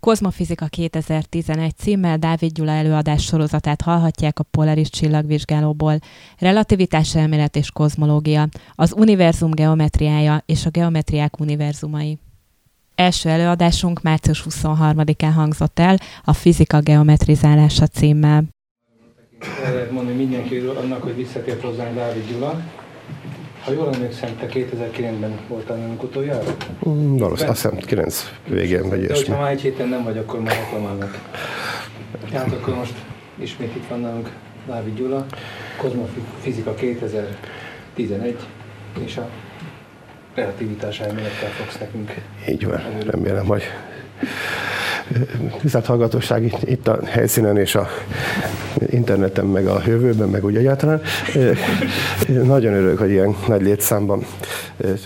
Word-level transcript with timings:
Kozmofizika 0.00 0.66
2011 0.66 1.76
címmel 1.76 2.18
Dávid 2.18 2.52
Gyula 2.52 2.70
előadás 2.70 3.24
sorozatát 3.24 3.80
hallhatják 3.82 4.38
a 4.38 4.42
Polaris 4.42 4.90
csillagvizsgálóból. 4.90 5.98
Relativitás 6.38 7.14
elmélet 7.14 7.56
és 7.56 7.70
kozmológia, 7.70 8.48
az 8.74 8.92
univerzum 8.96 9.50
geometriája 9.50 10.42
és 10.46 10.66
a 10.66 10.70
geometriák 10.70 11.40
univerzumai. 11.40 12.18
Első 12.94 13.28
előadásunk 13.28 14.02
március 14.02 14.44
23-án 14.50 15.32
hangzott 15.34 15.78
el 15.78 15.96
a 16.24 16.32
fizika 16.32 16.80
geometrizálása 16.80 17.86
címmel. 17.86 18.44
Mondani 19.90 20.16
mindenkiről 20.16 20.76
annak, 20.76 21.02
hogy 21.02 21.16
visszatért 21.16 21.62
hozzánk 21.62 21.94
Dávid 21.94 22.28
Gyula, 22.30 22.62
ha 23.64 23.72
jól 23.72 23.94
emlékszem, 23.94 24.36
te 24.38 24.46
2009-ben 24.46 25.38
voltál 25.48 25.76
nálunk 25.76 26.02
utoljára? 26.02 26.56
Mm, 26.88 27.16
valószínűleg, 27.16 27.50
azt 27.50 27.62
hiszem 27.62 27.76
9 27.76 28.32
végén 28.48 28.88
vagy 28.88 29.06
De 29.06 29.14
hogyha 29.14 29.38
már 29.40 29.50
egy 29.50 29.60
héten 29.60 29.88
nem 29.88 30.04
vagy, 30.04 30.18
akkor 30.18 30.40
már 30.40 30.54
reklamálnak. 30.56 31.18
Tehát 32.30 32.52
akkor 32.52 32.74
most 32.74 32.94
ismét 33.38 33.76
itt 33.76 33.88
van 33.88 34.00
nálunk 34.00 34.30
Dávid 34.66 34.94
Gyula, 34.94 35.26
Kozmofizika 35.76 36.74
2011, 36.74 38.36
és 39.04 39.16
a 39.16 39.28
relativitás 40.34 41.00
elmélettel 41.00 41.50
fogsz 41.50 41.78
nekünk. 41.78 42.14
Így 42.48 42.66
van, 42.66 42.82
remélem, 43.06 43.46
hogy 43.46 43.62
tisztelt 45.60 45.86
hallgatóság 45.86 46.54
itt 46.64 46.88
a 46.88 46.98
helyszínen 47.04 47.56
és 47.56 47.74
a 47.74 47.88
interneten, 48.90 49.46
meg 49.46 49.66
a 49.66 49.82
jövőben, 49.86 50.28
meg 50.28 50.44
úgy 50.44 50.56
egyáltalán. 50.56 51.00
Nagyon 52.26 52.72
örülök, 52.72 52.98
hogy 52.98 53.10
ilyen 53.10 53.36
nagy 53.46 53.62
létszámban 53.62 54.24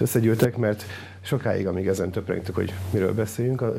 összegyűltek, 0.00 0.56
mert 0.56 0.84
sokáig, 1.24 1.66
amíg 1.66 1.87
ezen 1.87 2.10
töprengtük, 2.10 2.55
hogy 2.55 2.74
miről 2.91 3.14
beszéljünk 3.14 3.60
a, 3.60 3.73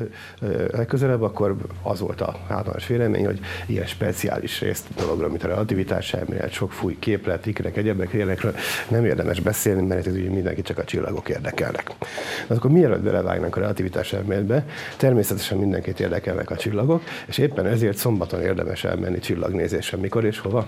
legközelebb, 0.70 1.22
akkor 1.22 1.56
az 1.82 2.00
volt 2.00 2.20
a 2.20 2.40
általános 2.48 2.86
vélemény, 2.86 3.24
hogy 3.24 3.40
ilyen 3.66 3.86
speciális 3.86 4.60
részt 4.60 4.86
dologra, 4.96 5.28
mint 5.28 5.44
a 5.44 5.48
relativitás 5.48 6.14
elmélet, 6.14 6.52
sok 6.52 6.72
fúj 6.72 6.96
képlet, 6.98 7.46
ikrek, 7.46 7.76
egyebek, 7.76 8.12
ilyenekről 8.12 8.54
nem 8.88 9.04
érdemes 9.04 9.40
beszélni, 9.40 9.86
mert 9.86 10.06
ez 10.06 10.12
úgy 10.12 10.30
mindenki 10.30 10.62
csak 10.62 10.78
a 10.78 10.84
csillagok 10.84 11.28
érdekelnek. 11.28 11.92
De 12.48 12.54
akkor 12.54 12.70
mielőtt 12.70 13.02
belevágnánk 13.02 13.56
a 13.56 13.60
relativitás 13.60 14.12
elméletbe, 14.12 14.66
természetesen 14.96 15.58
mindenkit 15.58 16.00
érdekelnek 16.00 16.50
a 16.50 16.56
csillagok, 16.56 17.02
és 17.26 17.38
éppen 17.38 17.66
ezért 17.66 17.96
szombaton 17.96 18.40
érdemes 18.42 18.84
elmenni 18.84 19.18
csillagnézésre. 19.18 19.96
Mikor 19.96 20.24
és 20.24 20.38
hova? 20.38 20.64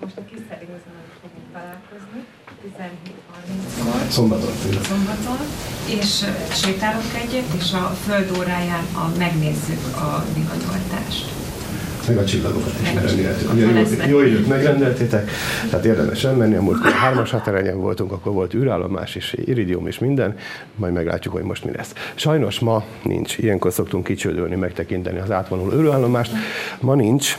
Most 0.00 0.16
a 0.16 0.24
kis 0.24 0.38
fogunk 1.20 1.52
találkozni, 1.52 2.24
17 2.62 3.19
Szombaton. 4.08 4.50
Szombaton, 4.82 5.38
és 5.86 6.24
sétálunk 6.52 7.14
egyet, 7.24 7.44
és 7.58 7.72
a 7.72 7.96
föld 8.06 8.36
óráján 8.38 8.84
a, 8.94 9.18
megnézzük 9.18 9.96
a 9.96 10.24
villanyoltást 10.34 11.40
meg 12.06 12.18
a 12.18 12.24
csillagokat 12.24 12.72
is 12.82 12.92
megrendeltük. 12.92 13.52
Ugye 13.52 14.06
jó, 14.06 14.20
jó 14.20 14.26
időt 14.26 14.48
megrendeltétek, 14.48 15.30
tehát 15.70 15.84
érdemes 15.84 16.24
elmenni. 16.24 16.54
A 16.54 16.62
múltkor 16.62 16.90
hármas 16.90 17.30
határenyen 17.30 17.80
voltunk, 17.80 18.12
akkor 18.12 18.32
volt 18.32 18.54
űrállomás 18.54 19.14
és 19.14 19.36
iridium 19.44 19.86
és 19.86 19.98
minden, 19.98 20.36
majd 20.74 20.92
meglátjuk, 20.92 21.34
hogy 21.34 21.42
most 21.42 21.64
mi 21.64 21.70
lesz. 21.76 21.94
Sajnos 22.14 22.58
ma 22.58 22.84
nincs. 23.02 23.38
Ilyenkor 23.38 23.72
szoktunk 23.72 24.04
kicsődölni, 24.04 24.54
megtekinteni 24.54 25.18
az 25.18 25.30
átvonuló 25.30 25.80
űrállomást. 25.80 26.32
Ma 26.80 26.94
nincs, 26.94 27.38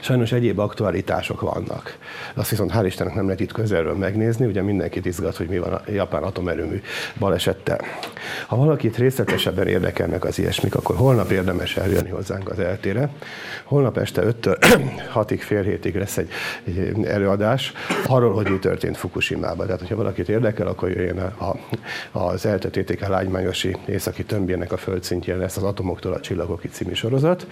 Sajnos 0.00 0.32
egyéb 0.32 0.58
aktualitások 0.58 1.40
vannak. 1.40 1.98
Azt 2.34 2.50
viszont 2.50 2.72
hál' 2.74 2.84
Istennek 2.84 3.14
nem 3.14 3.24
lehet 3.24 3.40
itt 3.40 3.52
közelről 3.52 3.94
megnézni, 3.94 4.46
ugye 4.46 4.62
mindenkit 4.62 5.06
izgat, 5.06 5.36
hogy 5.36 5.48
mi 5.48 5.58
van 5.58 5.72
a 5.72 5.80
japán 5.86 6.22
atomerőmű 6.22 6.82
balesettel. 7.18 7.80
Ha 8.46 8.56
valakit 8.56 8.96
részletesebben 8.96 9.66
érdekelnek 9.66 10.24
az 10.24 10.38
ilyesmik, 10.38 10.74
akkor 10.74 10.96
holnap 10.96 11.30
érdemes 11.30 11.76
eljönni 11.76 12.08
hozzánk 12.08 12.50
az 12.50 12.58
eltére. 12.58 13.10
Holnap 13.64 13.98
este 13.98 14.22
5-től 14.24 14.56
6-ig, 15.14 15.40
fél 15.46 15.62
hétig 15.62 15.96
lesz 15.96 16.16
egy, 16.16 16.30
előadás 17.04 17.72
arról, 18.06 18.34
hogy 18.34 18.48
mi 18.48 18.58
történt 18.58 18.96
Fukushima-ban. 18.96 19.66
Tehát, 19.66 19.80
hogyha 19.80 19.96
valakit 19.96 20.28
érdekel, 20.28 20.66
akkor 20.66 20.90
jöjjön 20.90 21.18
a, 21.18 21.56
az 22.18 22.46
ELTE 22.46 23.08
lágymányosi 23.08 23.76
északi 23.86 24.24
tömbjének 24.24 24.72
a 24.72 24.76
földszintjén 24.76 25.38
lesz 25.38 25.56
az 25.56 25.62
Atomoktól 25.62 26.12
a 26.12 26.20
Csillagok 26.20 26.62
című 26.70 26.92
sorozat. 26.92 27.46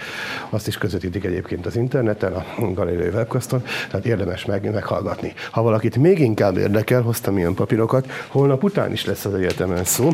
Azt 0.50 0.66
is 0.66 0.78
közvetítik 0.78 1.25
egyébként 1.25 1.66
az 1.66 1.76
internet 1.76 2.22
interneten, 2.24 2.68
a 2.70 2.72
Galilei 2.72 3.08
webcaston, 3.08 3.62
tehát 3.90 4.06
érdemes 4.06 4.44
meg, 4.44 4.72
meghallgatni. 4.72 5.32
Ha 5.50 5.62
valakit 5.62 5.96
még 5.96 6.18
inkább 6.18 6.56
érdekel, 6.56 7.02
hoztam 7.02 7.38
ilyen 7.38 7.54
papírokat, 7.54 8.06
holnap 8.28 8.62
után 8.64 8.92
is 8.92 9.04
lesz 9.04 9.24
az 9.24 9.34
egyetemen 9.34 9.84
szó. 9.84 10.10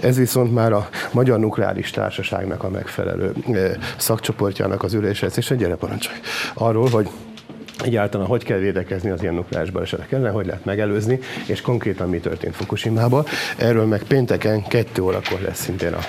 Ez 0.00 0.16
viszont 0.16 0.54
már 0.54 0.72
a 0.72 0.88
Magyar 1.12 1.38
Nukleáris 1.38 1.90
Társaságnak 1.90 2.64
a 2.64 2.68
megfelelő 2.68 3.32
eh, 3.52 3.72
szakcsoportjának 3.96 4.82
az 4.82 4.94
ülésre, 4.94 5.56
gyere 5.56 5.74
parancsolj. 5.74 6.16
Arról, 6.54 6.88
hogy 6.88 7.08
egyáltalán 7.84 8.26
hogy 8.26 8.44
kell 8.44 8.58
védekezni 8.58 9.10
az 9.10 9.22
ilyen 9.22 9.34
nukleáris 9.34 9.70
balesetek 9.70 10.12
ellen, 10.12 10.32
hogy 10.32 10.46
lehet 10.46 10.64
megelőzni, 10.64 11.18
és 11.46 11.60
konkrétan 11.60 12.08
mi 12.08 12.18
történt 12.18 12.54
Fukushima-ban. 12.54 13.24
Erről 13.56 13.86
meg 13.86 14.02
pénteken 14.02 14.62
kettő 14.62 15.02
órakor 15.02 15.40
lesz 15.40 15.60
szintén 15.60 15.92
a, 15.92 16.00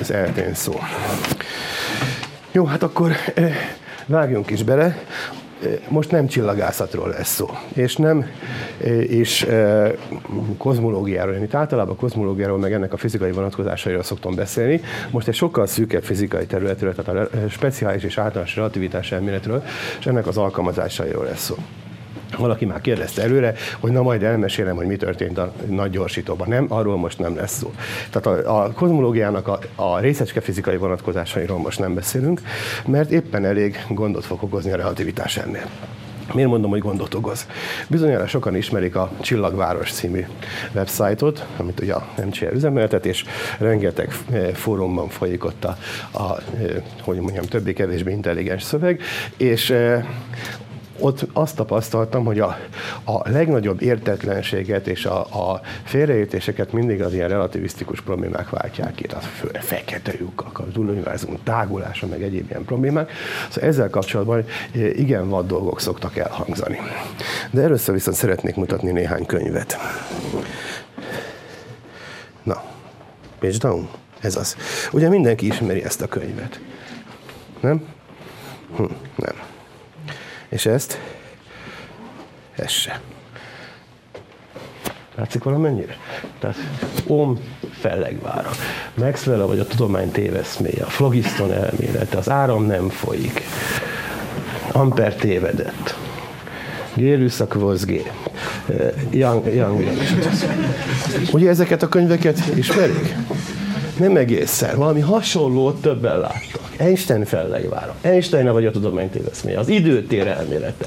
az 0.00 0.10
eltén 0.10 0.54
szó. 0.54 0.80
Jó, 2.52 2.64
hát 2.64 2.82
akkor 2.82 3.12
eh, 3.34 3.56
vágjunk 4.06 4.50
is 4.50 4.62
bele. 4.62 4.96
Most 5.88 6.10
nem 6.10 6.26
csillagászatról 6.26 7.08
lesz 7.08 7.34
szó, 7.34 7.50
és 7.74 7.96
nem 7.96 8.26
és 9.08 9.46
kozmológiáról. 10.56 11.34
Én 11.34 11.42
itt 11.42 11.54
általában 11.54 11.96
kozmológiáról, 11.96 12.58
meg 12.58 12.72
ennek 12.72 12.92
a 12.92 12.96
fizikai 12.96 13.32
vonatkozásairól 13.32 14.02
szoktam 14.02 14.34
beszélni. 14.34 14.80
Most 15.10 15.28
egy 15.28 15.34
sokkal 15.34 15.66
szűkebb 15.66 16.02
fizikai 16.02 16.46
területről, 16.46 16.94
tehát 16.94 17.28
a 17.28 17.48
speciális 17.48 18.02
és 18.02 18.18
általános 18.18 18.56
relativitás 18.56 19.12
elméletről, 19.12 19.62
és 19.98 20.06
ennek 20.06 20.26
az 20.26 20.36
alkalmazásairól 20.36 21.24
lesz 21.24 21.44
szó. 21.44 21.54
Valaki 22.38 22.64
már 22.64 22.80
kérdezte 22.80 23.22
előre, 23.22 23.54
hogy 23.80 23.92
na 23.92 24.02
majd 24.02 24.22
elmesélem, 24.22 24.76
hogy 24.76 24.86
mi 24.86 24.96
történt 24.96 25.38
a 25.38 25.52
nagy 25.66 25.90
gyorsítóban. 25.90 26.48
Nem, 26.48 26.66
arról 26.68 26.96
most 26.96 27.18
nem 27.18 27.36
lesz 27.36 27.58
szó. 27.58 27.72
Tehát 28.10 28.26
a, 28.46 28.62
a 28.62 28.72
kozmológiának 28.72 29.48
a, 29.48 29.58
a 29.74 29.98
részecske 29.98 30.40
fizikai 30.40 30.76
vonatkozásairól 30.76 31.58
most 31.58 31.78
nem 31.78 31.94
beszélünk, 31.94 32.40
mert 32.86 33.10
éppen 33.10 33.44
elég 33.44 33.84
gondot 33.88 34.24
fog 34.24 34.42
okozni 34.42 34.72
a 34.72 34.76
relativitás 34.76 35.36
ennél. 35.36 35.66
Miért 36.34 36.50
mondom, 36.50 36.70
hogy 36.70 36.80
gondot 36.80 37.14
okoz? 37.14 37.46
Bizonyára 37.88 38.26
sokan 38.26 38.56
ismerik 38.56 38.96
a 38.96 39.10
Csillagváros 39.20 39.92
című 39.92 40.26
websájtot, 40.74 41.46
amit 41.56 41.80
ugye 41.80 41.94
a 41.94 42.06
MCL 42.26 42.54
üzemeltet, 42.54 43.06
és 43.06 43.24
rengeteg 43.58 44.14
eh, 44.30 44.48
fórumban 44.48 45.08
folyik 45.08 45.44
ott 45.44 45.64
a, 45.64 45.76
a 46.12 46.38
eh, 46.58 46.82
hogy 47.00 47.16
mondjam, 47.16 47.44
többé-kevésbé 47.44 48.12
intelligens 48.12 48.62
szöveg, 48.62 49.00
és 49.36 49.70
eh, 49.70 50.04
ott 50.98 51.26
azt 51.32 51.56
tapasztaltam, 51.56 52.24
hogy 52.24 52.40
a, 52.40 52.58
a 53.04 53.30
legnagyobb 53.30 53.82
értetlenséget 53.82 54.86
és 54.86 55.06
a, 55.06 55.20
a 55.20 55.60
félreértéseket 55.84 56.72
mindig 56.72 57.02
az 57.02 57.14
ilyen 57.14 57.28
relativisztikus 57.28 58.00
problémák 58.00 58.50
váltják 58.50 58.94
ki, 58.94 59.06
a 59.06 59.18
fekete 59.60 60.12
lyukak, 60.18 60.58
az 60.58 60.76
univerzum 60.76 61.38
tágulása, 61.44 62.06
meg 62.06 62.22
egyéb 62.22 62.50
ilyen 62.50 62.64
problémák. 62.64 63.10
Szóval 63.50 63.68
ezzel 63.68 63.90
kapcsolatban 63.90 64.44
igen 64.72 65.28
vad 65.28 65.46
dolgok 65.46 65.80
szoktak 65.80 66.16
elhangzani. 66.16 66.78
De 67.50 67.62
először 67.62 67.94
viszont 67.94 68.16
szeretnék 68.16 68.54
mutatni 68.56 68.90
néhány 68.90 69.26
könyvet. 69.26 69.78
Na, 72.42 72.62
page 73.38 73.58
down, 73.58 73.88
ez 74.20 74.36
az. 74.36 74.56
Ugye 74.92 75.08
mindenki 75.08 75.46
ismeri 75.46 75.84
ezt 75.84 76.02
a 76.02 76.06
könyvet. 76.06 76.60
Nem? 77.60 77.84
Hm, 78.76 78.84
nem. 79.16 79.45
És 80.48 80.66
ezt? 80.66 81.00
Ez 82.56 82.70
se. 82.70 83.00
Látszik 85.14 85.42
valamennyire? 85.42 85.96
Tehát 86.38 86.56
Om 87.06 87.40
fellegvára, 87.70 88.50
Maxwell 88.94 89.38
vagy 89.38 89.58
a 89.58 89.66
tudomány 89.66 90.10
téveszméje, 90.10 90.82
a 90.82 90.90
flogiston 90.90 91.52
elmélete, 91.52 92.18
az 92.18 92.30
áram 92.30 92.64
nem 92.66 92.88
folyik, 92.88 93.42
Amper 94.72 95.14
tévedett, 95.14 95.96
Gérűsz 96.94 97.40
a 97.40 97.46
kvozgé, 97.46 98.10
Young, 99.10 99.54
Young, 99.54 99.84
Ugye 101.32 101.48
ezeket 101.48 101.82
a 101.82 101.88
könyveket 101.88 102.42
ismerik? 102.54 103.14
Nem 103.98 104.16
egészen. 104.16 104.76
Valami 104.76 105.00
hasonlót 105.00 105.80
többen 105.80 106.18
láttak. 106.18 106.65
Einstein 106.78 107.24
fellegvára. 107.24 107.94
Einstein 108.00 108.52
vagy 108.52 108.66
a 108.66 108.70
tudomány 108.70 109.10
téveszméje. 109.10 109.58
Az 109.58 109.68
időtér 109.68 110.26
elmélete. 110.26 110.86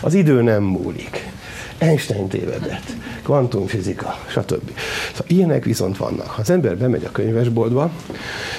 Az 0.00 0.14
idő 0.14 0.42
nem 0.42 0.62
múlik. 0.62 1.30
Einstein 1.78 2.28
tévedett. 2.28 2.86
Kvantumfizika, 3.22 4.18
stb. 4.26 4.70
Szóval 5.10 5.26
ilyenek 5.26 5.64
viszont 5.64 5.96
vannak. 5.96 6.26
Ha 6.26 6.40
az 6.40 6.50
ember 6.50 6.76
bemegy 6.76 7.04
a 7.04 7.12
könyvesboltba, 7.12 7.90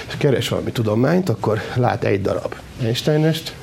és 0.08 0.16
keres 0.18 0.48
valami 0.48 0.72
tudományt, 0.72 1.28
akkor 1.28 1.60
lát 1.74 2.04
egy 2.04 2.20
darab 2.20 2.54
Einsteinest, 2.82 3.54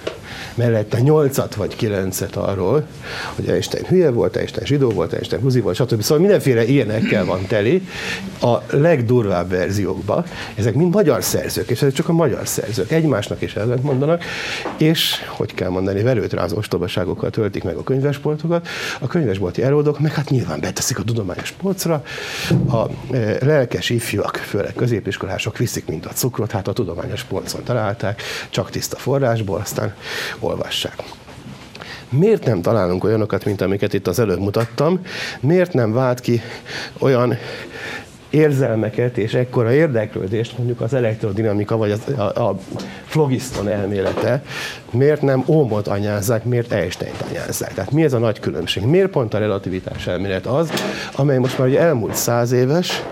mellette 0.57 1.00
nyolcat 1.00 1.56
vagy 1.56 1.75
kilencet 1.75 2.36
arról, 2.36 2.88
hogy 3.36 3.50
Einstein 3.50 3.86
hülye 3.86 4.09
volt, 4.09 4.36
Einstein 4.36 4.65
zsidó 4.65 4.89
volt, 4.89 5.13
Einstein 5.13 5.42
buzi 5.42 5.59
volt, 5.59 5.75
stb. 5.75 6.01
Szóval 6.01 6.19
mindenféle 6.19 6.65
ilyenekkel 6.65 7.25
van 7.25 7.45
teli 7.48 7.88
a 8.42 8.57
legdurvább 8.69 9.50
verziókba. 9.50 10.25
Ezek 10.56 10.74
mind 10.74 10.94
magyar 10.94 11.24
szerzők, 11.24 11.69
és 11.69 11.81
ezek 11.81 11.94
csak 11.94 12.09
a 12.09 12.13
magyar 12.13 12.48
szerzők. 12.48 12.92
Egymásnak 12.92 13.42
is 13.42 13.56
ellent 13.56 13.83
mondanak, 13.83 14.24
és, 14.77 15.15
hogy 15.27 15.54
kell 15.54 15.69
mondani, 15.69 16.01
verőtrázó 16.01 16.57
ostobaságokkal 16.57 17.30
töltik 17.30 17.63
meg 17.63 17.75
a 17.75 17.83
könyvespoltokat. 17.83 18.68
A 19.00 19.07
könyvesbolti 19.07 19.63
eródok 19.63 20.00
meg 20.00 20.13
hát 20.13 20.30
nyilván 20.30 20.59
beteszik 20.59 21.00
a 21.00 21.04
tudományos 21.04 21.51
polcra. 21.51 22.04
A 22.69 23.13
e, 23.15 23.45
lelkes 23.45 23.89
ifjúak, 23.89 24.36
főleg 24.36 24.74
középiskolások 24.74 25.57
viszik 25.57 25.88
mind 25.88 26.06
a 26.06 26.13
cukrot, 26.13 26.51
hát 26.51 26.68
a 26.68 26.74
tudományos 26.74 27.24
polcon 27.24 27.63
találták, 27.63 28.21
csak 28.50 28.69
tiszta 28.69 28.98
forrásból, 28.98 29.59
aztán 29.59 29.94
olvassák. 30.47 31.03
Miért 32.09 32.45
nem 32.45 32.61
találunk 32.61 33.03
olyanokat, 33.03 33.45
mint 33.45 33.61
amiket 33.61 33.94
itt 33.94 34.07
az 34.07 34.19
előbb 34.19 34.39
mutattam? 34.39 35.01
Miért 35.39 35.73
nem 35.73 35.94
vált 35.94 36.19
ki 36.19 36.41
olyan 36.99 37.38
érzelmeket 38.29 39.17
és 39.17 39.33
ekkora 39.33 39.73
érdeklődést, 39.73 40.57
mondjuk 40.57 40.81
az 40.81 40.94
elektrodinamika 40.94 41.77
vagy 41.77 41.91
az, 41.91 42.01
a, 42.17 42.47
a 42.47 42.57
flogiston 43.18 43.69
elmélete, 43.69 44.44
miért 44.92 45.22
nem 45.22 45.44
Ómot 45.48 45.88
anyázzák, 45.88 46.44
miért 46.44 46.72
einstein 46.72 47.14
anyázzák? 47.30 47.74
Tehát 47.74 47.92
mi 47.92 48.04
ez 48.04 48.14
a 48.14 48.18
nagy 48.18 48.40
különbség? 48.40 48.84
Miért 48.84 49.10
pont 49.10 49.34
a 49.34 49.38
relativitás 49.38 50.08
elmélet 50.08 50.46
az, 50.46 50.69
amely 51.16 51.38
most 51.38 51.58
már 51.58 51.68
ugye 51.68 51.80
elmúlt 51.80 52.16
száz 52.16 52.52
éves, 52.52 53.04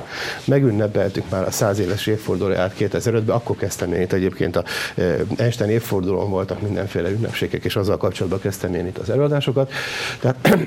megünnepeltük 0.45 1.29
már 1.29 1.43
a 1.43 1.51
száz 1.51 1.79
éves 1.79 2.07
évfordulóját 2.07 2.73
2005-ben, 2.79 3.35
akkor 3.35 3.55
kezdtem 3.55 3.93
én 3.93 4.01
itt 4.01 4.13
egyébként 4.13 4.55
a 4.55 4.63
e, 4.95 5.15
Einstein 5.37 5.69
évfordulón 5.69 6.29
voltak 6.29 6.61
mindenféle 6.61 7.09
ünnepségek, 7.09 7.65
és 7.65 7.75
azzal 7.75 7.97
kapcsolatban 7.97 8.39
kezdtem 8.39 8.73
én 8.73 8.87
itt 8.87 8.97
az 8.97 9.09
előadásokat. 9.09 9.71
Tehát 10.19 10.57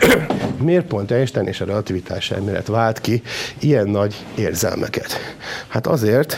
miért 0.62 0.86
pont 0.86 1.10
Einstein 1.10 1.46
és 1.46 1.60
a 1.60 1.64
relativitás 1.64 2.30
elmélet 2.30 2.66
vált 2.66 3.00
ki 3.00 3.22
ilyen 3.58 3.88
nagy 3.88 4.24
érzelmeket? 4.34 5.16
Hát 5.68 5.86
azért, 5.86 6.36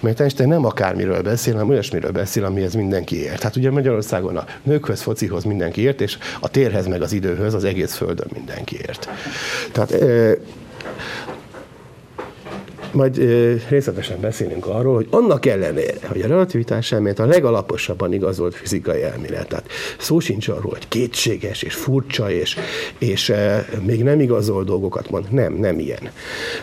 mert 0.00 0.20
Einstein 0.20 0.48
nem 0.48 0.64
akármiről 0.64 1.22
beszél, 1.22 1.52
hanem 1.52 1.66
olyasmiről 1.78 2.10
beszél, 2.10 2.44
amihez 2.44 2.74
mindenki 2.74 3.22
ért. 3.22 3.42
Hát 3.42 3.56
ugye 3.56 3.70
Magyarországon 3.70 4.36
a 4.36 4.44
nőkhöz, 4.62 5.00
focihoz 5.00 5.44
mindenki 5.44 5.80
ért, 5.80 6.00
és 6.00 6.18
a 6.40 6.48
térhez 6.48 6.86
meg 6.86 7.02
az 7.02 7.12
időhöz 7.12 7.54
az 7.54 7.64
egész 7.64 7.94
földön 7.94 8.26
mindenki 8.32 8.76
ért. 8.76 9.08
Tehát 9.72 10.04
majd 12.92 13.16
részletesen 13.68 14.20
beszélünk 14.20 14.66
arról, 14.66 14.94
hogy 14.94 15.06
annak 15.10 15.46
ellenére, 15.46 16.08
hogy 16.08 16.20
a 16.20 16.26
relativitás 16.26 16.92
elmélet 16.92 17.18
a 17.18 17.26
legalaposabban 17.26 18.12
igazolt 18.12 18.54
fizikai 18.54 19.02
elmélet, 19.02 19.48
tehát 19.48 19.70
szó 19.98 20.18
sincs 20.18 20.48
arról, 20.48 20.72
hogy 20.72 20.88
kétséges 20.88 21.62
és 21.62 21.74
furcsa 21.74 22.30
és, 22.30 22.56
és 22.98 23.32
még 23.86 24.02
nem 24.02 24.20
igazol 24.20 24.64
dolgokat 24.64 25.10
mond. 25.10 25.30
Nem, 25.30 25.52
nem 25.52 25.78
ilyen. 25.78 26.10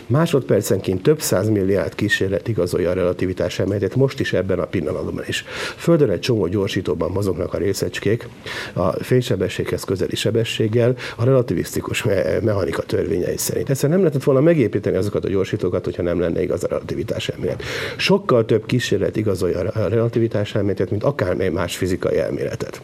Másodpercenként 0.06 1.02
több 1.02 1.20
száz 1.20 1.48
milliárd 1.48 1.94
kísérlet 1.94 2.48
igazolja 2.48 2.90
a 2.90 2.94
relativitás 2.94 3.58
elméletet, 3.58 3.94
most 3.94 4.20
is 4.20 4.32
ebben 4.32 4.58
a 4.58 4.64
pillanatban 4.64 5.24
is. 5.26 5.44
Földön 5.76 6.10
egy 6.10 6.20
csomó 6.20 6.46
gyorsítóban 6.46 7.10
mozognak 7.10 7.54
a 7.54 7.58
részecskék, 7.58 8.28
a 8.72 8.92
fénysebességhez 9.04 9.84
közeli 9.84 10.16
sebességgel, 10.16 10.96
a 11.16 11.24
relativisztikus 11.24 12.04
mechanika 12.42 12.82
törvényei 12.82 13.36
szerint. 13.36 13.70
Egyszerűen 13.70 13.98
nem 13.98 14.06
lehetett 14.06 14.24
volna 14.24 14.40
megépíteni 14.40 14.96
azokat 14.96 15.24
a 15.24 15.28
gyorsítókat, 15.28 15.84
hogyha 15.84 16.02
nem 16.02 16.15
lenne 16.20 16.42
igaz 16.42 16.64
a 16.64 16.68
relativitás 16.68 17.28
elmélet. 17.28 17.62
Sokkal 17.96 18.44
több 18.44 18.66
kísérlet 18.66 19.16
igazolja 19.16 19.58
a 19.58 19.88
relativitás 19.88 20.54
elméletet, 20.54 20.90
mint 20.90 21.04
akármely 21.04 21.48
más 21.48 21.76
fizikai 21.76 22.18
elméletet. 22.18 22.80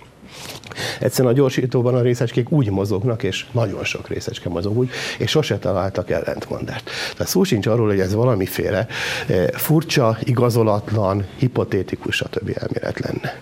Egyszerűen 1.00 1.32
a 1.32 1.36
gyorsítóban 1.36 1.94
a 1.94 2.00
részecskék 2.00 2.50
úgy 2.50 2.70
mozognak, 2.70 3.22
és 3.22 3.46
nagyon 3.52 3.84
sok 3.84 4.08
részecske 4.08 4.48
mozog 4.48 4.78
úgy, 4.78 4.90
és 5.18 5.30
sose 5.30 5.58
találtak 5.58 6.10
ellentmondást. 6.10 6.90
Tehát 7.12 7.32
szó 7.32 7.44
sincs 7.44 7.66
arról, 7.66 7.88
hogy 7.88 8.00
ez 8.00 8.14
valamiféle 8.14 8.86
eh, 9.26 9.46
furcsa, 9.48 10.18
igazolatlan, 10.24 11.26
hipotétikus, 11.36 12.16
stb. 12.16 12.58
elmélet 12.60 12.98
lenne 12.98 13.40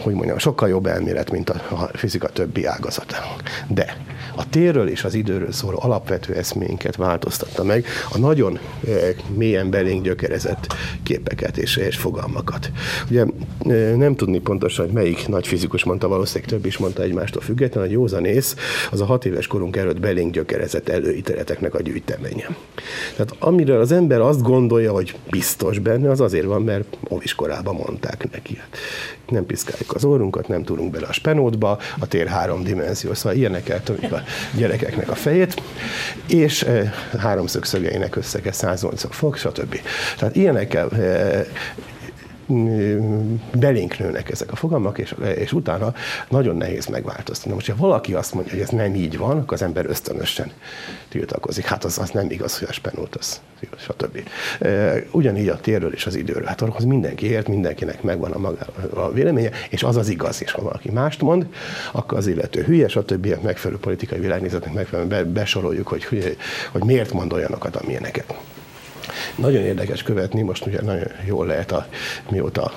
hogy 0.00 0.14
mondjam, 0.14 0.38
sokkal 0.38 0.68
jobb 0.68 0.86
elmélet, 0.86 1.30
mint 1.30 1.50
a, 1.50 1.90
fizika 1.92 2.28
többi 2.28 2.64
ágazata. 2.64 3.16
De 3.68 3.96
a 4.36 4.48
térről 4.48 4.88
és 4.88 5.04
az 5.04 5.14
időről 5.14 5.52
szóló 5.52 5.78
alapvető 5.80 6.34
eszménket 6.34 6.96
változtatta 6.96 7.64
meg 7.64 7.84
a 8.12 8.18
nagyon 8.18 8.58
e, 8.88 8.90
mélyen 9.34 9.70
belénk 9.70 10.02
gyökerezett 10.02 10.74
képeket 11.02 11.56
és, 11.56 11.76
és 11.76 11.96
fogalmakat. 11.96 12.70
Ugye 13.10 13.24
e, 13.68 13.96
nem 13.96 14.14
tudni 14.14 14.38
pontosan, 14.38 14.84
hogy 14.84 14.94
melyik 14.94 15.28
nagy 15.28 15.46
fizikus 15.46 15.84
mondta, 15.84 16.08
valószínűleg 16.08 16.50
több 16.50 16.66
is 16.66 16.78
mondta 16.78 17.02
egymástól 17.02 17.42
függetlenül, 17.42 17.88
hogy 17.88 17.98
józanész 17.98 18.56
az 18.90 19.00
a 19.00 19.04
hat 19.04 19.24
éves 19.24 19.46
korunk 19.46 19.76
előtt 19.76 20.00
belénk 20.00 20.32
gyökerezett 20.32 20.88
előítéleteknek 20.88 21.74
a 21.74 21.82
gyűjteménye. 21.82 22.48
Tehát 23.16 23.34
amiről 23.38 23.80
az 23.80 23.92
ember 23.92 24.20
azt 24.20 24.42
gondolja, 24.42 24.92
hogy 24.92 25.16
biztos 25.30 25.78
benne, 25.78 26.10
az 26.10 26.20
azért 26.20 26.46
van, 26.46 26.62
mert 26.62 26.96
óviskorában 27.10 27.74
mondták 27.74 28.30
neki. 28.32 28.60
Nem 29.30 29.46
piszkáljuk 29.46 29.94
az 29.94 30.04
orrunkat, 30.04 30.48
nem 30.48 30.64
tudunk 30.64 30.90
bele 30.90 31.06
a 31.06 31.12
spenótba, 31.12 31.78
a 31.98 32.06
tér 32.06 32.26
három 32.26 32.62
dimenzió, 32.62 33.14
szóval 33.14 33.38
ilyenek 33.38 33.68
eltömik 33.68 34.12
a 34.12 34.22
gyerekeknek 34.56 35.10
a 35.10 35.14
fejét, 35.14 35.62
és 36.28 36.62
e, 36.62 36.92
háromszög 37.18 37.64
szögeinek 37.64 38.16
összege 38.16 38.52
180 38.52 39.10
fok, 39.10 39.36
stb. 39.36 39.80
Tehát 40.18 40.36
ilyenekkel 40.36 40.90
e, 40.90 41.46
belénk 43.52 43.98
nőnek 43.98 44.30
ezek 44.30 44.52
a 44.52 44.56
fogalmak, 44.56 44.98
és, 44.98 45.14
és 45.36 45.52
utána 45.52 45.94
nagyon 46.28 46.56
nehéz 46.56 46.86
megváltoztatni. 46.86 47.52
Most, 47.52 47.70
ha 47.70 47.76
valaki 47.76 48.14
azt 48.14 48.34
mondja, 48.34 48.52
hogy 48.52 48.62
ez 48.62 48.68
nem 48.68 48.94
így 48.94 49.18
van, 49.18 49.38
akkor 49.38 49.52
az 49.52 49.62
ember 49.62 49.86
ösztönösen 49.86 50.50
tiltakozik. 51.08 51.64
Hát 51.64 51.84
az, 51.84 51.98
az 51.98 52.10
nem 52.10 52.30
igaz, 52.30 52.58
hogy 52.58 52.68
a 52.70 52.72
spenót 52.72 53.16
az, 53.16 53.40
stb. 53.76 54.28
Ugyanígy 55.10 55.48
a 55.48 55.60
térről 55.60 55.92
és 55.92 56.06
az 56.06 56.14
időről. 56.14 56.44
Hát 56.44 56.60
ahhoz 56.60 56.84
mindenki 56.84 57.26
ért, 57.26 57.48
mindenkinek 57.48 58.02
megvan 58.02 58.30
a 58.30 58.38
maga 58.38 58.66
a 58.94 59.12
véleménye, 59.12 59.50
és 59.70 59.82
az 59.82 59.96
az 59.96 60.08
igaz, 60.08 60.42
és 60.42 60.52
ha 60.52 60.62
valaki 60.62 60.90
mást 60.90 61.20
mond, 61.20 61.46
akkor 61.92 62.18
az 62.18 62.26
illető 62.26 62.62
hülye, 62.62 62.88
stb. 62.88 63.36
megfelelő 63.42 63.80
politikai 63.80 64.18
világnézetnek 64.18 64.74
megfelelően 64.74 65.32
besoroljuk, 65.32 65.88
hogy, 65.88 66.04
hogy 66.72 66.84
miért 66.84 67.12
mond 67.12 67.32
olyanokat, 67.32 67.76
amilyeneket. 67.76 68.34
Nagyon 69.34 69.62
érdekes 69.62 70.02
követni, 70.02 70.42
most 70.42 70.66
ugye 70.66 70.80
nagyon 70.82 71.08
jól 71.26 71.46
lehet, 71.46 71.72
a, 71.72 71.86
mióta 72.30 72.72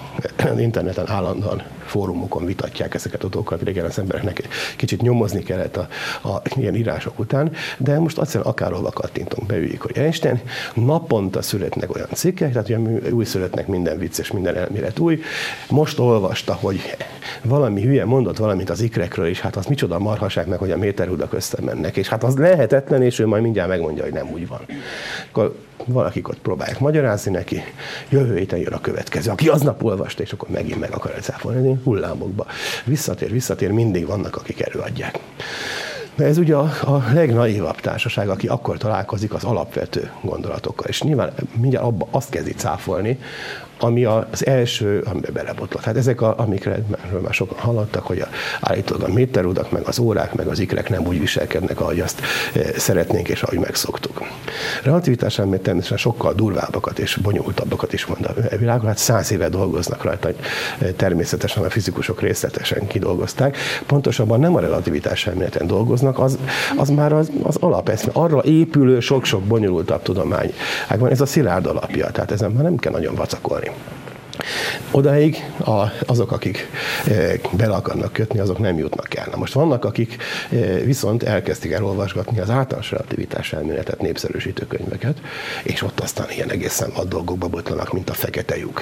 az 0.51 0.59
interneten 0.59 1.09
állandóan 1.09 1.63
fórumokon 1.85 2.45
vitatják 2.45 2.93
ezeket 2.93 3.23
a 3.23 3.27
dolgokat, 3.27 3.61
régen 3.61 3.85
az 3.85 3.99
embereknek 3.99 4.47
kicsit 4.75 5.01
nyomozni 5.01 5.43
kellett 5.43 5.77
a, 5.77 5.87
a 6.23 6.41
ilyen 6.55 6.75
írások 6.75 7.19
után, 7.19 7.51
de 7.77 7.99
most 7.99 8.19
egyszerűen 8.19 8.49
akárhova 8.49 8.89
kattintunk, 8.89 9.47
beüljük, 9.47 9.81
hogy 9.81 9.97
Einstein, 9.97 10.41
naponta 10.73 11.41
születnek 11.41 11.95
olyan 11.95 12.07
cikkek, 12.13 12.51
tehát 12.51 12.69
ugye 12.69 13.09
új 13.11 13.25
születnek 13.25 13.67
minden 13.67 13.97
vicc 13.97 14.19
és 14.19 14.31
minden 14.31 14.55
elmélet 14.55 14.99
új. 14.99 15.21
Most 15.69 15.99
olvasta, 15.99 16.53
hogy 16.53 16.95
valami 17.41 17.81
hülye 17.81 18.05
mondott 18.05 18.37
valamit 18.37 18.69
az 18.69 18.81
ikrekről, 18.81 19.27
és 19.27 19.39
hát 19.39 19.55
az 19.55 19.65
micsoda 19.65 19.99
marhaság 19.99 20.47
meg, 20.47 20.59
hogy 20.59 20.71
a 20.71 20.77
méterhudak 20.77 21.33
összemennek, 21.33 21.97
és 21.97 22.07
hát 22.07 22.23
az 22.23 22.37
lehetetlen, 22.37 23.03
és 23.03 23.19
ő 23.19 23.27
majd 23.27 23.43
mindjárt 23.43 23.69
megmondja, 23.69 24.03
hogy 24.03 24.13
nem 24.13 24.29
úgy 24.31 24.47
van. 24.47 24.61
Akkor 25.29 25.55
valakik 25.85 26.27
ott 26.27 26.39
próbálják 26.39 26.79
magyarázni 26.79 27.31
neki, 27.31 27.61
jövő 28.09 28.37
héten 28.37 28.59
jön 28.59 28.73
a 28.73 28.81
következő, 28.81 29.31
aki 29.31 29.47
aznap 29.47 29.83
olvasta, 29.83 30.23
és 30.23 30.31
akkor 30.31 30.49
megint 30.49 30.79
meg 30.79 30.91
akar 30.91 31.11
elszáfolni, 31.11 31.79
hullámokba. 31.83 32.45
Visszatér, 32.85 33.31
visszatér, 33.31 33.71
mindig 33.71 34.05
vannak, 34.07 34.35
akik 34.35 34.61
előadják. 34.61 35.19
De 36.15 36.25
ez 36.25 36.37
ugye 36.37 36.55
a, 36.55 36.71
a 36.85 37.03
legnaivabb 37.13 37.79
társaság, 37.79 38.29
aki 38.29 38.47
akkor 38.47 38.77
találkozik 38.77 39.33
az 39.33 39.43
alapvető 39.43 40.11
gondolatokkal. 40.21 40.87
És 40.87 41.01
nyilván 41.01 41.33
mindjárt 41.57 41.85
abba 41.85 42.07
azt 42.11 42.29
kezdi 42.29 42.51
cáfolni, 42.51 43.19
ami 43.79 44.03
az 44.05 44.45
első, 44.45 45.03
amiben 45.05 45.33
belebotlott. 45.33 45.83
Hát 45.83 45.97
ezek, 45.97 46.21
a, 46.21 46.33
amikről 46.37 46.85
már 47.23 47.33
sokan 47.33 47.57
hallottak, 47.57 48.05
hogy 48.05 48.19
a, 48.19 48.27
állítólag 48.61 49.09
a 49.09 49.13
méterudak, 49.13 49.71
meg 49.71 49.81
az 49.85 49.99
órák, 49.99 50.33
meg 50.33 50.47
az 50.47 50.59
ikrek 50.59 50.89
nem 50.89 51.05
úgy 51.07 51.19
viselkednek, 51.19 51.81
ahogy 51.81 51.99
azt 51.99 52.21
e, 52.53 52.79
szeretnénk 52.79 53.29
és 53.29 53.41
ahogy 53.41 53.59
megszoktuk. 53.59 54.21
Relativitás 54.83 55.39
elmélet 55.39 55.61
természetesen 55.61 56.11
sokkal 56.11 56.33
durvábbakat 56.33 56.99
és 56.99 57.15
bonyolultabbakat 57.15 57.93
is 57.93 58.05
mond 58.05 58.25
a 58.25 58.57
világon. 58.57 58.87
Hát 58.87 58.97
száz 58.97 59.31
éve 59.31 59.49
dolgoznak 59.49 60.03
rajta, 60.03 60.29
e, 60.79 60.91
természetesen 60.91 61.63
a 61.63 61.69
fizikusok 61.69 62.21
részletesen 62.21 62.87
kidolgozták. 62.87 63.57
Pontosabban 63.85 64.39
nem 64.39 64.55
a 64.55 64.59
relativitás 64.59 65.27
elméleten 65.27 65.67
dolgoznak, 65.67 66.19
az, 66.19 66.37
az 66.77 66.89
már 66.89 67.13
az, 67.13 67.31
az 67.43 67.55
alapeszme. 67.59 68.11
Arra 68.13 68.43
épülő 68.43 68.99
sok-sok 68.99 69.43
bonyolultabb 69.43 70.01
tudomány. 70.01 70.53
Hát 70.87 71.11
ez 71.11 71.21
a 71.21 71.25
szilárd 71.25 71.65
alapja, 71.65 72.11
tehát 72.11 72.31
ezen 72.31 72.51
már 72.51 72.63
nem 72.63 72.77
kell 72.77 72.91
nagyon 72.91 73.15
vacakolni. 73.15 73.62
Okay. 73.69 74.02
Odáig 74.91 75.51
a, 75.65 75.83
azok, 76.05 76.31
akik 76.31 76.69
e, 77.07 77.39
bele 77.51 77.75
akarnak 77.75 78.13
kötni, 78.13 78.39
azok 78.39 78.59
nem 78.59 78.77
jutnak 78.77 79.15
el. 79.15 79.27
Na 79.31 79.37
most 79.37 79.53
vannak, 79.53 79.85
akik 79.85 80.17
e, 80.51 80.55
viszont 80.65 81.23
elkezdték 81.23 81.71
elolvasgatni 81.71 82.39
az 82.39 82.49
általános 82.49 82.91
relativitás 82.91 83.53
elméletet, 83.53 84.01
népszerűsítő 84.01 84.67
könyveket, 84.67 85.17
és 85.63 85.81
ott 85.81 85.99
aztán 85.99 86.27
ilyen 86.31 86.49
egészen 86.49 86.91
vad 86.95 87.07
dolgokba 87.07 87.47
botlanak, 87.47 87.93
mint 87.93 88.09
a 88.09 88.13
fekete 88.13 88.57
lyuk, 88.57 88.81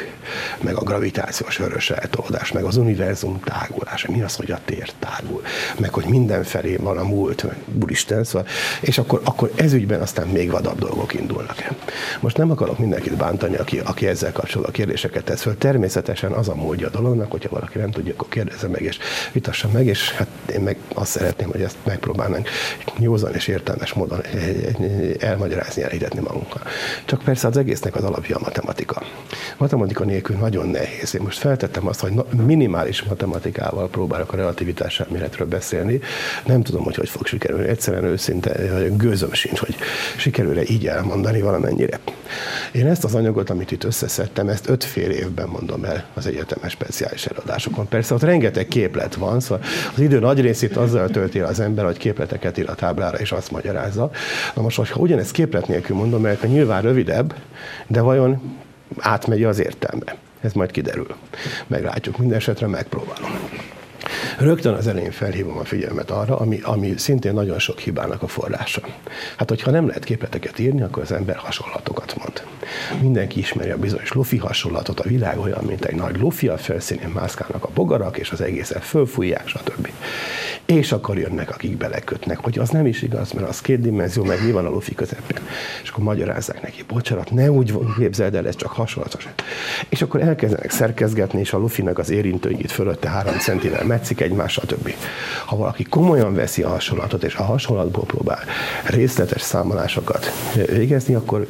meg 0.61 0.75
a 0.75 0.83
gravitációs 0.83 1.57
vörös 1.57 1.89
eltolódás, 1.89 2.51
meg 2.51 2.63
az 2.63 2.77
univerzum 2.77 3.39
tágulása, 3.43 4.11
mi 4.11 4.21
az, 4.21 4.35
hogy 4.35 4.51
a 4.51 4.59
tér 4.65 4.91
tágul, 4.99 5.41
meg 5.79 5.93
hogy 5.93 6.05
mindenfelé 6.05 6.75
van 6.75 6.97
a 6.97 7.03
múlt, 7.03 7.43
meg 7.43 7.55
úristen, 7.81 8.23
szóval, 8.23 8.47
és 8.81 8.97
akkor, 8.97 9.21
akkor 9.23 9.51
ezügyben 9.55 10.01
aztán 10.01 10.27
még 10.27 10.51
vadabb 10.51 10.79
dolgok 10.79 11.13
indulnak 11.13 11.61
el. 11.61 11.75
Most 12.19 12.37
nem 12.37 12.51
akarok 12.51 12.79
mindenkit 12.79 13.17
bántani, 13.17 13.55
aki, 13.55 13.79
aki 13.79 14.07
ezzel 14.07 14.31
kapcsolatban 14.31 14.73
kérdéseket 14.73 15.23
tesz 15.23 15.40
föl. 15.41 15.57
Természetesen 15.57 16.31
az 16.31 16.49
a 16.49 16.55
módja 16.55 16.87
a 16.87 16.89
dolognak, 16.89 17.31
hogyha 17.31 17.49
valaki 17.49 17.77
nem 17.77 17.91
tudja, 17.91 18.13
akkor 18.13 18.27
kérdezze 18.27 18.67
meg 18.67 18.81
és 18.81 18.97
vitassa 19.31 19.69
meg, 19.73 19.85
és 19.85 20.11
hát 20.11 20.27
én 20.53 20.61
meg 20.61 20.77
azt 20.93 21.11
szeretném, 21.11 21.49
hogy 21.51 21.61
ezt 21.61 21.77
megpróbálnánk 21.83 22.49
józan 22.99 23.33
és 23.33 23.47
értelmes 23.47 23.93
módon 23.93 24.21
elmagyarázni, 25.19 25.83
elhitetni 25.83 26.19
magunkkal. 26.19 26.61
Csak 27.05 27.21
persze 27.23 27.47
az 27.47 27.57
egésznek 27.57 27.95
az 27.95 28.03
alapja 28.03 28.35
a 28.35 28.39
matematika. 28.43 29.03
Matematika 29.57 30.03
nélkül 30.03 30.35
nagyon 30.35 30.67
nehéz. 30.67 31.15
Én 31.15 31.21
most 31.21 31.37
feltettem 31.37 31.87
azt, 31.87 31.99
hogy 31.99 32.11
minimális 32.45 33.03
matematikával 33.03 33.89
próbálok 33.89 34.33
a 34.33 34.35
relativitás 34.35 34.99
elméletről 34.99 35.47
beszélni. 35.47 35.99
Nem 36.45 36.63
tudom, 36.63 36.83
hogy 36.83 36.95
hogy 36.95 37.09
fog 37.09 37.25
sikerülni. 37.25 37.67
Egyszerűen 37.67 38.03
őszinte 38.03 38.51
gőzöm 38.97 39.33
sincs, 39.33 39.59
hogy 39.59 39.75
sikerül-e 40.17 40.61
így 40.67 40.87
elmondani 40.87 41.41
valamennyire. 41.41 41.99
Én 42.71 42.87
ezt 42.87 43.03
az 43.03 43.15
anyagot, 43.15 43.49
amit 43.49 43.71
itt 43.71 43.83
összeszedtem, 43.83 44.49
ezt 44.49 44.69
öt 44.69 44.83
fél 44.83 45.11
évben 45.31 45.47
mondom 45.47 45.83
el 45.83 46.05
az 46.13 46.25
egyetemes 46.25 46.71
speciális 46.71 47.25
előadásokon. 47.25 47.87
Persze 47.87 48.13
ott 48.13 48.21
rengeteg 48.21 48.67
képlet 48.67 49.15
van, 49.15 49.39
szóval 49.39 49.65
az 49.93 49.99
idő 49.99 50.19
nagy 50.19 50.41
részét 50.41 50.77
azzal 50.77 51.09
tölti 51.09 51.39
az 51.39 51.59
ember, 51.59 51.85
hogy 51.85 51.97
képleteket 51.97 52.57
ír 52.57 52.69
a 52.69 52.75
táblára, 52.75 53.17
és 53.17 53.31
azt 53.31 53.51
magyarázza. 53.51 54.11
Na 54.55 54.61
most, 54.61 54.77
ha 54.77 54.99
ugyanezt 54.99 55.31
képlet 55.31 55.67
nélkül 55.67 55.95
mondom, 55.95 56.21
mert 56.21 56.43
nyilván 56.43 56.81
rövidebb, 56.81 57.33
de 57.87 58.01
vajon 58.01 58.41
átmegy 58.97 59.43
az 59.43 59.59
értelme? 59.59 60.15
Ez 60.41 60.53
majd 60.53 60.71
kiderül. 60.71 61.15
Meglátjuk, 61.67 62.17
minden 62.17 62.37
esetre 62.37 62.67
megpróbálom. 62.67 63.31
Rögtön 64.41 64.73
az 64.73 64.87
elején 64.87 65.11
felhívom 65.11 65.57
a 65.57 65.63
figyelmet 65.63 66.11
arra, 66.11 66.37
ami, 66.37 66.59
ami 66.63 66.93
szintén 66.97 67.33
nagyon 67.33 67.59
sok 67.59 67.79
hibának 67.79 68.21
a 68.21 68.27
forrása. 68.27 68.81
Hát, 69.37 69.49
hogyha 69.49 69.71
nem 69.71 69.87
lehet 69.87 70.03
képleteket 70.03 70.59
írni, 70.59 70.81
akkor 70.81 71.03
az 71.03 71.11
ember 71.11 71.35
hasonlatokat 71.35 72.15
mond. 72.17 72.43
Mindenki 73.01 73.39
ismeri 73.39 73.69
a 73.69 73.77
bizonyos 73.77 74.11
lufi 74.11 74.37
hasonlatot, 74.37 74.99
a 74.99 75.07
világ 75.09 75.39
olyan, 75.39 75.63
mint 75.63 75.85
egy 75.85 75.95
nagy 75.95 76.19
lufi, 76.19 76.47
a 76.47 76.57
felszínén 76.57 77.09
mászkálnak 77.09 77.63
a 77.63 77.69
bogarak, 77.73 78.17
és 78.17 78.31
az 78.31 78.41
egészet 78.41 78.83
fölfújják, 78.83 79.47
stb. 79.47 79.89
És 80.71 80.91
akkor 80.91 81.17
jönnek, 81.17 81.49
akik 81.49 81.77
belekötnek, 81.77 82.39
hogy 82.39 82.59
az 82.59 82.69
nem 82.69 82.85
is 82.85 83.01
igaz, 83.01 83.31
mert 83.31 83.47
az 83.49 83.61
két 83.61 83.81
dimenzió, 83.81 84.23
meg 84.23 84.45
mi 84.45 84.51
van 84.51 84.65
a 84.65 84.69
lufi 84.69 84.95
közepén. 84.95 85.37
És 85.83 85.89
akkor 85.89 86.03
magyarázzák 86.03 86.61
neki, 86.61 86.83
bocsánat, 86.87 87.31
ne 87.31 87.51
úgy 87.51 87.73
képzeld 87.97 88.35
el, 88.35 88.47
ez 88.47 88.55
csak 88.55 88.71
hasonlatos. 88.71 89.27
És 89.89 90.01
akkor 90.01 90.21
elkezdenek 90.21 90.71
szerkezgetni, 90.71 91.39
és 91.39 91.53
a 91.53 91.57
lufinak 91.57 91.97
az 91.97 92.09
érintőit 92.09 92.71
fölötte 92.71 93.09
három 93.09 93.37
centivel 93.39 93.85
metszik 93.85 94.21
egymással, 94.21 94.63
stb. 94.67 94.93
Ha 95.45 95.55
valaki 95.55 95.83
komolyan 95.83 96.33
veszi 96.33 96.61
a 96.61 96.69
hasonlatot, 96.69 97.23
és 97.23 97.35
a 97.35 97.43
hasonlatból 97.43 98.03
próbál 98.03 98.43
részletes 98.85 99.41
számolásokat 99.41 100.31
végezni, 100.67 101.13
akkor 101.13 101.47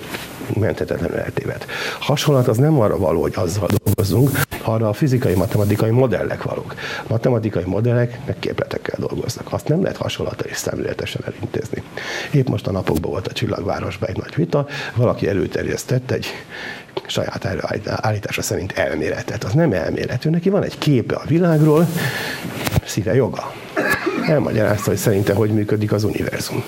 menthetetlenül 0.60 1.18
eltéved. 1.18 1.66
Hasonlat 2.00 2.48
az 2.48 2.58
nem 2.58 2.80
arra 2.80 2.98
való, 2.98 3.22
hogy 3.22 3.34
azzal 3.36 3.68
dolgozzunk, 3.84 4.42
arra 4.72 4.90
a 4.90 4.94
fizikai, 4.94 5.34
matematikai 5.34 5.90
modellek 5.90 6.44
valók. 6.44 6.75
Matematikai 7.08 7.63
modellek 7.66 8.20
meg 8.25 8.36
képletekkel 8.40 8.96
dolgoznak. 9.00 9.54
Azt 9.54 9.68
nem 9.68 9.82
lehet 9.82 9.98
hasonlata 9.98 10.44
és 10.44 10.58
szemléletesen 10.58 11.22
elintézni. 11.25 11.84
Épp 12.32 12.48
most 12.48 12.68
a 12.68 12.72
napokban 12.72 13.12
volt 13.12 13.28
a 13.28 13.32
Csillagvárosban 13.32 14.10
egy 14.10 14.18
nagy 14.18 14.36
vita, 14.36 14.68
valaki 14.96 15.28
előterjesztett 15.28 16.12
egy 16.12 16.25
saját 17.08 17.46
állítása 17.86 18.42
szerint 18.42 18.72
elméletet. 18.72 19.44
Az 19.44 19.54
nem 19.54 19.72
elmélet, 19.72 20.25
ő 20.25 20.30
neki 20.30 20.50
van 20.50 20.63
egy 20.63 20.78
képe 20.78 21.16
a 21.16 21.24
világról, 21.28 21.88
szíve 22.86 23.16
joga. 23.16 23.54
Elmagyarázta, 24.28 24.90
hogy 24.90 25.00
szerinte 25.00 25.34
hogy 25.34 25.50
működik 25.50 25.92
az 25.92 26.04
univerzum. 26.04 26.63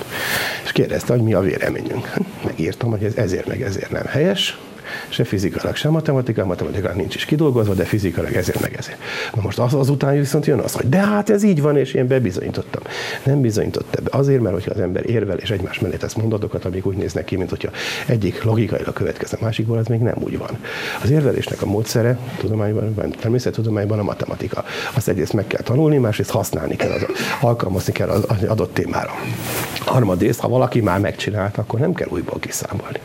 És 0.63 0.71
kérdezte, 0.71 1.13
hogy 1.13 1.21
mi 1.21 1.33
a 1.33 1.39
véleményünk. 1.39 2.13
Megírtam, 2.45 2.89
hogy 2.89 3.03
ez 3.03 3.15
ezért 3.15 3.47
meg 3.47 3.61
ezért 3.61 3.91
nem 3.91 4.05
helyes, 4.05 4.57
se 5.09 5.23
fizikailag, 5.23 5.75
se 5.75 5.89
matematikailag, 5.89 6.49
matematikailag 6.49 6.97
nincs 6.97 7.15
is 7.15 7.25
kidolgozva, 7.25 7.73
de 7.73 7.83
fizikailag 7.83 8.33
ezért 8.33 8.61
meg 8.61 8.75
ezért. 8.77 8.97
Na 9.35 9.41
most 9.41 9.59
az, 9.59 9.73
azután 9.73 10.17
viszont 10.17 10.45
jön 10.45 10.59
az, 10.59 10.73
hogy 10.73 10.89
de 10.89 10.97
hát 10.97 11.29
ez 11.29 11.43
így 11.43 11.61
van, 11.61 11.77
és 11.77 11.93
én 11.93 12.07
bebizonyítottam. 12.07 12.81
Nem 13.23 13.41
bizonyított 13.41 14.01
be. 14.03 14.17
Azért, 14.17 14.41
mert 14.41 14.53
hogyha 14.53 14.71
az 14.71 14.79
ember 14.79 15.09
érvel 15.09 15.37
és 15.37 15.51
egymás 15.51 15.79
mellé 15.79 15.95
tesz 15.95 16.13
mondatokat, 16.13 16.65
amik 16.65 16.85
úgy 16.85 16.95
néznek 16.95 17.25
ki, 17.25 17.35
mint 17.35 17.49
hogyha 17.49 17.69
egyik 18.05 18.43
logikailag 18.43 18.93
következne 18.93 19.37
másikból, 19.41 19.77
az 19.77 19.87
még 19.87 19.99
nem 19.99 20.15
úgy 20.19 20.37
van. 20.37 20.57
Az 21.03 21.09
érvelésnek 21.09 21.61
a 21.61 21.65
módszere 21.65 22.17
tudományban, 22.37 23.11
természettudományban 23.19 23.99
a 23.99 24.03
matematika. 24.03 24.63
Azt 24.93 25.07
egyrészt 25.07 25.33
meg 25.33 25.47
kell 25.47 25.61
tanulni, 25.61 25.97
másrészt 25.97 26.29
használni 26.29 26.75
kell, 26.75 26.91
az, 26.91 27.05
alkalmazni 27.41 27.93
kell 27.93 28.09
az 28.09 28.43
adott 28.47 28.73
témára. 28.73 29.11
Harmadrészt, 29.79 30.39
ha 30.39 30.47
valaki 30.47 30.81
már 30.81 30.99
megcsinálta, 30.99 31.61
akkor 31.61 31.79
nem 31.79 31.93
kell 31.93 32.07
újból 32.09 32.39
kiszámolni. 32.39 32.99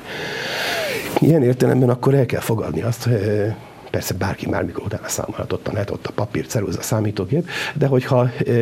Ilyen 1.20 1.42
értelemben 1.42 1.88
akkor 1.88 2.14
el 2.14 2.26
kell 2.26 2.40
fogadni 2.40 2.82
azt, 2.82 3.04
hogy 3.04 3.20
persze 3.90 4.14
bárki 4.14 4.48
már 4.48 4.64
mikor 4.64 4.84
utána 4.84 5.08
számolhatott 5.08 5.68
a 5.68 5.72
net, 5.72 5.90
ott 5.90 6.06
a 6.06 6.12
papír, 6.12 6.46
ceruza, 6.46 6.82
számítógép, 6.82 7.48
de 7.74 7.86
hogyha 7.86 8.30
e, 8.46 8.52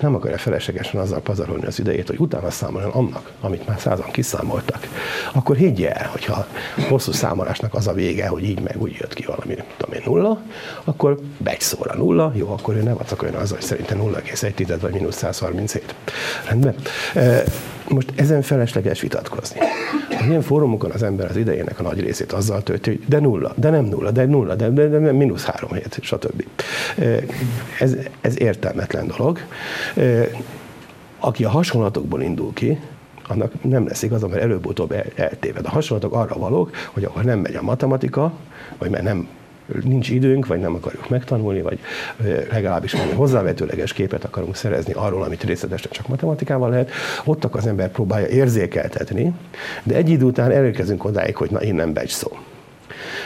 nem 0.00 0.14
akarja 0.14 0.38
feleslegesen 0.38 1.00
azzal 1.00 1.20
pazarolni 1.20 1.66
az 1.66 1.78
idejét, 1.78 2.06
hogy 2.06 2.18
utána 2.18 2.50
számoljon 2.50 2.90
annak, 2.90 3.32
amit 3.40 3.66
már 3.66 3.80
százan 3.80 4.10
kiszámoltak, 4.10 4.88
akkor 5.32 5.56
higgye 5.56 5.92
el, 5.92 6.08
hogyha 6.08 6.46
hosszú 6.88 7.12
számolásnak 7.12 7.74
az 7.74 7.86
a 7.86 7.92
vége, 7.92 8.26
hogy 8.26 8.44
így 8.44 8.60
meg 8.60 8.76
úgy 8.78 8.96
jött 9.00 9.14
ki 9.14 9.24
valami, 9.24 9.54
nem 9.54 9.66
tudom 9.76 9.94
én, 9.94 10.02
nulla, 10.04 10.40
akkor 10.84 11.18
begy 11.38 11.60
szóra 11.60 11.94
nulla, 11.94 12.32
jó, 12.34 12.52
akkor 12.52 12.74
ő 12.74 12.82
ne 12.82 12.92
vacakoljon 12.92 13.36
azzal, 13.36 13.56
hogy 13.56 13.66
szerintem 13.66 13.98
0,1 13.98 14.78
vagy 14.80 14.92
mínusz 14.92 15.16
137. 15.16 15.94
Rendben? 16.48 16.74
Most 17.88 18.12
ezen 18.16 18.42
felesleges 18.42 19.00
vitatkozni. 19.00 19.60
Ilyen 20.28 20.42
fórumokon 20.42 20.90
az 20.90 21.02
ember 21.02 21.30
az 21.30 21.36
idejének 21.36 21.80
a 21.80 21.82
nagy 21.82 22.00
részét 22.00 22.32
azzal 22.32 22.62
tölti, 22.62 22.90
hogy 22.90 23.00
de 23.08 23.18
nulla, 23.20 23.52
de 23.56 23.70
nem 23.70 23.84
nulla, 23.84 24.10
de 24.10 24.24
nulla, 24.24 24.54
de, 24.54 24.68
de, 24.68 24.88
de 24.88 24.98
nem 24.98 25.16
mínusz 25.16 25.44
három 25.44 25.72
hét, 25.72 25.98
stb. 26.02 26.44
Ez, 27.78 27.96
ez 28.20 28.40
értelmetlen 28.40 29.06
dolog. 29.16 29.38
Aki 31.18 31.44
a 31.44 31.48
hasonlatokból 31.48 32.22
indul 32.22 32.52
ki, 32.52 32.78
annak 33.28 33.62
nem 33.62 33.86
lesz 33.86 34.02
igaza, 34.02 34.28
mert 34.28 34.42
előbb-utóbb 34.42 34.92
el, 34.92 35.04
eltéved. 35.14 35.66
A 35.66 35.70
hasonlatok 35.70 36.14
arra 36.14 36.38
valók, 36.38 36.70
hogy 36.92 37.04
akkor 37.04 37.24
nem 37.24 37.38
megy 37.38 37.54
a 37.54 37.62
matematika, 37.62 38.32
vagy 38.78 38.90
mert 38.90 39.04
nem 39.04 39.28
nincs 39.82 40.10
időnk, 40.10 40.46
vagy 40.46 40.60
nem 40.60 40.74
akarjuk 40.74 41.08
megtanulni, 41.08 41.62
vagy 41.62 41.78
legalábbis 42.50 42.92
valami 42.92 43.12
hozzávetőleges 43.12 43.92
képet 43.92 44.24
akarunk 44.24 44.56
szerezni 44.56 44.92
arról, 44.92 45.22
amit 45.22 45.44
részletesen 45.44 45.90
csak 45.90 46.08
matematikával 46.08 46.70
lehet, 46.70 46.90
ott 47.24 47.44
az 47.44 47.66
ember 47.66 47.90
próbálja 47.90 48.26
érzékeltetni, 48.26 49.32
de 49.82 49.94
egy 49.94 50.10
idő 50.10 50.24
után 50.24 50.50
elérkezünk 50.50 51.04
odáig, 51.04 51.36
hogy 51.36 51.50
na 51.50 51.62
innen 51.62 51.92
begy 51.92 52.08
szó. 52.08 52.36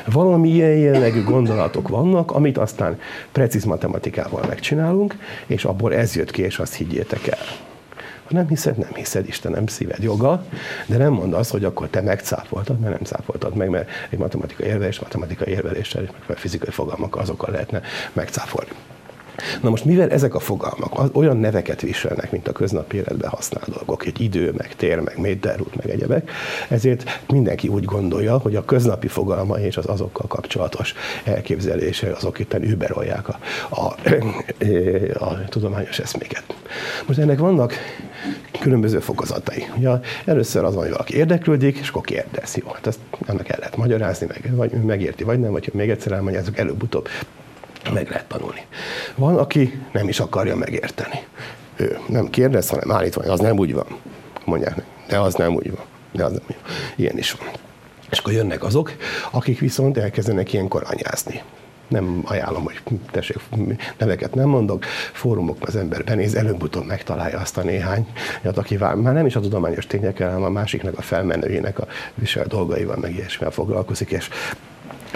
Valami 0.06 0.48
ilyen 0.48 0.76
jellegű 0.76 1.24
gondolatok 1.24 1.88
vannak, 1.88 2.30
amit 2.30 2.58
aztán 2.58 2.98
precíz 3.32 3.64
matematikával 3.64 4.44
megcsinálunk, 4.48 5.16
és 5.46 5.64
abból 5.64 5.94
ez 5.94 6.16
jött 6.16 6.30
ki, 6.30 6.42
és 6.42 6.58
azt 6.58 6.74
higgyétek 6.74 7.26
el. 7.26 7.69
Ha 8.30 8.36
nem 8.36 8.48
hiszed, 8.48 8.76
nem 8.76 8.94
hiszed, 8.94 9.28
Istenem, 9.28 9.66
szíved 9.66 10.02
joga, 10.02 10.44
de 10.86 10.96
nem 10.96 11.12
mond 11.12 11.32
azt, 11.32 11.50
hogy 11.50 11.64
akkor 11.64 11.88
te 11.88 12.00
megcáfoltad, 12.00 12.78
mert 12.78 12.92
nem 12.92 13.02
cáfoltad 13.02 13.54
meg, 13.54 13.68
mert 13.68 13.88
egy 14.10 14.18
matematikai 14.18 14.66
érvelés, 14.66 15.00
matematikai 15.00 15.52
érveléssel, 15.52 16.02
meg 16.26 16.36
fizikai 16.36 16.70
fogalmakkal 16.70 17.22
azokkal 17.22 17.50
lehetne 17.50 17.80
megcáfolni. 18.12 18.70
Na 19.60 19.70
most 19.70 19.84
mivel 19.84 20.10
ezek 20.10 20.34
a 20.34 20.38
fogalmak 20.38 21.16
olyan 21.16 21.36
neveket 21.36 21.80
viselnek, 21.80 22.30
mint 22.30 22.48
a 22.48 22.52
köznapi 22.52 22.96
életben 22.96 23.30
használt 23.30 23.70
dolgok, 23.70 24.06
egy 24.06 24.20
idő, 24.20 24.52
meg 24.56 24.74
tér, 24.76 25.00
meg 25.00 25.18
méterút, 25.18 25.76
meg 25.76 25.90
egyebek, 25.90 26.30
ezért 26.68 27.22
mindenki 27.28 27.68
úgy 27.68 27.84
gondolja, 27.84 28.38
hogy 28.38 28.56
a 28.56 28.64
köznapi 28.64 29.08
fogalma 29.08 29.58
és 29.58 29.76
az 29.76 29.86
azokkal 29.86 30.26
kapcsolatos 30.26 30.94
elképzelése 31.24 32.12
azok 32.12 32.38
itt 32.38 32.54
überolják 32.54 33.28
a, 33.28 33.38
a, 33.70 33.94
a, 35.18 35.24
a 35.24 35.44
tudományos 35.48 35.98
eszméket. 35.98 36.44
Most 37.06 37.18
ennek 37.18 37.38
vannak 37.38 37.74
különböző 38.60 38.98
fokozatai. 38.98 39.66
Ugye 39.76 39.90
először 40.24 40.64
az 40.64 40.74
van, 40.74 40.82
hogy 40.82 40.92
valaki 40.92 41.16
érdeklődik, 41.16 41.78
és 41.78 41.88
akkor 41.88 42.02
kérdez. 42.02 42.56
Jó, 42.56 42.68
hát 42.72 42.86
ezt 42.86 42.98
ennek 43.26 43.48
el 43.48 43.56
lehet 43.58 43.76
magyarázni, 43.76 44.26
meg, 44.26 44.56
vagy 44.56 44.72
megérti, 44.72 45.24
vagy 45.24 45.40
nem, 45.40 45.52
vagy 45.52 45.70
még 45.72 45.90
egyszer 45.90 46.12
elmagyarázzuk, 46.12 46.58
előbb-utóbb 46.58 47.08
meg 47.92 48.08
lehet 48.08 48.26
tanulni. 48.26 48.64
Van, 49.14 49.36
aki 49.36 49.80
nem 49.92 50.08
is 50.08 50.20
akarja 50.20 50.56
megérteni. 50.56 51.20
Ő 51.76 51.98
nem 52.08 52.30
kérdez, 52.30 52.68
hanem 52.68 52.92
állítva, 52.92 53.20
hogy 53.20 53.30
az 53.30 53.40
nem 53.40 53.58
úgy 53.58 53.74
van. 53.74 53.86
Mondják 54.44 54.76
neki, 54.76 54.88
de 55.08 55.18
az 55.18 55.34
nem 55.34 55.54
úgy 55.54 55.70
van. 55.70 55.84
De 56.12 56.24
az 56.24 56.32
nem 56.32 56.42
úgy 56.48 56.56
van. 56.62 56.72
Ilyen 56.96 57.18
is 57.18 57.32
van. 57.32 57.48
És 58.10 58.18
akkor 58.18 58.32
jönnek 58.32 58.64
azok, 58.64 58.92
akik 59.30 59.58
viszont 59.58 59.98
elkezdenek 59.98 60.52
ilyenkor 60.52 60.82
anyázni. 60.90 61.42
Nem 61.90 62.22
ajánlom, 62.24 62.64
hogy 62.64 62.80
tessék, 63.10 63.36
neveket 63.98 64.34
nem 64.34 64.48
mondok, 64.48 64.84
fórumok 65.12 65.56
az 65.60 65.76
ember 65.76 66.04
benéz, 66.04 66.34
előbb-utóbb 66.34 66.86
megtalálja 66.86 67.38
azt 67.38 67.58
a 67.58 67.62
néhány, 67.62 68.06
aki 68.54 68.76
már 68.76 68.96
nem 68.96 69.26
is 69.26 69.36
a 69.36 69.40
tudományos 69.40 69.86
tényekkel, 69.86 70.28
hanem 70.28 70.42
a 70.44 70.48
másiknak 70.48 70.98
a 70.98 71.02
felmenőjének 71.02 71.78
a 71.78 71.86
visel 72.14 72.44
dolgaival, 72.44 72.96
meg 72.96 73.14
ilyesmivel 73.14 73.50
foglalkozik, 73.50 74.10
és 74.10 74.28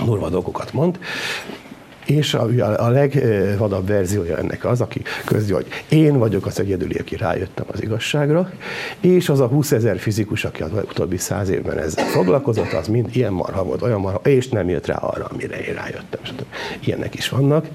durva 0.05 0.29
dolgokat 0.29 0.73
mond. 0.73 0.99
És 2.07 2.35
a, 2.35 2.49
a 2.77 2.89
legvadabb 2.89 3.87
verziója 3.87 4.39
ennek 4.39 4.65
az, 4.65 4.81
aki 4.81 5.03
közdi, 5.25 5.53
hogy 5.53 5.67
én 5.89 6.19
vagyok 6.19 6.47
az 6.47 6.61
egyedüli, 6.61 6.99
aki 6.99 7.17
rájöttem 7.17 7.65
az 7.73 7.83
igazságra, 7.83 8.51
és 9.01 9.29
az 9.29 9.41
a 9.41 9.47
20 9.47 9.73
ezer 9.73 9.99
fizikus, 9.99 10.45
aki 10.45 10.63
az 10.63 10.71
utóbbi 10.73 11.17
száz 11.17 11.49
évben 11.49 11.79
ezzel 11.79 12.05
foglalkozott, 12.05 12.73
az 12.73 12.89
mind 12.89 13.17
ilyen 13.17 13.33
marha 13.33 13.65
volt, 13.65 13.83
olyan 13.83 14.01
marha, 14.01 14.21
és 14.25 14.49
nem 14.49 14.69
jött 14.69 14.87
rá 14.87 14.95
arra, 14.95 15.25
amire 15.33 15.57
én 15.67 15.75
rájöttem. 15.75 16.21
Ilyenek 16.81 17.15
is 17.15 17.29
vannak. 17.29 17.67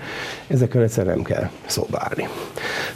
Ezekkel 0.48 0.81
egyszer 0.81 1.05
nem 1.05 1.21
kell 1.21 1.50
szobálni. 1.65 2.27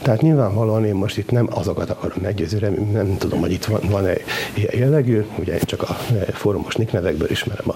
Tehát 0.01 0.21
nyilvánvalóan 0.21 0.85
én 0.85 0.95
most 0.95 1.17
itt 1.17 1.31
nem 1.31 1.47
azokat 1.51 1.89
akarom 1.89 2.17
meggyőzni, 2.21 2.59
nem, 2.59 2.89
nem 2.91 3.17
tudom, 3.17 3.39
hogy 3.39 3.51
itt 3.51 3.65
van, 3.65 3.81
van-e 3.89 4.13
ilyen 4.53 4.75
jellegű, 4.77 5.25
ugye 5.35 5.57
csak 5.57 5.81
a 5.81 5.97
fórumos 6.33 6.75
nevekből 6.75 7.29
ismerem 7.29 7.69
a, 7.69 7.75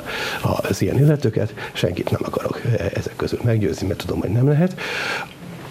az 0.69 0.81
ilyen 0.81 0.99
illetőket, 0.99 1.53
senkit 1.73 2.09
nem 2.09 2.21
akarok 2.23 2.61
ezek 2.93 3.15
közül 3.15 3.39
meggyőzni, 3.47 3.87
mert 3.87 3.99
tudom, 3.99 4.19
hogy 4.19 4.29
nem 4.29 4.47
lehet. 4.47 4.75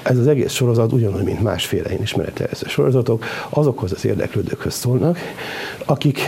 Ez 0.03 0.19
az 0.19 0.27
egész 0.27 0.53
sorozat 0.53 0.93
ugyanúgy, 0.93 1.23
mint 1.23 1.43
másféle 1.43 1.91
én 1.91 2.03
ismeretterjesztő 2.03 2.67
sorozatok, 2.69 3.25
azokhoz 3.49 3.93
az 3.93 4.05
érdeklődőkhöz 4.05 4.75
szólnak, 4.75 5.19
akik 5.85 6.21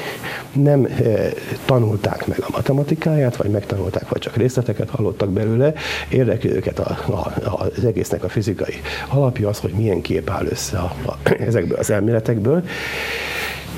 nem 0.53 0.85
e, 0.85 1.33
tanulták 1.65 2.27
meg 2.27 2.39
a 2.41 2.49
matematikáját, 2.51 3.37
vagy 3.37 3.51
megtanulták, 3.51 4.09
vagy 4.09 4.21
csak 4.21 4.37
részleteket 4.37 4.91
hallottak 4.91 5.31
belőle, 5.31 5.73
érdekli 6.09 6.51
őket 6.51 6.79
a, 6.79 6.99
a, 7.07 7.63
az 7.77 7.85
egésznek 7.85 8.25
a 8.25 8.29
fizikai 8.29 8.75
alapja 9.09 9.49
az, 9.49 9.59
hogy 9.59 9.73
milyen 9.73 10.01
kép 10.01 10.31
áll 10.31 10.47
össze 10.47 10.79
a, 10.79 10.95
a, 11.07 11.31
ezekből 11.39 11.79
az 11.79 11.91
elméletekből, 11.91 12.63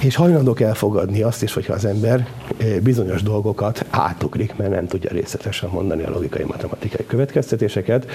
és 0.00 0.14
hajlandók 0.14 0.61
elfogadni 0.61 1.23
azt 1.23 1.42
is, 1.42 1.52
hogyha 1.52 1.73
az 1.73 1.85
ember 1.85 2.28
eh, 2.57 2.78
bizonyos 2.83 3.23
dolgokat 3.23 3.85
átugrik, 3.90 4.57
mert 4.57 4.71
nem 4.71 4.87
tudja 4.87 5.11
részletesen 5.11 5.71
mondani 5.73 6.02
a 6.02 6.11
logikai 6.11 6.45
matematikai 6.45 7.07
következtetéseket, 7.07 8.11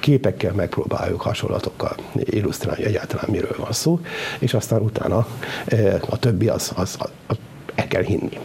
képekkel 0.00 0.52
megpróbáljuk 0.52 1.20
hasonlatokkal 1.20 1.96
illusztrálni, 2.14 2.84
egyáltalán 2.84 3.26
miről 3.28 3.56
van 3.58 3.72
szó, 3.72 4.00
és 4.38 4.54
aztán 4.54 4.80
utána 4.80 5.26
eh, 5.64 5.94
a 6.08 6.18
többi 6.18 6.48
az, 6.48 6.72
az, 6.74 6.96
az 7.26 7.36
el 7.74 7.88
kell 7.88 8.02
hinni. 8.02 8.38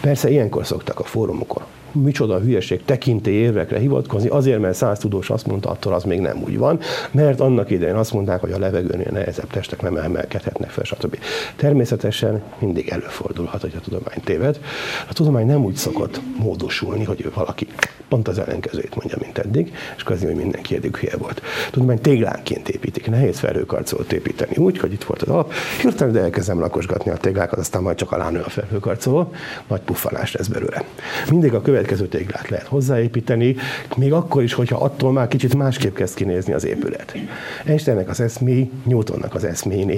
Persze 0.00 0.30
ilyenkor 0.30 0.66
szoktak 0.66 1.00
a 1.00 1.04
fórumokon 1.04 1.62
micsoda 2.02 2.38
hülyeség 2.38 2.84
tekintély 2.84 3.34
érvekre 3.34 3.78
hivatkozni, 3.78 4.28
azért, 4.28 4.60
mert 4.60 4.74
száz 4.74 4.98
tudós 4.98 5.30
azt 5.30 5.46
mondta, 5.46 5.70
attól 5.70 5.94
az 5.94 6.04
még 6.04 6.20
nem 6.20 6.42
úgy 6.42 6.58
van, 6.58 6.80
mert 7.10 7.40
annak 7.40 7.70
idején 7.70 7.94
azt 7.94 8.12
mondták, 8.12 8.40
hogy 8.40 8.52
a 8.52 8.58
levegőnél 8.58 9.10
nehezebb 9.10 9.50
testek 9.50 9.82
nem 9.82 9.96
emelkedhetnek 9.96 10.70
fel, 10.70 10.84
stb. 10.84 11.18
Természetesen 11.56 12.42
mindig 12.58 12.88
előfordulhat, 12.88 13.60
hogy 13.60 13.74
a 13.76 13.80
tudomány 13.80 14.20
téved. 14.24 14.60
A 15.08 15.12
tudomány 15.12 15.46
nem 15.46 15.64
úgy 15.64 15.76
szokott 15.76 16.20
módosulni, 16.38 17.04
hogy 17.04 17.30
valaki 17.34 17.66
pont 18.08 18.28
az 18.28 18.38
ellenkezőjét 18.38 18.94
mondja, 18.94 19.16
mint 19.20 19.38
eddig, 19.38 19.74
és 19.96 20.02
közé, 20.02 20.26
hogy 20.26 20.34
mindenki 20.34 20.74
eddig 20.74 20.96
hülye 20.96 21.16
volt. 21.16 21.42
A 21.66 21.70
tudomány 21.70 22.00
téglánként 22.00 22.68
építik, 22.68 23.10
nehéz 23.10 23.38
felhőkarcolót 23.38 24.12
építeni 24.12 24.56
úgy, 24.56 24.78
hogy 24.78 24.92
itt 24.92 25.04
volt 25.04 25.22
az 25.22 25.28
alap, 25.28 25.52
hirtelen 25.80 26.12
de 26.12 26.20
elkezdem 26.20 26.60
lakosgatni 26.60 27.10
a 27.10 27.16
téglákat, 27.16 27.58
aztán 27.58 27.82
majd 27.82 27.96
csak 27.96 28.12
alá 28.12 28.30
nő 28.30 28.40
a 28.40 28.48
felhőkarcoló, 28.48 29.32
nagy 29.68 29.80
puffanás 29.80 30.32
lesz 30.32 30.46
belőle. 30.46 30.84
Mindig 31.30 31.54
a 31.54 31.62
következő 31.88 32.18
téglát 32.18 32.48
lehet 32.48 32.66
hozzáépíteni, 32.66 33.56
még 33.96 34.12
akkor 34.12 34.42
is, 34.42 34.52
hogyha 34.52 34.76
attól 34.76 35.12
már 35.12 35.28
kicsit 35.28 35.54
másképp 35.54 35.94
kezd 35.94 36.14
kinézni 36.14 36.52
az 36.52 36.64
épület. 36.64 37.16
Einsteinnek 37.64 38.08
az 38.08 38.20
eszméi, 38.20 38.70
Newtonnak 38.84 39.34
az 39.34 39.44
eszmén 39.44 39.88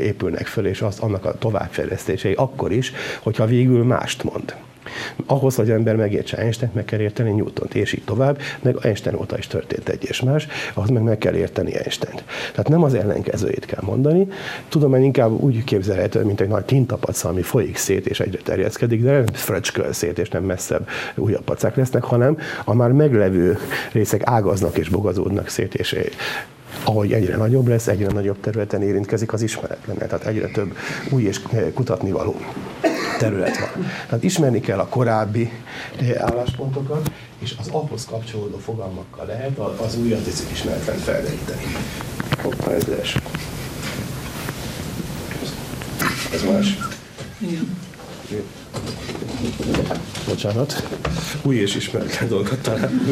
épülnek 0.00 0.46
föl, 0.46 0.66
és 0.66 0.82
az, 0.82 0.98
annak 0.98 1.24
a 1.24 1.38
továbbfejlesztései 1.38 2.32
akkor 2.32 2.72
is, 2.72 2.92
hogyha 3.22 3.46
végül 3.46 3.84
mást 3.84 4.22
mond. 4.22 4.54
Ahhoz, 5.26 5.54
hogy 5.54 5.70
ember 5.70 5.96
megértse 5.96 6.36
einstein 6.36 6.70
meg 6.74 6.84
kell 6.84 7.00
érteni 7.00 7.30
newton 7.30 7.68
és 7.72 7.92
így 7.92 8.04
tovább, 8.04 8.38
meg 8.62 8.76
Einstein 8.80 9.16
óta 9.16 9.38
is 9.38 9.46
történt 9.46 9.88
egy 9.88 10.04
és 10.04 10.22
más, 10.22 10.46
ahhoz 10.74 10.90
meg 10.90 11.02
meg 11.02 11.18
kell 11.18 11.34
érteni 11.34 11.74
einstein 11.74 12.16
-t. 12.16 12.24
Tehát 12.50 12.68
nem 12.68 12.82
az 12.82 12.94
ellenkezőjét 12.94 13.64
kell 13.64 13.82
mondani, 13.82 14.28
tudomány 14.68 15.02
inkább 15.02 15.30
úgy 15.30 15.64
képzelhető, 15.64 16.24
mint 16.24 16.40
egy 16.40 16.48
nagy 16.48 16.64
tintapaca, 16.64 17.28
ami 17.28 17.42
folyik 17.42 17.76
szét 17.76 18.06
és 18.06 18.20
egyre 18.20 18.38
terjeszkedik, 18.38 19.02
de 19.02 19.10
nem 19.10 19.26
fröcsköl 19.26 19.92
szét, 19.92 20.18
és 20.18 20.28
nem 20.28 20.44
messzebb 20.44 20.88
újabb 21.14 21.44
pacák 21.44 21.76
lesznek, 21.76 22.02
hanem 22.02 22.38
a 22.64 22.74
már 22.74 22.92
meglevő 22.92 23.58
részek 23.92 24.20
ágaznak 24.24 24.78
és 24.78 24.88
bogazódnak 24.88 25.48
szét, 25.48 25.74
és 25.74 25.96
ahogy 26.84 27.12
egyre 27.12 27.36
nagyobb 27.36 27.68
lesz, 27.68 27.86
egyre 27.86 28.12
nagyobb 28.12 28.40
területen 28.40 28.82
érintkezik 28.82 29.32
az 29.32 29.42
ismeretlen, 29.42 29.96
tehát 29.96 30.26
egyre 30.26 30.48
több 30.48 30.76
új 31.10 31.22
és 31.22 31.40
kutatni 31.74 32.10
való 32.10 32.36
terület 33.18 33.58
van. 33.58 33.86
Tehát 34.06 34.24
ismerni 34.24 34.60
kell 34.60 34.78
a 34.78 34.86
korábbi 34.86 35.50
eh, 35.96 36.14
álláspontokat, 36.18 37.10
és 37.38 37.54
az 37.60 37.68
ahhoz 37.68 38.04
kapcsolódó 38.04 38.58
fogalmakkal 38.58 39.26
lehet 39.26 39.58
az 39.58 39.98
új 39.98 40.12
az 40.12 40.46
ismeretlen 40.52 40.96
felderíteni. 40.96 41.62
Hoppá, 42.42 42.72
ez 42.72 42.84
lesz. 42.84 43.14
Ez 46.32 46.42
más. 46.42 46.78
Igen. 47.38 47.76
Bocsánat. 50.26 50.88
Új 51.42 51.56
és 51.56 51.74
ismeretlen 51.74 52.28
dolgokat 52.28 52.58
találunk 52.58 53.06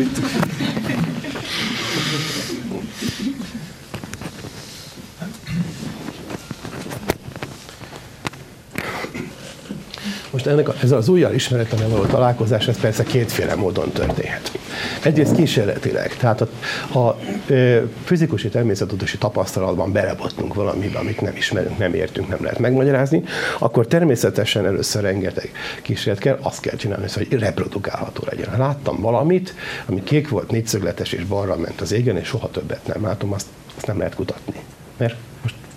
Most 10.33 10.47
ennek 10.47 10.69
a, 10.69 10.75
ez 10.83 10.91
az 10.91 11.09
újjal 11.09 11.35
ismeretlen 11.35 11.91
való 11.91 12.05
találkozás, 12.05 12.69
ez 12.69 12.81
persze 12.81 13.03
kétféle 13.03 13.55
módon 13.55 13.91
történhet. 13.91 14.59
Egyrészt 15.03 15.35
kísérletileg, 15.35 16.17
tehát 16.17 16.41
a, 16.41 16.99
a 16.99 17.19
e, 17.53 17.83
fizikusi 18.05 18.49
természettudási 18.49 19.19
tapasztalatban 19.19 19.93
belebottunk 19.93 20.55
valamibe, 20.55 20.99
amit 20.99 21.21
nem 21.21 21.37
ismerünk, 21.37 21.79
nem 21.79 21.95
értünk, 21.95 22.29
nem 22.29 22.43
lehet 22.43 22.59
megmagyarázni, 22.59 23.23
akkor 23.59 23.87
természetesen 23.87 24.67
először 24.67 25.03
rengeteg 25.03 25.53
kísérlet 25.83 26.23
kell, 26.23 26.39
azt 26.43 26.61
kell 26.61 26.77
csinálni, 26.77 27.07
hogy 27.15 27.39
reprodukálható 27.39 28.23
legyen. 28.31 28.59
Láttam 28.59 29.01
valamit, 29.01 29.55
ami 29.87 30.03
kék 30.03 30.29
volt, 30.29 30.51
négyszögletes 30.51 31.13
és 31.13 31.25
balra 31.25 31.57
ment 31.57 31.81
az 31.81 31.93
égen, 31.93 32.17
és 32.17 32.27
soha 32.27 32.51
többet 32.51 32.87
nem 32.87 33.03
látom, 33.03 33.33
azt, 33.33 33.47
azt 33.77 33.87
nem 33.87 33.99
lehet 33.99 34.15
kutatni. 34.15 34.55
Mert 34.97 35.17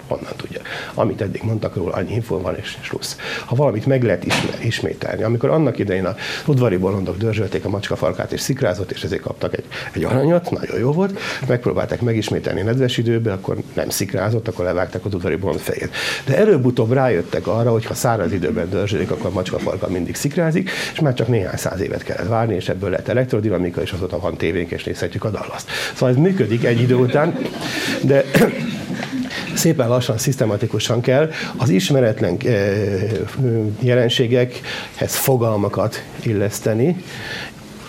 honnan 0.07 0.31
tudja. 0.35 0.61
Amit 0.93 1.21
eddig 1.21 1.41
mondtak 1.43 1.75
róla, 1.75 1.93
annyi 1.93 2.13
info 2.13 2.41
van, 2.41 2.55
és 2.57 2.77
slussz. 2.81 3.17
Ha 3.45 3.55
valamit 3.55 3.85
meg 3.85 4.03
lehet 4.03 4.25
ismer, 4.25 4.55
ismételni, 4.63 5.23
amikor 5.23 5.49
annak 5.49 5.79
idején 5.79 6.05
a 6.05 6.15
udvari 6.45 6.77
bolondok 6.77 7.17
dörzsölték 7.17 7.65
a 7.65 7.69
macskafarkát, 7.69 8.31
és 8.31 8.41
szikrázott, 8.41 8.91
és 8.91 9.03
ezért 9.03 9.21
kaptak 9.21 9.57
egy, 9.57 9.65
egy 9.91 10.03
aranyat, 10.03 10.51
nagyon 10.51 10.79
jó 10.79 10.91
volt, 10.91 11.19
megpróbálták 11.47 12.01
megismételni 12.01 12.61
nedves 12.61 12.97
időben, 12.97 13.33
akkor 13.33 13.57
nem 13.73 13.89
szikrázott, 13.89 14.47
akkor 14.47 14.65
levágták 14.65 15.05
az 15.05 15.13
udvari 15.13 15.35
bolond 15.35 15.59
fejét. 15.59 15.95
De 16.25 16.37
előbb-utóbb 16.37 16.91
rájöttek 16.91 17.47
arra, 17.47 17.71
hogy 17.71 17.85
ha 17.85 17.93
száraz 17.93 18.31
időben 18.31 18.69
dörzsölik, 18.69 19.11
akkor 19.11 19.25
a 19.25 19.33
macskafarka 19.33 19.87
mindig 19.87 20.15
szikrázik, 20.15 20.69
és 20.93 20.99
már 20.99 21.13
csak 21.13 21.27
néhány 21.27 21.57
száz 21.57 21.79
évet 21.79 22.03
kellett 22.03 22.27
várni, 22.27 22.55
és 22.55 22.69
ebből 22.69 22.89
lett 22.89 23.07
elektrodinamika, 23.07 23.81
és 23.81 23.91
azóta 23.91 24.19
van 24.19 24.37
tévénk, 24.37 24.71
és 24.71 24.83
nézhetjük 24.83 25.23
a 25.23 25.29
dallaszt. 25.29 25.69
Szóval 25.93 26.09
ez 26.09 26.15
működik 26.15 26.63
egy 26.63 26.81
idő 26.81 26.95
után, 26.95 27.37
de 28.01 28.23
szépen 29.55 29.87
lassan, 29.87 30.17
szisztematikusan 30.17 31.01
kell 31.01 31.29
az 31.57 31.69
ismeretlen 31.69 32.37
eh, 32.45 32.53
jelenségekhez 33.79 35.15
fogalmakat 35.15 36.03
illeszteni, 36.23 36.95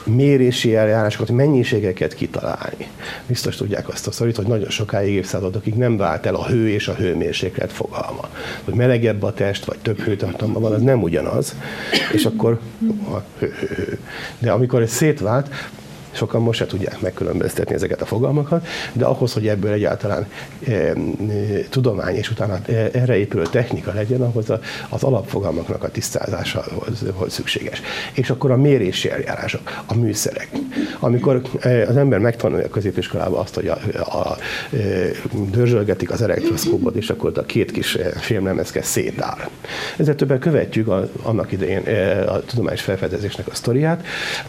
mérési 0.06 0.74
eljárásokat, 0.74 1.30
mennyiségeket 1.30 2.14
kitalálni. 2.14 2.88
Biztos 3.26 3.56
tudják 3.56 3.88
azt 3.88 4.06
a 4.06 4.10
szorít, 4.10 4.36
hogy 4.36 4.46
nagyon 4.46 4.70
sokáig 4.70 5.14
évszázadokig 5.14 5.74
nem 5.74 5.96
vált 5.96 6.26
el 6.26 6.34
a 6.34 6.46
hő 6.46 6.68
és 6.68 6.88
a 6.88 6.94
hőmérséklet 6.94 7.72
fogalma. 7.72 8.28
Hogy 8.64 8.74
melegebb 8.74 9.22
a 9.22 9.32
test, 9.32 9.64
vagy 9.64 9.78
több 9.78 10.00
hőtartalma 10.00 10.60
van, 10.60 10.72
az 10.72 10.82
nem 10.82 11.02
ugyanaz. 11.02 11.56
És 12.12 12.24
akkor 12.24 12.60
a 13.12 13.22
hő, 13.38 13.54
hő, 13.58 13.74
hő. 13.74 13.98
De 14.38 14.50
amikor 14.50 14.82
ez 14.82 14.90
szétvált, 14.90 15.48
sokan 16.16 16.42
most 16.42 16.58
se 16.58 16.66
tudják 16.66 17.00
megkülönböztetni 17.00 17.74
ezeket 17.74 18.00
a 18.00 18.06
fogalmakat, 18.06 18.66
de 18.92 19.04
ahhoz, 19.04 19.32
hogy 19.32 19.48
ebből 19.48 19.72
egyáltalán 19.72 20.26
e, 20.66 20.92
tudomány 21.70 22.14
és 22.14 22.30
utána 22.30 22.58
e, 22.66 22.88
erre 22.92 23.16
épülő 23.16 23.42
technika 23.42 23.92
legyen, 23.92 24.20
ahhoz 24.20 24.50
a, 24.50 24.60
az 24.88 25.02
alapfogalmaknak 25.02 25.82
a 25.82 25.88
tisztázása 25.88 26.64
volt 27.16 27.30
szükséges. 27.30 27.82
És 28.12 28.30
akkor 28.30 28.50
a 28.50 28.56
mérési 28.56 29.10
eljárások, 29.10 29.82
a 29.86 29.94
műszerek. 29.94 30.48
Amikor 31.00 31.42
az 31.88 31.96
ember 31.96 32.18
megtanulja 32.18 32.64
a 32.64 32.68
középiskolában 32.68 33.40
azt, 33.40 33.54
hogy 33.54 33.66
a, 33.68 33.78
a, 33.94 34.16
a, 34.18 34.36
dörzsölgetik 35.50 36.10
az 36.10 36.22
elektroszkópot, 36.22 36.96
és 36.96 37.10
akkor 37.10 37.32
a 37.34 37.42
két 37.42 37.70
kis 37.70 37.98
filmlemezke 38.20 38.82
szétáll. 38.82 39.48
Ezzel 39.96 40.14
többen 40.14 40.38
követjük 40.38 40.88
a, 40.88 41.08
annak 41.22 41.52
idején 41.52 41.82
a 42.26 42.40
tudományos 42.40 42.80
felfedezésnek 42.80 43.46
a 43.46 43.54
sztoriát, 43.54 44.06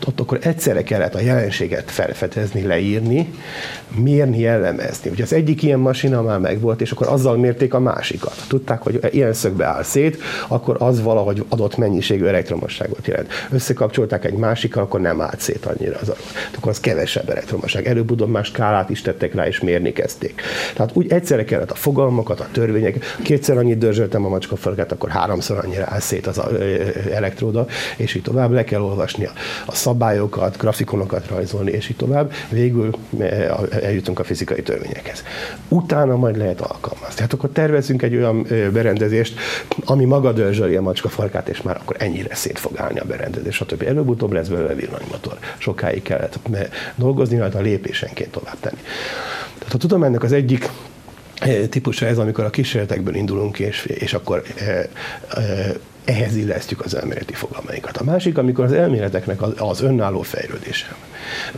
ott 0.07 0.19
akkor 0.19 0.39
egyszerre 0.41 0.83
kellett 0.83 1.15
a 1.15 1.19
jelenség 1.19 1.56
jelenséget 1.59 1.91
felfedezni, 1.91 2.61
leírni, 2.61 3.33
mérni, 3.95 4.39
jellemezni. 4.39 5.09
Ugye 5.09 5.23
az 5.23 5.33
egyik 5.33 5.63
ilyen 5.63 5.79
masina 5.79 6.21
már 6.21 6.39
megvolt, 6.39 6.81
és 6.81 6.91
akkor 6.91 7.07
azzal 7.07 7.37
mérték 7.37 7.73
a 7.73 7.79
másikat. 7.79 8.45
Tudták, 8.47 8.81
hogy 8.81 8.99
ilyen 9.11 9.33
szögbe 9.33 9.65
áll 9.65 9.83
szét, 9.83 10.17
akkor 10.47 10.75
az 10.79 11.01
valahogy 11.01 11.45
adott 11.49 11.77
mennyiségű 11.77 12.25
elektromosságot 12.25 13.07
jelent. 13.07 13.31
Összekapcsolták 13.51 14.25
egy 14.25 14.33
másikkal, 14.33 14.83
akkor 14.83 15.01
nem 15.01 15.21
állt 15.21 15.39
szét 15.39 15.65
annyira 15.65 15.97
az 16.01 16.11
Akkor 16.55 16.71
az 16.71 16.79
kevesebb 16.79 17.29
elektromosság. 17.29 17.87
Előbb-utóbb 17.87 18.29
más 18.29 18.47
skálát 18.47 18.89
is 18.89 19.01
tettek 19.01 19.33
rá, 19.33 19.47
és 19.47 19.59
mérni 19.59 19.93
kezdték. 19.93 20.41
Tehát 20.73 20.91
úgy 20.93 21.11
egyszerre 21.11 21.43
kellett 21.43 21.71
a 21.71 21.75
fogalmakat, 21.75 22.39
a 22.39 22.47
törvények. 22.51 23.05
Kétszer 23.23 23.57
annyit 23.57 23.77
dörzsöltem 23.77 24.25
a 24.25 24.29
macskafarkát, 24.29 24.91
akkor 24.91 25.09
háromszor 25.09 25.57
annyira 25.65 25.85
áll 25.87 25.99
szét 25.99 26.27
az 26.27 26.41
elektróda, 27.11 27.65
és 27.97 28.15
így 28.15 28.21
tovább. 28.21 28.51
Le 28.51 28.63
kell 28.63 28.81
olvasni 28.81 29.25
a, 29.25 29.31
a 29.65 29.75
szabályokat, 29.75 30.57
grafikonokat 30.57 31.27
rajzolni, 31.27 31.46
és 31.65 31.89
így 31.89 31.95
tovább. 31.95 32.31
Végül 32.49 32.95
eljutunk 33.81 34.19
a 34.19 34.23
fizikai 34.23 34.61
törvényekhez. 34.61 35.23
Utána 35.67 36.15
majd 36.15 36.37
lehet 36.37 36.61
alkalmazni. 36.61 37.15
Tehát 37.15 37.33
akkor 37.33 37.49
tervezünk 37.49 38.01
egy 38.01 38.15
olyan 38.15 38.47
berendezést, 38.73 39.39
ami 39.85 40.05
maga 40.05 40.31
dörzsöli 40.31 40.75
a 40.75 40.81
macskafarkát, 40.81 41.49
és 41.49 41.61
már 41.61 41.77
akkor 41.81 41.95
ennyire 41.99 42.35
szét 42.35 42.59
fog 42.59 42.79
állni 42.79 42.99
a 42.99 43.05
berendezés, 43.05 43.55
stb. 43.55 43.83
Előbb-utóbb 43.87 44.31
lesz 44.31 44.47
belőle 44.47 44.73
villanymotor. 44.73 45.37
Sokáig 45.57 46.01
kellett 46.01 46.39
dolgozni, 46.95 47.37
hát 47.37 47.55
a 47.55 47.59
lépésenként 47.59 48.31
tovább 48.31 48.59
tenni. 48.59 48.81
Tehát 49.57 49.73
a 49.73 49.77
tudománynak 49.77 50.23
az 50.23 50.31
egyik 50.31 50.69
típusa 51.69 52.05
ez, 52.05 52.17
amikor 52.17 52.43
a 52.43 52.49
kísérletekből 52.49 53.15
indulunk, 53.15 53.59
és, 53.59 53.85
és 53.85 54.13
akkor 54.13 54.43
ehhez 56.05 56.35
illesztjük 56.35 56.85
az 56.85 56.95
elméleti 56.95 57.33
fogalmainkat. 57.33 57.97
A 57.97 58.03
másik, 58.03 58.37
amikor 58.37 58.65
az 58.65 58.71
elméleteknek 58.71 59.41
az, 59.41 59.53
az 59.57 59.81
önálló 59.81 60.21
fejlődése. 60.21 60.95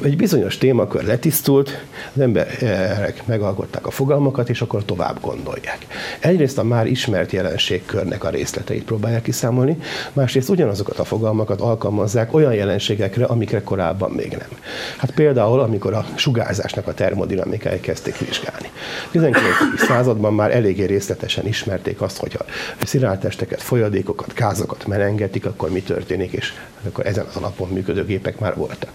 Egy 0.03 0.17
bizonyos 0.17 0.57
témakör 0.57 1.03
letisztult, 1.03 1.85
az 2.13 2.21
emberek 2.21 3.25
megalkották 3.25 3.87
a 3.87 3.91
fogalmakat, 3.91 4.49
és 4.49 4.61
akkor 4.61 4.85
tovább 4.85 5.17
gondolják. 5.21 5.77
Egyrészt 6.19 6.57
a 6.57 6.63
már 6.63 6.87
ismert 6.87 7.31
jelenségkörnek 7.31 8.23
a 8.23 8.29
részleteit 8.29 8.83
próbálják 8.83 9.21
kiszámolni, 9.21 9.77
másrészt 10.13 10.49
ugyanazokat 10.49 10.99
a 10.99 11.03
fogalmakat 11.03 11.61
alkalmazzák 11.61 12.33
olyan 12.33 12.53
jelenségekre, 12.53 13.25
amikre 13.25 13.61
korábban 13.63 14.11
még 14.11 14.31
nem. 14.31 14.49
Hát 14.97 15.11
például, 15.11 15.59
amikor 15.59 15.93
a 15.93 16.05
sugárzásnak 16.15 16.87
a 16.87 16.93
termodinamikáját 16.93 17.81
kezdték 17.81 18.17
vizsgálni. 18.17 18.69
19. 19.11 19.45
században 19.77 20.33
már 20.33 20.55
eléggé 20.55 20.83
részletesen 20.83 21.47
ismerték 21.47 22.01
azt, 22.01 22.17
hogy 22.17 22.37
a 22.79 22.85
szilárd 22.85 23.19
testeket, 23.19 23.61
folyadékokat, 23.61 24.33
gázokat 24.33 24.87
melengetik, 24.87 25.45
akkor 25.45 25.69
mi 25.69 25.81
történik, 25.81 26.31
és 26.31 26.53
akkor 26.87 27.05
ezen 27.05 27.25
az 27.25 27.35
alapon 27.35 27.69
működő 27.69 28.05
gépek 28.05 28.39
már 28.39 28.55
voltak. 28.55 28.89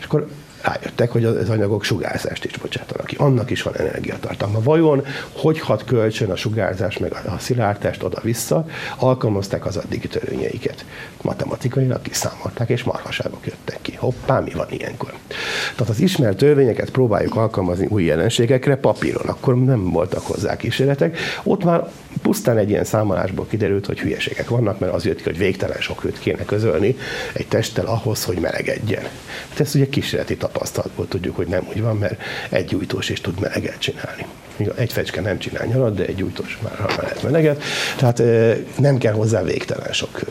És 0.00 0.06
akkor 0.10 0.26
rájöttek, 0.62 1.10
hogy 1.10 1.24
az 1.24 1.48
anyagok 1.48 1.84
sugárzást 1.84 2.44
is 2.44 2.58
bocsátanak 2.58 3.06
ki. 3.06 3.16
Annak 3.18 3.50
is 3.50 3.62
van 3.62 3.76
energiatartalma. 3.76 4.60
Vajon 4.62 5.04
hogy 5.32 5.60
hat 5.60 5.84
kölcsön 5.84 6.30
a 6.30 6.36
sugárzás 6.36 6.98
meg 6.98 7.12
a 7.12 7.38
szilárdtest 7.38 8.02
oda-vissza? 8.02 8.66
Alkalmazták 8.96 9.66
az 9.66 9.76
addigi 9.76 10.08
törvényeiket. 10.08 10.84
Matematikailag 11.22 12.02
kiszámolták, 12.02 12.68
és 12.68 12.82
marhaságok 12.82 13.46
jöttek 13.46 13.78
ki. 13.82 13.94
Hoppá, 13.94 14.40
mi 14.40 14.50
van 14.50 14.66
ilyenkor? 14.70 15.12
Tehát 15.76 15.92
az 15.92 16.00
ismert 16.00 16.36
törvényeket 16.36 16.90
próbáljuk 16.90 17.36
alkalmazni 17.36 17.86
új 17.86 18.04
jelenségekre 18.04 18.76
papíron. 18.76 19.26
Akkor 19.26 19.64
nem 19.64 19.90
voltak 19.90 20.26
hozzá 20.26 20.56
kísérletek. 20.56 21.18
Ott 21.42 21.64
már 21.64 21.88
pusztán 22.22 22.58
egy 22.58 22.70
ilyen 22.70 22.84
számolásból 22.84 23.46
kiderült, 23.46 23.86
hogy 23.86 24.00
hülyeségek 24.00 24.48
vannak, 24.48 24.78
mert 24.78 24.92
az 24.92 25.04
jött 25.04 25.16
ki, 25.16 25.22
hogy 25.22 25.38
végtelen 25.38 25.80
sok 25.80 26.02
hőt 26.02 26.18
kéne 26.18 26.44
közölni 26.44 26.96
egy 27.32 27.46
testtel 27.46 27.86
ahhoz, 27.86 28.24
hogy 28.24 28.38
melegedjen. 28.38 29.02
Hát 29.48 29.60
ezt 29.60 29.74
ugye 29.74 29.88
kísérleti 29.88 30.36
tapasztalatból 30.52 31.08
tudjuk, 31.08 31.36
hogy 31.36 31.46
nem 31.46 31.66
úgy 31.68 31.80
van, 31.80 31.96
mert 31.96 32.22
egy 32.50 32.64
gyújtós 32.64 33.08
is 33.08 33.20
tud 33.20 33.40
meleget 33.40 33.78
csinálni. 33.78 34.26
Egy 34.74 34.92
fecske 34.92 35.20
nem 35.20 35.38
csinál 35.38 35.66
nyarat, 35.66 35.94
de 35.94 36.04
egy 36.06 36.14
gyújtós 36.14 36.58
már 36.62 36.96
lehet 37.00 37.22
meleget. 37.22 37.62
Tehát 37.96 38.22
nem 38.78 38.98
kell 38.98 39.12
hozzá 39.12 39.42
végtelen 39.42 39.92
sok 39.92 40.18
hő. 40.18 40.26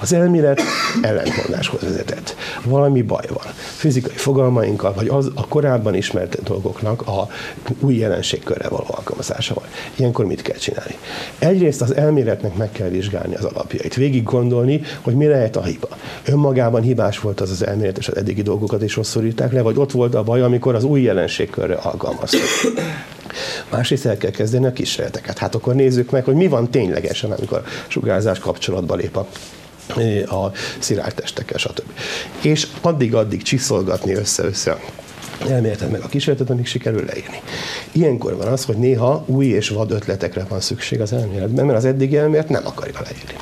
Az 0.00 0.12
elmélet 0.12 0.60
ellentmondáshoz 1.02 1.80
vezetett. 1.80 2.36
Valami 2.64 3.02
baj 3.02 3.24
van. 3.28 3.52
Fizikai 3.76 4.16
fogalmainkkal, 4.16 4.92
vagy 4.94 5.08
az 5.08 5.30
a 5.34 5.46
korábban 5.48 5.94
ismert 5.94 6.42
dolgoknak 6.42 7.06
a 7.06 7.28
új 7.80 7.94
jelenségkörre 7.94 8.68
való 8.68 8.86
alkalmazásával. 8.88 9.66
Ilyenkor 9.96 10.26
mit 10.26 10.42
kell 10.42 10.56
csinálni? 10.56 10.94
Egyrészt 11.38 11.82
az 11.82 11.94
elméletnek 11.94 12.56
meg 12.56 12.72
kell 12.72 12.88
vizsgálni 12.88 13.34
az 13.34 13.44
alapjait, 13.44 13.94
végig 13.94 14.22
gondolni, 14.22 14.80
hogy 15.00 15.14
mi 15.14 15.26
lehet 15.26 15.56
a 15.56 15.62
hiba. 15.62 15.88
Önmagában 16.24 16.82
hibás 16.82 17.20
volt 17.20 17.40
az 17.40 17.50
az 17.50 17.66
elmélet, 17.66 17.98
és 17.98 18.08
az 18.08 18.16
eddigi 18.16 18.42
dolgokat 18.42 18.82
is 18.82 18.96
rosszul 18.96 19.32
le, 19.50 19.62
vagy 19.62 19.76
ott 19.76 19.92
volt 19.92 20.14
a 20.14 20.22
baj, 20.22 20.40
amikor 20.40 20.74
az 20.74 20.84
új 20.84 21.00
jelenségkörre 21.00 21.74
alkalmaztak. 21.74 22.40
Másrészt 23.70 24.06
el 24.06 24.16
kell 24.16 24.30
kezdeni 24.30 24.66
a 24.66 24.72
kísérleteket. 24.72 25.38
Hát 25.38 25.54
akkor 25.54 25.74
nézzük 25.74 26.10
meg, 26.10 26.24
hogy 26.24 26.34
mi 26.34 26.46
van 26.46 26.70
ténylegesen, 26.70 27.30
amikor 27.30 27.62
sugárzás 27.86 28.38
kapcsolatba 28.38 28.94
lép 28.94 29.16
a 29.16 29.26
a 30.26 30.52
szilárd 30.78 31.14
testekkel, 31.14 31.58
stb. 31.58 31.90
És 32.40 32.66
addig-addig 32.80 33.42
csiszolgatni 33.42 34.14
össze-össze 34.14 34.78
elméletet 35.48 35.90
meg 35.90 36.00
a 36.00 36.08
kísérletet, 36.08 36.50
amíg 36.50 36.66
sikerül 36.66 37.04
leírni. 37.04 37.40
Ilyenkor 37.92 38.36
van 38.36 38.46
az, 38.46 38.64
hogy 38.64 38.76
néha 38.76 39.24
új 39.26 39.46
és 39.46 39.68
vad 39.68 39.90
ötletekre 39.90 40.44
van 40.48 40.60
szükség 40.60 41.00
az 41.00 41.12
elméletben, 41.12 41.66
mert 41.66 41.78
az 41.78 41.84
eddigi 41.84 42.16
elmélet 42.16 42.48
nem 42.48 42.66
akarja 42.66 43.00
leírni. 43.02 43.36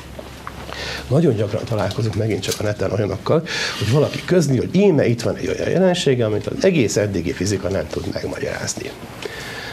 Nagyon 1.07 1.35
gyakran 1.35 1.63
találkozunk 1.65 2.15
megint 2.15 2.41
csak 2.41 2.59
a 2.59 2.63
neten 2.63 2.91
olyanokkal, 2.91 3.43
hogy 3.77 3.91
valaki 3.91 4.21
közli, 4.25 4.57
hogy 4.57 4.69
íme 4.75 5.07
itt 5.07 5.21
van 5.21 5.35
egy 5.35 5.47
olyan 5.47 5.69
jelensége, 5.69 6.25
amit 6.25 6.47
az 6.47 6.65
egész 6.65 6.97
eddigi 6.97 7.31
fizika 7.31 7.69
nem 7.69 7.87
tud 7.87 8.03
megmagyarázni 8.13 8.91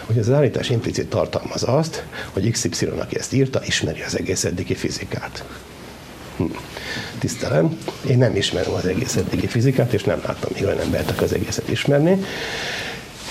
hogy 0.08 0.18
az 0.18 0.30
állítás 0.30 0.70
implicit 0.70 1.08
tartalmaz 1.08 1.62
azt, 1.62 2.04
hogy 2.32 2.50
XY, 2.50 2.86
aki 2.98 3.18
ezt 3.18 3.32
írta, 3.32 3.60
ismeri 3.66 4.02
az 4.02 4.18
egész 4.18 4.44
eddigi 4.44 4.74
fizikát. 4.74 5.44
Hm. 6.36 6.44
Tisztelem, 7.18 7.78
én 8.08 8.18
nem 8.18 8.36
ismerem 8.36 8.72
az 8.72 8.86
egész 8.86 9.16
eddigi 9.16 9.46
fizikát, 9.46 9.92
és 9.92 10.04
nem 10.04 10.20
láttam 10.26 10.50
még 10.54 10.64
olyan 10.64 10.80
embert, 10.80 11.20
az 11.20 11.32
egészet 11.32 11.68
ismerni. 11.68 12.24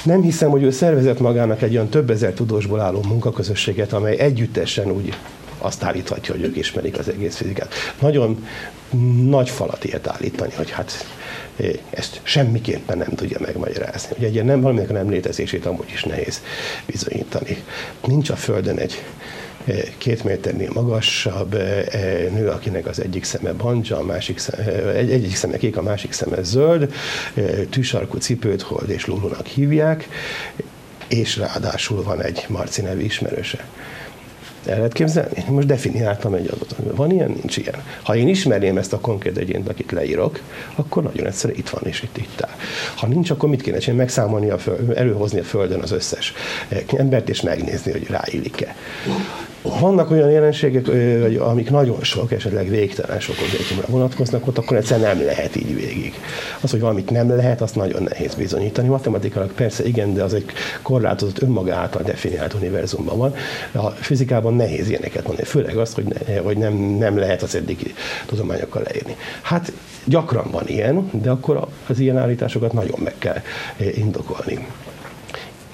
Nem 0.04 0.22
hiszem, 0.22 0.50
hogy 0.50 0.64
ő 0.64 0.72
szervezett 0.72 1.20
magának 1.20 1.62
egy 1.62 1.74
olyan 1.74 1.90
több 1.90 2.10
ezer 2.10 2.34
tudósból 2.34 2.80
álló 2.80 3.04
munkaközösséget, 3.08 3.94
amely 3.94 4.18
együttesen 4.18 4.92
úgy 4.92 5.14
azt 5.58 5.84
állíthatja, 5.84 6.34
hogy 6.34 6.44
ők 6.44 6.58
ismerik 6.58 6.98
az 6.98 7.10
egész 7.10 7.36
fizikát. 7.36 7.74
Nagyon 8.00 8.48
nagy 9.24 9.50
falat 9.50 9.84
ilyet 9.84 10.08
állítani, 10.08 10.52
hogy 10.56 10.72
hát 10.72 11.06
ezt 11.90 12.20
semmiképpen 12.24 12.98
nem 12.98 13.10
tudja 13.16 13.38
megmagyarázni. 13.40 14.16
Ugye 14.18 14.28
egy 14.28 14.44
nem, 14.44 14.62
valaminek 14.62 14.90
a 14.90 14.94
nem 14.94 15.10
létezését 15.10 15.66
amúgy 15.66 15.90
is 15.94 16.04
nehéz 16.04 16.42
bizonyítani. 16.86 17.64
Nincs 18.06 18.30
a 18.30 18.36
Földön 18.36 18.78
egy 18.78 19.04
eh, 19.66 19.82
két 19.98 20.24
méternél 20.24 20.72
magasabb 20.74 21.54
eh, 21.54 21.86
nő, 22.32 22.48
akinek 22.50 22.86
az 22.86 23.02
egyik 23.02 23.24
szeme 23.24 23.54
banja, 23.54 23.98
a 23.98 24.04
másik 24.04 24.38
szeme, 24.38 24.94
egy, 24.94 25.12
egyik 25.12 25.36
szeme 25.36 25.58
kék, 25.58 25.78
a 25.78 25.82
másik 25.82 26.12
szeme 26.12 26.44
zöld, 26.44 26.94
tűsarkú 27.70 28.18
cipőt 28.18 28.62
hold 28.62 28.90
és 28.90 29.06
lulunak 29.06 29.46
hívják, 29.46 30.08
és 31.08 31.38
ráadásul 31.38 32.04
van 32.04 32.22
egy 32.22 32.46
Marci 32.48 32.82
nevű 32.82 33.02
ismerőse. 33.02 33.66
El 34.68 34.76
lehet 34.76 34.94
képzelni? 34.94 35.44
Most 35.50 35.68
definiáltam 35.68 36.34
egy 36.34 36.48
adatot. 36.48 36.96
Van 36.96 37.12
ilyen? 37.12 37.30
Nincs 37.30 37.58
ilyen. 37.58 37.76
Ha 38.04 38.16
én 38.16 38.28
ismerném 38.28 38.78
ezt 38.78 38.94
a 38.94 39.00
konkrét 39.00 39.38
egyént, 39.38 39.70
akit 39.70 39.92
leírok, 39.92 40.40
akkor 40.76 41.04
nagyon 41.04 41.26
egyszerű 41.26 41.54
itt 41.56 41.70
van 41.70 41.82
és 41.86 42.04
itt 42.04 42.18
itt 42.18 42.42
áll. 42.42 42.56
Ha 42.96 43.08
nincs, 43.08 43.30
akkor 43.30 43.50
mit 43.50 43.62
kéne 43.62 43.78
csinálni? 43.78 44.02
Megszámolni 44.02 44.50
a 44.50 44.58
föld, 44.58 44.98
előhozni 44.98 45.40
a 45.40 45.44
Földön 45.44 45.80
az 45.80 45.92
összes 45.92 46.34
embert, 46.98 47.30
és 47.30 47.42
megnézni, 47.42 47.92
hogy 47.92 48.08
ráillik-e. 48.10 48.76
Vannak 49.80 50.12
olyan 50.12 50.30
jelenségek, 50.30 50.88
amik 51.40 51.70
nagyon 51.70 52.04
sok, 52.04 52.32
esetleg 52.32 52.70
végtelen 52.70 53.20
sok 53.20 53.36
objektumra 53.48 53.86
vonatkoznak, 53.88 54.48
ott 54.48 54.58
akkor 54.58 54.78
egyszerűen 54.78 55.18
nem 55.18 55.26
lehet 55.26 55.56
így 55.56 55.76
végig. 55.76 56.14
Az, 56.62 56.72
hogy 56.72 56.80
valamit 56.80 57.10
nem 57.10 57.36
lehet, 57.36 57.62
azt 57.62 57.76
nagyon 57.76 58.04
nehéz 58.04 58.36
bizonyítani. 58.36 58.88
Matematikailag 58.88 59.52
persze 59.52 59.86
igen, 59.86 60.14
de 60.14 60.24
az 60.24 60.34
egy 60.34 60.46
korlátozott 60.82 61.42
önmaga 61.42 61.76
által 61.76 62.02
definiált 62.02 62.54
univerzumban 62.54 63.18
van. 63.18 63.34
A 63.72 63.90
fizikában 63.90 64.56
nehéz 64.56 64.90
ilyeneket 64.90 65.24
mondani, 65.24 65.48
főleg 65.48 65.78
azt, 65.78 65.96
hogy, 65.96 66.06
ne, 66.06 66.38
hogy 66.38 66.58
nem, 66.58 66.74
nem 66.74 67.18
lehet 67.18 67.42
az 67.42 67.56
eddigi 67.56 67.94
tudományokkal 68.26 68.82
leírni. 68.86 69.16
Hát 69.42 69.72
gyakran 70.06 70.52
van 70.52 70.68
ilyen, 70.68 71.10
de 71.12 71.30
akkor 71.30 71.68
az 71.88 72.00
ilyen 72.00 72.18
állításokat 72.18 72.74
nagyon 72.74 73.00
meg 73.04 73.16
kell 73.18 73.42
indokolni 73.78 74.68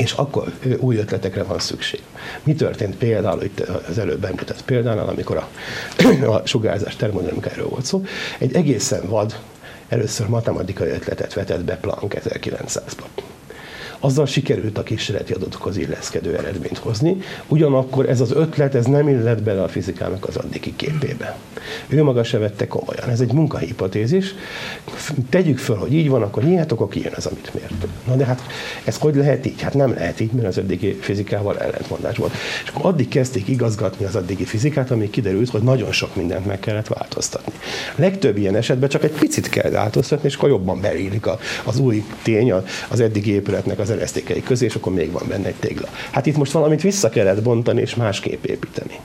és 0.04 0.12
akkor 0.12 0.52
új 0.80 0.98
ötletekre 0.98 1.44
van 1.44 1.60
szükség. 1.60 2.02
Mi 2.44 2.54
történt 2.54 2.96
például 2.96 3.44
itt 3.44 3.60
az 3.60 3.98
előbb 3.98 4.24
említett 4.24 4.64
példánál, 4.66 5.08
amikor 5.08 5.38
a, 5.38 5.50
a 6.36 6.42
sugárzás 6.46 6.96
termodinamikáról 6.96 7.70
volt 7.70 7.86
szó, 7.86 8.04
egy 8.40 8.56
egészen 8.56 9.08
vad, 9.08 9.36
először 9.88 10.28
matematikai 10.28 10.90
ötletet 10.90 11.34
vetett 11.34 11.64
be 11.64 11.76
Planck 11.76 12.14
1900-ban. 12.26 13.33
Azzal 14.06 14.26
sikerült 14.26 14.78
a 14.78 14.84
kísérleti 14.84 15.34
adatokhoz 15.34 15.78
illeszkedő 15.78 16.38
eredményt 16.38 16.78
hozni, 16.78 17.18
ugyanakkor 17.48 18.10
ez 18.10 18.22
az 18.22 18.32
ötlet, 18.32 18.76
ez 18.76 18.86
nem 18.86 19.08
illett 19.08 19.44
bele 19.44 19.64
a 19.64 19.68
fizikának 19.68 20.28
az 20.28 20.36
addigi 20.36 20.74
képébe. 20.76 21.38
Ő 21.88 22.04
maga 22.04 22.24
se 22.24 22.38
vette 22.38 22.68
komolyan. 22.68 23.10
Ez 23.10 23.20
egy 23.20 23.34
munkahipotézis. 23.34 24.36
Tegyük 25.30 25.58
föl, 25.58 25.76
hogy 25.76 25.94
így 25.94 26.10
van, 26.10 26.22
akkor 26.22 26.44
nyiljátok, 26.44 26.80
akkor 26.80 26.94
kijön 26.94 27.14
az, 27.16 27.26
amit 27.26 27.54
miért. 27.54 27.74
Na 28.08 28.16
de 28.16 28.26
hát 28.26 28.42
ez 28.84 28.98
hogy 28.98 29.16
lehet 29.16 29.46
így? 29.46 29.62
Hát 29.62 29.74
nem 29.74 29.94
lehet 29.94 30.20
így, 30.20 30.32
mert 30.32 30.48
az 30.48 30.58
eddigi 30.58 30.94
fizikával 30.94 31.60
ellentmondás 31.60 32.18
volt. 32.18 32.34
És 32.64 32.70
akkor 32.70 32.86
addig 32.86 33.08
kezdték 33.08 33.48
igazgatni 33.48 34.06
az 34.06 34.16
addigi 34.16 34.46
fizikát, 34.46 34.92
amíg 34.92 35.10
kiderült, 35.10 35.50
hogy 35.50 35.62
nagyon 35.62 35.92
sok 35.92 36.16
mindent 36.16 36.46
meg 36.46 36.60
kellett 36.60 36.88
változtatni. 36.88 37.54
Legtöbb 37.96 38.38
ilyen 38.38 38.56
esetben 38.56 38.90
csak 38.90 39.04
egy 39.04 39.12
picit 39.12 39.50
kell 39.50 39.72
változtatni, 39.72 40.28
és 40.28 40.36
akkor 40.36 40.50
jobban 40.50 40.82
beillik 40.82 41.26
az 41.64 41.80
új 41.80 42.04
tény 42.24 42.54
az 42.90 43.00
eddigi 43.00 43.32
épületnek 43.32 43.80
az 43.80 43.92
eresztékei 43.94 44.44
közé, 44.44 44.66
és 44.66 44.76
akkor 44.76 44.94
még 44.94 45.12
van 45.12 45.24
benne 45.28 45.48
egy 45.48 45.56
tégla. 45.56 45.88
Hát 46.12 46.26
itt 46.26 46.38
most 46.38 46.52
valamit 46.52 46.82
vissza 46.82 47.10
kellett 47.10 47.42
bontani, 47.42 47.82
és 47.82 47.96
másképp 47.96 48.46
építeni. 48.46 49.00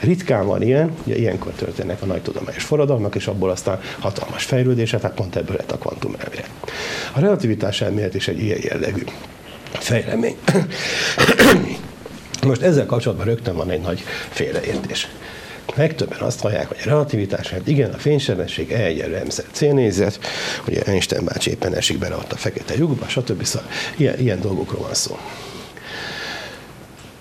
Ritkán 0.00 0.46
van 0.46 0.62
ilyen, 0.62 0.90
ugye 1.04 1.16
ilyenkor 1.16 1.52
történnek 1.52 2.02
a 2.02 2.06
nagy 2.06 2.22
tudományos 2.22 2.64
forradalmak, 2.64 3.14
és 3.14 3.26
abból 3.26 3.50
aztán 3.50 3.80
hatalmas 3.98 4.44
fejlődése, 4.44 4.98
tehát 4.98 5.16
pont 5.16 5.36
ebből 5.36 5.56
lett 5.56 5.72
a 5.72 5.78
kvantum 5.78 6.14
elmélet. 6.18 6.50
A 7.12 7.20
relativitás 7.20 7.80
elmélet 7.80 8.14
is 8.14 8.28
egy 8.28 8.42
ilyen 8.42 8.58
jellegű 8.62 9.02
fejlemény. 9.72 10.36
Most 12.46 12.62
ezzel 12.62 12.86
kapcsolatban 12.86 13.26
rögtön 13.26 13.56
van 13.56 13.70
egy 13.70 13.80
nagy 13.80 14.02
félreértés. 14.30 15.08
Legtöbben 15.74 16.20
azt 16.20 16.40
hallják, 16.40 16.68
hogy 16.68 16.76
a 16.84 16.88
relativitás, 16.88 17.50
hát 17.50 17.68
igen, 17.68 17.92
a 17.92 17.96
fénysebesség 17.98 18.72
E 18.72 18.84
egyenlő 18.84 19.22
mz 19.24 19.44
c 19.52 19.62
ugye 20.66 20.82
Einstein 20.82 21.24
bácsi 21.24 21.50
éppen 21.50 21.74
esik 21.74 21.98
bele 21.98 22.16
ott 22.16 22.32
a 22.32 22.36
fekete 22.36 22.74
lyukba, 22.76 23.08
stb. 23.08 23.44
Szóval 23.44 23.68
ilyen, 23.96 24.18
ilyen 24.18 24.40
dolgokról 24.40 24.82
van 24.82 24.94
szó. 24.94 25.18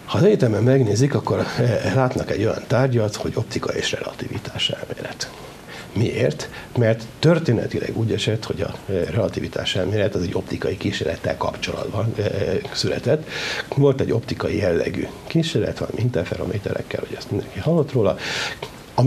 Ha 0.06 0.18
az 0.18 0.24
egyetemen 0.24 0.64
megnézik, 0.64 1.16
akkor 1.16 1.46
eh, 1.58 1.92
látnak 1.96 2.32
egy 2.32 2.44
olyan 2.44 2.64
tárgyat, 2.68 3.16
hogy 3.16 3.32
optika 3.36 3.74
és 3.74 3.92
relativitás 3.92 4.70
elmélet. 4.70 5.30
Miért? 5.96 6.50
Mert 6.78 7.04
történetileg 7.20 7.98
úgy 7.98 8.12
esett, 8.12 8.46
hogy 8.46 8.62
a 8.62 8.76
eh, 8.90 9.06
relativitás 9.12 9.76
elmélet 9.76 10.16
az 10.16 10.22
egy 10.22 10.34
optikai 10.34 10.78
kísérlettel 10.78 11.38
kapcsolatban 11.38 12.14
e, 12.18 12.24
született. 12.74 13.28
Volt 13.76 14.02
egy 14.02 14.12
optikai 14.12 14.58
jellegű 14.58 15.08
kísérlet, 15.28 15.78
van 15.78 15.90
interferométerekkel, 15.96 17.04
hogy 17.08 17.16
ezt 17.18 17.32
mindenki 17.32 17.60
hallott 17.60 17.92
róla, 17.92 18.18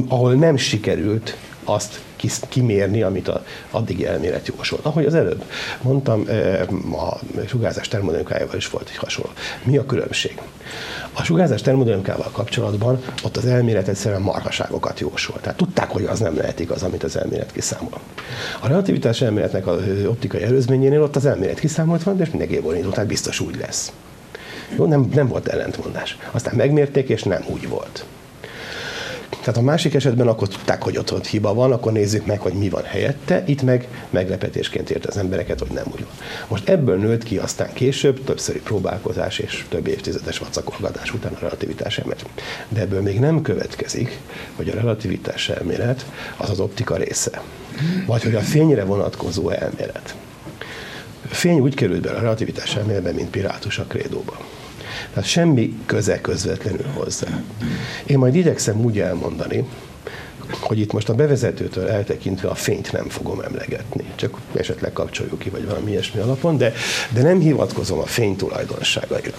ahol 0.08 0.34
nem 0.34 0.56
sikerült 0.56 1.36
azt 1.68 2.00
kimérni, 2.48 3.02
amit 3.02 3.28
a 3.28 3.44
addigi 3.70 4.06
elmélet 4.06 4.46
jósolt. 4.46 4.84
Ahogy 4.84 5.04
az 5.04 5.14
előbb 5.14 5.44
mondtam, 5.82 6.24
a 6.92 7.18
sugárzás 7.46 7.88
termodinamikájával 7.88 8.56
is 8.56 8.68
volt 8.68 8.88
egy 8.88 8.96
hasonló. 8.96 9.30
Mi 9.64 9.76
a 9.76 9.86
különbség? 9.86 10.40
A 11.12 11.22
sugárzás 11.22 11.62
termodinamikával 11.62 12.30
kapcsolatban 12.32 13.02
ott 13.24 13.36
az 13.36 13.46
elmélet 13.46 13.88
egyszerűen 13.88 14.22
marhaságokat 14.22 15.00
jósolt. 15.00 15.40
Tehát 15.40 15.56
tudták, 15.56 15.90
hogy 15.90 16.04
az 16.04 16.18
nem 16.18 16.36
lehet 16.36 16.60
igaz, 16.60 16.82
amit 16.82 17.02
az 17.02 17.16
elmélet 17.16 17.52
kiszámol. 17.52 18.00
A 18.60 18.68
relativitás 18.68 19.20
elméletnek 19.20 19.66
az 19.66 19.82
optikai 20.06 20.42
előzményénél 20.42 21.02
ott 21.02 21.16
az 21.16 21.26
elmélet 21.26 21.58
kiszámolt 21.58 22.02
van, 22.02 22.20
és 22.20 22.30
mindenképpen 22.30 22.76
indulták, 22.76 23.06
biztos 23.06 23.40
úgy 23.40 23.56
lesz. 23.56 23.92
Jó, 24.76 24.86
nem, 24.86 25.08
nem 25.14 25.28
volt 25.28 25.48
ellentmondás. 25.48 26.18
Aztán 26.30 26.54
megmérték, 26.54 27.08
és 27.08 27.22
nem 27.22 27.44
úgy 27.46 27.68
volt. 27.68 28.04
Tehát 29.30 29.56
a 29.56 29.62
másik 29.62 29.94
esetben 29.94 30.28
akkor 30.28 30.48
tudták, 30.48 30.82
hogy 30.82 30.96
ott, 30.96 31.12
ott 31.12 31.26
hiba 31.26 31.54
van, 31.54 31.72
akkor 31.72 31.92
nézzük 31.92 32.26
meg, 32.26 32.40
hogy 32.40 32.52
mi 32.52 32.68
van 32.68 32.84
helyette. 32.84 33.42
Itt 33.46 33.62
meg 33.62 33.88
meglepetésként 34.10 34.90
ért 34.90 35.06
az 35.06 35.16
embereket, 35.16 35.58
hogy 35.58 35.70
nem 35.70 35.84
úgy 35.92 36.00
van. 36.00 36.12
Most 36.48 36.68
ebből 36.68 36.98
nőtt 36.98 37.22
ki 37.22 37.36
aztán 37.36 37.72
később 37.72 38.24
többszöri 38.24 38.60
próbálkozás 38.60 39.38
és 39.38 39.66
több 39.68 39.86
évtizedes 39.86 40.38
vacakolgatás 40.38 41.14
után 41.14 41.32
a 41.32 41.38
relativitás 41.40 41.98
elmélet. 41.98 42.26
De 42.68 42.80
ebből 42.80 43.02
még 43.02 43.20
nem 43.20 43.42
következik, 43.42 44.18
hogy 44.56 44.68
a 44.68 44.74
relativitás 44.74 45.48
elmélet 45.48 46.06
az 46.36 46.50
az 46.50 46.60
optika 46.60 46.96
része. 46.96 47.42
Vagy 48.06 48.22
hogy 48.22 48.34
a 48.34 48.40
fényre 48.40 48.84
vonatkozó 48.84 49.50
elmélet. 49.50 50.14
Fény 51.26 51.58
úgy 51.58 51.74
került 51.74 52.00
be 52.00 52.10
a 52.10 52.20
relativitás 52.20 52.76
elméletbe, 52.76 53.12
mint 53.12 53.30
pirátus 53.30 53.78
a 53.78 53.84
krédóba. 53.84 54.38
Tehát 55.12 55.28
semmi 55.28 55.78
köze 55.86 56.20
közvetlenül 56.20 56.86
hozzá. 56.94 57.42
Én 58.06 58.18
majd 58.18 58.34
igyekszem 58.34 58.80
úgy 58.80 58.98
elmondani, 58.98 59.64
hogy 60.60 60.78
itt 60.78 60.92
most 60.92 61.08
a 61.08 61.14
bevezetőtől 61.14 61.88
eltekintve 61.88 62.48
a 62.48 62.54
fényt 62.54 62.92
nem 62.92 63.08
fogom 63.08 63.40
emlegetni, 63.40 64.04
csak 64.14 64.38
esetleg 64.54 64.92
kapcsoljuk 64.92 65.38
ki, 65.38 65.50
vagy 65.50 65.66
valami 65.66 65.90
ilyesmi 65.90 66.20
alapon, 66.20 66.56
de, 66.56 66.72
de 67.12 67.22
nem 67.22 67.40
hivatkozom 67.40 67.98
a 67.98 68.06
fény 68.06 68.36
tulajdonságaira. 68.36 69.36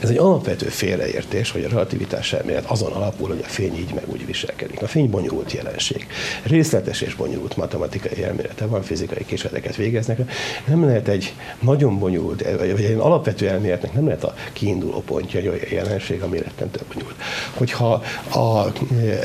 Ez 0.00 0.08
egy 0.08 0.16
alapvető 0.16 0.66
félreértés, 0.66 1.50
hogy 1.50 1.64
a 1.64 1.68
relativitás 1.68 2.32
elmélet 2.32 2.64
azon 2.64 2.92
alapul, 2.92 3.28
hogy 3.28 3.42
a 3.44 3.48
fény 3.48 3.76
így 3.76 3.94
meg 3.94 4.04
úgy 4.06 4.26
viselkedik. 4.26 4.82
A 4.82 4.86
fény 4.86 5.10
bonyolult 5.10 5.52
jelenség. 5.52 6.06
Részletes 6.42 7.00
és 7.00 7.14
bonyolult 7.14 7.56
matematikai 7.56 8.22
elmélete 8.22 8.66
van, 8.66 8.82
fizikai 8.82 9.24
kísérleteket 9.24 9.76
végeznek. 9.76 10.18
Nem 10.66 10.84
lehet 10.84 11.08
egy 11.08 11.34
nagyon 11.60 11.98
bonyolult, 11.98 12.42
vagy 12.58 12.84
egy 12.84 12.96
alapvető 12.98 13.48
elméletnek 13.48 13.92
nem 13.92 14.06
lehet 14.06 14.24
a 14.24 14.34
kiinduló 14.52 15.02
pontja 15.02 15.40
egy 15.40 15.48
olyan 15.48 15.60
jelenség, 15.70 16.22
ami 16.22 16.38
rettentő 16.38 16.80
bonyolult. 16.92 17.16
Hogyha 17.54 18.02
a 18.40 18.72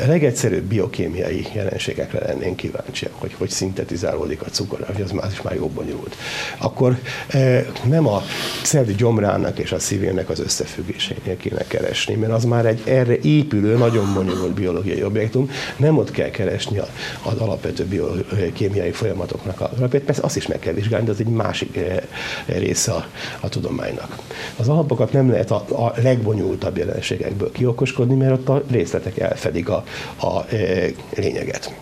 legegyszerűbb 0.08 0.64
biokémiai 0.64 1.48
jelenségekre 1.54 2.20
lennénk 2.20 2.56
kíváncsiak, 2.56 3.14
hogy 3.16 3.34
hogy 3.34 3.50
szintetizálódik 3.50 4.42
a 4.42 4.46
cukor, 4.46 4.86
hogy 4.94 5.02
az 5.02 5.12
már 5.12 5.32
is 5.32 5.42
már 5.42 5.56
jobb 5.56 5.72
bonyolult, 5.72 6.16
akkor 6.58 7.00
eh, 7.28 7.66
nem 7.84 8.08
a 8.08 8.24
szervi 8.64 8.94
gyomrának 8.94 9.60
és 9.60 9.72
a 9.72 9.80
szívének 9.80 10.30
az 10.30 10.40
összefüggésénél 10.62 11.38
kéne 11.38 11.64
keresni, 11.68 12.16
mert 12.16 12.34
az 12.34 12.44
már 12.44 12.66
egy 12.66 12.82
erre 12.86 13.18
épülő, 13.22 13.78
nagyon 13.78 14.14
bonyolult 14.14 14.54
biológiai 14.54 15.04
objektum, 15.04 15.50
nem 15.78 15.98
ott 15.98 16.12
kell 16.12 16.30
keresni 16.30 16.78
az 17.24 17.38
alapvető 17.38 17.86
biokémiai 17.86 18.92
folyamatoknak 18.92 19.62
a 19.62 19.70
alapját, 19.78 20.04
persze 20.04 20.22
azt 20.24 20.36
is 20.36 20.48
meg 20.48 20.60
kell 20.60 20.74
vizsgálni, 20.74 21.06
de 21.06 21.12
az 21.12 21.20
egy 21.20 21.28
másik 21.28 21.78
eh, 21.78 21.98
része 22.46 22.92
a, 22.92 23.06
a 23.40 23.50
tudománynak. 23.50 24.18
Az 24.58 24.70
alapokat 24.70 25.12
nem 25.12 25.30
lehet 25.30 25.52
a, 25.52 25.66
a 25.70 25.94
legbonyolultabb 26.02 26.78
jelenségekből 26.78 27.52
kiokoskodni, 27.52 28.16
mert 28.16 28.32
ott 28.32 28.50
a 28.50 28.64
részletek 28.72 29.18
elfedik 29.18 29.70
a, 29.70 29.84
a 30.16 30.54
e, 30.54 30.90
lényeget. 31.16 31.74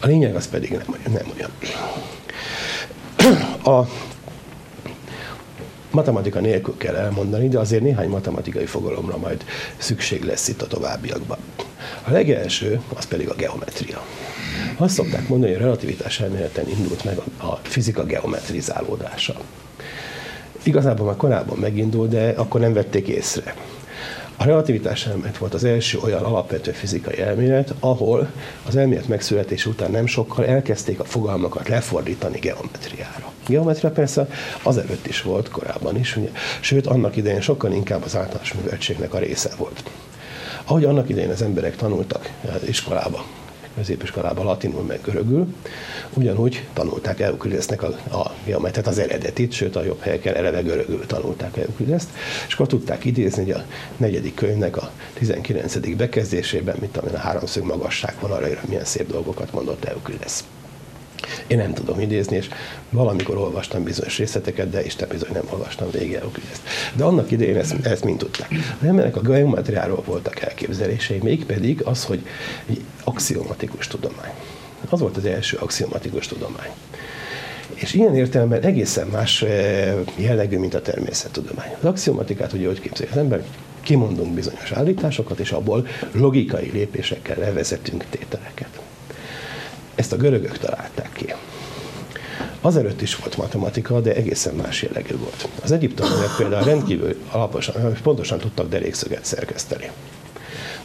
A 0.00 0.06
lényeg 0.06 0.34
az 0.34 0.48
pedig 0.48 0.70
nem, 0.70 0.96
nem 1.12 1.26
olyan. 1.36 1.50
A 3.64 3.88
matematika 5.90 6.40
nélkül 6.40 6.76
kell 6.76 6.94
elmondani, 6.94 7.48
de 7.48 7.58
azért 7.58 7.82
néhány 7.82 8.08
matematikai 8.08 8.66
fogalomra 8.66 9.16
majd 9.16 9.44
szükség 9.76 10.24
lesz 10.24 10.48
itt 10.48 10.62
a 10.62 10.66
továbbiakban. 10.66 11.38
A 12.04 12.10
legelső, 12.10 12.80
az 12.94 13.06
pedig 13.06 13.28
a 13.28 13.34
geometria. 13.34 14.02
Azt 14.76 14.94
szokták 14.94 15.28
mondani, 15.28 15.52
hogy 15.52 15.60
a 15.60 15.64
relativitás 15.64 16.20
elméleten 16.20 16.68
indult 16.68 17.04
meg 17.04 17.18
a 17.40 17.54
fizika 17.62 18.04
geometrizálódása. 18.04 19.34
Igazából 20.62 21.06
már 21.06 21.16
korábban 21.16 21.58
megindult, 21.58 22.10
de 22.10 22.32
akkor 22.36 22.60
nem 22.60 22.72
vették 22.72 23.08
észre. 23.08 23.54
A 24.36 24.44
relativitás 24.44 25.06
elmélet 25.06 25.38
volt 25.38 25.54
az 25.54 25.64
első 25.64 25.98
olyan 25.98 26.22
alapvető 26.22 26.70
fizikai 26.70 27.20
elmélet, 27.20 27.74
ahol 27.80 28.30
az 28.66 28.76
elmélet 28.76 29.08
megszületés 29.08 29.66
után 29.66 29.90
nem 29.90 30.06
sokkal 30.06 30.46
elkezdték 30.46 31.00
a 31.00 31.04
fogalmakat 31.04 31.68
lefordítani 31.68 32.38
geometriára. 32.38 33.32
Geometria 33.48 33.90
persze 33.90 34.28
azelőtt 34.62 35.06
is 35.06 35.22
volt, 35.22 35.48
korábban 35.48 35.96
is, 35.98 36.16
ugye, 36.16 36.30
sőt 36.60 36.86
annak 36.86 37.16
idején 37.16 37.40
sokkal 37.40 37.72
inkább 37.72 38.04
az 38.04 38.16
általános 38.16 38.52
műveltségnek 38.52 39.14
a 39.14 39.18
része 39.18 39.50
volt. 39.56 39.82
Ahogy 40.64 40.84
annak 40.84 41.08
idején 41.08 41.30
az 41.30 41.42
emberek 41.42 41.76
tanultak 41.76 42.30
iskolába, 42.66 43.24
középiskolában 43.78 44.44
latinul 44.44 44.82
meg 44.82 45.00
görögül, 45.04 45.46
ugyanúgy 46.14 46.66
tanulták 46.72 47.20
Euklidesnek 47.20 47.82
a, 47.82 47.86
a 48.16 48.34
geometriát, 48.44 48.86
az 48.86 48.98
eredetit, 48.98 49.52
sőt 49.52 49.76
a 49.76 49.84
jobb 49.84 50.00
helyeken 50.00 50.34
eleve 50.34 50.60
görögül 50.60 51.06
tanulták 51.06 51.56
Euklideszt, 51.56 52.08
és 52.46 52.54
akkor 52.54 52.66
tudták 52.66 53.04
idézni, 53.04 53.42
hogy 53.42 53.52
a 53.52 53.64
negyedik 53.96 54.34
könyvnek 54.34 54.76
a 54.76 54.90
19. 55.14 55.96
bekezdésében, 55.96 56.76
mint 56.80 56.96
amin 56.96 57.14
a 57.14 57.18
háromszög 57.18 57.64
magasság 57.64 58.14
van, 58.20 58.30
arra 58.30 58.46
milyen 58.68 58.84
szép 58.84 59.10
dolgokat 59.10 59.52
mondott 59.52 59.84
Euklides. 59.84 60.40
Én 61.46 61.56
nem 61.56 61.74
tudom 61.74 62.00
idézni, 62.00 62.36
és 62.36 62.48
valamikor 62.90 63.36
olvastam 63.36 63.82
bizonyos 63.82 64.18
részleteket, 64.18 64.70
de 64.70 64.84
Isten 64.84 65.08
bizony 65.08 65.30
nem 65.32 65.46
olvastam 65.50 65.90
végig 65.90 66.20
ezt. 66.52 66.62
De 66.94 67.04
annak 67.04 67.30
idején 67.30 67.56
ezt, 67.56 67.74
ezt 67.82 68.04
mind 68.04 68.18
tudták. 68.18 68.48
Az 68.80 68.86
emberek 68.86 69.16
a 69.16 69.20
geometriáról 69.20 70.02
voltak 70.06 70.40
elképzelései, 70.40 71.18
mégpedig 71.22 71.82
az, 71.82 72.04
hogy 72.04 72.26
egy 72.66 72.80
axiomatikus 73.04 73.86
tudomány. 73.86 74.32
Az 74.90 75.00
volt 75.00 75.16
az 75.16 75.24
első 75.24 75.56
axiomatikus 75.56 76.26
tudomány. 76.26 76.70
És 77.74 77.94
ilyen 77.94 78.14
értelemben 78.14 78.62
egészen 78.62 79.06
más 79.06 79.42
eh, 79.42 79.94
jellegű, 80.16 80.58
mint 80.58 80.74
a 80.74 80.82
természettudomány. 80.82 81.70
Az 81.78 81.84
axiomatikát 81.84 82.52
ugye 82.52 82.66
hogy 82.66 82.80
képzelje 82.80 83.12
az 83.12 83.18
ember, 83.18 83.42
kimondunk 83.82 84.34
bizonyos 84.34 84.72
állításokat, 84.72 85.38
és 85.38 85.52
abból 85.52 85.86
logikai 86.12 86.70
lépésekkel 86.72 87.36
levezetünk 87.38 88.04
tételeket. 88.10 88.80
Ezt 89.98 90.12
a 90.12 90.16
görögök 90.16 90.58
találták 90.58 91.10
ki. 91.12 91.34
Azelőtt 92.60 93.02
is 93.02 93.16
volt 93.16 93.36
matematika, 93.36 94.00
de 94.00 94.14
egészen 94.14 94.54
más 94.54 94.82
jellegű 94.82 95.16
volt. 95.16 95.48
Az 95.62 95.72
egyiptomiak 95.72 96.36
például 96.36 96.64
rendkívül 96.64 97.16
alaposan, 97.30 97.96
pontosan 98.02 98.38
tudtak 98.38 98.68
derékszöget 98.68 99.24
szerkeszteni. 99.24 99.90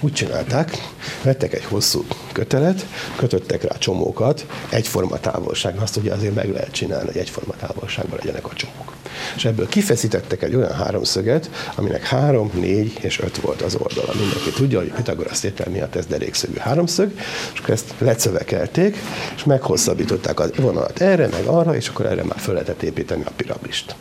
Úgy 0.03 0.13
csinálták, 0.13 0.77
vettek 1.21 1.53
egy 1.53 1.63
hosszú 1.63 2.05
kötelet, 2.31 2.85
kötöttek 3.15 3.63
rá 3.63 3.77
csomókat, 3.77 4.45
egyforma 4.69 5.19
távolság, 5.19 5.77
azt 5.77 5.97
ugye 5.97 6.13
azért 6.13 6.35
meg 6.35 6.51
lehet 6.51 6.71
csinálni, 6.71 7.05
hogy 7.05 7.17
egyforma 7.17 7.53
távolságban 7.59 8.19
legyenek 8.19 8.45
a 8.45 8.53
csomók. 8.53 8.93
És 9.35 9.45
ebből 9.45 9.67
kifeszítettek 9.67 10.41
egy 10.41 10.55
olyan 10.55 10.73
háromszöget, 10.73 11.49
aminek 11.75 12.03
három, 12.03 12.51
négy 12.53 12.97
és 13.01 13.19
öt 13.19 13.37
volt 13.37 13.61
az 13.61 13.75
oldala. 13.75 14.13
Mindenki 14.19 14.49
tudja, 14.55 14.79
hogy 14.79 14.91
Pitagorasz 14.91 15.39
tétel 15.39 15.69
miatt 15.69 15.95
ez 15.95 16.05
derékszögű 16.05 16.57
háromszög, 16.57 17.11
és 17.53 17.59
akkor 17.59 17.73
ezt 17.73 17.93
lecövekelték, 17.97 18.97
és 19.35 19.43
meghosszabbították 19.43 20.39
a 20.39 20.49
vonalat 20.55 21.01
erre, 21.01 21.27
meg 21.27 21.45
arra, 21.45 21.75
és 21.75 21.87
akkor 21.87 22.05
erre 22.05 22.23
már 22.23 22.39
föl 22.39 22.53
lehetett 22.53 22.83
építeni 22.83 23.23
a 23.25 23.31
piramist. 23.35 23.95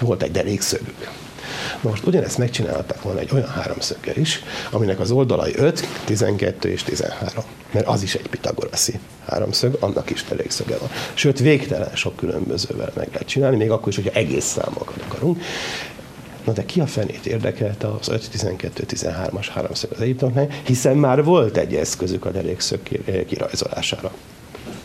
Volt 0.00 0.22
egy 0.22 0.30
derékszögük. 0.30 1.08
Most 1.80 2.06
ugyanezt 2.06 2.38
megcsinálták 2.38 3.02
volna 3.02 3.20
egy 3.20 3.30
olyan 3.32 3.48
háromszöggel 3.48 4.16
is, 4.16 4.42
aminek 4.70 5.00
az 5.00 5.10
oldalai 5.10 5.54
5, 5.56 5.88
12 6.04 6.68
és 6.68 6.82
13. 6.82 7.44
Mert 7.70 7.86
az 7.86 8.02
is 8.02 8.14
egy 8.14 8.28
pitagoraszi 8.28 8.98
háromszög, 9.26 9.76
annak 9.80 10.10
is 10.10 10.24
derékszöge 10.24 10.76
van. 10.76 10.88
Sőt, 11.14 11.38
végtelen 11.38 11.94
sok 11.94 12.16
különbözővel 12.16 12.92
meg 12.94 13.08
lehet 13.12 13.28
csinálni, 13.28 13.56
még 13.56 13.70
akkor 13.70 13.88
is, 13.88 13.94
hogyha 13.94 14.18
egész 14.18 14.44
számokat 14.44 15.04
akarunk. 15.08 15.42
Na 16.44 16.52
de 16.52 16.64
ki 16.64 16.80
a 16.80 16.86
fenét 16.86 17.26
érdekelte 17.26 17.88
az 17.88 18.08
5-12-13-as 18.10 19.46
háromszög 19.52 19.90
az 19.92 20.00
egyiptomnál, 20.00 20.48
hiszen 20.64 20.96
már 20.96 21.24
volt 21.24 21.56
egy 21.56 21.74
eszközük 21.74 22.24
a 22.24 22.30
derékszög 22.30 22.80
kirajzolására. 23.26 24.12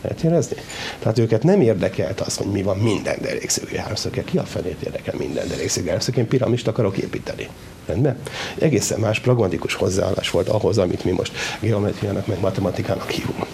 Lehet 0.03 0.23
érezni? 0.23 0.55
Tehát 0.99 1.19
őket 1.19 1.43
nem 1.43 1.61
érdekelt 1.61 2.21
az, 2.21 2.37
hogy 2.37 2.47
mi 2.47 2.61
van 2.61 2.77
minden 2.77 3.17
derékszögű 3.21 3.75
háromszöggel. 3.75 4.23
Ki 4.23 4.37
a 4.37 4.43
fenét 4.43 4.81
érdekel 4.81 5.13
minden 5.17 5.47
derékszögű 5.47 5.85
háromszög? 5.85 6.17
Én 6.17 6.27
piramist 6.27 6.67
akarok 6.67 6.97
építeni. 6.97 7.47
Rendben? 7.85 8.17
Egészen 8.59 8.99
más 8.99 9.19
pragmatikus 9.19 9.73
hozzáállás 9.73 10.29
volt 10.29 10.49
ahhoz, 10.49 10.77
amit 10.77 11.03
mi 11.03 11.11
most 11.11 11.31
geometriának, 11.59 12.27
meg 12.27 12.39
matematikának 12.39 13.09
hívunk. 13.09 13.45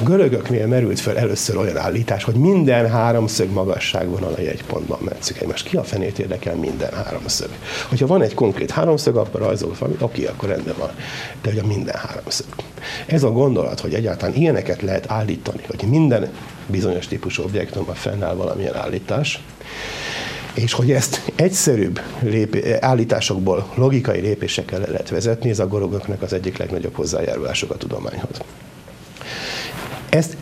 A 0.00 0.02
görögöknél 0.02 0.66
merült 0.66 1.00
fel 1.00 1.18
először 1.18 1.56
olyan 1.56 1.76
állítás, 1.76 2.24
hogy 2.24 2.34
minden 2.34 2.90
háromszög 2.90 3.50
magasságvonalai 3.50 4.46
egy 4.46 4.64
pontban 4.64 4.98
metszik 5.04 5.40
egymást. 5.40 5.68
Ki 5.68 5.76
a 5.76 5.82
fenét 5.84 6.18
érdekel 6.18 6.54
minden 6.54 6.92
háromszög? 6.92 7.48
Hogyha 7.88 8.06
van 8.06 8.22
egy 8.22 8.34
konkrét 8.34 8.70
háromszög, 8.70 9.16
akkor 9.16 9.40
rajzol 9.40 9.74
valami, 9.78 9.96
oké, 10.00 10.26
akkor 10.26 10.48
rendben 10.48 10.74
van. 10.78 10.90
De 11.42 11.50
hogy 11.50 11.58
a 11.58 11.66
minden 11.66 11.96
háromszög. 11.96 12.46
Ez 13.06 13.22
a 13.22 13.30
gondolat, 13.30 13.80
hogy 13.80 13.94
egyáltalán 13.94 14.34
ilyeneket 14.34 14.82
lehet 14.82 15.10
állítani, 15.10 15.62
hogy 15.66 15.88
minden 15.88 16.28
bizonyos 16.66 17.06
típusú 17.06 17.42
objektumban 17.42 17.94
fennáll 17.94 18.34
valamilyen 18.34 18.76
állítás, 18.76 19.42
és 20.54 20.72
hogy 20.72 20.90
ezt 20.92 21.32
egyszerűbb 21.34 22.00
lép, 22.20 22.66
állításokból 22.80 23.68
logikai 23.74 24.20
lépésekkel 24.20 24.80
le 24.80 24.88
lehet 24.88 25.10
vezetni, 25.10 25.50
ez 25.50 25.58
a 25.58 25.66
gorogoknak 25.66 26.22
az 26.22 26.32
egyik 26.32 26.56
legnagyobb 26.56 26.94
hozzájárulások 26.94 27.70
a 27.70 27.76
tudományhoz. 27.76 28.40
Ezt 30.08 30.36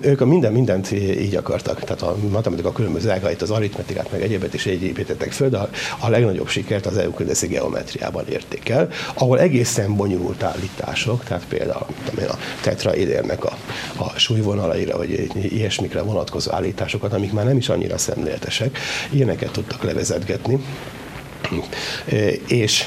ők 0.00 0.20
a 0.20 0.26
minden 0.26 0.52
mindent 0.52 0.90
így 0.90 1.34
akartak, 1.34 1.80
tehát 1.80 2.02
a 2.02 2.16
matematika 2.30 2.72
különböző 2.72 3.10
ágait, 3.10 3.42
az 3.42 3.50
aritmetikát, 3.50 4.12
meg 4.12 4.22
egyébet 4.22 4.54
is 4.54 4.66
így 4.66 4.82
építettek 4.82 5.32
föl, 5.32 5.48
de 5.48 5.58
a, 5.58 5.68
a 5.98 6.08
legnagyobb 6.08 6.48
sikert 6.48 6.86
az 6.86 6.96
euklideszi 6.96 7.46
geometriában 7.46 8.24
érték 8.28 8.68
el, 8.68 8.88
ahol 9.14 9.40
egészen 9.40 9.96
bonyolult 9.96 10.42
állítások, 10.42 11.24
tehát 11.24 11.44
például 11.48 11.86
tudom 12.04 12.30
a 12.30 12.38
tetraédérnek 12.60 13.44
a, 13.44 13.56
a 13.96 14.18
súlyvonalaira, 14.18 14.96
vagy 14.96 15.30
ilyesmikre 15.42 16.02
vonatkozó 16.02 16.52
állításokat, 16.52 17.12
amik 17.12 17.32
már 17.32 17.44
nem 17.44 17.56
is 17.56 17.68
annyira 17.68 17.98
szemléletesek, 17.98 18.78
ilyeneket 19.10 19.50
tudtak 19.50 19.82
levezetgetni, 19.82 20.58
és 22.46 22.84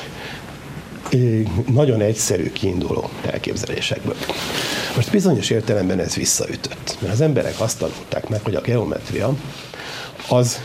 nagyon 1.67 2.01
egyszerű 2.01 2.51
kiinduló 2.51 3.09
elképzelésekből. 3.31 4.15
Most 4.95 5.11
bizonyos 5.11 5.49
értelemben 5.49 5.99
ez 5.99 6.15
visszaütött, 6.15 6.97
mert 6.99 7.13
az 7.13 7.21
emberek 7.21 7.59
azt 7.59 7.79
tanulták 7.79 8.29
meg, 8.29 8.43
hogy 8.43 8.55
a 8.55 8.61
geometria 8.61 9.35
az 10.29 10.61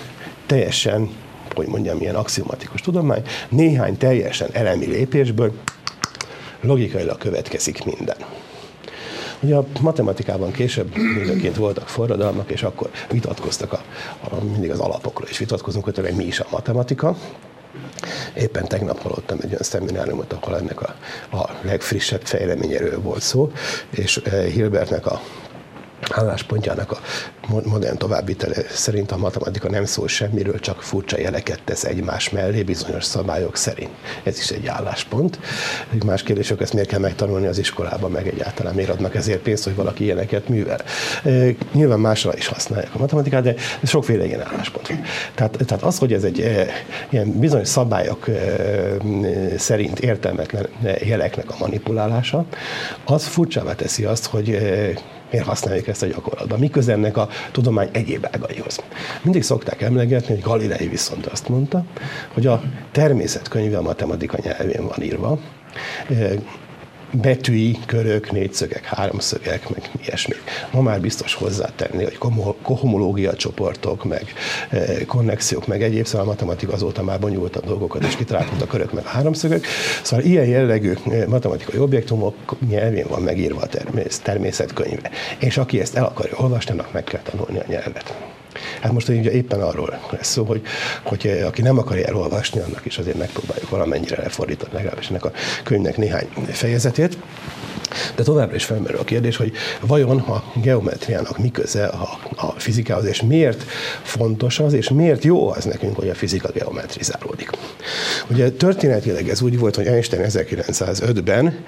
teljesen, 0.47 1.11
hogy 1.55 1.67
mondjam, 1.67 2.01
ilyen 2.01 2.15
axiomatikus 2.15 2.81
tudomány, 2.81 3.23
néhány 3.49 3.97
teljesen 3.97 4.49
elemi 4.53 4.87
lépésből 4.87 5.53
logikailag 6.61 7.19
következik 7.19 7.85
minden. 7.85 8.17
Ugye 9.41 9.57
a 9.57 9.67
matematikában 9.81 10.53
később 10.53 10.97
időnként 11.23 11.57
voltak 11.57 11.89
forradalmak, 11.89 12.51
és 12.51 12.63
akkor 12.63 12.91
vitatkoztak 13.11 13.73
a, 13.73 13.83
a, 14.31 14.45
mindig 14.45 14.71
az 14.71 14.79
alapokról, 14.79 15.29
és 15.29 15.39
vitatkozunk, 15.39 15.85
hogy 15.85 16.15
mi 16.17 16.25
is 16.25 16.41
a 16.41 16.47
matematika. 16.51 17.17
Éppen 18.37 18.65
tegnap 18.69 19.03
hallottam 19.03 19.39
egy 19.41 19.51
olyan 19.51 19.63
szemináriumot, 19.63 20.33
ahol 20.33 20.57
ennek 20.57 20.81
a, 20.81 20.95
a 21.37 21.51
legfrissebb 21.63 22.21
fejleményéről 22.25 23.01
volt 23.01 23.23
szó, 23.23 23.53
és 23.91 24.17
eh, 24.17 24.45
Hilbertnek 24.45 25.07
a 25.07 25.21
álláspontjának 26.13 26.93
a 26.93 26.99
modern 27.65 27.97
továbbvitele 27.97 28.57
szerint 28.71 29.13
a 29.13 29.17
matematika 29.17 29.71
nem 29.71 29.85
szól 29.85 30.09
semmiről, 30.09 30.61
csak 30.61 30.83
furcsa 30.83 31.19
jeleket 31.19 31.61
tesz 31.65 31.85
egymás 31.85 32.31
mellé 32.31 32.63
bizonyos 32.63 33.05
szabályok 33.05 33.57
szerint. 33.57 33.91
Ez 34.25 34.39
is 34.39 34.51
egy 34.51 34.67
álláspont. 34.67 35.39
Más 36.05 36.23
kérdés, 36.23 36.49
hogy 36.49 36.63
ezt 36.63 36.73
miért 36.73 36.89
kell 36.89 37.01
megtanulni 37.01 37.47
az 37.47 37.59
iskolában, 37.59 38.11
meg 38.11 38.29
egyáltalán 38.29 38.75
miért 38.75 38.91
adnak 38.91 39.15
ezért 39.15 39.41
pénzt, 39.41 39.65
hogy 39.65 39.75
valaki 39.75 40.05
ilyeneket 40.05 40.49
művel. 40.49 40.81
Nyilván 41.73 42.01
másra 42.01 42.35
is 42.37 42.47
használják 42.47 42.95
a 42.95 42.99
matematikát, 42.99 43.43
de 43.43 43.55
sokféle 43.83 44.25
ilyen 44.25 44.43
álláspont 44.43 44.89
van. 44.89 45.01
Tehát, 45.35 45.59
tehát 45.67 45.83
az, 45.83 45.99
hogy 45.99 46.13
ez 46.13 46.25
egy 46.25 46.39
ilyen 47.11 47.39
bizonyos 47.39 47.69
szabályok 47.69 48.27
szerint 49.57 49.99
értelmetlen 49.99 50.67
jeleknek 51.05 51.51
a 51.51 51.57
manipulálása, 51.59 52.45
az 53.05 53.27
furcsává 53.27 53.75
teszi 53.75 54.05
azt, 54.05 54.27
hogy 54.27 54.59
miért 55.31 55.47
használjuk 55.47 55.89
ezt 55.89 56.03
a 56.03 56.07
gyakorlatban? 56.07 56.59
Mi 56.59 56.71
ennek 56.87 57.17
a 57.17 57.29
tudomány 57.53 57.89
egyéb 57.93 58.27
ágaihoz? 58.31 58.79
Mindig 59.23 59.43
szokták 59.43 59.83
emlegetni, 59.83 60.35
hogy 60.35 60.43
Galilei 60.43 60.89
viszont 60.89 61.27
azt 61.27 61.49
mondta, 61.49 61.85
hogy 62.33 62.47
a 62.47 62.63
természetkönyve 62.93 63.79
a 63.79 63.83
matematika 63.83 64.39
nyelvén 64.43 64.87
van 64.87 65.03
írva, 65.03 65.39
betűi, 67.21 67.79
körök, 67.87 68.33
négyszögek, 68.33 68.85
háromszögek, 68.85 69.71
meg 69.71 69.91
ilyesmi. 70.05 70.35
Ma 70.73 70.81
már 70.81 71.01
biztos 71.01 71.35
hozzátenni, 71.35 72.05
hogy 72.05 72.19
kohomológia 72.63 73.35
csoportok, 73.35 74.05
meg 74.05 74.25
eh, 74.71 74.97
konnexiók, 75.07 75.67
meg 75.67 75.83
egyéb, 75.83 76.07
szóval 76.07 76.27
a 76.27 76.29
matematika 76.29 76.73
azóta 76.73 77.03
már 77.03 77.21
bonyolultabb 77.21 77.65
dolgokat 77.65 78.05
is 78.05 78.17
kitaláltunk 78.17 78.63
a 78.63 78.67
körök, 78.67 78.93
meg 78.93 79.05
a 79.05 79.09
háromszögök. 79.09 79.65
Szóval 80.03 80.25
ilyen 80.25 80.47
jellegű 80.47 80.93
eh, 81.11 81.27
matematikai 81.27 81.79
objektumok 81.79 82.35
nyelvén 82.69 83.07
van 83.09 83.23
megírva 83.23 83.61
a 83.61 83.69
természetkönyve. 84.23 85.11
És 85.39 85.57
aki 85.57 85.81
ezt 85.81 85.97
el 85.97 86.05
akarja 86.05 86.37
olvasni, 86.39 86.73
annak 86.73 86.93
meg 86.93 87.05
kell 87.05 87.23
tanulni 87.23 87.59
a 87.59 87.65
nyelvet. 87.67 88.36
Hát 88.81 88.93
most 88.93 89.09
ugye 89.09 89.31
éppen 89.31 89.61
arról 89.61 90.01
lesz 90.11 90.31
szó, 90.31 90.45
hogy, 90.45 90.63
hogy 91.03 91.43
aki 91.47 91.63
nem 91.63 91.79
akarja 91.79 92.07
elolvasni, 92.07 92.61
annak 92.61 92.87
is 92.87 92.99
azért 92.99 93.19
megpróbáljuk 93.19 93.71
valamennyire 93.71 94.23
lefordítani 94.23 94.73
legalábbis 94.73 95.09
ennek 95.09 95.25
a 95.25 95.33
könyvnek 95.63 95.97
néhány 95.97 96.29
fejezetét. 96.51 97.19
De 98.15 98.23
továbbra 98.23 98.55
is 98.55 98.65
felmerül 98.65 98.99
a 98.99 99.05
kérdés, 99.05 99.37
hogy 99.37 99.53
vajon 99.81 100.19
a 100.19 100.45
geometriának 100.55 101.39
mi 101.39 101.51
köze 101.51 101.87
a, 101.87 102.19
a 102.37 102.47
fizikához, 102.57 103.05
és 103.05 103.23
miért 103.23 103.63
fontos 104.03 104.59
az, 104.59 104.73
és 104.73 104.89
miért 104.89 105.25
jó 105.25 105.51
az 105.51 105.65
nekünk, 105.65 105.97
hogy 105.97 106.09
a 106.09 106.15
fizika 106.15 106.51
geometrizálódik. 106.53 107.51
Ugye 108.31 108.51
történetileg 108.51 109.29
ez 109.29 109.43
úgy 109.43 109.59
volt, 109.59 109.77
hogy 109.77 109.87
Einstein 109.87 110.23
1905-ben 110.27 111.65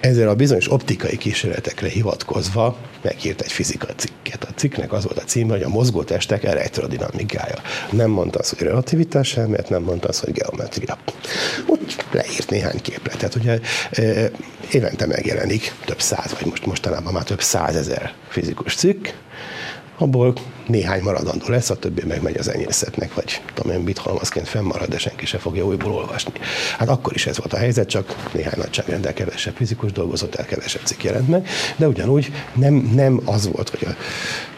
ezzel 0.00 0.28
a 0.28 0.34
bizonyos 0.34 0.72
optikai 0.72 1.16
kísérletekre 1.16 1.88
hivatkozva 1.88 2.76
megírt 3.02 3.40
egy 3.40 3.52
fizika 3.52 3.86
cikket. 3.96 4.44
A 4.44 4.52
cikknek 4.54 4.92
az 4.92 5.04
volt 5.04 5.18
a 5.18 5.24
címe, 5.24 5.52
hogy 5.52 5.62
a 5.62 5.68
mozgótestek 5.68 6.44
elektrodinamikája. 6.44 7.56
Nem 7.90 8.10
mondta 8.10 8.38
az, 8.38 8.48
hogy 8.48 8.66
relativitás 8.66 9.36
elmélet, 9.36 9.68
nem 9.68 9.82
mondta 9.82 10.08
az, 10.08 10.20
hogy 10.20 10.32
geometria. 10.32 10.98
Ott 11.66 12.04
leírt 12.12 12.50
néhány 12.50 12.80
képletet. 12.82 13.34
Ugye 13.34 13.60
e, 13.90 14.30
évente 14.70 15.06
megjelenik 15.06 15.72
több 15.84 16.00
száz, 16.00 16.34
vagy 16.38 16.48
most 16.48 16.66
mostanában 16.66 17.12
már 17.12 17.24
több 17.24 17.42
százezer 17.42 18.12
fizikus 18.28 18.74
cikk, 18.74 19.08
abból 19.98 20.32
néhány 20.66 21.02
maradandó 21.02 21.48
lesz, 21.48 21.70
a 21.70 21.76
többi 21.76 22.02
megmegy 22.06 22.36
az 22.36 22.48
enyészetnek, 22.48 23.14
vagy 23.14 23.42
tudom 23.54 23.72
én, 23.72 23.84
bithalmazként 23.84 24.48
fennmarad, 24.48 24.88
de 24.88 24.98
senki 24.98 25.26
se 25.26 25.38
fogja 25.38 25.64
újból 25.64 25.92
olvasni. 25.92 26.32
Hát 26.78 26.88
akkor 26.88 27.14
is 27.14 27.26
ez 27.26 27.38
volt 27.38 27.52
a 27.52 27.56
helyzet, 27.56 27.88
csak 27.88 28.30
néhány 28.32 28.58
nagyságrendel 28.58 29.12
kevesebb 29.12 29.54
fizikus 29.56 29.92
dolgozott 29.92 30.34
el, 30.34 30.44
kevesebb 30.44 30.82
cikk 30.84 31.02
jelent 31.02 31.28
meg, 31.28 31.48
de 31.76 31.88
ugyanúgy 31.88 32.32
nem, 32.54 32.74
nem 32.74 33.20
az 33.24 33.48
volt, 33.52 33.68
hogy 33.68 33.86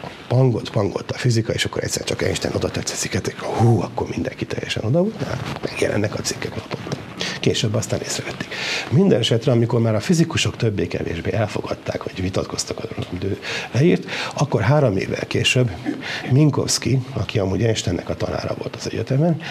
pangot, 0.31 0.69
pangot 0.69 1.11
a 1.11 1.17
fizika, 1.17 1.53
és 1.53 1.65
akkor 1.65 1.83
egyszer 1.83 2.03
csak 2.03 2.21
Einstein 2.21 2.53
oda 2.55 2.69
tett 2.69 2.87
cikket, 2.87 3.31
hú, 3.31 3.81
akkor 3.81 4.07
mindenki 4.09 4.45
teljesen 4.45 4.83
oda 4.83 5.01
volt, 5.01 5.23
hát 5.23 5.59
megjelennek 5.63 6.13
a 6.13 6.21
cikkek 6.21 6.55
naponta. 6.55 6.97
Később 7.39 7.73
aztán 7.73 7.99
észrevették. 8.01 8.47
Minden 8.91 9.19
esetre, 9.19 9.51
amikor 9.51 9.81
már 9.81 9.95
a 9.95 9.99
fizikusok 9.99 10.55
többé-kevésbé 10.55 11.31
elfogadták, 11.33 12.03
vagy 12.03 12.21
vitatkoztak 12.21 12.79
a 12.79 12.87
ő 13.23 13.39
leírt, 13.71 14.05
akkor 14.33 14.61
három 14.61 14.97
évvel 14.97 15.25
később 15.27 15.71
Minkowski, 16.31 16.99
aki 17.13 17.39
amúgy 17.39 17.63
Einsteinnek 17.63 18.09
a 18.09 18.15
tanára 18.15 18.55
volt 18.57 18.75
az 18.75 18.87
egyetemen, 18.91 19.41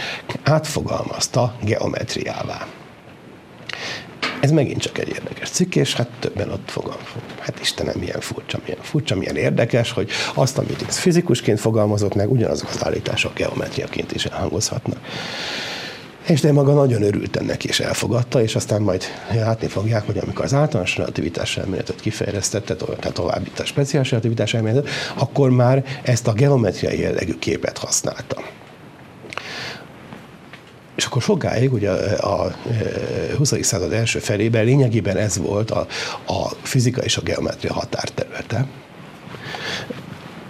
átfogalmazta 0.42 1.56
geometriává. 1.62 2.66
Ez 4.40 4.50
megint 4.50 4.80
csak 4.80 4.98
egy 4.98 5.08
érdekes 5.08 5.50
cikk, 5.50 5.74
és 5.74 5.94
hát 5.94 6.08
többen 6.18 6.50
ott 6.50 6.70
fogom. 6.70 6.96
Hát 7.38 7.60
Istenem, 7.60 7.94
milyen 7.98 8.20
furcsa, 8.20 8.58
milyen 8.64 8.82
furcsa, 8.82 9.16
milyen 9.16 9.36
érdekes, 9.36 9.92
hogy 9.92 10.10
azt, 10.34 10.58
amit 10.58 10.84
ez 10.88 10.98
fizikusként 10.98 11.60
fogalmazott 11.60 12.14
meg, 12.14 12.30
ugyanazok 12.30 12.68
az 12.68 12.84
állítások 12.84 13.34
geometriaként 13.34 14.12
is 14.12 14.24
elhangozhatnak. 14.24 14.98
És 16.26 16.40
de 16.40 16.52
maga 16.52 16.72
nagyon 16.72 17.02
örült 17.02 17.36
ennek 17.36 17.64
és 17.64 17.80
elfogadta, 17.80 18.42
és 18.42 18.54
aztán 18.54 18.82
majd 18.82 19.04
látni 19.34 19.66
fogják, 19.66 20.06
hogy 20.06 20.18
amikor 20.18 20.44
az 20.44 20.54
általános 20.54 20.96
relativitás 20.96 21.56
elméletet 21.56 22.00
kifejlesztette, 22.00 22.74
tehát 22.74 23.12
tovább 23.12 23.46
itt 23.46 23.58
a 23.58 23.64
speciális 23.64 24.10
relativitás 24.10 24.54
elméletet, 24.54 24.90
akkor 25.14 25.50
már 25.50 25.84
ezt 26.02 26.26
a 26.26 26.32
geometriai 26.32 27.00
jellegű 27.00 27.34
képet 27.38 27.78
használta. 27.78 28.42
És 31.00 31.06
akkor 31.06 31.22
sokáig, 31.22 31.72
ugye 31.72 31.90
a 32.16 32.52
20. 33.36 33.52
század 33.60 33.92
első 33.92 34.18
felében 34.18 34.64
lényegében 34.64 35.16
ez 35.16 35.38
volt 35.38 35.70
a, 35.70 35.86
a 36.26 36.48
fizika 36.62 37.00
és 37.02 37.16
a 37.16 37.22
geometria 37.22 37.72
határterülete. 37.72 38.66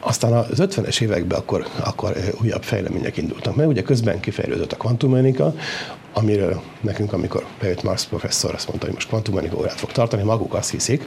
Aztán 0.01 0.32
az 0.32 0.46
50-es 0.57 1.01
években 1.01 1.38
akkor, 1.38 1.66
akkor 1.84 2.16
újabb 2.42 2.62
fejlemények 2.62 3.16
indultak 3.16 3.57
meg. 3.57 3.68
Ugye 3.68 3.82
közben 3.82 4.20
kifejlődött 4.20 4.72
a 4.72 4.76
kvantummechanika, 4.76 5.55
amiről 6.13 6.63
nekünk, 6.81 7.13
amikor 7.13 7.45
bejött 7.61 7.83
Marx 7.83 8.05
professzor, 8.05 8.55
azt 8.55 8.67
mondta, 8.69 8.87
hogy 8.87 8.95
most 8.95 9.09
kvantummechanika 9.09 9.61
órát 9.61 9.79
fog 9.79 9.93
tartani, 9.93 10.23
maguk 10.23 10.55
azt 10.55 10.71
hiszik, 10.71 11.05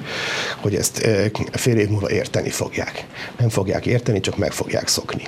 hogy 0.62 0.76
ezt 0.76 1.08
fél 1.52 1.78
év 1.78 1.90
múlva 1.90 2.12
érteni 2.12 2.50
fogják. 2.50 3.06
Nem 3.40 3.50
fogják 3.50 3.86
érteni, 3.86 4.20
csak 4.20 4.38
meg 4.38 4.52
fogják 4.52 4.88
szokni. 4.88 5.24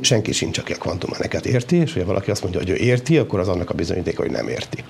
Senki 0.00 0.32
sincs, 0.32 0.58
aki 0.58 0.72
a 0.72 0.76
kvantummechanikát 0.76 1.46
érti, 1.46 1.76
és 1.76 1.92
ha 1.92 2.04
valaki 2.04 2.30
azt 2.30 2.42
mondja, 2.42 2.60
hogy 2.60 2.70
ő 2.70 2.74
érti, 2.74 3.18
akkor 3.18 3.40
az 3.40 3.48
annak 3.48 3.70
a 3.70 3.74
bizonyítéka, 3.74 4.22
hogy 4.22 4.30
nem 4.30 4.48
érti. 4.48 4.84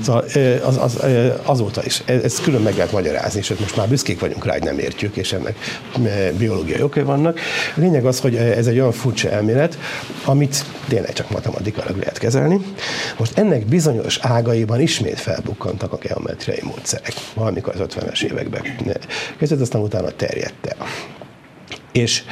Szóval 0.00 0.24
az, 0.64 0.76
az, 0.76 0.98
azóta 1.42 1.84
is, 1.84 2.02
ezt 2.06 2.42
külön 2.42 2.62
meg 2.62 2.74
lehet 2.74 2.92
magyarázni, 2.92 3.40
és 3.40 3.54
most 3.58 3.76
már 3.76 3.88
büszkék 3.88 4.20
vagyunk 4.20 4.44
rá, 4.44 4.52
hogy 4.52 4.62
nem 4.62 4.78
értjük, 4.78 5.16
és 5.16 5.32
ennek 5.32 5.56
biológiai 6.38 6.82
okai 6.82 7.02
vannak. 7.02 7.40
Lényeg 7.74 8.06
az, 8.06 8.20
hogy 8.20 8.36
ez 8.36 8.66
egy 8.66 8.78
olyan 8.78 8.92
furcsa 8.92 9.30
elmélet, 9.30 9.78
amit 10.24 10.64
tényleg 10.88 11.12
csak 11.12 11.30
matematikailag 11.30 11.96
lehet 11.96 12.18
kezelni. 12.18 12.60
Most 13.18 13.38
ennek 13.38 13.49
bizonyos 13.58 14.18
ágaiban 14.18 14.80
ismét 14.80 15.20
felbukkantak 15.20 15.92
a 15.92 15.96
geometriai 15.96 16.60
módszerek, 16.62 17.12
valamikor 17.34 17.74
az 17.74 17.86
50-es 17.94 18.22
években. 18.22 18.62
Kezdett 19.38 19.60
aztán 19.60 19.82
utána 19.82 20.10
terjedt. 20.10 20.76
És 21.92 22.22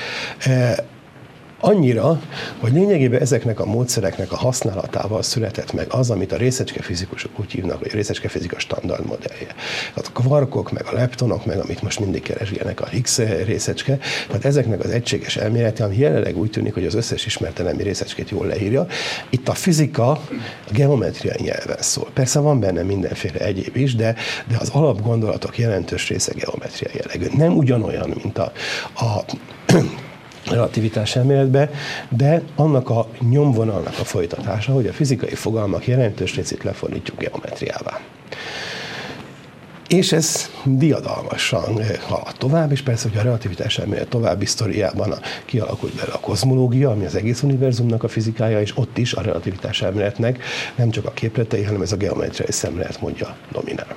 Annyira, 1.61 2.21
hogy 2.59 2.73
lényegében 2.73 3.21
ezeknek 3.21 3.61
a 3.61 3.65
módszereknek 3.65 4.33
a 4.33 4.37
használatával 4.37 5.23
született 5.23 5.73
meg 5.73 5.87
az, 5.91 6.11
amit 6.11 6.33
a 6.33 6.37
részecske 6.37 6.83
fizikusok 6.83 7.41
úgy 7.41 7.53
hívnak, 7.53 7.79
hogy 7.79 7.89
a 7.93 7.95
részecske 7.95 8.29
fizika 8.29 8.59
standard 8.59 9.07
modellje. 9.07 9.55
A 9.95 10.01
kvarkok, 10.01 10.73
meg 10.73 10.87
a 10.87 10.93
leptonok, 10.93 11.47
meg 11.47 11.59
amit 11.59 11.83
most 11.83 12.01
mindig 12.01 12.23
keresgélnek 12.23 12.81
a 12.81 12.87
Higgs 12.87 13.19
részecske, 13.45 13.99
tehát 14.27 14.45
ezeknek 14.45 14.85
az 14.85 14.91
egységes 14.91 15.37
elmélete, 15.37 15.85
ami 15.85 15.97
jelenleg 15.97 16.37
úgy 16.37 16.51
tűnik, 16.51 16.75
hogy 16.75 16.87
az 16.87 16.95
összes 16.95 17.27
ismertelemi 17.27 17.83
részecskét 17.83 18.31
jól 18.31 18.47
leírja. 18.47 18.87
Itt 19.31 19.49
a 19.49 19.55
fizika 19.55 20.11
a 20.11 20.21
geometriai 20.73 21.43
nyelven 21.43 21.81
szól. 21.81 22.09
Persze 22.15 22.39
van 22.39 22.61
benne 22.61 22.83
mindenféle 22.83 23.39
egyéb 23.39 23.77
is, 23.77 23.95
de, 23.95 24.15
de 24.49 24.57
az 24.59 24.69
alapgondolatok 24.69 25.59
jelentős 25.59 26.09
része 26.09 26.33
geometriai 26.35 26.95
jellegű. 26.95 27.37
Nem 27.37 27.57
ugyanolyan, 27.57 28.15
mint 28.23 28.39
a, 28.39 28.53
a 28.95 29.25
relativitás 30.51 31.17
elméletbe, 31.17 31.71
de 32.09 32.43
annak 32.57 32.91
a 32.91 33.09
nyomvonalnak 33.31 33.99
a 33.99 34.05
folytatása, 34.05 34.73
hogy 34.73 34.87
a 34.87 34.93
fizikai 34.93 35.35
fogalmak 35.35 35.87
jelentős 35.87 36.35
részét 36.35 36.65
lefordítjuk 36.65 37.19
geometriává. 37.19 38.01
És 39.89 40.13
ez 40.13 40.51
diadalmasan 40.65 41.81
halad 42.07 42.35
tovább, 42.39 42.73
és 42.73 42.83
persze, 42.83 43.09
hogy 43.09 43.19
a 43.19 43.23
relativitás 43.23 43.79
elmélet 43.79 44.09
további 44.09 44.47
sztoriában 44.47 45.15
kialakult 45.45 45.95
bele 45.95 46.13
a 46.13 46.19
kozmológia, 46.21 46.91
ami 46.91 47.05
az 47.05 47.15
egész 47.15 47.43
univerzumnak 47.43 48.03
a 48.03 48.09
fizikája, 48.09 48.61
és 48.61 48.77
ott 48.77 48.99
is 48.99 49.13
a 49.13 49.21
relativitás 49.21 49.83
elméletnek 49.83 50.45
nem 50.77 50.91
csak 50.91 51.05
a 51.05 51.11
képletei, 51.11 51.63
hanem 51.63 51.83
ez 51.83 51.93
a 51.93 51.97
geometriai 51.97 52.53
szemlélet 52.53 53.01
mondja 53.01 53.37
dominál. 53.53 53.97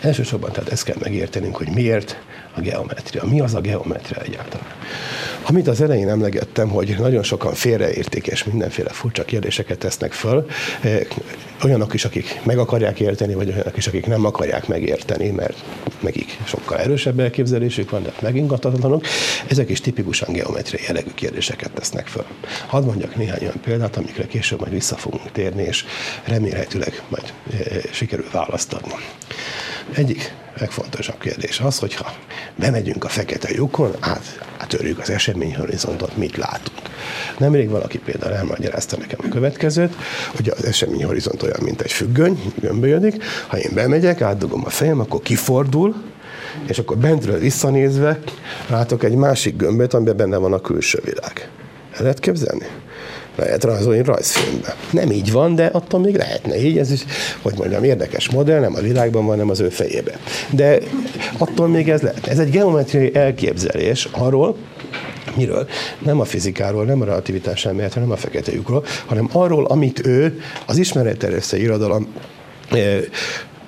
Elsősorban 0.00 0.52
tehát 0.52 0.72
ezt 0.72 0.84
kell 0.84 0.96
megértenünk, 1.00 1.56
hogy 1.56 1.68
miért 1.74 2.16
a 2.56 2.60
geometria. 2.60 3.24
Mi 3.24 3.40
az 3.40 3.54
a 3.54 3.60
geometria 3.60 4.22
egyáltalán? 4.22 4.66
Amit 5.46 5.68
az 5.68 5.80
elején 5.80 6.08
emlegettem, 6.08 6.68
hogy 6.68 6.94
nagyon 6.98 7.22
sokan 7.22 7.54
félreértik 7.54 8.26
és 8.26 8.44
mindenféle 8.44 8.90
furcsa 8.90 9.24
kérdéseket 9.24 9.78
tesznek 9.78 10.12
föl, 10.12 10.46
eh, 10.82 11.00
olyanok 11.64 11.94
is, 11.94 12.04
akik 12.04 12.40
meg 12.44 12.58
akarják 12.58 13.00
érteni, 13.00 13.34
vagy 13.34 13.48
olyanok 13.48 13.76
is, 13.76 13.86
akik 13.86 14.06
nem 14.06 14.24
akarják 14.24 14.68
megérteni, 14.68 15.30
mert 15.30 15.64
nekik 16.00 16.38
sokkal 16.44 16.78
erősebb 16.78 17.20
elképzelésük 17.20 17.90
van, 17.90 18.02
de 18.02 18.12
megingatatlanok, 18.20 19.04
ezek 19.48 19.70
is 19.70 19.80
tipikusan 19.80 20.32
geometriai 20.32 20.84
jellegű 20.86 21.10
kérdéseket 21.14 21.70
tesznek 21.70 22.06
föl. 22.06 22.24
Hadd 22.66 22.84
mondjak 22.84 23.16
néhány 23.16 23.42
olyan 23.42 23.60
példát, 23.64 23.96
amikre 23.96 24.26
később 24.26 24.60
majd 24.60 24.72
vissza 24.72 24.96
fogunk 24.96 25.32
térni, 25.32 25.62
és 25.62 25.84
remélhetőleg 26.24 27.02
majd 27.08 27.32
eh, 27.52 27.82
sikerül 27.90 28.26
választ 28.32 28.72
adni. 28.72 28.94
Egyik 29.94 30.34
legfontosabb 30.58 31.18
kérdés 31.18 31.60
az, 31.60 31.78
hogyha 31.78 32.12
bemegyünk 32.56 33.04
a 33.04 33.08
fekete 33.08 33.48
lyukon, 33.52 33.90
át, 34.00 34.46
átörjük 34.58 34.98
az 34.98 35.10
eseményhorizontot, 35.10 36.16
mit 36.16 36.36
látunk. 36.36 36.78
Nemrég 37.38 37.68
valaki 37.68 37.98
például 37.98 38.34
elmagyarázta 38.34 38.96
nekem 38.96 39.18
a 39.22 39.28
következőt, 39.28 39.94
hogy 40.36 40.48
az 40.48 40.64
eseményhorizont 40.64 41.42
olyan, 41.42 41.60
mint 41.62 41.80
egy 41.80 41.92
függöny, 41.92 42.52
gömbölyödik, 42.60 43.24
ha 43.46 43.58
én 43.58 43.70
bemegyek, 43.74 44.20
átdugom 44.20 44.62
a 44.64 44.70
fejem, 44.70 45.00
akkor 45.00 45.22
kifordul, 45.22 45.94
és 46.66 46.78
akkor 46.78 46.96
bentről 46.96 47.38
visszanézve 47.38 48.18
látok 48.68 49.04
egy 49.04 49.14
másik 49.14 49.56
gömböt, 49.56 49.94
amiben 49.94 50.16
benne 50.16 50.36
van 50.36 50.52
a 50.52 50.60
külső 50.60 51.00
világ. 51.04 51.48
El 51.92 52.02
lehet 52.02 52.20
képzelni? 52.20 52.66
Lehet 53.36 53.64
rajzolni 53.64 54.02
rajzfilmbe. 54.02 54.76
Nem 54.90 55.10
így 55.10 55.32
van, 55.32 55.54
de 55.54 55.66
attól 55.66 56.00
még 56.00 56.16
lehetne 56.16 56.60
így. 56.60 56.78
Ez 56.78 56.90
is, 56.90 57.04
hogy 57.42 57.54
mondjam, 57.56 57.84
érdekes 57.84 58.30
modell, 58.30 58.60
nem 58.60 58.74
a 58.74 58.80
világban 58.80 59.22
van, 59.22 59.30
hanem 59.30 59.50
az 59.50 59.60
ő 59.60 59.68
fejébe. 59.68 60.18
De 60.50 60.78
attól 61.38 61.68
még 61.68 61.90
ez 61.90 62.00
lehet. 62.00 62.26
Ez 62.26 62.38
egy 62.38 62.50
geometriai 62.50 63.14
elképzelés 63.14 64.08
arról, 64.12 64.56
Miről? 65.36 65.68
Nem 65.98 66.20
a 66.20 66.24
fizikáról, 66.24 66.84
nem 66.84 67.00
a 67.00 67.04
relativitás 67.04 67.66
elméletről, 67.66 68.04
nem 68.04 68.12
a 68.12 68.16
fekete 68.16 68.52
lyukról, 68.52 68.84
hanem 69.06 69.28
arról, 69.32 69.64
amit 69.64 70.06
ő 70.06 70.40
az 70.66 70.76
ismeretterjesztő 70.76 71.56
irodalom 71.56 72.08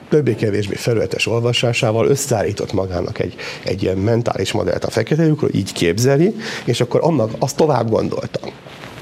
többé-kevésbé 0.08 0.74
felületes 0.74 1.26
olvasásával 1.26 2.06
összeállított 2.06 2.72
magának 2.72 3.18
egy, 3.18 3.34
egy 3.64 3.82
ilyen 3.82 3.96
mentális 3.96 4.52
modellt 4.52 4.84
a 4.84 4.90
fekete 4.90 5.24
lyukról, 5.24 5.50
így 5.52 5.72
képzeli, 5.72 6.34
és 6.64 6.80
akkor 6.80 7.00
annak 7.02 7.30
azt 7.38 7.56
tovább 7.56 7.90
gondolta. 7.90 8.40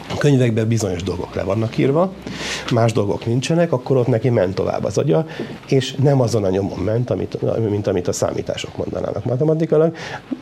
A 0.08 0.16
könyvekben 0.16 0.68
bizonyos 0.68 1.02
dolgok 1.02 1.34
le 1.34 1.42
vannak 1.42 1.78
írva, 1.78 2.12
más 2.72 2.92
dolgok 2.92 3.26
nincsenek, 3.26 3.72
akkor 3.72 3.96
ott 3.96 4.06
neki 4.06 4.28
ment 4.28 4.54
tovább 4.54 4.84
az 4.84 4.98
agya, 4.98 5.26
és 5.66 5.94
nem 5.94 6.20
azon 6.20 6.44
a 6.44 6.50
nyomon 6.50 6.78
ment, 6.78 7.10
amit, 7.10 7.58
mint 7.70 7.86
amit 7.86 8.08
a 8.08 8.12
számítások 8.12 8.76
mondanának 8.76 9.24
matematikailag. 9.24 9.96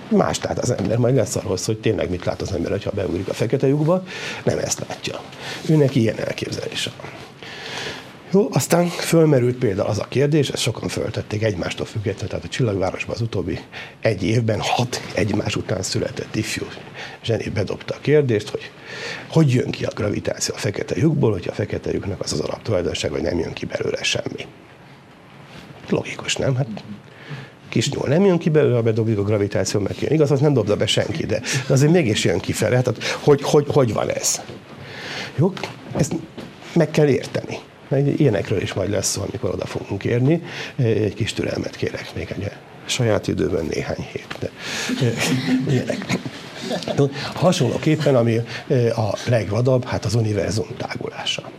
Más 0.09 0.39
tehát 0.39 0.59
az 0.59 0.75
ember, 0.79 0.99
majd 0.99 1.15
lesz 1.15 1.37
arról 1.37 1.57
hogy 1.65 1.79
tényleg 1.79 2.11
mit 2.11 2.25
lát 2.25 2.41
az 2.41 2.53
ember, 2.53 2.83
ha 2.83 2.91
beugrik 2.95 3.29
a 3.29 3.35
fekete 3.35 3.67
lyukba, 3.67 4.03
nem 4.45 4.59
ezt 4.59 4.85
látja. 4.89 5.21
Őnek 5.69 5.95
ilyen 5.95 6.19
elképzelése. 6.19 6.91
Jó, 8.33 8.49
aztán 8.53 8.87
fölmerült 8.87 9.57
például 9.57 9.89
az 9.89 9.99
a 9.99 10.07
kérdés, 10.09 10.49
ezt 10.49 10.63
sokan 10.63 10.89
föltették 10.89 11.43
egymástól 11.43 11.87
függetlenül, 11.87 12.29
tehát 12.29 12.45
a 12.45 12.49
Csillagvárosban 12.49 13.15
az 13.15 13.21
utóbbi 13.21 13.59
egy 14.01 14.23
évben 14.23 14.61
hat 14.61 15.03
egymás 15.15 15.57
után 15.57 15.83
született 15.83 16.37
ifjú 16.37 16.67
zseni 17.23 17.49
bedobta 17.49 17.95
a 17.95 18.01
kérdést, 18.01 18.49
hogy 18.49 18.71
hogy 19.29 19.53
jön 19.53 19.71
ki 19.71 19.85
a 19.85 19.91
gravitáció 19.95 20.55
a 20.55 20.59
fekete 20.59 20.95
lyukból, 20.97 21.33
hogyha 21.33 21.51
a 21.51 21.55
fekete 21.55 21.93
lyuknak 21.93 22.21
az 22.21 22.33
az 22.33 22.41
alaptulajdonság, 22.41 23.11
hogy 23.11 23.23
nem 23.23 23.39
jön 23.39 23.53
ki 23.53 23.65
belőle 23.65 24.03
semmi. 24.03 24.47
Logikus, 25.89 26.37
nem? 26.37 26.57
Hát 26.57 26.85
kis 27.69 27.91
nyúl 27.91 28.09
nem 28.09 28.25
jön 28.25 28.39
ki 28.39 28.51
belőle, 28.51 28.75
ha 28.75 28.83
bedobjuk 28.83 29.19
a 29.19 29.23
gravitáció, 29.23 29.81
meg 29.81 29.95
jön. 30.01 30.13
Igaz, 30.13 30.31
az 30.31 30.41
nem 30.41 30.53
dobta 30.53 30.77
be 30.77 30.87
senki, 30.87 31.27
de 31.27 31.43
azért 31.69 31.93
mégis 31.93 32.25
jön 32.25 32.39
ki 32.39 32.53
fel. 32.53 32.73
Hát, 32.73 33.19
hogy, 33.21 33.43
hogy, 33.43 33.67
hogy 33.69 33.93
van 33.93 34.11
ez? 34.11 34.41
Jó? 35.37 35.53
Ezt 35.97 36.15
meg 36.75 36.91
kell 36.91 37.09
érteni. 37.09 37.59
Meg 37.93 38.21
ilyenekről 38.21 38.63
is 38.63 38.73
majd 38.73 38.91
lesz 38.91 39.11
szó, 39.11 39.23
amikor 39.23 39.51
oda 39.51 39.67
fogunk 39.67 40.05
érni. 40.05 40.43
Egy 40.77 41.15
kis 41.15 41.33
türelmet 41.33 41.77
kérek 41.77 42.15
még 42.15 42.35
egy 42.37 42.51
saját 42.85 43.29
időben 43.29 43.65
néhány 43.65 44.07
hét, 44.13 44.37
de 44.39 44.51
ilyenek. 45.69 46.19
Hasonlóképpen, 47.35 48.17
ami 48.17 48.37
a 48.95 49.19
legvadabb, 49.29 49.85
hát 49.85 50.05
az 50.05 50.15
univerzum 50.15 50.67
tágulása. 50.77 51.51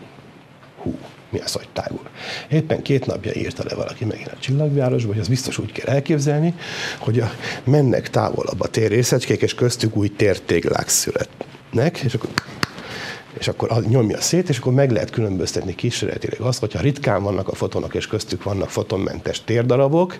Hú. 0.82 0.98
mi 1.30 1.40
az, 1.40 1.54
hogy 1.54 1.68
tágul. 1.74 2.10
Éppen 2.50 2.82
két 2.82 3.06
napja 3.06 3.32
írta 3.36 3.64
le 3.70 3.76
valaki 3.76 4.06
megint 4.06 4.28
a 4.28 4.40
csillagvárosba, 4.40 5.12
hogy 5.12 5.22
az 5.22 5.28
biztos 5.28 5.58
úgy 5.58 5.72
kell 5.72 5.94
elképzelni, 5.94 6.54
hogy 6.98 7.20
a, 7.20 7.32
mennek 7.64 8.10
távolabb 8.10 8.62
a 8.62 8.68
térrészecskék, 8.68 9.42
és 9.42 9.56
köztük 9.56 9.96
új 9.96 10.08
tértéglák 10.08 10.90
születnek, 10.90 11.98
és 11.98 12.14
akkor 12.14 12.30
és 13.40 13.48
akkor 13.48 13.84
nyomja 13.88 14.22
szét, 14.22 14.50
és 14.50 14.58
akkor 14.58 14.74
meg 14.74 14.92
lehet 14.92 15.10
különböztetni 15.10 15.76
kísérletileg 15.76 16.40
azt, 16.40 16.60
hogyha 16.60 16.80
ritkán 16.80 17.24
vannak 17.24 17.48
a 17.48 17.56
fotonok, 17.56 17.94
és 17.94 18.08
köztük 18.08 18.44
vannak 18.44 18.70
fotonmentes 18.70 19.44
térdarabok, 19.44 20.20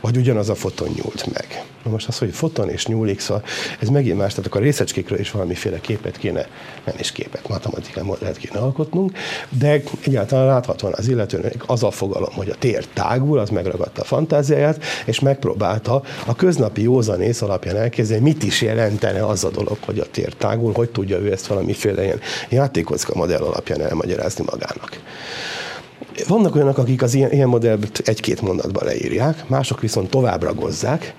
vagy 0.00 0.16
ugyanaz 0.16 0.48
a 0.48 0.54
foton 0.54 0.88
nyúlt 0.88 1.32
meg. 1.32 1.64
Na 1.84 1.90
most 1.90 2.08
az, 2.08 2.18
hogy 2.18 2.34
foton 2.34 2.70
és 2.70 2.86
nyúlik, 2.86 3.20
szóval 3.20 3.42
ez 3.80 3.88
megint 3.88 4.18
más, 4.18 4.30
tehát 4.30 4.46
akkor 4.46 4.60
a 4.60 4.64
részecskékről 4.64 5.18
is 5.18 5.30
valamiféle 5.30 5.80
képet 5.80 6.16
kéne, 6.16 6.46
nem 6.84 6.94
is 6.98 7.12
képet, 7.12 7.48
matematikán 7.48 8.10
lehet 8.20 8.36
kéne 8.36 8.58
alkotnunk, 8.58 9.12
de 9.58 9.82
egyáltalán 10.04 10.46
láthatóan 10.46 10.92
az 10.96 11.08
illetőnek 11.08 11.54
az 11.66 11.82
a 11.82 11.90
fogalom, 11.90 12.32
hogy 12.32 12.48
a 12.48 12.54
tér 12.54 12.86
tágul, 12.86 13.38
az 13.38 13.50
megragadta 13.50 14.00
a 14.00 14.04
fantáziáját, 14.04 14.84
és 15.06 15.20
megpróbálta 15.20 16.02
a 16.26 16.34
köznapi 16.34 16.82
józanész 16.82 17.42
alapján 17.42 17.76
elképzelni, 17.76 18.22
mit 18.22 18.42
is 18.42 18.62
jelentene 18.62 19.26
az 19.26 19.44
a 19.44 19.50
dolog, 19.50 19.76
hogy 19.80 19.98
a 19.98 20.10
tér 20.10 20.34
tágul, 20.34 20.72
hogy 20.72 20.90
tudja 20.90 21.18
ő 21.18 21.32
ezt 21.32 21.46
valamiféle 21.46 22.04
ilyen 22.04 22.20
játékocka 22.54 23.12
modell 23.14 23.42
alapján 23.42 23.80
elmagyarázni 23.80 24.44
magának. 24.50 25.00
Vannak 26.28 26.54
olyanok, 26.54 26.78
akik 26.78 27.02
az 27.02 27.14
ilyen, 27.14 27.32
ilyen 27.32 27.48
modellt 27.48 28.02
egy-két 28.04 28.40
mondatban 28.40 28.84
leírják, 28.84 29.48
mások 29.48 29.80
viszont 29.80 30.10
tovább 30.10 30.42
ragozzák, 30.42 31.14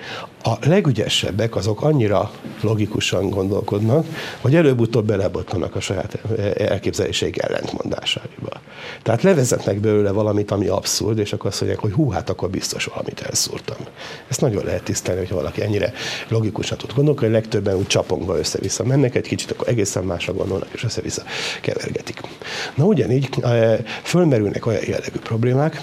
a 0.47 0.57
legügyesebbek 0.67 1.55
azok 1.55 1.81
annyira 1.81 2.31
logikusan 2.61 3.29
gondolkodnak, 3.29 4.05
hogy 4.41 4.55
előbb-utóbb 4.55 5.05
belebottanak 5.05 5.75
a 5.75 5.79
saját 5.79 6.19
elképzeléseik 6.57 7.41
ellentmondásaiba. 7.41 8.49
Tehát 9.03 9.21
levezetnek 9.21 9.79
belőle 9.79 10.11
valamit, 10.11 10.51
ami 10.51 10.67
abszurd, 10.67 11.17
és 11.17 11.33
akkor 11.33 11.49
azt 11.49 11.59
mondják, 11.61 11.81
hogy 11.81 11.91
hú, 11.91 12.09
hát 12.09 12.29
akkor 12.29 12.49
biztos 12.49 12.85
valamit 12.85 13.21
elszúrtam. 13.21 13.77
Ezt 14.27 14.41
nagyon 14.41 14.65
lehet 14.65 14.83
tisztelni, 14.83 15.19
hogy 15.19 15.35
valaki 15.35 15.61
ennyire 15.61 15.93
logikusan 16.27 16.77
tud 16.77 16.93
gondolkodni, 16.93 17.29
hogy 17.29 17.41
legtöbben 17.41 17.75
úgy 17.75 17.87
csapongva 17.87 18.37
össze-vissza 18.37 18.83
mennek, 18.83 19.15
egy 19.15 19.27
kicsit 19.27 19.51
akkor 19.51 19.67
egészen 19.67 20.03
másra 20.03 20.33
gondolnak, 20.33 20.69
és 20.71 20.83
össze-vissza 20.83 21.23
kevergetik. 21.61 22.21
Na 22.75 22.83
ugyanígy 22.83 23.29
eh, 23.41 23.77
fölmerülnek 24.03 24.65
olyan 24.65 24.81
jellegű 24.87 25.19
problémák, 25.19 25.81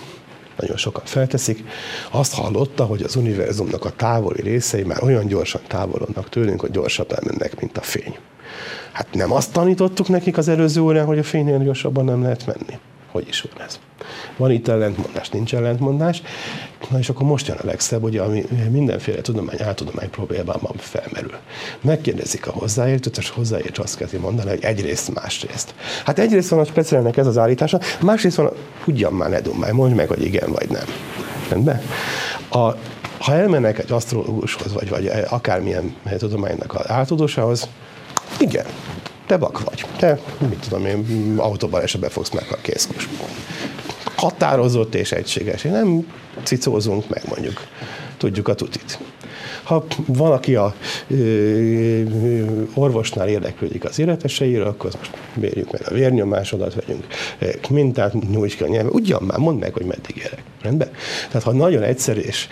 nagyon 0.56 0.76
sokan 0.76 1.04
felteszik, 1.04 1.64
azt 2.10 2.34
hallotta, 2.34 2.84
hogy 2.84 3.02
az 3.02 3.16
univerzumnak 3.16 3.84
a 3.84 3.90
távoli 3.90 4.42
részei 4.42 4.82
már 4.82 5.02
olyan 5.02 5.26
gyorsan 5.26 5.60
távolodnak 5.66 6.28
tőlünk, 6.28 6.60
hogy 6.60 6.70
gyorsabban 6.70 7.18
mennek, 7.24 7.60
mint 7.60 7.78
a 7.78 7.82
fény. 7.82 8.18
Hát 8.92 9.06
nem 9.12 9.32
azt 9.32 9.52
tanítottuk 9.52 10.08
nekik 10.08 10.38
az 10.38 10.48
előző 10.48 10.80
órán, 10.80 11.06
hogy 11.06 11.18
a 11.18 11.22
fénynél 11.22 11.58
gyorsabban 11.58 12.04
nem 12.04 12.22
lehet 12.22 12.46
menni. 12.46 12.78
Hogy 13.12 13.28
is 13.28 13.40
van 13.40 13.66
ez? 13.66 13.78
Van 14.36 14.50
itt 14.50 14.68
ellentmondás, 14.68 15.28
nincs 15.28 15.54
ellentmondás. 15.54 16.22
Na 16.90 16.98
és 16.98 17.08
akkor 17.08 17.26
most 17.26 17.46
jön 17.46 17.56
a 17.56 17.66
legszebb, 17.66 18.02
ugye, 18.02 18.20
ami 18.20 18.44
mindenféle 18.70 19.20
tudomány, 19.20 19.62
áltudomány 19.62 20.10
problémában 20.10 20.72
felmerül. 20.76 21.34
Megkérdezik 21.80 22.46
a 22.46 22.50
hozzáértőt, 22.52 23.18
és 23.18 23.30
hozzáért 23.30 23.78
azt 23.78 23.96
kezdi 23.96 24.16
mondani, 24.16 24.48
hogy 24.48 24.64
egyrészt, 24.64 25.14
másrészt. 25.14 25.74
Hát 26.04 26.18
egyrészt 26.18 26.48
van 26.48 26.58
a 26.58 26.64
speciálnek 26.64 27.16
ez 27.16 27.26
az 27.26 27.38
állítása, 27.38 27.80
másrészt 28.00 28.36
van, 28.36 28.50
ugyan 28.86 29.12
már 29.12 29.30
ne 29.30 29.40
dumálj, 29.40 29.72
mondd 29.72 29.94
meg, 29.94 30.08
hogy 30.08 30.24
igen 30.24 30.52
vagy 30.52 30.68
nem. 30.68 30.84
Rendben? 31.48 31.82
A, 32.48 32.76
ha 33.18 33.34
elmennek 33.34 33.78
egy 33.78 33.92
asztrológushoz, 33.92 34.72
vagy, 34.72 34.88
vagy 34.88 35.10
akármilyen 35.28 35.96
tudománynak 36.18 36.74
az 36.74 36.88
átudósához, 36.88 37.68
igen, 38.38 38.66
te 39.32 39.38
vak 39.38 39.64
vagy. 39.64 39.84
Te, 39.96 40.20
mit 40.48 40.58
tudom 40.68 40.86
én, 40.86 41.34
autóban 41.36 41.82
esetben 41.82 42.10
fogsz 42.10 42.30
meg 42.30 42.46
a 42.50 42.56
készkus 42.60 43.08
határozott 44.16 44.94
és 44.94 45.12
egységes. 45.12 45.62
Nem 45.62 46.12
cicózunk 46.42 47.08
meg 47.08 47.22
mondjuk. 47.28 47.66
Tudjuk 48.16 48.48
a 48.48 48.54
tutit. 48.54 48.98
Ha 49.62 49.84
valaki 50.06 50.54
a 50.54 50.74
ö, 51.08 52.02
orvosnál 52.74 53.28
érdeklődik 53.28 53.84
az 53.84 53.98
életeseire, 53.98 54.64
akkor 54.64 54.90
most 54.98 55.10
mérjük 55.34 55.72
meg 55.72 55.82
a 55.84 55.94
vérnyomásodat, 55.94 56.74
vegyünk 56.74 57.06
mintát, 57.70 58.30
nyújts 58.30 58.56
ki 58.56 58.62
a 58.62 58.68
nyelve. 58.68 58.90
Ugyan 58.90 59.22
már, 59.22 59.38
mondd 59.38 59.58
meg, 59.58 59.72
hogy 59.72 59.86
meddig 59.86 60.16
érek. 60.16 60.42
Rendben? 60.62 60.90
Tehát 61.26 61.42
ha 61.42 61.52
nagyon 61.52 61.82
egyszerű 61.82 62.20
és 62.20 62.48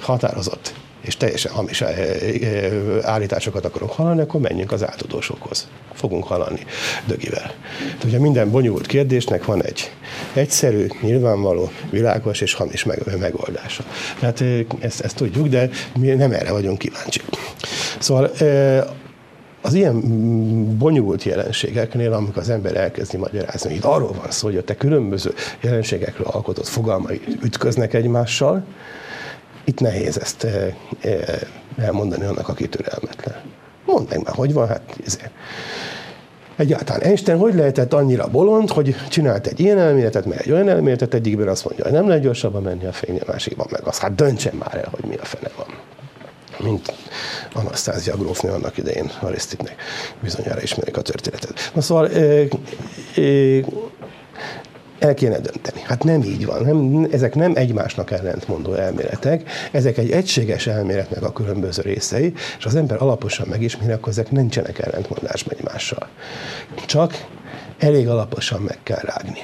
határozott 0.00 0.74
és 1.00 1.16
teljesen 1.16 1.52
hamis 1.52 1.80
eh, 1.80 1.98
eh, 1.98 2.72
állításokat 3.02 3.64
akarunk 3.64 3.90
hallani, 3.92 4.20
akkor 4.20 4.40
menjünk 4.40 4.72
az 4.72 4.84
átudósokhoz. 4.84 5.68
Fogunk 5.92 6.24
hallani 6.24 6.60
dögivel. 7.06 7.52
Tehát, 7.86 8.04
ugye 8.04 8.18
minden 8.18 8.50
bonyolult 8.50 8.86
kérdésnek 8.86 9.44
van 9.44 9.64
egy 9.64 9.90
egyszerű, 10.34 10.86
nyilvánvaló, 11.00 11.70
világos 11.90 12.40
és 12.40 12.54
hamis 12.54 12.84
megoldása. 13.20 13.84
Tehát 14.18 14.40
eh, 14.40 14.60
ezt, 14.80 15.00
ezt 15.00 15.16
tudjuk, 15.16 15.46
de 15.46 15.70
mi 15.98 16.06
nem 16.06 16.32
erre 16.32 16.52
vagyunk 16.52 16.78
kíváncsi. 16.78 17.20
Szóval 17.98 18.30
az 19.62 19.74
ilyen 19.74 20.00
bonyolult 20.78 21.22
jelenségeknél, 21.22 22.12
amikor 22.12 22.38
az 22.42 22.50
ember 22.50 22.76
elkezdi 22.76 23.16
magyarázni, 23.16 23.70
hogy 23.70 23.80
arról 23.82 24.12
van 24.12 24.30
szó, 24.30 24.46
hogy 24.46 24.56
a 24.56 24.64
te 24.64 24.76
különböző 24.76 25.34
jelenségekről 25.60 26.26
alkotott 26.26 26.66
fogalmai 26.66 27.20
ütköznek 27.42 27.94
egymással, 27.94 28.64
itt 29.70 29.80
nehéz 29.80 30.18
ezt 30.18 30.44
eh, 30.44 30.74
eh, 31.00 31.40
elmondani 31.78 32.24
annak, 32.24 32.48
aki 32.48 32.68
türelmetlen. 32.68 33.34
Mondd 33.86 34.06
meg 34.08 34.22
már, 34.22 34.34
hogy 34.34 34.52
van, 34.52 34.68
hát 34.68 34.82
ezért. 35.06 35.30
Egyáltalán 36.56 37.00
Einstein 37.00 37.38
hogy 37.38 37.54
lehetett 37.54 37.92
annyira 37.92 38.28
bolond, 38.28 38.70
hogy 38.70 38.96
csinált 39.08 39.46
egy 39.46 39.60
ilyen 39.60 39.78
elméletet, 39.78 40.24
meg 40.24 40.38
egy 40.40 40.52
olyan 40.52 40.68
elméletet, 40.68 41.14
egyikben 41.14 41.48
azt 41.48 41.64
mondja, 41.64 41.84
hogy 41.84 41.92
nem 41.92 42.08
lehet 42.08 42.22
gyorsabban 42.22 42.62
menni 42.62 42.86
a 42.86 42.92
fény, 42.92 43.18
a 43.18 43.24
másikban 43.26 43.66
meg 43.70 43.82
az. 43.84 43.98
Hát 43.98 44.14
döntsen 44.14 44.54
már 44.54 44.74
el, 44.74 44.88
hogy 44.90 45.04
mi 45.04 45.14
a 45.14 45.24
fene 45.24 45.50
van. 45.56 45.66
Mint 46.58 46.92
Anasztázia 47.52 48.16
grófnő 48.16 48.50
annak 48.50 48.78
idején 48.78 49.10
Arisztitnek 49.20 49.74
bizonyára 50.22 50.62
ismerik 50.62 50.96
a 50.96 51.02
történetet. 51.02 51.70
Na 51.74 51.80
szóval 51.80 52.08
e, 52.08 52.20
e, 52.20 53.64
el 55.00 55.14
kéne 55.14 55.38
dönteni. 55.38 55.80
Hát 55.82 56.04
nem 56.04 56.22
így 56.22 56.46
van. 56.46 56.62
Nem, 56.62 57.08
ezek 57.10 57.34
nem 57.34 57.52
egymásnak 57.54 58.10
ellentmondó 58.10 58.72
elméletek, 58.72 59.50
ezek 59.72 59.98
egy 59.98 60.10
egységes 60.10 60.66
elméletnek 60.66 61.22
a 61.22 61.32
különböző 61.32 61.82
részei, 61.82 62.32
és 62.58 62.64
az 62.64 62.74
ember 62.74 63.02
alaposan 63.02 63.46
megismeri, 63.48 63.92
akkor 63.92 64.08
ezek 64.08 64.30
nincsenek 64.30 64.78
ellentmondásban 64.78 65.54
egymással. 65.58 66.08
Csak 66.86 67.26
elég 67.78 68.08
alaposan 68.08 68.60
meg 68.60 68.78
kell 68.82 69.00
rágni. 69.02 69.40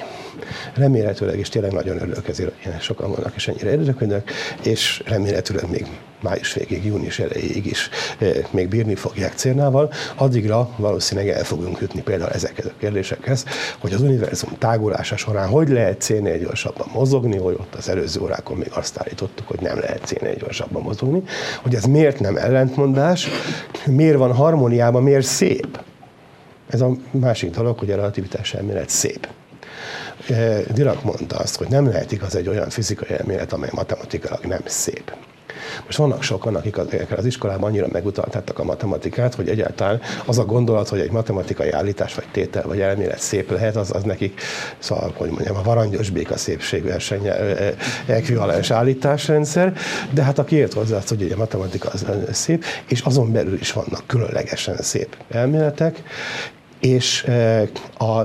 Remélhetőleg, 0.77 1.39
és 1.39 1.49
tényleg 1.49 1.71
nagyon 1.71 2.01
örülök 2.01 2.27
ezért, 2.27 2.49
hogy 2.49 2.65
ilyen 2.65 2.79
sokan 2.79 3.11
vannak, 3.11 3.35
és 3.35 3.47
ennyire 3.47 3.71
érdeklődnek, 3.71 4.31
és 4.63 5.03
remélhetőleg 5.05 5.69
még 5.69 5.85
május 6.21 6.53
végéig, 6.53 6.85
június 6.85 7.19
elejéig 7.19 7.65
is 7.65 7.89
eh, 8.17 8.29
még 8.51 8.67
bírni 8.67 8.95
fogják 8.95 9.33
Cérnával. 9.33 9.91
Addigra 10.15 10.69
valószínűleg 10.75 11.29
el 11.29 11.43
fogunk 11.43 11.79
jutni 11.79 12.01
például 12.01 12.31
ezekhez 12.31 12.65
a 12.65 12.71
kérdésekhez, 12.79 13.45
hogy 13.79 13.93
az 13.93 14.01
univerzum 14.01 14.57
tágulása 14.57 15.17
során 15.17 15.47
hogy 15.47 15.69
lehet 15.69 16.01
cénél 16.01 16.37
gyorsabban 16.37 16.87
mozogni, 16.93 17.37
hogy 17.37 17.53
ott 17.59 17.75
az 17.75 17.89
előző 17.89 18.21
órákon 18.21 18.57
még 18.57 18.71
azt 18.73 18.99
állítottuk, 18.99 19.47
hogy 19.47 19.59
nem 19.59 19.79
lehet 19.79 20.05
cénél 20.05 20.35
gyorsabban 20.35 20.81
mozogni, 20.81 21.23
hogy 21.61 21.75
ez 21.75 21.83
miért 21.83 22.19
nem 22.19 22.37
ellentmondás, 22.37 23.27
miért 23.85 24.17
van 24.17 24.33
harmóniában, 24.33 25.03
miért 25.03 25.25
szép. 25.25 25.79
Ez 26.69 26.81
a 26.81 26.91
másik 27.11 27.49
dolog, 27.49 27.79
hogy 27.79 27.91
a 27.91 27.95
relativitás 27.95 28.53
elmélet 28.53 28.89
szép. 28.89 29.27
Eh, 30.29 30.63
Dirac 30.73 31.03
mondta 31.03 31.35
azt, 31.35 31.55
hogy 31.55 31.67
nem 31.67 31.87
lehet 31.87 32.11
igaz 32.11 32.35
egy 32.35 32.47
olyan 32.47 32.69
fizikai 32.69 33.17
elmélet, 33.17 33.53
amely 33.53 33.69
matematikailag 33.73 34.45
nem 34.45 34.61
szép. 34.65 35.11
Most 35.85 35.97
vannak 35.97 36.23
sokan, 36.23 36.55
akik 36.55 36.77
az, 36.77 36.87
az 37.17 37.25
iskolában 37.25 37.69
annyira 37.69 37.87
megutaltattak 37.91 38.59
a 38.59 38.63
matematikát, 38.63 39.35
hogy 39.35 39.49
egyáltalán 39.49 40.01
az 40.25 40.37
a 40.37 40.45
gondolat, 40.45 40.89
hogy 40.89 40.99
egy 40.99 41.11
matematikai 41.11 41.71
állítás, 41.71 42.15
vagy 42.15 42.27
tétel, 42.31 42.63
vagy 42.63 42.79
elmélet 42.79 43.19
szép 43.19 43.51
lehet, 43.51 43.75
az, 43.75 43.95
az 43.95 44.03
nekik, 44.03 44.41
szóval, 44.79 45.13
hogy 45.15 45.29
mondjam, 45.29 45.55
a 45.55 45.61
varangyos 45.61 46.09
béka 46.09 46.37
szépségverseny 46.37 47.29
ekvivalens 48.05 48.71
állításrendszer, 48.71 49.73
de 50.11 50.23
hát 50.23 50.39
aki 50.39 50.55
ért 50.55 50.73
hozzá 50.73 50.97
azt, 50.97 51.09
hogy 51.09 51.31
a 51.31 51.37
matematika 51.37 51.89
az 51.89 52.05
szép, 52.31 52.63
és 52.87 53.01
azon 53.01 53.31
belül 53.31 53.59
is 53.59 53.71
vannak 53.71 54.03
különlegesen 54.05 54.77
szép 54.77 55.17
elméletek, 55.29 56.03
és 56.79 57.25
a 57.97 58.21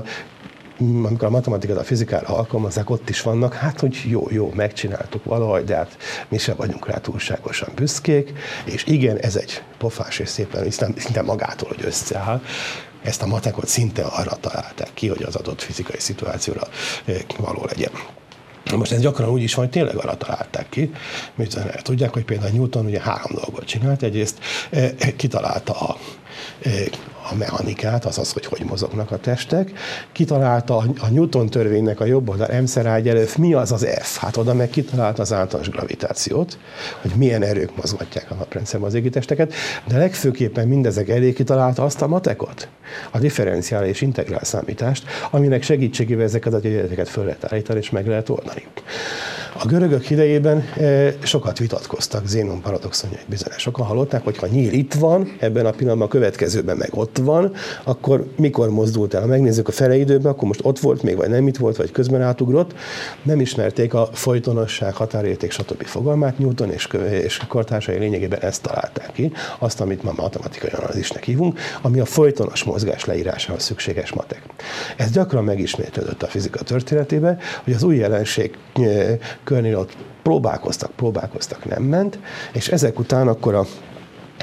amikor 0.79 1.27
a 1.27 1.29
matematikát 1.29 1.77
a 1.77 1.83
fizikára 1.83 2.27
alkalmazzák, 2.27 2.89
ott 2.89 3.09
is 3.09 3.21
vannak, 3.21 3.53
hát 3.53 3.79
hogy 3.79 4.01
jó, 4.05 4.27
jó, 4.29 4.51
megcsináltuk 4.55 5.23
valahogy, 5.23 5.63
de 5.63 5.75
hát 5.75 5.97
mi 6.29 6.37
sem 6.37 6.55
vagyunk 6.57 6.87
rá 6.87 6.97
túlságosan 6.97 7.69
büszkék, 7.75 8.33
és 8.65 8.85
igen, 8.85 9.17
ez 9.17 9.35
egy 9.35 9.63
pofás 9.77 10.19
és 10.19 10.29
szépen, 10.29 10.71
szinte 10.71 11.21
magától, 11.21 11.67
hogy 11.67 11.85
összeáll, 11.85 12.41
ezt 13.03 13.21
a 13.21 13.27
matekot 13.27 13.67
szinte 13.67 14.03
arra 14.03 14.35
találták 14.35 14.89
ki, 14.93 15.07
hogy 15.07 15.23
az 15.23 15.35
adott 15.35 15.61
fizikai 15.61 15.99
szituációra 15.99 16.67
eh, 17.05 17.15
való 17.37 17.65
legyen. 17.65 17.91
Most 18.75 18.91
ez 18.91 18.99
gyakran 19.01 19.29
úgy 19.29 19.41
is 19.41 19.53
van, 19.53 19.65
hogy 19.65 19.73
tényleg 19.73 19.95
arra 19.95 20.17
találták 20.17 20.69
ki, 20.69 20.91
mert 21.35 21.83
tudják, 21.83 22.13
hogy 22.13 22.25
például 22.25 22.51
Newton 22.51 22.85
ugye 22.85 23.01
három 23.01 23.31
dolgot 23.33 23.65
csinált. 23.65 24.03
Egyrészt 24.03 24.39
eh, 24.69 24.91
kitalálta 25.15 25.73
a, 25.73 25.97
a 27.31 27.35
mechanikát, 27.35 28.05
azaz, 28.05 28.31
hogy 28.31 28.45
hogy 28.45 28.63
mozognak 28.63 29.11
a 29.11 29.17
testek, 29.17 29.71
kitalálta 30.11 30.77
a 30.77 31.09
Newton 31.09 31.49
törvénynek 31.49 31.99
a 31.99 32.05
jobb 32.05 32.29
oldal 32.29 32.61
M 32.61 32.79
előtt, 32.79 33.37
mi 33.37 33.53
az 33.53 33.71
az 33.71 33.87
F? 34.01 34.17
Hát 34.17 34.37
oda 34.37 34.53
meg 34.53 34.69
kitalálta 34.69 35.21
az 35.21 35.33
általános 35.33 35.69
gravitációt, 35.69 36.57
hogy 37.01 37.11
milyen 37.15 37.43
erők 37.43 37.75
mozgatják 37.75 38.31
a 38.31 38.33
naprendszerben 38.33 38.89
az 38.89 38.95
égitesteket, 38.95 39.53
de 39.87 39.97
legfőképpen 39.97 40.67
mindezek 40.67 41.09
elé 41.09 41.33
kitalálta 41.33 41.83
azt 41.83 42.01
a 42.01 42.07
matekot, 42.07 42.67
a 43.11 43.19
differenciál 43.19 43.85
és 43.85 44.01
integrál 44.01 44.43
számítást, 44.43 45.03
aminek 45.31 45.63
segítségével 45.63 46.23
ezeket 46.23 46.53
a 46.53 46.57
egyenleteket 46.57 47.09
föl 47.09 47.23
lehet 47.23 47.53
állítani 47.53 47.79
és 47.79 47.89
meg 47.89 48.07
lehet 48.07 48.29
oldani. 48.29 48.63
A 49.59 49.65
görögök 49.65 50.09
idejében 50.09 50.63
sokat 51.23 51.59
vitatkoztak 51.59 52.27
Zénon 52.27 52.61
paradoxonjait 52.61 53.25
bizonyos. 53.29 53.61
Sokan 53.61 53.85
hallották, 53.85 54.23
hogy 54.23 54.37
ha 54.37 54.47
nyíl 54.47 54.71
itt 54.71 54.93
van, 54.93 55.35
ebben 55.39 55.65
a 55.65 55.71
pillanatban 55.71 56.07
a 56.07 56.11
következőben 56.23 56.77
meg 56.77 56.89
ott 56.93 57.17
van, 57.17 57.53
akkor 57.83 58.25
mikor 58.37 58.69
mozdult 58.69 59.13
el? 59.13 59.21
Ha 59.21 59.27
megnézzük 59.27 59.67
a 59.67 59.71
feleidőben, 59.71 60.31
akkor 60.31 60.47
most 60.47 60.59
ott 60.63 60.79
volt 60.79 61.03
még, 61.03 61.15
vagy 61.15 61.29
nem 61.29 61.47
itt 61.47 61.57
volt, 61.57 61.75
vagy 61.75 61.91
közben 61.91 62.21
átugrott. 62.21 62.73
Nem 63.23 63.39
ismerték 63.39 63.93
a 63.93 64.09
folytonosság, 64.13 64.93
határérték, 64.93 65.51
stb. 65.51 65.83
fogalmát. 65.83 66.37
Newton 66.39 66.71
és, 66.71 66.87
és 67.09 67.41
kortársai 67.47 67.97
lényegében 67.97 68.39
ezt 68.39 68.61
találták 68.61 69.11
ki, 69.11 69.31
azt, 69.59 69.81
amit 69.81 70.03
ma 70.03 70.13
matematikai 70.15 70.69
analízisnek 70.69 71.23
hívunk, 71.23 71.59
ami 71.81 71.99
a 71.99 72.05
folytonos 72.05 72.63
mozgás 72.63 73.05
leírásához 73.05 73.63
szükséges 73.63 74.13
matek. 74.13 74.41
Ez 74.97 75.11
gyakran 75.11 75.43
megismétlődött 75.43 76.23
a 76.23 76.27
fizika 76.27 76.63
történetében, 76.63 77.39
hogy 77.63 77.73
az 77.73 77.83
új 77.83 77.95
jelenség 77.95 78.57
eh, 78.73 79.17
körnél 79.43 79.77
ott 79.77 79.95
próbálkoztak, 80.23 80.91
próbálkoztak, 80.91 81.65
nem 81.65 81.83
ment, 81.83 82.19
és 82.53 82.67
ezek 82.67 82.99
után 82.99 83.27
akkor 83.27 83.53
a 83.53 83.65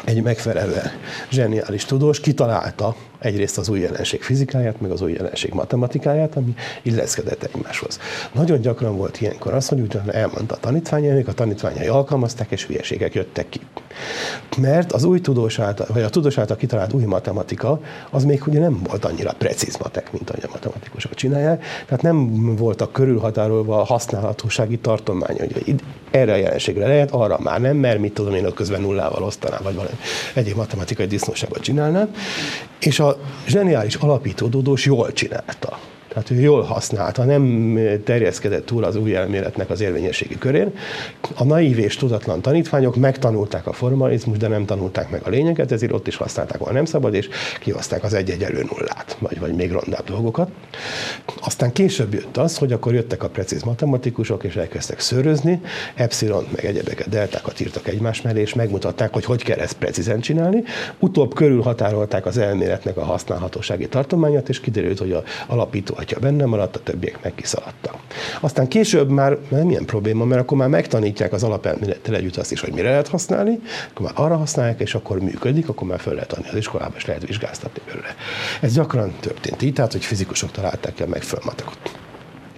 egy 0.04 0.22
megfelelő 0.22 0.82
zseniális 1.30 1.84
tudós 1.84 2.20
kitalálta 2.20 2.94
egyrészt 3.20 3.58
az 3.58 3.68
új 3.68 3.80
jelenség 3.80 4.22
fizikáját, 4.22 4.80
meg 4.80 4.90
az 4.90 5.00
új 5.02 5.12
jelenség 5.12 5.52
matematikáját, 5.52 6.36
ami 6.36 6.54
illeszkedett 6.82 7.42
egymáshoz. 7.42 7.98
Nagyon 8.32 8.60
gyakran 8.60 8.96
volt 8.96 9.20
ilyenkor 9.20 9.54
az, 9.54 9.68
hogy 9.68 9.80
utána 9.80 10.12
elmondta 10.12 10.54
a 10.54 10.58
tanítványainak, 10.58 11.28
a 11.28 11.32
tanítványai 11.32 11.86
alkalmazták, 11.86 12.50
és 12.50 12.66
hülyeségek 12.66 13.14
jöttek 13.14 13.48
ki. 13.48 13.60
Mert 14.58 14.92
az 14.92 15.04
új 15.04 15.20
tudós 15.20 15.58
által, 15.58 15.86
vagy 15.92 16.02
a 16.02 16.08
tudós 16.08 16.38
által 16.38 16.56
kitalált 16.56 16.92
új 16.92 17.04
matematika, 17.04 17.80
az 18.10 18.24
még 18.24 18.42
ugye 18.46 18.58
nem 18.58 18.80
volt 18.88 19.04
annyira 19.04 19.32
precíz 19.38 19.76
matek, 19.76 20.12
mint 20.12 20.30
ahogy 20.30 20.44
a 20.46 20.50
matematikusok 20.52 21.14
csinálják, 21.14 21.64
tehát 21.86 22.02
nem 22.02 22.46
voltak 22.56 22.92
körülhatárolva 22.92 23.80
a 23.80 23.84
használhatósági 23.84 24.78
tartomány, 24.78 25.36
hogy 25.36 25.74
erre 26.10 26.32
a 26.32 26.36
jelenségre 26.36 26.86
lehet, 26.86 27.10
arra 27.10 27.38
már 27.42 27.60
nem, 27.60 27.76
mert 27.76 27.98
mit 27.98 28.14
tudom 28.14 28.34
én, 28.34 28.46
ott 28.46 28.54
közben 28.54 28.80
nullával 28.80 29.22
osztanám, 29.22 29.60
vagy 29.62 29.74
valami 29.74 29.94
egyéb 30.34 30.56
matematikai 30.56 31.06
disznóságot 31.06 31.60
csinálnám. 31.60 32.14
És 32.80 33.00
a 33.00 33.09
zseniális 33.46 33.94
alapítódódós 33.94 34.84
jól 34.84 35.12
csinálta. 35.12 35.78
Tehát 36.12 36.30
ő 36.30 36.40
jól 36.40 36.62
használta, 36.62 37.24
nem 37.24 37.78
terjeszkedett 38.04 38.66
túl 38.66 38.84
az 38.84 38.96
új 38.96 39.14
elméletnek 39.14 39.70
az 39.70 39.80
érvényességi 39.80 40.38
körén. 40.38 40.72
A 41.34 41.44
naív 41.44 41.78
és 41.78 41.96
tudatlan 41.96 42.40
tanítványok 42.40 42.96
megtanulták 42.96 43.66
a 43.66 43.72
formalizmus, 43.72 44.38
de 44.38 44.48
nem 44.48 44.64
tanulták 44.64 45.10
meg 45.10 45.22
a 45.24 45.28
lényeget, 45.28 45.72
ezért 45.72 45.92
ott 45.92 46.06
is 46.06 46.16
használták, 46.16 46.60
ahol 46.60 46.72
nem 46.72 46.84
szabad, 46.84 47.14
és 47.14 47.28
kihozták 47.60 48.04
az 48.04 48.14
egy-egy 48.14 48.68
nullát, 48.70 49.16
vagy, 49.18 49.38
vagy 49.38 49.54
még 49.54 49.72
rondább 49.72 50.04
dolgokat. 50.04 50.50
Aztán 51.40 51.72
később 51.72 52.14
jött 52.14 52.36
az, 52.36 52.58
hogy 52.58 52.72
akkor 52.72 52.94
jöttek 52.94 53.22
a 53.22 53.28
precíz 53.28 53.62
matematikusok, 53.62 54.44
és 54.44 54.56
elkezdtek 54.56 55.00
szörözni, 55.00 55.60
epsilon 55.94 56.46
meg 56.54 56.64
egyebeket, 56.64 57.08
deltákat 57.08 57.60
írtak 57.60 57.88
egymás 57.88 58.22
mellé, 58.22 58.40
és 58.40 58.54
megmutatták, 58.54 59.12
hogy 59.12 59.24
hogy 59.24 59.42
kell 59.42 59.58
ezt 59.58 59.76
precízen 59.76 60.20
csinálni. 60.20 60.62
Utóbb 60.98 61.34
körülhatárolták 61.34 62.26
az 62.26 62.38
elméletnek 62.38 62.96
a 62.96 63.04
használhatósági 63.04 63.88
tartományát, 63.88 64.48
és 64.48 64.60
kiderült, 64.60 64.98
hogy 64.98 65.12
a 65.12 65.22
alapító 65.46 65.94
atya 66.00 66.18
benne 66.18 66.44
maradt, 66.44 66.76
a 66.76 66.82
többiek 66.82 67.22
meg 67.22 67.34
kiszaladtak. 67.34 67.94
Aztán 68.40 68.68
később 68.68 69.08
már 69.08 69.38
nem 69.48 69.70
ilyen 69.70 69.84
probléma, 69.84 70.24
mert 70.24 70.40
akkor 70.40 70.56
már 70.58 70.68
megtanítják 70.68 71.32
az 71.32 71.42
alapelmélettel 71.42 72.14
együtt 72.14 72.36
azt 72.36 72.52
is, 72.52 72.60
hogy 72.60 72.72
mire 72.72 72.88
lehet 72.88 73.08
használni, 73.08 73.60
akkor 73.90 74.06
már 74.06 74.14
arra 74.16 74.36
használják, 74.36 74.80
és 74.80 74.94
akkor 74.94 75.18
működik, 75.18 75.68
akkor 75.68 75.86
már 75.88 76.00
fel 76.00 76.14
lehet 76.14 76.32
adni 76.32 76.48
az 76.48 76.56
iskolába, 76.56 76.94
és 76.96 77.06
lehet 77.06 77.26
vizsgáztatni 77.26 77.82
belőle. 77.86 78.14
Ez 78.60 78.74
gyakran 78.74 79.12
történt 79.20 79.62
így, 79.62 79.72
tehát 79.72 79.92
hogy 79.92 80.04
fizikusok 80.04 80.50
találták 80.50 81.00
el 81.00 81.06
meg 81.06 81.22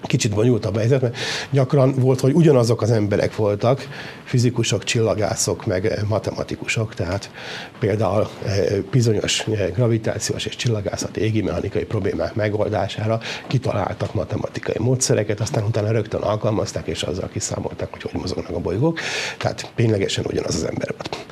kicsit 0.06 0.34
bonyolultabb 0.34 0.76
helyzet, 0.76 1.00
mert 1.00 1.16
gyakran 1.50 1.94
volt, 1.94 2.20
hogy 2.20 2.32
ugyanazok 2.32 2.82
az 2.82 2.90
emberek 2.90 3.36
voltak, 3.36 3.88
fizikusok, 4.24 4.84
csillagászok, 4.84 5.66
meg 5.66 6.04
matematikusok, 6.08 6.94
tehát 6.94 7.30
például 7.78 8.28
eh, 8.44 8.66
bizonyos 8.90 9.40
eh, 9.40 9.70
gravitációs 9.74 10.46
és 10.46 10.56
csillagászati 10.56 11.20
égi 11.20 11.42
mechanikai 11.42 11.84
problémák 11.84 12.34
megoldására 12.34 13.20
kitaláltak 13.46 14.14
matematikai 14.14 14.76
módszereket, 14.78 15.40
aztán 15.40 15.64
utána 15.64 15.90
rögtön 15.90 16.20
alkalmazták, 16.20 16.86
és 16.86 17.02
azzal 17.02 17.28
kiszámolták, 17.28 17.88
hogy 17.90 18.02
hogy 18.02 18.20
mozognak 18.20 18.56
a 18.56 18.60
bolygók, 18.60 18.98
tehát 19.38 19.72
ténylegesen 19.74 20.24
ugyanaz 20.28 20.54
az 20.54 20.64
ember 20.64 20.88
volt. 20.90 21.26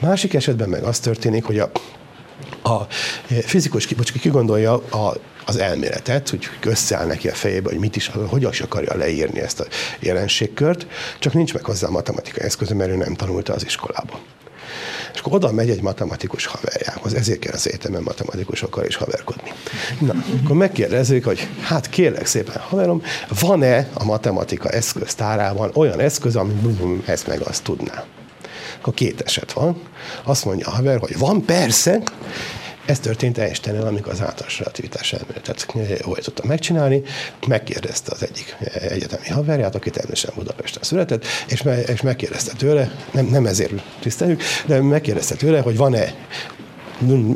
Másik 0.00 0.34
esetben 0.34 0.68
meg 0.68 0.82
az 0.82 0.98
történik, 0.98 1.44
hogy 1.44 1.58
a 1.58 1.70
a 2.62 2.82
eh, 3.28 3.38
fizikus, 3.38 3.86
bocs, 3.86 4.12
ki 4.12 4.28
gondolja 4.28 4.74
a 4.74 5.16
az 5.46 5.56
elméletet, 5.56 6.28
hogy 6.28 6.48
összeáll 6.60 7.06
neki 7.06 7.28
a 7.28 7.34
fejébe, 7.34 7.68
hogy 7.68 7.78
mit 7.78 7.96
is, 7.96 8.10
hogyan 8.28 8.50
is 8.50 8.60
akarja 8.60 8.96
leírni 8.96 9.40
ezt 9.40 9.60
a 9.60 9.66
jelenségkört, 10.00 10.86
csak 11.18 11.32
nincs 11.32 11.54
meg 11.54 11.64
hozzá 11.64 11.86
a 11.86 11.90
matematikai 11.90 12.44
eszköze, 12.44 12.74
mert 12.74 12.90
ő 12.90 12.96
nem 12.96 13.14
tanulta 13.14 13.52
az 13.52 13.64
iskolába. 13.64 14.20
És 15.12 15.18
akkor 15.18 15.34
oda 15.34 15.52
megy 15.52 15.70
egy 15.70 15.82
matematikus 15.82 16.46
haverjához, 16.46 17.14
ezért 17.14 17.38
kell 17.38 17.52
az 17.52 17.68
egyetemen 17.68 18.02
matematikusokkal 18.02 18.84
is 18.84 18.96
haverkodni. 18.96 19.52
Na, 20.00 20.14
akkor 20.42 20.56
megkérdezik, 20.56 21.24
hogy 21.24 21.48
hát 21.60 21.88
kérlek 21.88 22.26
szépen, 22.26 22.56
haverom, 22.56 23.02
van-e 23.40 23.88
a 23.94 24.04
matematika 24.04 24.68
eszköztárában 24.68 25.70
olyan 25.74 26.00
eszköz, 26.00 26.36
ami 26.36 26.54
ezt 27.04 27.26
meg 27.26 27.40
azt 27.40 27.62
tudná? 27.62 28.04
Akkor 28.78 28.94
két 28.94 29.20
eset 29.20 29.52
van. 29.52 29.80
Azt 30.24 30.44
mondja 30.44 30.66
a 30.66 30.70
haver, 30.70 30.98
hogy 30.98 31.18
van 31.18 31.44
persze, 31.44 32.02
ez 32.86 32.98
történt 32.98 33.38
einstein 33.38 33.80
amikor 33.80 34.12
az 34.12 34.20
általános 34.20 34.58
relativitás 34.58 35.12
elméletet 35.12 35.66
tudta 36.22 36.46
megcsinálni. 36.46 37.02
Megkérdezte 37.46 38.12
az 38.12 38.22
egyik 38.22 38.56
egyetemi 38.74 39.28
haverját, 39.28 39.74
aki 39.74 39.90
természetesen 39.90 40.34
Budapesten 40.36 40.82
született, 40.82 41.24
és, 41.48 41.62
me- 41.62 41.88
és 41.88 42.00
megkérdezte 42.00 42.52
tőle, 42.56 42.90
nem, 43.12 43.26
nem 43.26 43.46
ezért 43.46 43.72
tiszteljük, 44.00 44.42
de 44.66 44.80
megkérdezte 44.80 45.34
tőle, 45.34 45.60
hogy 45.60 45.76
van-e 45.76 46.14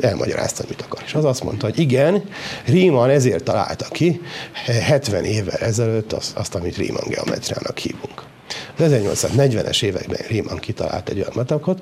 elmagyarázta, 0.01 0.63
mit 0.67 0.81
akar. 0.81 1.01
És 1.05 1.13
az 1.13 1.25
azt 1.25 1.43
mondta, 1.43 1.65
hogy 1.65 1.79
igen, 1.79 2.23
Riemann 2.65 3.09
ezért 3.09 3.43
találta 3.43 3.85
ki 3.89 4.21
70 4.65 5.23
évvel 5.25 5.57
ezelőtt 5.57 6.13
azt, 6.13 6.37
azt 6.37 6.55
amit 6.55 6.77
Riemann 6.77 7.09
geometriának 7.09 7.77
hívunk. 7.77 8.30
Az 8.77 8.91
1840-es 8.91 9.83
években 9.83 10.19
Riemann 10.27 10.57
kitalált 10.57 11.09
egy 11.09 11.17
olyan 11.17 11.31
matematikus, 11.35 11.77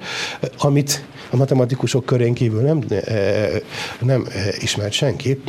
amit 0.57 1.03
a 1.31 1.35
matematikusok 1.35 2.05
körén 2.05 2.33
kívül 2.33 2.61
nem, 2.61 2.83
eh, 2.89 3.61
nem 3.99 4.27
eh, 4.31 4.63
ismert 4.63 4.91
senki, 4.91 5.41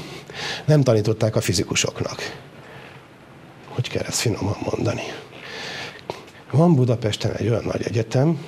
nem 0.65 0.83
tanították 0.83 1.37
a 1.37 1.41
fizikusoknak. 1.41 2.39
Hogy 3.69 3.89
kell 3.89 4.05
ezt 4.07 4.21
finoman 4.21 4.57
mondani? 4.71 5.03
Van 6.51 6.75
Budapesten 6.75 7.33
egy 7.33 7.49
olyan 7.49 7.65
nagy 7.65 7.83
egyetem, 7.83 8.39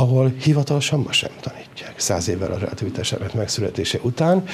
ahol 0.00 0.32
hivatalosan 0.42 1.00
ma 1.00 1.12
sem 1.12 1.30
tanítják. 1.40 1.94
Száz 1.96 2.28
évvel 2.28 2.52
a 2.52 2.58
relativitás 2.58 3.12
elmélet 3.12 3.34
megszületése 3.34 3.98
után 4.02 4.44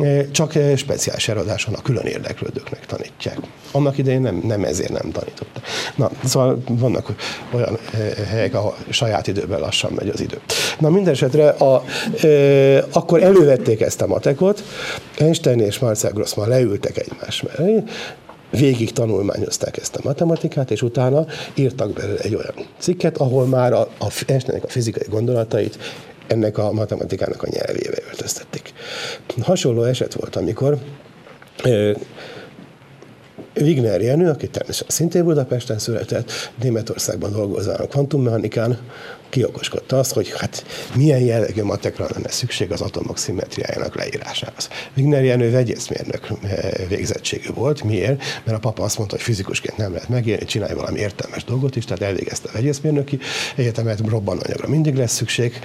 eh, 0.00 0.26
csak 0.30 0.54
eh, 0.54 0.76
speciális 0.76 1.28
eladáson 1.28 1.74
a 1.74 1.82
külön 1.82 2.06
érdeklődőknek 2.06 2.86
tanítják. 2.86 3.38
Annak 3.72 3.98
idején 3.98 4.20
nem, 4.20 4.40
nem 4.44 4.64
ezért 4.64 4.92
nem 5.02 5.10
tanítottak. 5.10 5.64
Na, 5.96 6.10
szóval 6.24 6.62
vannak 6.68 7.12
olyan 7.50 7.78
eh, 7.92 8.26
helyek, 8.28 8.54
ahol 8.54 8.76
saját 8.88 9.26
időben 9.26 9.60
lassan 9.60 9.92
megy 9.92 10.08
az 10.08 10.20
idő. 10.20 10.40
Na 10.78 10.90
minden 10.90 11.12
esetre 11.12 11.48
a, 11.48 11.84
e, 12.22 12.84
akkor 12.92 13.22
elővették 13.22 13.80
ezt 13.80 14.00
a 14.00 14.06
matekot, 14.06 14.62
Einstein 15.18 15.60
és 15.60 15.78
Marcel 15.78 16.10
Grossman 16.10 16.48
leültek 16.48 16.96
egymás 16.96 17.42
mellé, 17.42 17.82
végig 18.50 18.92
tanulmányozták 18.92 19.76
ezt 19.76 19.96
a 19.96 20.00
matematikát, 20.04 20.70
és 20.70 20.82
utána 20.82 21.26
írtak 21.54 21.92
belőle 21.92 22.20
egy 22.20 22.34
olyan 22.34 22.54
cikket, 22.78 23.16
ahol 23.16 23.46
már 23.46 23.72
a, 23.72 23.80
a 23.80 24.06
Einsteinnek 24.26 24.64
a 24.64 24.68
fizikai 24.68 25.06
gondolatait 25.08 25.78
ennek 26.26 26.58
a 26.58 26.72
matematikának 26.72 27.42
a 27.42 27.48
nyelvébe 27.50 27.96
öltöztették. 28.08 28.72
Hasonló 29.42 29.82
eset 29.82 30.14
volt, 30.14 30.36
amikor 30.36 30.78
Wigner 33.56 34.00
Jenő, 34.00 34.28
aki 34.28 34.48
természetesen 34.48 34.86
szintén 34.88 35.24
Budapesten 35.24 35.78
született, 35.78 36.30
Németországban 36.62 37.32
dolgozott 37.32 37.78
a 37.78 37.86
kvantummechanikán, 37.86 38.78
kiokoskodta 39.30 39.98
azt, 39.98 40.12
hogy 40.12 40.32
hát 40.38 40.64
milyen 40.94 41.20
jellegű 41.20 41.62
matekra 41.62 42.06
lenne 42.14 42.30
szükség 42.30 42.72
az 42.72 42.80
atomok 42.80 43.18
szimmetriájának 43.18 43.96
leírásához. 43.96 44.68
Wigner 44.96 45.24
Jenő 45.24 45.50
vegyészmérnök 45.50 46.28
eh, 46.42 46.58
végzettségű 46.88 47.48
volt. 47.54 47.82
Miért? 47.82 48.22
Mert 48.44 48.56
a 48.56 48.60
papa 48.60 48.82
azt 48.82 48.96
mondta, 48.98 49.16
hogy 49.16 49.24
fizikusként 49.24 49.76
nem 49.76 49.92
lehet 49.92 50.08
megélni, 50.08 50.44
csinálj 50.44 50.74
valami 50.74 50.98
értelmes 50.98 51.44
dolgot 51.44 51.76
is, 51.76 51.84
tehát 51.84 52.02
elvégezte 52.02 52.48
a 52.48 52.52
vegyészmérnöki 52.52 53.18
egyetemet, 53.56 54.00
robbananyagra 54.08 54.68
mindig 54.68 54.94
lesz 54.94 55.14
szükség. 55.14 55.60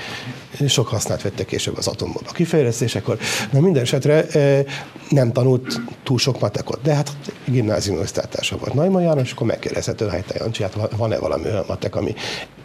Sok 0.67 0.87
hasznát 0.87 1.21
vette 1.21 1.45
később 1.45 1.77
az 1.77 1.87
atombomba 1.87 2.31
kifejlesztésekor. 2.31 3.17
Na 3.51 3.59
minden 3.59 3.81
esetre 3.81 4.27
eh, 4.27 4.63
nem 5.09 5.31
tanult 5.31 5.81
túl 6.03 6.17
sok 6.17 6.39
matekot, 6.39 6.81
de 6.81 6.93
hát 6.93 7.11
gimnázium 7.45 7.99
osztálytársa 7.99 8.57
volt 8.57 8.73
Najma 8.73 9.01
János, 9.01 9.31
akkor 9.31 9.47
megkérdezhető, 9.47 10.07
hogy 10.07 10.25
te 10.25 10.35
Jancsi, 10.37 10.63
hát 10.63 10.75
van-e 10.97 11.19
valami 11.19 11.45
olyan 11.45 11.63
matek, 11.67 11.95
ami 11.95 12.15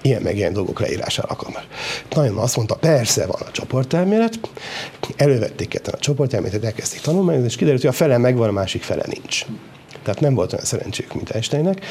ilyen 0.03 0.23
meg 0.23 0.37
ilyen 0.37 0.53
dolgok 0.53 0.81
leírására 0.91 1.29
alkalmas. 1.29 1.63
Nagyon 2.15 2.37
azt 2.37 2.57
mondta, 2.57 2.75
persze 2.75 3.27
van 3.27 3.41
a 3.47 3.51
csoportelmélet, 3.51 4.39
elővették 5.17 5.69
ketten 5.69 5.95
a 5.95 5.99
csoportelméletet, 5.99 6.65
elkezdték 6.65 7.01
tanulmányozni, 7.01 7.49
és 7.49 7.57
kiderült, 7.57 7.81
hogy 7.81 7.91
a 7.91 7.95
fele 7.95 8.19
megvan, 8.19 8.49
a 8.49 8.53
másik 8.53 8.83
fele 8.83 9.05
nincs. 9.07 9.47
Tehát 10.11 10.25
nem 10.25 10.35
volt 10.35 10.53
olyan 10.53 10.65
szerencséjük, 10.65 11.15
mint 11.15 11.31
Einsteinnek. 11.31 11.85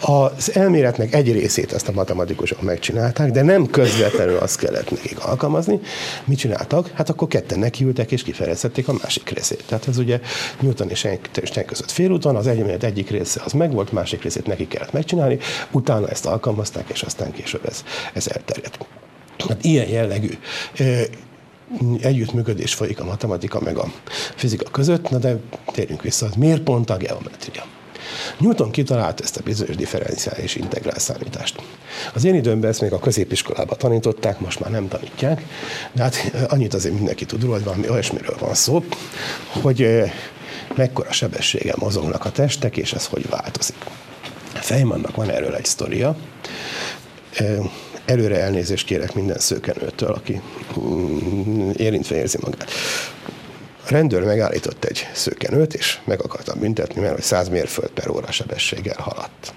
Az 0.00 0.54
elméletnek 0.54 1.14
egy 1.14 1.32
részét 1.32 1.72
ezt 1.72 1.88
a 1.88 1.92
matematikusok 1.92 2.62
megcsinálták, 2.62 3.30
de 3.30 3.42
nem 3.42 3.66
közvetlenül 3.66 4.36
azt 4.36 4.58
kellett 4.58 4.90
nekik 4.90 5.24
alkalmazni. 5.24 5.80
Mit 6.24 6.38
csináltak? 6.38 6.90
Hát 6.94 7.08
akkor 7.08 7.28
ketten 7.28 7.58
nekiültek 7.58 8.12
és 8.12 8.22
kifejezhették 8.22 8.88
a 8.88 8.92
másik 9.02 9.28
részét. 9.30 9.64
Tehát 9.66 9.88
ez 9.88 9.98
ugye 9.98 10.20
Newton 10.60 10.90
és 10.90 11.04
Einstein 11.04 11.66
között 11.66 11.90
félúton, 11.90 12.36
az 12.36 12.46
elmélet 12.46 12.84
egyik 12.84 13.10
része 13.10 13.40
az 13.44 13.52
megvolt, 13.52 13.92
másik 13.92 14.22
részét 14.22 14.46
neki 14.46 14.66
kellett 14.66 14.92
megcsinálni, 14.92 15.38
utána 15.70 16.08
ezt 16.08 16.26
alkalmazták, 16.26 16.88
és 16.88 17.02
aztán 17.02 17.32
később 17.32 17.66
ez, 17.66 17.84
ez 18.12 18.28
elterjedt. 18.28 18.78
Hát 19.48 19.64
ilyen 19.64 19.88
jellegű 19.88 20.30
együttműködés 22.00 22.74
folyik 22.74 23.00
a 23.00 23.04
matematika 23.04 23.60
meg 23.60 23.76
a 23.76 23.92
fizika 24.36 24.70
között, 24.70 25.10
na 25.10 25.18
de 25.18 25.36
térjünk 25.66 26.02
vissza, 26.02 26.28
miért 26.36 26.60
pont 26.60 26.90
a 26.90 26.96
geometria? 26.96 27.64
Newton 28.38 28.70
kitalált 28.70 29.20
ezt 29.20 29.36
a 29.36 29.42
bizonyos 29.42 29.76
differenciális 29.76 30.54
integrál 30.54 30.98
számítást. 30.98 31.62
Az 32.14 32.24
én 32.24 32.34
időmben 32.34 32.70
ezt 32.70 32.80
még 32.80 32.92
a 32.92 32.98
középiskolában 32.98 33.78
tanították, 33.78 34.40
most 34.40 34.60
már 34.60 34.70
nem 34.70 34.88
tanítják, 34.88 35.42
de 35.92 36.02
hát 36.02 36.32
annyit 36.48 36.74
azért 36.74 36.94
mindenki 36.94 37.24
tud 37.24 37.42
róla, 37.42 37.54
hogy 37.54 37.64
valami 37.64 37.88
olyasmiről 37.88 38.36
van 38.40 38.54
szó, 38.54 38.84
hogy 39.62 40.02
mekkora 40.76 41.12
sebességgel 41.12 41.76
mozognak 41.78 42.24
a 42.24 42.30
testek, 42.30 42.76
és 42.76 42.92
ez 42.92 43.06
hogy 43.06 43.28
változik. 43.28 43.76
Feynmannak 44.54 45.16
van 45.16 45.30
erről 45.30 45.54
egy 45.54 45.64
sztoria, 45.64 46.16
Előre 48.08 48.40
elnézést 48.40 48.86
kérek 48.86 49.14
minden 49.14 49.38
szőkenőtől, 49.38 50.10
aki 50.10 50.40
mm, 50.80 51.70
érintve 51.76 52.16
érzi 52.16 52.38
magát. 52.40 52.70
A 53.86 53.90
rendőr 53.90 54.24
megállított 54.24 54.84
egy 54.84 55.08
szőkenőt, 55.12 55.74
és 55.74 55.98
meg 56.04 56.22
akarta 56.22 56.54
büntetni, 56.54 57.00
mert 57.00 57.22
100 57.22 57.48
mérföld 57.48 57.90
per 57.90 58.10
óra 58.10 58.30
sebességgel 58.30 58.96
haladt. 58.98 59.52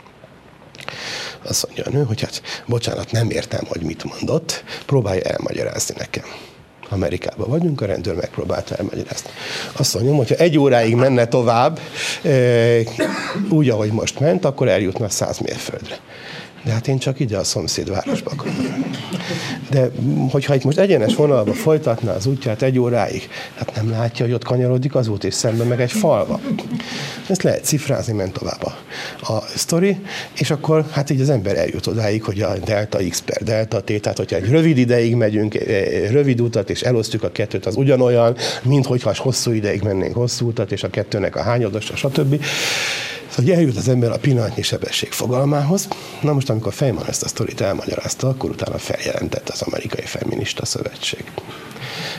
Azt 1.44 1.66
mondja 1.66 1.86
a 1.86 1.90
nő, 1.90 2.04
hogy 2.04 2.22
hát 2.22 2.42
bocsánat, 2.66 3.12
nem 3.12 3.30
értem, 3.30 3.66
hogy 3.68 3.82
mit 3.82 4.04
mondott, 4.04 4.64
próbálja 4.86 5.22
elmagyarázni 5.22 5.96
nekem. 5.98 6.26
Amerikában 6.90 7.50
vagyunk, 7.50 7.82
a 7.82 7.86
rendőr 7.86 8.16
megpróbálta 8.16 8.76
elmagyarázni. 8.76 9.30
Azt 9.74 9.94
mondjam, 9.94 10.16
hogyha 10.16 10.36
egy 10.36 10.58
óráig 10.58 10.96
menne 10.96 11.28
tovább, 11.28 11.80
úgy, 13.50 13.70
ahogy 13.70 13.92
most 13.92 14.20
ment, 14.20 14.46
akkor 14.46 14.68
eljutna 14.68 15.10
100 15.10 15.38
mérföldre. 15.38 16.00
De 16.64 16.72
hát 16.72 16.88
én 16.88 16.98
csak 16.98 17.20
ide 17.20 17.38
a 17.38 17.44
szomszéd 17.44 17.90
városba 17.90 18.32
akarok. 18.32 18.56
De 19.70 19.92
hogyha 20.30 20.56
itt 20.56 20.64
most 20.64 20.78
egyenes 20.78 21.16
vonalba 21.16 21.54
folytatná 21.54 22.14
az 22.14 22.26
útját 22.26 22.62
egy 22.62 22.80
óráig, 22.80 23.30
hát 23.56 23.76
nem 23.76 23.90
látja, 23.90 24.26
hogy 24.26 24.34
ott 24.34 24.44
kanyarodik 24.44 24.96
az 24.96 25.08
út, 25.08 25.24
és 25.24 25.34
szemben 25.34 25.68
meg 25.68 25.82
egy 25.82 25.92
falva. 25.92 26.40
Ezt 27.28 27.44
lehet 27.44 27.64
cifrázni, 27.64 28.14
ment 28.14 28.34
tovább 28.34 28.64
a, 28.64 28.74
a 29.34 29.44
sztori, 29.56 29.98
és 30.40 30.52
akkor 30.52 30.86
hát 30.92 31.10
így 31.10 31.22
az 31.22 31.30
ember 31.30 31.58
eljut 31.58 31.88
odáig, 31.88 32.24
hogy 32.24 32.42
a 32.42 32.58
delta 32.58 33.00
x 33.10 33.22
per 33.22 33.44
delta 33.44 33.82
t, 33.82 34.02
tehát 34.02 34.18
hogyha 34.18 34.36
egy 34.36 34.50
rövid 34.50 34.78
ideig 34.78 35.16
megyünk, 35.16 35.56
e, 35.56 35.60
e, 35.68 36.10
rövid 36.12 36.42
utat, 36.42 36.70
és 36.70 36.82
elosztjuk 36.82 37.24
a 37.24 37.32
kettőt, 37.32 37.66
az 37.66 37.76
ugyanolyan, 37.76 38.36
mint 38.64 38.86
hogyha 38.86 39.14
hosszú 39.18 39.52
ideig 39.52 39.82
mennénk 39.82 40.16
hosszú 40.16 40.48
utat, 40.48 40.72
és 40.72 40.84
a 40.84 40.90
kettőnek 40.90 41.36
a 41.36 41.42
hányadosa, 41.42 41.96
stb. 41.96 42.44
Szóval 43.36 43.54
eljut 43.54 43.78
az 43.78 43.88
ember 43.88 44.12
a 44.12 44.18
pillanatnyi 44.18 44.62
sebesség 44.62 45.12
fogalmához. 45.12 45.88
Na 46.22 46.34
most, 46.34 46.50
amikor 46.50 46.74
Feynman 46.74 47.06
ezt 47.08 47.24
a 47.24 47.28
sztorit 47.28 47.62
elmagyarázta, 47.62 48.28
akkor 48.28 48.50
utána 48.50 48.78
feljelentett 48.78 49.50
az 49.50 49.62
amerikai 49.62 50.06
feminista 50.06 50.66
szövetség. 50.66 51.24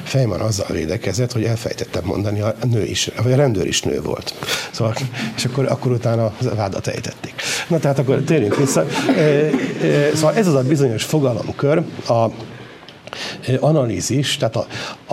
Feynman 0.04 0.40
azzal 0.40 0.66
védekezett, 0.70 1.32
hogy 1.32 1.44
elfejtettem 1.44 2.04
mondani, 2.04 2.40
a 2.40 2.54
nő 2.70 2.84
is, 2.84 3.10
vagy 3.22 3.32
a 3.32 3.36
rendőr 3.36 3.66
is 3.66 3.82
nő 3.82 4.02
volt. 4.02 4.34
Szóval, 4.70 4.94
és 5.36 5.44
akkor, 5.44 5.66
akkor 5.66 5.92
utána 5.92 6.24
a 6.24 6.54
vádat 6.54 6.86
ejtették. 6.86 7.34
Na 7.68 7.78
tehát 7.78 7.98
akkor 7.98 8.22
térjünk 8.22 8.56
vissza. 8.56 8.86
E, 9.16 9.20
e, 9.20 9.50
szóval 10.14 10.34
ez 10.34 10.46
az 10.46 10.54
a 10.54 10.62
bizonyos 10.62 11.04
fogalomkör, 11.04 11.82
a 12.08 12.26
analízis, 13.60 14.36
tehát 14.36 14.56
a, 14.56 14.66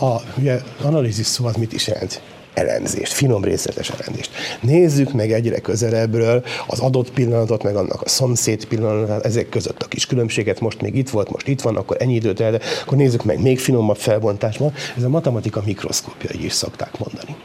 a 0.06 0.22
ugye, 0.38 0.62
analízis 0.82 1.26
szó 1.26 1.46
az 1.46 1.56
mit 1.56 1.74
is 1.74 1.88
jelent? 1.88 2.22
Elemzést, 2.60 3.14
finom 3.14 3.44
részletes 3.44 3.90
elemzést. 3.90 4.32
Nézzük 4.62 5.14
meg 5.14 5.32
egyre 5.32 5.60
közelebbről 5.60 6.44
az 6.68 6.80
adott 6.80 7.12
pillanatot, 7.12 7.64
meg 7.64 7.76
annak 7.76 8.02
a 8.02 8.10
szomszéd 8.10 8.66
pillanatát, 8.66 9.26
ezek 9.26 9.50
között 9.50 9.82
a 9.82 9.88
kis 9.88 10.06
különbséget, 10.06 10.60
most 10.60 10.82
még 10.82 10.96
itt 10.96 11.10
volt, 11.10 11.32
most 11.32 11.48
itt 11.48 11.62
van, 11.62 11.76
akkor 11.76 11.98
ennyi 12.00 12.14
időt 12.14 12.40
el, 12.40 12.60
akkor 12.82 12.98
nézzük 12.98 13.24
meg 13.24 13.42
még 13.42 13.60
finomabb 13.60 13.98
felbontásban. 13.98 14.74
Ez 14.98 15.04
a 15.04 15.10
matematika 15.10 15.62
mikroszkópja, 15.66 16.30
így 16.36 16.44
is 16.44 16.54
szokták 16.54 16.98
mondani. 16.98 17.36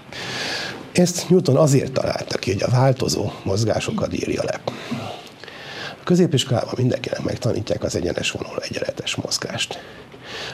Ezt 0.93 1.29
Newton 1.29 1.57
azért 1.57 1.93
találta 1.93 2.39
ki, 2.39 2.53
hogy 2.53 2.63
a 2.63 2.71
változó 2.71 3.31
mozgásokat 3.43 4.15
írja 4.15 4.43
le. 4.45 4.61
Középiskolában 6.05 6.75
mindenkinek 6.77 7.23
megtanítják 7.23 7.83
az 7.83 7.97
egyenes 7.97 8.31
vonal 8.31 8.59
egyenletes 8.59 9.15
mozgást. 9.15 9.79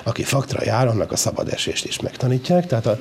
Aki 0.02 0.22
faktra 0.22 0.64
jár, 0.64 0.86
annak 0.86 1.12
a 1.12 1.16
szabad 1.16 1.48
esést 1.52 1.84
is 1.84 2.00
megtanítják, 2.00 2.66
tehát 2.66 2.86
a, 2.86 2.98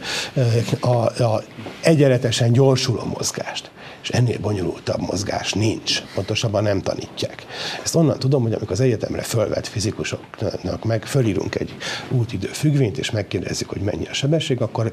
a, 0.80 1.24
a 1.24 1.44
egyenletesen 1.82 2.52
gyorsuló 2.52 3.04
mozgást 3.04 3.72
és 4.02 4.10
ennél 4.10 4.40
bonyolultabb 4.40 5.00
mozgás 5.00 5.54
nincs. 5.54 6.02
Pontosabban 6.14 6.64
nem 6.64 6.82
tanítják. 6.82 7.46
Ezt 7.84 7.96
onnan 7.96 8.20
tudom, 8.20 8.42
hogy 8.42 8.54
amikor 8.54 8.72
az 8.72 8.80
egyetemre 8.80 9.22
fölvett 9.22 9.68
fizikusoknak 9.68 10.84
meg 10.84 11.06
fölírunk 11.06 11.56
egy 11.56 11.76
útidő 12.10 12.48
függvényt, 12.48 12.98
és 12.98 13.12
megkérdezzük, 13.12 13.70
hogy 13.70 13.82
mennyi 13.82 14.08
a 14.08 14.14
sebesség, 14.14 14.62
akkor 14.62 14.92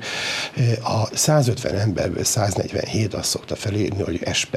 a 0.83 1.17
150 1.17 1.75
emberből 1.75 2.25
147 2.25 3.15
azt 3.15 3.29
szokta 3.29 3.57
felírni, 3.57 4.03
hogy 4.03 4.21
S. 4.33 4.49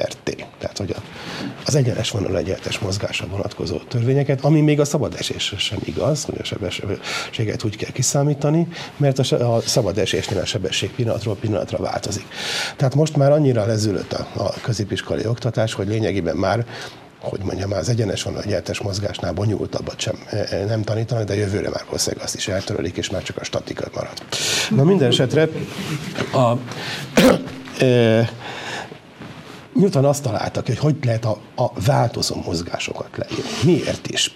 Tehát, 0.58 0.78
hogy 0.78 0.94
az 1.66 1.74
egyenes 1.74 2.10
vonal 2.10 2.36
egyenletes 2.36 2.78
mozgásra 2.78 3.26
vonatkozó 3.26 3.76
törvényeket, 3.76 4.44
ami 4.44 4.60
még 4.60 4.80
a 4.80 4.84
szabad 4.84 5.14
esésre 5.18 5.58
sem 5.58 5.78
igaz, 5.84 6.24
hogy 6.24 6.36
a 6.40 6.44
sebességet 6.44 7.64
úgy 7.64 7.76
kell 7.76 7.90
kiszámítani, 7.90 8.68
mert 8.96 9.18
a 9.18 9.60
szabad 9.66 9.98
esésnél 9.98 10.38
a 10.38 10.44
sebesség 10.44 10.90
pillanatról 10.90 11.36
pillanatra 11.36 11.78
változik. 11.78 12.24
Tehát 12.76 12.94
most 12.94 13.16
már 13.16 13.32
annyira 13.32 13.66
lezülött 13.66 14.12
a, 14.12 14.26
a 14.40 14.54
középiskolai 14.62 15.26
oktatás, 15.26 15.72
hogy 15.72 15.88
lényegében 15.88 16.36
már 16.36 16.66
hogy 17.20 17.40
mondjam, 17.42 17.72
az 17.72 17.88
egyenes 17.88 18.22
van 18.22 18.36
a 18.36 18.42
gyertes 18.46 18.80
mozgásnál 18.80 19.32
bonyolultabbat 19.32 20.00
sem 20.00 20.14
e, 20.30 20.46
e, 20.50 20.64
nem 20.64 20.82
tanítanak, 20.82 21.24
de 21.24 21.34
jövőre 21.34 21.68
már 21.68 21.82
valószínűleg 21.84 22.24
azt 22.24 22.34
is 22.34 22.48
eltörölik, 22.48 22.96
és 22.96 23.10
már 23.10 23.22
csak 23.22 23.36
a 23.36 23.44
statika 23.44 23.90
marad. 23.94 24.12
Na 24.70 24.84
minden 24.84 25.08
esetre 25.08 25.48
a, 26.32 26.52
e, 27.84 28.30
Newton 29.72 30.04
azt 30.04 30.22
találtak, 30.22 30.66
hogy 30.66 30.78
hogy 30.78 30.96
lehet 31.04 31.24
a, 31.24 31.38
a 31.54 31.72
változó 31.86 32.36
mozgásokat 32.46 33.08
leírni. 33.16 33.50
Miért 33.64 34.08
is? 34.08 34.34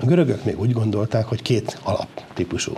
A 0.00 0.04
görögök 0.04 0.44
még 0.44 0.60
úgy 0.60 0.72
gondolták, 0.72 1.26
hogy 1.26 1.42
két 1.42 1.78
alaptípusú 1.82 2.72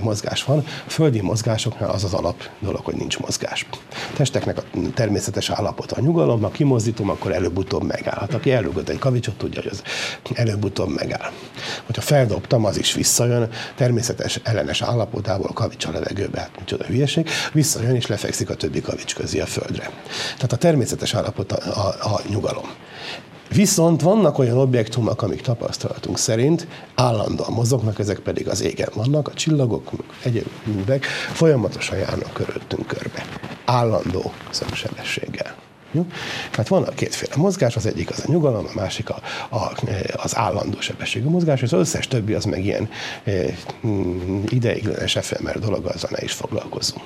mozgás 0.00 0.44
van. 0.44 0.58
A 0.86 0.90
földi 0.90 1.20
mozgásoknál 1.20 1.90
az 1.90 2.04
az 2.04 2.14
alap 2.14 2.48
dolog, 2.58 2.84
hogy 2.84 2.94
nincs 2.94 3.18
mozgás. 3.18 3.66
A 3.90 4.16
testeknek 4.16 4.58
a 4.58 4.62
természetes 4.94 5.50
állapota 5.50 5.96
a 5.96 6.00
nyugalom, 6.00 6.42
ha 6.42 6.48
kimozdítom, 6.48 7.10
akkor 7.10 7.32
előbb-utóbb 7.32 7.82
megáll. 7.82 8.18
Hát 8.18 8.34
aki 8.34 8.52
elrugott 8.52 8.88
egy 8.88 8.98
kavicsot, 8.98 9.36
tudja, 9.36 9.62
hogy 9.62 9.70
az 9.70 9.82
előbb-utóbb 10.34 10.88
megáll. 10.94 11.30
Hogyha 11.86 12.02
feldobtam, 12.02 12.64
az 12.64 12.78
is 12.78 12.94
visszajön, 12.94 13.48
természetes 13.76 14.40
ellenes 14.42 14.82
állapotából 14.82 15.50
kavics 15.54 15.86
a 15.86 15.90
levegőbe, 15.90 16.40
hát 16.40 16.58
micsoda 16.58 16.84
hülyeség, 16.84 17.28
visszajön 17.52 17.94
és 17.94 18.06
lefekszik 18.06 18.50
a 18.50 18.54
többi 18.54 18.80
kavics 18.80 19.14
közé 19.14 19.40
a 19.40 19.46
földre. 19.46 19.90
Tehát 20.34 20.52
a 20.52 20.56
természetes 20.56 21.14
állapota 21.14 21.56
a, 21.56 22.14
a 22.14 22.20
nyugalom. 22.28 22.68
Viszont 23.54 24.02
vannak 24.02 24.38
olyan 24.38 24.58
objektumok, 24.58 25.22
amik 25.22 25.40
tapasztalatunk 25.40 26.18
szerint 26.18 26.66
állandóan 26.94 27.52
mozognak, 27.52 27.98
ezek 27.98 28.18
pedig 28.18 28.48
az 28.48 28.62
égen 28.62 28.88
vannak, 28.94 29.28
a 29.28 29.32
csillagok, 29.32 29.90
egyéb 30.22 30.46
folyamatosan 31.32 31.98
járnak 31.98 32.32
körülöttünk 32.32 32.86
körbe. 32.86 33.24
Állandó 33.64 34.32
szögsebességgel. 34.50 35.54
Jó? 35.92 36.06
Tehát 36.50 36.68
van 36.68 36.82
a 36.82 36.90
kétféle 36.90 37.36
mozgás, 37.36 37.76
az 37.76 37.86
egyik 37.86 38.10
az 38.10 38.22
a 38.26 38.30
nyugalom, 38.30 38.66
a 38.66 38.74
másik 38.74 39.10
a, 39.10 39.20
a, 39.50 39.72
az 40.12 40.36
állandó 40.36 40.80
sebességű 40.80 41.28
mozgás, 41.28 41.62
és 41.62 41.72
az 41.72 41.78
összes 41.78 42.08
többi 42.08 42.32
az 42.32 42.44
meg 42.44 42.64
ilyen 42.64 42.88
e, 43.24 43.32
ideiglenes 44.48 45.16
efemer 45.16 45.58
dolog, 45.58 45.86
azzal 45.86 46.10
ne 46.12 46.22
is 46.22 46.32
foglalkozunk. 46.32 47.04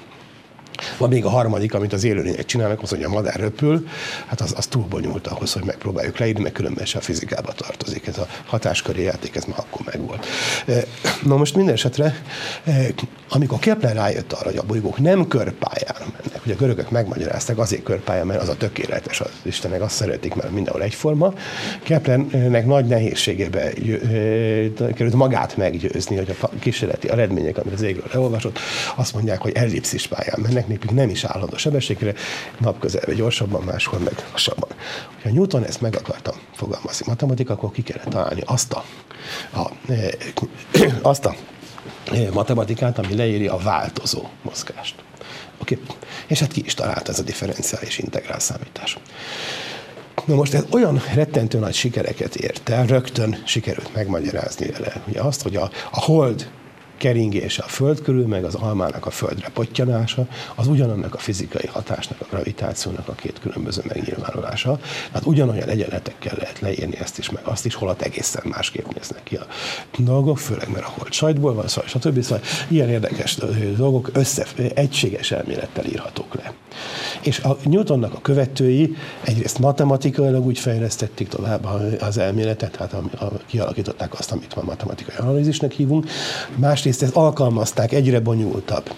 Van 0.98 1.08
még 1.08 1.24
a 1.24 1.28
harmadik, 1.28 1.74
amit 1.74 1.92
az 1.92 2.04
élőlények 2.04 2.44
csinálnak, 2.44 2.82
az, 2.82 2.90
hogy 2.90 3.02
a 3.02 3.08
madár 3.08 3.36
röpül, 3.36 3.88
hát 4.26 4.40
az, 4.40 4.54
az 4.56 4.66
túl 4.66 4.84
bonyolult 4.84 5.26
ahhoz, 5.26 5.52
hogy 5.52 5.64
megpróbáljuk 5.64 6.18
leírni, 6.18 6.42
mert 6.42 6.54
különben 6.54 6.84
se 6.84 6.98
a 6.98 7.00
fizikába 7.00 7.52
tartozik. 7.52 8.06
Ez 8.06 8.18
a 8.18 8.26
hatásköri 8.46 9.02
játék, 9.02 9.36
ez 9.36 9.44
már 9.44 9.58
akkor 9.58 9.80
megvolt. 9.84 10.26
E, 10.66 10.84
na 11.22 11.36
most 11.36 11.56
minden 11.56 11.74
esetre, 11.74 12.22
e, 12.64 12.86
amikor 13.28 13.58
Kepler 13.58 13.94
rájött 13.94 14.32
arra, 14.32 14.48
hogy 14.48 14.56
a 14.56 14.62
bolygók 14.62 14.98
nem 14.98 15.28
körpályán 15.28 15.96
mennek, 16.00 16.42
hogy 16.42 16.52
a 16.52 16.56
görögök 16.56 16.90
megmagyarázták, 16.90 17.58
azért 17.58 17.82
körpályán, 17.82 18.26
mert 18.26 18.42
az 18.42 18.48
a 18.48 18.56
tökéletes, 18.56 19.20
az 19.20 19.30
Istenek 19.42 19.82
azt 19.82 19.94
szeretik, 19.94 20.34
mert 20.34 20.50
mindenhol 20.50 20.82
egyforma. 20.82 21.32
Keplernek 21.82 22.66
nagy 22.66 22.86
nehézségébe 22.86 23.60
e, 23.60 23.72
került 24.94 25.14
magát 25.14 25.56
meggyőzni, 25.56 26.16
hogy 26.16 26.36
a 26.40 26.48
kísérleti 26.58 27.10
eredmények, 27.10 27.58
amit 27.58 27.72
az 27.72 27.82
égről 27.82 28.08
leolvasott, 28.12 28.58
azt 28.94 29.14
mondják, 29.14 29.40
hogy 29.40 29.52
ellipszis 29.54 30.06
pályán 30.06 30.38
mennek, 30.42 30.63
még 30.66 30.84
nem 30.84 31.08
is 31.08 31.24
állandó 31.24 31.56
sebességre, 31.56 32.14
napközelve 32.58 33.14
gyorsabban, 33.14 33.62
máshol 33.62 33.98
meg 33.98 34.24
lassabban. 34.32 34.68
Ha 35.22 35.30
Newton 35.30 35.64
ezt 35.64 35.80
meg 35.80 35.96
akartam 35.96 36.34
fogalmazni 36.54 37.06
matematika, 37.08 37.52
akkor 37.52 37.70
ki 37.70 37.82
kellett 37.82 38.08
találni 38.08 38.42
azt 38.44 38.72
a, 38.72 38.84
a, 39.52 39.92
e, 39.92 40.14
azt 41.02 41.24
a 41.24 41.34
e, 42.12 42.30
matematikát, 42.32 42.98
ami 42.98 43.14
leírja 43.16 43.52
a 43.52 43.58
változó 43.58 44.22
mozgást. 44.42 44.94
Okay. 45.60 45.80
És 46.26 46.40
hát 46.40 46.52
ki 46.52 46.62
is 46.64 46.74
talált 46.74 47.08
ez 47.08 47.18
a 47.18 47.22
differenciális 47.22 47.98
integrál 47.98 48.38
számítás. 48.38 48.98
Na 50.26 50.34
most 50.34 50.54
ez 50.54 50.64
olyan 50.70 51.02
rettentő 51.14 51.58
nagy 51.58 51.74
sikereket 51.74 52.34
ért 52.34 52.68
el, 52.68 52.86
rögtön 52.86 53.42
sikerült 53.44 53.94
megmagyarázni 53.94 54.70
vele. 54.70 55.02
Ugye 55.08 55.20
azt, 55.20 55.42
hogy 55.42 55.56
a, 55.56 55.70
a 55.90 56.00
hold 56.00 56.50
keringése 56.96 57.62
a 57.62 57.68
föld 57.68 58.02
körül, 58.02 58.26
meg 58.26 58.44
az 58.44 58.54
almának 58.54 59.06
a 59.06 59.10
földre 59.10 59.48
pottyanása, 59.48 60.26
az 60.54 60.66
ugyanannak 60.66 61.14
a 61.14 61.18
fizikai 61.18 61.66
hatásnak, 61.66 62.20
a 62.20 62.26
gravitációnak 62.30 63.08
a 63.08 63.12
két 63.12 63.40
különböző 63.40 63.82
megnyilvánulása. 63.88 64.78
Tehát 65.06 65.26
ugyanolyan 65.26 65.68
egyenletekkel 65.68 66.34
lehet 66.38 66.60
leírni 66.60 66.98
ezt 66.98 67.18
is, 67.18 67.30
meg 67.30 67.42
azt 67.44 67.66
is, 67.66 67.74
holott 67.74 68.02
egészen 68.02 68.42
másképp 68.46 68.86
néznek 68.94 69.22
ki 69.22 69.36
a 69.36 69.46
dolgok, 69.98 70.38
főleg 70.38 70.70
mert 70.70 70.84
a 70.84 70.92
hold 70.98 71.12
sajtból 71.12 71.54
van, 71.54 71.68
szóval, 71.68 71.88
stb. 71.88 72.22
Szóval 72.22 72.44
ilyen 72.68 72.88
érdekes 72.88 73.38
dolgok 73.76 74.10
össze, 74.12 74.46
egységes 74.74 75.30
elmélettel 75.30 75.84
írhatók 75.84 76.34
le. 76.34 76.52
És 77.22 77.38
a 77.40 77.56
Newtonnak 77.64 78.14
a 78.14 78.20
követői 78.20 78.96
egyrészt 79.22 79.58
matematikailag 79.58 80.46
úgy 80.46 80.58
fejlesztették 80.58 81.28
tovább 81.28 81.68
az 82.00 82.18
elméletet, 82.18 82.70
tehát 82.70 82.94
kialakították 83.46 84.18
azt, 84.18 84.32
amit 84.32 84.54
ma 84.54 84.62
matematikai 84.62 85.14
analízisnek 85.18 85.72
hívunk, 85.72 86.06
másrészt 86.84 87.02
ezt 87.02 87.16
alkalmazták 87.16 87.92
egyre 87.92 88.20
bonyolultabb 88.20 88.90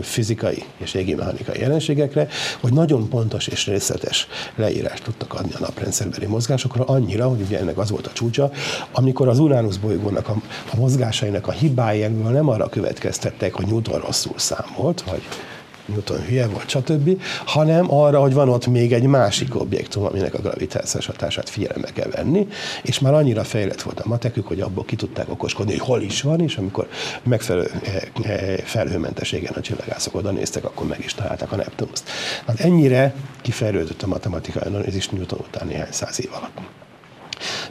fizikai 0.00 0.64
és 0.76 0.94
égimechanikai 0.94 1.60
jelenségekre, 1.60 2.28
hogy 2.60 2.72
nagyon 2.72 3.08
pontos 3.08 3.46
és 3.46 3.66
részletes 3.66 4.26
leírást 4.56 5.02
tudtak 5.02 5.34
adni 5.34 5.52
a 5.54 5.60
naprendszerbeli 5.60 6.26
mozgásokra, 6.26 6.84
annyira, 6.84 7.28
hogy 7.28 7.40
ugye 7.40 7.58
ennek 7.58 7.78
az 7.78 7.90
volt 7.90 8.06
a 8.06 8.12
csúcsa, 8.12 8.50
amikor 8.92 9.28
az 9.28 9.38
Uranus 9.38 9.78
bolygónak 9.78 10.28
a, 10.28 10.36
a 10.72 10.76
mozgásainak 10.76 11.46
a 11.46 11.52
hibájából 11.52 12.30
nem 12.30 12.48
arra 12.48 12.68
következtettek, 12.68 13.54
hogy 13.54 13.66
Newton 13.66 14.00
rosszul 14.00 14.38
számolt, 14.38 15.02
vagy 15.02 15.22
Newton 15.88 16.24
hülye 16.24 16.46
volt, 16.46 16.68
stb., 16.68 17.22
hanem 17.44 17.94
arra, 17.94 18.20
hogy 18.20 18.32
van 18.32 18.48
ott 18.48 18.66
még 18.66 18.92
egy 18.92 19.02
másik 19.02 19.60
objektum, 19.60 20.04
aminek 20.04 20.34
a 20.34 20.38
gravitációs 20.38 21.06
hatását 21.06 21.48
figyelembe 21.48 21.90
kell 21.92 22.08
venni, 22.10 22.46
és 22.82 22.98
már 22.98 23.14
annyira 23.14 23.44
fejlett 23.44 23.82
volt 23.82 24.00
a 24.00 24.08
matekük, 24.08 24.46
hogy 24.46 24.60
abból 24.60 24.84
ki 24.84 24.96
tudták 24.96 25.30
okoskodni, 25.30 25.70
hogy 25.70 25.86
hol 25.86 26.02
is 26.02 26.22
van, 26.22 26.40
és 26.40 26.56
amikor 26.56 26.88
megfelelő 27.22 27.70
eh, 27.82 28.02
eh, 28.22 28.56
felhőmentességen 28.56 29.52
a 29.56 29.60
csillagászok 29.60 30.14
oda 30.14 30.30
néztek, 30.30 30.64
akkor 30.64 30.86
meg 30.86 30.98
is 31.04 31.14
találták 31.14 31.52
a 31.52 31.56
Neptunuszt. 31.56 32.10
Hát 32.46 32.60
ennyire 32.60 33.14
kifejlődött 33.42 34.02
a 34.02 34.06
matematikai 34.06 34.62
analízis 34.62 35.08
Newton 35.08 35.38
után 35.38 35.66
néhány 35.66 35.88
száz 35.90 36.20
év 36.20 36.30
alatt. 36.32 36.86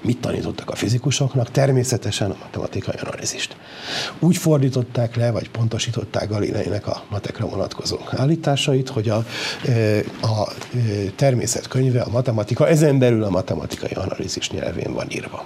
Mit 0.01 0.20
tanítottak 0.20 0.70
a 0.70 0.76
fizikusoknak? 0.76 1.51
Természetesen 1.51 2.32
a 2.32 2.36
matematikai 2.39 2.95
analízist. 3.03 3.55
Úgy 4.20 4.38
fordították 4.38 5.15
le, 5.15 5.32
vagy 5.32 5.49
pontosították 5.49 6.30
Galileinek 6.30 6.88
a 6.88 7.03
matekra 7.09 7.47
vonatkozó 7.47 7.97
állításait, 8.09 8.89
hogy 8.89 9.09
a, 9.09 9.26
e, 9.68 9.97
a 10.22 10.49
e, 10.49 10.78
természetkönyve, 11.15 12.01
a 12.01 12.09
matematika, 12.11 12.68
ezen 12.68 12.99
belül 12.99 13.24
a 13.24 13.30
matematikai 13.30 13.91
analízis 13.91 14.49
nyelvén 14.49 14.93
van 14.93 15.11
írva. 15.11 15.45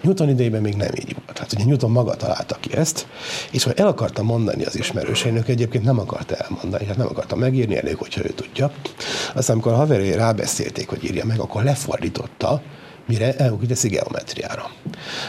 Newton 0.00 0.28
idejében 0.28 0.62
még 0.62 0.74
nem 0.74 0.90
így 0.94 1.16
volt. 1.24 1.38
Hát 1.38 1.52
ugye 1.52 1.64
Newton 1.64 1.90
maga 1.90 2.14
találta 2.14 2.56
ki 2.60 2.76
ezt, 2.76 3.06
és 3.50 3.62
ha 3.62 3.72
el 3.72 3.86
akarta 3.86 4.22
mondani 4.22 4.64
az 4.64 4.78
ismerőseinek, 4.78 5.48
egyébként 5.48 5.84
nem 5.84 5.98
akarta 5.98 6.34
elmondani, 6.34 6.84
hát 6.84 6.96
nem 6.96 7.06
akarta 7.06 7.36
megírni, 7.36 7.76
elég, 7.76 7.96
hogyha 7.96 8.24
ő 8.24 8.28
tudja. 8.28 8.72
Aztán, 9.34 9.54
amikor 9.56 9.72
a 9.72 9.76
haverjai 9.76 10.12
rábeszélték, 10.14 10.88
hogy 10.88 11.04
írja 11.04 11.24
meg, 11.24 11.38
akkor 11.38 11.64
lefordította, 11.64 12.62
mire 13.10 13.36
elugrik 13.36 13.82
geometriára. 13.82 14.70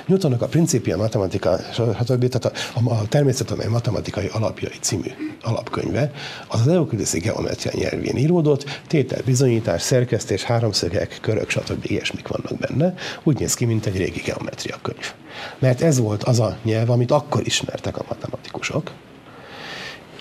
Newtonnak 0.06 0.42
a 0.42 0.48
Principia 0.48 0.98
Matematika, 0.98 1.60
stb. 1.74 2.28
Tehát 2.28 2.46
a, 2.74 2.92
a, 2.94 3.08
természetudományi 3.08 3.72
matematikai 3.72 4.30
alapjai 4.32 4.74
című 4.82 5.12
alapkönyve, 5.42 6.12
az 6.48 6.60
az 6.60 6.68
euklideszi 6.68 7.20
geometria 7.20 7.72
nyelvén 7.76 8.18
íródott, 8.18 8.82
tétel, 8.88 9.22
bizonyítás, 9.26 9.82
szerkesztés, 9.82 10.44
háromszögek, 10.44 11.18
körök, 11.22 11.50
stb. 11.50 11.86
ilyesmik 11.86 12.28
vannak 12.28 12.58
benne. 12.60 12.94
Úgy 13.24 13.40
néz 13.40 13.54
ki, 13.54 13.66
mint 13.66 13.86
egy 13.86 13.98
régi 13.98 14.22
geometria 14.26 14.78
könyv. 14.82 15.14
Mert 15.60 15.82
ez 15.82 15.98
volt 15.98 16.24
az 16.24 16.40
a 16.40 16.58
nyelv, 16.64 16.90
amit 16.90 17.12
akkor 17.12 17.42
ismertek 17.46 17.98
a 17.98 18.06
matematikusok, 18.08 18.92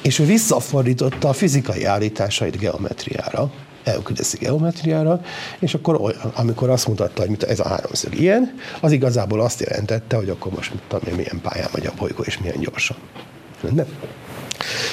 és 0.03 0.19
ő 0.19 0.25
visszafordította 0.25 1.29
a 1.29 1.33
fizikai 1.33 1.85
állításait 1.85 2.59
geometriára, 2.59 3.51
Euklideszi 3.83 4.37
geometriára, 4.37 5.21
és 5.59 5.75
akkor 5.75 6.15
amikor 6.35 6.71
azt 6.71 6.89
mutatta, 6.89 7.27
hogy 7.27 7.45
ez 7.49 7.61
a 7.61 7.69
háromszög 7.69 8.21
ilyen, 8.21 8.55
az 8.81 8.93
igazából 8.93 9.41
azt 9.41 9.61
jelentette, 9.61 10.17
hogy 10.17 10.29
akkor 10.29 10.53
most 10.53 10.73
tudom 10.89 11.09
én, 11.09 11.15
milyen 11.15 11.41
pályán 11.43 11.69
megy 11.73 11.87
a 11.87 11.93
bolygó, 11.97 12.23
és 12.23 12.39
milyen 12.39 12.61
gyorsan. 12.61 12.97
Nem? 13.71 13.87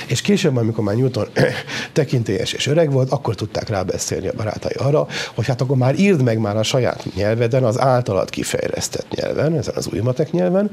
És 0.07 0.21
később, 0.21 0.55
amikor 0.55 0.83
már 0.83 0.95
Newton 0.95 1.27
tekintélyes 1.93 2.53
és 2.53 2.67
öreg 2.67 2.91
volt, 2.91 3.11
akkor 3.11 3.35
tudták 3.35 3.69
rábeszélni 3.69 4.27
a 4.27 4.33
barátai 4.35 4.73
arra, 4.77 5.07
hogy 5.35 5.47
hát 5.47 5.61
akkor 5.61 5.77
már 5.77 5.99
írd 5.99 6.23
meg 6.23 6.39
már 6.39 6.57
a 6.57 6.63
saját 6.63 7.05
nyelveden, 7.15 7.63
az 7.63 7.79
általad 7.79 8.29
kifejlesztett 8.29 9.09
nyelven, 9.09 9.57
ezen 9.57 9.75
az 9.75 9.87
új 9.93 9.99
matek 9.99 10.31
nyelven, 10.31 10.71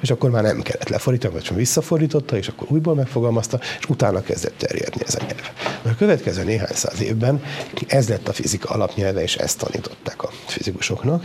és 0.00 0.10
akkor 0.10 0.30
már 0.30 0.42
nem 0.42 0.62
kellett 0.62 0.88
lefordítani, 0.88 1.32
vagy 1.34 1.56
visszafordította, 1.56 2.36
és 2.36 2.48
akkor 2.48 2.66
újból 2.70 2.94
megfogalmazta, 2.94 3.60
és 3.78 3.88
utána 3.88 4.22
kezdett 4.22 4.58
terjedni 4.58 5.02
ez 5.06 5.14
a 5.14 5.24
nyelv. 5.24 5.50
A 5.82 5.96
következő 5.98 6.44
néhány 6.44 6.74
száz 6.74 7.00
évben 7.00 7.42
ez 7.86 8.08
lett 8.08 8.28
a 8.28 8.32
fizika 8.32 8.68
alapnyelve, 8.68 9.22
és 9.22 9.36
ezt 9.36 9.58
tanították 9.58 10.22
a 10.22 10.30
fizikusoknak. 10.46 11.24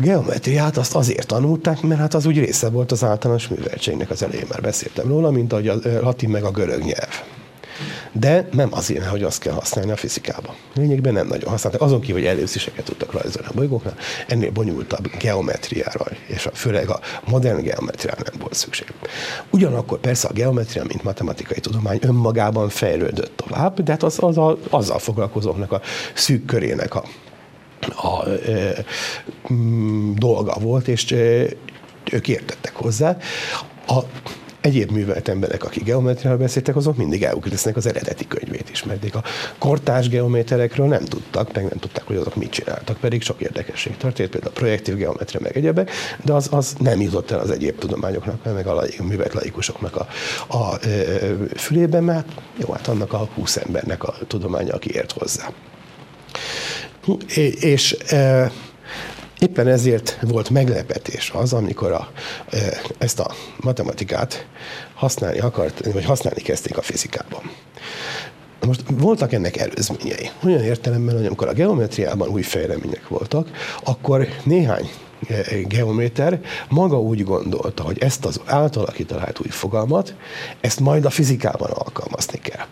Geometriát 0.00 0.76
azt 0.76 0.94
azért 0.94 1.26
tanulták, 1.26 1.80
mert 1.80 2.00
hát 2.00 2.14
az 2.14 2.26
úgy 2.26 2.38
része 2.38 2.70
volt 2.70 2.92
az 2.92 3.04
általános 3.04 3.48
műveltségnek, 3.48 4.10
az 4.10 4.22
elején 4.22 4.46
már 4.48 4.60
beszéltem 4.60 5.08
róla, 5.08 5.30
mint 5.30 5.52
ahogy 5.52 5.68
a 5.68 5.74
latin 6.00 6.28
meg 6.28 6.44
a 6.44 6.50
görög 6.50 6.82
nyelv. 6.82 7.22
De 8.12 8.48
nem 8.52 8.68
azért, 8.72 9.06
hogy 9.06 9.22
azt 9.22 9.40
kell 9.40 9.52
használni 9.52 9.90
a 9.90 9.96
fizikában. 9.96 10.54
Lényegben 10.74 11.12
nem 11.12 11.26
nagyon 11.26 11.50
használták. 11.50 11.80
Azon 11.80 12.00
kívül, 12.00 12.20
hogy 12.20 12.30
előzéseket 12.30 12.84
tudtak 12.84 13.12
rajzolni 13.12 13.48
a 13.48 13.54
bolygóknál, 13.54 13.94
ennél 14.26 14.50
bonyolultabb 14.50 15.10
geometriára, 15.18 16.06
és 16.26 16.46
a, 16.46 16.50
főleg 16.54 16.88
a 16.88 17.00
modern 17.24 17.62
geometriára 17.62 18.22
nem 18.30 18.40
volt 18.40 18.54
szükség. 18.54 18.92
Ugyanakkor 19.50 19.98
persze 19.98 20.28
a 20.28 20.32
geometria, 20.32 20.84
mint 20.84 21.02
matematikai 21.02 21.60
tudomány 21.60 21.98
önmagában 22.02 22.68
fejlődött 22.68 23.32
tovább, 23.36 23.82
de 23.82 23.92
hát 23.92 24.02
az, 24.02 24.16
az 24.20 24.38
a, 24.38 24.58
azzal 24.70 24.98
foglalkozóknak 24.98 25.72
a 25.72 25.80
szűk 26.14 26.44
körének 26.44 26.94
a 26.94 27.04
a, 27.88 28.28
e, 28.28 28.84
dolga 30.14 30.54
volt, 30.60 30.88
és 30.88 31.12
e, 31.12 31.16
ők 32.12 32.28
értettek 32.28 32.74
hozzá. 32.74 33.16
A 33.86 33.98
egyéb 34.60 34.90
művelt 34.90 35.28
emberek, 35.28 35.64
akik 35.64 35.84
geometriáról 35.84 36.38
beszéltek, 36.38 36.76
azok 36.76 36.96
mindig 36.96 37.22
Euklidesnek 37.22 37.76
az 37.76 37.86
eredeti 37.86 38.26
könyvét 38.26 38.70
ismerték. 38.70 39.14
A 39.14 39.22
kortás 39.58 40.08
geométerekről 40.08 40.86
nem 40.86 41.04
tudtak, 41.04 41.52
meg 41.54 41.62
nem 41.62 41.78
tudták, 41.78 42.06
hogy 42.06 42.16
azok 42.16 42.36
mit 42.36 42.50
csináltak, 42.50 42.96
pedig 42.96 43.22
sok 43.22 43.40
érdekesség 43.40 43.96
történt, 43.96 44.30
például 44.30 44.52
a 44.54 44.58
projektív 44.58 44.96
geometria, 44.96 45.40
meg 45.42 45.56
egyebek, 45.56 45.90
de 46.24 46.32
az, 46.32 46.48
az 46.50 46.74
nem 46.78 47.00
jutott 47.00 47.30
el 47.30 47.38
az 47.38 47.50
egyéb 47.50 47.78
tudományoknak, 47.78 48.54
meg 48.54 48.66
a 48.66 48.74
laik, 48.74 49.02
művelt 49.02 49.34
laikusoknak 49.34 49.96
a, 49.96 50.06
a, 50.46 50.56
a 50.56 50.78
fülében, 51.56 52.04
mert 52.04 52.26
jó, 52.56 52.72
hát 52.72 52.88
annak 52.88 53.12
a 53.12 53.28
húsz 53.34 53.56
embernek 53.56 54.04
a 54.04 54.14
tudománya, 54.26 54.74
aki 54.74 54.94
ért 54.94 55.12
hozzá. 55.12 55.52
És 57.60 57.96
e, 58.08 58.50
éppen 59.38 59.66
ezért 59.66 60.18
volt 60.20 60.50
meglepetés 60.50 61.30
az, 61.34 61.52
amikor 61.52 61.92
a, 61.92 62.10
e, 62.50 62.80
ezt 62.98 63.20
a 63.20 63.34
matematikát 63.60 64.46
használni 64.94 65.38
akart, 65.38 65.92
vagy 65.92 66.04
használni 66.04 66.40
kezdték 66.42 66.76
a 66.76 66.82
fizikában. 66.82 67.50
Most 68.66 68.82
voltak 68.88 69.32
ennek 69.32 69.56
előzményei. 69.56 70.30
Olyan 70.44 70.62
értelemben, 70.62 71.16
hogy 71.16 71.26
amikor 71.26 71.48
a 71.48 71.52
geometriában 71.52 72.28
új 72.28 72.42
fejlemények 72.42 73.08
voltak, 73.08 73.48
akkor 73.84 74.28
néhány 74.44 74.90
geométer 75.68 76.40
maga 76.68 77.00
úgy 77.00 77.24
gondolta, 77.24 77.82
hogy 77.82 77.98
ezt 77.98 78.24
az 78.24 78.40
általa 78.44 78.90
kitalált 78.90 79.40
új 79.40 79.50
fogalmat, 79.50 80.14
ezt 80.60 80.80
majd 80.80 81.04
a 81.04 81.10
fizikában 81.10 81.70
alkalmazni 81.70 82.38
kell. 82.38 82.66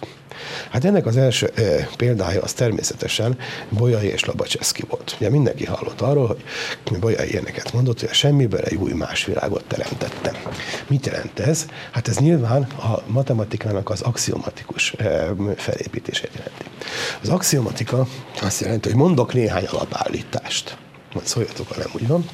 Hát 0.70 0.84
ennek 0.84 1.06
az 1.06 1.16
első 1.16 1.50
e, 1.54 1.88
példája 1.96 2.42
az 2.42 2.52
természetesen 2.52 3.38
Bolyai 3.68 4.06
és 4.06 4.24
Lobacseszki 4.24 4.84
volt. 4.88 5.16
Ugye 5.18 5.30
mindenki 5.30 5.64
hallott 5.64 6.00
arról, 6.00 6.26
hogy 6.26 6.98
Bolyai 6.98 7.30
ilyeneket 7.30 7.72
mondott, 7.72 8.00
hogy 8.00 8.08
a 8.08 8.14
semmiből 8.14 8.60
egy 8.60 8.74
új 8.74 8.92
más 8.92 9.24
világot 9.24 9.64
teremtettem. 9.64 10.34
Mit 10.86 11.06
jelent 11.06 11.38
ez? 11.38 11.66
Hát 11.90 12.08
ez 12.08 12.16
nyilván 12.16 12.62
a 12.62 13.02
matematikának 13.06 13.90
az 13.90 14.00
axiomatikus 14.00 14.92
e, 14.92 15.34
felépítését 15.56 16.30
jelenti. 16.34 16.64
Az 17.22 17.28
axiomatika 17.28 18.06
azt 18.42 18.60
jelenti, 18.60 18.88
hogy 18.88 18.98
mondok 18.98 19.34
néhány 19.34 19.64
alapállítást. 19.64 20.76
Majd 21.14 21.26
szóljatok, 21.26 21.68
ha 21.68 21.74
nem 21.78 21.90
úgy 21.94 22.06
van. 22.06 22.24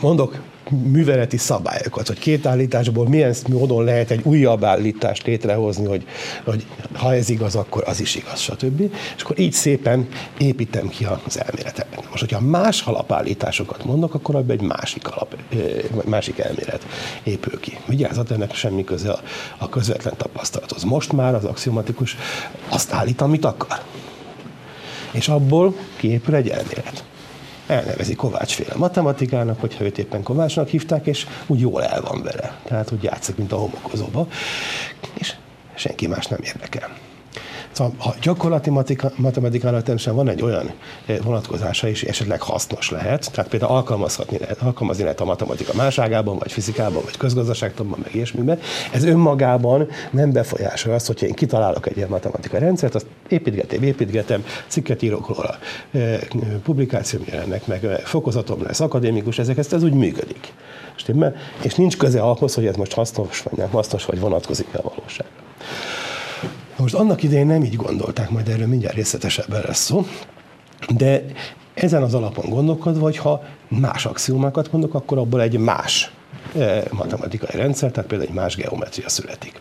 Mondok 0.00 0.40
műveleti 0.70 1.36
szabályokat, 1.36 2.06
hogy 2.06 2.18
két 2.18 2.46
állításból 2.46 3.08
milyen 3.08 3.34
módon 3.48 3.84
lehet 3.84 4.10
egy 4.10 4.20
újabb 4.24 4.64
állítást 4.64 5.26
létrehozni, 5.26 5.86
hogy, 5.86 6.06
hogy 6.44 6.66
ha 6.92 7.14
ez 7.14 7.28
igaz, 7.28 7.54
akkor 7.54 7.82
az 7.86 8.00
is 8.00 8.14
igaz, 8.14 8.40
stb. 8.40 8.80
És 9.16 9.22
akkor 9.22 9.38
így 9.38 9.52
szépen 9.52 10.08
építem 10.38 10.88
ki 10.88 11.06
az 11.26 11.40
elméletet. 11.40 11.86
Most, 12.10 12.20
hogyha 12.20 12.40
más 12.40 12.82
alapállításokat 12.82 13.84
mondok, 13.84 14.14
akkor 14.14 14.34
abban 14.34 14.56
egy 14.56 14.66
másik, 14.66 15.08
alap, 15.08 15.36
másik 16.04 16.38
elmélet 16.38 16.86
épül 17.22 17.60
ki. 17.60 17.78
Vigyázat, 17.86 18.30
ennek 18.30 18.54
semmi 18.54 18.84
köze 18.84 19.10
a, 19.10 19.20
a 19.58 19.68
közvetlen 19.68 20.14
tapasztalathoz. 20.16 20.82
Most 20.82 21.12
már 21.12 21.34
az 21.34 21.44
axiomatikus 21.44 22.16
azt 22.68 22.92
állít, 22.92 23.20
amit 23.20 23.44
akar. 23.44 23.80
És 25.10 25.28
abból 25.28 25.74
kiépül 25.96 26.34
egy 26.34 26.48
elmélet 26.48 27.04
elnevezi 27.70 28.14
Kovácsféle 28.14 28.74
matematikának, 28.76 29.60
hogyha 29.60 29.84
őt 29.84 29.98
éppen 29.98 30.22
Kovácsnak 30.22 30.68
hívták, 30.68 31.06
és 31.06 31.26
úgy 31.46 31.60
jól 31.60 31.84
el 31.84 32.00
van 32.00 32.22
vele. 32.22 32.58
Tehát 32.64 32.92
úgy 32.92 33.02
játszik, 33.02 33.36
mint 33.36 33.52
a 33.52 33.56
homokozóba, 33.56 34.26
és 35.14 35.34
senki 35.74 36.06
más 36.06 36.26
nem 36.26 36.38
érdekel. 36.42 36.88
Szóval 37.72 37.92
a 37.98 38.14
gyakorlati 38.22 38.70
matematikának 39.16 39.82
természetesen 39.82 40.14
van 40.14 40.28
egy 40.28 40.42
olyan 40.42 40.70
eh, 41.06 41.18
vonatkozása 41.22 41.88
is, 41.88 42.02
esetleg 42.02 42.40
hasznos 42.40 42.90
lehet, 42.90 43.30
tehát 43.32 43.50
például 43.50 43.72
alkalmazhatni 43.72 44.38
lehet, 44.38 44.60
alkalmazni 44.60 45.02
lehet 45.02 45.20
a 45.20 45.24
matematika 45.24 45.72
máságában, 45.76 46.38
vagy 46.38 46.52
fizikában, 46.52 47.02
vagy 47.04 47.16
közgazdaságtanban, 47.16 47.98
meg 48.02 48.14
ilyesmiben. 48.14 48.58
Ez 48.92 49.04
önmagában 49.04 49.88
nem 50.10 50.32
befolyásolja 50.32 50.96
azt, 50.96 51.06
hogyha 51.06 51.26
én 51.26 51.34
kitalálok 51.34 51.86
egy 51.86 51.96
ilyen 51.96 52.08
matematikai 52.08 52.60
rendszert, 52.60 52.94
azt 52.94 53.06
építgetem, 53.28 53.82
építgetem, 53.82 54.44
cikket 54.66 55.02
írok 55.02 55.28
róla, 55.28 55.58
eh, 55.90 56.18
publikációm 56.62 57.22
jelennek 57.26 57.66
meg, 57.66 57.84
eh, 57.84 57.98
fokozatom 57.98 58.62
lesz, 58.62 58.80
akadémikus, 58.80 59.38
ezek, 59.38 59.58
ez, 59.58 59.72
ez 59.72 59.82
úgy 59.82 59.94
működik. 59.94 60.52
És 61.62 61.74
nincs 61.74 61.96
köze 61.96 62.20
ahhoz, 62.20 62.54
hogy 62.54 62.66
ez 62.66 62.76
most 62.76 62.92
hasznos 62.92 63.42
vagy 63.42 63.58
nem 63.58 63.68
hasznos, 63.68 64.04
vagy 64.04 64.20
vonatkozik 64.20 64.66
a 64.72 64.82
valóságra. 64.82 65.48
Most 66.80 66.94
annak 66.94 67.22
idején 67.22 67.46
nem 67.46 67.62
így 67.62 67.76
gondolták, 67.76 68.30
majd 68.30 68.48
erről 68.48 68.66
mindjárt 68.66 68.94
részletesebben 68.94 69.62
lesz 69.66 69.84
szó, 69.84 70.06
de 70.88 71.24
ezen 71.74 72.02
az 72.02 72.14
alapon 72.14 72.50
gondolkodva, 72.50 73.02
hogy 73.02 73.16
ha 73.16 73.42
más 73.68 74.06
axiomákat 74.06 74.72
mondok, 74.72 74.94
akkor 74.94 75.18
abból 75.18 75.42
egy 75.42 75.58
más 75.58 76.12
eh, 76.56 76.82
matematikai 76.90 77.60
rendszer, 77.60 77.90
tehát 77.90 78.08
például 78.08 78.30
egy 78.30 78.36
más 78.36 78.56
geometria 78.56 79.08
születik. 79.08 79.58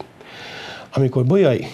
Amikor 0.94 1.26
Bolyai 1.26 1.68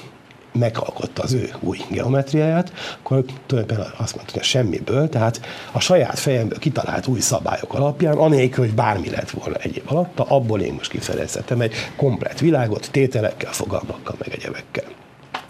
megalkotta 0.52 1.24
az 1.24 1.34
ő 1.34 1.50
új 1.60 1.78
geometriáját, 1.90 2.74
akkor 3.00 3.24
tulajdonképpen 3.46 3.92
azt 3.98 4.16
mondta, 4.16 4.34
hogy 4.34 4.42
a 4.42 4.46
semmiből, 4.46 5.10
tehát 5.10 5.42
a 5.72 5.80
saját 5.80 6.20
fejemből 6.20 6.60
kitalált 6.60 7.08
új 7.08 7.20
szabályok 7.20 7.74
alapján, 7.74 8.18
anélkül, 8.18 8.66
hogy 8.66 8.76
bármi 8.76 9.10
lett 9.10 9.30
volna 9.30 9.58
egyéb 9.58 9.84
alatta, 9.86 10.24
abból 10.24 10.62
én 10.62 10.74
most 10.74 10.92
kifejezhetem 10.92 11.62
egy 11.62 11.74
komplet 11.96 12.40
világot, 12.40 12.90
tételekkel, 12.92 13.52
fogalmakkal, 13.52 14.16
meg 14.20 14.34
egyebekkel. 14.34 15.04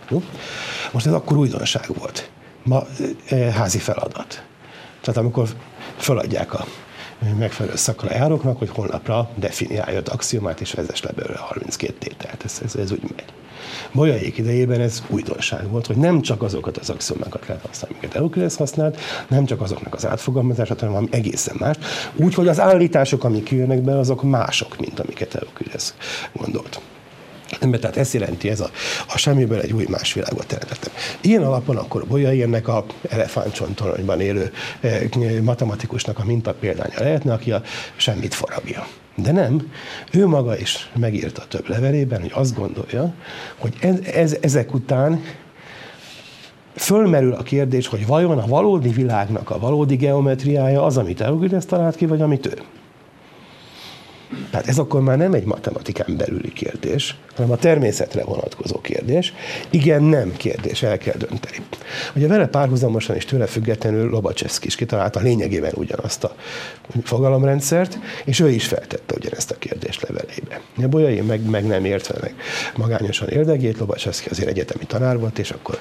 Jó? 0.10 0.24
Most 0.91 1.06
ez 1.06 1.14
akkor 1.14 1.38
újdonság 1.38 1.86
volt. 1.97 2.30
Ma 2.64 2.84
e, 3.30 3.36
házi 3.36 3.78
feladat. 3.78 4.43
Tehát 5.01 5.20
amikor 5.20 5.49
feladják 5.97 6.53
a 6.53 6.66
megfelelő 7.38 7.76
szakra 7.76 8.16
járóknak, 8.16 8.58
hogy 8.58 8.70
holnapra 8.70 9.30
definiálja 9.36 9.99
az 9.99 10.08
axiomát, 10.08 10.62
és 10.62 10.74
vezess 10.74 11.01
le 11.01 11.12
belőle 11.12 11.38
32 11.38 11.93
tételt. 11.97 12.43
Ez, 12.43 12.60
ez, 12.64 12.76
ez 12.76 12.91
úgy 12.91 13.01
megy. 13.01 13.34
Bolyaik 13.91 14.38
idejében 14.38 14.82
ez 14.82 15.03
újdonság 15.10 15.70
volt, 15.70 15.86
hogy 15.86 15.95
nem 15.95 16.22
csak 16.22 16.43
azokat 16.43 16.78
az 16.78 16.89
axiomákat 16.89 17.47
lehet 17.47 17.66
használni, 17.66 17.97
amiket 17.97 18.16
Euclides 18.16 18.56
használt, 18.56 18.99
nem 19.28 19.45
csak 19.45 19.62
azoknak 19.62 19.93
az 19.93 20.06
átfogalmazását, 20.06 20.80
hanem 20.80 20.93
valami 20.93 21.10
egészen 21.12 21.56
más. 21.60 21.76
Úgyhogy 22.16 22.47
az 22.47 22.60
állítások, 22.60 23.24
amik 23.24 23.51
jönnek 23.51 23.82
be, 23.82 23.97
azok 23.97 24.24
mások, 24.24 24.78
mint 24.80 24.99
amiket 24.99 25.36
Euclides 25.36 25.93
gondolt. 26.34 26.82
Mert 27.59 27.81
tehát 27.81 27.97
ezt 27.97 28.13
jelenti 28.13 28.49
ez 28.49 28.59
a, 28.59 28.69
a 29.13 29.17
semmiből 29.17 29.59
egy 29.59 29.73
új 29.73 29.85
más 29.89 30.13
világot 30.13 30.47
teremtettem. 30.47 30.93
Ilyen 31.21 31.43
alapon 31.43 31.77
akkor 31.77 32.05
Bolyai 32.07 32.41
ennek 32.41 32.67
a 32.67 32.85
elefántcsontoronyban 33.09 34.21
élő 34.21 34.51
eh, 34.79 35.01
matematikusnak 35.41 36.19
a 36.19 36.25
mintapéldánya 36.25 36.99
lehetne, 36.99 37.33
aki 37.33 37.51
a 37.51 37.61
semmit 37.95 38.33
faragja. 38.33 38.87
De 39.15 39.31
nem, 39.31 39.71
ő 40.11 40.27
maga 40.27 40.57
is 40.57 40.91
megírta 40.95 41.45
több 41.47 41.69
levelében, 41.69 42.21
hogy 42.21 42.31
azt 42.33 42.55
gondolja, 42.55 43.13
hogy 43.57 43.73
ez, 43.79 43.99
ez, 44.13 44.37
ezek 44.41 44.73
után 44.73 45.21
fölmerül 46.75 47.33
a 47.33 47.43
kérdés, 47.43 47.87
hogy 47.87 48.07
vajon 48.07 48.39
a 48.39 48.47
valódi 48.47 48.89
világnak 48.89 49.49
a 49.49 49.59
valódi 49.59 49.95
geometriája 49.95 50.83
az, 50.83 50.97
amit 50.97 51.21
Euclides 51.21 51.65
talált 51.65 51.95
ki, 51.95 52.05
vagy 52.05 52.21
amit 52.21 52.45
ő. 52.45 52.61
Tehát 54.51 54.67
ez 54.67 54.78
akkor 54.78 55.01
már 55.01 55.17
nem 55.17 55.34
egy 55.34 55.45
matematikán 55.45 56.17
belüli 56.17 56.53
kérdés, 56.53 57.15
hanem 57.36 57.51
a 57.51 57.55
természetre 57.55 58.23
vonatkozó 58.23 58.82
kérdés. 58.82 59.34
Igen, 59.69 60.03
nem 60.03 60.34
kérdés, 60.38 60.84
el 60.84 60.97
kell 60.97 61.17
dönteni. 61.17 61.57
Ugye 62.15 62.28
vele 62.28 62.47
párhuzamosan 62.47 63.15
és 63.15 63.26
tőle 63.26 63.45
függetlenül 63.45 64.09
Lobacseszki 64.09 64.67
is 64.67 64.76
kitalálta 64.76 65.19
lényegében 65.19 65.71
ugyanazt 65.76 66.23
a 66.23 66.36
fogalomrendszert, 67.03 67.99
és 68.26 68.39
ő 68.39 68.49
is 68.49 68.67
feltette 68.67 69.15
ugyanezt 69.17 69.51
a 69.51 69.57
kérdést 69.57 70.07
levelébe. 70.07 70.61
A 70.82 70.88
Bolyai 70.88 71.21
meg, 71.21 71.49
meg 71.49 71.65
nem 71.67 71.86
értve 71.86 72.15
meg 72.21 72.36
magányosan 72.76 73.28
érdegét, 73.28 73.80
Lobacseszki 73.80 74.30
azért 74.30 74.49
egyetemi 74.49 74.86
tanár 74.86 75.19
volt, 75.19 75.39
és 75.39 75.51
akkor 75.51 75.80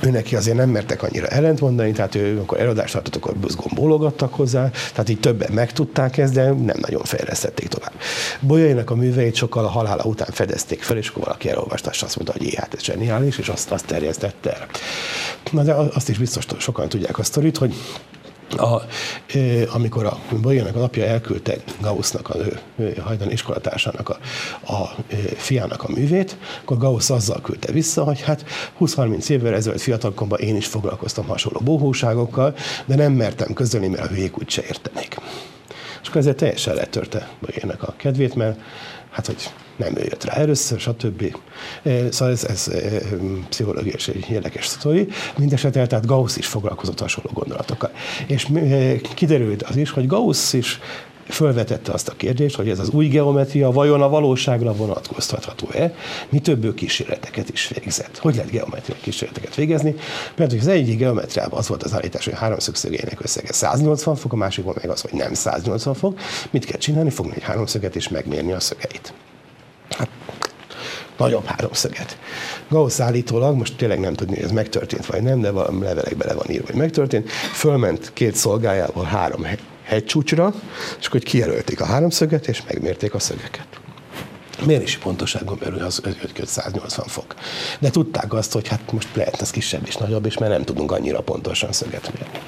ő 0.00 0.10
neki 0.10 0.36
azért 0.36 0.56
nem 0.56 0.68
mertek 0.68 1.02
annyira 1.02 1.26
ellent 1.26 1.60
mondani, 1.60 1.92
tehát 1.92 2.14
ő, 2.14 2.36
amikor 2.36 2.60
előadást 2.60 2.92
tartott, 2.92 3.16
akkor 3.16 3.36
buzgón 3.36 3.72
bólogattak 3.74 4.34
hozzá, 4.34 4.70
tehát 4.90 5.08
így 5.08 5.20
többen 5.20 5.52
megtudták 5.52 6.18
ezt, 6.18 6.32
de 6.32 6.44
nem 6.44 6.76
nagyon 6.80 7.02
fejlesztették 7.04 7.68
tovább. 7.68 7.92
Bolyainak 8.40 8.90
a 8.90 8.94
műveit 8.94 9.34
sokkal 9.34 9.64
a 9.64 9.68
halála 9.68 10.04
után 10.04 10.28
fedezték 10.30 10.82
fel, 10.82 10.96
és 10.96 11.08
akkor 11.08 11.24
valaki 11.24 11.50
elolvasta, 11.50 11.90
és 11.92 12.02
azt 12.02 12.16
mondta, 12.16 12.34
hogy 12.38 12.54
hát 12.54 12.74
ez 12.74 12.82
zseniális, 12.82 13.38
és 13.38 13.48
azt, 13.48 13.70
azt 13.70 13.86
terjesztette 13.86 14.52
el. 14.52 14.66
Na 15.50 15.62
de 15.62 15.72
azt 15.74 16.08
is 16.08 16.18
biztos 16.18 16.44
sokan 16.58 16.88
tudják 16.88 17.18
a 17.18 17.22
sztorit, 17.22 17.56
hogy 17.56 17.74
a, 18.56 18.82
amikor 19.72 20.04
a 20.04 20.18
Bolyának 20.40 20.76
a 20.76 20.78
napja 20.78 21.04
elküldte 21.04 21.56
Gaussnak, 21.80 22.30
az 22.30 22.40
ő 22.76 22.96
hajdan 23.00 23.30
iskolatársának 23.30 24.08
a, 24.08 24.18
a 24.72 24.94
fiának 25.36 25.82
a 25.82 25.92
művét, 25.92 26.36
akkor 26.62 26.78
Gauss 26.78 27.10
azzal 27.10 27.40
küldte 27.40 27.72
vissza, 27.72 28.04
hogy 28.04 28.20
hát 28.20 28.44
20-30 28.80 29.28
évvel 29.28 29.54
ezelőtt 29.54 29.80
fiatalkomban 29.80 30.38
én 30.38 30.56
is 30.56 30.66
foglalkoztam 30.66 31.26
hasonló 31.26 31.60
bohóságokkal, 31.64 32.54
de 32.86 32.94
nem 32.94 33.12
mertem 33.12 33.52
közölni, 33.52 33.88
mert 33.88 34.02
a 34.02 34.06
hülyék 34.06 34.38
úgyse 34.38 34.62
értenék. 34.62 35.16
És 36.02 36.08
akkor 36.08 36.20
ezért 36.20 36.36
teljesen 36.36 36.74
letörte 36.74 37.28
Bolyának 37.40 37.82
a 37.82 37.94
kedvét, 37.96 38.34
mert 38.34 38.60
hát, 39.10 39.26
hogy 39.26 39.50
nem 39.78 39.96
ő 39.96 40.02
jött 40.02 40.24
rá 40.24 40.32
először, 40.32 40.80
stb. 40.80 41.36
Szóval 42.10 42.34
ez, 42.34 42.44
ez 42.44 42.70
pszichológiai 43.48 43.94
és 43.94 44.08
egy 44.08 44.30
érdekes 44.30 44.66
sztori. 44.66 45.08
Mindenesetre, 45.36 45.86
tehát 45.86 46.06
Gauss 46.06 46.36
is 46.36 46.46
foglalkozott 46.46 47.00
hasonló 47.00 47.30
gondolatokkal. 47.32 47.90
És 48.26 48.46
kiderült 49.14 49.62
az 49.62 49.76
is, 49.76 49.90
hogy 49.90 50.06
Gauss 50.06 50.52
is 50.52 50.80
fölvetette 51.28 51.92
azt 51.92 52.08
a 52.08 52.12
kérdést, 52.16 52.56
hogy 52.56 52.68
ez 52.68 52.78
az 52.78 52.90
új 52.90 53.06
geometria 53.06 53.70
vajon 53.70 54.02
a 54.02 54.08
valóságra 54.08 54.72
vonatkoztatható-e, 54.72 55.94
mi 56.28 56.38
több 56.38 56.74
kísérleteket 56.74 57.50
is 57.50 57.68
végzett. 57.74 58.18
Hogy 58.18 58.34
lehet 58.34 58.50
geometriai 58.50 59.00
kísérleteket 59.00 59.54
végezni? 59.54 59.94
Mert 60.36 60.50
hogy 60.50 60.60
az 60.60 60.66
egyik 60.66 60.98
geometriában 60.98 61.58
az 61.58 61.68
volt 61.68 61.82
az 61.82 61.94
állítás, 61.94 62.24
hogy 62.24 62.32
a 62.32 62.36
háromszögszögének 62.36 63.20
összege 63.22 63.52
180 63.52 64.16
fok, 64.16 64.32
a 64.32 64.36
másikban 64.36 64.74
meg 64.80 64.90
az, 64.90 65.00
hogy 65.00 65.12
nem 65.12 65.34
180 65.34 65.94
fok. 65.94 66.18
Mit 66.50 66.64
kell 66.64 66.78
csinálni? 66.78 67.10
Fogni 67.10 67.32
egy 67.34 67.42
háromszöget 67.42 67.96
és 67.96 68.08
megmérni 68.08 68.52
a 68.52 68.60
szögeit. 68.60 69.12
Hát, 69.90 70.08
nagyobb 71.16 71.44
háromszöget. 71.44 72.18
Gauss 72.68 73.00
állítólag, 73.00 73.56
most 73.56 73.76
tényleg 73.76 74.00
nem 74.00 74.14
tudni, 74.14 74.34
hogy 74.34 74.44
ez 74.44 74.50
megtörtént 74.50 75.06
vagy 75.06 75.22
nem, 75.22 75.40
de 75.40 75.50
valami 75.50 75.84
levelekben 75.84 76.28
le 76.28 76.34
van 76.34 76.50
írva, 76.50 76.66
hogy 76.66 76.74
megtörtént, 76.74 77.30
fölment 77.30 78.10
két 78.12 78.34
szolgájával 78.34 79.04
három 79.04 79.46
hegycsúcsra, 79.82 80.54
és 81.00 81.06
akkor 81.06 81.20
kijelölték 81.20 81.80
a 81.80 81.84
háromszöget, 81.84 82.48
és 82.48 82.62
megmérték 82.66 83.14
a 83.14 83.18
szögeket. 83.18 83.66
mérési 84.66 84.98
pontoságon 84.98 85.58
belül 85.60 85.82
az 85.82 86.02
180 86.44 87.06
fok. 87.06 87.34
De 87.78 87.90
tudták 87.90 88.32
azt, 88.32 88.52
hogy 88.52 88.68
hát 88.68 88.92
most 88.92 89.08
lehet 89.14 89.40
ez 89.40 89.50
kisebb 89.50 89.86
és 89.86 89.96
nagyobb, 89.96 90.26
és 90.26 90.38
mert 90.38 90.52
nem 90.52 90.64
tudunk 90.64 90.92
annyira 90.92 91.20
pontosan 91.20 91.72
szöget 91.72 92.12
mérni. 92.14 92.38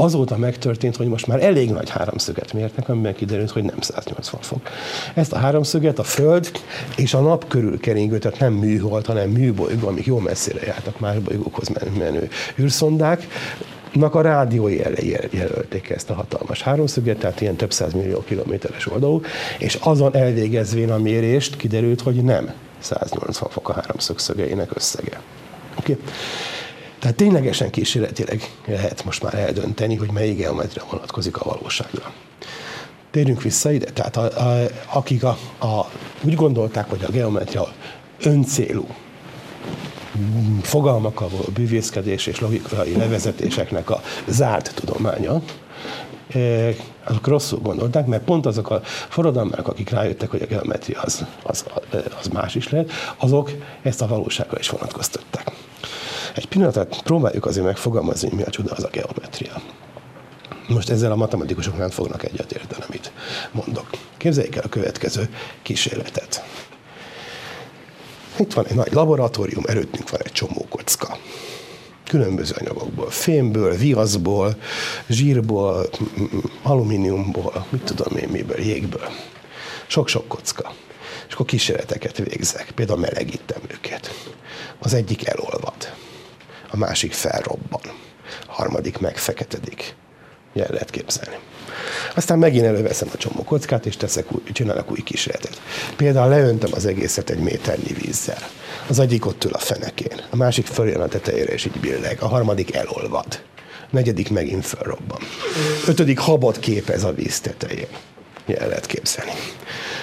Azóta 0.00 0.36
megtörtént, 0.36 0.96
hogy 0.96 1.06
most 1.06 1.26
már 1.26 1.42
elég 1.42 1.70
nagy 1.70 1.90
háromszöget 1.90 2.52
mértek, 2.52 2.88
amiben 2.88 3.14
kiderült, 3.14 3.50
hogy 3.50 3.62
nem 3.62 3.80
180 3.80 4.40
fok. 4.40 4.60
Ezt 5.14 5.32
a 5.32 5.38
háromszöget 5.38 5.98
a 5.98 6.02
Föld 6.02 6.50
és 6.96 7.14
a 7.14 7.20
nap 7.20 7.48
körül 7.48 7.80
keringő, 7.80 8.18
tehát 8.18 8.38
nem 8.38 8.52
műhold, 8.52 9.06
hanem 9.06 9.30
műbolygó, 9.30 9.88
amik 9.88 10.06
jó 10.06 10.18
messzire 10.18 10.66
jártak 10.66 11.00
más 11.00 11.18
bolygókhoz 11.18 11.68
menő 11.98 12.28
űrszondák, 12.58 13.26
nak 13.92 14.14
a 14.14 14.20
rádiói 14.20 14.84
elejé 14.84 15.18
jelölték 15.30 15.90
ezt 15.90 16.10
a 16.10 16.14
hatalmas 16.14 16.62
háromszöget, 16.62 17.18
tehát 17.18 17.40
ilyen 17.40 17.56
több 17.56 17.72
száz 17.72 17.92
millió 17.92 18.24
kilométeres 18.24 18.86
oldalú, 18.86 19.20
és 19.58 19.78
azon 19.80 20.16
elvégezvén 20.16 20.90
a 20.90 20.98
mérést 20.98 21.56
kiderült, 21.56 22.00
hogy 22.00 22.24
nem 22.24 22.52
180 22.78 23.50
fok 23.50 23.68
a 23.68 23.72
háromszög 23.72 24.18
szögeinek 24.18 24.70
összege. 24.76 25.20
Okay. 25.78 25.98
Tehát 27.00 27.16
ténylegesen 27.16 27.70
kísérletileg 27.70 28.50
lehet 28.66 29.04
most 29.04 29.22
már 29.22 29.34
eldönteni, 29.34 29.94
hogy 29.94 30.10
melyik 30.10 30.36
geometria 30.36 30.84
vonatkozik 30.90 31.36
a 31.36 31.44
valóságra. 31.44 32.12
Térjünk 33.10 33.42
vissza 33.42 33.70
ide. 33.70 33.90
Tehát 33.90 34.16
a, 34.16 34.22
a, 34.22 34.66
akik 34.92 35.24
a, 35.24 35.38
a, 35.58 35.90
úgy 36.22 36.34
gondolták, 36.34 36.90
hogy 36.90 37.04
a 37.04 37.10
geometria 37.10 37.68
öncélú, 38.22 38.86
fogalmakkal 40.62 41.28
való 41.28 41.44
bűvészkedés 41.54 42.26
és 42.26 42.40
logikai 42.40 42.96
levezetéseknek 42.96 43.90
a 43.90 44.00
zárt 44.28 44.74
tudománya, 44.74 45.42
eh, 46.28 46.76
azok 47.04 47.26
rosszul 47.26 47.58
gondolták, 47.58 48.06
mert 48.06 48.24
pont 48.24 48.46
azok 48.46 48.70
a 48.70 48.80
forradalmak, 48.84 49.68
akik 49.68 49.90
rájöttek, 49.90 50.30
hogy 50.30 50.42
a 50.42 50.46
geometria 50.46 51.00
az, 51.00 51.24
az, 51.42 51.64
az 52.20 52.26
más 52.26 52.54
is 52.54 52.68
lehet, 52.68 52.90
azok 53.16 53.50
ezt 53.82 54.02
a 54.02 54.06
valóságra 54.06 54.58
is 54.58 54.68
vonatkoztatták. 54.68 55.52
Egy 56.34 56.48
pillanatot 56.48 57.02
próbáljuk 57.02 57.46
azért 57.46 57.66
megfogalmazni, 57.66 58.28
hogy 58.28 58.38
mi 58.38 58.44
a 58.44 58.50
csoda 58.50 58.72
az 58.72 58.84
a 58.84 58.88
geometria. 58.88 59.62
Most 60.68 60.90
ezzel 60.90 61.12
a 61.12 61.16
matematikusok 61.16 61.78
nem 61.78 61.90
fognak 61.90 62.24
egyetérteni, 62.24 62.84
amit 62.88 63.12
mondok. 63.52 63.90
Képzeljék 64.16 64.56
el 64.56 64.62
a 64.64 64.68
következő 64.68 65.28
kísérletet. 65.62 66.44
Itt 68.38 68.52
van 68.52 68.66
egy 68.66 68.74
nagy 68.74 68.92
laboratórium, 68.92 69.64
előttünk 69.66 70.10
van 70.10 70.20
egy 70.24 70.32
csomó 70.32 70.66
kocka. 70.68 71.18
Különböző 72.06 72.54
anyagokból, 72.58 73.10
fémből, 73.10 73.76
viaszból, 73.76 74.56
zsírból, 75.08 75.88
alumíniumból, 76.62 77.66
mit 77.68 77.82
tudom 77.82 78.16
én 78.16 78.28
miből, 78.28 78.60
jégből. 78.60 79.08
Sok-sok 79.86 80.28
kocka. 80.28 80.72
És 81.28 81.34
akkor 81.34 81.46
kísérleteket 81.46 82.16
végzek, 82.16 82.70
például 82.74 82.98
melegítem 82.98 83.60
őket. 83.68 84.10
Az 84.78 84.94
egyik 84.94 85.26
elolvad, 85.26 85.92
a 86.70 86.76
másik 86.76 87.12
felrobban, 87.12 87.80
a 88.46 88.52
harmadik 88.52 88.98
megfeketedik. 88.98 89.94
Ugye 90.54 90.66
lehet 90.70 90.90
képzelni. 90.90 91.36
Aztán 92.14 92.38
megint 92.38 92.64
előveszem 92.64 93.08
a 93.12 93.16
csomó 93.16 93.44
kockát, 93.44 93.86
és 93.86 93.96
teszek 93.96 94.32
új, 94.32 94.42
csinálok 94.52 94.90
új 94.90 95.02
kísérletet. 95.02 95.60
Például 95.96 96.28
leöntem 96.28 96.70
az 96.74 96.86
egészet 96.86 97.30
egy 97.30 97.38
méternyi 97.38 97.92
vízzel. 97.92 98.48
Az 98.88 98.98
egyik 98.98 99.26
ott 99.26 99.44
ül 99.44 99.52
a 99.52 99.58
fenekén, 99.58 100.20
a 100.30 100.36
másik 100.36 100.66
följön 100.66 101.00
a 101.00 101.08
tetejére, 101.08 101.52
és 101.52 101.64
így 101.64 101.80
billeg, 101.80 102.22
a 102.22 102.28
harmadik 102.28 102.74
elolvad. 102.74 103.42
A 103.82 103.88
negyedik 103.90 104.30
megint 104.30 104.66
fölrobban. 104.66 105.20
Ötödik 105.86 106.18
habot 106.18 106.58
képez 106.58 107.04
a 107.04 107.12
víz 107.12 107.40
tetején. 107.40 107.88
El 108.46 108.68
lehet 108.68 108.86
képzelni. 108.86 109.32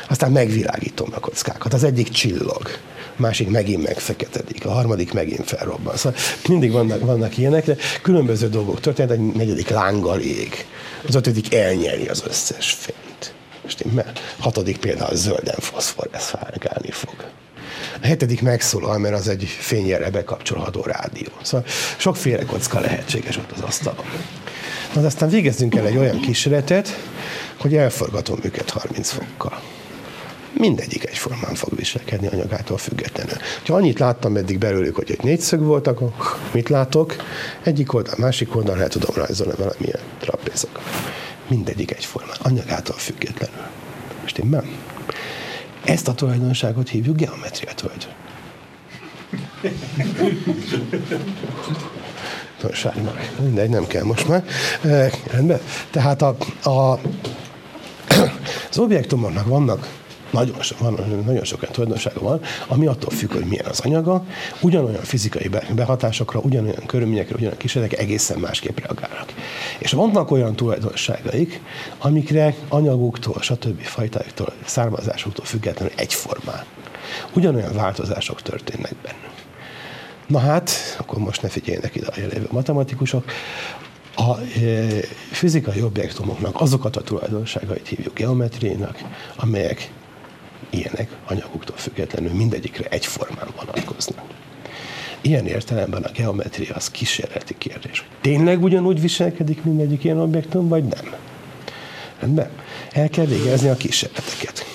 Aztán 0.10 0.32
megvilágítom 0.32 1.10
a 1.14 1.20
kockákat. 1.20 1.74
Az 1.74 1.84
egyik 1.84 2.10
csillog, 2.10 2.70
másik 3.18 3.50
megint 3.50 3.84
megfeketedik, 3.84 4.66
a 4.66 4.72
harmadik 4.72 5.14
megint 5.14 5.48
felrobban. 5.48 5.96
Szóval 5.96 6.20
mindig 6.48 6.72
vannak, 6.72 7.00
vannak 7.00 7.38
ilyenek, 7.38 7.66
de 7.66 7.76
különböző 8.02 8.50
dolgok 8.50 8.80
történnek, 8.80 9.18
egy 9.18 9.34
negyedik 9.34 9.70
lánggal 9.70 10.20
ég, 10.20 10.66
az 11.08 11.16
ötödik 11.16 11.54
elnyeli 11.54 12.08
az 12.08 12.24
összes 12.28 12.72
fényt. 12.72 13.34
Mert 13.94 14.20
hatodik 14.40 14.78
például 14.78 15.16
zölden 15.16 15.56
foszforeszfárgálni 15.60 16.92
fog. 16.92 17.16
A 18.02 18.06
hetedik 18.06 18.42
megszólal, 18.42 18.98
mert 18.98 19.16
az 19.16 19.28
egy 19.28 19.44
fényjelre 19.44 20.10
bekapcsolható 20.10 20.82
rádió. 20.82 21.30
Szóval 21.42 21.68
sokféle 21.98 22.46
kocka 22.46 22.80
lehetséges 22.80 23.38
ott 23.38 23.52
az 23.52 23.62
asztalon. 23.62 24.06
Na, 24.94 25.06
aztán 25.06 25.30
végezzünk 25.30 25.76
el 25.76 25.86
egy 25.86 25.98
olyan 25.98 26.20
kísérletet, 26.20 26.98
hogy 27.58 27.76
elforgatom 27.76 28.40
őket 28.44 28.70
30 28.70 29.10
fokkal 29.10 29.62
mindegyik 30.58 31.06
egyformán 31.06 31.56
fog 31.56 31.76
viselkedni 31.76 32.28
anyagától 32.28 32.78
függetlenül. 32.78 33.38
Ha 33.66 33.74
annyit 33.74 34.00
láttam 34.00 34.36
eddig 34.36 34.58
belőlük, 34.58 34.96
hogy 34.96 35.12
egy 35.12 35.24
négyszög 35.24 35.60
voltak, 35.60 36.00
mit 36.52 36.70
látok? 36.70 37.16
Egyik 37.64 37.94
oldal, 37.94 38.14
másik 38.18 38.56
oldal 38.56 38.82
el 38.82 38.88
tudom 38.88 39.16
rajzolni 39.16 39.54
valamilyen 39.58 40.00
trapézok. 40.20 40.80
Mindegyik 41.48 41.92
egyformán, 41.92 42.38
anyagától 42.42 42.96
függetlenül. 42.96 43.66
Most 44.22 44.38
én 44.38 44.50
nem. 44.50 44.70
Ezt 45.84 46.08
a 46.08 46.14
tulajdonságot 46.14 46.90
hívjuk 46.90 47.18
geometria 47.18 47.74
tulajdon. 47.74 48.12
Tanulságnak. 52.60 53.32
Mindegy, 53.40 53.70
nem 53.70 53.88
kell 53.88 54.04
most 54.04 54.28
már. 54.28 54.44
E, 54.84 55.12
rendben. 55.32 55.60
Tehát 55.92 56.22
a, 56.22 56.36
a, 56.64 57.00
az 58.70 58.78
objektumoknak 58.78 59.48
vannak 59.48 59.88
nagyon, 60.32 60.56
van, 60.80 61.24
nagyon 61.26 61.44
sok 61.44 61.62
olyan 61.62 61.74
tulajdonsága 61.74 62.20
van, 62.20 62.42
ami 62.68 62.86
attól 62.86 63.10
függ, 63.10 63.34
hogy 63.34 63.46
milyen 63.46 63.66
az 63.66 63.80
anyaga, 63.80 64.26
ugyanolyan 64.62 65.02
fizikai 65.02 65.50
behatásokra, 65.76 66.40
ugyanolyan 66.40 66.86
körülményekre, 66.86 67.34
ugyanolyan 67.34 67.58
kísérletek 67.58 68.00
egészen 68.00 68.40
másképp 68.40 68.80
reagálnak. 68.80 69.34
És 69.78 69.92
vannak 69.92 70.32
olyan 70.32 70.56
tulajdonságaik, 70.56 71.62
amikre 71.98 72.56
anyagoktól, 72.68 73.42
stb. 73.42 73.82
fajtáiktól, 73.82 74.54
származásoktól 74.66 75.46
függetlenül 75.46 75.94
egyformán. 75.98 76.64
Ugyanolyan 77.34 77.74
változások 77.74 78.42
történnek 78.42 78.96
bennünk. 79.04 79.36
Na 80.28 80.40
hát, 80.40 80.72
akkor 80.98 81.20
most 81.20 81.42
ne 81.42 81.50
figyeljenek 81.50 81.96
ide 81.96 82.08
a 82.08 82.14
jelenlévő 82.16 82.48
matematikusok, 82.52 83.24
a 84.16 84.40
e, 84.40 84.88
fizikai 85.32 85.82
objektumoknak 85.82 86.62
azokat 86.62 86.96
a 86.96 87.02
tulajdonságait 87.02 87.88
hívjuk 87.88 88.14
geometriának, 88.14 88.98
amelyek 89.36 89.92
ilyenek 90.70 91.10
anyagoktól 91.26 91.78
függetlenül 91.78 92.34
mindegyikre 92.34 92.86
egyformán 92.90 93.48
vonatkoznak. 93.56 94.26
Ilyen 95.22 95.46
értelemben 95.46 96.04
a 96.04 96.12
geometria 96.12 96.76
az 96.76 96.92
kísérleti 96.92 97.56
kérdés. 97.58 98.06
Tényleg 98.22 98.64
ugyanúgy 98.64 99.02
viselkedik 99.02 99.64
mindegyik 99.64 100.04
ilyen 100.04 100.20
objektum, 100.20 100.68
vagy 100.68 100.84
nem? 100.84 101.14
Rendben? 102.20 102.50
El 102.92 103.10
kell 103.10 103.26
végezni 103.26 103.70
a 103.70 103.76
kísérleteket. 103.76 104.66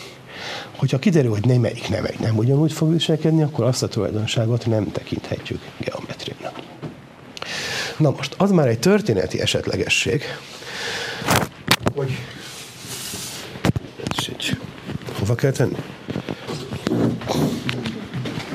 Hogyha 0.76 0.98
kiderül, 0.98 1.30
hogy 1.30 1.46
nem 1.46 1.60
melyik 1.60 1.88
nem, 1.88 2.04
egy 2.04 2.18
nem 2.18 2.36
ugyanúgy 2.36 2.72
fog 2.72 2.92
viselkedni, 2.92 3.42
akkor 3.42 3.64
azt 3.64 3.82
a 3.82 3.88
tulajdonságot 3.88 4.66
nem 4.66 4.92
tekinthetjük 4.92 5.60
geometriának. 5.78 6.58
Na 7.96 8.10
most, 8.10 8.34
az 8.38 8.50
már 8.50 8.68
egy 8.68 8.78
történeti 8.78 9.40
esetlegesség, 9.40 10.22
hogy 11.94 12.18
Hova 15.22 15.34
kell 15.34 15.50
tenni? 15.50 15.76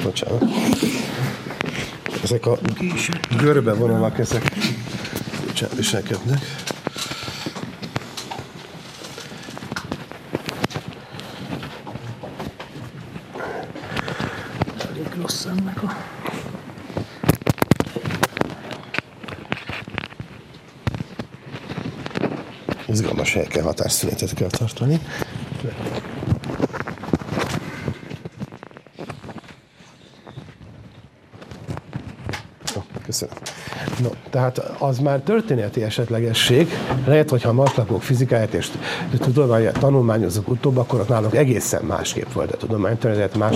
Bocsánat. 0.03 0.43
Ezek 2.23 2.45
a 2.45 2.57
görbe 3.37 3.73
vonalak, 3.73 4.19
ezek 4.19 4.51
viselkednek. 5.75 6.39
Elég 14.89 15.07
rossz 15.21 15.45
ennek 15.45 15.83
a 15.83 15.95
izgalmas 22.87 23.33
helyeken 23.33 23.63
hatásszünetet 23.63 24.33
kell 24.33 24.49
tartani. 24.49 24.99
Köszönöm. 33.19 33.35
No, 34.01 34.09
tehát 34.29 34.57
az 34.79 34.99
már 34.99 35.19
történeti 35.19 35.83
esetlegesség. 35.83 36.67
Lehet, 37.05 37.29
hogyha 37.29 37.49
a 37.49 37.53
maslakok 37.53 38.01
fizikáját 38.01 38.53
és 38.53 38.69
tudományát 39.19 39.79
tanulmányozok 39.79 40.49
utóbb, 40.49 40.77
akkor 40.77 40.99
ott 40.99 41.07
náluk 41.07 41.35
egészen 41.35 41.83
másképp 41.83 42.31
volt 42.31 42.51
a 42.51 42.57
tudománytörténet, 42.57 43.37
más 43.37 43.55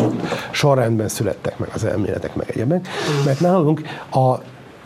sorrendben 0.51 1.07
születtek 1.07 1.57
meg 1.57 1.69
az 1.73 1.83
elméletek, 1.83 2.35
meg 2.35 2.49
egyebek. 2.49 2.87
Mert 3.25 3.39
nálunk 3.39 3.81
a 4.11 4.35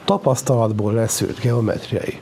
tapasztalatból 0.05 0.93
leszült 0.93 1.39
geometriai 1.39 2.19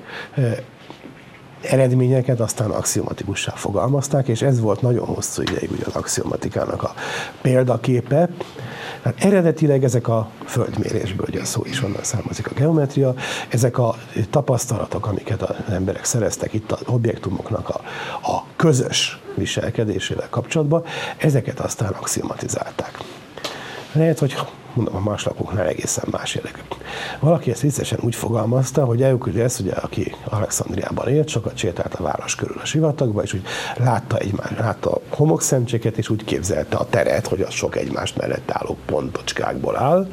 eredményeket 1.62 2.40
aztán 2.40 2.70
axiomatikussá 2.70 3.54
fogalmazták, 3.56 4.28
és 4.28 4.42
ez 4.42 4.60
volt 4.60 4.82
nagyon 4.82 5.06
hosszú 5.06 5.42
ideig 5.42 5.72
ugye 5.72 5.84
az 5.86 5.96
axiomatikának 5.96 6.84
a 6.84 6.94
példaképe. 7.42 8.30
Hát 9.04 9.24
eredetileg 9.24 9.84
ezek 9.84 10.08
a 10.08 10.30
földmérésből, 10.46 11.26
ugye 11.30 11.42
a 11.42 11.46
szó 11.46 11.62
is 11.66 11.84
onnan 11.84 12.04
származik 12.04 12.48
a 12.48 12.54
geometria, 12.54 13.14
ezek 13.50 13.78
a 13.78 13.96
tapasztalatok, 14.30 15.08
amiket 15.08 15.42
az 15.42 15.56
emberek 15.74 16.06
szereztek 16.06 16.54
itt 16.54 16.72
az 16.72 16.82
objektumoknak 16.86 17.70
a, 17.70 17.82
a 18.32 18.44
közös 18.56 19.20
viselkedésével 19.36 20.28
kapcsolatban, 20.30 20.84
ezeket 21.18 21.60
aztán 21.60 21.92
axiomatizálták. 21.92 22.98
Lehet, 23.92 24.20
hogy 24.20 24.36
mondom, 24.76 24.96
a 24.96 25.10
más 25.10 25.24
lapoknál 25.24 25.68
egészen 25.68 26.06
más 26.12 26.36
jellegű. 26.36 26.60
Valaki 27.20 27.52
ezt 27.52 27.62
viccesen 27.62 28.00
úgy 28.02 28.16
fogalmazta, 28.16 28.86
hogy 28.86 29.02
Euklides, 29.02 29.60
ugye, 29.60 29.72
aki 29.72 30.16
Alexandriában 30.24 31.08
élt, 31.08 31.28
sokat 31.28 31.58
sétált 31.58 31.94
a 31.94 32.04
város 32.04 32.36
körül 32.36 32.58
a 32.62 32.66
sivatagba, 32.66 33.22
és 33.24 33.34
úgy 33.34 33.44
látta, 33.78 34.18
egymás, 34.18 34.50
látta 34.58 34.92
a 34.92 35.02
homokszemcséket, 35.10 35.98
és 35.98 36.10
úgy 36.10 36.24
képzelte 36.24 36.78
a 36.78 36.86
teret, 36.90 37.28
hogy 37.28 37.42
az 37.42 37.54
sok 37.54 37.76
egymást 37.76 38.18
mellett 38.18 38.52
álló 38.52 38.78
pontocskákból 38.86 39.78
áll, 39.78 40.08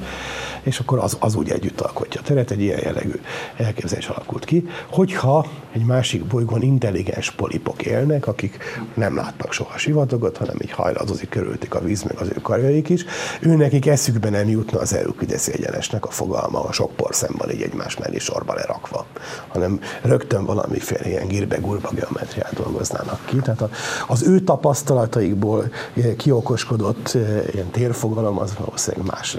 és 0.62 0.78
akkor 0.78 0.98
az, 0.98 1.16
az 1.20 1.34
úgy 1.34 1.50
együtt 1.50 1.80
alkotja 1.80 2.20
a 2.20 2.24
teret, 2.24 2.50
egy 2.50 2.60
ilyen 2.60 2.80
jellegű 2.82 3.20
elképzelés 3.56 4.06
alakult 4.06 4.44
ki, 4.44 4.68
hogyha 4.90 5.46
egy 5.72 5.84
másik 5.84 6.24
bolygón 6.24 6.62
intelligens 6.62 7.30
polipok 7.30 7.82
élnek, 7.82 8.26
akik 8.26 8.58
nem 8.94 9.16
láttak 9.16 9.52
soha 9.52 9.78
sivatagot, 9.78 10.36
hanem 10.36 10.56
így 10.62 10.70
hajladozik 10.70 11.28
körültik 11.28 11.74
a 11.74 11.80
víz, 11.80 12.02
meg 12.02 12.18
az 12.18 12.28
ő 12.28 12.40
karjaik 12.42 12.88
is, 12.88 13.04
ő 13.40 13.54
nekik 13.56 13.86
eszükbe 13.86 14.30
nem 14.30 14.48
jutna 14.48 14.80
az 14.80 14.94
Euklides 14.94 15.46
egyenesnek 15.46 16.04
a 16.04 16.10
fogalma 16.10 16.64
a 16.64 16.72
sok 16.72 16.92
porszemban 16.92 17.50
így 17.50 17.62
egymás 17.62 17.96
mellé 17.96 18.18
sorba 18.18 18.54
lerakva, 18.54 19.06
hanem 19.48 19.80
rögtön 20.02 20.44
valamiféle 20.44 21.08
ilyen 21.08 21.28
gírbe-gurba 21.28 21.90
geometriát 21.94 22.54
dolgoznának 22.54 23.20
ki. 23.24 23.36
Tehát 23.36 23.62
az 24.08 24.22
ő 24.22 24.40
tapasztalataikból 24.40 25.72
kiokoskodott 26.16 27.14
eh, 27.14 27.44
ilyen 27.52 27.70
térfogalom 27.70 28.38
az 28.38 28.56
valószínűleg 28.58 29.06
más 29.06 29.36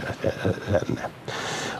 lenne. 0.69 1.10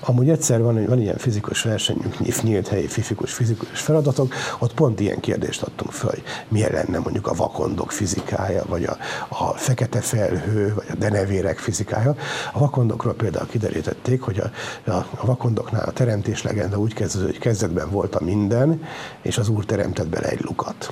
Amúgy 0.04 0.30
egyszer 0.30 0.62
van, 0.62 0.86
van 0.86 1.00
ilyen 1.00 1.18
fizikus 1.18 1.62
versenyünk, 1.62 2.42
nyílt 2.42 2.68
helyi 2.68 2.88
fizikus, 2.88 3.34
fizikus 3.34 3.80
feladatok, 3.80 4.34
ott 4.60 4.74
pont 4.74 5.00
ilyen 5.00 5.20
kérdést 5.20 5.62
adtunk 5.62 5.92
föl, 5.92 6.10
hogy 6.10 6.24
milyen 6.48 6.72
lenne 6.72 7.00
mondjuk 7.00 7.28
a 7.28 7.34
vakondok 7.34 7.92
fizikája, 7.92 8.64
vagy 8.68 8.84
a, 8.84 8.98
a 9.28 9.54
fekete 9.54 10.02
felhő, 10.02 10.74
vagy 10.74 10.86
a 10.90 10.96
denevérek 10.96 11.60
fizikája. 11.60 12.16
A 12.54 12.60
vakondokról 12.60 13.14
például 13.14 13.48
kiderítették, 13.48 14.22
hogy 14.22 14.40
a, 14.40 14.52
a, 14.92 15.06
a 15.16 15.26
vakondoknál 15.26 15.84
a 15.84 15.92
teremtés 15.92 16.44
legenda 16.44 16.78
úgy 16.78 16.94
kezdődő, 16.94 17.26
hogy 17.26 17.40
kezdetben 17.40 17.90
volt 17.90 18.16
a 18.16 18.24
minden, 18.24 18.84
és 19.22 19.38
az 19.38 19.50
úr 19.50 19.66
teremtett 19.66 20.08
bele 20.08 20.28
egy 20.28 20.42
lukat. 20.42 20.92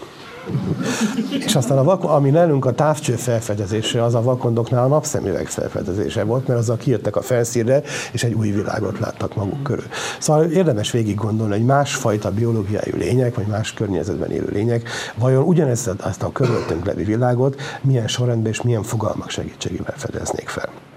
És 1.46 1.56
aztán 1.56 1.78
a 1.78 1.84
vakon, 1.84 2.12
ami 2.12 2.30
nálunk 2.30 2.66
a 2.66 2.72
távcső 2.72 3.14
felfedezése, 3.14 4.04
az 4.04 4.16
a 4.16 4.22
vakondoknál 4.22 4.84
a 4.84 4.88
napszemüveg 4.88 5.48
felfedezése 5.48 6.24
volt, 6.24 6.48
mert 6.48 6.60
azzal 6.60 6.78
kijöttek 6.78 7.16
a 7.16 7.22
felszínre, 7.22 7.82
és 8.12 8.24
egy 8.24 8.34
új 8.34 8.52
világot 8.52 9.00
láttak 9.00 9.36
maguk 9.36 9.64
körül. 9.64 9.88
Szóval 10.20 10.44
érdemes 10.46 10.92
végig 10.92 11.16
gondolni, 11.16 11.54
hogy 11.54 11.66
másfajta 11.66 12.32
biológiai 12.32 12.94
lények, 12.98 13.36
vagy 13.36 13.48
más 13.48 13.74
környezetben 13.74 14.32
élő 14.32 14.50
lények, 14.52 14.90
vajon 15.16 15.44
ugyanezt 15.44 15.90
ezt 16.06 16.24
a 16.24 16.32
körülöttünk 16.32 16.86
levő 16.86 17.04
világot 17.04 17.62
milyen 17.82 18.08
sorrendben 18.08 18.52
és 18.52 18.62
milyen 18.62 18.84
fogalmak 18.84 19.30
segítségével 19.30 19.96
fedeznék 19.98 20.48
fel. 20.48 20.89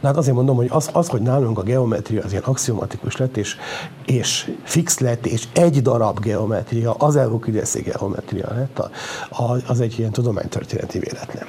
De 0.00 0.06
hát 0.06 0.16
azért 0.16 0.36
mondom, 0.36 0.56
hogy 0.56 0.68
az, 0.70 0.90
az, 0.92 1.08
hogy 1.08 1.20
nálunk 1.20 1.58
a 1.58 1.62
geometria 1.62 2.22
az 2.24 2.30
ilyen 2.30 2.42
axiomatikus 2.42 3.16
lett, 3.16 3.36
és, 3.36 3.56
és 4.06 4.52
fix 4.62 4.98
lett, 4.98 5.26
és 5.26 5.44
egy 5.52 5.82
darab 5.82 6.20
geometria, 6.20 6.92
az 6.92 7.16
eukideszi 7.16 7.80
geometria 7.80 8.48
lett, 8.54 8.78
a, 8.78 8.90
a, 9.42 9.56
az 9.66 9.80
egy 9.80 9.98
ilyen 9.98 10.12
tudománytörténeti 10.12 10.98
véletlen. 10.98 11.46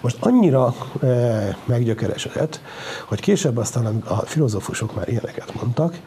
Most 0.00 0.16
annyira 0.20 0.74
e, 1.02 1.56
meggyökeresedett, 1.64 2.60
hogy 3.08 3.20
később 3.20 3.56
aztán 3.56 4.02
a 4.04 4.16
filozófusok 4.16 4.94
már 4.94 5.08
ilyeneket 5.08 5.54
mondtak, 5.54 5.98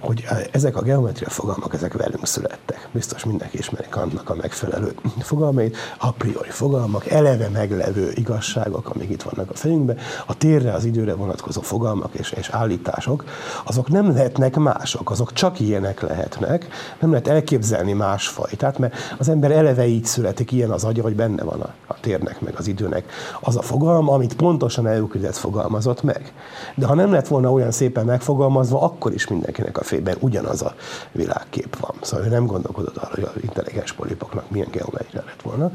hogy 0.00 0.26
ezek 0.52 0.76
a 0.76 0.82
geometria 0.82 1.28
fogalmak, 1.28 1.74
ezek 1.74 1.92
velünk 1.92 2.26
születtek. 2.26 2.88
Biztos 2.92 3.24
mindenki 3.24 3.58
ismerik 3.58 3.96
annak 3.96 4.30
a 4.30 4.34
megfelelő 4.34 4.94
fogalmait, 5.20 5.76
a 5.98 6.12
priori 6.12 6.50
fogalmak, 6.50 7.06
eleve 7.06 7.48
meglevő 7.48 8.12
igazságok, 8.14 8.90
amik 8.94 9.10
itt 9.10 9.22
vannak 9.22 9.50
a 9.50 9.54
fejünkben, 9.54 9.96
a 10.26 10.36
térre, 10.36 10.72
az 10.72 10.84
időre 10.84 11.14
vonatkozó 11.14 11.60
fogalmak 11.60 12.14
és, 12.14 12.30
és 12.30 12.48
állítások, 12.48 13.24
azok 13.64 13.88
nem 13.88 14.12
lehetnek 14.12 14.56
mások, 14.56 15.10
azok 15.10 15.32
csak 15.32 15.60
ilyenek 15.60 16.00
lehetnek, 16.00 16.66
nem 17.00 17.10
lehet 17.10 17.28
elképzelni 17.28 17.92
másfajtát, 17.92 18.78
mert 18.78 18.94
az 19.18 19.28
ember 19.28 19.50
eleve 19.50 19.86
így 19.86 20.04
születik, 20.04 20.52
ilyen 20.52 20.70
az 20.70 20.84
agya, 20.84 21.02
hogy 21.02 21.14
benne 21.14 21.42
van 21.42 21.60
a, 21.60 21.74
a 21.86 22.00
térnek, 22.00 22.40
meg 22.40 22.54
az 22.56 22.66
időnek 22.66 23.12
az 23.40 23.56
a 23.56 23.62
fogalma, 23.62 24.12
amit 24.12 24.36
pontosan 24.36 24.86
Euklides 24.86 25.38
fogalmazott 25.38 26.02
meg. 26.02 26.32
De 26.74 26.86
ha 26.86 26.94
nem 26.94 27.12
lett 27.12 27.28
volna 27.28 27.52
olyan 27.52 27.70
szépen 27.70 28.04
megfogalmazva, 28.04 28.82
akkor 28.82 29.12
is 29.12 29.28
mindenkinek 29.28 29.78
a 29.78 29.82
fében 29.88 30.16
ugyanaz 30.20 30.62
a 30.62 30.74
világkép 31.12 31.76
van. 31.80 31.94
Szóval 32.00 32.26
ő 32.26 32.28
nem 32.28 32.46
gondolkodott 32.46 32.96
arra, 32.96 33.14
hogy 33.14 33.22
az 33.22 33.42
intelligens 33.42 33.92
polipoknak 33.92 34.50
milyen 34.50 34.68
geometria 34.70 35.22
lett 35.26 35.42
volna. 35.42 35.72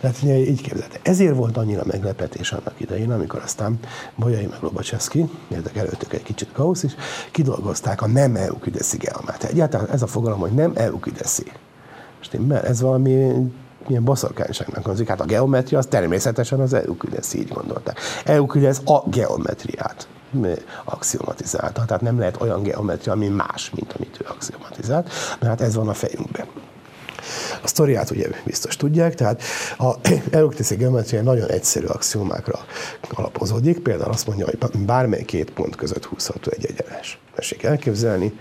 Tehát 0.00 0.22
így 0.22 0.60
képzelte. 0.60 0.98
Ezért 1.02 1.36
volt 1.36 1.56
annyira 1.56 1.82
meglepetés 1.84 2.52
annak 2.52 2.74
idején, 2.76 3.10
amikor 3.10 3.40
aztán 3.42 3.78
Bolyai 4.16 4.46
meg 4.46 4.58
Lobacseszki, 4.60 5.30
érdek 5.48 5.76
előttük 5.76 6.12
egy 6.12 6.22
kicsit 6.22 6.52
Gauss 6.52 6.82
is, 6.82 6.94
kidolgozták 7.30 8.02
a 8.02 8.06
nem 8.06 8.36
eukideszi 8.36 8.96
geometriát. 8.96 9.52
Egyáltalán 9.52 9.88
ez 9.88 10.02
a 10.02 10.06
fogalom, 10.06 10.38
hogy 10.38 10.52
nem 10.52 10.72
eukideszi. 10.74 11.52
Most 12.18 12.52
ez 12.64 12.80
valami 12.80 13.32
milyen 13.86 14.04
baszorkányságnak 14.04 14.84
hangzik. 14.84 15.08
Hát 15.08 15.20
a 15.20 15.24
geometria 15.24 15.78
az 15.78 15.86
természetesen 15.86 16.60
az 16.60 16.72
Euclides 16.72 17.34
így 17.34 17.48
gondolták. 17.48 17.98
Euclides 18.24 18.78
a 18.84 19.08
geometriát 19.08 20.06
axiomatizálta. 20.84 21.84
Tehát 21.84 22.02
nem 22.02 22.18
lehet 22.18 22.40
olyan 22.40 22.62
geometria, 22.62 23.12
ami 23.12 23.28
más, 23.28 23.70
mint 23.70 23.92
amit 23.92 24.18
ő 24.20 24.26
axiomatizált, 24.28 25.10
mert 25.40 25.52
hát 25.52 25.60
ez 25.60 25.74
van 25.74 25.88
a 25.88 25.94
fejünkben. 25.94 26.46
A 27.62 27.68
sztoriát 27.68 28.10
ugye 28.10 28.28
biztos 28.44 28.76
tudják, 28.76 29.14
tehát 29.14 29.42
a 29.78 29.94
eukliszi 30.30 30.74
geometria 30.74 31.22
nagyon 31.22 31.48
egyszerű 31.48 31.86
axiomákra 31.86 32.58
alapozódik. 33.10 33.78
Például 33.78 34.10
azt 34.10 34.26
mondja, 34.26 34.44
hogy 34.44 34.84
bármely 34.86 35.22
két 35.24 35.50
pont 35.50 35.76
között 35.76 36.04
húzható 36.04 36.50
egy 36.50 36.66
egyenes. 36.66 37.18
Tessék 37.34 37.62
elképzelni, 37.62 38.32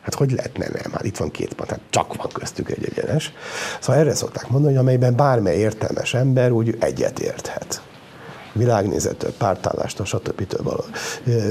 Hát 0.00 0.14
hogy 0.14 0.30
lehetne 0.32 0.66
nem? 0.72 0.92
Hát 0.92 1.04
itt 1.04 1.16
van 1.16 1.30
két 1.30 1.54
pont, 1.54 1.70
hát 1.70 1.80
csak 1.90 2.14
van 2.14 2.28
köztük 2.32 2.70
egy 2.70 2.84
egyenes. 2.84 3.32
Szóval 3.80 4.00
erre 4.00 4.14
szokták 4.14 4.48
mondani, 4.48 4.72
hogy 4.72 4.82
amelyben 4.82 5.16
bármely 5.16 5.56
értelmes 5.56 6.14
ember 6.14 6.50
úgy 6.50 6.76
egyet 6.80 7.18
érthet 7.18 7.82
világnézettől, 8.52 9.32
pártállástól, 9.38 10.06
stb. 10.06 10.62
való 10.62 10.84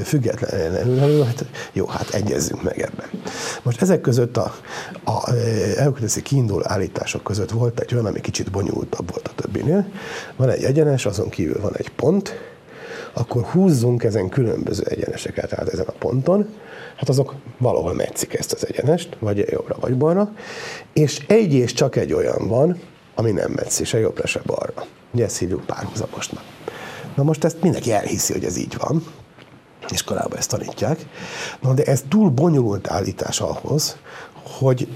függetlenül, 0.04 1.24
hát 1.24 1.44
jó, 1.72 1.86
hát 1.86 2.14
egyezzünk 2.14 2.62
meg 2.62 2.78
ebben. 2.80 3.08
Most 3.62 3.82
ezek 3.82 4.00
között 4.00 4.36
a, 4.36 4.54
a 5.04 5.30
elkötelezi 5.76 6.22
kiinduló 6.22 6.62
állítások 6.64 7.22
között 7.22 7.50
volt 7.50 7.80
egy 7.80 7.94
olyan, 7.94 8.06
ami 8.06 8.20
kicsit 8.20 8.50
bonyolultabb 8.50 9.10
volt 9.10 9.28
a 9.28 9.42
többinél. 9.42 9.86
Van 10.36 10.48
egy 10.48 10.62
egyenes, 10.62 11.06
azon 11.06 11.28
kívül 11.28 11.60
van 11.60 11.76
egy 11.76 11.88
pont, 11.88 12.34
akkor 13.12 13.42
húzzunk 13.42 14.04
ezen 14.04 14.28
különböző 14.28 14.82
egyeneseket 14.88 15.48
tehát 15.48 15.68
ezen 15.68 15.86
a 15.86 15.92
ponton, 15.98 16.48
hát 16.96 17.08
azok 17.08 17.34
valahol 17.58 17.94
metszik 17.94 18.34
ezt 18.34 18.52
az 18.52 18.66
egyenest, 18.66 19.16
vagy 19.18 19.46
jobbra, 19.50 19.76
vagy 19.80 19.96
balra, 19.96 20.32
és 20.92 21.24
egy 21.26 21.52
és 21.52 21.72
csak 21.72 21.96
egy 21.96 22.12
olyan 22.12 22.48
van, 22.48 22.80
ami 23.14 23.30
nem 23.30 23.50
metszik 23.50 23.86
se 23.86 23.98
jobbra, 23.98 24.26
se 24.26 24.40
balra. 24.46 24.86
Ugye 25.12 25.24
ezt 25.24 25.38
hívjuk 25.38 25.66
párhuzamosnak. 25.66 26.42
Na 27.20 27.26
most 27.26 27.44
ezt 27.44 27.62
mindenki 27.62 27.92
elhiszi, 27.92 28.32
hogy 28.32 28.44
ez 28.44 28.56
így 28.56 28.76
van, 28.78 29.04
iskolában 29.88 30.38
ezt 30.38 30.48
tanítják. 30.50 31.06
Na, 31.60 31.74
de 31.74 31.82
ez 31.82 32.02
túl 32.08 32.30
bonyolult 32.30 32.90
állítás 32.90 33.40
ahhoz, 33.40 33.96
hogy 34.58 34.88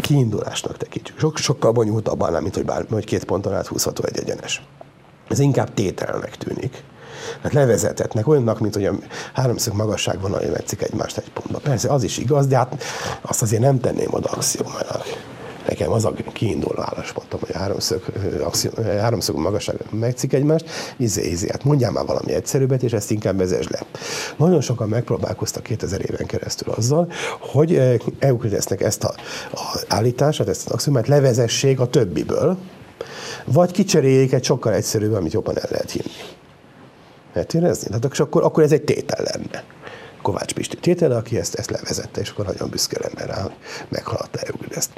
kiindulásnak 0.00 0.76
tekintsük. 0.76 1.18
Sok, 1.18 1.36
sokkal 1.38 1.72
bonyolultabb 1.72 2.20
annál, 2.20 2.40
mint 2.40 2.54
hogy, 2.54 2.64
bár, 2.64 2.86
hogy 2.90 3.04
két 3.04 3.24
ponton 3.24 3.54
át 3.54 3.66
húzható 3.66 4.04
egy 4.04 4.18
egyenes. 4.18 4.62
Ez 5.28 5.38
inkább 5.38 5.74
tételnek 5.74 6.36
tűnik. 6.36 6.82
Hát 7.42 7.52
levezetetnek, 7.52 8.28
olyannak, 8.28 8.60
mint 8.60 8.74
hogy 8.74 8.84
a 8.84 8.94
háromszög 9.32 9.74
magasság 9.74 10.20
van, 10.20 10.32
hogy 10.32 10.50
metszik 10.50 10.82
egymást 10.82 11.16
egy 11.16 11.30
pontba. 11.30 11.58
Persze, 11.58 11.92
az 11.92 12.02
is 12.02 12.18
igaz, 12.18 12.46
de 12.46 12.56
hát 12.56 12.82
azt 13.20 13.42
azért 13.42 13.62
nem 13.62 13.80
tenném 13.80 14.08
oda 14.10 14.28
axiomának. 14.28 15.04
Nekem 15.68 15.92
az 15.92 16.04
a 16.04 16.12
kiinduló 16.32 16.80
álláspontom, 16.80 17.40
hogy 17.40 17.54
háromszög, 17.54 18.02
háromszög 19.00 19.36
magasság 19.36 19.76
megcik 19.90 20.32
egymást, 20.32 20.70
izé, 20.96 21.30
izé, 21.30 21.48
hát 21.50 21.64
mondjál 21.64 21.90
már 21.90 22.06
valami 22.06 22.32
egyszerűbbet, 22.32 22.82
és 22.82 22.92
ezt 22.92 23.10
inkább 23.10 23.36
vezesd 23.36 23.70
le. 23.70 23.80
Nagyon 24.36 24.60
sokan 24.60 24.88
megpróbálkoztak 24.88 25.62
2000 25.62 26.00
éven 26.00 26.26
keresztül 26.26 26.72
azzal, 26.72 27.12
hogy 27.40 28.00
Euklidesnek 28.18 28.80
ezt 28.80 29.04
a, 29.04 29.14
a 29.52 29.84
állítását, 29.88 30.48
ezt 30.48 30.66
az 30.66 30.72
axiomát 30.72 31.08
levezessék 31.08 31.80
a 31.80 31.86
többiből, 31.86 32.56
vagy 33.44 33.70
kicseréljék 33.70 34.32
egy 34.32 34.44
sokkal 34.44 34.72
egyszerűbb, 34.72 35.12
amit 35.12 35.32
jobban 35.32 35.58
el 35.58 35.68
lehet 35.70 35.90
hinni. 35.90 36.14
Lehet 37.34 37.54
érezni? 37.54 37.86
Tehát 37.86 38.18
akkor, 38.18 38.42
akkor 38.42 38.62
ez 38.62 38.72
egy 38.72 38.82
tétel 38.82 39.24
lenne. 39.32 39.64
Kovács 40.24 40.52
Pisti 40.52 40.76
tétele, 40.76 41.16
aki 41.16 41.38
ezt, 41.38 41.54
ezt 41.54 41.70
levezette, 41.70 42.20
és 42.20 42.30
akkor 42.30 42.46
nagyon 42.46 42.68
büszke 42.70 42.98
lenne 43.00 43.32
rá, 43.32 43.42
hogy 43.42 43.52
meghaladta 43.88 44.38
ezt. 44.70 44.90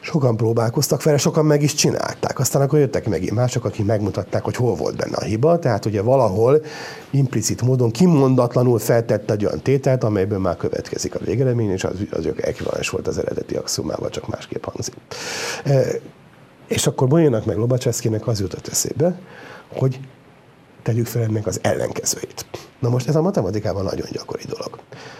Sokan 0.00 0.36
próbálkoztak 0.36 1.02
vele, 1.02 1.16
sokan 1.16 1.44
meg 1.44 1.62
is 1.62 1.74
csinálták. 1.74 2.38
Aztán 2.38 2.62
akkor 2.62 2.78
jöttek 2.78 3.08
megint 3.08 3.34
mások, 3.34 3.64
akik 3.64 3.86
megmutatták, 3.86 4.42
hogy 4.44 4.56
hol 4.56 4.74
volt 4.74 4.96
benne 4.96 5.16
a 5.16 5.22
hiba. 5.22 5.58
Tehát 5.58 5.84
ugye 5.84 6.02
valahol 6.02 6.62
implicit 7.10 7.62
módon 7.62 7.90
kimondatlanul 7.90 8.78
feltett 8.78 9.30
egy 9.30 9.44
olyan 9.44 9.62
tételt, 9.62 10.04
amelyből 10.04 10.38
már 10.38 10.56
következik 10.56 11.14
a 11.14 11.18
végeredmény, 11.24 11.70
és 11.70 11.84
az, 11.84 11.94
az 12.10 12.28
ekvivalens 12.36 12.88
volt 12.88 13.06
az 13.06 13.18
eredeti 13.18 13.54
axiomával, 13.54 14.08
csak 14.08 14.28
másképp 14.28 14.64
hangzik. 14.64 14.94
E, 15.64 15.84
és 16.68 16.86
akkor 16.86 17.08
Bolyának 17.08 17.44
meg 17.44 17.56
Lobacseszkinek 17.56 18.26
az 18.26 18.40
jutott 18.40 18.68
eszébe, 18.68 19.18
hogy 19.72 20.00
tegyük 20.82 21.06
fel 21.06 21.22
ennek 21.22 21.46
az 21.46 21.58
ellenkezőjét. 21.62 22.46
Na 22.82 22.88
most 22.88 23.08
ez 23.08 23.16
a 23.16 23.22
matematikában 23.22 23.84
nagyon 23.84 24.06
gyakori 24.12 24.44
dolog. 24.48 24.78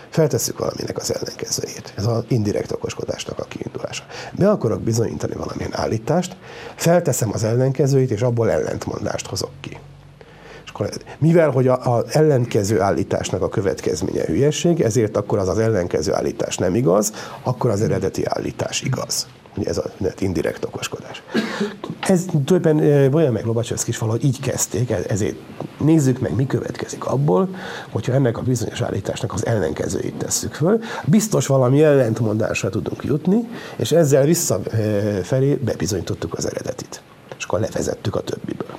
Feltesszük 0.08 0.58
valaminek 0.58 0.96
az 0.96 1.14
ellenkezőjét. 1.14 1.92
Ez 1.96 2.06
az 2.06 2.24
indirekt 2.28 2.72
okoskodásnak 2.72 3.38
a 3.38 3.44
kiindulása. 3.44 4.04
Be 4.32 4.50
akarok 4.50 4.80
bizonyítani 4.80 5.34
valamilyen 5.34 5.74
állítást, 5.74 6.36
felteszem 6.74 7.30
az 7.32 7.44
ellenkezőjét, 7.44 8.10
és 8.10 8.22
abból 8.22 8.50
ellentmondást 8.50 9.26
hozok 9.26 9.50
ki. 9.60 9.78
És 10.64 10.70
akkor, 10.70 10.90
mivel, 11.18 11.50
hogy 11.50 11.68
az 11.68 12.04
ellenkező 12.08 12.80
állításnak 12.80 13.42
a 13.42 13.48
következménye 13.48 14.24
hülyeség, 14.24 14.80
ezért 14.80 15.16
akkor 15.16 15.38
az 15.38 15.48
az 15.48 15.58
ellenkező 15.58 16.14
állítás 16.14 16.56
nem 16.56 16.74
igaz, 16.74 17.12
akkor 17.42 17.70
az 17.70 17.82
eredeti 17.82 18.24
állítás 18.24 18.82
igaz. 18.82 19.26
Ugye 19.56 19.68
ez 19.68 19.78
a 19.78 19.84
indirekt 20.18 20.64
okoskodás. 20.64 21.22
Ez 22.00 22.24
tulajdonképpen 22.44 23.14
olyan 23.14 23.32
meg 23.32 23.44
Lobacsevszki 23.44 23.90
is 23.90 23.98
valahogy 23.98 24.24
így 24.24 24.40
kezdték, 24.40 24.90
e- 24.90 25.04
ezért 25.08 25.36
nézzük 25.78 26.18
meg, 26.18 26.34
mi 26.34 26.46
következik 26.46 27.04
abból, 27.04 27.48
hogyha 27.90 28.12
ennek 28.12 28.38
a 28.38 28.42
bizonyos 28.42 28.80
állításnak 28.80 29.32
az 29.32 29.46
ellenkezőit 29.46 30.14
tesszük 30.14 30.54
föl. 30.54 30.80
Biztos 31.04 31.46
valami 31.46 31.82
ellentmondásra 31.82 32.68
tudunk 32.68 33.04
jutni, 33.04 33.48
és 33.76 33.92
ezzel 33.92 34.24
visszafelé 34.24 35.54
bebizonyítottuk 35.54 36.34
az 36.34 36.46
eredetit. 36.46 37.02
És 37.38 37.44
akkor 37.44 37.60
levezettük 37.60 38.16
a 38.16 38.20
többiből 38.20 38.78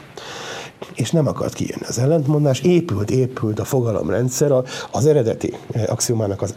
és 0.94 1.12
nem 1.12 1.28
akart 1.28 1.54
kijönni 1.54 1.86
az 1.88 2.00
ellentmondás, 2.00 2.60
épült, 2.60 3.12
épült 3.12 3.60
a 3.60 3.66
fogalomrendszer 3.66 4.52
az 4.92 5.06
eredeti 5.06 5.54
axiomának 5.88 6.42
az, 6.42 6.56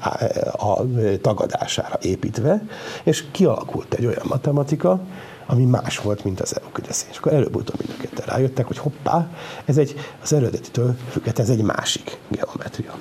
a, 0.52 0.66
a 0.66 0.86
tagadására 1.20 1.98
építve, 2.02 2.62
és 3.02 3.24
kialakult 3.30 3.94
egy 3.94 4.06
olyan 4.06 4.26
matematika, 4.28 5.00
ami 5.46 5.64
más 5.64 5.98
volt, 5.98 6.24
mint 6.24 6.40
az 6.40 6.60
Euklidesz. 6.62 7.06
És 7.10 7.16
akkor 7.16 7.32
előbb-utóbb 7.32 7.76
mind 7.78 8.12
a 8.16 8.22
rájöttek, 8.26 8.66
hogy 8.66 8.78
hoppá, 8.78 9.28
ez 9.64 9.76
egy, 9.76 9.94
az 10.22 10.32
eredetitől 10.32 10.96
függet, 11.10 11.38
ez 11.38 11.48
egy 11.48 11.62
másik 11.62 12.18
geometria. 12.28 12.94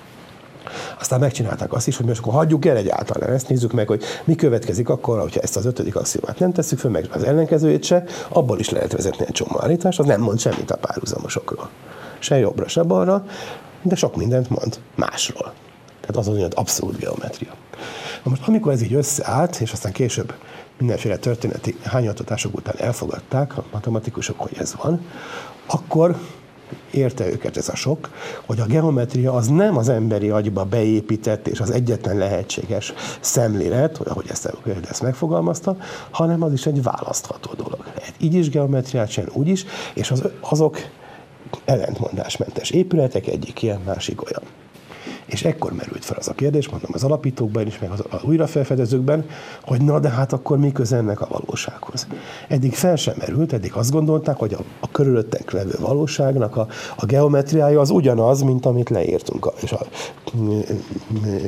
Aztán 0.99 1.19
megcsinálták 1.19 1.73
azt 1.73 1.87
is, 1.87 1.97
hogy 1.97 2.05
most 2.05 2.19
akkor 2.19 2.33
hagyjuk 2.33 2.65
el 2.65 2.75
egyáltalán 2.75 3.29
ezt, 3.29 3.49
nézzük 3.49 3.71
meg, 3.71 3.87
hogy 3.87 4.03
mi 4.23 4.35
következik 4.35 4.89
akkor, 4.89 5.19
hogyha 5.19 5.39
ezt 5.39 5.57
az 5.57 5.65
ötödik 5.65 5.95
axiomát 5.95 6.39
nem 6.39 6.51
tesszük 6.51 6.79
föl, 6.79 6.91
meg 6.91 7.09
az 7.11 7.23
ellenkezőjét 7.23 7.83
se, 7.83 8.03
abból 8.29 8.59
is 8.59 8.69
lehet 8.69 8.91
vezetni 8.91 9.25
egy 9.27 9.33
csomó 9.33 9.61
állítást, 9.61 9.99
az 9.99 10.05
nem 10.05 10.21
mond 10.21 10.39
semmit 10.39 10.71
a 10.71 10.77
párhuzamosokról. 10.77 11.69
Se 12.19 12.37
jobbra, 12.37 12.67
se 12.67 12.83
balra, 12.83 13.25
de 13.81 13.95
sok 13.95 14.15
mindent 14.15 14.49
mond 14.49 14.79
másról. 14.95 15.53
Tehát 16.01 16.27
az 16.27 16.27
az 16.27 16.47
abszolút 16.53 16.97
geometria. 16.97 17.53
Na 18.23 18.29
most, 18.29 18.47
amikor 18.47 18.71
ez 18.71 18.81
így 18.81 18.93
összeállt, 18.93 19.59
és 19.61 19.71
aztán 19.71 19.91
később 19.91 20.33
mindenféle 20.77 21.17
történeti 21.17 21.77
hányatatások 21.83 22.55
után 22.55 22.75
elfogadták 22.77 23.57
a 23.57 23.63
matematikusok, 23.71 24.39
hogy 24.39 24.57
ez 24.57 24.75
van, 24.81 25.05
akkor 25.65 26.15
érte 26.91 27.27
őket 27.27 27.57
ez 27.57 27.69
a 27.69 27.75
sok, 27.75 28.09
hogy 28.45 28.59
a 28.59 28.65
geometria 28.65 29.33
az 29.33 29.47
nem 29.47 29.77
az 29.77 29.89
emberi 29.89 30.29
agyba 30.29 30.63
beépített 30.63 31.47
és 31.47 31.59
az 31.59 31.71
egyetlen 31.71 32.17
lehetséges 32.17 32.93
szemlélet, 33.19 33.97
ahogy 33.97 34.25
ezt, 34.29 34.53
ezt 34.89 35.01
megfogalmazta, 35.01 35.77
hanem 36.11 36.43
az 36.43 36.53
is 36.53 36.65
egy 36.65 36.83
választható 36.83 37.53
dolog. 37.53 37.79
Lehet 37.95 38.13
így 38.17 38.33
is 38.33 38.49
geometriát 38.49 39.09
csinálni, 39.09 39.35
úgy 39.35 39.47
is, 39.47 39.65
és 39.93 40.11
az, 40.11 40.23
azok 40.39 40.77
ellentmondásmentes 41.65 42.69
épületek, 42.69 43.27
egyik 43.27 43.61
ilyen, 43.61 43.81
másik 43.85 44.25
olyan. 44.25 44.43
És 45.25 45.43
ekkor 45.43 45.73
merült 45.73 46.05
fel 46.05 46.17
az 46.17 46.27
a 46.27 46.33
kérdés, 46.33 46.69
mondom 46.69 46.89
az 46.93 47.03
alapítókban 47.03 47.67
is, 47.67 47.79
meg 47.79 47.89
az, 47.91 48.23
újrafelfedezőkben, 48.23 49.25
hogy 49.61 49.81
na 49.81 49.99
de 49.99 50.09
hát 50.09 50.33
akkor 50.33 50.57
mi 50.57 50.71
köze 50.71 50.97
ennek 50.97 51.21
a 51.21 51.27
valósághoz. 51.29 52.07
Eddig 52.47 52.73
fel 52.73 52.95
sem 52.95 53.13
merült, 53.17 53.53
eddig 53.53 53.73
azt 53.73 53.91
gondolták, 53.91 54.37
hogy 54.37 54.53
a, 54.53 54.59
a 54.79 54.91
körülöttek 54.91 55.51
levő 55.51 55.75
valóságnak 55.79 56.55
a, 56.55 56.67
a 56.95 57.05
geometriája 57.05 57.79
az 57.79 57.89
ugyanaz, 57.89 58.41
mint 58.41 58.65
amit 58.65 58.89
leírtunk, 58.89 59.51
és 59.61 59.71
a 59.71 59.85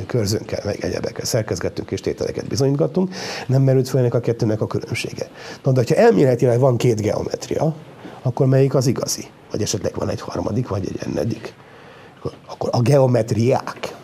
körzőnkkel, 0.06 0.62
meg 0.64 0.84
egyebekkel 0.84 1.24
szerkezgettünk 1.24 1.90
és 1.90 2.00
tételeket 2.00 2.48
bizonyítgattunk, 2.48 3.14
nem 3.46 3.62
merült 3.62 3.88
fel 3.88 4.00
ennek 4.00 4.14
a 4.14 4.20
kettőnek 4.20 4.60
a 4.60 4.66
különbsége. 4.66 5.30
Na 5.62 5.72
de 5.72 5.84
ha 5.88 5.94
elméletileg 5.94 6.60
van 6.60 6.76
két 6.76 7.00
geometria, 7.00 7.74
akkor 8.22 8.46
melyik 8.46 8.74
az 8.74 8.86
igazi? 8.86 9.26
Vagy 9.50 9.62
esetleg 9.62 9.94
van 9.94 10.08
egy 10.08 10.20
harmadik, 10.20 10.68
vagy 10.68 10.86
egy 10.86 10.98
ennedik? 11.06 11.54
Akkor 12.46 12.68
a 12.72 12.80
geometriák. 12.80 13.96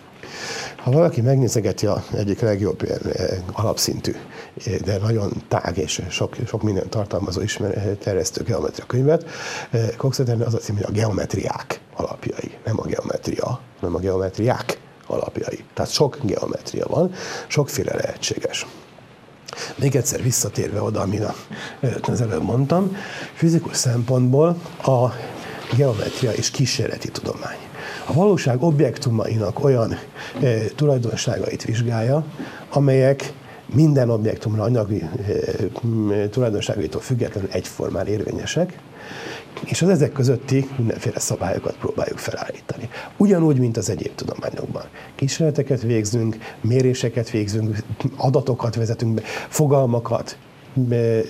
Ha 0.84 0.90
valaki 0.90 1.20
megnézegeti 1.20 1.86
a 1.86 2.04
egyik 2.12 2.40
legjobb 2.40 2.82
ilyen 2.82 3.00
eh, 3.12 3.38
alapszintű, 3.52 4.12
eh, 4.64 4.74
de 4.74 4.98
nagyon 4.98 5.42
tág 5.48 5.78
és 5.78 6.02
sok, 6.10 6.36
sok 6.46 6.62
minden 6.62 6.88
tartalmazó 6.88 7.40
ismer, 7.40 7.96
terjesztő 7.96 8.42
geometria 8.42 8.84
könyvet, 8.86 9.24
eh, 9.70 9.88
Cox 9.96 10.18
az 10.18 10.54
a 10.54 10.58
cím, 10.58 10.74
hogy 10.74 10.84
a 10.84 10.90
geometriák 10.90 11.80
alapjai. 11.96 12.50
Nem 12.64 12.80
a 12.80 12.86
geometria, 12.86 13.60
hanem 13.80 13.94
a 13.94 13.98
geometriák 13.98 14.80
alapjai. 15.06 15.64
Tehát 15.74 15.90
sok 15.90 16.18
geometria 16.22 16.86
van, 16.88 17.12
sokféle 17.46 17.94
lehetséges. 17.94 18.66
Még 19.76 19.96
egyszer 19.96 20.22
visszatérve 20.22 20.82
oda, 20.82 21.00
amit 21.00 21.24
az 22.02 22.20
előbb 22.20 22.42
mondtam, 22.42 22.96
fizikus 23.34 23.76
szempontból 23.76 24.56
a 24.82 25.08
geometria 25.76 26.32
és 26.32 26.50
kísérleti 26.50 27.08
tudomány 27.08 27.63
a 28.06 28.12
valóság 28.12 28.62
objektumainak 28.62 29.64
olyan 29.64 29.92
e, 30.42 30.58
tulajdonságait 30.76 31.64
vizsgálja, 31.64 32.24
amelyek 32.72 33.32
minden 33.74 34.10
objektumra 34.10 34.62
anyagi 34.62 35.02
e, 35.02 36.28
tulajdonságaitól 36.28 37.00
függetlenül 37.00 37.50
egyformán 37.52 38.06
érvényesek, 38.06 38.78
és 39.64 39.82
az 39.82 39.88
ezek 39.88 40.12
közötti 40.12 40.68
mindenféle 40.76 41.18
szabályokat 41.18 41.76
próbáljuk 41.76 42.18
felállítani. 42.18 42.88
Ugyanúgy, 43.16 43.58
mint 43.58 43.76
az 43.76 43.90
egyéb 43.90 44.14
tudományokban. 44.14 44.82
Kísérleteket 45.14 45.82
végzünk, 45.82 46.36
méréseket 46.60 47.30
végzünk, 47.30 47.76
adatokat 48.16 48.74
vezetünk 48.74 49.14
be, 49.14 49.22
fogalmakat, 49.48 50.36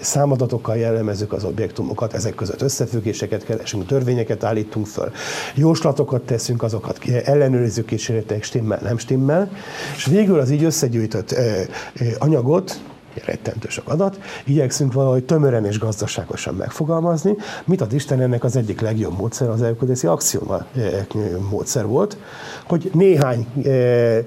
számadatokkal 0.00 0.76
jellemezzük 0.76 1.32
az 1.32 1.44
objektumokat, 1.44 2.14
ezek 2.14 2.34
között 2.34 2.62
összefüggéseket 2.62 3.44
keresünk, 3.44 3.86
törvényeket 3.86 4.44
állítunk 4.44 4.86
föl, 4.86 5.10
jóslatokat 5.54 6.22
teszünk, 6.22 6.62
azokat 6.62 6.98
ellenőrizzük 7.24 7.86
kísérletek 7.86 8.42
stimmel, 8.42 8.78
nem 8.82 8.98
stimmel, 8.98 9.50
és 9.96 10.04
végül 10.06 10.38
az 10.38 10.50
így 10.50 10.64
összegyűjtött 10.64 11.34
anyagot 12.18 12.80
rettentő 13.24 13.68
sok 13.68 13.88
adat, 13.88 14.18
igyekszünk 14.44 14.92
valahogy 14.92 15.24
tömören 15.24 15.64
és 15.64 15.78
gazdaságosan 15.78 16.54
megfogalmazni. 16.54 17.36
Mit 17.64 17.80
ad 17.80 17.92
Isten 17.92 18.20
ennek 18.20 18.44
az 18.44 18.56
egyik 18.56 18.80
legjobb 18.80 19.18
módszer 19.18 19.48
az 19.48 19.62
elködészi 19.62 20.06
axioma 20.06 20.64
eh, 20.76 21.06
módszer 21.50 21.86
volt, 21.86 22.16
hogy 22.66 22.90
néhány 22.92 23.46
eh, 23.64 24.24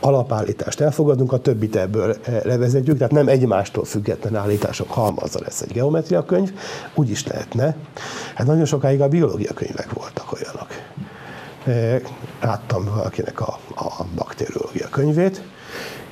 alapállítást 0.00 0.80
elfogadunk, 0.80 1.32
a 1.32 1.38
többit 1.38 1.76
ebből 1.76 2.16
eh, 2.22 2.40
levezetjük, 2.44 2.96
tehát 2.96 3.12
nem 3.12 3.28
egymástól 3.28 3.84
független 3.84 4.36
állítások 4.36 4.90
halmazza 4.90 5.40
lesz 5.42 5.60
egy 5.60 5.72
geometria 5.72 6.24
könyv, 6.24 6.52
úgy 6.94 7.10
is 7.10 7.26
lehetne. 7.26 7.76
Hát 8.34 8.46
nagyon 8.46 8.64
sokáig 8.64 9.00
a 9.00 9.08
biológia 9.08 9.52
könyvek 9.54 9.92
voltak 9.92 10.32
olyanok. 10.32 10.68
Láttam 12.40 12.84
valakinek 12.84 13.40
a, 13.40 13.58
a 13.74 14.04
bakteriológia 14.14 14.88
könyvét, 14.88 15.42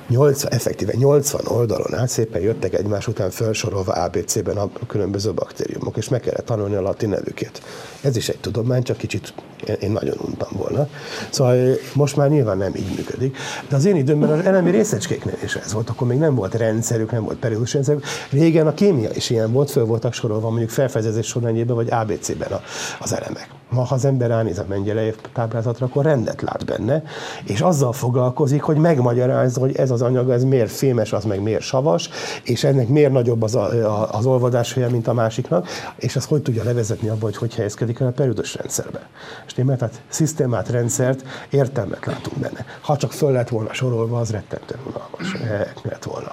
80, 0.07 0.51
effektíve 0.51 0.93
80 0.95 1.41
oldalon 1.47 1.93
át 1.93 2.09
szépen 2.09 2.41
jöttek 2.41 2.73
egymás 2.73 3.07
után 3.07 3.29
felsorolva 3.29 3.93
ABC-ben 3.93 4.57
a 4.57 4.69
különböző 4.87 5.33
baktériumok, 5.33 5.97
és 5.97 6.09
meg 6.09 6.19
kellett 6.19 6.45
tanulni 6.45 6.75
a 6.75 6.81
latin 6.81 7.09
nevüket. 7.09 7.61
Ez 8.01 8.15
is 8.15 8.29
egy 8.29 8.37
tudomány, 8.37 8.83
csak 8.83 8.97
kicsit 8.97 9.33
én 9.79 9.91
nagyon 9.91 10.17
untam 10.25 10.49
volna. 10.51 10.87
Szóval 11.29 11.75
most 11.93 12.15
már 12.15 12.29
nyilván 12.29 12.57
nem 12.57 12.75
így 12.75 12.95
működik. 12.95 13.37
De 13.69 13.75
az 13.75 13.85
én 13.85 13.95
időmben 13.95 14.29
az 14.29 14.45
elemi 14.45 14.71
részecskéknél 14.71 15.37
is 15.43 15.55
ez 15.55 15.73
volt, 15.73 15.89
akkor 15.89 16.07
még 16.07 16.17
nem 16.17 16.35
volt 16.35 16.55
rendszerük, 16.55 17.11
nem 17.11 17.23
volt 17.23 17.37
periódus 17.37 17.73
rendszerük. 17.73 18.03
Régen 18.29 18.67
a 18.67 18.73
kémia 18.73 19.09
is 19.13 19.29
ilyen 19.29 19.51
volt, 19.51 19.71
föl 19.71 19.85
voltak 19.85 20.13
sorolva 20.13 20.49
mondjuk 20.49 20.69
felfedezés 20.69 21.27
sorrendjében 21.27 21.75
vagy 21.75 21.91
ABC-ben 21.91 22.59
az 22.99 23.13
elemek. 23.13 23.56
Ma, 23.69 23.83
ha 23.83 23.95
az 23.95 24.05
ember 24.05 24.29
ránéz 24.29 24.59
a 24.59 24.65
Mendelejev 24.67 25.15
táblázatra, 25.33 25.85
akkor 25.85 26.03
rendet 26.03 26.41
lát 26.41 26.65
benne, 26.65 27.03
és 27.43 27.61
azzal 27.61 27.93
foglalkozik, 27.93 28.61
hogy 28.61 28.77
megmagyarázza, 28.77 29.59
hogy 29.59 29.75
ez 29.75 29.91
az 29.91 30.01
anyag, 30.01 30.29
ez 30.29 30.43
miért 30.43 30.71
fémes, 30.71 31.13
az 31.13 31.23
meg 31.23 31.41
miért 31.41 31.61
savas, 31.61 32.09
és 32.43 32.63
ennek 32.63 32.87
miért 32.87 33.11
nagyobb 33.11 33.41
az, 33.41 33.55
a, 33.55 34.11
az 34.11 34.25
olvadás 34.25 34.73
helye, 34.73 34.89
mint 34.89 35.07
a 35.07 35.13
másiknak, 35.13 35.67
és 35.95 36.15
ezt 36.15 36.27
hogy 36.27 36.41
tudja 36.41 36.63
levezetni 36.63 37.07
abba, 37.07 37.25
hogy 37.25 37.37
hogy 37.37 37.55
helyezkedik 37.55 37.99
el 37.99 38.07
a 38.07 38.11
periódus 38.11 38.55
rendszerbe. 38.55 39.07
És 39.47 39.53
német, 39.53 39.77
tehát 39.77 40.01
szisztémát, 40.07 40.69
rendszert, 40.69 41.23
értelmet 41.49 42.05
látunk 42.05 42.37
benne. 42.37 42.65
Ha 42.81 42.97
csak 42.97 43.11
föl 43.11 43.31
lett 43.31 43.49
volna 43.49 43.73
sorolva, 43.73 44.19
az 44.19 44.31
rettentően 44.31 44.79
unalmas 44.87 45.33
eh, 45.33 45.67
lett 45.83 46.03
volna. 46.03 46.31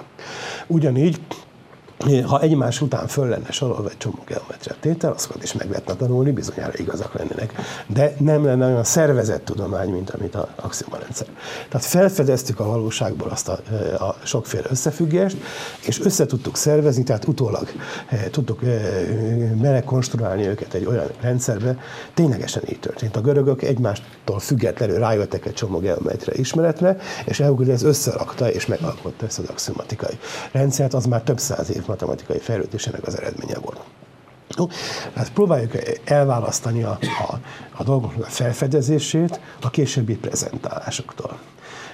Ugyanígy 0.67 1.19
ha 2.25 2.41
egymás 2.41 2.81
után 2.81 3.07
föl 3.07 3.27
lenne 3.27 3.51
sorolva 3.51 3.89
egy 3.89 3.97
csomó 3.97 4.23
geometria 4.27 4.75
tétel, 4.79 5.11
azokat 5.11 5.43
is 5.43 5.53
meg 5.53 5.69
lehetne 5.69 5.93
tanulni, 5.93 6.31
bizonyára 6.31 6.73
igazak 6.75 7.13
lennének. 7.13 7.53
De 7.87 8.13
nem 8.19 8.45
lenne 8.45 8.65
olyan 8.65 8.83
szervezett 8.83 9.45
tudomány, 9.45 9.89
mint 9.89 10.09
amit 10.09 10.35
a 10.35 10.49
rendszer. 10.99 11.27
Tehát 11.69 11.85
felfedeztük 11.85 12.59
a 12.59 12.65
valóságból 12.65 13.29
azt 13.29 13.47
a, 13.47 13.59
a 13.99 14.15
sokféle 14.23 14.65
összefüggést, 14.69 15.37
és 15.85 15.99
össze 16.01 16.25
tudtuk 16.25 16.55
szervezni, 16.55 17.03
tehát 17.03 17.27
utólag 17.27 17.67
tudtuk 18.31 18.59
belekonstruálni 19.53 20.47
őket 20.47 20.73
egy 20.73 20.85
olyan 20.85 21.07
rendszerbe, 21.21 21.77
ténylegesen 22.13 22.63
így 22.69 22.79
történt. 22.79 23.15
A 23.15 23.21
görögök 23.21 23.61
egymástól 23.61 24.39
függetlenül 24.39 24.99
rájöttek 24.99 25.45
egy 25.45 25.53
csomó 25.53 25.79
geometria 25.79 26.33
ismeretre, 26.37 26.97
és 27.25 27.39
Euclides 27.39 27.83
összerakta 27.83 28.51
és 28.51 28.65
megalkotta 28.65 29.25
ezt 29.25 29.39
az 29.39 29.49
axiomatikai 29.49 30.17
rendszert, 30.51 30.93
az 30.93 31.05
már 31.05 31.21
több 31.21 31.39
száz 31.39 31.69
év 31.75 31.84
matematikai 31.87 32.39
fejlődésének 32.39 33.07
az 33.07 33.17
eredménye 33.17 33.57
volt. 33.59 33.79
Jó, 34.57 34.67
hát 35.13 35.31
próbáljuk 35.31 35.71
elválasztani 36.03 36.83
a, 36.83 36.97
a, 37.27 37.39
a 37.77 37.83
dolgoknak 37.83 38.25
a 38.25 38.29
felfedezését 38.29 39.39
a 39.61 39.69
későbbi 39.69 40.15
prezentálásoktól. 40.15 41.39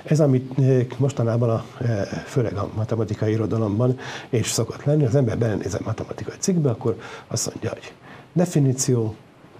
Ez, 0.03 0.19
amit 0.19 0.59
eh, 0.59 0.85
mostanában, 0.97 1.49
a, 1.49 1.63
eh, 1.79 2.01
főleg 2.25 2.55
a 2.55 2.69
matematikai 2.75 3.31
irodalomban 3.31 3.97
és 4.29 4.47
szokott 4.47 4.83
lenni, 4.83 5.05
az 5.05 5.15
ember 5.15 5.37
belenéz 5.37 5.73
a 5.73 5.79
matematikai 5.83 6.35
cikkbe, 6.39 6.69
akkor 6.69 6.97
azt 7.27 7.49
mondja, 7.49 7.69
hogy 7.69 7.93
definíció, 8.33 9.15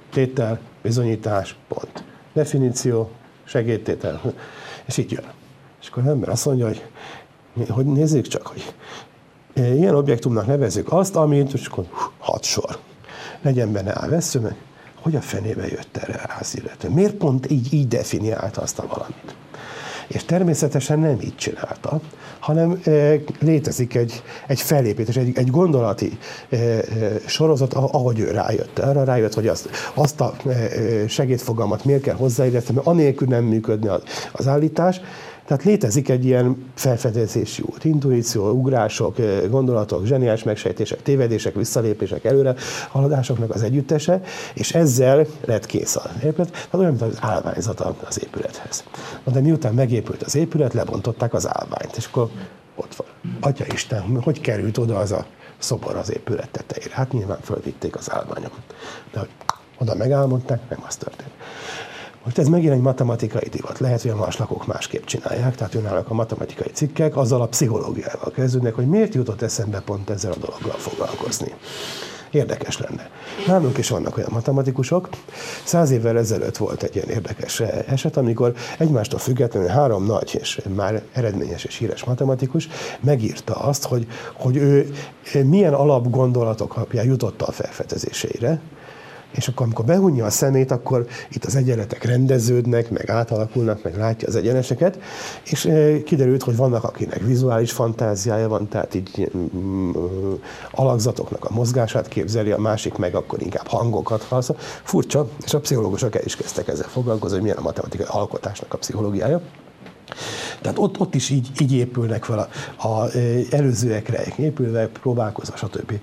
tétel, 0.10 0.60
bizonyítás, 0.82 1.56
pont. 1.68 2.04
Definíció, 2.34 3.12
segédtétel, 3.44 4.22
és 4.86 4.98
így 4.98 5.12
jön. 5.12 5.26
És 5.82 5.88
akkor 5.88 6.04
az 6.04 6.10
ember 6.10 6.30
azt 6.30 6.46
mondja, 6.46 6.68
hogy, 6.68 6.84
hogy 7.70 7.86
nézzük 7.86 8.28
csak, 8.28 8.48
hogy 8.48 8.74
Ilyen 9.54 9.96
objektumnak 9.96 10.48
nevezzük 10.48 10.92
azt, 10.92 11.16
amit 11.16 11.54
és 11.54 11.66
akkor 11.66 11.86
hat 12.18 12.44
sor. 12.44 12.78
Legyen 13.42 13.72
benne 13.72 13.92
A 13.92 14.10
vesző, 14.10 14.56
hogy 15.02 15.16
a 15.16 15.22
fenébe 15.22 15.68
jött 15.68 15.98
erre 15.98 16.36
az 16.40 16.58
illető? 16.58 16.90
Miért 16.90 17.14
pont 17.14 17.52
így, 17.52 17.74
így 17.74 17.88
definiálta 17.88 18.62
azt 18.62 18.80
a 18.80 18.88
valamit? 18.88 19.36
És 20.08 20.26
természetesen 20.26 21.00
nem 21.00 21.18
így 21.22 21.36
csinálta, 21.36 22.00
hanem 22.40 22.80
e, 22.84 23.14
létezik 23.40 23.96
egy, 23.96 24.24
egy 24.48 24.62
felépítés, 24.62 25.16
egy, 25.16 25.38
egy 25.38 25.50
gondolati 25.50 26.18
e, 26.50 26.56
e, 26.58 26.84
sorozat, 27.26 27.74
ahogy 27.74 28.20
ő 28.20 28.32
rájött. 28.32 28.80
Arra 28.80 29.04
rájött, 29.04 29.34
hogy 29.34 29.48
azt, 29.48 29.70
azt 29.94 30.22
a 30.22 30.34
e, 30.48 31.08
segédfogalmat 31.08 31.86
miért 31.86 32.02
kell 32.02 32.16
hozzáilleszteni, 32.16 32.76
mert 32.76 32.88
anélkül 32.88 33.28
nem 33.28 33.44
működne 33.44 33.94
az, 33.94 34.02
az 34.32 34.48
állítás, 34.48 35.02
tehát 35.52 35.66
létezik 35.66 36.10
egy 36.10 36.26
ilyen 36.26 36.72
felfedezési 36.76 37.62
út, 37.66 37.86
intuíció, 37.86 38.50
ugrások, 38.50 39.16
gondolatok, 39.50 40.06
zseniális 40.06 40.44
megsejtések, 40.44 41.02
tévedések, 41.02 41.56
visszalépések, 41.56 42.24
előre 42.24 42.56
haladásoknak 42.90 43.54
az 43.54 43.62
együttese, 43.62 44.22
és 44.54 44.74
ezzel 44.74 45.26
lett 45.46 45.66
kész 45.66 45.96
az 45.96 46.10
épület. 46.24 46.52
Tehát 46.52 46.74
olyan, 46.74 46.90
mint 46.90 47.02
az 47.02 47.18
állványzat 47.20 47.80
az 47.80 48.24
épülethez. 48.24 48.84
De 49.24 49.40
miután 49.40 49.74
megépült 49.74 50.24
az 50.24 50.36
épület, 50.36 50.74
lebontották 50.74 51.34
az 51.34 51.48
állványt, 51.48 51.98
és 51.98 52.06
akkor 52.06 52.30
ott 52.76 52.96
van. 52.96 53.08
Atya 53.40 53.66
Isten, 53.74 54.22
hogy 54.22 54.42
került 54.42 54.78
oda 54.78 54.98
az 54.98 55.12
a 55.12 55.26
szobor 55.58 55.96
az 55.96 56.12
épület 56.12 56.50
tetejére? 56.50 56.96
Hát 56.96 57.12
nyilván 57.12 57.40
fölvitték 57.44 57.96
az 57.96 58.12
állványokat. 58.12 58.64
De 59.12 59.20
hogy 59.20 59.30
oda 59.78 59.96
megálmodták, 59.96 60.70
nem 60.70 60.84
az 60.88 60.96
történt. 60.96 61.32
Most 62.24 62.38
ez 62.38 62.48
megint 62.48 62.74
egy 62.74 62.82
matematikai 62.82 63.50
divat. 63.50 63.80
Lehet, 63.80 64.02
hogy 64.02 64.12
a 64.12 64.16
más 64.16 64.38
lakók 64.38 64.68
másképp 64.68 65.04
csinálják, 65.04 65.56
tehát 65.56 65.74
jönnek 65.74 66.10
a 66.10 66.14
matematikai 66.14 66.72
cikkek, 66.74 67.18
azzal 67.18 67.42
a 67.42 67.48
pszichológiával 67.48 68.32
kezdődnek, 68.32 68.76
hogy 68.76 68.88
miért 68.88 69.14
jutott 69.14 69.42
eszembe 69.42 69.80
pont 69.80 70.10
ezzel 70.10 70.32
a 70.32 70.38
dologgal 70.38 70.78
foglalkozni. 70.78 71.54
Érdekes 72.32 72.78
lenne. 72.78 73.10
Nálunk 73.48 73.78
is 73.78 73.90
vannak 73.90 74.18
olyan 74.18 74.30
matematikusok. 74.32 75.10
Száz 75.64 75.92
évvel 75.92 76.18
ezelőtt 76.18 76.58
volt 76.58 76.84
egy 76.84 76.96
ilyen 76.96 77.10
érdekes 77.10 77.60
eset, 77.88 78.18
amikor 78.18 78.54
egymástól 78.78 79.20
függetlenül 79.20 79.70
három 79.70 80.06
nagy 80.06 80.38
és 80.42 80.62
már 80.76 81.04
eredményes 81.12 81.64
és 81.64 81.78
híres 81.78 82.04
matematikus 82.04 82.68
megírta 83.00 83.54
azt, 83.54 83.84
hogy, 83.84 84.08
hogy 84.34 84.56
ő 84.58 84.92
milyen 85.44 85.74
alapgondolatok 85.74 86.76
alapján 86.76 87.06
jutott 87.06 87.42
a 87.42 87.52
felfedezéseire, 87.52 88.62
és 89.32 89.48
akkor, 89.48 89.66
amikor 89.66 89.86
behunja 89.86 90.26
a 90.26 90.30
szemét, 90.30 90.72
akkor 90.72 91.08
itt 91.30 91.46
az 91.46 91.56
egyenletek 91.56 92.04
rendeződnek, 92.04 92.90
meg 92.90 93.10
átalakulnak, 93.10 93.84
meg 93.84 93.98
látja 93.98 94.28
az 94.28 94.36
egyeneseket, 94.36 95.00
és 95.44 95.70
kiderült, 96.06 96.44
hogy 96.44 96.56
vannak, 96.56 96.84
akinek 96.84 97.20
vizuális 97.20 97.72
fantáziája 97.72 98.48
van, 98.48 98.68
tehát 98.68 98.96
így 98.96 99.32
mm, 99.38 99.92
alakzatoknak 100.72 101.46
a 101.46 101.54
mozgását 101.54 102.08
képzeli, 102.08 102.52
a 102.52 102.58
másik 102.58 102.98
meg 102.98 103.16
akkor 103.16 103.42
inkább 103.42 103.68
hangokat 103.68 104.24
hall. 104.24 104.40
Furcsa, 104.84 105.30
és 105.44 105.54
a 105.54 105.60
pszichológusok 105.60 106.16
el 106.16 106.24
is 106.26 106.36
kezdtek 106.36 106.68
ezzel 106.68 106.88
foglalkozni, 106.88 107.34
hogy 107.34 107.44
milyen 107.44 107.58
a 107.58 107.62
matematikai 107.62 108.06
alkotásnak 108.10 108.74
a 108.74 108.78
pszichológiája. 108.78 109.42
Tehát 110.62 110.78
ott, 110.78 111.00
ott 111.00 111.16
is 111.16 111.30
így, 111.30 111.50
így 111.60 111.74
épülnek 111.74 112.24
fel 112.24 112.50
a, 112.78 112.88
a 112.88 113.10
előzőekre, 113.50 114.24
épülve, 114.38 114.88
próbálkozva, 114.88 115.56
stb. 115.56 115.94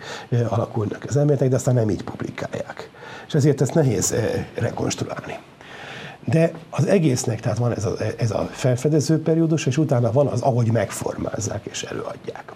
alakulnak 0.48 1.04
az 1.08 1.16
elméletek, 1.16 1.48
de 1.48 1.56
aztán 1.56 1.74
nem 1.74 1.90
így 1.90 2.02
publikálják 2.02 2.90
és 3.28 3.34
ezért 3.34 3.60
ezt 3.60 3.74
nehéz 3.74 4.12
eh, 4.12 4.46
rekonstruálni. 4.54 5.38
De 6.24 6.52
az 6.70 6.86
egésznek 6.86 7.40
tehát 7.40 7.58
van 7.58 7.74
ez 7.74 7.84
a, 7.84 7.96
ez 8.18 8.30
a 8.30 8.48
felfedező 8.50 9.22
periódus, 9.22 9.66
és 9.66 9.78
utána 9.78 10.12
van 10.12 10.26
az, 10.26 10.40
ahogy 10.40 10.72
megformázzák 10.72 11.66
és 11.66 11.82
előadják. 11.82 12.52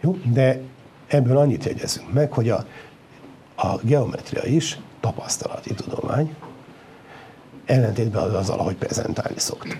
Jó? 0.00 0.18
De 0.32 0.60
ebből 1.06 1.36
annyit 1.36 1.64
jegyezünk 1.64 2.12
meg, 2.12 2.32
hogy 2.32 2.48
a, 2.48 2.64
a 3.54 3.76
geometria 3.82 4.44
is 4.44 4.78
tapasztalati 5.00 5.74
tudomány, 5.74 6.34
ellentétben 7.66 8.34
azzal, 8.34 8.58
ahogy 8.58 8.76
prezentálni 8.76 9.38
szoktuk. 9.38 9.78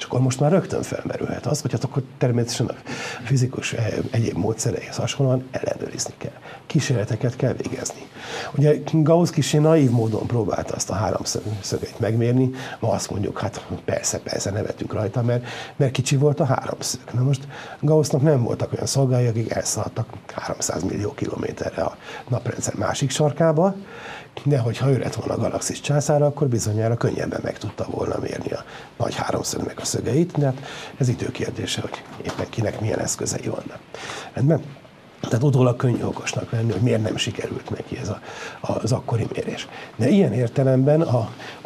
És 0.00 0.06
akkor 0.06 0.20
most 0.20 0.40
már 0.40 0.50
rögtön 0.50 0.82
felmerülhet 0.82 1.46
az, 1.46 1.60
hogy 1.60 1.72
hát 1.72 1.84
akkor 1.84 2.02
természetesen 2.18 2.66
a 2.66 2.74
fizikus 3.24 3.72
eh, 3.72 3.92
egyéb 4.10 4.36
módszereihez 4.36 4.96
hasonlóan 4.96 5.48
ellenőrizni 5.50 6.14
kell. 6.18 6.32
Kísérleteket 6.66 7.36
kell 7.36 7.52
végezni. 7.52 8.06
Ugye 8.56 8.74
Gauss 8.92 9.30
kicsi 9.30 9.58
naív 9.58 9.90
módon 9.90 10.26
próbálta 10.26 10.74
azt 10.74 10.90
a 10.90 10.94
három 10.94 11.22
szögeit 11.60 11.98
megmérni, 11.98 12.50
ma 12.78 12.90
azt 12.90 13.10
mondjuk, 13.10 13.38
hát 13.38 13.66
persze, 13.84 14.18
persze 14.18 14.50
nevetünk 14.50 14.92
rajta, 14.92 15.22
mert, 15.22 15.44
mert 15.76 15.92
kicsi 15.92 16.16
volt 16.16 16.40
a 16.40 16.44
háromszög. 16.44 17.00
Na 17.12 17.22
most 17.22 17.48
Gaussnak 17.80 18.22
nem 18.22 18.42
voltak 18.42 18.72
olyan 18.72 18.86
szolgái, 18.86 19.26
akik 19.26 19.50
elszaladtak 19.50 20.06
300 20.34 20.82
millió 20.82 21.12
kilométerre 21.14 21.82
a 21.82 21.96
naprendszer 22.28 22.74
másik 22.74 23.10
sarkába, 23.10 23.74
de 24.44 24.58
hogyha 24.58 24.90
ő 24.90 24.98
lett 24.98 25.14
volna 25.14 25.34
a 25.34 25.38
galaxis 25.38 25.80
császára, 25.80 26.26
akkor 26.26 26.48
bizonyára 26.48 26.96
könnyebben 26.96 27.40
meg 27.42 27.58
tudta 27.58 27.86
volna 27.90 28.18
mérni 28.20 28.50
a 28.50 28.64
nagy 28.96 29.14
háromszögnek 29.14 29.80
a 29.80 29.84
szögeit, 29.84 30.38
de 30.38 30.44
hát 30.44 30.60
ez 30.96 31.08
időkérdése, 31.08 31.80
hogy 31.80 32.02
éppen 32.22 32.48
kinek 32.48 32.80
milyen 32.80 32.98
eszközei 32.98 33.48
vannak. 33.48 33.78
Rendben? 34.32 34.62
Tehát 35.20 35.42
utólag 35.42 35.76
könnyű 35.76 36.02
okosnak 36.02 36.50
lenni, 36.50 36.72
hogy 36.72 36.80
miért 36.80 37.02
nem 37.02 37.16
sikerült 37.16 37.70
neki 37.70 37.98
ez 37.98 38.08
a, 38.08 38.20
az 38.60 38.92
akkori 38.92 39.26
mérés. 39.32 39.68
De 39.96 40.08
ilyen 40.08 40.32
értelemben 40.32 41.00
a, 41.00 41.18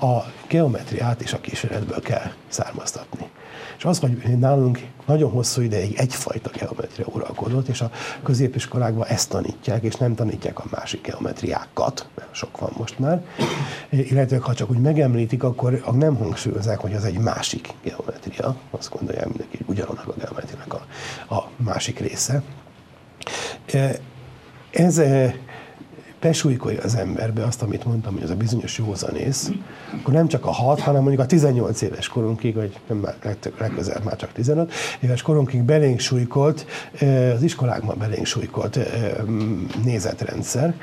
a 0.07 0.25
geometriát 0.49 1.21
is 1.21 1.33
a 1.33 1.41
kísérletből 1.41 2.01
kell 2.01 2.31
származtatni. 2.49 3.31
És 3.77 3.85
az, 3.85 3.99
hogy 3.99 4.39
nálunk 4.39 4.81
nagyon 5.07 5.31
hosszú 5.31 5.61
ideig 5.61 5.95
egyfajta 5.97 6.51
geometria 6.59 7.07
uralkodott, 7.09 7.69
és 7.69 7.81
a 7.81 7.91
középiskolákban 8.23 9.07
ezt 9.07 9.29
tanítják, 9.29 9.83
és 9.83 9.95
nem 9.95 10.15
tanítják 10.15 10.59
a 10.59 10.65
másik 10.71 11.07
geometriákat, 11.07 12.09
mert 12.15 12.35
sok 12.35 12.59
van 12.59 12.71
most 12.77 12.99
már, 12.99 13.25
illetve 13.91 14.39
ha 14.39 14.55
csak 14.55 14.71
úgy 14.71 14.81
megemlítik, 14.81 15.43
akkor 15.43 15.83
nem 15.93 16.17
hangsúlyozzák, 16.17 16.79
hogy 16.79 16.95
az 16.95 17.05
egy 17.05 17.19
másik 17.19 17.69
geometria, 17.83 18.57
azt 18.71 18.91
gondolják 18.91 19.29
mindenki, 19.29 19.57
hogy 19.57 19.67
ugyanannak 19.69 20.09
a 20.09 20.15
geometriának 20.19 20.75
a, 21.29 21.35
a 21.35 21.49
másik 21.57 21.99
része. 21.99 22.43
Ez 24.71 25.01
besújkolja 26.25 26.83
az 26.83 26.95
emberbe 26.95 27.45
azt, 27.45 27.63
amit 27.63 27.85
mondtam, 27.85 28.13
hogy 28.13 28.23
ez 28.23 28.31
a 28.31 28.35
bizonyos 28.35 28.79
józanész, 28.79 29.51
akkor 30.01 30.15
nem 30.15 30.29
csak 30.29 30.47
a 30.47 30.51
6, 30.51 30.81
hanem 30.81 31.01
mondjuk 31.01 31.23
a 31.23 31.27
18 31.27 31.83
éves 31.83 32.09
korunkig, 32.09 32.55
vagy 32.55 32.79
nem 32.89 33.07
legközelebb 33.59 34.05
már 34.05 34.17
csak 34.17 34.33
15 34.33 34.73
éves 35.01 35.23
korunkig 35.23 35.63
belénk 35.63 36.01
súlykolt, 36.01 36.67
az 37.35 37.43
iskolákban 37.43 37.97
belénk 37.99 38.27
súlykolt 38.27 38.79
nézetrendszer, 39.85 40.75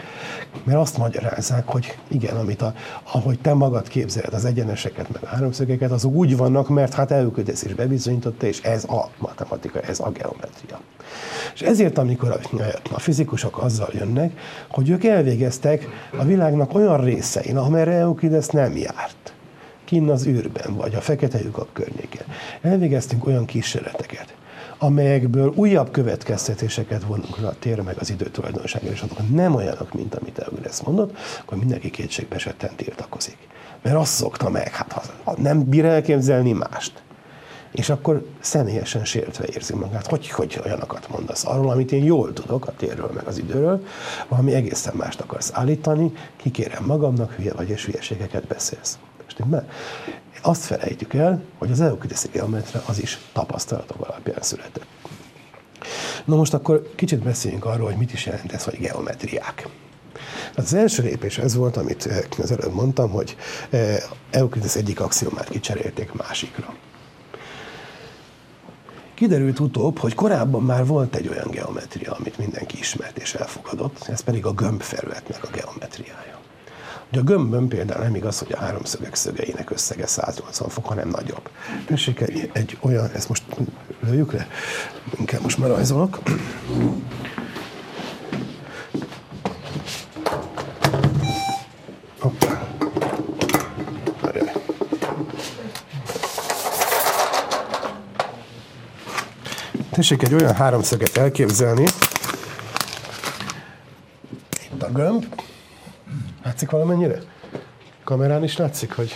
mert 0.63 0.79
azt 0.79 0.97
magyarázzák, 0.97 1.67
hogy 1.67 1.97
igen, 2.07 2.35
amit 2.35 2.61
a, 2.61 2.73
ahogy 3.11 3.39
te 3.39 3.53
magad 3.53 3.87
képzeled 3.87 4.33
az 4.33 4.45
egyeneseket, 4.45 5.11
meg 5.11 5.23
a 5.23 5.27
háromszögeket, 5.27 5.91
azok 5.91 6.13
úgy 6.13 6.37
vannak, 6.37 6.69
mert 6.69 6.93
hát 6.93 7.11
elkötés 7.11 7.63
is 7.63 7.73
bebizonyította, 7.73 8.45
és 8.45 8.59
ez 8.61 8.83
a 8.83 9.09
matematika, 9.17 9.79
ez 9.79 9.99
a 9.99 10.09
geometria. 10.09 10.79
És 11.53 11.61
ezért, 11.61 11.97
amikor 11.97 12.29
a, 12.29 12.59
a 12.91 12.99
fizikusok 12.99 13.63
azzal 13.63 13.89
jönnek, 13.93 14.39
hogy 14.69 14.89
ők 14.89 15.03
elvégeztek 15.31 15.87
a 16.17 16.23
világnak 16.23 16.73
olyan 16.73 17.03
részein, 17.03 17.57
amerre 17.57 17.91
Euclides 17.91 18.47
nem 18.47 18.77
járt, 18.77 19.33
kinn 19.85 20.09
az 20.09 20.27
űrben, 20.27 20.75
vagy 20.75 20.95
a 20.95 21.01
fekete 21.01 21.39
lyukak 21.39 21.73
környékén. 21.73 22.23
Elvégeztünk 22.61 23.27
olyan 23.27 23.45
kísérleteket, 23.45 24.35
amelyekből 24.77 25.53
újabb 25.55 25.91
következtetéseket 25.91 27.03
vonunk 27.03 27.37
le 27.37 27.47
a 27.47 27.55
tér 27.59 27.81
meg 27.81 27.95
az 27.99 28.09
idő 28.09 28.25
tulajdonságára, 28.25 28.93
és 28.93 29.01
azok 29.01 29.29
nem 29.33 29.55
olyanok, 29.55 29.93
mint 29.93 30.15
amit 30.15 30.39
Eugenes 30.39 30.81
mondott, 30.81 31.17
akkor 31.41 31.57
mindenki 31.57 31.89
kétségbe 31.89 32.35
esetten 32.35 32.75
tiltakozik. 32.75 33.37
Mert 33.81 33.95
azt 33.95 34.13
szokta 34.13 34.49
meg, 34.49 34.73
hát 34.73 35.11
nem 35.37 35.63
bír 35.63 35.85
elképzelni 35.85 36.51
mást, 36.51 37.01
és 37.71 37.89
akkor 37.89 38.25
személyesen 38.39 39.05
sértve 39.05 39.45
érzi 39.53 39.75
magát. 39.75 40.07
Hogy, 40.07 40.29
hogy 40.29 40.61
olyanokat 40.65 41.09
mondasz 41.09 41.45
arról, 41.45 41.69
amit 41.69 41.91
én 41.91 42.03
jól 42.03 42.33
tudok 42.33 42.67
a 42.67 42.73
térről, 42.77 43.11
meg 43.13 43.27
az 43.27 43.37
időről, 43.37 43.85
valami 44.27 44.53
egészen 44.53 44.93
mást 44.95 45.19
akarsz 45.19 45.49
állítani, 45.53 46.11
kikérem 46.35 46.85
magamnak, 46.85 47.31
hülye 47.31 47.53
vagy, 47.53 47.69
és 47.69 47.85
hülyeségeket 47.85 48.47
beszélsz. 48.47 48.97
Stimmel? 49.25 49.69
Azt 50.41 50.63
felejtjük 50.63 51.13
el, 51.13 51.43
hogy 51.57 51.71
az 51.71 51.81
eukideszi 51.81 52.27
geometra 52.31 52.83
az 52.85 53.01
is 53.01 53.19
tapasztalatok 53.33 54.07
alapján 54.07 54.41
született. 54.41 54.85
Na 56.25 56.35
most 56.35 56.53
akkor 56.53 56.89
kicsit 56.95 57.23
beszéljünk 57.23 57.65
arról, 57.65 57.85
hogy 57.85 57.97
mit 57.97 58.13
is 58.13 58.25
jelent 58.25 58.51
ez, 58.51 58.63
hogy 58.63 58.79
geometriák. 58.79 59.67
Az 60.55 60.73
első 60.73 61.03
lépés 61.03 61.37
ez 61.37 61.55
volt, 61.55 61.77
amit 61.77 62.05
eh, 62.05 62.19
az 62.37 62.51
előbb 62.51 62.73
mondtam, 62.73 63.09
hogy 63.09 63.35
eh, 63.69 63.97
Euklides 64.29 64.75
egyik 64.75 64.99
axiomát 64.99 65.49
kicserélték 65.49 66.13
másikra. 66.13 66.75
Kiderült 69.21 69.59
utóbb, 69.59 69.97
hogy 69.97 70.15
korábban 70.15 70.63
már 70.63 70.85
volt 70.85 71.15
egy 71.15 71.27
olyan 71.27 71.47
geometria, 71.51 72.11
amit 72.11 72.37
mindenki 72.37 72.77
ismert 72.77 73.17
és 73.17 73.33
elfogadott, 73.33 74.07
ez 74.07 74.21
pedig 74.21 74.45
a 74.45 74.51
gömbfelületnek 74.53 75.43
a 75.43 75.47
geometriája. 75.51 76.39
Ugye 77.11 77.19
a 77.19 77.23
gömbön 77.23 77.67
például 77.67 78.03
nem 78.03 78.15
igaz, 78.15 78.39
hogy 78.39 78.51
a 78.51 78.57
háromszögek 78.57 79.15
szögeinek 79.15 79.71
összege 79.71 80.07
180 80.07 80.69
fok, 80.69 80.85
hanem 80.85 81.09
nagyobb. 81.09 81.49
Tessék, 81.85 82.19
egy, 82.19 82.49
egy 82.53 82.77
olyan, 82.81 83.09
ezt 83.13 83.29
most 83.29 83.43
lőjük 83.99 84.33
le, 84.33 84.47
inkább 85.19 85.41
most 85.41 85.57
már 85.57 85.69
rajzolok. 85.69 86.19
Tessék 100.01 100.23
egy 100.23 100.33
olyan 100.33 100.55
háromszöget 100.55 101.17
elképzelni, 101.17 101.85
itt 104.71 104.83
a 104.83 104.91
gömb, 104.91 105.25
látszik 106.43 106.69
valamennyire? 106.69 107.19
Kamerán 108.03 108.43
is 108.43 108.57
látszik, 108.57 108.93
hogy 108.93 109.15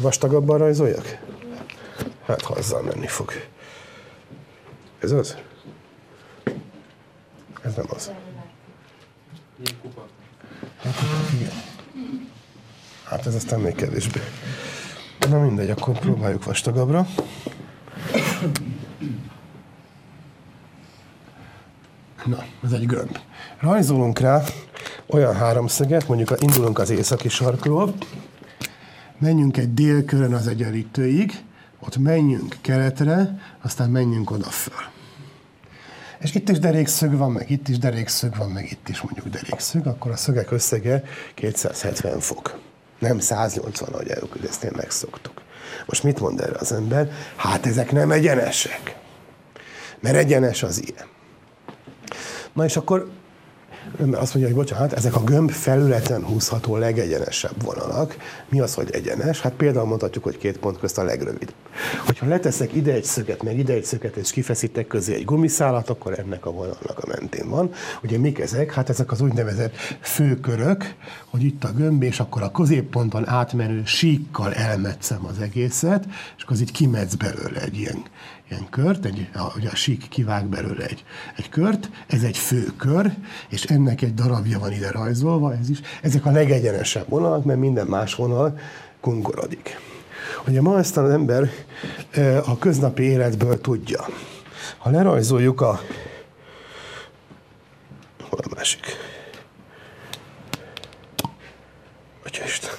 vastagabban 0.00 0.58
rajzoljak? 0.58 1.18
Hát, 2.26 2.40
ha 2.40 2.54
azzal 2.54 2.82
menni 2.82 3.06
fog. 3.06 3.32
Ez 5.00 5.10
az? 5.10 5.36
Ez 7.62 7.74
nem 7.74 7.86
az. 7.88 8.10
Hát, 10.82 10.94
igen. 11.34 11.52
Hát 13.04 13.26
ez 13.26 13.34
aztán 13.34 13.60
még 13.60 13.74
kevésbé. 13.74 14.20
Na 15.28 15.38
mindegy, 15.38 15.70
akkor 15.70 15.98
próbáljuk 15.98 16.44
vastagabbra. 16.44 17.06
Ez 22.64 22.72
egy 22.72 22.86
gömb. 22.86 23.18
Rajzolunk 23.60 24.18
rá 24.18 24.42
olyan 25.06 25.34
háromszöget, 25.34 26.08
mondjuk 26.08 26.34
indulunk 26.40 26.78
az 26.78 26.90
északi 26.90 27.28
sarkról, 27.28 27.94
menjünk 29.18 29.56
egy 29.56 29.74
délkörön 29.74 30.34
az 30.34 30.46
egyenlítőig, 30.46 31.42
ott 31.80 31.96
menjünk 31.96 32.56
keletre, 32.60 33.38
aztán 33.62 33.90
menjünk 33.90 34.30
oda 34.30 34.50
föl. 34.50 34.90
És 36.18 36.34
itt 36.34 36.48
is 36.48 36.58
derékszög 36.58 37.16
van, 37.16 37.32
meg 37.32 37.50
itt 37.50 37.68
is 37.68 37.78
derékszög 37.78 38.36
van, 38.36 38.50
meg 38.50 38.70
itt 38.70 38.88
is 38.88 39.00
mondjuk 39.00 39.28
derékszög, 39.28 39.86
akkor 39.86 40.10
a 40.10 40.16
szögek 40.16 40.50
összege 40.50 41.02
270 41.34 42.20
fok. 42.20 42.58
Nem 42.98 43.18
180, 43.18 43.88
ahogy 43.92 44.08
Eukidesznél 44.08 44.72
megszoktuk. 44.76 45.42
Most 45.86 46.02
mit 46.02 46.20
mond 46.20 46.40
erre 46.40 46.58
az 46.58 46.72
ember? 46.72 47.10
Hát 47.36 47.66
ezek 47.66 47.92
nem 47.92 48.10
egyenesek. 48.10 48.96
Mert 50.00 50.16
egyenes 50.16 50.62
az 50.62 50.82
ilyen. 50.82 51.11
Na 52.52 52.64
és 52.64 52.76
akkor 52.76 53.10
azt 53.98 54.34
mondja, 54.34 54.46
hogy 54.46 54.54
bocsánat, 54.54 54.92
ezek 54.92 55.16
a 55.16 55.20
gömb 55.20 55.50
felületen 55.50 56.24
húzható 56.24 56.76
legegyenesebb 56.76 57.62
vonalak. 57.62 58.16
Mi 58.48 58.60
az, 58.60 58.74
hogy 58.74 58.90
egyenes? 58.90 59.40
Hát 59.40 59.52
például 59.52 59.86
mondhatjuk, 59.86 60.24
hogy 60.24 60.38
két 60.38 60.58
pont 60.58 60.78
közt 60.78 60.98
a 60.98 61.04
legrövidebb. 61.04 61.54
Hogyha 62.06 62.26
leteszek 62.26 62.74
ide 62.74 62.92
egy 62.92 63.04
szöget, 63.04 63.42
meg 63.42 63.58
ide 63.58 63.72
egy 63.72 63.84
szöget, 63.84 64.16
és 64.16 64.30
kifeszítek 64.30 64.86
közé 64.86 65.14
egy 65.14 65.24
gumiszálat, 65.24 65.88
akkor 65.88 66.18
ennek 66.18 66.46
a 66.46 66.50
vonalnak 66.50 66.98
a 66.98 67.06
mentén 67.06 67.48
van. 67.48 67.70
Ugye 68.02 68.18
mik 68.18 68.38
ezek? 68.38 68.72
Hát 68.72 68.88
ezek 68.88 69.12
az 69.12 69.20
úgynevezett 69.20 69.76
főkörök, 70.00 70.94
hogy 71.30 71.42
itt 71.42 71.64
a 71.64 71.72
gömb, 71.72 72.02
és 72.02 72.20
akkor 72.20 72.42
a 72.42 72.50
középponton 72.50 73.28
átmenő 73.28 73.82
síkkal 73.84 74.54
elmetszem 74.54 75.26
az 75.26 75.38
egészet, 75.38 76.04
és 76.36 76.42
akkor 76.42 76.56
az 76.56 76.62
így 76.62 76.72
kimetsz 76.72 77.14
belőle 77.14 77.60
egy 77.60 77.76
ilyen 77.76 78.02
ilyen 78.52 78.68
kört, 78.70 79.04
egy, 79.04 79.28
a, 79.34 79.56
ugye 79.56 79.68
a 79.68 79.74
sík 79.74 80.08
kivág 80.08 80.46
belőle 80.46 80.84
egy, 80.84 81.04
egy 81.36 81.48
kört, 81.48 81.90
ez 82.06 82.22
egy 82.22 82.36
főkör, 82.36 83.12
és 83.48 83.64
ennek 83.64 84.02
egy 84.02 84.14
darabja 84.14 84.58
van 84.58 84.72
ide 84.72 84.90
rajzolva, 84.90 85.54
ez 85.54 85.70
is. 85.70 85.80
Ezek 86.02 86.26
a 86.26 86.30
legegyenesebb 86.30 87.08
vonalak, 87.08 87.44
mert 87.44 87.58
minden 87.58 87.86
más 87.86 88.14
vonal 88.14 88.58
kungorodik. 89.00 89.78
Ugye 90.46 90.60
ma 90.60 90.78
ezt 90.78 90.96
az 90.96 91.10
ember 91.10 91.50
a 92.46 92.58
köznapi 92.58 93.02
életből 93.02 93.60
tudja. 93.60 94.06
Ha 94.78 94.90
lerajzoljuk 94.90 95.60
a... 95.60 95.80
Hol 98.28 98.40
a 98.42 98.54
másik? 98.54 98.86
Atyaisten. 102.26 102.70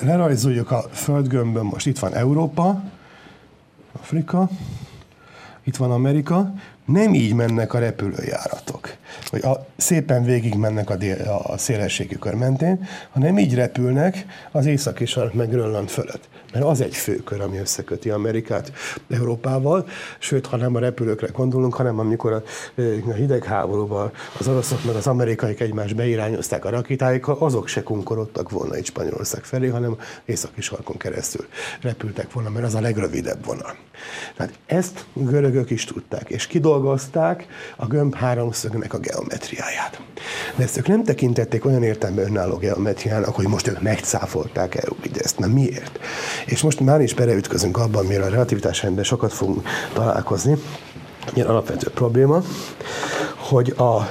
Lerajzoljuk 0.00 0.70
a 0.70 0.82
földgömbön, 0.90 1.64
most 1.64 1.86
itt 1.86 1.98
van 1.98 2.14
Európa, 2.14 2.82
Afrika, 3.92 4.48
itt 5.62 5.76
van 5.76 5.90
Amerika, 5.90 6.52
nem 6.84 7.14
így 7.14 7.34
mennek 7.34 7.74
a 7.74 7.78
repülőjáratok, 7.78 8.94
hogy 9.30 9.42
a, 9.42 9.66
szépen 9.76 10.24
végig 10.24 10.54
mennek 10.54 10.90
a, 10.90 10.96
dél, 10.96 11.42
a 11.46 11.58
szélességi 11.58 12.18
kör 12.18 12.34
mentén, 12.34 12.88
hanem 13.10 13.38
így 13.38 13.54
repülnek 13.54 14.26
az 14.52 14.66
északi 14.66 15.04
sark 15.04 15.32
meg 15.32 15.48
Grönland 15.48 15.88
fölött 15.88 16.28
mert 16.54 16.66
az 16.66 16.80
egy 16.80 16.94
főkör, 16.94 17.40
ami 17.40 17.58
összeköti 17.58 18.10
Amerikát 18.10 18.72
Európával, 19.10 19.86
sőt, 20.18 20.46
ha 20.46 20.56
nem 20.56 20.74
a 20.74 20.78
repülőkre 20.78 21.28
gondolunk, 21.32 21.74
hanem 21.74 21.98
amikor 21.98 22.32
a, 22.32 22.42
a 23.08 23.12
hidegháborúban 23.12 24.10
az 24.38 24.48
oroszok 24.48 24.84
meg 24.84 24.94
az 24.94 25.06
amerikaiak 25.06 25.60
egymás 25.60 25.92
beirányozták 25.92 26.64
a 26.64 26.70
rakétáikkal, 26.70 27.36
azok 27.38 27.68
se 27.68 27.82
kunkorodtak 27.82 28.50
volna 28.50 28.74
egy 28.74 28.86
Spanyolország 28.86 29.44
felé, 29.44 29.68
hanem 29.68 29.96
északi 30.24 30.60
sarkon 30.60 30.96
keresztül 30.96 31.46
repültek 31.80 32.32
volna, 32.32 32.48
mert 32.48 32.64
az 32.64 32.74
a 32.74 32.80
legrövidebb 32.80 33.44
vonal. 33.44 33.74
Tehát 34.36 34.52
ezt 34.66 35.04
görögök 35.12 35.70
is 35.70 35.84
tudták, 35.84 36.30
és 36.30 36.46
kidolgozták 36.46 37.46
a 37.76 37.86
gömb 37.86 38.14
háromszögnek 38.14 38.94
a 38.94 38.98
geometriáját. 38.98 40.00
De 40.56 40.62
ezt 40.62 40.76
ők 40.76 40.86
nem 40.86 41.04
tekintették 41.04 41.64
olyan 41.64 41.82
értelemben 41.82 42.24
önálló 42.26 42.56
geometriának, 42.56 43.34
hogy 43.34 43.48
most 43.48 43.66
ők 43.66 43.82
megcáfolták 43.82 44.74
Eukideszt. 44.74 45.38
Na 45.38 45.46
miért? 45.46 45.98
És 46.46 46.62
most 46.62 46.80
már 46.80 47.00
is 47.00 47.14
beleütközünk 47.14 47.78
abban, 47.78 48.06
mivel 48.06 48.22
a 48.22 48.28
relativitás 48.28 48.82
rendben 48.82 49.04
sokat 49.04 49.32
fogunk 49.32 49.68
találkozni, 49.92 50.56
ilyen 51.34 51.46
alapvető 51.46 51.90
probléma, 51.90 52.42
hogy 53.36 53.70
a, 53.76 54.08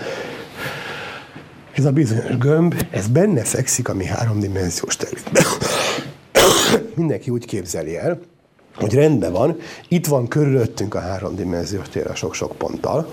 ez 1.71 1.85
a 1.85 1.91
bizonyos 1.91 2.37
gömb, 2.37 2.85
ez 2.89 3.07
benne 3.07 3.43
fekszik 3.43 3.89
a 3.89 3.93
mi 3.93 4.05
háromdimenziós 4.05 4.95
területben. 4.95 5.43
Mindenki 6.95 7.29
úgy 7.29 7.45
képzeli 7.45 7.97
el, 7.97 8.19
hogy 8.75 8.93
rendben 8.93 9.31
van, 9.31 9.57
itt 9.87 10.07
van 10.07 10.27
körülöttünk 10.27 10.95
a 10.95 10.99
háromdimenziós 10.99 11.89
tér 11.89 12.07
a 12.07 12.15
sok-sok 12.15 12.51
ponttal, 12.51 13.07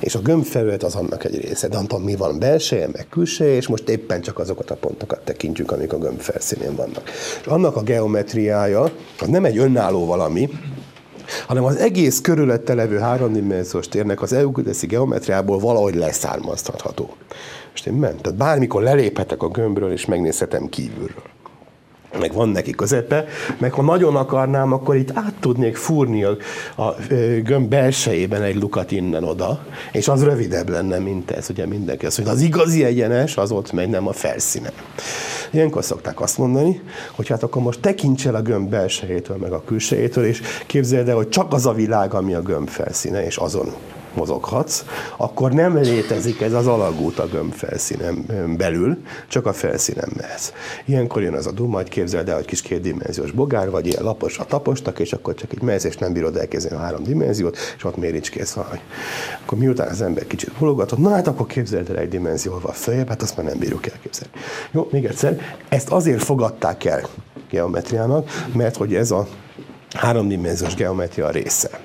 és 0.00 0.14
a 0.14 0.20
gömbfelület 0.20 0.82
az 0.82 0.94
annak 0.94 1.24
egy 1.24 1.40
része. 1.40 1.68
De 1.68 1.76
antam, 1.76 2.02
mi 2.02 2.16
van 2.16 2.38
belseje, 2.38 2.88
meg 2.92 3.06
külseje, 3.10 3.54
és 3.56 3.66
most 3.66 3.88
éppen 3.88 4.20
csak 4.20 4.38
azokat 4.38 4.70
a 4.70 4.74
pontokat 4.74 5.20
tekintjük, 5.24 5.72
amik 5.72 5.92
a 5.92 5.98
gömb 5.98 6.20
felszínén 6.20 6.74
vannak. 6.76 7.10
És 7.40 7.46
annak 7.46 7.76
a 7.76 7.82
geometriája, 7.82 8.82
az 9.20 9.28
nem 9.28 9.44
egy 9.44 9.58
önálló 9.58 10.06
valami, 10.06 10.48
hanem 11.46 11.64
az 11.64 11.76
egész 11.76 12.20
körülötte 12.20 12.74
levő 12.74 12.98
háromdimenziós 12.98 13.88
térnek 13.88 14.22
az 14.22 14.32
euklideszi 14.32 14.86
geometriából 14.86 15.58
valahogy 15.58 15.94
leszármaztatható. 15.94 17.14
És 17.74 17.86
én 17.86 17.92
ment. 17.92 18.22
Tehát 18.22 18.38
bármikor 18.38 18.82
leléphetek 18.82 19.42
a 19.42 19.48
gömbről, 19.48 19.92
és 19.92 20.04
megnézhetem 20.04 20.68
kívülről. 20.68 21.35
Meg 22.18 22.32
van 22.32 22.48
neki 22.48 22.70
közepe, 22.70 23.24
meg 23.58 23.72
ha 23.72 23.82
nagyon 23.82 24.16
akarnám, 24.16 24.72
akkor 24.72 24.96
itt 24.96 25.10
át 25.14 25.34
tudnék 25.40 25.76
fúrni 25.76 26.24
a, 26.24 26.36
a 26.76 26.94
gömb 27.42 27.68
belsejében 27.68 28.42
egy 28.42 28.56
lukat 28.56 28.90
innen-oda, 28.90 29.64
és 29.92 30.08
az 30.08 30.24
rövidebb 30.24 30.68
lenne, 30.68 30.98
mint 30.98 31.30
ez, 31.30 31.50
ugye 31.50 31.66
mindenki 31.66 32.06
azt, 32.06 32.16
hogy 32.16 32.28
az 32.28 32.40
igazi 32.40 32.84
egyenes 32.84 33.36
az 33.36 33.50
ott 33.50 33.72
megy, 33.72 33.88
nem 33.88 34.08
a 34.08 34.12
felszínen. 34.12 34.72
Ilyenkor 35.50 35.84
szokták 35.84 36.20
azt 36.20 36.38
mondani, 36.38 36.80
hogy 37.12 37.28
hát 37.28 37.42
akkor 37.42 37.62
most 37.62 37.80
tekints 37.80 38.26
el 38.26 38.34
a 38.34 38.42
gömb 38.42 38.70
belsejétől, 38.70 39.36
meg 39.36 39.52
a 39.52 39.62
külsejétől, 39.64 40.24
és 40.24 40.42
képzeld 40.66 41.08
el, 41.08 41.16
hogy 41.16 41.28
csak 41.28 41.52
az 41.52 41.66
a 41.66 41.72
világ, 41.72 42.14
ami 42.14 42.34
a 42.34 42.42
gömb 42.42 42.68
felszíne, 42.68 43.24
és 43.24 43.36
azon 43.36 43.72
mozoghatsz, 44.16 44.84
akkor 45.16 45.52
nem 45.52 45.76
létezik 45.76 46.40
ez 46.40 46.52
az 46.52 46.66
alagút 46.66 47.18
a 47.18 47.26
gömb 47.26 47.52
felszínen 47.52 48.24
belül, 48.56 48.98
csak 49.28 49.46
a 49.46 49.52
felszínen 49.52 50.08
mehetsz. 50.16 50.52
Ilyenkor 50.84 51.22
jön 51.22 51.34
az 51.34 51.46
a 51.46 51.52
duma, 51.52 51.76
hogy 51.76 51.88
képzeld 51.88 52.28
el, 52.28 52.34
hogy 52.34 52.44
kis 52.44 52.62
kétdimenziós 52.62 53.30
bogár, 53.30 53.70
vagy 53.70 53.86
ilyen 53.86 54.02
lapos 54.02 54.38
a 54.38 54.44
tapostak, 54.44 54.98
és 54.98 55.12
akkor 55.12 55.34
csak 55.34 55.52
egy 55.52 55.62
mehetsz, 55.62 55.84
és 55.84 55.96
nem 55.96 56.12
bírod 56.12 56.36
elkezdeni 56.36 56.74
a 56.74 56.78
három 56.78 57.02
dimenziót, 57.02 57.56
és 57.76 57.84
ott 57.84 57.96
méricskész 57.96 58.52
van, 58.52 58.66
akkor 59.42 59.58
miután 59.58 59.88
az 59.88 60.02
ember 60.02 60.26
kicsit 60.26 60.52
bologatott, 60.58 60.98
na 60.98 61.10
hát 61.10 61.26
akkor 61.26 61.46
képzeld 61.46 61.90
el 61.90 61.96
egy 61.96 62.08
dimenzióval 62.08 62.72
följebb, 62.72 63.08
hát 63.08 63.22
azt 63.22 63.36
már 63.36 63.46
nem 63.46 63.58
bírjuk 63.58 63.86
elképzelni. 63.86 64.34
Jó, 64.70 64.88
még 64.90 65.04
egyszer, 65.04 65.40
ezt 65.68 65.90
azért 65.90 66.22
fogadták 66.22 66.84
el 66.84 67.02
geometriának, 67.50 68.30
mert 68.54 68.76
hogy 68.76 68.94
ez 68.94 69.10
a 69.10 69.26
háromdimenziós 69.94 70.74
geometria 70.74 71.30
része. 71.30 71.80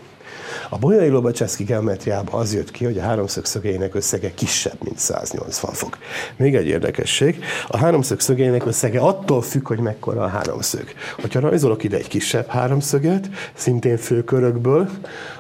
A 0.74 0.78
bolyai 0.78 1.10
Lobacseszki 1.10 1.64
geometriában 1.64 2.40
az 2.42 2.54
jött 2.54 2.72
ki, 2.72 2.86
hogy 2.86 2.98
a 2.98 3.02
háromszög 3.02 3.46
szögeinek 3.46 3.96
összege 3.96 4.34
kisebb, 4.34 4.78
mint 4.84 4.98
180 4.98 5.74
fok. 5.74 5.98
Még 6.36 6.56
egy 6.56 6.68
érdekesség, 6.68 7.44
a 7.68 7.78
háromszög 7.78 8.20
szögeinek 8.20 8.66
összege 8.66 9.00
attól 9.00 9.42
függ, 9.42 9.68
hogy 9.68 9.80
mekkora 9.80 10.24
a 10.24 10.28
háromszög. 10.28 10.84
Hogyha 11.22 11.40
rajzolok 11.40 11.84
ide 11.84 11.98
egy 11.98 12.08
kisebb 12.08 12.48
háromszöget, 12.48 13.30
szintén 13.54 13.98
főkörökből, 13.98 14.90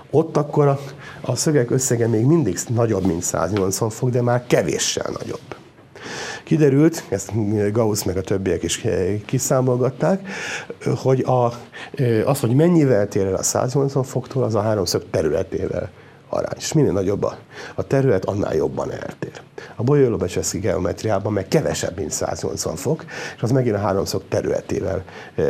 ott 0.09 0.37
akkor 0.37 0.67
a, 0.67 0.79
a 1.21 1.35
szögek 1.35 1.71
összege 1.71 2.07
még 2.07 2.25
mindig 2.25 2.59
nagyobb, 2.67 3.05
mint 3.05 3.23
180 3.23 3.89
fok, 3.89 4.09
de 4.09 4.21
már 4.21 4.43
kevéssel 4.47 5.11
nagyobb. 5.19 5.60
Kiderült, 6.51 7.03
ezt 7.09 7.31
Gauss 7.71 8.03
meg 8.03 8.17
a 8.17 8.21
többiek 8.21 8.63
is 8.63 8.85
kiszámolgatták, 9.25 10.27
hogy 10.95 11.21
a, 11.21 11.53
az, 12.25 12.39
hogy 12.39 12.55
mennyivel 12.55 13.07
tér 13.07 13.25
el 13.25 13.35
a 13.35 13.43
180 13.43 14.03
foktól, 14.03 14.43
az 14.43 14.55
a 14.55 14.61
háromszög 14.61 15.03
területével 15.09 15.89
arány. 16.29 16.57
És 16.57 16.73
minél 16.73 16.91
nagyobb 16.91 17.23
a, 17.23 17.37
a 17.75 17.87
terület, 17.87 18.25
annál 18.25 18.55
jobban 18.55 18.91
eltér. 18.91 19.41
A 19.75 19.83
Bolyoló-Becseszki 19.83 20.59
geometriában 20.59 21.33
meg 21.33 21.47
kevesebb, 21.47 21.97
mint 21.97 22.11
180 22.11 22.75
fok, 22.75 23.05
és 23.35 23.41
az 23.41 23.51
megint 23.51 23.75
a 23.75 23.79
háromszög 23.79 24.21
területével 24.29 25.03
e, 25.35 25.43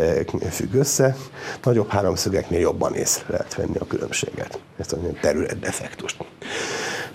függ 0.50 0.74
össze. 0.74 1.16
Nagyobb 1.64 1.90
háromszögeknél 1.90 2.60
jobban 2.60 2.96
észre 2.96 3.26
lehet 3.28 3.56
venni 3.56 3.78
a 3.80 3.86
különbséget, 3.88 4.60
ezt 4.78 4.94
a 4.94 4.98
területdefektust. 5.22 6.18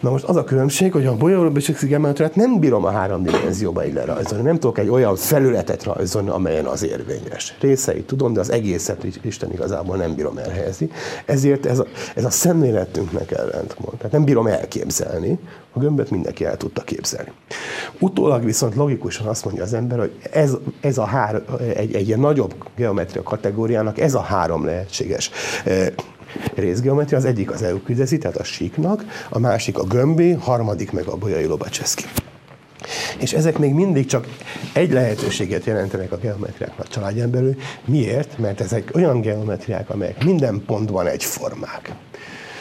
Na 0.00 0.10
most 0.10 0.24
az 0.24 0.36
a 0.36 0.44
különbség, 0.44 0.92
hogy 0.92 1.06
a 1.06 1.16
bolyolóbisiksi 1.16 1.86
geometriát 1.86 2.34
nem 2.34 2.58
bírom 2.58 2.84
a 2.84 2.90
három 2.90 3.22
dimenzióba 3.22 3.86
így 3.86 3.92
lerajzolni. 3.92 4.44
Nem 4.44 4.58
tudok 4.58 4.78
egy 4.78 4.88
olyan 4.88 5.16
felületet 5.16 5.84
rajzolni, 5.84 6.28
amelyen 6.28 6.64
az 6.64 6.82
érvényes. 6.82 7.56
Részeit 7.60 8.06
tudom, 8.06 8.32
de 8.32 8.40
az 8.40 8.50
egészet 8.50 9.04
Isten 9.22 9.52
igazából 9.52 9.96
nem 9.96 10.14
bírom 10.14 10.38
elhelyezni. 10.38 10.90
Ezért 11.24 11.66
ez 11.66 11.78
a, 11.78 11.86
ez 12.14 12.24
a 12.24 12.30
szemléletünknek 12.30 13.30
ellentmond. 13.30 13.96
Tehát 13.96 14.12
nem 14.12 14.24
bírom 14.24 14.46
elképzelni, 14.46 15.38
a 15.72 15.78
gömböt 15.78 16.10
mindenki 16.10 16.44
el 16.44 16.56
tudta 16.56 16.82
képzelni. 16.82 17.32
Utólag 17.98 18.44
viszont 18.44 18.74
logikusan 18.74 19.26
azt 19.26 19.44
mondja 19.44 19.62
az 19.62 19.74
ember, 19.74 19.98
hogy 19.98 20.18
ez, 20.32 20.56
ez 20.80 20.98
a 20.98 21.04
hár, 21.04 21.42
egy, 21.76 21.94
egy 21.94 22.06
ilyen 22.06 22.20
nagyobb 22.20 22.54
geometria 22.76 23.22
kategóriának 23.22 23.98
ez 23.98 24.14
a 24.14 24.20
három 24.20 24.64
lehetséges 24.64 25.30
részgeometria, 26.54 27.18
az 27.18 27.24
egyik 27.24 27.50
az 27.50 27.62
eukvidezi, 27.62 28.18
tehát 28.18 28.36
a 28.36 28.44
síknak, 28.44 29.04
a 29.28 29.38
másik 29.38 29.78
a 29.78 29.84
gömbi, 29.84 30.32
harmadik 30.32 30.92
meg 30.92 31.06
a 31.06 31.16
bolyai 31.16 31.44
lobacseszki. 31.44 32.04
És 33.20 33.32
ezek 33.32 33.58
még 33.58 33.72
mindig 33.72 34.06
csak 34.06 34.26
egy 34.72 34.92
lehetőséget 34.92 35.64
jelentenek 35.64 36.12
a 36.12 36.16
geometriáknak 36.16 36.88
családján 36.88 37.30
belül. 37.30 37.54
Miért? 37.84 38.38
Mert 38.38 38.60
ezek 38.60 38.90
olyan 38.94 39.20
geometriák, 39.20 39.90
amelyek 39.90 40.24
minden 40.24 40.62
pontban 40.66 41.06
egyformák. 41.06 41.94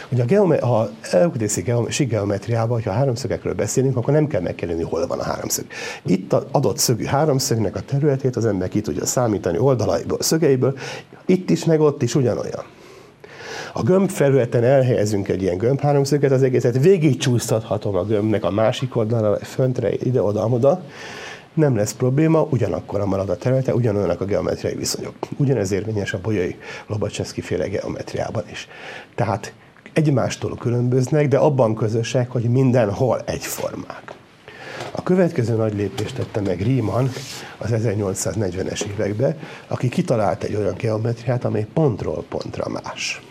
Hogy 0.09 0.19
a 0.19 0.25
geome- 0.25 0.61
ha 0.61 0.89
eukvidészi 1.11 1.61
geom- 1.61 2.07
geometriában, 2.07 2.83
ha 2.83 2.91
háromszögekről 2.91 3.53
beszélünk, 3.53 3.97
akkor 3.97 4.13
nem 4.13 4.27
kell 4.27 4.41
megkerülni, 4.41 4.83
hol 4.83 5.07
van 5.07 5.19
a 5.19 5.23
háromszög. 5.23 5.65
Itt 6.05 6.33
az 6.33 6.43
adott 6.51 6.77
szögű 6.77 7.03
háromszögnek 7.03 7.75
a 7.75 7.79
területét 7.79 8.35
az 8.35 8.45
ember 8.45 8.67
ki 8.67 8.81
tudja 8.81 9.05
számítani 9.05 9.57
oldalaiból, 9.57 10.17
szögeiből, 10.21 10.77
itt 11.25 11.49
is, 11.49 11.65
meg 11.65 11.81
ott 11.81 12.01
is 12.01 12.15
ugyanolyan. 12.15 12.63
A 13.73 13.83
gömb 13.83 14.09
felületen 14.09 14.63
elhelyezünk 14.63 15.27
egy 15.27 15.41
ilyen 15.41 15.57
gömb 15.57 15.79
háromszöget, 15.79 16.31
az 16.31 16.43
egészet 16.43 16.79
végigcsúsztathatom 16.79 17.95
a 17.95 18.03
gömbnek 18.03 18.43
a 18.43 18.51
másik 18.51 18.95
oldalra, 18.95 19.35
föntre, 19.35 19.91
ide, 19.93 20.21
oda, 20.21 20.47
oda. 20.47 20.81
Nem 21.53 21.75
lesz 21.75 21.93
probléma, 21.93 22.47
ugyanakkor 22.49 23.05
marad 23.05 23.29
a 23.29 23.35
területe, 23.35 23.73
ugyanolyanak 23.73 24.21
a 24.21 24.25
geometriai 24.25 24.75
viszonyok. 24.75 25.15
Ugyanez 25.37 25.71
érvényes 25.71 26.13
a 26.13 26.19
bolyai 26.21 26.55
Lobacseszki 26.87 27.41
féle 27.41 27.67
geometriában 27.67 28.43
is. 28.51 28.67
Tehát 29.15 29.53
egymástól 29.93 30.55
különböznek, 30.55 31.27
de 31.27 31.37
abban 31.37 31.75
közösek, 31.75 32.31
hogy 32.31 32.43
mindenhol 32.43 33.21
egyformák. 33.25 34.13
A 34.91 35.03
következő 35.03 35.55
nagy 35.55 35.73
lépést 35.73 36.15
tette 36.15 36.41
meg 36.41 36.61
Riemann 36.61 37.05
az 37.57 37.69
1840-es 37.73 38.81
években, 38.81 39.37
aki 39.67 39.89
kitalált 39.89 40.43
egy 40.43 40.55
olyan 40.55 40.75
geometriát, 40.77 41.45
amely 41.45 41.67
pontról 41.73 42.23
pontra 42.29 42.69
más 42.69 43.21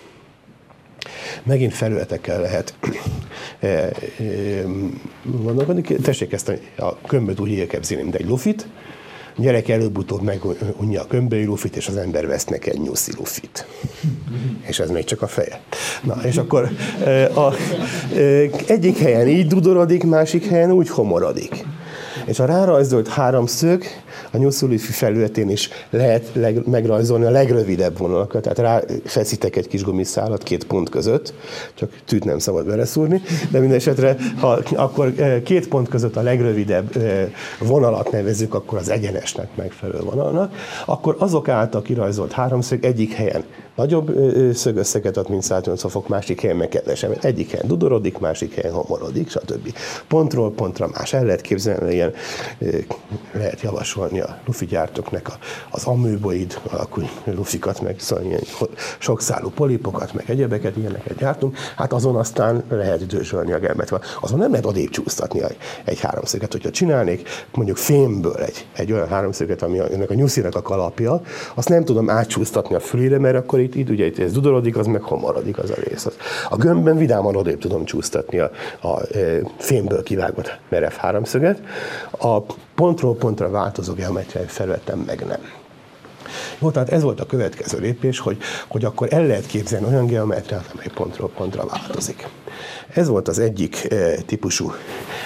megint 1.42 1.74
felületekkel 1.74 2.40
lehet 2.40 2.74
gondolkodni. 5.44 5.82
Tessék 5.82 6.32
ezt 6.32 6.48
a, 6.48 6.82
a 6.84 6.96
kömböt 7.06 7.40
úgy 7.40 7.58
elképzelni, 7.58 8.02
mint 8.02 8.14
egy 8.14 8.28
lufit, 8.28 8.66
a 9.36 9.42
gyerek 9.42 9.68
előbb-utóbb 9.68 10.22
megunja 10.22 11.00
a 11.00 11.06
kömböi 11.06 11.44
lufit, 11.44 11.76
és 11.76 11.88
az 11.88 11.96
ember 11.96 12.26
vesz 12.26 12.44
neki 12.44 12.70
egy 12.70 12.80
nyuszi 12.80 13.12
lufit. 13.16 13.66
És 14.68 14.78
ez 14.78 14.90
még 14.90 15.04
csak 15.04 15.22
a 15.22 15.26
feje. 15.26 15.60
Na, 16.02 16.16
és 16.24 16.36
akkor 16.36 16.70
a, 17.34 17.54
egyik 18.66 18.98
helyen 18.98 19.28
így 19.28 19.46
dudorodik, 19.46 20.04
másik 20.04 20.46
helyen 20.46 20.70
úgy 20.70 20.88
homorodik. 20.88 21.64
És 22.26 22.38
a 22.38 22.44
rárajzolt 22.44 23.08
háromszög 23.08 23.84
a 24.30 24.36
nyuszulífi 24.36 24.92
felületén 24.92 25.50
is 25.50 25.68
lehet 25.90 26.30
leg, 26.32 26.66
megrajzolni 26.66 27.24
a 27.24 27.30
legrövidebb 27.30 27.98
vonalakat, 27.98 28.42
tehát 28.42 28.58
rá 28.58 28.82
feszítek 29.04 29.56
egy 29.56 29.68
kis 29.68 29.82
gumiszálat 29.82 30.42
két 30.42 30.64
pont 30.64 30.88
között, 30.88 31.34
csak 31.74 31.90
tűt 32.04 32.24
nem 32.24 32.38
szabad 32.38 32.66
beleszúrni, 32.66 33.22
de 33.50 33.58
minden 33.58 33.78
esetre, 33.78 34.16
ha 34.40 34.58
akkor 34.76 35.12
eh, 35.16 35.40
két 35.42 35.68
pont 35.68 35.88
között 35.88 36.16
a 36.16 36.22
legrövidebb 36.22 36.96
eh, 36.96 37.28
vonalat 37.58 38.10
nevezzük, 38.10 38.54
akkor 38.54 38.78
az 38.78 38.88
egyenesnek 38.88 39.48
megfelelő 39.54 40.00
vonalnak, 40.00 40.54
akkor 40.86 41.16
azok 41.18 41.48
által 41.48 41.82
kirajzolt 41.82 42.32
háromszög 42.32 42.84
egyik 42.84 43.12
helyen 43.12 43.44
nagyobb 43.74 44.14
szögösszeget 44.54 45.16
ad, 45.16 45.28
mint 45.28 45.42
180 45.42 45.90
fok, 45.90 46.08
másik 46.08 46.40
helyen 46.40 46.56
meg 46.56 46.68
kevesebb. 46.68 47.18
Egyik 47.20 47.50
helyen 47.50 47.66
dudorodik, 47.66 48.18
másik 48.18 48.54
helyen 48.54 48.72
homorodik, 48.72 49.30
stb. 49.30 49.76
Pontról 50.08 50.52
pontra 50.52 50.88
más. 50.94 51.12
El 51.12 51.24
lehet 51.24 51.40
képzelni, 51.40 51.92
ilyen, 51.92 52.12
lehet 53.32 53.60
javasolni 53.60 54.03
a 54.12 54.38
lufi 54.46 54.66
gyártóknak 54.66 55.38
az 55.70 55.84
amőboid 55.84 56.60
alakú 56.70 57.02
lufikat, 57.24 57.80
meg 57.80 57.98
szóval 57.98 58.24
ilyen 58.24 58.40
sokszálú 58.98 59.50
polipokat, 59.50 60.12
meg 60.12 60.30
egyebeket, 60.30 60.76
ilyeneket 60.76 61.16
gyártunk. 61.16 61.56
Hát 61.76 61.92
azon 61.92 62.16
aztán 62.16 62.64
lehet 62.68 63.06
dőzsölni 63.06 63.52
a 63.52 63.58
gelmet. 63.58 64.00
Azon 64.20 64.38
nem 64.38 64.50
lehet 64.50 64.66
odébb 64.66 64.90
csúsztatni 64.90 65.40
egy 65.84 66.00
háromszöget. 66.00 66.52
Hogyha 66.52 66.70
csinálnék 66.70 67.28
mondjuk 67.54 67.76
fémből 67.76 68.36
egy, 68.36 68.66
egy 68.72 68.92
olyan 68.92 69.08
háromszöget, 69.08 69.62
ami 69.62 69.78
ennek 69.78 70.10
a 70.10 70.14
nyuszinak 70.14 70.54
a 70.54 70.62
kalapja, 70.62 71.20
azt 71.54 71.68
nem 71.68 71.84
tudom 71.84 72.10
átcsúsztatni 72.10 72.74
a 72.74 72.80
fülére, 72.80 73.18
mert 73.18 73.36
akkor 73.36 73.60
itt, 73.60 73.74
itt 73.74 73.90
ugye 73.90 74.06
itt 74.06 74.18
ez 74.18 74.32
dudorodik, 74.32 74.76
az 74.76 74.86
meg 74.86 75.02
homorodik 75.02 75.58
az 75.58 75.70
a 75.70 75.74
rész. 75.88 76.06
A 76.48 76.56
gömbben 76.56 76.96
vidáman 76.96 77.36
odébb 77.36 77.58
tudom 77.58 77.84
csúsztatni 77.84 78.38
a, 78.38 78.50
a 78.80 79.16
e, 79.16 79.40
fémből 79.58 80.02
kivágott 80.02 80.58
merev 80.68 80.92
háromszöget. 80.92 81.60
A 82.18 82.42
pontról 82.74 83.16
pontra 83.16 83.50
változó 83.50 83.92
geometriai 83.92 84.46
felületen 84.46 84.98
meg 84.98 85.24
nem. 85.26 85.40
Jó, 86.58 86.70
tehát 86.70 86.88
ez 86.88 87.02
volt 87.02 87.20
a 87.20 87.26
következő 87.26 87.78
lépés, 87.78 88.18
hogy, 88.18 88.38
hogy 88.68 88.84
akkor 88.84 89.08
el 89.10 89.26
lehet 89.26 89.46
képzelni 89.46 89.86
olyan 89.86 90.06
geometriát, 90.06 90.70
amely 90.72 90.86
pontról 90.94 91.30
pontra 91.36 91.66
változik. 91.66 92.28
Ez 92.94 93.08
volt 93.08 93.28
az 93.28 93.38
egyik 93.38 93.92
e, 93.92 94.22
típusú 94.26 94.72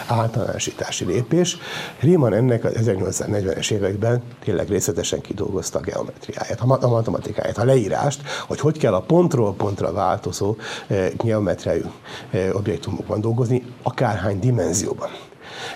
általánosítási 0.07 1.05
lépés. 1.05 1.57
Riemann 2.01 2.33
ennek 2.33 2.65
az 2.65 2.73
1840-es 2.77 3.71
években 3.71 4.23
tényleg 4.45 4.69
részletesen 4.69 5.21
kidolgozta 5.21 5.79
a 5.79 5.83
geometriáját, 5.83 6.61
a 6.61 6.89
matematikáját, 6.89 7.59
a 7.59 7.65
leírást, 7.65 8.21
hogy 8.47 8.61
hogy 8.61 8.79
kell 8.79 8.95
a 8.95 9.01
pontról 9.01 9.55
pontra 9.55 9.93
változó 9.93 10.57
e, 10.87 11.09
geometriájú 11.17 11.93
e, 12.31 12.55
objektumokban 12.55 13.21
dolgozni, 13.21 13.63
akárhány 13.83 14.39
dimenzióban. 14.39 15.09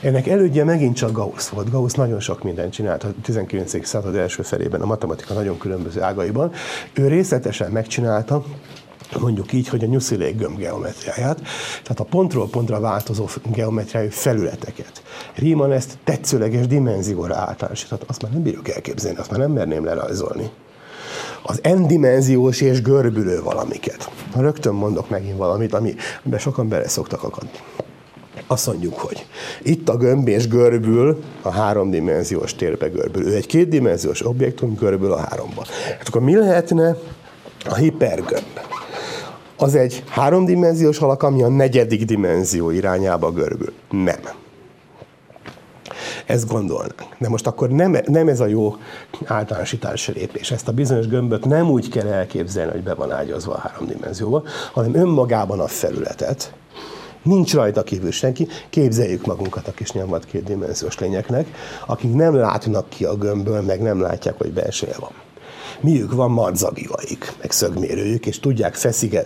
Ennek 0.02 0.26
elődje 0.26 0.64
megint 0.64 0.96
csak 0.96 1.12
Gauss 1.12 1.48
volt. 1.48 1.70
Gauss 1.70 1.92
nagyon 1.92 2.20
sok 2.20 2.42
mindent 2.42 2.72
csinált 2.72 3.04
a 3.04 3.12
19. 3.22 3.86
század 3.86 4.16
első 4.16 4.42
felében 4.42 4.80
a 4.80 4.86
matematika 4.86 5.34
nagyon 5.34 5.58
különböző 5.58 6.02
ágaiban. 6.02 6.52
Ő 6.92 7.08
részletesen 7.08 7.70
megcsinálta 7.70 8.44
mondjuk 9.20 9.52
így, 9.52 9.68
hogy 9.68 9.84
a 9.84 9.86
nyuszilék 9.86 10.36
gömb 10.36 10.58
geometriáját, 10.58 11.40
tehát 11.82 12.00
a 12.00 12.04
pontról 12.04 12.48
pontra 12.48 12.80
változó 12.80 13.28
geometriájú 13.44 14.10
felületeket. 14.10 15.02
Riemann 15.34 15.72
ezt 15.72 15.98
tetszőleges 16.04 16.66
dimenzióra 16.66 17.36
általánosított, 17.36 18.04
azt 18.06 18.22
már 18.22 18.32
nem 18.32 18.42
bírjuk 18.42 18.68
elképzelni, 18.68 19.18
azt 19.18 19.30
már 19.30 19.40
nem 19.40 19.52
merném 19.52 19.84
lerajzolni. 19.84 20.50
Az 21.42 21.60
n-dimenziós 21.62 22.60
és 22.60 22.82
görbülő 22.82 23.42
valamiket. 23.42 24.10
Rögtön 24.36 24.74
mondok 24.74 25.10
megint 25.10 25.36
valamit, 25.36 25.74
ami, 25.74 25.94
amiben 26.22 26.40
sokan 26.40 26.68
bele 26.68 26.88
szoktak 26.88 27.22
akadni. 27.22 27.58
Azt 28.46 28.66
mondjuk, 28.66 28.98
hogy 28.98 29.26
itt 29.62 29.88
a 29.88 29.96
gömb 29.96 30.28
és 30.28 30.48
görbül 30.48 31.22
a 31.42 31.50
háromdimenziós 31.50 32.54
térbe 32.54 32.88
görbül. 32.88 33.26
Ő 33.26 33.34
egy 33.34 33.46
kétdimenziós 33.46 34.26
objektum 34.26 34.74
görbül 34.74 35.12
a 35.12 35.18
háromba. 35.18 35.64
Hát 35.98 36.08
akkor 36.08 36.20
mi 36.20 36.36
lehetne 36.36 36.96
a 37.64 37.74
hipergömb? 37.74 38.60
az 39.62 39.74
egy 39.74 40.04
háromdimenziós 40.08 40.98
alak, 40.98 41.22
ami 41.22 41.42
a 41.42 41.48
negyedik 41.48 42.04
dimenzió 42.04 42.70
irányába 42.70 43.30
görbül. 43.30 43.72
Nem. 43.90 44.20
Ezt 46.26 46.48
gondolnánk. 46.48 47.04
De 47.18 47.28
most 47.28 47.46
akkor 47.46 47.68
nem, 47.68 47.96
nem 48.06 48.28
ez 48.28 48.40
a 48.40 48.46
jó 48.46 48.76
általánosítási 49.24 50.12
lépés. 50.12 50.50
Ezt 50.50 50.68
a 50.68 50.72
bizonyos 50.72 51.06
gömböt 51.06 51.44
nem 51.44 51.70
úgy 51.70 51.88
kell 51.88 52.06
elképzelni, 52.06 52.72
hogy 52.72 52.82
be 52.82 52.94
van 52.94 53.12
ágyazva 53.12 53.54
a 53.54 53.58
háromdimenzióba, 53.58 54.42
hanem 54.72 54.94
önmagában 54.94 55.60
a 55.60 55.66
felületet, 55.66 56.52
Nincs 57.22 57.54
rajta 57.54 57.82
kívül 57.82 58.10
senki, 58.10 58.48
képzeljük 58.70 59.26
magunkat 59.26 59.68
a 59.68 59.72
kis 59.72 59.92
nyomvat 59.92 60.24
kétdimenziós 60.24 60.98
lényeknek, 60.98 61.46
akik 61.86 62.14
nem 62.14 62.34
látnak 62.34 62.88
ki 62.88 63.04
a 63.04 63.16
gömbből, 63.16 63.60
meg 63.60 63.82
nem 63.82 64.00
látják, 64.00 64.38
hogy 64.38 64.52
belseje 64.52 64.94
van 64.98 65.10
miük 65.82 66.12
van 66.12 66.30
madzagivaik, 66.30 67.32
meg 67.40 67.50
szögmérőjük, 67.50 68.26
és 68.26 68.40
tudják 68.40 68.74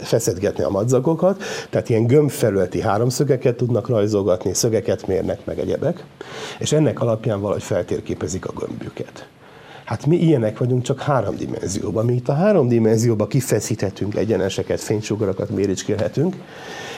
feszedgetni 0.03 0.65
a 0.65 0.69
madzagokat, 0.69 1.43
tehát 1.71 1.89
ilyen 1.89 2.07
gömbfelületi 2.07 2.81
háromszögeket 2.81 3.57
tudnak 3.57 3.89
rajzolgatni, 3.89 4.55
szögeket 4.55 5.07
mérnek, 5.07 5.45
meg 5.45 5.59
egyebek, 5.59 6.05
és 6.59 6.73
ennek 6.73 7.01
alapján 7.01 7.41
valahogy 7.41 7.63
feltérképezik 7.63 8.47
a 8.47 8.53
gömbüket. 8.53 9.29
Hát 9.87 10.07
mi 10.07 10.17
ilyenek 10.17 10.59
vagyunk 10.59 10.83
csak 10.83 11.01
három 11.01 11.37
dimenzióban. 11.37 12.05
Mi 12.05 12.15
itt 12.15 12.29
a 12.29 12.35
három 12.35 12.69
dimenzióban 12.69 13.29
kifeszíthetünk 13.29 14.15
egyeneseket, 14.15 14.81
fénysugarakat 14.81 15.51
méricskélhetünk, 15.51 16.37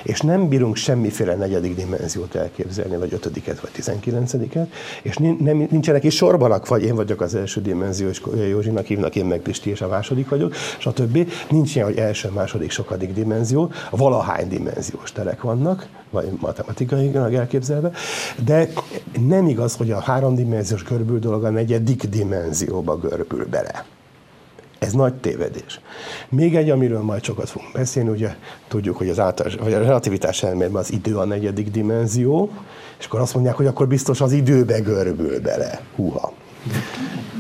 és 0.03 0.21
nem 0.21 0.49
bírunk 0.49 0.77
semmiféle 0.77 1.35
negyedik 1.35 1.75
dimenziót 1.75 2.35
elképzelni, 2.35 2.97
vagy 2.97 3.13
ötödiket, 3.13 3.61
vagy 3.61 3.71
tizenkilencediket, 3.71 4.73
és 5.03 5.17
nincsenek 5.71 6.05
is 6.05 6.15
sorbanak, 6.15 6.69
vagy 6.69 6.83
én 6.83 6.95
vagyok 6.95 7.21
az 7.21 7.35
első 7.35 7.61
dimenziós 7.61 8.23
Józsinak 8.49 8.87
hívnak, 8.87 9.17
én 9.17 9.25
meg 9.25 9.41
Pisti, 9.41 9.71
és 9.71 9.81
a 9.81 9.89
második 9.89 10.29
vagyok, 10.29 10.55
stb. 10.79 11.33
Nincs 11.51 11.75
ilyen, 11.75 11.87
hogy 11.87 11.97
első, 11.97 12.29
második, 12.29 12.71
sokadik 12.71 13.13
dimenzió, 13.13 13.71
valahány 13.91 14.49
dimenziós 14.49 15.13
telek 15.13 15.43
vannak, 15.43 15.87
vagy 16.11 16.29
matematikai 16.41 17.15
elképzelve, 17.15 17.91
de 18.45 18.69
nem 19.27 19.49
igaz, 19.49 19.77
hogy 19.77 19.91
a 19.91 20.01
háromdimenziós 20.01 20.83
görbül 20.83 21.19
dolog 21.19 21.45
a 21.45 21.51
negyedik 21.51 22.05
dimenzióba 22.05 22.97
görbül 22.97 23.47
bele. 23.47 23.85
Ez 24.79 24.93
nagy 24.93 25.15
tévedés. 25.15 25.81
Még 26.29 26.57
egy, 26.57 26.71
amiről 26.71 27.03
majd 27.03 27.25
sokat 27.25 27.49
fogunk 27.49 27.73
beszélni, 27.73 28.09
ugye 28.09 28.35
tudjuk, 28.69 28.97
hogy 28.97 29.09
az 29.09 29.19
általános, 29.19 29.61
vagy 29.61 29.73
a 29.73 29.79
relativitás 29.79 30.43
elméletben 30.43 30.83
az 30.83 30.93
idő 30.93 31.17
a 31.17 31.25
negyedik 31.25 31.71
dimenzió, 31.71 32.51
és 32.99 33.05
akkor 33.05 33.21
azt 33.21 33.35
mondják, 33.35 33.57
hogy 33.57 33.67
akkor 33.67 33.89
biztos 33.89 34.21
az 34.21 34.33
időbe 34.33 34.79
görbül 34.79 35.41
bele. 35.41 35.81
Húha. 35.97 36.33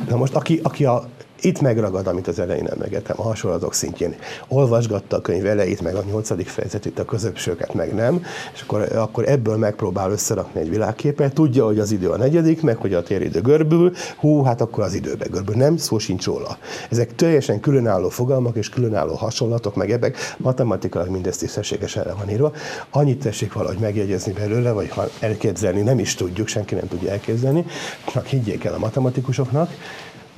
Na 0.08 0.16
most, 0.16 0.34
aki, 0.34 0.60
aki 0.62 0.84
a 0.84 1.08
itt 1.40 1.60
megragad, 1.60 2.06
amit 2.06 2.28
az 2.28 2.38
elején 2.38 2.66
emlegettem, 2.66 3.16
a 3.18 3.22
hasonlatok 3.22 3.74
szintjén. 3.74 4.14
Olvasgatta 4.48 5.16
a 5.16 5.20
könyv 5.20 5.46
elejét, 5.46 5.80
meg 5.80 5.94
a 5.94 6.04
nyolcadik 6.10 6.48
fejezetét, 6.48 6.98
a 6.98 7.04
közöpsőket 7.04 7.74
meg 7.74 7.94
nem, 7.94 8.22
és 8.54 8.62
akkor, 8.62 8.92
akkor 8.96 9.28
ebből 9.28 9.56
megpróbál 9.56 10.10
összerakni 10.10 10.60
egy 10.60 10.70
világképet. 10.70 11.34
Tudja, 11.34 11.64
hogy 11.64 11.78
az 11.78 11.90
idő 11.90 12.08
a 12.08 12.16
negyedik, 12.16 12.62
meg 12.62 12.76
hogy 12.76 12.94
a 12.94 13.02
téridő 13.02 13.40
görbül, 13.40 13.92
hú, 14.16 14.42
hát 14.42 14.60
akkor 14.60 14.84
az 14.84 14.94
időbe 14.94 15.26
görbül. 15.30 15.54
Nem, 15.54 15.76
szó 15.76 15.98
sincs 15.98 16.24
róla. 16.24 16.58
Ezek 16.90 17.14
teljesen 17.14 17.60
különálló 17.60 18.08
fogalmak 18.08 18.56
és 18.56 18.68
különálló 18.68 19.14
hasonlatok, 19.14 19.74
meg 19.74 19.90
ebben 19.90 20.12
matematikailag 20.36 21.10
mindezt 21.12 21.40
tisztességesen 21.40 22.04
le 22.06 22.12
van 22.12 22.30
írva. 22.30 22.52
Annyit 22.90 23.22
tessék 23.22 23.52
valahogy 23.52 23.78
megjegyezni 23.78 24.32
belőle, 24.32 24.72
vagy 24.72 24.88
ha 24.88 25.08
elképzelni, 25.20 25.80
nem 25.80 25.98
is 25.98 26.14
tudjuk, 26.14 26.48
senki 26.48 26.74
nem 26.74 26.88
tudja 26.88 27.10
elképzelni, 27.10 27.64
csak 28.12 28.26
higgyék 28.26 28.64
el 28.64 28.74
a 28.74 28.78
matematikusoknak, 28.78 29.70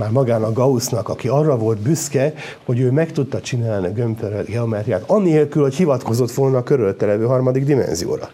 már 0.01 0.11
magának 0.11 0.55
Gaussnak, 0.55 1.09
aki 1.09 1.29
arra 1.29 1.57
volt 1.57 1.79
büszke, 1.79 2.33
hogy 2.65 2.81
ő 2.81 2.91
meg 2.91 3.13
tudta 3.13 3.41
csinálni 3.41 3.87
a 3.87 3.93
gömbterület 3.93 4.47
geometriát, 4.47 5.03
anélkül, 5.07 5.63
hogy 5.63 5.75
hivatkozott 5.75 6.31
volna 6.31 6.59
a 6.59 6.63
körülötte 6.63 7.07
levő 7.07 7.25
harmadik 7.25 7.65
dimenzióra. 7.65 8.29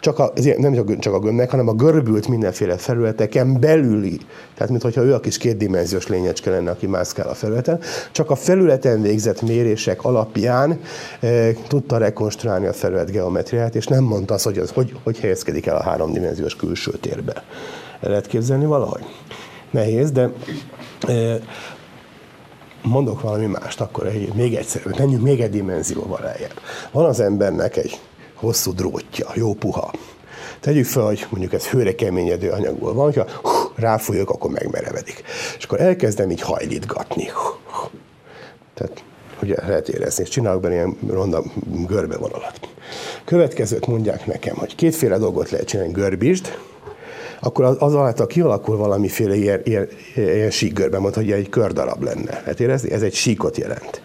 Csak 0.00 0.18
a, 0.18 0.32
nem 0.56 0.98
csak 0.98 1.14
a 1.14 1.18
gömbnek, 1.18 1.50
hanem 1.50 1.68
a 1.68 1.72
görbült 1.72 2.28
mindenféle 2.28 2.76
felületeken 2.76 3.60
belüli, 3.60 4.20
tehát 4.54 4.70
mintha 4.70 5.02
ő 5.02 5.14
a 5.14 5.20
kis 5.20 5.38
kétdimenziós 5.38 6.06
lényecske 6.06 6.50
lenne, 6.50 6.70
aki 6.70 6.86
mászkál 6.86 7.28
a 7.28 7.34
felületen, 7.34 7.80
csak 8.12 8.30
a 8.30 8.34
felületen 8.34 9.02
végzett 9.02 9.42
mérések 9.42 10.04
alapján 10.04 10.80
e, 11.20 11.52
tudta 11.68 11.96
rekonstruálni 11.96 12.66
a 12.66 12.72
felület 12.72 13.10
geometriát, 13.10 13.74
és 13.74 13.86
nem 13.86 14.04
mondta 14.04 14.34
azt, 14.34 14.44
hogy, 14.44 14.58
az, 14.58 14.70
hogy, 14.70 14.94
hogy 15.02 15.18
helyezkedik 15.18 15.66
el 15.66 15.76
a 15.76 15.82
háromdimenziós 15.82 16.56
külső 16.56 16.90
térbe. 16.90 17.44
El 18.00 18.08
lehet 18.08 18.26
képzelni 18.26 18.66
valahogy? 18.66 19.04
Nehéz, 19.72 20.10
de 20.10 20.32
mondok 22.82 23.20
valami 23.20 23.46
mást, 23.46 23.80
akkor 23.80 24.06
egy, 24.06 24.32
még 24.34 24.54
egyszer, 24.54 24.82
menjünk 24.98 25.22
még 25.22 25.40
egy 25.40 25.50
dimenzióval 25.50 26.20
lejjebb. 26.22 26.60
Van 26.90 27.04
az 27.04 27.20
embernek 27.20 27.76
egy 27.76 28.00
hosszú 28.34 28.72
drótja, 28.72 29.26
jó 29.34 29.54
puha. 29.54 29.92
Tegyük 30.60 30.84
fel, 30.84 31.04
hogy 31.04 31.26
mondjuk 31.30 31.52
ez 31.52 31.66
hőre 31.66 31.94
keményedő 31.94 32.50
anyagból 32.50 32.94
van, 32.94 33.04
hogyha 33.04 33.26
ráfújok, 33.74 34.30
akkor 34.30 34.50
megmerevedik. 34.50 35.22
És 35.58 35.64
akkor 35.64 35.80
elkezdem 35.80 36.30
így 36.30 36.40
hajlítgatni. 36.40 37.30
Tehát 38.74 39.04
ugye 39.42 39.54
lehet 39.66 39.88
érezni, 39.88 40.22
és 40.22 40.28
csinálok 40.28 40.60
benne 40.60 40.74
ilyen 40.74 40.96
ronda 41.06 41.42
görbevonalat. 41.86 42.68
Következőt 43.24 43.86
mondják 43.86 44.26
nekem, 44.26 44.56
hogy 44.56 44.74
kétféle 44.74 45.18
dolgot 45.18 45.50
lehet 45.50 45.66
csinálni, 45.66 45.92
görbítsd, 45.92 46.58
akkor 47.44 47.64
az, 47.64 47.76
az 47.78 47.96
által 47.96 48.26
kialakul 48.26 48.76
valamiféle 48.76 49.34
ilyen, 49.34 49.60
ilyen, 49.64 49.88
ilyen 50.14 50.50
síkgörbe, 50.50 50.98
hogy 51.14 51.30
egy 51.30 51.48
kördarab 51.48 52.02
lenne. 52.02 52.42
Hát 52.44 52.60
érezni? 52.60 52.90
Ez 52.90 53.02
egy 53.02 53.14
síkot 53.14 53.56
jelent. 53.56 54.02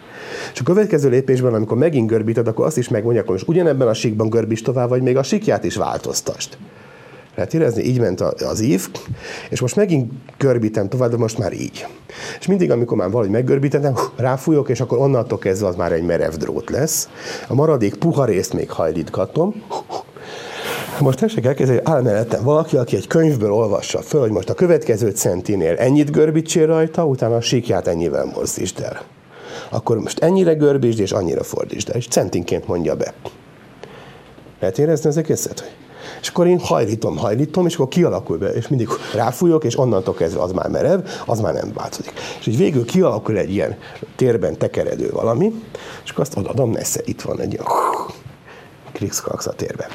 És 0.52 0.60
a 0.60 0.62
következő 0.62 1.08
lépésben, 1.08 1.54
amikor 1.54 1.76
megint 1.76 2.08
görbíted, 2.08 2.48
akkor 2.48 2.66
azt 2.66 2.78
is 2.78 2.88
megmondják, 2.88 3.24
hogy 3.24 3.34
most 3.34 3.48
ugyanebben 3.48 3.88
a 3.88 3.94
síkban 3.94 4.28
görbíts 4.28 4.62
tovább, 4.62 4.88
vagy 4.88 5.02
még 5.02 5.16
a 5.16 5.22
síkját 5.22 5.64
is 5.64 5.76
változtast. 5.76 6.58
Lehet 7.34 7.54
érezni? 7.54 7.82
Így 7.82 8.00
ment 8.00 8.20
az 8.20 8.60
ív, 8.60 8.88
és 9.50 9.60
most 9.60 9.76
megint 9.76 10.12
görbítem 10.38 10.88
tovább, 10.88 11.10
de 11.10 11.16
most 11.16 11.38
már 11.38 11.52
így. 11.52 11.86
És 12.40 12.46
mindig, 12.46 12.70
amikor 12.70 12.96
már 12.96 13.10
valahogy 13.10 13.30
meggörbítettem, 13.30 13.94
ráfújok, 14.16 14.68
és 14.68 14.80
akkor 14.80 14.98
onnantól 14.98 15.38
kezdve 15.38 15.66
az 15.66 15.76
már 15.76 15.92
egy 15.92 16.02
merev 16.02 16.32
drót 16.32 16.70
lesz. 16.70 17.08
A 17.48 17.54
maradék 17.54 17.94
puha 17.94 18.24
részt 18.24 18.52
még 18.52 18.70
hajlítgatom, 18.70 19.62
most 21.00 21.18
tessék 21.18 21.44
elkezdeni, 21.44 21.80
áll 21.84 22.02
mellettem 22.02 22.42
valaki, 22.44 22.76
aki 22.76 22.96
egy 22.96 23.06
könyvből 23.06 23.52
olvassa 23.52 24.02
föl, 24.02 24.20
hogy 24.20 24.30
most 24.30 24.50
a 24.50 24.54
következő 24.54 25.10
centinél 25.10 25.74
ennyit 25.76 26.10
görbítsél 26.10 26.66
rajta, 26.66 27.06
utána 27.06 27.36
a 27.36 27.40
síkját 27.40 27.86
ennyivel 27.86 28.24
mozdítsd 28.34 28.80
el. 28.80 29.02
Akkor 29.70 29.98
most 29.98 30.18
ennyire 30.18 30.52
görbítsd, 30.52 31.00
és 31.00 31.12
annyira 31.12 31.42
fordítsd 31.42 31.88
el, 31.88 31.96
és 31.96 32.08
centinként 32.08 32.66
mondja 32.66 32.96
be. 32.96 33.14
Lehet 34.60 34.78
érezni 34.78 35.08
az 35.08 35.16
egészet? 35.16 35.76
És 36.20 36.28
akkor 36.28 36.46
én 36.46 36.58
hajlítom, 36.58 37.16
hajlítom, 37.16 37.66
és 37.66 37.74
akkor 37.74 37.88
kialakul 37.88 38.38
be, 38.38 38.52
és 38.52 38.68
mindig 38.68 38.88
ráfújok, 39.14 39.64
és 39.64 39.78
onnantól 39.78 40.14
kezdve 40.14 40.42
az 40.42 40.52
már 40.52 40.68
merev, 40.68 41.00
az 41.26 41.40
már 41.40 41.54
nem 41.54 41.72
változik. 41.74 42.12
És 42.40 42.46
így 42.46 42.56
végül 42.56 42.84
kialakul 42.84 43.38
egy 43.38 43.50
ilyen 43.50 43.76
térben 44.16 44.58
tekeredő 44.58 45.10
valami, 45.10 45.52
és 46.04 46.10
akkor 46.10 46.22
azt 46.22 46.36
odaadom, 46.36 46.70
nesze, 46.70 47.00
itt 47.04 47.22
van 47.22 47.40
egy 47.40 47.52
ilyen 47.52 47.64
Krixkrax 48.98 49.46
a 49.46 49.52
térbe. 49.52 49.88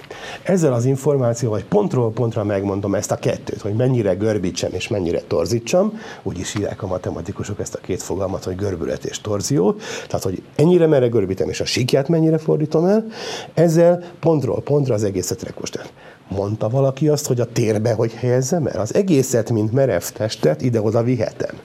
Ezzel 0.43 0.73
az 0.73 0.85
információ, 0.85 1.49
vagy 1.49 1.65
pontról 1.65 2.11
pontra 2.11 2.43
megmondom 2.43 2.95
ezt 2.95 3.11
a 3.11 3.15
kettőt, 3.15 3.61
hogy 3.61 3.73
mennyire 3.73 4.13
görbítsem 4.13 4.73
és 4.73 4.87
mennyire 4.87 5.21
torzítsam, 5.21 5.99
úgy 6.21 6.39
is 6.39 6.55
írják 6.55 6.83
a 6.83 6.87
matematikusok 6.87 7.59
ezt 7.59 7.75
a 7.75 7.79
két 7.79 8.01
fogalmat, 8.01 8.43
hogy 8.43 8.55
görbület 8.55 9.05
és 9.05 9.21
torzió, 9.21 9.75
tehát 10.07 10.23
hogy 10.23 10.43
ennyire 10.55 10.87
merre 10.87 11.07
görbítem 11.07 11.49
és 11.49 11.59
a 11.59 11.65
síkját 11.65 12.07
mennyire 12.07 12.37
fordítom 12.37 12.85
el, 12.85 13.05
ezzel 13.53 14.03
pontról 14.19 14.61
pontra 14.61 14.93
az 14.93 15.03
egészet 15.03 15.43
rekonstruálom. 15.43 15.93
Mondta 16.27 16.69
valaki 16.69 17.07
azt, 17.07 17.27
hogy 17.27 17.39
a 17.39 17.51
térbe 17.51 17.93
hogy 17.93 18.13
helyezzem 18.13 18.67
el? 18.67 18.79
Az 18.79 18.95
egészet, 18.95 19.49
mint 19.49 19.71
merev 19.71 20.01
testet 20.01 20.61
ide-oda 20.61 21.03
vihetem. 21.03 21.55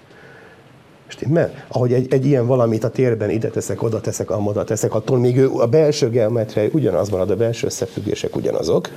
Stimmel? 1.08 1.50
Ahogy 1.68 1.92
egy, 1.92 2.12
egy 2.12 2.26
ilyen 2.26 2.46
valamit 2.46 2.84
a 2.84 2.88
térben 2.88 3.30
ide 3.30 3.48
teszek, 3.48 3.82
oda 3.82 4.00
teszek, 4.00 4.30
amoda 4.30 4.64
teszek, 4.64 4.94
attól 4.94 5.18
még 5.18 5.38
ő, 5.38 5.50
a 5.50 5.66
belső 5.66 6.10
geometria 6.10 6.68
ugyanaz 6.72 7.08
marad, 7.08 7.30
a 7.30 7.36
belső 7.36 7.66
összefüggések 7.66 8.36
ugyanazok. 8.36 8.88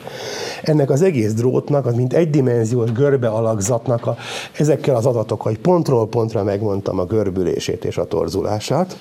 Ennek 0.64 0.90
az 0.90 1.02
egész 1.02 1.34
drótnak, 1.34 1.86
az 1.86 1.96
mint 1.96 2.14
egydimenziós 2.14 2.92
görbe 2.92 3.28
alakzatnak 3.28 4.06
a, 4.06 4.16
ezekkel 4.58 4.96
az 4.96 5.06
adatokkal, 5.06 5.52
hogy 5.52 5.62
pontról 5.62 6.08
pontra 6.08 6.44
megmondtam 6.44 7.00
a 7.00 7.06
görbülését 7.06 7.86
és 7.86 7.98
a 7.98 8.06
torzulását, 8.06 8.98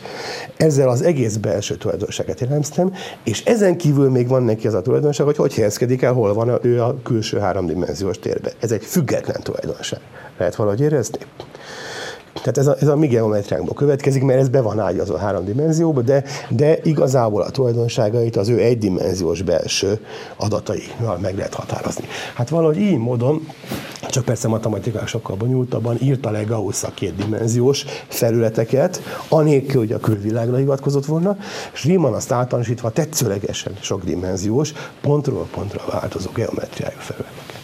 ezzel 0.56 0.88
az 0.88 1.02
egész 1.02 1.36
belső 1.36 1.74
tulajdonságát 1.74 2.40
jellemztem, 2.40 2.92
és 3.24 3.44
ezen 3.44 3.76
kívül 3.76 4.10
még 4.10 4.28
van 4.28 4.42
neki 4.42 4.66
az 4.66 4.74
a 4.74 4.82
tulajdonság, 4.82 5.26
hogy 5.26 5.36
hogy 5.36 5.54
helyezkedik 5.54 6.02
el, 6.02 6.12
hol 6.12 6.34
van 6.34 6.58
ő 6.62 6.82
a 6.82 6.96
külső 7.02 7.38
háromdimenziós 7.38 8.18
térben. 8.18 8.52
Ez 8.60 8.72
egy 8.72 8.84
független 8.84 9.40
tulajdonság. 9.42 10.00
Lehet 10.38 10.54
valahogy 10.54 10.80
érezni? 10.80 11.18
Tehát 12.34 12.58
ez 12.58 12.66
a, 12.66 12.76
ez 12.80 12.88
a 12.88 12.96
mi 12.96 13.06
geometriánkból 13.06 13.74
következik, 13.74 14.22
mert 14.22 14.40
ez 14.40 14.48
be 14.48 14.60
van 14.60 14.80
ágyazva 14.80 15.18
három 15.18 15.44
dimenzióba, 15.44 16.00
de, 16.00 16.24
de 16.48 16.78
igazából 16.82 17.42
a 17.42 17.50
tulajdonságait 17.50 18.36
az 18.36 18.48
ő 18.48 18.58
egydimenziós 18.58 19.42
belső 19.42 20.00
adataival 20.36 21.18
meg 21.18 21.36
lehet 21.36 21.54
határozni. 21.54 22.04
Hát 22.34 22.48
valahogy 22.48 22.78
így 22.78 22.98
módon, 22.98 23.46
csak 24.08 24.24
persze 24.24 24.48
matematikák 24.48 25.06
sokkal 25.06 25.36
bonyolultabban 25.36 25.96
írta 26.00 26.30
le 26.30 26.42
Gauss 26.42 26.82
a 26.82 26.90
kétdimenziós 26.94 27.84
felületeket, 28.08 29.02
anélkül, 29.28 29.80
hogy 29.80 29.92
a 29.92 29.98
külvilágra 29.98 30.56
hivatkozott 30.56 31.06
volna, 31.06 31.36
és 31.72 31.84
Riemann 31.84 32.14
azt 32.14 32.32
általánosítva 32.32 32.90
tetszőlegesen 32.90 33.72
sokdimenziós, 33.80 34.72
pontról 35.00 35.46
pontra 35.54 35.84
változó 35.90 36.30
geometriájú 36.34 36.98
felületeket. 36.98 37.60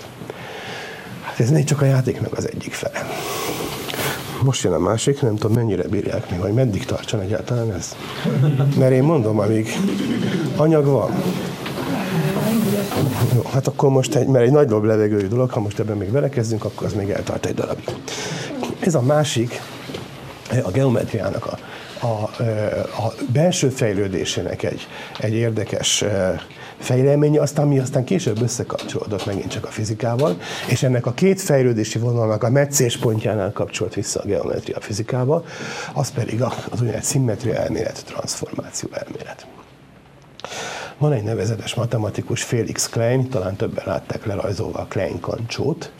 Hát 1.22 1.40
ez 1.40 1.50
még 1.50 1.64
csak 1.64 1.82
a 1.82 1.84
játéknak 1.84 2.36
az 2.36 2.48
egyik 2.48 2.72
fele. 2.72 3.06
Most 4.42 4.62
jön 4.62 4.72
a 4.72 4.78
másik, 4.78 5.22
nem 5.22 5.36
tudom 5.36 5.56
mennyire 5.56 5.82
bírják 5.88 6.30
még, 6.30 6.40
vagy 6.40 6.52
meddig 6.52 6.84
tartson 6.84 7.20
egyáltalán 7.20 7.72
ez. 7.72 7.96
Mert 8.78 8.92
én 8.92 9.02
mondom, 9.02 9.38
amíg 9.38 9.68
anyag 10.56 10.84
van. 10.84 11.10
Jó, 13.34 13.42
hát 13.52 13.66
akkor 13.66 13.90
most 13.90 14.14
egy, 14.14 14.26
mert 14.26 14.44
egy 14.44 14.52
nagy 14.52 14.70
levegőjű 14.70 15.26
dolog, 15.26 15.50
ha 15.50 15.60
most 15.60 15.78
ebben 15.78 15.96
még 15.96 16.10
belekezdünk, 16.10 16.64
akkor 16.64 16.86
az 16.86 16.92
még 16.92 17.10
eltart 17.10 17.46
egy 17.46 17.54
darabig. 17.54 17.88
Ez 18.80 18.94
a 18.94 19.02
másik, 19.02 19.60
a 20.62 20.70
geometriának 20.70 21.46
a, 21.46 21.58
a, 22.06 22.42
a 23.02 23.14
belső 23.32 23.68
fejlődésének 23.68 24.62
egy, 24.62 24.86
egy 25.18 25.32
érdekes 25.32 26.04
fejleménye, 26.78 27.40
aztán 27.40 27.68
mi 27.68 27.78
aztán 27.78 28.04
később 28.04 28.42
összekapcsolódott 28.42 29.26
megint 29.26 29.50
csak 29.50 29.64
a 29.64 29.70
fizikával, 29.70 30.36
és 30.68 30.82
ennek 30.82 31.06
a 31.06 31.12
két 31.12 31.40
fejlődési 31.40 31.98
vonalnak 31.98 32.42
a 32.42 32.50
meccés 32.50 32.96
pontjánál 32.96 33.52
kapcsolt 33.52 33.94
vissza 33.94 34.20
a 34.20 34.26
geometria 34.26 34.80
fizikába, 34.80 35.44
az 35.94 36.10
pedig 36.10 36.42
az 36.42 36.52
úgynevezett 36.72 37.02
szimmetria 37.02 37.54
elmélet, 37.54 38.04
transformáció 38.04 38.88
elmélet. 38.92 39.46
Van 40.98 41.12
egy 41.12 41.22
nevezetes 41.22 41.74
matematikus, 41.74 42.42
Felix 42.42 42.88
Klein, 42.88 43.28
talán 43.28 43.56
többen 43.56 43.84
látták 43.86 44.26
lerajzolva 44.26 44.78
a 44.78 44.86
Klein 44.86 45.20
kancsót, 45.20 45.92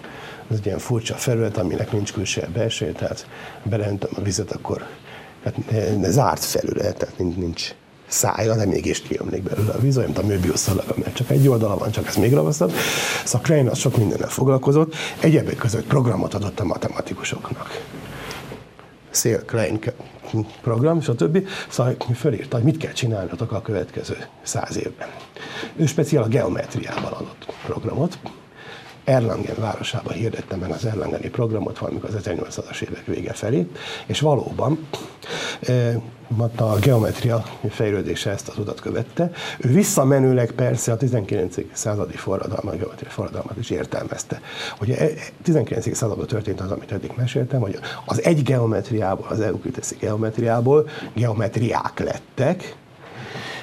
ez 0.50 0.56
egy 0.56 0.66
ilyen 0.66 0.78
furcsa 0.78 1.14
felület, 1.14 1.56
aminek 1.56 1.92
nincs 1.92 2.12
külső 2.12 2.48
belső, 2.52 2.92
tehát 2.92 3.26
belöntöm 3.62 4.10
a 4.16 4.22
vizet, 4.22 4.52
akkor 4.52 4.86
hát 5.44 5.54
zárt 6.02 6.44
felület, 6.44 6.96
tehát 6.96 7.18
nincs, 7.18 7.36
nincs 7.36 7.74
szája, 8.06 8.56
de 8.56 8.66
mégis 8.66 9.00
kiömlik 9.00 9.42
belőle 9.42 9.72
a 9.72 9.78
víz, 9.78 9.96
olyan, 9.96 10.10
mint 10.10 10.22
a 10.22 10.26
Möbius 10.26 10.58
szalaga, 10.58 10.94
mert 10.96 11.14
csak 11.14 11.30
egy 11.30 11.48
oldala 11.48 11.76
van, 11.76 11.90
csak 11.90 12.06
ez 12.06 12.16
még 12.16 12.32
ravaszabb. 12.32 12.72
Szóval 13.24 13.40
Klein 13.40 13.68
az 13.68 13.78
sok 13.78 13.96
mindennel 13.96 14.28
foglalkozott, 14.28 14.94
egyebek 15.20 15.56
között 15.56 15.86
programot 15.86 16.34
adott 16.34 16.60
a 16.60 16.64
matematikusoknak. 16.64 17.84
Szél 19.10 19.44
Klein 19.44 19.80
program, 20.62 21.00
stb. 21.00 21.48
Szóval 21.68 21.96
fölírta, 22.14 22.56
hogy 22.56 22.64
mit 22.64 22.76
kell 22.76 22.92
csinálnatok 22.92 23.52
a 23.52 23.62
következő 23.62 24.16
száz 24.42 24.76
évben. 24.76 25.08
Ő 25.76 25.86
speciál 25.86 26.22
a 26.22 26.28
geometriával 26.28 27.12
adott 27.12 27.54
programot, 27.66 28.18
Erlangen 29.06 29.54
városában 29.58 30.12
hirdettem 30.12 30.58
meg 30.58 30.70
az 30.70 30.84
Erlangeni 30.84 31.28
programot 31.28 31.78
valamikor 31.78 32.08
az 32.14 32.22
1800-as 32.24 32.80
évek 32.80 33.06
vége 33.06 33.32
felé, 33.32 33.66
és 34.06 34.20
valóban 34.20 34.86
a 36.56 36.78
geometria 36.80 37.44
fejlődése 37.70 38.30
ezt 38.30 38.48
az 38.48 38.58
utat 38.58 38.80
követte. 38.80 39.30
Ő 39.58 39.68
visszamenőleg 39.68 40.50
persze 40.50 40.92
a 40.92 40.96
19. 40.96 41.56
századi 41.72 42.16
forradalmat, 42.16 42.74
a 42.74 42.76
geometria 42.76 43.10
forradalmat 43.10 43.56
is 43.58 43.70
értelmezte. 43.70 44.40
Hogy 44.78 44.96
19. 45.42 45.86
E, 45.86 45.94
században 45.94 46.26
történt 46.26 46.60
az, 46.60 46.70
amit 46.70 46.92
eddig 46.92 47.12
meséltem, 47.16 47.60
hogy 47.60 47.78
az 48.04 48.22
egy 48.22 48.42
geometriából, 48.42 49.26
az 49.28 49.40
euklideszi 49.40 49.96
geometriából 50.00 50.88
geometriák 51.14 51.98
lettek, 51.98 52.76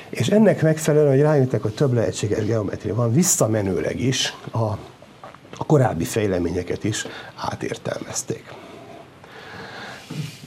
és 0.10 0.28
ennek 0.28 0.62
megfelelően, 0.62 1.12
hogy 1.12 1.22
rájöttek, 1.22 1.62
hogy 1.62 1.74
több 1.74 1.94
lehetséges 1.94 2.46
geometria 2.46 2.96
van, 2.96 3.14
visszamenőleg 3.14 4.00
is 4.00 4.36
a 4.52 4.78
a 5.58 5.66
korábbi 5.66 6.04
fejleményeket 6.04 6.84
is 6.84 7.06
átértelmezték. 7.36 8.54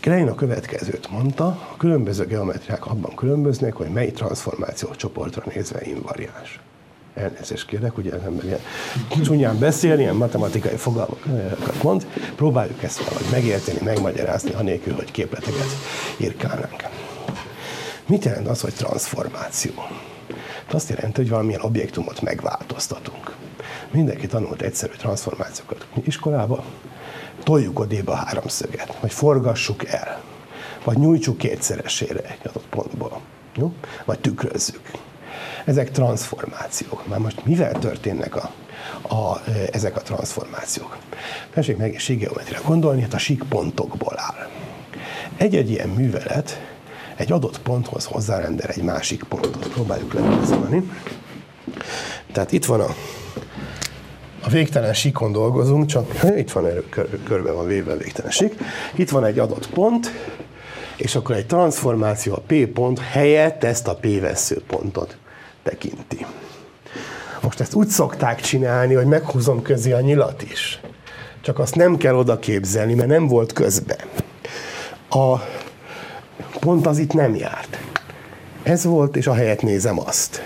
Klein 0.07 0.29
a 0.29 0.35
következőt 0.35 1.11
mondta, 1.11 1.47
a 1.47 1.77
különböző 1.77 2.27
geometriák 2.27 2.87
abban 2.87 3.15
különböznek, 3.15 3.75
hogy 3.75 3.89
mely 3.89 4.11
transformáció 4.11 4.91
csoportra 4.91 5.43
nézve 5.55 5.81
invariáns. 5.85 6.61
Elnézést 7.15 7.67
kérek, 7.67 7.99
ugye 7.99 8.15
az 8.15 8.23
ember 8.23 8.45
ilyen 8.45 8.59
csúnyán 9.23 9.59
beszél, 9.59 9.99
ilyen 9.99 10.15
matematikai 10.15 10.77
fogalmakat 10.77 11.83
mond, 11.83 12.07
próbáljuk 12.37 12.83
ezt 12.83 12.99
valahogy 12.99 13.27
megérteni, 13.31 13.79
megmagyarázni, 13.85 14.53
anélkül, 14.53 14.95
hogy 14.95 15.11
képleteket 15.11 15.69
írkálnánk. 16.17 16.83
Mit 18.07 18.25
jelent 18.25 18.49
az, 18.49 18.61
hogy 18.61 18.75
transformáció? 18.75 19.73
Azt 20.73 20.89
jelenti, 20.89 21.21
hogy 21.21 21.31
valamilyen 21.31 21.61
objektumot 21.61 22.21
megváltoztatunk. 22.21 23.37
Mindenki 23.91 24.27
tanult 24.27 24.63
egyszerű 24.63 24.93
transformációkat 24.93 25.87
iskolába, 26.05 26.65
toljuk 27.47 27.79
odéba 27.79 28.13
a 28.13 28.17
háromszöget, 28.17 28.97
vagy 29.01 29.13
forgassuk 29.13 29.87
el, 29.87 30.21
vagy 30.85 30.99
nyújtsuk 30.99 31.39
kétszeresére 31.39 32.21
egy 32.21 32.49
adott 32.49 32.67
pontból, 32.71 33.21
jó? 33.57 33.73
vagy 34.05 34.19
tükrözzük. 34.19 34.91
Ezek 35.65 35.91
transformációk. 35.91 37.07
Már 37.07 37.19
most 37.19 37.45
mivel 37.45 37.73
történnek 37.73 38.37
a, 38.37 38.51
a, 39.15 39.41
ezek 39.73 39.97
a 39.97 40.01
transformációk? 40.01 40.97
Tessék 41.55 41.77
meg 41.77 41.93
és 41.93 42.17
geometria 42.19 42.61
gondolni, 42.65 43.03
hát 43.03 43.15
a 43.15 43.19
sík 43.19 43.43
pontokból 43.49 44.15
áll. 44.17 44.49
Egy-egy 45.37 45.71
ilyen 45.71 45.89
művelet 45.89 46.61
egy 47.17 47.33
adott 47.33 47.61
ponthoz 47.61 48.05
hozzárendel 48.05 48.69
egy 48.69 48.83
másik 48.83 49.23
pontot. 49.23 49.69
Próbáljuk 49.69 50.13
lerajzolni. 50.13 50.91
Tehát 52.33 52.53
itt 52.53 52.65
van 52.65 52.81
a 52.81 52.95
a 54.47 54.51
végtelen 54.51 54.95
síkon 54.95 55.33
dolgozunk, 55.33 55.87
csak 55.87 56.23
itt 56.37 56.51
van 56.51 56.67
erő, 56.67 56.85
kör, 56.89 57.23
körbe 57.25 57.53
van 57.53 57.67
véve 57.67 57.93
a 57.93 57.97
végtelen 57.97 58.31
sík. 58.31 58.55
Itt 58.95 59.11
van 59.11 59.25
egy 59.25 59.39
adott 59.39 59.71
pont, 59.71 60.11
és 60.97 61.15
akkor 61.15 61.35
egy 61.35 61.47
transformáció 61.47 62.35
a 62.35 62.43
P 62.47 62.67
pont 62.67 62.99
helyett 62.99 63.65
ezt 63.65 63.89
a 63.89 63.95
P 63.95 64.21
vesző 64.21 64.63
pontot 64.67 65.17
tekinti. 65.63 66.27
Most 67.43 67.61
ezt 67.61 67.75
úgy 67.75 67.89
szokták 67.89 68.41
csinálni, 68.41 68.95
hogy 68.95 69.07
meghúzom 69.07 69.63
közé 69.63 69.93
a 69.93 70.01
nyilat 70.01 70.43
is. 70.43 70.81
Csak 71.41 71.59
azt 71.59 71.75
nem 71.75 71.97
kell 71.97 72.15
oda 72.15 72.39
képzelni, 72.39 72.95
mert 72.95 73.09
nem 73.09 73.27
volt 73.27 73.53
közbe. 73.53 73.97
A 75.09 75.37
pont 76.61 76.87
az 76.87 76.99
itt 76.99 77.13
nem 77.13 77.35
járt. 77.35 77.79
Ez 78.63 78.85
volt, 78.85 79.17
és 79.17 79.27
a 79.27 79.35
helyet 79.35 79.63
nézem 79.63 80.01
azt. 80.01 80.43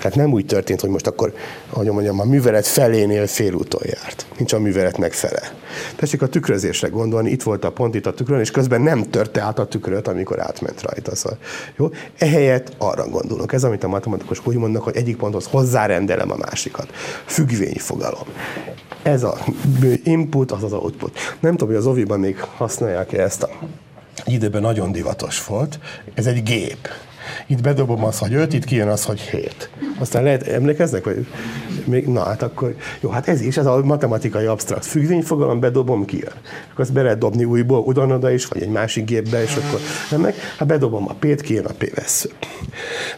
Tehát 0.00 0.16
nem 0.16 0.32
úgy 0.32 0.46
történt, 0.46 0.80
hogy 0.80 0.90
most 0.90 1.06
akkor, 1.06 1.34
ahogy 1.70 1.86
mondjam, 1.86 2.20
a 2.20 2.24
művelet 2.24 2.66
felénél 2.66 3.26
félúton 3.26 3.82
járt. 3.84 4.26
Nincs 4.36 4.52
a 4.52 4.58
műveletnek 4.58 5.12
fele. 5.12 5.52
Tessék 5.96 6.22
a 6.22 6.26
tükrözésre 6.26 6.88
gondolni, 6.88 7.30
itt 7.30 7.42
volt 7.42 7.64
a 7.64 7.72
pont 7.72 7.94
itt 7.94 8.06
a 8.06 8.14
tükrön, 8.14 8.40
és 8.40 8.50
közben 8.50 8.80
nem 8.80 9.10
törte 9.10 9.40
át 9.40 9.58
a 9.58 9.66
tükröt, 9.66 10.08
amikor 10.08 10.40
átment 10.40 10.82
rajta. 10.82 11.14
Szóval, 11.14 11.38
jó? 11.76 11.90
Ehelyett 12.18 12.72
arra 12.78 13.08
gondolunk. 13.08 13.52
Ez, 13.52 13.64
amit 13.64 13.84
a 13.84 13.88
matematikusok 13.88 14.46
úgy 14.46 14.56
mondnak, 14.56 14.82
hogy 14.82 14.96
egyik 14.96 15.16
ponthoz 15.16 15.46
hozzárendelem 15.46 16.30
a 16.30 16.36
másikat. 16.36 16.88
Függvény 17.24 17.78
fogalom. 17.78 18.26
Ez 19.02 19.22
a 19.22 19.38
input, 20.04 20.52
az 20.52 20.62
az 20.62 20.72
output. 20.72 21.18
Nem 21.40 21.52
tudom, 21.52 21.68
hogy 21.68 21.76
az 21.76 21.86
oviban 21.86 22.20
még 22.20 22.40
használják-e 22.40 23.22
ezt 23.22 23.42
a 23.42 23.48
időben 24.24 24.62
nagyon 24.62 24.92
divatos 24.92 25.46
volt. 25.46 25.78
Ez 26.14 26.26
egy 26.26 26.42
gép 26.42 26.88
itt 27.46 27.60
bedobom 27.60 28.04
azt, 28.04 28.18
hogy 28.18 28.34
5, 28.34 28.52
itt 28.52 28.64
kijön 28.64 28.88
az, 28.88 29.04
hogy 29.04 29.20
7. 29.20 29.70
Aztán 29.98 30.22
lehet, 30.22 30.46
emlékeznek, 30.46 31.04
hogy 31.04 31.26
még, 31.84 32.06
na 32.06 32.24
hát 32.24 32.42
akkor, 32.42 32.74
jó, 33.00 33.10
hát 33.10 33.28
ez 33.28 33.40
is, 33.40 33.56
ez 33.56 33.66
a 33.66 33.84
matematikai 33.84 34.44
absztrakt 34.44 34.86
függvényfogalom, 34.86 35.60
bedobom, 35.60 36.04
kijön. 36.04 36.32
Akkor 36.70 36.84
azt 36.84 36.92
be 36.92 37.02
lehet 37.02 37.18
dobni 37.18 37.44
újból, 37.44 37.80
ugyanoda 37.80 38.30
is, 38.30 38.46
vagy 38.46 38.62
egy 38.62 38.68
másik 38.68 39.04
gépbe, 39.04 39.42
és 39.42 39.56
akkor 39.56 39.80
nem 40.10 40.20
meg, 40.20 40.34
hát 40.58 40.68
bedobom 40.68 41.08
a 41.08 41.14
P-t, 41.18 41.40
kijön 41.40 41.64
a 41.64 41.72
P 41.78 41.94
vesző. 41.94 42.30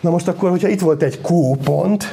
Na 0.01 0.11
most 0.11 0.29
akkor, 0.29 0.51
hogyha 0.51 0.69
itt 0.69 0.81
volt 0.81 1.03
egy 1.03 1.21
Q 1.23 1.57
pont, 1.65 2.05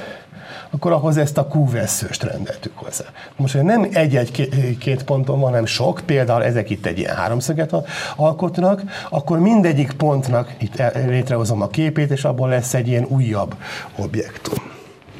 akkor 0.71 0.91
ahhoz 0.91 1.17
ezt 1.17 1.37
a 1.37 1.47
Q 1.53 1.69
veszőst 1.71 2.23
rendeltük 2.23 2.77
hozzá. 2.77 3.05
Most, 3.35 3.53
hogy 3.53 3.63
nem 3.63 3.87
egy-egy-két 3.91 5.03
ponton 5.03 5.39
van, 5.39 5.49
hanem 5.49 5.65
sok, 5.65 6.01
például 6.05 6.43
ezek 6.43 6.69
itt 6.69 6.85
egy 6.85 6.97
ilyen 6.97 7.15
háromszöget 7.15 7.75
alkotnak, 8.15 8.81
akkor 9.09 9.39
mindegyik 9.39 9.91
pontnak 9.91 10.55
itt 10.59 10.81
létrehozom 10.93 11.61
a 11.61 11.67
képét, 11.67 12.11
és 12.11 12.23
abból 12.23 12.49
lesz 12.49 12.73
egy 12.73 12.87
ilyen 12.87 13.05
újabb 13.09 13.55
objektum. 13.95 14.63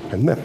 Rendben? 0.10 0.38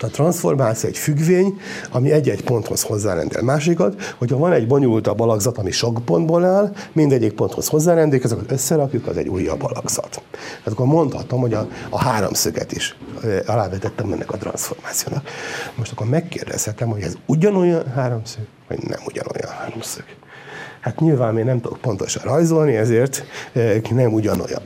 A 0.00 0.06
transformáció 0.06 0.88
egy 0.88 0.98
függvény, 0.98 1.60
ami 1.90 2.10
egy-egy 2.10 2.42
ponthoz 2.42 2.82
hozzárendel. 2.82 3.42
Másikat, 3.42 4.14
hogyha 4.18 4.36
van 4.36 4.52
egy 4.52 4.66
bonyolultabb 4.66 5.20
alakzat, 5.20 5.58
ami 5.58 5.70
sok 5.70 6.04
pontból 6.04 6.44
áll, 6.44 6.72
mindegyik 6.92 7.32
ponthoz 7.32 7.68
hozzárendelik, 7.68 8.24
ezeket 8.24 8.52
összerakjuk, 8.52 9.06
az 9.06 9.16
egy 9.16 9.28
újabb 9.28 9.62
alakzat. 9.62 10.22
Tehát 10.30 10.72
akkor 10.72 10.86
mondhatom, 10.86 11.40
hogy 11.40 11.54
a, 11.54 11.68
a 11.88 11.98
háromszöget 11.98 12.72
is 12.72 12.96
alávetettem 13.46 14.12
ennek 14.12 14.32
a 14.32 14.36
transformációnak. 14.36 15.28
Most 15.74 15.92
akkor 15.92 16.06
megkérdezhetem, 16.08 16.88
hogy 16.88 17.02
ez 17.02 17.14
ugyanolyan 17.26 17.86
háromszög, 17.94 18.42
vagy 18.68 18.78
nem 18.82 19.00
ugyanolyan 19.06 19.50
háromszög. 19.58 20.04
Hát 20.80 21.00
nyilván 21.00 21.38
én 21.38 21.44
nem 21.44 21.60
tudok 21.60 21.78
pontosan 21.78 22.22
rajzolni, 22.22 22.76
ezért 22.76 23.24
nem 23.90 24.12
ugyanolyan. 24.12 24.62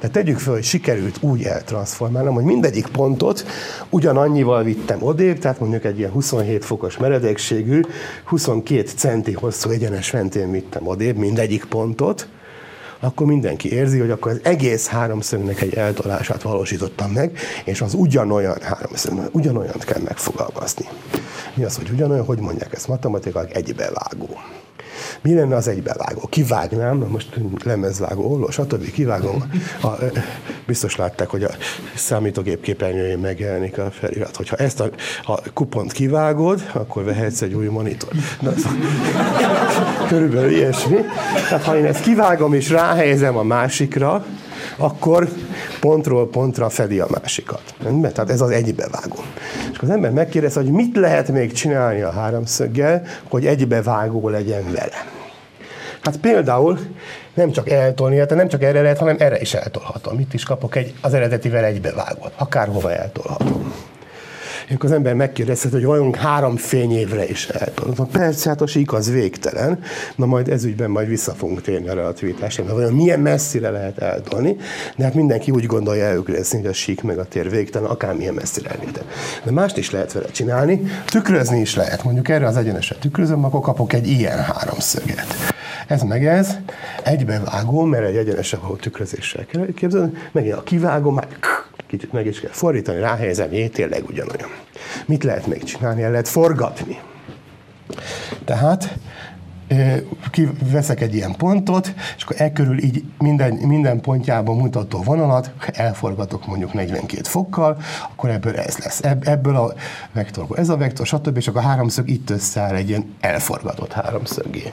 De 0.00 0.08
tegyük 0.08 0.38
fel, 0.38 0.52
hogy 0.52 0.64
sikerült 0.64 1.16
úgy 1.20 1.42
eltranszformálnom, 1.42 2.34
hogy 2.34 2.44
mindegyik 2.44 2.86
pontot 2.86 3.44
ugyanannyival 3.90 4.62
vittem 4.62 5.02
odébb, 5.02 5.38
tehát 5.38 5.60
mondjuk 5.60 5.84
egy 5.84 5.98
ilyen 5.98 6.10
27 6.10 6.64
fokos 6.64 6.96
meredekségű, 6.96 7.80
22 8.24 8.90
centi 8.96 9.32
hosszú 9.32 9.70
egyenes 9.70 10.10
mentén 10.10 10.50
vittem 10.50 10.86
odébb 10.86 11.16
mindegyik 11.16 11.64
pontot, 11.64 12.28
akkor 13.00 13.26
mindenki 13.26 13.72
érzi, 13.72 13.98
hogy 13.98 14.10
akkor 14.10 14.30
az 14.30 14.40
egész 14.42 14.86
háromszögnek 14.86 15.60
egy 15.60 15.74
eltolását 15.74 16.42
valósítottam 16.42 17.10
meg, 17.10 17.38
és 17.64 17.80
az 17.80 17.94
ugyanolyan 17.94 18.56
háromszög, 18.60 19.28
ugyanolyant 19.32 19.84
kell 19.84 20.00
megfogalmazni. 20.00 20.86
Mi 21.54 21.64
az, 21.64 21.76
hogy 21.76 21.90
ugyanolyan, 21.90 22.24
hogy 22.24 22.38
mondják 22.38 22.74
ezt 22.74 22.88
matematikailag 22.88 23.50
egybevágó. 23.52 24.38
Mi 25.22 25.34
lenne 25.34 25.56
az 25.56 25.68
egybevágó? 25.68 26.26
Kivágnám, 26.30 26.96
most 26.96 27.28
lemezvágó, 27.64 28.32
olló, 28.32 28.50
stb. 28.50 28.90
kivágom. 28.90 29.44
A, 29.82 29.88
biztos 30.66 30.96
látták, 30.96 31.28
hogy 31.28 31.42
a 31.42 31.50
számítógép 31.94 32.60
képernyőjén 32.60 33.18
megjelenik 33.18 33.78
a 33.78 33.90
felirat. 33.90 34.36
Hogyha 34.36 34.56
ezt 34.56 34.80
a, 34.80 34.90
a 35.24 35.40
kupont 35.52 35.92
kivágod, 35.92 36.70
akkor 36.72 37.04
vehetsz 37.04 37.42
egy 37.42 37.54
új 37.54 37.66
monitor. 37.66 38.10
Na, 38.40 38.52
körülbelül 40.08 40.50
ilyesmi. 40.50 40.96
Tehát 41.48 41.64
ha 41.64 41.76
én 41.76 41.84
ezt 41.84 42.02
kivágom 42.02 42.54
és 42.54 42.70
ráhelyezem 42.70 43.36
a 43.36 43.42
másikra, 43.42 44.24
akkor 44.76 45.28
pontról 45.80 46.28
pontra 46.28 46.68
fedi 46.68 47.00
a 47.00 47.06
másikat. 47.20 47.74
Tehát 48.12 48.30
ez 48.30 48.40
az 48.40 48.50
egybevágó. 48.50 49.22
És 49.72 49.78
az 49.78 49.90
ember 49.90 50.10
megkérdez, 50.10 50.54
hogy 50.54 50.70
mit 50.70 50.96
lehet 50.96 51.28
még 51.28 51.52
csinálni 51.52 52.00
a 52.00 52.10
háromszöggel, 52.10 53.02
hogy 53.28 53.46
egybevágó 53.46 54.28
legyen 54.28 54.64
vele. 54.64 55.06
Hát 56.02 56.16
például 56.16 56.78
nem 57.34 57.50
csak 57.50 57.70
eltolni, 57.70 58.14
tehát 58.14 58.34
nem 58.34 58.48
csak 58.48 58.62
erre 58.62 58.82
lehet, 58.82 58.98
hanem 58.98 59.16
erre 59.18 59.40
is 59.40 59.54
eltolhatom. 59.54 60.18
Itt 60.18 60.34
is 60.34 60.44
kapok 60.44 60.76
egy, 60.76 60.94
az 61.00 61.14
eredetivel 61.14 61.64
egybevágót. 61.64 62.32
Akárhova 62.36 62.92
eltolhatom. 62.92 63.72
Akkor 64.70 64.84
az 64.84 64.92
ember 64.92 65.14
megkérdezhet, 65.14 65.72
hogy 65.72 65.84
vajon 65.84 66.14
három 66.14 66.56
fényévre 66.56 67.28
is 67.28 67.46
eltolhatom. 67.48 68.08
Persze, 68.10 68.48
hát 68.48 68.60
a 68.60 68.66
sík 68.66 68.92
az 68.92 69.10
végtelen, 69.10 69.78
na 70.16 70.26
majd 70.26 70.48
ezügyben 70.48 70.90
majd 70.90 71.08
vissza 71.08 71.32
fogunk 71.32 71.62
térni 71.62 71.88
a 71.88 71.94
relativitásra, 71.94 72.64
mert 72.64 72.76
vajon 72.76 72.92
milyen 72.92 73.20
messzire 73.20 73.70
lehet 73.70 73.98
eltolni, 73.98 74.56
de 74.96 75.04
hát 75.04 75.14
mindenki 75.14 75.50
úgy 75.50 75.66
gondolja 75.66 76.04
elökrezni, 76.04 76.58
hogy 76.58 76.66
a 76.66 76.72
sík 76.72 77.02
meg 77.02 77.18
a 77.18 77.24
tér 77.24 77.50
végtelen, 77.50 77.90
akármilyen 77.90 78.34
messzire 78.34 78.70
elvétel. 78.70 79.04
De 79.44 79.50
mást 79.50 79.76
is 79.76 79.90
lehet 79.90 80.12
vele 80.12 80.28
csinálni, 80.28 80.82
tükrözni 81.04 81.60
is 81.60 81.74
lehet. 81.74 82.04
Mondjuk 82.04 82.28
erre 82.28 82.46
az 82.46 82.56
egyenesre 82.56 82.96
tükrözöm, 82.96 83.44
akkor 83.44 83.60
kapok 83.60 83.92
egy 83.92 84.08
ilyen 84.08 84.38
háromszöget. 84.38 85.26
Ez 85.86 86.02
meg 86.02 86.26
ez, 86.26 86.56
egybevágó, 87.02 87.82
mert 87.82 88.06
egy 88.06 88.16
egyenesre 88.16 88.58
való 88.58 88.74
tükrözéssel 88.74 89.46
kell 89.46 89.66
képzelni, 89.74 90.12
megint 90.32 90.54
a 90.54 90.62
kivágó, 90.62 91.10
már 91.10 91.26
kicsit 91.96 92.12
meg 92.12 92.26
is 92.26 92.40
kell 92.40 92.50
fordítani, 92.50 92.98
ráhelyezem, 92.98 93.52
jé, 93.52 93.68
tényleg 93.68 94.04
ugyanolyan. 94.08 94.48
Mit 95.06 95.24
lehet 95.24 95.46
még 95.46 95.62
csinálni? 95.62 96.02
El 96.02 96.10
lehet 96.10 96.28
forgatni. 96.28 96.98
Tehát 98.44 98.98
veszek 100.70 101.00
egy 101.00 101.14
ilyen 101.14 101.34
pontot, 101.36 101.94
és 102.16 102.22
akkor 102.22 102.36
e 102.40 102.52
körül 102.52 102.82
így 102.82 103.04
minden, 103.18 103.52
minden 103.52 104.00
pontjában 104.00 104.56
mutató 104.56 105.02
vonalat 105.02 105.52
elforgatok 105.72 106.46
mondjuk 106.46 106.72
42 106.72 107.22
fokkal, 107.22 107.78
akkor 108.12 108.30
ebből 108.30 108.56
ez 108.56 108.78
lesz. 108.78 109.00
Ebből 109.20 109.56
a 109.56 109.74
vektor, 110.12 110.46
ez 110.58 110.68
a 110.68 110.76
vektor, 110.76 111.06
stb. 111.06 111.36
És 111.36 111.48
akkor 111.48 111.60
a 111.60 111.64
háromszög 111.64 112.08
itt 112.08 112.30
összeáll 112.30 112.74
egy 112.74 112.88
ilyen 112.88 113.14
elforgatott 113.20 113.92
háromszögé. 113.92 114.72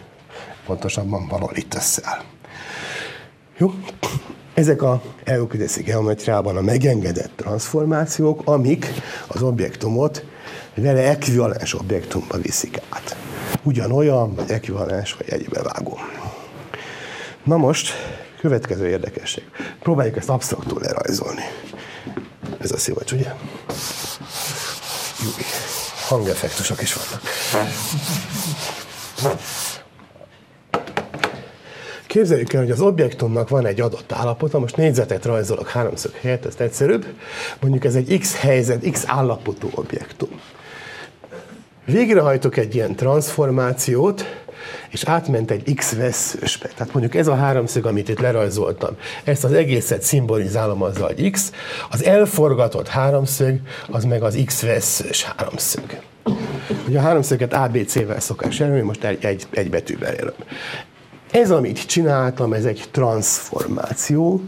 Pontosabban 0.65 1.27
valahol 1.27 1.55
itt 1.55 1.73
összeáll. 1.73 2.21
Jó? 3.57 3.73
Ezek 4.61 4.81
a 4.81 5.01
euklideszi 5.23 5.81
geometriában 5.83 6.57
a 6.57 6.61
megengedett 6.61 7.31
transformációk, 7.35 8.41
amik 8.45 8.87
az 9.27 9.41
objektumot 9.41 10.25
vele 10.75 11.09
ekvivalens 11.09 11.73
objektumba 11.73 12.37
viszik 12.37 12.79
át. 12.89 13.15
Ugyanolyan, 13.63 14.35
vagy 14.35 14.51
ekvivalens, 14.51 15.13
vagy 15.13 15.29
egybevágó. 15.29 15.99
Na 17.43 17.57
most, 17.57 17.91
következő 18.39 18.87
érdekesség. 18.87 19.43
Próbáljuk 19.79 20.17
ezt 20.17 20.29
absztraktul 20.29 20.81
lerajzolni. 20.81 21.43
Ez 22.59 22.71
a 22.71 22.77
szivacs, 22.77 23.11
ugye? 23.11 23.33
Jó, 25.23 25.29
hangeffektusok 26.07 26.81
is 26.81 26.93
vannak. 26.93 27.21
Képzeljük 32.11 32.53
el, 32.53 32.61
hogy 32.61 32.71
az 32.71 32.81
objektumnak 32.81 33.49
van 33.49 33.65
egy 33.65 33.81
adott 33.81 34.11
állapota, 34.11 34.59
most 34.59 34.77
négyzetet 34.77 35.25
rajzolok 35.25 35.67
háromszög 35.67 36.13
helyett, 36.13 36.45
ez 36.45 36.55
egyszerűbb. 36.57 37.05
Mondjuk 37.59 37.85
ez 37.85 37.95
egy 37.95 38.17
X 38.19 38.35
helyzet, 38.35 38.89
X 38.91 39.03
állapotú 39.07 39.69
objektum. 39.75 40.29
Végrehajtok 41.85 42.57
egy 42.57 42.75
ilyen 42.75 42.95
transformációt, 42.95 44.43
és 44.89 45.03
átment 45.03 45.51
egy 45.51 45.73
X 45.75 45.95
veszősbe. 45.95 46.67
Tehát 46.75 46.93
mondjuk 46.93 47.15
ez 47.15 47.27
a 47.27 47.35
háromszög, 47.35 47.85
amit 47.85 48.09
itt 48.09 48.19
lerajzoltam, 48.19 48.95
ezt 49.23 49.43
az 49.43 49.53
egészet 49.53 50.01
szimbolizálom 50.01 50.81
azzal, 50.81 51.07
hogy 51.15 51.31
X, 51.31 51.51
az 51.89 52.03
elforgatott 52.03 52.87
háromszög, 52.87 53.59
az 53.89 54.03
meg 54.03 54.23
az 54.23 54.43
X 54.45 54.61
veszős 54.61 55.23
háromszög. 55.23 56.01
Ugye 56.87 56.99
a 56.99 57.01
háromszöget 57.01 57.53
ABC-vel 57.53 58.19
szokás 58.19 58.59
jelölni, 58.59 58.81
most 58.81 59.03
egy, 59.03 59.25
egy, 59.25 59.45
egy 59.51 59.69
betűvel 59.69 60.13
jelöm. 60.13 60.35
Ez, 61.31 61.51
amit 61.51 61.85
csináltam, 61.85 62.53
ez 62.53 62.65
egy 62.65 62.83
transformáció, 62.91 64.41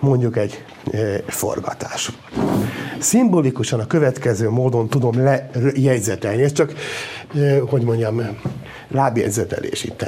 mondjuk 0.00 0.36
egy 0.36 0.64
e, 0.92 0.98
forgatás. 1.26 2.12
Szimbolikusan 2.98 3.80
a 3.80 3.86
következő 3.86 4.50
módon 4.50 4.88
tudom 4.88 5.24
lejegyzetelni, 5.24 6.42
ez 6.42 6.52
csak, 6.52 6.72
e, 7.34 7.60
hogy 7.60 7.82
mondjam, 7.82 8.38
lábjegyzetelés 8.88 9.84
itt 9.84 10.04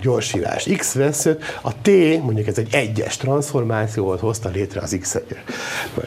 gyorsírás 0.00 0.68
x 0.76 0.92
veszőt, 0.92 1.42
a 1.62 1.80
t, 1.82 1.88
mondjuk 2.22 2.46
ez 2.46 2.58
egy 2.58 2.74
egyes 2.74 3.16
transformáció 3.16 4.04
volt, 4.04 4.20
hozta 4.20 4.48
létre 4.48 4.80
az 4.80 4.96
x 5.00 5.14
-et. 5.14 5.34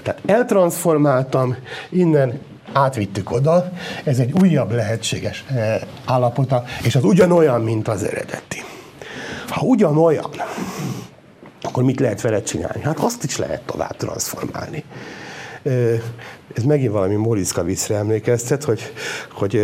Tehát 0.03 0.21
eltransformáltam, 0.25 1.55
innen 1.89 2.39
átvittük 2.73 3.31
oda, 3.31 3.71
ez 4.03 4.19
egy 4.19 4.31
újabb 4.41 4.71
lehetséges 4.71 5.45
e, 5.47 5.79
állapota, 6.05 6.63
és 6.83 6.95
az 6.95 7.03
ugyanolyan, 7.03 7.61
mint 7.61 7.87
az 7.87 8.03
eredeti. 8.03 8.63
Ha 9.51 9.61
ugyanolyan, 9.65 10.31
akkor 11.61 11.83
mit 11.83 11.99
lehet 11.99 12.21
vele 12.21 12.41
csinálni? 12.41 12.81
Hát 12.81 12.99
azt 12.99 13.23
is 13.23 13.37
lehet 13.37 13.61
tovább 13.61 13.95
transformálni. 13.97 14.83
Ez 16.53 16.63
megint 16.63 16.91
valami 16.91 17.15
Moriszka 17.15 17.63
viszre 17.63 17.95
emlékeztet, 17.95 18.63
hogy, 18.63 18.81
hogy 19.31 19.61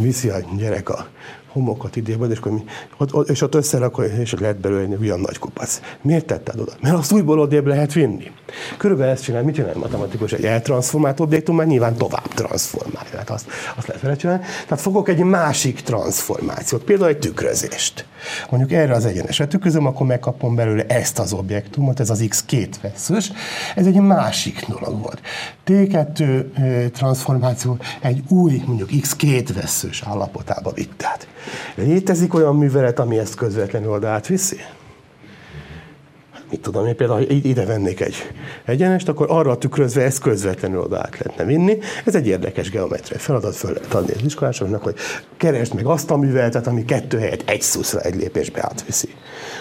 viszi 0.00 0.28
a 0.28 0.38
gyerek 0.56 0.88
a 0.88 1.06
homokat 1.52 1.96
idébb, 1.96 2.30
és, 2.30 2.38
akkor 2.38 2.52
mi, 2.52 2.64
ott, 2.98 3.28
és 3.28 3.42
ott 3.42 3.54
összerakol, 3.54 4.04
és 4.04 4.34
lehet 4.38 4.60
belőle 4.60 4.82
egy 4.82 5.02
olyan 5.02 5.20
nagy 5.20 5.38
kupac. 5.38 5.80
Miért 6.00 6.26
tetted 6.26 6.60
oda? 6.60 6.72
Mert 6.80 6.96
azt 6.96 7.12
újból 7.12 7.38
odébb 7.40 7.66
lehet 7.66 7.92
vinni. 7.92 8.30
Körülbelül 8.76 9.12
ezt 9.12 9.22
csinál, 9.22 9.42
mit 9.42 9.54
csinál 9.54 9.74
matematikus? 9.74 10.32
Egy 10.32 10.44
eltranszformált 10.44 11.20
objektum, 11.20 11.56
már 11.56 11.66
nyilván 11.66 11.96
tovább 11.96 12.28
transformálja. 12.34 13.10
Tehát 13.10 13.30
azt, 13.30 13.46
azt 13.76 13.86
lehet 13.86 14.02
vele 14.02 14.16
csinálni. 14.16 14.44
Tehát 14.62 14.80
fogok 14.80 15.08
egy 15.08 15.18
másik 15.18 15.80
transformációt, 15.80 16.82
például 16.82 17.08
egy 17.08 17.18
tükrözést. 17.18 18.06
Mondjuk 18.50 18.72
erre 18.72 18.94
az 18.94 19.04
egyenesre 19.04 19.46
tükrözöm, 19.46 19.86
akkor 19.86 20.06
megkapom 20.06 20.54
belőle 20.54 20.86
ezt 20.86 21.18
az 21.18 21.32
objektumot, 21.32 22.00
ez 22.00 22.10
az 22.10 22.24
x 22.28 22.44
két 22.44 22.80
veszős. 22.80 23.32
Ez 23.74 23.86
egy 23.86 23.94
másik 23.94 24.66
dolog 24.66 25.00
volt. 25.02 25.20
T2 25.66 26.90
transformáció 26.90 27.78
egy 28.00 28.22
új, 28.28 28.62
mondjuk 28.66 29.00
x 29.00 29.16
két 29.16 29.52
veszős 29.52 30.02
állapotába 30.06 30.72
vitt 30.72 31.02
át. 31.02 31.28
Létezik 31.74 32.34
olyan 32.34 32.56
művelet, 32.56 32.98
ami 32.98 33.18
ezt 33.18 33.34
közvetlenül 33.34 33.90
oda 33.90 34.08
átviszi? 34.08 34.56
mit 36.50 36.60
tudom 36.60 36.86
én, 36.86 36.96
például 36.96 37.20
ide 37.20 37.64
vennék 37.64 38.00
egy 38.00 38.14
egyenest, 38.64 39.08
akkor 39.08 39.26
arra 39.30 39.58
tükrözve 39.58 40.02
ezt 40.02 40.20
közvetlenül 40.20 40.80
oda 40.80 40.98
át 40.98 41.18
lehetne 41.18 41.44
vinni. 41.44 41.78
Ez 42.04 42.14
egy 42.14 42.26
érdekes 42.26 42.70
geometriai 42.70 43.20
feladat, 43.20 43.56
föl 43.56 43.72
lehet 43.72 43.94
adni 43.94 44.12
az 44.12 44.24
iskolásoknak, 44.24 44.82
hogy 44.82 44.94
keresd 45.36 45.74
meg 45.74 45.86
azt 45.86 46.10
a 46.10 46.16
műveletet, 46.16 46.66
ami 46.66 46.84
kettő 46.84 47.18
helyet 47.18 47.42
egy 47.46 47.62
szuszra, 47.62 48.00
egy 48.00 48.14
lépésbe 48.14 48.62
átviszi. 48.62 49.08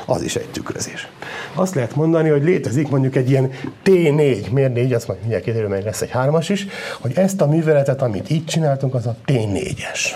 Az 0.06 0.22
is 0.22 0.36
egy 0.36 0.50
tükrözés. 0.50 1.08
Azt 1.54 1.76
lehet 1.76 1.96
mondani, 1.96 2.30
hogy 2.30 2.44
létezik 2.44 2.90
mondjuk 2.90 3.16
egy 3.16 3.30
ilyen 3.30 3.52
T4, 3.86 4.52
miért 4.52 4.74
négy, 4.74 4.94
azt 4.94 5.08
majd 5.08 5.20
mindjárt 5.20 5.44
kiderül, 5.44 5.70
mert 5.70 5.84
lesz 5.84 6.02
egy 6.02 6.10
hármas 6.10 6.50
is, 6.50 6.68
hogy 7.02 7.12
ezt 7.16 7.42
a 7.42 7.48
műveletet, 7.48 8.02
amit 8.02 8.30
itt 8.30 8.48
csináltunk, 8.48 8.94
az 8.94 9.06
a 9.06 9.16
T4-es. 9.28 10.10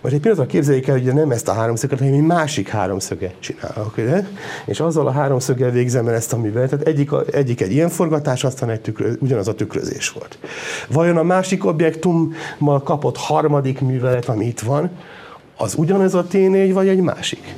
Most 0.00 0.14
egy 0.14 0.20
pillanatra 0.20 0.50
képzeljék 0.50 0.88
el, 0.88 0.94
hogy 0.94 1.14
nem 1.14 1.30
ezt 1.30 1.48
a 1.48 1.52
háromszöget, 1.52 1.98
hanem 1.98 2.14
egy 2.14 2.20
másik 2.20 2.68
háromszöget 2.68 3.34
csinálok, 3.40 3.96
ugye? 3.96 4.24
és 4.66 4.80
azzal 4.80 5.06
a 5.06 5.10
háromszöggel 5.10 5.70
végzem 5.70 6.08
el 6.08 6.14
ezt 6.14 6.32
a 6.32 6.38
műveletet. 6.38 6.86
Egyik, 6.86 7.12
a, 7.12 7.24
egyik 7.32 7.60
egy 7.60 7.72
ilyen 7.72 7.88
forgatás, 7.88 8.44
aztán 8.44 8.70
egy 8.70 8.80
tükrö, 8.80 9.12
ugyanaz 9.18 9.48
a 9.48 9.54
tükrözés 9.54 10.08
volt. 10.08 10.38
Vajon 10.88 11.16
a 11.16 11.22
másik 11.22 11.64
objektummal 11.64 12.82
kapott 12.84 13.16
harmadik 13.16 13.80
művelet, 13.80 14.28
ami 14.28 14.46
itt 14.46 14.60
van, 14.60 14.90
az 15.56 15.74
ugyanez 15.76 16.14
a 16.14 16.26
T4, 16.32 16.70
vagy 16.72 16.88
egy 16.88 17.00
másik? 17.00 17.54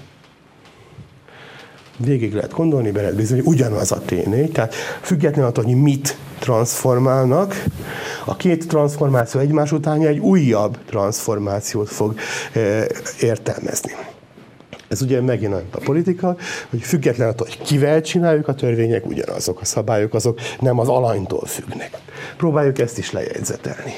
Végig 2.05 2.35
lehet 2.35 2.53
gondolni, 2.53 2.91
be 2.91 3.01
lehet 3.01 3.17
bizony, 3.17 3.41
ugyanaz 3.45 3.93
a 3.93 4.03
T4, 4.09 4.53
tehát 4.53 4.75
függetlenül 5.03 5.51
attól, 5.51 5.65
hogy 5.65 5.75
mit 5.75 6.17
transformálnak, 6.39 7.65
a 8.25 8.37
két 8.37 8.69
transformáció 8.69 9.41
egymás 9.41 9.73
után 9.73 10.07
egy 10.07 10.19
újabb 10.19 10.79
transformációt 10.87 11.89
fog 11.89 12.15
e, 12.53 12.87
értelmezni. 13.21 13.93
Ez 14.89 15.03
ugye 15.03 15.21
megint 15.21 15.55
a 15.55 15.81
politika, 15.85 16.37
hogy 16.71 16.81
független 16.81 17.29
attól, 17.29 17.47
hogy 17.47 17.67
kivel 17.67 18.01
csináljuk 18.01 18.49
a 18.49 18.55
törvények, 18.55 19.07
ugyanazok 19.07 19.61
a 19.61 19.65
szabályok, 19.65 20.15
azok 20.15 20.41
nem 20.61 20.79
az 20.79 20.89
alanytól 20.89 21.47
függnek. 21.47 21.91
Próbáljuk 22.37 22.79
ezt 22.79 22.99
is 22.99 23.13
lejegyzetelni. 23.13 23.93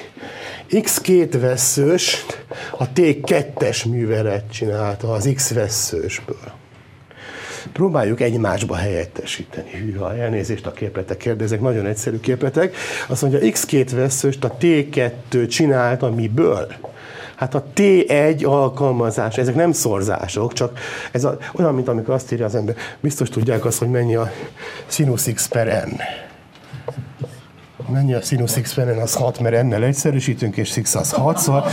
X2 0.70 1.36
veszős 1.40 2.26
a 2.78 2.92
T2-es 2.92 3.90
művelet 3.90 4.44
csinálta 4.52 5.12
az 5.12 5.30
X 5.34 5.52
veszősből 5.52 6.59
próbáljuk 7.72 8.20
egymásba 8.20 8.74
helyettesíteni. 8.74 9.70
Hűha, 9.70 10.16
elnézést 10.16 10.66
a 10.66 10.72
képletek 10.72 11.16
kérdezek, 11.16 11.60
nagyon 11.60 11.86
egyszerű 11.86 12.20
képletek. 12.20 12.76
Azt 13.08 13.22
mondja, 13.22 13.40
X2 13.42 13.88
veszőst 13.94 14.44
a 14.44 14.56
T2 14.60 15.48
csinálta 15.48 16.10
miből? 16.10 16.66
Hát 17.36 17.54
a 17.54 17.64
T1 17.76 18.46
alkalmazás, 18.46 19.38
ezek 19.38 19.54
nem 19.54 19.72
szorzások, 19.72 20.52
csak 20.52 20.78
ez 21.12 21.24
a, 21.24 21.38
olyan, 21.54 21.74
mint 21.74 21.88
amikor 21.88 22.14
azt 22.14 22.32
írja 22.32 22.44
az 22.44 22.54
ember, 22.54 22.76
biztos 23.00 23.28
tudják 23.28 23.64
azt, 23.64 23.78
hogy 23.78 23.88
mennyi 23.88 24.14
a 24.14 24.32
sinus 24.86 25.24
x 25.34 25.48
per 25.48 25.86
n 25.86 26.00
mennyi 27.90 28.14
a 28.14 28.20
sinus 28.20 28.52
x 28.62 28.72
felen, 28.72 28.98
az 28.98 29.14
6, 29.14 29.40
mert 29.40 29.54
ennél 29.54 29.82
egyszerűsítünk, 29.82 30.56
és 30.56 30.78
x 30.82 30.94
az 30.94 31.10
6, 31.10 31.38
szóval, 31.38 31.66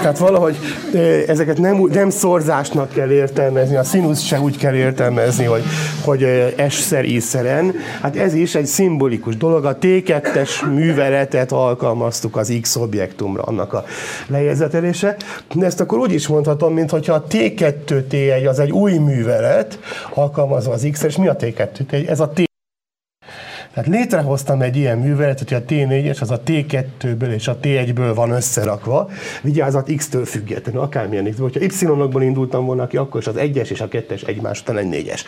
tehát 0.00 0.18
valahogy 0.18 0.56
ezeket 1.26 1.58
nem, 1.58 1.88
nem 1.92 2.10
szorzásnak 2.10 2.88
kell 2.92 3.10
értelmezni, 3.10 3.76
a 3.76 3.82
sinus 3.82 4.26
se 4.26 4.40
úgy 4.40 4.56
kell 4.56 4.74
értelmezni, 4.74 5.44
hogy, 5.44 5.62
hogy 6.04 6.54
S-szer, 6.68 7.04
I-szer 7.04 7.62
N. 7.62 7.74
Hát 8.02 8.16
ez 8.16 8.34
is 8.34 8.54
egy 8.54 8.66
szimbolikus 8.66 9.36
dolog, 9.36 9.64
a 9.64 9.78
T2-es 9.78 10.74
műveletet 10.74 11.52
alkalmaztuk 11.52 12.36
az 12.36 12.58
X 12.60 12.76
objektumra, 12.76 13.42
annak 13.42 13.72
a 13.72 13.84
lejegyzetelése. 14.26 15.16
De 15.54 15.66
ezt 15.66 15.80
akkor 15.80 15.98
úgy 15.98 16.12
is 16.12 16.26
mondhatom, 16.26 16.74
mint 16.74 16.90
hogyha 16.90 17.14
a 17.14 17.24
T2-T1 17.30 18.48
az 18.48 18.58
egy 18.58 18.70
új 18.70 18.92
művelet, 18.92 19.78
alkalmazva 20.14 20.72
az 20.72 20.88
X-re, 20.92 21.08
és 21.08 21.16
mi 21.16 21.28
a 21.28 21.36
T2-T1? 21.36 22.08
Ez 22.08 22.20
a 22.20 22.28
T 22.28 22.52
tehát 23.74 23.90
létrehoztam 23.90 24.62
egy 24.62 24.76
ilyen 24.76 24.98
műveletet, 24.98 25.48
hogy 25.48 25.62
a 25.66 25.72
T4-es 25.72 26.20
az 26.20 26.30
a 26.30 26.40
T2-ből 26.46 27.32
és 27.34 27.48
a 27.48 27.58
T1-ből 27.62 28.12
van 28.14 28.30
összerakva, 28.30 29.10
vigyázat 29.42 29.90
X-től 29.96 30.24
függetlenül, 30.24 30.80
akármilyen 30.80 31.30
X. 31.30 31.38
Hogyha 31.38 31.60
Y-okból 31.60 32.22
indultam 32.22 32.64
volna 32.64 32.86
ki, 32.86 32.96
akkor 32.96 33.20
is 33.20 33.26
az 33.26 33.34
1-es 33.38 33.70
és 33.70 33.80
a 33.80 33.88
2-es 33.88 34.28
egymás 34.28 34.60
után 34.60 34.78
egy 34.78 35.06
4-es. 35.06 35.20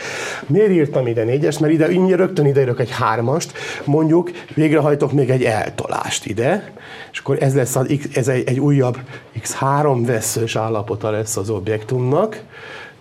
Miért 0.46 0.70
írtam 0.70 1.06
ide 1.06 1.24
4-es? 1.26 1.60
Mert 1.60 1.72
ide 1.72 1.90
ide 1.90 2.16
rögtön 2.16 2.46
ide 2.46 2.74
egy 2.76 2.94
3-ast, 3.16 3.48
mondjuk 3.84 4.30
végrehajtok 4.54 5.12
még 5.12 5.30
egy 5.30 5.44
eltolást 5.44 6.26
ide, 6.26 6.72
és 7.12 7.18
akkor 7.18 7.42
ez 7.42 7.54
lesz 7.54 7.76
az, 7.76 7.86
ez 8.14 8.28
egy, 8.28 8.48
egy 8.48 8.60
újabb 8.60 8.98
X3 9.42 10.02
veszős 10.06 10.56
állapota 10.56 11.10
lesz 11.10 11.36
az 11.36 11.50
objektumnak, 11.50 12.42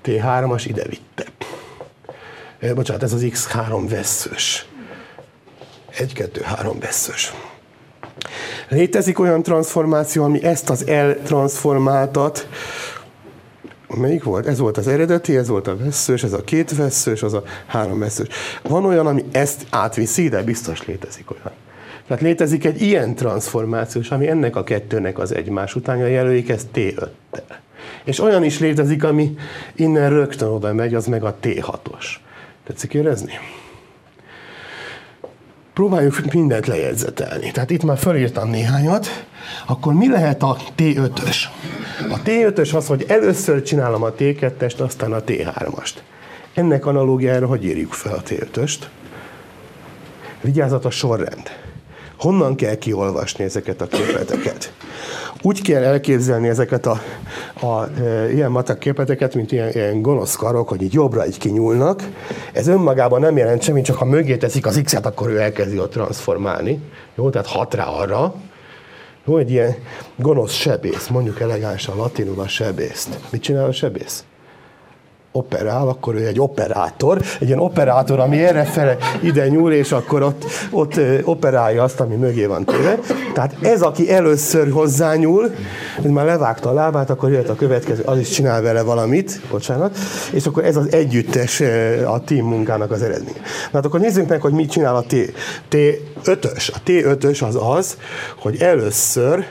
T3-as 0.05 0.63
ide 0.67 0.83
vitte. 0.89 1.25
Bocsánat, 2.73 3.03
ez 3.03 3.13
az 3.13 3.25
X3 3.29 3.85
veszős 3.89 4.65
egy, 5.97 6.13
kettő, 6.13 6.41
három 6.41 6.79
veszős. 6.79 7.33
Létezik 8.69 9.19
olyan 9.19 9.43
transformáció, 9.43 10.23
ami 10.23 10.43
ezt 10.43 10.69
az 10.69 10.85
L-transformáltat, 10.87 12.47
melyik 13.87 14.23
volt? 14.23 14.47
Ez 14.47 14.59
volt 14.59 14.77
az 14.77 14.87
eredeti, 14.87 15.37
ez 15.37 15.47
volt 15.47 15.67
a 15.67 15.77
veszős, 15.77 16.23
ez 16.23 16.33
a 16.33 16.43
két 16.43 16.75
veszős, 16.75 17.23
az 17.23 17.33
a 17.33 17.43
három 17.65 17.99
veszős. 17.99 18.27
Van 18.63 18.85
olyan, 18.85 19.07
ami 19.07 19.25
ezt 19.31 19.65
átviszi, 19.69 20.29
de 20.29 20.43
biztos 20.43 20.85
létezik 20.85 21.31
olyan. 21.31 21.51
Tehát 22.07 22.23
létezik 22.23 22.65
egy 22.65 22.81
ilyen 22.81 23.15
transformációs, 23.15 24.11
ami 24.11 24.27
ennek 24.27 24.55
a 24.55 24.63
kettőnek 24.63 25.19
az 25.19 25.35
egymás 25.35 25.75
utánja 25.75 26.05
jelölik, 26.05 26.49
ez 26.49 26.67
T5-tel. 26.73 27.55
És 28.03 28.19
olyan 28.19 28.43
is 28.43 28.59
létezik, 28.59 29.03
ami 29.03 29.35
innen 29.75 30.09
rögtön 30.09 30.47
oda 30.47 30.73
megy, 30.73 30.93
az 30.93 31.05
meg 31.05 31.23
a 31.23 31.35
T6-os. 31.41 32.05
Tetszik 32.63 32.93
érezni? 32.93 33.33
Próbáljuk 35.75 36.33
mindent 36.33 36.67
lejegyzetelni. 36.67 37.51
Tehát 37.51 37.69
itt 37.69 37.83
már 37.83 37.97
fölírtam 37.97 38.49
néhányat, 38.49 39.25
akkor 39.65 39.93
mi 39.93 40.09
lehet 40.09 40.43
a 40.43 40.57
T5-ös? 40.77 41.37
A 42.09 42.21
T5-ös 42.25 42.75
az, 42.75 42.87
hogy 42.87 43.05
először 43.07 43.61
csinálom 43.61 44.03
a 44.03 44.11
T2-est, 44.11 44.77
aztán 44.77 45.13
a 45.13 45.21
T3-ast. 45.21 45.93
Ennek 46.53 46.85
analógiára 46.85 47.47
hogy 47.47 47.65
írjuk 47.65 47.93
fel 47.93 48.13
a 48.13 48.21
T5-öst? 48.21 48.79
Vigyázat 50.41 50.85
a 50.85 50.89
sorrend. 50.89 51.64
Honnan 52.25 52.55
kell 52.55 52.75
kiolvasni 52.75 53.43
ezeket 53.43 53.81
a 53.81 53.87
képleteket? 53.87 54.73
Úgy 55.41 55.61
kell 55.61 55.83
elképzelni 55.83 56.47
ezeket 56.47 56.85
a, 56.85 57.01
a 57.61 57.99
e, 58.01 58.31
ilyen 58.31 58.51
matek 58.51 58.77
képleteket, 58.77 59.35
mint 59.35 59.51
ilyen, 59.51 59.71
ilyen 59.71 60.01
gonosz 60.01 60.35
karok, 60.35 60.67
hogy 60.67 60.81
így 60.81 60.93
jobbra 60.93 61.27
így 61.27 61.37
kinyúlnak. 61.37 62.03
Ez 62.53 62.67
önmagában 62.67 63.19
nem 63.19 63.37
jelent 63.37 63.61
semmit, 63.61 63.85
csak 63.85 63.95
ha 63.95 64.05
mögé 64.05 64.37
teszik 64.37 64.65
az 64.65 64.81
X-et, 64.83 65.05
akkor 65.05 65.29
ő 65.29 65.39
elkezdi 65.39 65.79
ott 65.79 65.91
transformálni. 65.91 66.79
Jó, 67.15 67.29
tehát 67.29 67.47
hat 67.47 67.73
rá 67.73 67.85
arra. 67.85 68.33
Jó, 69.25 69.37
egy 69.37 69.51
ilyen 69.51 69.75
gonosz 70.15 70.53
sebész, 70.53 71.07
mondjuk 71.07 71.39
elegánsan 71.39 71.97
latinul 71.97 72.39
a 72.39 72.47
sebészt. 72.47 73.19
Mit 73.29 73.41
csinál 73.41 73.65
a 73.65 73.71
sebész? 73.71 74.23
Operál, 75.35 75.87
akkor 75.87 76.15
ő 76.15 76.25
egy 76.25 76.39
operátor, 76.39 77.21
egy 77.39 77.47
ilyen 77.47 77.59
operátor, 77.59 78.19
ami 78.19 78.43
errefele 78.43 78.97
ide 79.21 79.47
nyúl, 79.47 79.73
és 79.73 79.91
akkor 79.91 80.21
ott, 80.23 80.45
ott 80.71 80.99
operálja 81.23 81.83
azt, 81.83 81.99
ami 81.99 82.15
mögé 82.15 82.45
van 82.45 82.65
téve. 82.65 82.99
Tehát 83.33 83.55
ez, 83.61 83.81
aki 83.81 84.11
először 84.11 84.71
hozzányúl, 84.71 85.51
hogy 86.01 86.11
már 86.11 86.25
levágta 86.25 86.69
a 86.69 86.73
lábát, 86.73 87.09
akkor 87.09 87.29
jöhet 87.29 87.49
a 87.49 87.55
következő, 87.55 88.03
az 88.03 88.19
is 88.19 88.29
csinál 88.29 88.61
vele 88.61 88.81
valamit, 88.81 89.41
bocsánat, 89.49 89.97
és 90.31 90.45
akkor 90.45 90.65
ez 90.65 90.75
az 90.75 90.91
együttes 90.91 91.61
a 92.05 92.19
team 92.19 92.47
munkának 92.47 92.91
az 92.91 93.01
eredménye. 93.01 93.39
Na 93.71 93.77
hát 93.77 93.85
akkor 93.85 93.99
nézzük 93.99 94.27
meg, 94.27 94.41
hogy 94.41 94.53
mit 94.53 94.71
csinál 94.71 94.95
a 94.95 95.01
T, 95.01 95.15
T5-ös. 95.71 96.69
A 96.73 96.77
T5-ös 96.85 97.47
az 97.47 97.57
az, 97.77 97.97
hogy 98.39 98.61
először 98.61 99.45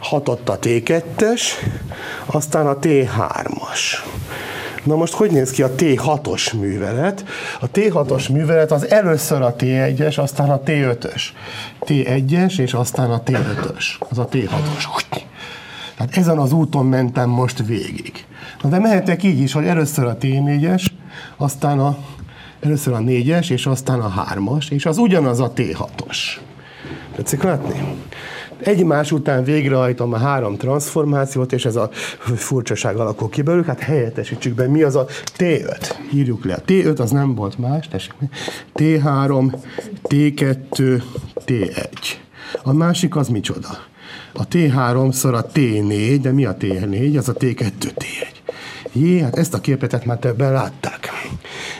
hatott 0.00 0.48
a 0.48 0.58
T2-es, 0.58 1.42
aztán 2.26 2.66
a 2.66 2.78
T3-as. 2.78 3.98
Na 4.84 4.96
most 4.96 5.12
hogy 5.12 5.30
néz 5.30 5.50
ki 5.50 5.62
a 5.62 5.74
T6-os 5.74 6.58
művelet? 6.60 7.24
A 7.60 7.70
T6-os 7.70 8.32
művelet 8.32 8.72
az 8.72 8.90
először 8.90 9.42
a 9.42 9.54
T1-es, 9.54 10.18
aztán 10.18 10.50
a 10.50 10.60
T5-ös. 10.60 11.22
T1-es, 11.80 12.58
és 12.58 12.74
aztán 12.74 13.10
a 13.10 13.22
T5-ös. 13.22 13.84
Az 14.08 14.18
a 14.18 14.28
T6-os. 14.32 14.84
Tehát 15.96 16.16
ezen 16.16 16.38
az 16.38 16.52
úton 16.52 16.86
mentem 16.86 17.28
most 17.28 17.66
végig. 17.66 18.24
Na 18.62 18.68
de 18.68 18.78
mehetek 18.78 19.22
így 19.22 19.40
is, 19.40 19.52
hogy 19.52 19.66
először 19.66 20.04
a 20.04 20.16
T4-es, 20.16 20.86
aztán 21.36 21.78
a, 21.78 21.96
először 22.60 22.94
a 22.94 22.98
4-es, 22.98 23.50
és 23.50 23.66
aztán 23.66 24.00
a 24.00 24.24
3-as, 24.34 24.70
és 24.70 24.86
az 24.86 24.98
ugyanaz 24.98 25.40
a 25.40 25.52
T6-os. 25.56 26.18
Tetszik 27.16 27.42
látni? 27.42 27.96
Egymás 28.62 29.12
után 29.12 29.44
végrehajtom 29.44 30.12
a 30.12 30.18
három 30.18 30.56
transformációt, 30.56 31.52
és 31.52 31.64
ez 31.64 31.76
a 31.76 31.90
furcsaság 32.36 32.96
alakul 32.96 33.28
ki 33.28 33.42
belőlük, 33.42 33.66
hát 33.66 33.80
helyettesítsük 33.80 34.54
be, 34.54 34.68
mi 34.68 34.82
az 34.82 34.96
a 34.96 35.06
T5. 35.38 35.90
Írjuk 36.12 36.44
le. 36.44 36.54
A 36.54 36.62
T5 36.66 37.00
az 37.00 37.10
nem 37.10 37.34
volt 37.34 37.58
más, 37.58 37.88
tessék. 37.88 38.14
T3, 38.74 39.54
T2, 40.08 41.02
T1. 41.46 41.88
A 42.62 42.72
másik 42.72 43.16
az 43.16 43.28
micsoda? 43.28 43.68
A 44.32 44.48
T3-szor 44.48 45.34
a 45.34 45.46
T4, 45.46 46.18
de 46.22 46.32
mi 46.32 46.44
a 46.44 46.56
T4? 46.56 47.18
Az 47.18 47.28
a 47.28 47.32
T2, 47.32 47.72
T1. 47.80 48.40
Jé, 48.92 49.20
hát 49.20 49.36
ezt 49.36 49.54
a 49.54 49.60
képletet 49.60 50.04
már 50.04 50.18
többen 50.18 50.52
látták. 50.52 51.08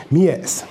Mi 0.07 0.29
ez? 0.29 0.65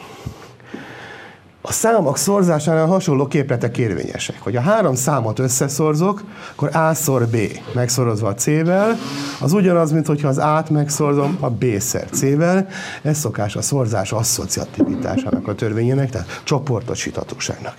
A 1.63 1.73
számok 1.73 2.17
szorzásánál 2.17 2.87
hasonló 2.87 3.27
képletek 3.27 3.79
érvényesek. 3.79 4.41
Hogy 4.41 4.57
a 4.57 4.61
három 4.61 4.95
számot 4.95 5.39
összeszorzok, 5.39 6.23
akkor 6.53 6.77
A 6.77 6.95
szor 6.95 7.27
B 7.27 7.37
megszorozva 7.75 8.29
a 8.29 8.35
C-vel, 8.35 8.99
az 9.41 9.53
ugyanaz, 9.53 9.93
mint 9.93 10.07
hogyha 10.07 10.29
az 10.29 10.39
A-t 10.39 10.71
megszorzom 10.71 11.37
a 11.41 11.51
B-szer 11.51 12.09
C-vel. 12.11 12.69
Ez 13.03 13.19
szokás 13.19 13.57
a 13.57 13.63
szorzás 13.63 14.13
asszociativitásának 14.13 15.49
a 15.49 15.55
törvényének, 15.55 16.11
tehát 16.11 16.41
csoportosíthatóságnak. 16.45 17.75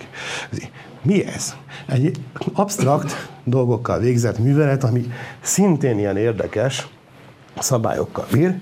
Mi 1.02 1.26
ez? 1.26 1.54
Egy 1.86 2.20
absztrakt 2.52 3.30
dolgokkal 3.44 3.98
végzett 3.98 4.38
művelet, 4.38 4.84
ami 4.84 5.06
szintén 5.40 5.98
ilyen 5.98 6.16
érdekes, 6.16 6.88
szabályokkal 7.58 8.26
bír, 8.32 8.54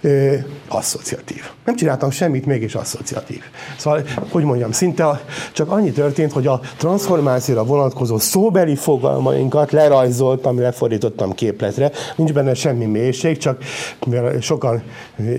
ö, 0.00 0.34
asszociatív. 0.68 1.42
Nem 1.64 1.76
csináltam 1.76 2.10
semmit, 2.10 2.46
mégis 2.46 2.74
asszociatív. 2.74 3.42
Szóval, 3.78 4.02
hogy 4.30 4.44
mondjam, 4.44 4.72
szinte 4.72 5.20
csak 5.52 5.70
annyi 5.70 5.90
történt, 5.90 6.32
hogy 6.32 6.46
a 6.46 6.60
transformációra 6.76 7.64
vonatkozó 7.64 8.18
szóbeli 8.18 8.76
fogalmainkat 8.76 9.72
lerajzoltam, 9.72 10.58
lefordítottam 10.58 11.32
képletre. 11.32 11.90
Nincs 12.16 12.32
benne 12.32 12.54
semmi 12.54 12.84
mélység, 12.84 13.38
csak 13.38 13.64
mivel 14.06 14.40
sokan 14.40 14.82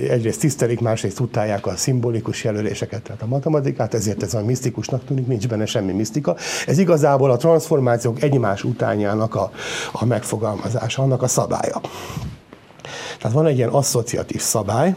egyrészt 0.10 0.40
tisztelik, 0.40 0.80
másrészt 0.80 1.20
utálják 1.20 1.66
a 1.66 1.76
szimbolikus 1.76 2.44
jelöléseket, 2.44 3.02
tehát 3.02 3.22
a 3.22 3.26
matematikát, 3.26 3.94
ezért 3.94 4.24
ez 4.24 4.34
a 4.34 4.44
misztikusnak 4.44 5.06
tűnik, 5.06 5.28
nincs 5.28 5.48
benne 5.48 5.66
semmi 5.66 5.92
misztika. 5.92 6.36
Ez 6.68 6.78
igazából 6.78 7.32
a 7.32 7.38
transformációk 7.38 8.22
egymás 8.22 8.64
utányának 8.64 9.36
a, 9.36 9.52
a 9.92 10.06
megfogalmazása, 10.06 11.02
annak 11.02 11.22
a 11.22 11.28
szabálya. 11.28 11.82
Tehát 13.18 13.36
van 13.36 13.46
egy 13.46 13.58
ilyen 13.58 13.70
asszociatív 13.70 14.42
szabály. 14.42 14.94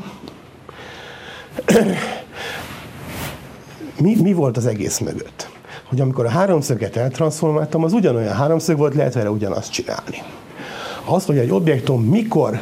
mi, 4.02 4.16
mi 4.22 4.32
volt 4.32 4.56
az 4.56 4.66
egész 4.66 4.98
mögött? 4.98 5.48
Hogy 5.88 6.00
amikor 6.00 6.24
a 6.26 6.30
háromszöget 6.30 6.96
eltranszformáltam, 6.96 7.84
az 7.84 7.92
ugyanolyan 7.92 8.34
háromszög 8.34 8.76
volt, 8.76 8.94
lehet 8.94 9.14
vele 9.14 9.30
ugyanazt 9.30 9.72
csinálni. 9.72 10.22
Az, 11.04 11.24
hogy 11.24 11.38
egy 11.38 11.50
objektum 11.50 12.02
mikor 12.02 12.60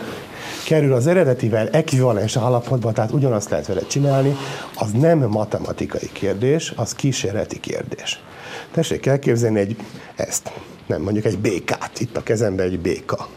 kerül 0.67 0.93
az 0.93 1.07
eredetivel 1.07 1.69
ekvivalens 1.69 2.37
állapotba, 2.37 2.93
tehát 2.93 3.13
ugyanazt 3.13 3.51
lehet 3.51 3.67
vele 3.67 3.81
csinálni, 3.81 4.37
az 4.75 4.91
nem 4.91 5.19
matematikai 5.19 6.11
kérdés, 6.13 6.73
az 6.77 6.95
kísérleti 6.95 7.61
kérdés. 7.61 8.23
Tessék 8.71 9.07
elképzelni 9.07 9.61
egy, 9.61 9.77
ezt, 10.17 10.53
nem 10.87 11.03
mondjuk 11.03 11.25
egy 11.25 11.39
békát, 11.39 12.01
itt 12.01 12.17
a 12.17 12.23
kezemben 12.23 12.67
egy 12.67 12.79
béka. 12.79 13.29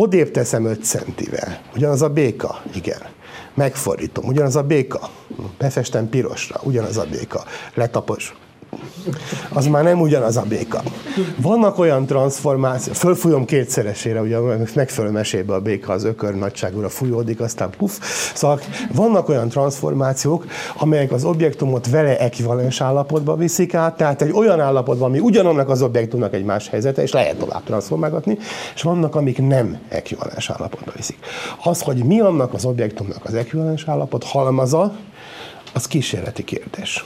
Odébb 0.00 0.30
teszem 0.30 0.64
5 0.64 0.84
centivel. 0.84 1.60
Ugyanaz 1.74 2.02
a 2.02 2.08
béka? 2.08 2.62
Igen. 2.74 3.00
Megfordítom. 3.54 4.24
Ugyanaz 4.24 4.56
a 4.56 4.62
béka? 4.62 5.10
Befestem 5.58 6.08
pirosra. 6.08 6.60
Ugyanaz 6.62 6.96
a 6.96 7.04
béka. 7.10 7.44
Letapos 7.74 8.34
az 9.52 9.66
már 9.66 9.82
nem 9.82 10.00
ugyanaz 10.00 10.36
a 10.36 10.42
béka. 10.48 10.82
Vannak 11.36 11.78
olyan 11.78 12.06
transformációk, 12.06 12.94
fölfújom 12.94 13.44
kétszeresére, 13.44 14.20
ugye 14.20 14.38
megfelelő 14.74 15.12
mesébe 15.12 15.54
a 15.54 15.60
béka 15.60 15.92
az 15.92 16.04
ökör 16.04 16.34
nagyságúra 16.34 16.88
fújódik, 16.88 17.40
aztán 17.40 17.70
puf. 17.78 17.98
Szóval 18.34 18.60
vannak 18.94 19.28
olyan 19.28 19.48
transformációk, 19.48 20.46
amelyek 20.78 21.12
az 21.12 21.24
objektumot 21.24 21.90
vele 21.90 22.18
ekvivalens 22.18 22.80
állapotba 22.80 23.36
viszik 23.36 23.74
át, 23.74 23.96
tehát 23.96 24.22
egy 24.22 24.32
olyan 24.32 24.60
állapotban, 24.60 25.08
ami 25.08 25.18
ugyanannak 25.18 25.68
az 25.68 25.82
objektumnak 25.82 26.34
egy 26.34 26.44
más 26.44 26.68
helyzete, 26.68 27.02
és 27.02 27.12
lehet 27.12 27.36
tovább 27.36 27.62
transformálgatni, 27.64 28.38
és 28.74 28.82
vannak, 28.82 29.14
amik 29.14 29.46
nem 29.46 29.78
ekvivalens 29.88 30.50
állapotba 30.50 30.92
viszik. 30.96 31.18
Az, 31.64 31.80
hogy 31.80 32.04
mi 32.04 32.20
annak 32.20 32.54
az 32.54 32.64
objektumnak 32.64 33.24
az 33.24 33.34
ekvivalens 33.34 33.84
állapot 33.86 34.24
halmaza, 34.24 34.92
az 35.72 35.86
kísérleti 35.86 36.44
kérdés 36.44 37.04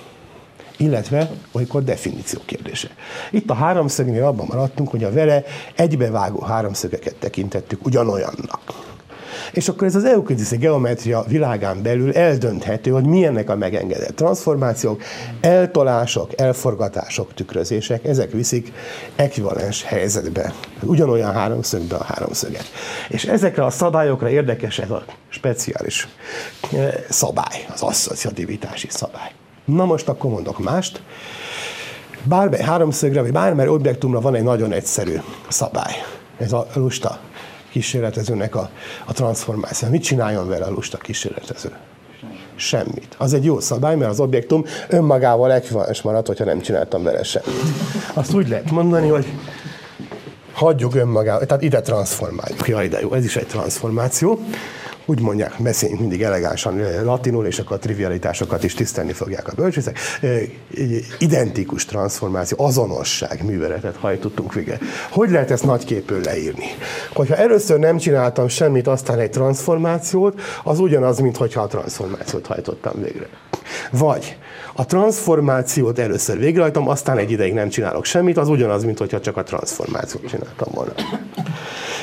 illetve 0.77 1.31
olykor 1.53 1.85
definíció 1.85 2.41
kérdése. 2.45 2.89
Itt 3.31 3.51
a 3.51 3.55
háromszögnél 3.55 4.25
abban 4.25 4.47
maradtunk, 4.49 4.91
hogy 4.91 5.05
a 5.05 5.13
vele 5.13 5.45
egybevágó 5.75 6.41
háromszögeket 6.41 7.15
tekintettük 7.15 7.87
ugyanolyannak. 7.87 8.93
És 9.53 9.69
akkor 9.69 9.87
ez 9.87 9.95
az 9.95 10.05
euklidiszi 10.05 10.57
geometria 10.57 11.25
világán 11.29 11.83
belül 11.83 12.13
eldönthető, 12.13 12.91
hogy 12.91 13.07
milyennek 13.07 13.51
a 13.51 13.57
megengedett 13.57 14.17
transformációk, 14.17 15.03
eltolások, 15.41 16.41
elforgatások, 16.41 17.35
tükrözések, 17.35 18.05
ezek 18.05 18.31
viszik 18.31 18.73
ekvivalens 19.17 19.83
helyzetbe, 19.83 20.53
ugyanolyan 20.83 21.33
háromszögbe 21.33 21.97
a 21.97 22.05
háromszöget. 22.05 22.65
És 23.09 23.25
ezekre 23.25 23.65
a 23.65 23.71
szabályokra 23.71 24.29
érdekes 24.29 24.79
ez 24.79 24.91
a 24.91 25.05
speciális 25.29 26.09
eh, 26.73 26.95
szabály, 27.09 27.67
az 27.73 27.83
asszociativitási 27.83 28.89
szabály. 28.91 29.31
Na 29.65 29.85
most 29.85 30.09
akkor 30.09 30.31
mondok 30.31 30.59
mást. 30.59 31.03
Bármely 32.23 32.63
háromszögre, 32.63 33.21
vagy 33.21 33.33
bármely 33.33 33.69
objektumra 33.69 34.21
van 34.21 34.35
egy 34.35 34.43
nagyon 34.43 34.73
egyszerű 34.73 35.17
szabály. 35.49 35.93
Ez 36.39 36.53
a 36.53 36.67
lusta 36.75 37.19
kísérletezőnek 37.71 38.55
a, 38.55 38.71
a 39.05 39.13
transformáció. 39.13 39.89
Mit 39.89 40.03
csináljon 40.03 40.49
vele 40.49 40.65
a 40.65 40.71
lusta 40.71 40.99
kísérletező? 40.99 41.71
Semmit. 42.57 43.15
Az 43.19 43.35
egy 43.35 43.45
jó 43.45 43.61
szabály, 43.61 43.97
mert 43.97 44.11
az 44.11 44.21
objektum 44.21 44.65
önmagával 44.89 45.53
ekvivalens 45.53 46.03
marad, 46.03 46.27
hogyha 46.27 46.45
nem 46.45 46.61
csináltam 46.61 47.03
vele 47.03 47.23
semmit. 47.23 47.61
Azt 48.15 48.35
úgy 48.35 48.49
lehet 48.49 48.71
mondani, 48.71 49.09
hogy 49.09 49.27
hagyjuk 50.53 50.95
önmagával, 50.95 51.47
tehát 51.47 51.63
ide 51.63 51.81
transformáljuk. 51.81 52.69
Ja, 52.69 52.83
ide 52.83 53.01
jó, 53.01 53.13
ez 53.13 53.25
is 53.25 53.37
egy 53.37 53.47
transformáció 53.47 54.41
úgy 55.07 55.21
mondják, 55.21 55.55
beszéljünk 55.59 56.01
mindig 56.01 56.23
elegánsan 56.23 56.81
latinul, 57.05 57.47
és 57.47 57.59
akkor 57.59 57.77
a 57.77 57.79
trivialitásokat 57.79 58.65
is 58.65 58.75
tisztelni 58.75 59.13
fogják 59.13 59.49
a 59.49 59.53
bölcsészek. 59.57 59.99
Identikus 61.19 61.85
transformáció, 61.85 62.65
azonosság 62.65 63.45
műveletet 63.45 63.97
hajtottunk 63.97 64.55
végre. 64.55 64.79
Hogy 65.11 65.31
lehet 65.31 65.51
ezt 65.51 65.65
nagyképül 65.65 66.21
leírni? 66.21 66.67
Hogyha 67.13 67.37
először 67.37 67.79
nem 67.79 67.97
csináltam 67.97 68.49
semmit, 68.49 68.87
aztán 68.87 69.19
egy 69.19 69.31
transformációt, 69.31 70.41
az 70.65 70.79
ugyanaz, 70.79 71.19
mint 71.19 71.37
hogyha 71.37 71.61
a 71.61 71.67
transformációt 71.67 72.47
hajtottam 72.47 72.93
végre. 73.03 73.29
Vagy 73.91 74.37
a 74.73 74.87
transformációt 74.87 75.99
először 75.99 76.39
végrehajtom, 76.39 76.89
aztán 76.89 77.19
egy 77.19 77.31
ideig 77.31 77.53
nem 77.53 77.69
csinálok 77.69 78.05
semmit, 78.05 78.37
az 78.37 78.49
ugyanaz, 78.49 78.85
mint 78.85 78.99
hogyha 78.99 79.21
csak 79.21 79.37
a 79.37 79.43
transformációt 79.43 80.29
csináltam 80.29 80.69
volna. 80.75 80.93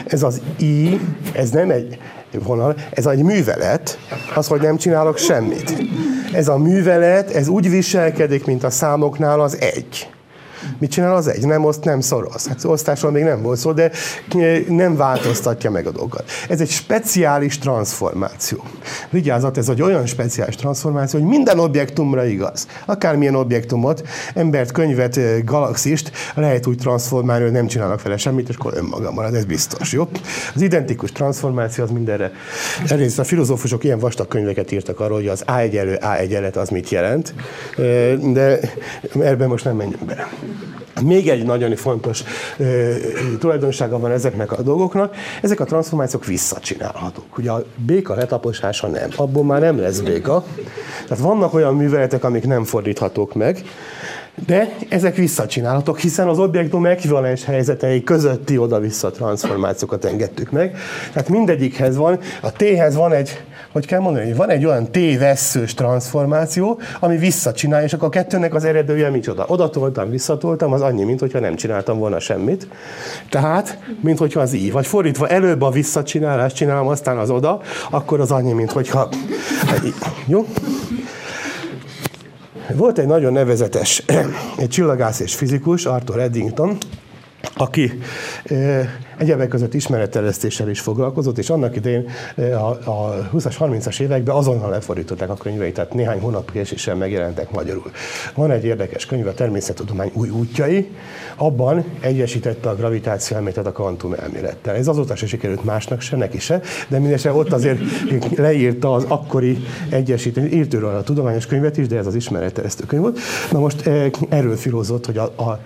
Ez 0.05 0.23
az 0.23 0.41
I, 0.59 0.99
ez 1.33 1.49
nem 1.49 1.69
egy 1.69 1.97
vonal, 2.39 2.75
ez 2.91 3.05
egy 3.05 3.23
művelet, 3.23 3.97
az, 4.35 4.47
hogy 4.47 4.61
nem 4.61 4.77
csinálok 4.77 5.17
semmit. 5.17 5.83
Ez 6.33 6.47
a 6.47 6.57
művelet, 6.57 7.31
ez 7.31 7.47
úgy 7.47 7.69
viselkedik, 7.69 8.45
mint 8.45 8.63
a 8.63 8.69
számoknál 8.69 9.39
az 9.39 9.57
egy. 9.59 10.10
Mit 10.77 10.91
csinál 10.91 11.15
az 11.15 11.27
egy? 11.27 11.45
Nem 11.45 11.65
oszt, 11.65 11.83
nem 11.83 12.01
szoroz. 12.01 12.47
Hát 12.47 12.63
osztásról 12.63 13.11
még 13.11 13.23
nem 13.23 13.41
volt 13.41 13.59
szó, 13.59 13.71
de 13.71 13.91
nem 14.67 14.95
változtatja 14.95 15.71
meg 15.71 15.87
a 15.87 15.91
dolgokat. 15.91 16.23
Ez 16.49 16.61
egy 16.61 16.69
speciális 16.69 17.57
transformáció. 17.57 18.63
Vigyázat, 19.09 19.57
ez 19.57 19.69
egy 19.69 19.81
olyan 19.81 20.05
speciális 20.05 20.55
transformáció, 20.55 21.19
hogy 21.19 21.29
minden 21.29 21.59
objektumra 21.59 22.25
igaz. 22.25 22.67
Akármilyen 22.85 23.35
objektumot, 23.35 24.07
embert, 24.33 24.71
könyvet, 24.71 25.19
galaxist 25.45 26.11
lehet 26.35 26.67
úgy 26.67 26.77
transformálni, 26.77 27.43
hogy 27.43 27.53
nem 27.53 27.67
csinálnak 27.67 28.01
vele 28.01 28.17
semmit, 28.17 28.49
és 28.49 28.55
akkor 28.55 28.73
önmaga 28.75 29.11
marad, 29.11 29.33
ez 29.33 29.45
biztos, 29.45 29.91
jó? 29.91 30.07
Az 30.55 30.61
identikus 30.61 31.11
transformáció 31.11 31.83
az 31.83 31.89
mindenre. 31.89 32.31
Elnézést, 32.87 33.19
a 33.19 33.23
filozófusok 33.23 33.83
ilyen 33.83 33.99
vastag 33.99 34.27
könyveket 34.27 34.71
írtak 34.71 34.99
arról, 34.99 35.17
hogy 35.17 35.27
az 35.27 35.43
A 35.45 35.57
egyenlő 35.57 35.95
A 35.95 36.15
egyenlet 36.17 36.55
az 36.55 36.69
mit 36.69 36.89
jelent, 36.89 37.33
de 38.33 38.59
ebben 39.19 39.47
most 39.47 39.63
nem 39.63 39.75
menjünk 39.75 40.05
bele. 40.05 40.29
Még 41.01 41.29
egy 41.29 41.45
nagyon 41.45 41.75
fontos 41.75 42.23
ö, 42.57 42.93
tulajdonsága 43.39 43.99
van 43.99 44.11
ezeknek 44.11 44.51
a 44.51 44.61
dolgoknak, 44.61 45.15
ezek 45.41 45.59
a 45.59 45.65
transformációk 45.65 46.25
visszacsinálhatók. 46.25 47.37
Ugye 47.37 47.51
a 47.51 47.63
béka 47.75 48.15
letaposása 48.15 48.87
nem, 48.87 49.09
abból 49.15 49.43
már 49.43 49.61
nem 49.61 49.79
lesz 49.79 49.99
béka. 49.99 50.43
Tehát 51.07 51.23
vannak 51.23 51.53
olyan 51.53 51.75
műveletek, 51.75 52.23
amik 52.23 52.45
nem 52.45 52.63
fordíthatók 52.63 53.33
meg, 53.33 53.63
de 54.45 54.75
ezek 54.89 55.15
visszacsinálhatók, 55.15 55.99
hiszen 55.99 56.27
az 56.27 56.39
objektum 56.39 56.85
ekvivalens 56.85 57.45
helyzetei 57.45 58.03
közötti 58.03 58.57
oda-vissza 58.57 59.11
transformációkat 59.11 60.05
engedtük 60.05 60.51
meg. 60.51 60.77
Tehát 61.13 61.29
mindegyikhez 61.29 61.95
van, 61.95 62.19
a 62.41 62.51
T-hez 62.51 62.95
van 62.95 63.13
egy 63.13 63.41
hogy 63.71 63.85
kell 63.85 63.99
mondani, 63.99 64.25
hogy 64.25 64.35
van 64.35 64.49
egy 64.49 64.65
olyan 64.65 64.91
T-vesszős 64.91 65.73
transformáció, 65.73 66.79
ami 66.99 67.17
visszacsinál, 67.17 67.83
és 67.83 67.93
akkor 67.93 68.07
a 68.07 68.11
kettőnek 68.11 68.53
az 68.53 68.63
eredője 68.63 69.09
micsoda? 69.09 69.45
Oda 69.47 69.69
toltam, 69.69 70.09
visszatoltam, 70.09 70.73
az 70.73 70.81
annyi, 70.81 71.03
mint 71.03 71.19
hogyha 71.19 71.39
nem 71.39 71.55
csináltam 71.55 71.97
volna 71.97 72.19
semmit. 72.19 72.67
Tehát, 73.29 73.79
mint 74.01 74.17
hogyha 74.17 74.39
az 74.39 74.53
I. 74.53 74.71
Vagy 74.71 74.87
fordítva, 74.87 75.27
előbb 75.27 75.61
a 75.61 75.69
visszacsinálást 75.69 76.55
csinálom, 76.55 76.87
aztán 76.87 77.17
az 77.17 77.29
oda, 77.29 77.61
akkor 77.89 78.19
az 78.19 78.31
annyi, 78.31 78.53
mint 78.53 78.71
hogyha... 78.71 79.09
Jó? 80.25 80.45
Volt 82.75 82.97
egy 82.97 83.07
nagyon 83.07 83.33
nevezetes 83.33 84.03
egy 84.57 84.69
csillagász 84.69 85.19
és 85.19 85.35
fizikus, 85.35 85.85
Arthur 85.85 86.19
Eddington, 86.19 86.77
aki 87.61 87.99
egyebek 89.17 89.47
között 89.47 89.73
ismeretterjesztéssel 89.73 90.69
is 90.69 90.79
foglalkozott, 90.79 91.37
és 91.37 91.49
annak 91.49 91.75
idején 91.75 92.09
a, 92.35 92.89
a 92.89 93.29
20-as, 93.33 93.55
30-as 93.59 93.99
években 93.99 94.35
azonnal 94.35 94.69
lefordították 94.69 95.29
a 95.29 95.33
könyveit, 95.33 95.73
tehát 95.73 95.93
néhány 95.93 96.19
hónap 96.19 96.51
késéssel 96.51 96.95
megjelentek 96.95 97.51
magyarul. 97.51 97.91
Van 98.35 98.51
egy 98.51 98.65
érdekes 98.65 99.05
könyv, 99.05 99.27
a 99.27 99.33
Természettudomány 99.33 100.11
új 100.13 100.29
útjai, 100.29 100.91
abban 101.35 101.83
egyesítette 101.99 102.69
a 102.69 102.75
gravitáció 102.75 103.37
elméletet 103.37 103.65
a 103.65 103.71
kvantum 103.71 104.13
elmélettel. 104.13 104.75
Ez 104.75 104.87
azóta 104.87 105.15
se 105.15 105.27
sikerült 105.27 105.63
másnak 105.63 106.01
se, 106.01 106.15
neki 106.15 106.39
se, 106.39 106.61
de 106.87 106.99
mindesen 106.99 107.35
ott 107.35 107.51
azért 107.51 107.79
leírta 108.35 108.93
az 108.93 109.05
akkori 109.07 109.57
egyesítést, 109.89 110.53
írt 110.53 110.73
a 110.73 111.01
tudományos 111.03 111.45
könyvet 111.45 111.77
is, 111.77 111.87
de 111.87 111.97
ez 111.97 112.07
az 112.07 112.15
ismeretterjesztő 112.15 112.85
könyv 112.85 113.01
volt. 113.01 113.19
Na 113.51 113.59
most 113.59 113.89
erről 114.29 114.55
filózott, 114.55 115.05
hogy 115.05 115.17
a, 115.17 115.23
a 115.23 115.59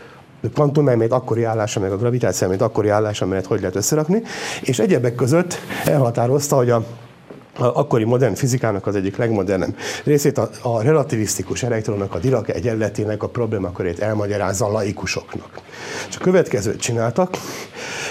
kvantumelmét 0.53 1.11
akkori 1.11 1.43
állása, 1.43 1.79
meg 1.79 1.91
a 1.91 1.97
gravitáció 1.97 2.47
elmét 2.47 2.61
akkori 2.61 2.89
állása, 2.89 3.25
mert 3.25 3.45
hogy 3.45 3.59
lehet 3.59 3.75
összerakni, 3.75 4.21
és 4.61 4.79
egyebek 4.79 5.15
között 5.15 5.57
elhatározta, 5.85 6.55
hogy 6.55 6.69
a 6.69 6.75
a 6.75 6.83
akkori 7.57 8.03
modern 8.03 8.33
fizikának 8.33 8.87
az 8.87 8.95
egyik 8.95 9.17
legmodernebb 9.17 9.75
részét 10.03 10.37
a, 10.37 10.49
a 10.61 10.81
relativisztikus 10.81 11.63
elektronnak, 11.63 12.13
a 12.13 12.19
Dirac 12.19 12.49
egyenletének 12.49 13.23
a 13.23 13.27
problémakörét 13.27 13.99
elmagyarázza 13.99 14.65
a 14.65 14.71
laikusoknak. 14.71 15.49
És 16.09 16.15
a 16.15 16.19
következőt 16.19 16.79
csináltak, 16.79 17.37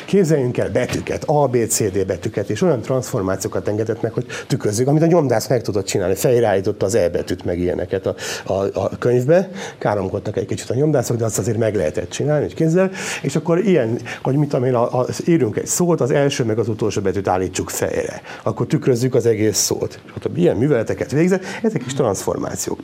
képzeljünk 0.04 0.58
el 0.58 0.70
betűket, 0.70 1.24
A, 1.26 1.48
B, 1.48 1.56
C, 1.68 1.92
D 1.92 2.06
betűket, 2.06 2.50
és 2.50 2.62
olyan 2.62 2.80
transformációkat 2.80 3.68
engedett 3.68 4.02
meg, 4.02 4.12
hogy 4.12 4.26
tükrözzük, 4.46 4.88
amit 4.88 5.02
a 5.02 5.06
nyomdász 5.06 5.48
meg 5.48 5.62
tudott 5.62 5.86
csinálni. 5.86 6.14
Fejreállította 6.14 6.86
az 6.86 6.94
E 6.94 7.08
betűt, 7.08 7.44
meg 7.44 7.58
ilyeneket 7.58 8.06
a, 8.06 8.14
a, 8.44 8.52
a 8.52 8.98
könyvbe. 8.98 9.50
Káromkodtak 9.78 10.36
egy 10.36 10.46
kicsit 10.46 10.70
a 10.70 10.74
nyomdászok, 10.74 11.16
de 11.16 11.24
azt 11.24 11.38
azért 11.38 11.58
meg 11.58 11.74
lehetett 11.74 12.10
csinálni, 12.10 12.44
hogy 12.44 12.54
kézzel. 12.54 12.90
És 13.22 13.36
akkor 13.36 13.58
ilyen, 13.58 13.98
hogy 14.22 14.36
mit 14.36 14.48
tudom 14.48 14.64
én, 14.64 14.74
a, 14.74 15.00
a, 15.00 15.06
írjunk 15.26 15.56
egy 15.56 15.66
szót, 15.66 16.00
az 16.00 16.10
első 16.10 16.44
meg 16.44 16.58
az 16.58 16.68
utolsó 16.68 17.00
betűt 17.00 17.28
állítsuk 17.28 17.70
fejre. 17.70 18.22
Akkor 18.42 18.66
tükrözzük 18.66 19.14
az 19.14 19.26
egész 19.34 19.58
szót. 19.58 20.00
És 20.16 20.30
ilyen 20.34 20.56
műveleteket 20.56 21.10
végzett, 21.10 21.44
ezek 21.62 21.86
is 21.86 21.94
transformációk 21.94 22.78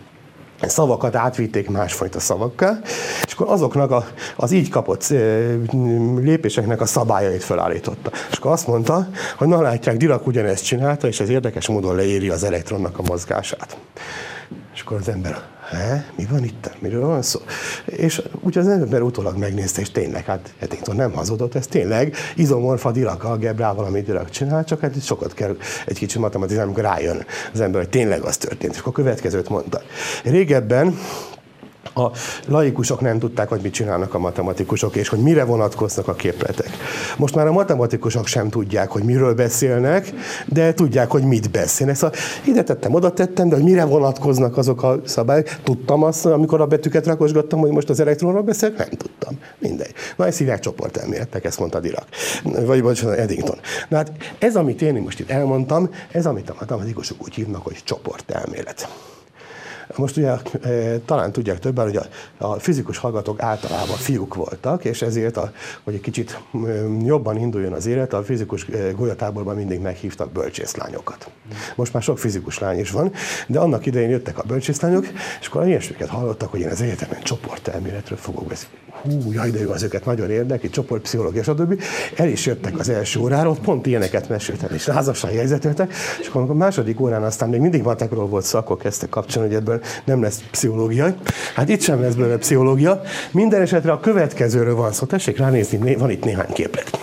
szavakat 0.69 1.15
átvitték 1.15 1.71
másfajta 1.71 2.21
szavakká, 2.21 2.79
és 3.25 3.33
akkor 3.33 3.49
azoknak 3.49 3.91
a, 3.91 4.07
az 4.37 4.53
így 4.53 4.69
kapott 4.69 5.09
lépéseknek 6.17 6.81
a 6.81 6.87
szabályait 6.87 7.45
felállította. 7.45 8.11
És 8.31 8.37
akkor 8.37 8.51
azt 8.51 8.67
mondta, 8.67 9.09
hogy 9.37 9.49
na 9.49 9.61
látják, 9.61 9.97
Dirac 9.97 10.27
ugyanezt 10.27 10.65
csinálta, 10.65 11.07
és 11.07 11.21
ez 11.21 11.29
érdekes 11.29 11.69
módon 11.69 11.95
leéri 11.95 12.29
az 12.29 12.45
elektronnak 12.45 12.99
a 12.99 13.03
mozgását. 13.03 13.77
És 14.75 14.81
akkor 14.81 14.97
az 14.97 15.09
ember, 15.09 15.39
He, 15.71 16.05
mi 16.17 16.27
van 16.31 16.45
itt? 16.45 16.71
Miről 16.79 17.07
van 17.07 17.23
szó? 17.23 17.41
És 17.85 18.23
úgy 18.41 18.59
az 18.59 18.69
ember 18.69 19.03
utólag 19.03 19.37
megnézte, 19.37 19.81
és 19.81 19.91
tényleg, 19.91 20.25
hát 20.25 20.55
Eddington 20.59 20.97
nem 20.97 21.13
hazudott, 21.13 21.55
ez 21.55 21.67
tényleg 21.67 22.15
izomorfa 22.37 22.91
Dirac 22.91 23.25
algebrával, 23.25 23.85
amit 23.85 24.05
Dirac 24.05 24.31
csinál, 24.31 24.65
csak 24.65 24.81
hát 24.81 25.03
sokat 25.03 25.35
kell 25.35 25.57
egy 25.87 25.99
kicsit 25.99 26.21
matematizálni, 26.21 26.71
amikor 26.71 26.91
rájön 26.91 27.25
az 27.53 27.61
ember, 27.61 27.81
hogy 27.81 27.91
tényleg 27.91 28.23
az 28.23 28.37
történt. 28.37 28.73
És 28.73 28.79
akkor 28.79 28.93
a 28.93 28.97
következőt 28.97 29.49
mondta. 29.49 29.81
Régebben 30.25 30.99
a 31.95 32.11
laikusok 32.47 33.01
nem 33.01 33.19
tudták, 33.19 33.49
hogy 33.49 33.61
mit 33.63 33.73
csinálnak 33.73 34.15
a 34.15 34.19
matematikusok, 34.19 34.97
és 34.97 35.09
hogy 35.09 35.19
mire 35.19 35.45
vonatkoznak 35.45 36.09
a 36.09 36.15
képletek. 36.15 36.71
Most 37.17 37.35
már 37.35 37.47
a 37.47 37.53
matematikusok 37.53 38.27
sem 38.27 38.49
tudják, 38.49 38.91
hogy 38.91 39.03
miről 39.03 39.35
beszélnek, 39.35 40.13
de 40.47 40.75
tudják, 40.75 41.11
hogy 41.11 41.23
mit 41.23 41.51
beszélnek. 41.51 41.97
Szóval 41.97 42.17
ide 42.45 42.63
tettem, 42.63 42.95
oda 42.95 43.13
tettem, 43.13 43.49
de 43.49 43.55
hogy 43.55 43.65
mire 43.65 43.85
vonatkoznak 43.85 44.57
azok 44.57 44.83
a 44.83 45.01
szabályok. 45.05 45.49
Tudtam 45.63 46.03
azt, 46.03 46.27
amikor 46.27 46.61
a 46.61 46.67
betűket 46.67 47.07
rakosgattam, 47.07 47.61
hogy 47.61 47.71
most 47.71 47.89
az 47.89 48.01
elektronról 48.01 48.43
beszélek? 48.43 48.79
Nem 48.79 48.89
tudtam. 48.89 49.39
Mindegy. 49.59 49.93
Na, 50.17 50.27
ezt 50.27 50.39
hívják 50.39 50.61
csoportelméletnek, 50.61 51.45
ezt 51.45 51.59
mondta 51.59 51.81
Dirac. 51.81 52.05
Vagy, 52.43 52.83
vagy 52.83 53.05
Eddington. 53.17 53.59
Na 53.89 53.97
hát 53.97 54.13
ez, 54.39 54.57
amit 54.57 54.83
én 54.83 54.95
most 54.95 55.21
itt 55.21 55.31
elmondtam, 55.31 55.91
ez, 56.13 56.27
amit 56.27 56.51
a 56.51 56.55
matematikusok 56.59 57.23
úgy 57.23 57.35
hívnak, 57.35 57.63
hogy 57.63 57.77
csoportelmélet. 57.85 58.89
Most 59.97 60.17
ugye 60.17 60.31
e, 60.63 60.99
talán 61.05 61.33
tudják 61.33 61.59
többen, 61.59 61.85
hogy 61.85 61.97
a, 61.97 62.05
a 62.47 62.59
fizikus 62.59 62.99
hallgatók 62.99 63.43
általában 63.43 63.97
fiúk 63.97 64.35
voltak, 64.35 64.85
és 64.85 65.03
ezért, 65.03 65.37
a, 65.37 65.53
hogy 65.85 65.95
egy 65.95 66.01
kicsit 66.01 66.41
jobban 67.05 67.37
induljon 67.37 67.73
az 67.73 67.87
élet, 67.87 68.13
a 68.13 68.23
fizikus 68.23 68.67
e, 68.67 68.91
golyatáborban 68.91 69.57
mindig 69.57 69.81
meghívtak 69.81 70.33
bölcsészlányokat. 70.33 71.31
Most 71.77 71.93
már 71.93 72.03
sok 72.03 72.19
fizikus 72.19 72.59
lány 72.59 72.79
is 72.79 72.91
van, 72.91 73.13
de 73.47 73.59
annak 73.59 73.87
idején 73.87 74.11
jöttek 74.11 74.39
a 74.39 74.43
bölcsészlányok, 74.43 75.07
és 75.41 75.47
akkor 75.47 75.67
ilyesmiket 75.67 76.09
hallottak, 76.09 76.51
hogy 76.51 76.61
én 76.61 76.69
az 76.69 76.81
egyetemen 76.81 77.23
csoportelméletről 77.23 78.19
fogok 78.19 78.47
beszélni 78.47 78.79
hú, 79.03 79.33
jaj, 79.33 79.51
de 79.51 79.61
jó, 79.61 79.71
az 79.71 79.83
őket 79.83 80.05
nagyon 80.05 80.31
érdekli, 80.31 80.71
csoportpszichológia, 80.71 81.43
stb. 81.43 81.83
El 82.17 82.29
is 82.29 82.47
jöttek 82.47 82.79
az 82.79 82.89
első 82.89 83.21
óráról, 83.21 83.57
pont 83.63 83.87
ilyeneket 83.87 84.29
meséltem, 84.29 84.69
és 84.73 84.87
lázasan 84.87 85.31
jegyzeteltek, 85.31 85.93
és 86.21 86.27
akkor 86.29 86.51
a 86.51 86.55
második 86.55 87.01
órán 87.01 87.23
aztán 87.23 87.49
még 87.49 87.61
mindig 87.61 87.83
matekról 87.83 88.27
volt 88.27 88.45
szó, 88.45 88.59
akkor 88.59 88.77
kezdtek 88.77 89.09
kapcsolni, 89.09 89.49
hogy 89.49 89.57
ebből 89.57 89.81
nem 90.05 90.23
lesz 90.23 90.43
pszichológia. 90.51 91.15
Hát 91.55 91.69
itt 91.69 91.81
sem 91.81 92.01
lesz 92.01 92.15
belőle 92.15 92.37
pszichológia. 92.37 93.01
Minden 93.31 93.61
esetre 93.61 93.93
a 93.93 94.01
következőről 94.01 94.75
van 94.75 94.93
szó. 94.93 95.07
Tessék 95.07 95.39
ránézni, 95.39 95.95
van 95.95 96.11
itt 96.11 96.25
néhány 96.25 96.53
képlet. 96.53 96.99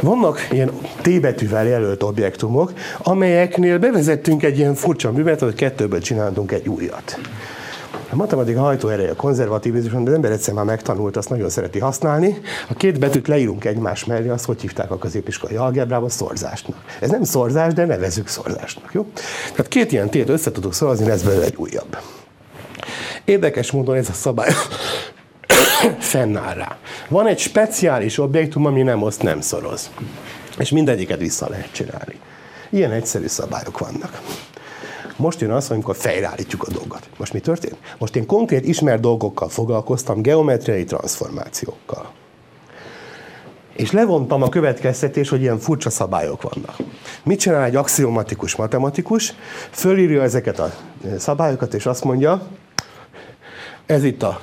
Vannak 0.00 0.48
ilyen 0.50 0.70
T 1.02 1.20
betűvel 1.20 1.66
jelölt 1.66 2.02
objektumok, 2.02 2.72
amelyeknél 2.98 3.78
bevezettünk 3.78 4.42
egy 4.42 4.58
ilyen 4.58 4.74
furcsa 4.74 5.12
művet, 5.12 5.40
hogy 5.40 5.54
kettőből 5.54 6.00
csináltunk 6.00 6.52
egy 6.52 6.68
újat. 6.68 7.18
A 8.12 8.16
matematika 8.16 8.60
hajtóereje 8.60 9.10
a 9.10 9.14
konzervatívizmus, 9.14 10.02
de 10.02 10.10
az 10.10 10.14
ember 10.14 10.30
egyszer 10.30 10.54
már 10.54 10.64
megtanult, 10.64 11.16
azt 11.16 11.28
nagyon 11.28 11.48
szereti 11.48 11.78
használni. 11.78 12.40
A 12.68 12.74
két 12.74 12.98
betűt 12.98 13.28
leírunk 13.28 13.64
egymás 13.64 14.04
mellé, 14.04 14.28
azt 14.28 14.44
hogy 14.44 14.60
hívták 14.60 14.90
a 14.90 14.98
középiskolai 14.98 15.56
algebrában 15.56 16.08
szorzásnak. 16.08 16.76
Ez 17.00 17.10
nem 17.10 17.24
szorzás, 17.24 17.72
de 17.72 17.84
nevezük 17.84 18.28
szorzásnak, 18.28 18.92
jó? 18.92 19.06
Tehát 19.50 19.68
két 19.68 19.92
ilyen 19.92 20.10
tét 20.10 20.28
össze 20.28 20.52
tudok 20.52 20.74
szorozni, 20.74 21.06
lesz 21.06 21.22
belőle 21.22 21.44
egy 21.44 21.56
újabb. 21.56 21.98
Érdekes 23.24 23.70
módon 23.70 23.96
ez 23.96 24.08
a 24.08 24.12
szabály 24.12 24.52
fennáll 25.98 26.54
rá. 26.54 26.76
Van 27.08 27.26
egy 27.26 27.38
speciális 27.38 28.18
objektum, 28.18 28.66
ami 28.66 28.82
nem 28.82 29.02
oszt, 29.02 29.22
nem 29.22 29.40
szoroz. 29.40 29.90
És 30.58 30.70
mindegyiket 30.70 31.18
vissza 31.18 31.48
lehet 31.48 31.72
csinálni. 31.72 32.20
Ilyen 32.70 32.92
egyszerű 32.92 33.26
szabályok 33.26 33.78
vannak. 33.78 34.20
Most 35.20 35.40
jön 35.40 35.50
az, 35.50 35.70
amikor 35.70 35.96
fejreállítjuk 35.96 36.62
a 36.62 36.72
dolgot. 36.72 37.08
Most 37.18 37.32
mi 37.32 37.40
történt? 37.40 37.76
Most 37.98 38.16
én 38.16 38.26
konkrét 38.26 38.66
ismert 38.66 39.00
dolgokkal 39.00 39.48
foglalkoztam, 39.48 40.22
geometriai 40.22 40.84
transformációkkal. 40.84 42.10
És 43.76 43.90
levontam 43.90 44.42
a 44.42 44.48
következtetés, 44.48 45.28
hogy 45.28 45.40
ilyen 45.40 45.58
furcsa 45.58 45.90
szabályok 45.90 46.42
vannak. 46.42 46.76
Mit 47.24 47.38
csinál 47.38 47.64
egy 47.64 47.76
axiomatikus 47.76 48.56
matematikus? 48.56 49.34
Fölírja 49.70 50.22
ezeket 50.22 50.58
a 50.58 50.72
szabályokat, 51.18 51.74
és 51.74 51.86
azt 51.86 52.04
mondja, 52.04 52.42
ez 53.86 54.04
itt 54.04 54.22
a 54.22 54.40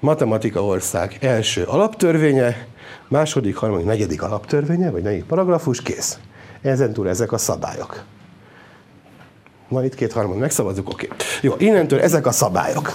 matematika 0.00 0.64
ország 0.64 1.18
első 1.20 1.62
alaptörvénye, 1.62 2.66
második, 3.08 3.56
harmadik, 3.56 3.86
negyedik 3.86 4.22
alaptörvénye, 4.22 4.90
vagy 4.90 5.02
negyedik 5.02 5.24
paragrafus, 5.24 5.82
kész. 5.82 6.18
Ezen 6.62 6.92
túl 6.92 7.08
ezek 7.08 7.32
a 7.32 7.38
szabályok. 7.38 8.04
Van 9.68 9.84
itt 9.84 9.94
két 9.94 10.12
harmad, 10.12 10.38
megszavazzuk, 10.38 10.88
oké. 10.88 11.06
Okay. 11.06 11.18
Jó, 11.40 11.54
innentől 11.58 12.00
ezek 12.00 12.26
a 12.26 12.32
szabályok. 12.32 12.94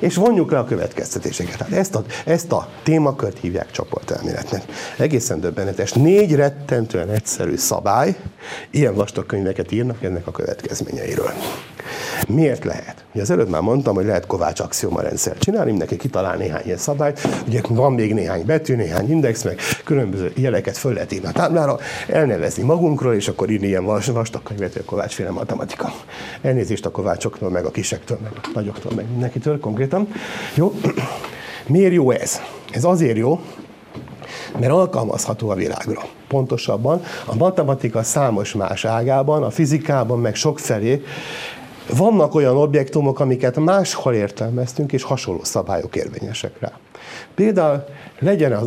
És 0.00 0.14
vonjuk 0.14 0.50
le 0.50 0.58
a 0.58 0.64
következtetéseket. 0.64 1.56
Tehát 1.58 1.72
ezt 1.72 1.94
a, 1.94 2.04
ezt 2.24 2.52
a 2.52 2.68
témakört 2.82 3.38
hívják 3.38 3.70
csoportelméletnek. 3.70 4.62
Egészen 4.98 5.40
döbbenetes. 5.40 5.92
Négy 5.92 6.34
rettentően 6.34 7.08
egyszerű 7.10 7.56
szabály, 7.56 8.16
ilyen 8.70 8.94
vastag 8.94 9.26
könyveket 9.26 9.72
írnak 9.72 10.02
ennek 10.02 10.26
a 10.26 10.30
következményeiről. 10.30 11.32
Miért 12.28 12.64
lehet? 12.64 13.04
Ugye 13.12 13.22
az 13.22 13.30
előbb 13.30 13.48
már 13.48 13.60
mondtam, 13.60 13.94
hogy 13.94 14.04
lehet 14.04 14.26
Kovács 14.26 14.60
axioma 14.60 15.00
rendszer 15.00 15.38
csinálni, 15.38 15.70
mindenki 15.70 15.96
kitalál 15.96 16.36
néhány 16.36 16.62
ilyen 16.64 16.78
szabályt, 16.78 17.28
ugye 17.46 17.60
van 17.68 17.92
még 17.92 18.14
néhány 18.14 18.44
betű, 18.44 18.76
néhány 18.76 19.10
index, 19.10 19.42
meg 19.42 19.58
különböző 19.84 20.32
jeleket 20.34 20.76
föl 20.76 20.92
lehet 20.92 21.12
írni 21.12 21.26
a 21.26 21.32
táblára, 21.32 21.78
elnevezni 22.08 22.62
magunkról, 22.62 23.14
és 23.14 23.28
akkor 23.28 23.50
írni 23.50 23.66
ilyen 23.66 23.84
vastag 23.84 24.42
könyvet, 24.42 24.72
hogy 24.72 24.84
Kovács 24.84 25.14
féle 25.14 25.30
matematika. 25.30 25.92
Elnézést 26.42 26.86
a 26.86 26.90
Kovácsoktól, 26.90 27.50
meg 27.50 27.64
a 27.64 27.70
kisektől, 27.70 28.18
meg 28.22 28.32
a 28.34 28.48
nagyoktól, 28.54 28.92
meg 28.94 29.06
mindenkitől 29.10 29.60
konkrétan. 29.90 30.08
Jó? 30.54 30.72
Miért 31.66 31.92
jó 31.92 32.10
ez? 32.10 32.40
Ez 32.70 32.84
azért 32.84 33.16
jó, 33.16 33.40
mert 34.58 34.72
alkalmazható 34.72 35.50
a 35.50 35.54
világra. 35.54 36.02
Pontosabban 36.28 37.02
a 37.26 37.34
matematika 37.34 38.02
számos 38.02 38.52
más 38.52 38.84
ágában, 38.84 39.42
a 39.42 39.50
fizikában, 39.50 40.18
meg 40.18 40.34
sokfelé 40.34 41.02
vannak 41.96 42.34
olyan 42.34 42.56
objektumok, 42.56 43.20
amiket 43.20 43.56
máshol 43.56 44.14
értelmeztünk, 44.14 44.92
és 44.92 45.02
hasonló 45.02 45.44
szabályok 45.44 45.96
érvényesek 45.96 46.52
rá. 46.60 46.72
Például 47.34 47.84
legyen 48.18 48.52
a, 48.52 48.62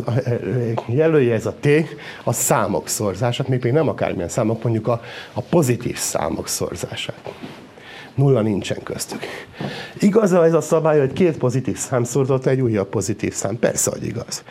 jelölje 0.86 1.34
ez 1.34 1.46
a 1.46 1.54
T 1.60 1.68
a 2.24 2.32
számok 2.32 2.88
szorzását, 2.88 3.48
még 3.48 3.64
nem 3.64 3.88
akármilyen 3.88 4.28
számok, 4.28 4.62
mondjuk 4.62 4.88
a, 4.88 5.00
a 5.32 5.40
pozitív 5.40 5.96
számok 5.96 6.48
szorzását. 6.48 7.32
Nulla 8.14 8.40
nincsen 8.40 8.82
köztük. 8.82 9.20
Igaz 9.98 10.32
ez 10.32 10.54
a 10.54 10.60
szabály, 10.60 10.98
hogy 10.98 11.12
két 11.12 11.38
pozitív 11.38 11.76
szám 11.76 12.04
szorzott 12.04 12.46
egy 12.46 12.60
újabb 12.60 12.88
pozitív 12.88 13.32
szám? 13.32 13.58
Persze, 13.58 13.90
hogy 13.90 14.04
igaz. 14.04 14.44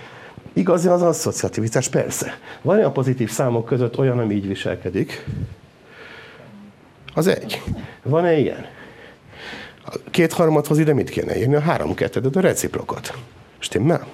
Igazi 0.54 0.88
az 0.88 1.02
asszociativitás, 1.02 1.90
persze. 1.90 2.38
Van 2.62 2.84
a 2.84 2.92
pozitív 2.92 3.30
számok 3.30 3.66
között 3.66 3.98
olyan, 3.98 4.20
ami 4.20 4.34
így 4.34 4.48
viselkedik? 4.48 5.26
Az 7.14 7.28
egy. 7.28 7.62
Van-e 8.04 8.38
ilyen? 8.38 8.66
A 9.86 9.98
kétharmadhoz 10.12 10.80
ide 10.80 10.94
mit 10.94 11.10
kéne 11.10 11.38
írni? 11.38 11.56
A 11.56 11.60
három 11.60 11.94
kettedet, 11.94 12.36
a 12.36 12.40
reciprokot. 12.40 13.14
Stimmel? 13.60 14.08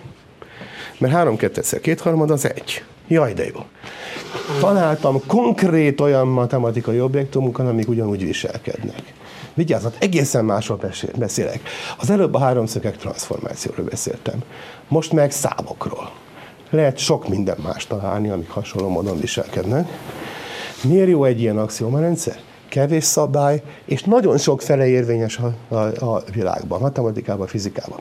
Mert 0.98 1.14
három 1.14 1.38
kettetszer 1.38 1.80
kétharmad 1.80 2.32
az 2.32 2.46
egy. 2.46 2.84
Jaj, 3.08 3.34
de 3.34 3.46
jó. 3.46 3.66
Találtam 4.60 5.22
konkrét 5.28 6.02
olyan 6.02 6.28
matematikai 6.28 7.02
objektumokat, 7.02 7.68
amik 7.68 7.90
ugyanúgy 7.90 8.26
viselkednek. 8.26 9.02
Vigyázzat, 9.60 9.96
egészen 10.00 10.46
másról 10.46 10.80
beszélek. 11.18 11.62
Az 11.98 12.10
előbb 12.10 12.34
a 12.34 12.40
háromszögek 12.40 12.98
transformációról 12.98 13.86
beszéltem. 13.86 14.44
Most 14.88 15.12
meg 15.12 15.32
számokról. 15.32 16.10
Lehet 16.70 16.98
sok 16.98 17.28
minden 17.28 17.58
más 17.64 17.88
találni, 17.88 18.30
amik 18.30 18.50
hasonló 18.50 18.90
módon 18.90 19.20
viselkednek. 19.20 19.88
Miért 20.84 21.10
jó 21.10 21.24
egy 21.24 21.42
ilyen 21.42 21.58
axiomarendszer? 21.58 22.40
Kevés 22.70 23.04
szabály, 23.04 23.64
és 23.86 24.04
nagyon 24.04 24.38
sok 24.38 24.62
fele 24.62 24.88
érvényes 24.88 25.38
a, 25.38 25.76
a, 25.76 26.06
a 26.06 26.24
világban, 26.34 26.80
matematikában, 26.80 27.48
fizikában. 27.48 28.00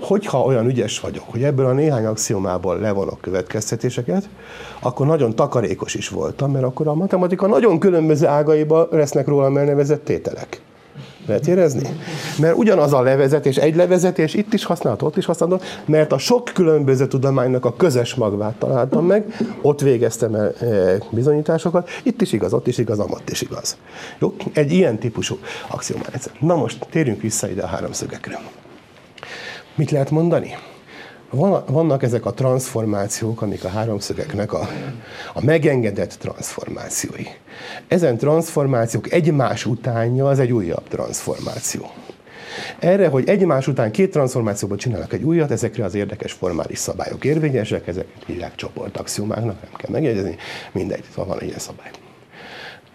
Hogyha 0.00 0.42
olyan 0.42 0.66
ügyes 0.66 1.00
vagyok, 1.00 1.24
hogy 1.26 1.42
ebből 1.42 1.66
a 1.66 1.72
néhány 1.72 2.04
axiomából 2.04 2.78
levonok 2.78 3.20
következtetéseket, 3.20 4.28
akkor 4.80 5.06
nagyon 5.06 5.34
takarékos 5.34 5.94
is 5.94 6.08
voltam, 6.08 6.52
mert 6.52 6.64
akkor 6.64 6.88
a 6.88 6.94
matematika 6.94 7.46
nagyon 7.46 7.78
különböző 7.78 8.26
ágaiba 8.26 8.88
lesznek 8.90 9.26
róla 9.26 9.58
elnevezett 9.58 10.04
tételek. 10.04 10.62
Lehet 11.26 11.46
érezni? 11.46 11.88
Mert 12.38 12.56
ugyanaz 12.56 12.92
a 12.92 13.02
levezetés, 13.02 13.56
egy 13.56 13.76
levezetés 13.76 14.34
itt 14.34 14.52
is 14.52 14.64
használható, 14.64 15.06
ott 15.06 15.16
is 15.16 15.24
használható, 15.24 15.64
mert 15.86 16.12
a 16.12 16.18
sok 16.18 16.44
különböző 16.54 17.06
tudománynak 17.06 17.64
a 17.64 17.76
közös 17.76 18.14
magvát 18.14 18.54
találtam 18.54 19.06
meg, 19.06 19.36
ott 19.62 19.80
végeztem 19.80 20.34
el 20.34 20.52
e, 20.52 20.98
bizonyításokat, 21.10 21.88
itt 22.02 22.22
is 22.22 22.32
igaz, 22.32 22.52
ott 22.52 22.66
is 22.66 22.78
igaz, 22.78 22.98
ott 22.98 23.30
is 23.30 23.42
igaz. 23.42 23.76
Jó? 24.18 24.34
Egy 24.52 24.72
ilyen 24.72 24.98
típusú 24.98 25.38
axiomárendszer. 25.68 26.32
Na 26.40 26.56
most 26.56 26.86
térjünk 26.90 27.20
vissza 27.20 27.48
ide 27.48 27.62
a 27.62 27.66
háromszögekre. 27.66 28.40
Mit 29.74 29.90
lehet 29.90 30.10
mondani? 30.10 30.56
Vannak 31.66 32.02
ezek 32.02 32.26
a 32.26 32.32
transformációk, 32.32 33.42
amik 33.42 33.64
a 33.64 33.68
háromszögeknek 33.68 34.52
a, 34.52 34.68
a 35.34 35.44
megengedett 35.44 36.12
transformációi. 36.12 37.26
Ezen 37.88 38.16
transformációk 38.16 39.12
egymás 39.12 39.66
utánja 39.66 40.28
az 40.28 40.38
egy 40.38 40.52
újabb 40.52 40.88
transformáció. 40.88 41.90
Erre, 42.78 43.08
hogy 43.08 43.28
egymás 43.28 43.66
után 43.66 43.90
két 43.90 44.10
transformációban 44.10 44.78
csinálnak 44.78 45.12
egy 45.12 45.22
újat, 45.22 45.50
ezekre 45.50 45.84
az 45.84 45.94
érdekes 45.94 46.32
formális 46.32 46.78
szabályok 46.78 47.24
érvényesek, 47.24 47.86
ezek 47.86 48.06
hívják 48.26 48.54
csoportaxiomáknak, 48.54 49.62
nem 49.62 49.72
kell 49.76 49.90
megjegyezni, 49.90 50.36
mindegy, 50.72 51.04
szóval 51.10 51.24
van 51.24 51.38
egy 51.40 51.46
ilyen 51.46 51.58
szabály. 51.58 51.90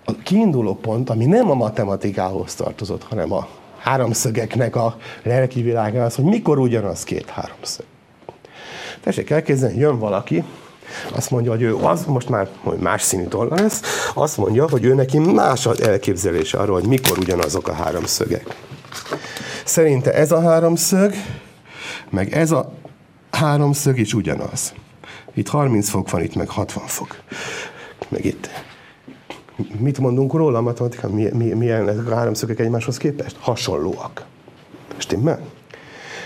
A 0.06 0.16
kiinduló 0.24 0.76
pont, 0.76 1.10
ami 1.10 1.26
nem 1.26 1.50
a 1.50 1.54
matematikához 1.54 2.56
tartozott, 2.56 3.04
hanem 3.04 3.32
a 3.32 3.48
háromszögeknek 3.80 4.76
a 4.76 4.98
lelki 5.24 5.62
világa 5.62 6.04
az, 6.04 6.16
hogy 6.16 6.26
mikor 6.26 6.60
ugyanaz 6.60 7.04
két 7.04 7.30
háromszög. 7.30 7.86
Tessék 9.04 9.30
elképzelni, 9.30 9.78
jön 9.78 10.00
valaki, 10.00 10.44
azt 11.14 11.32
mondja, 11.32 11.52
hogy 11.52 11.62
ő 11.62 11.76
az, 11.76 12.06
most 12.06 12.30
már 12.30 12.48
hogy 12.62 12.78
más 12.78 13.02
színű 13.02 13.26
tolla 13.26 13.56
lesz, 13.56 13.82
azt 14.14 14.38
mondja, 14.38 14.70
hogy 14.70 14.86
ő 14.86 14.94
neki 14.94 15.18
más 15.18 15.66
az 15.66 15.82
elképzelése 15.82 16.58
arról, 16.58 16.80
hogy 16.80 16.90
mikor 16.90 17.18
ugyanazok 17.18 17.68
a 17.68 17.74
háromszögek. 17.74 18.56
Szerinte 19.66 20.14
ez 20.14 20.32
a 20.32 20.42
háromszög, 20.42 21.14
meg 22.10 22.34
ez 22.34 22.52
a 22.52 22.72
háromszög 23.32 24.00
is 24.00 24.14
ugyanaz. 24.14 24.74
Itt 25.34 25.48
30 25.48 25.90
fok 25.90 26.10
van, 26.10 26.22
itt 26.22 26.36
meg 26.36 26.50
60 26.50 26.84
fok. 26.86 27.22
Meg 28.08 28.26
itt. 28.26 28.50
Mit 29.78 30.00
mondunk 30.00 30.34
róla 30.34 30.58
a 30.58 30.62
matematikán? 30.62 31.12
Milyen, 31.12 31.36
milyen 31.36 31.90
ezek 31.90 32.12
a 32.12 32.16
háromszögek 32.16 32.60
egymáshoz 32.60 32.98
képest? 32.98 33.36
Hasonlóak. 33.40 34.26
Stimmel? 34.98 35.40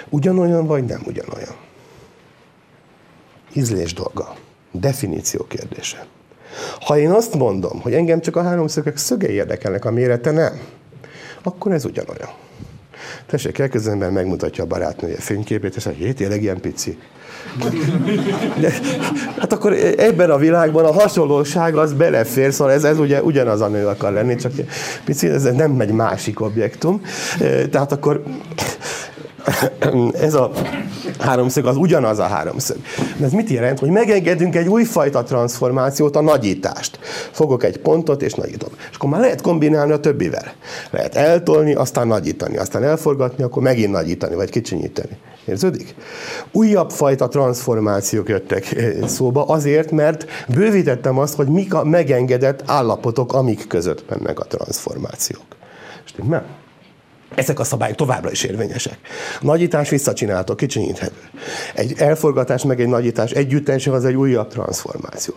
Ugyanolyan 0.09 0.65
vagy 0.65 0.83
nem 0.83 1.01
ugyanolyan? 1.05 1.55
Ízlés 3.53 3.93
dolga. 3.93 4.35
Definíció 4.71 5.45
kérdése. 5.47 6.05
Ha 6.79 6.97
én 6.97 7.11
azt 7.11 7.33
mondom, 7.33 7.81
hogy 7.81 7.93
engem 7.93 8.21
csak 8.21 8.35
a 8.35 8.43
háromszögek 8.43 8.97
szöge 8.97 9.29
érdekelnek, 9.29 9.85
a 9.85 9.91
mérete 9.91 10.31
nem, 10.31 10.59
akkor 11.43 11.71
ez 11.71 11.85
ugyanolyan. 11.85 12.29
Tessék, 13.25 13.59
elkezdemben 13.59 14.13
megmutatja 14.13 14.63
a 14.63 14.67
barátnője 14.67 15.15
fényképét, 15.15 15.75
és 15.75 15.85
mondja, 15.85 16.13
tényleg 16.13 16.41
ilyen 16.41 16.59
pici. 16.59 16.97
De, 18.59 18.73
hát 19.37 19.53
akkor 19.53 19.73
ebben 19.97 20.29
a 20.29 20.37
világban 20.37 20.85
a 20.85 20.93
hasonlóság 20.93 21.75
az 21.75 21.93
belefér, 21.93 22.53
szóval 22.53 22.73
ez, 22.73 22.83
ez 22.83 22.99
ugye 22.99 23.21
ugyanaz 23.21 23.61
a 23.61 23.67
nő 23.67 23.87
akar 23.87 24.11
lenni, 24.11 24.35
csak 24.35 24.51
pici, 25.05 25.27
ez 25.27 25.43
nem 25.43 25.79
egy 25.79 25.91
másik 25.91 26.41
objektum. 26.41 27.01
Tehát 27.71 27.91
akkor 27.91 28.23
ez 30.13 30.33
a 30.33 30.51
háromszög 31.19 31.65
az 31.65 31.75
ugyanaz 31.77 32.19
a 32.19 32.23
háromszög. 32.23 32.77
De 33.17 33.25
ez 33.25 33.31
mit 33.31 33.49
jelent? 33.49 33.79
Hogy 33.79 33.89
megengedünk 33.89 34.55
egy 34.55 34.67
újfajta 34.67 35.23
transformációt, 35.23 36.15
a 36.15 36.21
nagyítást. 36.21 36.99
Fogok 37.31 37.63
egy 37.63 37.77
pontot 37.77 38.21
és 38.21 38.33
nagyítom. 38.33 38.69
És 38.89 38.95
akkor 38.95 39.09
már 39.09 39.19
lehet 39.19 39.41
kombinálni 39.41 39.91
a 39.91 39.99
többivel. 39.99 40.53
Lehet 40.89 41.15
eltolni, 41.15 41.73
aztán 41.73 42.07
nagyítani, 42.07 42.57
aztán 42.57 42.83
elforgatni, 42.83 43.43
akkor 43.43 43.61
megint 43.61 43.91
nagyítani, 43.91 44.35
vagy 44.35 44.49
kicsinyíteni. 44.49 45.17
Érződik? 45.45 45.95
Újabb 46.51 46.91
fajta 46.91 47.27
transformációk 47.27 48.29
jöttek 48.29 48.75
szóba 49.05 49.45
azért, 49.45 49.91
mert 49.91 50.25
bővítettem 50.47 51.17
azt, 51.17 51.35
hogy 51.35 51.47
mik 51.47 51.73
a 51.73 51.83
megengedett 51.83 52.63
állapotok, 52.65 53.33
amik 53.33 53.67
között 53.67 54.09
mennek 54.09 54.39
a 54.39 54.45
transformációk. 54.45 55.45
Stimmel? 56.03 56.62
Ezek 57.35 57.59
a 57.59 57.63
szabályok 57.63 57.95
továbbra 57.95 58.31
is 58.31 58.43
érvényesek. 58.43 58.97
Nagyítás 59.41 59.89
visszacsinálható, 59.89 60.55
kicsinyíthető. 60.55 61.21
Egy 61.75 61.93
elforgatás 61.97 62.63
meg 62.63 62.81
egy 62.81 62.87
nagyítás 62.87 63.31
együttes, 63.31 63.87
az 63.87 64.05
egy 64.05 64.15
újabb 64.15 64.47
transformáció. 64.47 65.33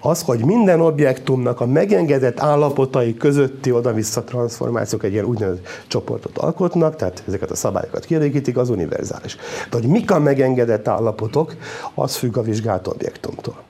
Az, 0.00 0.22
hogy 0.22 0.44
minden 0.44 0.80
objektumnak 0.80 1.60
a 1.60 1.66
megengedett 1.66 2.40
állapotai 2.40 3.16
közötti 3.16 3.72
oda-vissza 3.72 4.24
transformációk 4.24 5.04
egy 5.04 5.12
ilyen 5.12 5.24
úgynevezett 5.24 5.66
csoportot 5.88 6.38
alkotnak, 6.38 6.96
tehát 6.96 7.22
ezeket 7.26 7.50
a 7.50 7.54
szabályokat 7.54 8.04
kielégítik, 8.04 8.56
az 8.56 8.70
univerzális. 8.70 9.36
De 9.70 9.76
hogy 9.76 9.86
mik 9.86 10.10
a 10.10 10.18
megengedett 10.18 10.88
állapotok, 10.88 11.54
az 11.94 12.16
függ 12.16 12.36
a 12.36 12.42
vizsgált 12.42 12.86
objektumtól. 12.86 13.62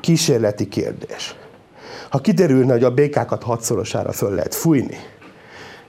Kísérleti 0.00 0.68
kérdés. 0.68 1.36
Ha 2.10 2.18
kiderülne, 2.18 2.72
hogy 2.72 2.84
a 2.84 2.90
békákat 2.90 3.42
hatszorosára 3.42 4.12
föl 4.12 4.34
lehet 4.34 4.54
fújni, 4.54 4.96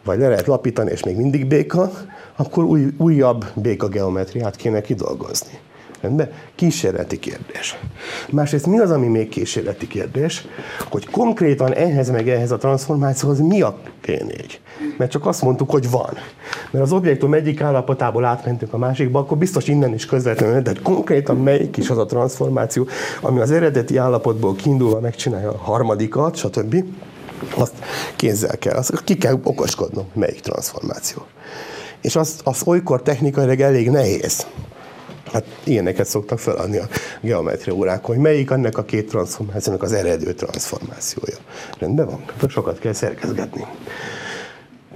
vagy 0.10 0.20
le 0.20 0.28
lehet 0.28 0.48
lapítani, 0.48 0.92
és 0.92 1.04
még 1.04 1.16
mindig 1.16 1.48
béka, 1.48 1.92
akkor 2.36 2.64
új, 2.64 2.88
újabb 2.98 3.46
béka 3.56 3.88
geometriát 3.88 4.56
kéne 4.56 4.82
kidolgozni. 4.82 5.60
Rendben? 6.02 6.32
Kísérleti 6.56 7.20
kérdés. 7.20 7.78
Másrészt 8.30 8.66
mi 8.66 8.80
az, 8.80 8.92
ami 8.92 9.08
még 9.08 9.30
kísérleti 9.30 9.88
kérdés? 9.88 10.48
Hogy 10.90 11.10
konkrétan 11.10 11.74
ehhez 11.74 12.10
meg 12.10 12.30
ehhez 12.30 12.52
a 12.52 12.58
transformációhoz 12.58 13.40
mi 13.40 13.62
a 13.62 13.78
T4? 14.06 14.52
Mert 14.98 15.12
csak 15.12 15.26
azt 15.26 15.42
mondtuk, 15.42 15.70
hogy 15.70 15.90
van. 15.90 16.14
Mert 16.72 16.84
az 16.84 16.92
objektum 16.92 17.34
egyik 17.34 17.62
állapotából 17.62 18.26
átmentünk 18.26 18.74
a 18.74 18.78
másikba, 18.78 19.20
akkor 19.20 19.38
biztos 19.38 19.68
innen 19.68 19.94
is 19.94 20.06
közvetlenül, 20.06 20.62
de 20.62 20.72
konkrétan 20.84 21.38
melyik 21.38 21.78
is 21.78 21.90
az 21.90 21.98
a 21.98 22.06
transformáció, 22.06 22.88
ami 23.22 23.40
az 23.40 23.52
eredeti 23.52 23.98
állapotból 23.98 24.56
kiindulva 24.56 25.00
megcsinálja 25.00 25.50
a 25.50 25.58
harmadikat, 25.58 26.36
stb 26.36 26.84
azt 27.56 27.74
kézzel 28.16 28.58
kell, 28.58 28.76
azt 28.76 29.04
ki 29.04 29.18
kell 29.18 29.40
okoskodnom, 29.44 30.06
melyik 30.14 30.40
transformáció. 30.40 31.26
És 32.02 32.16
az, 32.16 32.40
az 32.44 32.62
olykor 32.66 33.02
technikailag 33.02 33.60
elég 33.60 33.90
nehéz. 33.90 34.46
Hát 35.32 35.46
ilyeneket 35.64 36.08
szoktak 36.08 36.40
feladni 36.40 36.78
a 36.78 36.88
geometria 37.22 37.74
órák, 37.74 38.06
hogy 38.06 38.18
melyik 38.18 38.52
annak 38.52 38.78
a 38.78 38.84
két 38.84 39.10
transformációnak 39.10 39.84
az 39.84 39.94
eredő 39.94 40.34
transformációja. 40.34 41.38
Rendben 41.80 42.06
van? 42.06 42.24
Sokat 42.48 42.80
kell 42.80 42.94
szerkezgetni. 42.94 43.66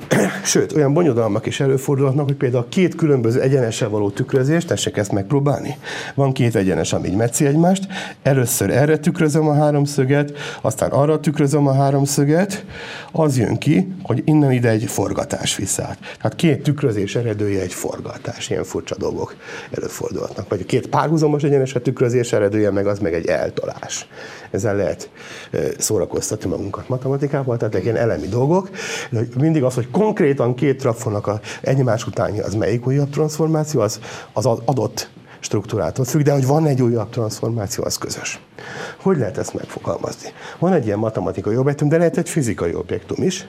Sőt, 0.44 0.74
olyan 0.74 0.94
bonyodalmak 0.94 1.46
is 1.46 1.60
előfordulhatnak, 1.60 2.26
hogy 2.26 2.36
például 2.36 2.66
két 2.70 2.96
különböző 2.96 3.42
egyenessel 3.42 3.90
való 3.90 4.10
tükrözést, 4.10 4.68
tessék 4.68 4.98
ezt 4.98 5.12
megpróbálni. 5.12 5.78
Van 6.16 6.32
két 6.32 6.56
egyenes, 6.56 6.94
ami 6.94 7.08
így 7.08 7.16
metszi 7.16 7.46
egymást. 7.46 7.88
Először 8.24 8.70
erre 8.70 8.98
tükrözöm 8.98 9.48
a 9.48 9.54
háromszöget, 9.54 10.32
aztán 10.62 10.90
arra 10.90 11.20
tükrözöm 11.20 11.68
a 11.68 11.74
háromszöget. 11.74 12.66
Az 13.12 13.38
jön 13.38 13.58
ki, 13.58 13.94
hogy 14.04 14.22
innen 14.26 14.52
ide 14.52 14.70
egy 14.70 14.84
forgatás 14.84 15.56
visszát. 15.56 15.98
Tehát 16.18 16.36
két 16.36 16.64
tükrözés 16.64 17.16
eredője 17.16 17.62
egy 17.62 17.74
forgatás. 17.74 18.50
Ilyen 18.50 18.64
furcsa 18.64 18.96
dolgok 18.98 19.36
előfordulhatnak. 19.72 20.50
Vagy 20.50 20.62
a 20.62 20.66
két 20.66 20.88
párhuzamos 20.88 21.44
egyenes 21.44 21.76
tükrözés 21.84 22.34
eredője, 22.34 22.72
meg 22.72 22.88
az 22.88 23.00
meg 23.00 23.14
egy 23.14 23.26
eltolás. 23.26 24.08
Ezzel 24.52 24.76
lehet 24.76 25.10
szórakoztatni 25.78 26.50
magunkat 26.50 26.90
matematikával, 26.90 27.58
tehát 27.58 27.84
ilyen 27.84 27.96
elemi 27.96 28.28
dolgok. 28.28 28.70
Mindig 29.38 29.64
az, 29.64 29.74
hogy 29.74 29.88
konkrétan 29.94 30.56
két 30.56 30.78
trafonak 30.78 31.28
a 31.28 31.40
egymás 31.62 32.08
utáni, 32.08 32.40
az 32.40 32.54
melyik 32.54 32.88
újabb 32.88 33.10
transformáció, 33.10 33.82
az, 33.82 34.00
az 34.34 34.46
adott 34.46 35.10
struktúrától 35.40 36.06
függ, 36.06 36.22
de 36.22 36.34
hogy 36.34 36.46
van 36.46 36.66
egy 36.66 36.82
újabb 36.82 37.10
transformáció, 37.10 37.84
az 37.84 37.98
közös. 37.98 38.40
Hogy 39.02 39.18
lehet 39.18 39.38
ezt 39.38 39.54
megfogalmazni? 39.54 40.30
Van 40.60 40.74
egy 40.74 40.86
ilyen 40.86 40.98
matematikai 40.98 41.58
objektum, 41.58 41.90
de 41.90 41.98
lehet 41.98 42.18
egy 42.18 42.30
fizikai 42.30 42.74
objektum 42.74 43.24
is, 43.24 43.48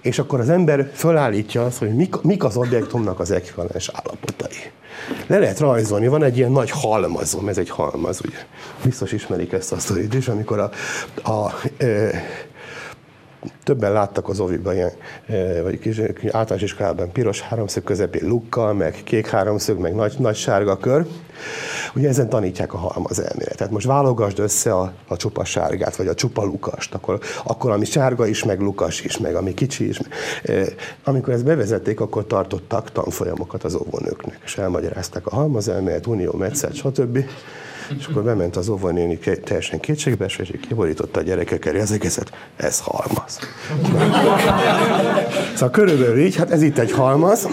és 0.00 0.18
akkor 0.18 0.40
az 0.40 0.48
ember 0.48 0.90
fölállítja 0.94 1.64
azt, 1.64 1.78
hogy 1.78 1.94
mik, 1.94 2.20
mik 2.22 2.44
az 2.44 2.56
objektumnak 2.56 3.20
az 3.20 3.30
ekvivalens 3.30 3.90
állapotai. 3.92 4.56
Le 5.26 5.38
lehet 5.38 5.58
rajzolni, 5.58 6.08
van 6.08 6.22
egy 6.22 6.36
ilyen 6.36 6.52
nagy 6.52 6.70
halmazom, 6.70 7.48
ez 7.48 7.58
egy 7.58 7.70
halmaz, 7.70 8.20
ugye. 8.24 8.38
Biztos 8.84 9.12
ismerik 9.12 9.52
ezt 9.52 9.72
a 9.72 9.78
sztorit 9.78 10.14
is, 10.14 10.28
amikor 10.28 10.58
a, 10.58 10.70
a, 11.22 11.30
a 11.30 11.54
többen 13.62 13.92
láttak 13.92 14.28
az 14.28 14.40
oviban 14.40 14.74
ilyen, 14.74 14.90
vagy 15.62 15.78
kis, 15.78 16.00
általános 16.24 16.62
iskolában 16.62 17.12
piros 17.12 17.40
háromszög 17.40 17.82
közepén 17.82 18.28
lukkal, 18.28 18.72
meg 18.72 19.00
kék 19.04 19.26
háromszög, 19.26 19.78
meg 19.78 19.94
nagy, 19.94 20.14
nagy 20.18 20.36
sárga 20.36 20.76
kör. 20.76 21.06
Ugye 21.94 22.08
ezen 22.08 22.28
tanítják 22.28 22.74
a 22.74 22.76
halmaz 22.76 23.20
elméletet. 23.20 23.70
Most 23.70 23.86
válogasd 23.86 24.38
össze 24.38 24.74
a, 24.74 24.92
a 25.08 25.16
csupa 25.16 25.44
sárgát, 25.44 25.96
vagy 25.96 26.06
a 26.06 26.14
csupa 26.14 26.42
lukast, 26.42 26.94
akkor, 26.94 27.20
akkor 27.44 27.70
ami 27.70 27.84
sárga 27.84 28.26
is, 28.26 28.44
meg 28.44 28.60
lukas 28.60 29.00
is, 29.00 29.18
meg 29.18 29.34
ami 29.34 29.54
kicsi 29.54 29.88
is. 29.88 30.00
Amikor 31.04 31.32
ezt 31.32 31.44
bevezették, 31.44 32.00
akkor 32.00 32.26
tartottak 32.26 32.92
tanfolyamokat 32.92 33.64
az 33.64 33.74
óvónőknek, 33.74 34.40
és 34.44 34.58
elmagyarázták 34.58 35.26
a 35.26 35.34
halmaz 35.34 35.68
elmélet, 35.68 36.06
unió, 36.06 36.32
metszet, 36.32 36.74
stb. 36.74 37.18
És 37.98 38.06
akkor 38.06 38.22
bement 38.22 38.56
az 38.56 38.68
óvónéni 38.68 39.18
teljesen 39.18 39.80
kétségbe, 39.80 40.24
és 40.24 40.52
kiborította 40.68 41.20
a 41.20 41.22
gyerekek 41.22 41.66
elé 41.66 41.80
az 41.80 41.92
egészet. 41.92 42.32
Ez 42.56 42.80
halmaz. 42.80 43.38
szóval 45.54 45.70
körülbelül 45.70 46.18
így, 46.18 46.36
hát 46.36 46.50
ez 46.50 46.62
itt 46.62 46.78
egy 46.78 46.92
halmaz. 46.92 47.48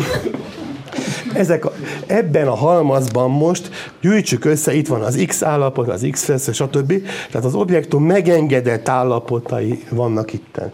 Ezek 1.33 1.65
a, 1.65 1.73
ebben 2.07 2.47
a 2.47 2.55
halmazban 2.55 3.31
most 3.31 3.69
gyűjtsük 4.01 4.45
össze, 4.45 4.73
itt 4.73 4.87
van 4.87 5.01
az 5.01 5.23
X 5.27 5.43
állapot, 5.43 5.87
az 5.87 6.07
X 6.11 6.23
fesz, 6.23 6.53
stb. 6.53 6.93
Tehát 7.31 7.45
az 7.45 7.55
objektum 7.55 8.03
megengedett 8.05 8.89
állapotai 8.89 9.83
vannak 9.89 10.33
itten. 10.33 10.73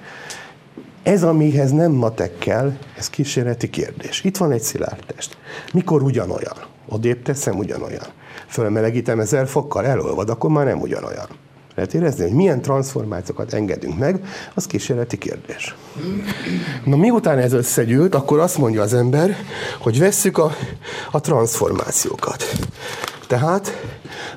Ez, 1.04 1.24
amihez 1.24 1.72
nem 1.72 1.92
matek 1.92 2.38
kell, 2.38 2.72
ez 2.98 3.10
kísérleti 3.10 3.70
kérdés. 3.70 4.24
Itt 4.24 4.38
van 4.38 4.52
egy 4.52 4.62
szilárd 4.62 5.04
test. 5.16 5.38
Mikor 5.74 6.04
ugyanolyan? 6.04 6.56
Odébb 6.88 7.22
teszem 7.22 7.58
ugyanolyan 7.58 8.06
fölmelegítem 8.48 9.20
ezer 9.20 9.48
fokkal, 9.48 9.86
elolvad, 9.86 10.30
akkor 10.30 10.50
már 10.50 10.66
nem 10.66 10.82
ugyanolyan. 10.82 11.28
Lehet 11.76 11.94
érezni, 11.94 12.24
hogy 12.24 12.34
milyen 12.34 12.62
transformációkat 12.62 13.54
engedünk 13.54 13.98
meg, 13.98 14.26
az 14.54 14.68
kísérleti 14.68 15.18
kérdés. 15.18 15.76
Na 16.84 16.96
miután 16.96 17.38
ez 17.38 17.54
összegyűlt, 17.54 18.16
akkor 18.16 18.40
azt 18.40 18.58
mondja 18.58 18.82
az 18.82 18.94
ember, 18.94 19.36
hogy 19.80 20.00
vesszük 20.00 20.38
a, 20.38 20.52
a 21.12 21.20
transformációkat. 21.20 22.44
Tehát 23.36 23.82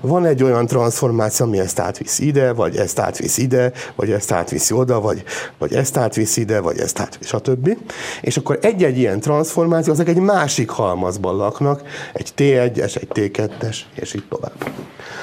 van 0.01 0.25
egy 0.25 0.43
olyan 0.43 0.67
transformáció, 0.67 1.47
ami 1.47 1.59
ezt 1.59 1.79
átvisz 1.79 2.19
ide, 2.19 2.53
vagy 2.53 2.77
ezt 2.77 2.99
átvisz 2.99 3.39
ide, 3.39 3.73
vagy 3.97 4.11
ezt 4.11 4.33
átviszi 4.33 4.75
oda, 4.75 5.01
vagy, 5.01 5.25
vagy 5.59 5.75
ezt 5.75 5.97
átvisz 5.97 6.37
ide, 6.37 6.61
vagy 6.61 6.79
ezt 6.79 7.01
átvisz, 7.01 7.29
stb. 7.29 7.77
És 8.21 8.37
akkor 8.37 8.59
egy-egy 8.63 8.99
ilyen 8.99 9.21
transformáció, 9.21 9.93
azok 9.93 10.09
egy 10.09 10.17
másik 10.17 10.71
halmazban 10.71 11.37
laknak, 11.37 11.83
egy 12.13 12.33
T1-es, 12.37 12.97
egy 12.97 13.09
T2-es, 13.15 13.77
és 13.95 14.15
így 14.15 14.25
tovább. 14.29 14.73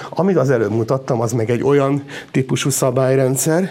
Amit 0.10 0.38
az 0.38 0.50
előbb 0.50 0.72
mutattam, 0.72 1.22
az 1.22 1.32
meg 1.32 1.50
egy 1.50 1.64
olyan 1.64 2.04
típusú 2.32 2.70
szabályrendszer, 2.70 3.70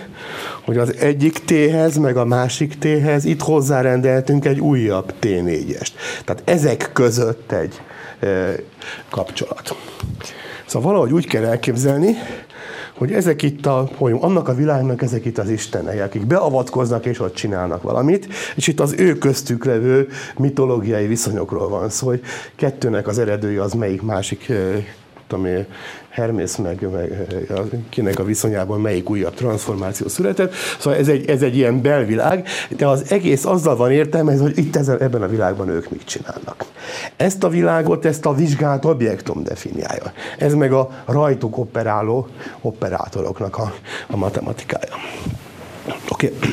hogy 0.65 0.79
az 0.79 0.95
egyik 0.99 1.45
T-hez, 1.45 1.97
meg 1.97 2.17
a 2.17 2.25
másik 2.25 2.79
T-hez 2.79 3.25
itt 3.25 3.41
hozzárendeltünk 3.41 4.45
egy 4.45 4.61
újabb 4.61 5.15
T4-est. 5.21 5.91
Tehát 6.25 6.43
ezek 6.45 6.91
között 6.93 7.53
egy 7.53 7.81
kapcsolat. 9.11 9.77
Szóval 10.67 10.91
valahogy 10.91 11.13
úgy 11.13 11.27
kell 11.27 11.45
elképzelni, 11.45 12.17
hogy 12.99 13.13
ezek 13.13 13.43
itt 13.43 13.67
a, 13.67 13.89
hogy 13.97 14.17
annak 14.21 14.49
a 14.49 14.55
világnak 14.55 15.03
ezek 15.03 15.25
itt 15.25 15.39
az 15.39 15.49
istenei, 15.49 15.99
akik 15.99 16.27
beavatkoznak 16.27 17.07
és 17.07 17.21
ott 17.21 17.35
csinálnak 17.35 17.83
valamit, 17.83 18.29
és 18.57 18.67
itt 18.67 18.81
az 18.81 18.95
ő 18.99 19.19
köztük 19.19 19.65
levő 19.65 20.09
mitológiai 20.39 21.07
viszonyokról 21.07 21.69
van 21.69 21.89
szó, 21.89 22.07
hogy 22.07 22.21
kettőnek 22.57 23.07
az 23.07 23.19
eredője 23.19 23.63
az 23.63 23.73
melyik 23.73 24.03
másik 24.03 24.53
tudom 25.27 25.67
Hermész 26.15 26.57
meg, 26.57 26.89
meg 26.93 27.27
kinek 27.89 28.19
a 28.19 28.25
viszonyában 28.25 28.81
melyik 28.81 29.11
újabb 29.11 29.35
transformáció 29.35 30.09
született. 30.09 30.53
Szóval 30.79 30.99
ez 30.99 31.09
egy, 31.09 31.29
ez 31.29 31.43
egy 31.43 31.57
ilyen 31.57 31.83
belvilág, 31.83 32.49
de 32.77 32.87
az 32.87 33.11
egész 33.11 33.45
azzal 33.45 33.77
van 33.77 33.91
értelme, 33.91 34.37
hogy 34.37 34.59
itt 34.59 34.77
ezen, 34.77 35.01
ebben 35.01 35.23
a 35.23 35.27
világban 35.27 35.69
ők 35.69 35.91
mit 35.91 36.05
csinálnak. 36.05 36.65
Ezt 37.17 37.45
a 37.45 37.49
világot, 37.49 38.05
ezt 38.05 38.27
a 38.27 38.35
vizsgált 38.35 38.85
objektum 38.85 39.43
definiálja. 39.43 40.13
Ez 40.39 40.55
meg 40.55 40.73
a 40.73 40.91
rajtuk 41.05 41.59
operáló 41.59 42.29
operátoroknak 42.61 43.59
a, 43.59 43.75
a 44.07 44.17
matematikája. 44.17 44.95
Oké. 46.09 46.33
Okay. 46.37 46.51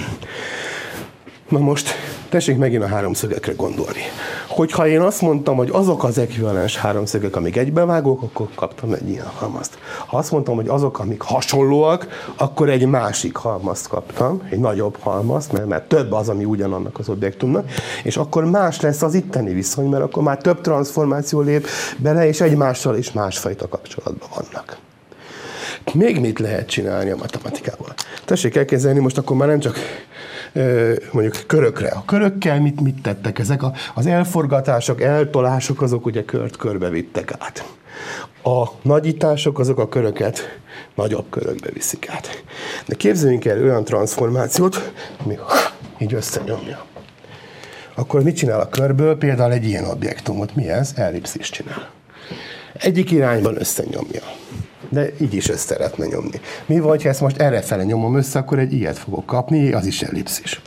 Na 1.52 1.60
most 1.60 1.90
tessék 2.30 2.58
megint 2.58 2.84
a 2.84 2.88
háromszögekre 2.88 3.54
gondolni. 3.54 4.02
Hogyha 4.48 4.88
én 4.88 5.02
azt 5.02 5.22
mondtam, 5.22 5.56
hogy 5.56 5.70
azok 5.72 6.04
az 6.04 6.18
ekvivalens 6.18 6.78
háromszögek, 6.78 7.36
amik 7.36 7.58
egybevágók, 7.58 8.22
akkor 8.22 8.48
kaptam 8.56 8.94
egy 8.94 9.10
ilyen 9.10 9.26
halmazt. 9.36 9.78
Ha 10.08 10.18
azt 10.18 10.32
mondtam, 10.32 10.56
hogy 10.56 10.68
azok, 10.68 11.00
amik 11.00 11.22
hasonlóak, 11.22 12.08
akkor 12.36 12.70
egy 12.70 12.86
másik 12.86 13.36
halmazt 13.36 13.88
kaptam, 13.88 14.42
egy 14.50 14.60
nagyobb 14.60 14.98
halmazt, 15.00 15.52
mert, 15.52 15.68
mert 15.68 15.88
több 15.88 16.12
az, 16.12 16.30
ami 16.30 16.46
ugyanannak 16.46 17.00
az 17.00 17.10
objektumnak, 17.10 17.70
és 18.04 18.18
akkor 18.18 18.46
más 18.46 18.82
lesz 18.82 19.02
az 19.02 19.14
itteni 19.14 19.54
viszony, 19.54 19.90
mert 19.90 20.04
akkor 20.04 20.24
már 20.24 20.38
több 20.38 20.62
transformáció 20.62 21.40
lép 21.40 21.68
bele, 21.98 22.28
és 22.28 22.42
egymással 22.42 22.98
is 22.98 23.12
másfajta 23.12 23.68
kapcsolatban 23.68 24.30
vannak. 24.36 24.78
Még 25.94 26.20
mit 26.20 26.40
lehet 26.40 26.70
csinálni 26.70 27.10
a 27.10 27.16
matematikával? 27.16 27.94
Tessék 28.26 28.56
elképzelni, 28.56 29.00
most 29.00 29.18
akkor 29.18 29.38
már 29.38 29.48
nem 29.48 29.60
csak 29.60 29.78
mondjuk 31.12 31.44
körökre. 31.48 31.88
A 31.88 32.06
körökkel 32.06 32.62
mit, 32.62 32.82
mit 32.82 33.02
tettek 33.02 33.40
ezek? 33.40 33.64
A, 33.64 33.74
az 33.94 34.06
elforgatások, 34.06 35.02
eltolások, 35.02 35.82
azok 35.82 36.06
ugye 36.06 36.26
kört 36.26 36.58
körbe 36.58 36.90
vittek 36.90 37.34
át. 37.40 37.66
A 38.44 38.68
nagyítások 38.82 39.60
azok 39.60 39.80
a 39.80 39.90
köröket 39.90 40.60
nagyobb 40.96 41.26
körökbe 41.30 41.70
viszik 41.74 42.10
át. 42.10 42.44
De 42.88 42.96
képzeljünk 42.96 43.46
el 43.46 43.64
olyan 43.64 43.84
transformációt, 43.84 44.92
ami 45.24 45.38
így 46.00 46.14
összenyomja. 46.14 46.86
Akkor 47.96 48.24
mit 48.24 48.36
csinál 48.36 48.60
a 48.60 48.70
körből? 48.70 49.18
Például 49.18 49.52
egy 49.52 49.66
ilyen 49.66 49.86
objektumot. 49.86 50.56
Mi 50.56 50.70
ez? 50.70 50.92
Ellipszis 50.96 51.50
csinál. 51.50 51.90
Egyik 52.74 53.12
irányban 53.12 53.60
összenyomja 53.60 54.22
de 54.92 55.10
így 55.22 55.34
is 55.34 55.50
össze 55.50 55.58
szeretne 55.58 56.06
nyomni. 56.06 56.40
Mi 56.66 56.80
van, 56.80 57.02
ha 57.02 57.10
ezt 57.10 57.22
most 57.22 57.38
errefele 57.38 57.84
nyomom 57.84 58.16
össze, 58.16 58.40
akkor 58.40 58.60
egy 58.60 58.74
ilyet 58.74 58.98
fogok 58.98 59.26
kapni, 59.26 59.72
az 59.72 59.86
is 59.86 60.02
ellipszis. 60.02 60.62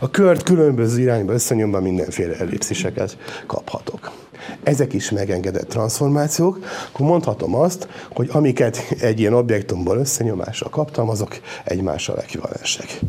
A 0.00 0.10
kört 0.10 0.42
különböző 0.42 1.00
irányba 1.00 1.32
összenyomva 1.32 1.80
mindenféle 1.80 2.34
ellipsziseket 2.36 3.16
kaphatok 3.46 4.10
ezek 4.62 4.92
is 4.92 5.10
megengedett 5.10 5.68
transformációk, 5.68 6.58
akkor 6.92 7.06
mondhatom 7.06 7.54
azt, 7.54 7.88
hogy 8.12 8.28
amiket 8.32 8.94
egy 9.00 9.20
ilyen 9.20 9.34
objektumból 9.34 9.98
összenyomással 9.98 10.68
kaptam, 10.68 11.08
azok 11.08 11.40
egymással 11.64 12.18
ekvivalensek. 12.18 13.00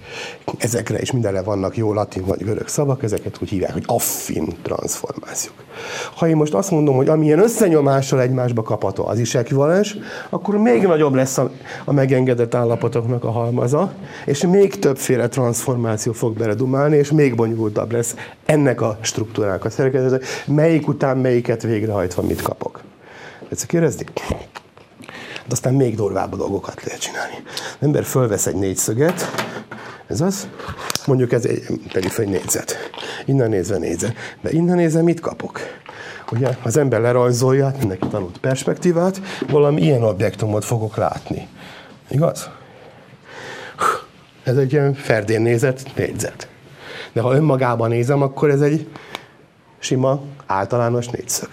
Ezekre 0.57 1.02
is 1.02 1.11
mindenre 1.11 1.41
vannak 1.41 1.77
jó 1.77 1.94
latin 1.94 2.26
vagy 2.26 2.44
görög 2.44 2.68
szavak, 2.68 3.03
ezeket 3.03 3.38
úgy 3.41 3.49
hívják, 3.49 3.73
hogy 3.73 3.84
affin 3.86 4.48
transformációk. 4.61 5.56
Ha 6.15 6.27
én 6.27 6.35
most 6.35 6.53
azt 6.53 6.72
mondom, 6.72 6.95
hogy 6.95 7.07
amilyen 7.10 7.39
összenyomással 7.39 8.22
egymásba 8.22 8.61
kapható, 8.61 9.07
az 9.07 9.19
is 9.19 9.35
ekvivalens, 9.35 9.97
akkor 10.30 10.57
még 10.57 10.81
nagyobb 10.81 11.14
lesz 11.14 11.38
a, 11.38 11.51
a 11.85 11.93
megengedett 11.93 12.56
állapotoknak 12.56 13.23
a 13.23 13.31
halmaza, 13.31 13.91
és 14.26 14.41
még 14.41 14.80
többféle 14.80 15.27
transformáció 15.27 16.11
fog 16.11 16.38
beledumálni, 16.38 16.97
és 16.97 17.11
még 17.11 17.35
bonyolultabb 17.35 17.91
lesz 17.91 18.15
ennek 18.45 18.81
a 18.81 18.97
struktúrának 19.01 19.65
a 19.65 19.69
szerkezete, 19.69 20.26
melyik 20.45 20.88
után 20.88 21.18
melyiket 21.18 21.61
végrehajtva 21.61 22.22
mit 22.22 22.41
kapok. 22.41 22.81
Ezt 23.51 23.65
kérdezni? 23.65 24.06
De 25.45 25.56
aztán 25.56 25.73
még 25.73 25.95
durvább 25.95 26.35
dolgokat 26.35 26.84
lehet 26.84 27.01
csinálni. 27.01 27.34
Az 27.56 27.85
ember 27.85 28.03
fölvesz 28.03 28.45
egy 28.45 28.56
négyszöget, 28.56 29.26
ez 30.07 30.22
az, 30.22 30.47
mondjuk 31.10 31.31
ez 31.31 31.45
egy, 31.45 31.64
egy 31.94 32.27
négyzet. 32.27 32.77
Innen 33.26 33.49
nézve 33.49 33.77
nézve. 33.77 34.14
De 34.41 34.52
innen 34.52 34.76
nézve 34.76 35.02
mit 35.02 35.19
kapok? 35.19 35.60
Ugye 36.31 36.49
az 36.64 36.77
ember 36.77 37.02
lerajzolja, 37.02 37.73
mindenki 37.80 38.07
tanult 38.07 38.38
perspektívát, 38.38 39.22
valami 39.49 39.81
ilyen 39.81 40.03
objektumot 40.03 40.65
fogok 40.65 40.95
látni. 40.95 41.48
Igaz? 42.10 42.49
Ez 44.44 44.57
egy 44.57 44.72
ilyen 44.72 44.94
ferdén 44.94 45.41
nézett 45.41 45.95
négyzet. 45.95 46.48
De 47.14 47.22
ha 47.22 47.36
önmagában 47.36 47.90
nézem, 47.90 48.22
akkor 48.22 48.49
ez 48.49 48.61
egy 48.61 48.88
sima, 49.80 50.22
általános 50.45 51.07
négyszög. 51.07 51.49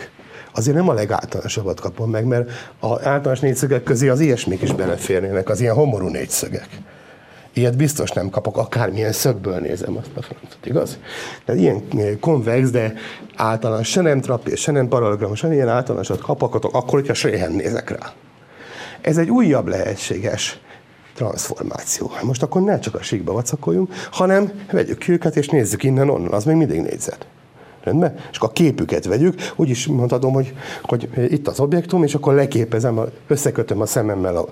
Azért 0.53 0.77
nem 0.77 0.89
a 0.89 0.93
legáltalánosabbat 0.93 1.81
kapom 1.81 2.11
meg, 2.11 2.25
mert 2.25 2.51
az 2.81 3.05
általános 3.05 3.41
négyszögek 3.41 3.83
közé 3.83 4.09
az 4.09 4.21
ilyesmik 4.21 4.63
is 4.63 4.73
beleférnének, 4.73 5.49
az 5.49 5.61
ilyen 5.61 5.75
homorú 5.75 6.09
négyszögek. 6.09 6.69
Ilyet 7.57 7.77
biztos 7.77 8.11
nem 8.11 8.31
kapok, 8.31 8.57
akármilyen 8.57 9.13
szögből 9.13 9.59
nézem 9.59 9.97
azt 9.97 10.11
a 10.15 10.23
francot, 10.23 10.67
igaz? 10.67 10.99
Tehát 11.45 11.61
ilyen 11.61 12.21
konvex, 12.21 12.71
de 12.71 12.95
általános, 13.37 13.89
se 13.89 14.01
nem 14.01 14.21
trapéz, 14.21 14.59
se 14.59 14.73
nem 14.73 14.89
parallelogram, 14.89 15.35
se 15.35 15.53
ilyen 15.53 15.69
általánosat 15.69 16.21
kapakatok, 16.21 16.75
akkor, 16.75 16.99
hogyha 17.01 17.15
Sréhen 17.15 17.53
nézek 17.53 17.91
rá. 17.91 18.13
Ez 19.01 19.19
egy 19.19 19.31
újabb 19.31 19.67
lehetséges 19.67 20.59
transformáció. 21.15 22.11
Most 22.23 22.43
akkor 22.43 22.63
ne 22.63 22.79
csak 22.79 22.95
a 22.95 23.03
síkba 23.03 23.33
vacakoljunk, 23.33 23.93
hanem 24.11 24.53
vegyük 24.71 24.99
ki 24.99 25.13
őket, 25.13 25.37
és 25.37 25.49
nézzük 25.49 25.83
innen 25.83 26.11
onnan, 26.11 26.33
az 26.33 26.45
még 26.45 26.57
mindig 26.57 26.81
négyzet. 26.81 27.27
Rendben? 27.87 28.15
És 28.31 28.37
akkor 28.37 28.49
a 28.49 28.53
képüket 28.53 29.05
vegyük, 29.05 29.35
úgy 29.57 29.69
is 29.69 29.87
mondhatom, 29.87 30.33
hogy, 30.33 30.55
hogy 30.83 31.09
itt 31.29 31.49
az 31.49 31.61
objektum, 31.61 32.03
és 32.03 32.15
akkor 32.15 32.35
leképezem, 32.35 33.01
összekötöm 33.27 33.81
a 33.81 33.87
szememmel 33.87 34.37
a, 34.37 34.47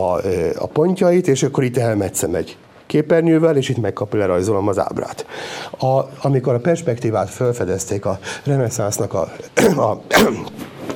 a, 0.00 0.20
a 0.58 0.66
pontjait, 0.66 1.28
és 1.28 1.42
akkor 1.42 1.64
itt 1.64 1.76
elmetszem 1.76 2.34
egy 2.34 2.56
képernyővel, 2.86 3.56
és 3.56 3.68
itt 3.68 3.76
megkapja, 3.80 4.18
lerajzolom 4.18 4.68
az 4.68 4.78
ábrát. 4.78 5.26
A, 5.78 6.00
amikor 6.22 6.54
a 6.54 6.58
perspektívát 6.58 7.30
felfedezték 7.30 8.04
a 8.04 8.18
reneszánsznak 8.44 9.14
a, 9.14 9.32
a 9.76 10.00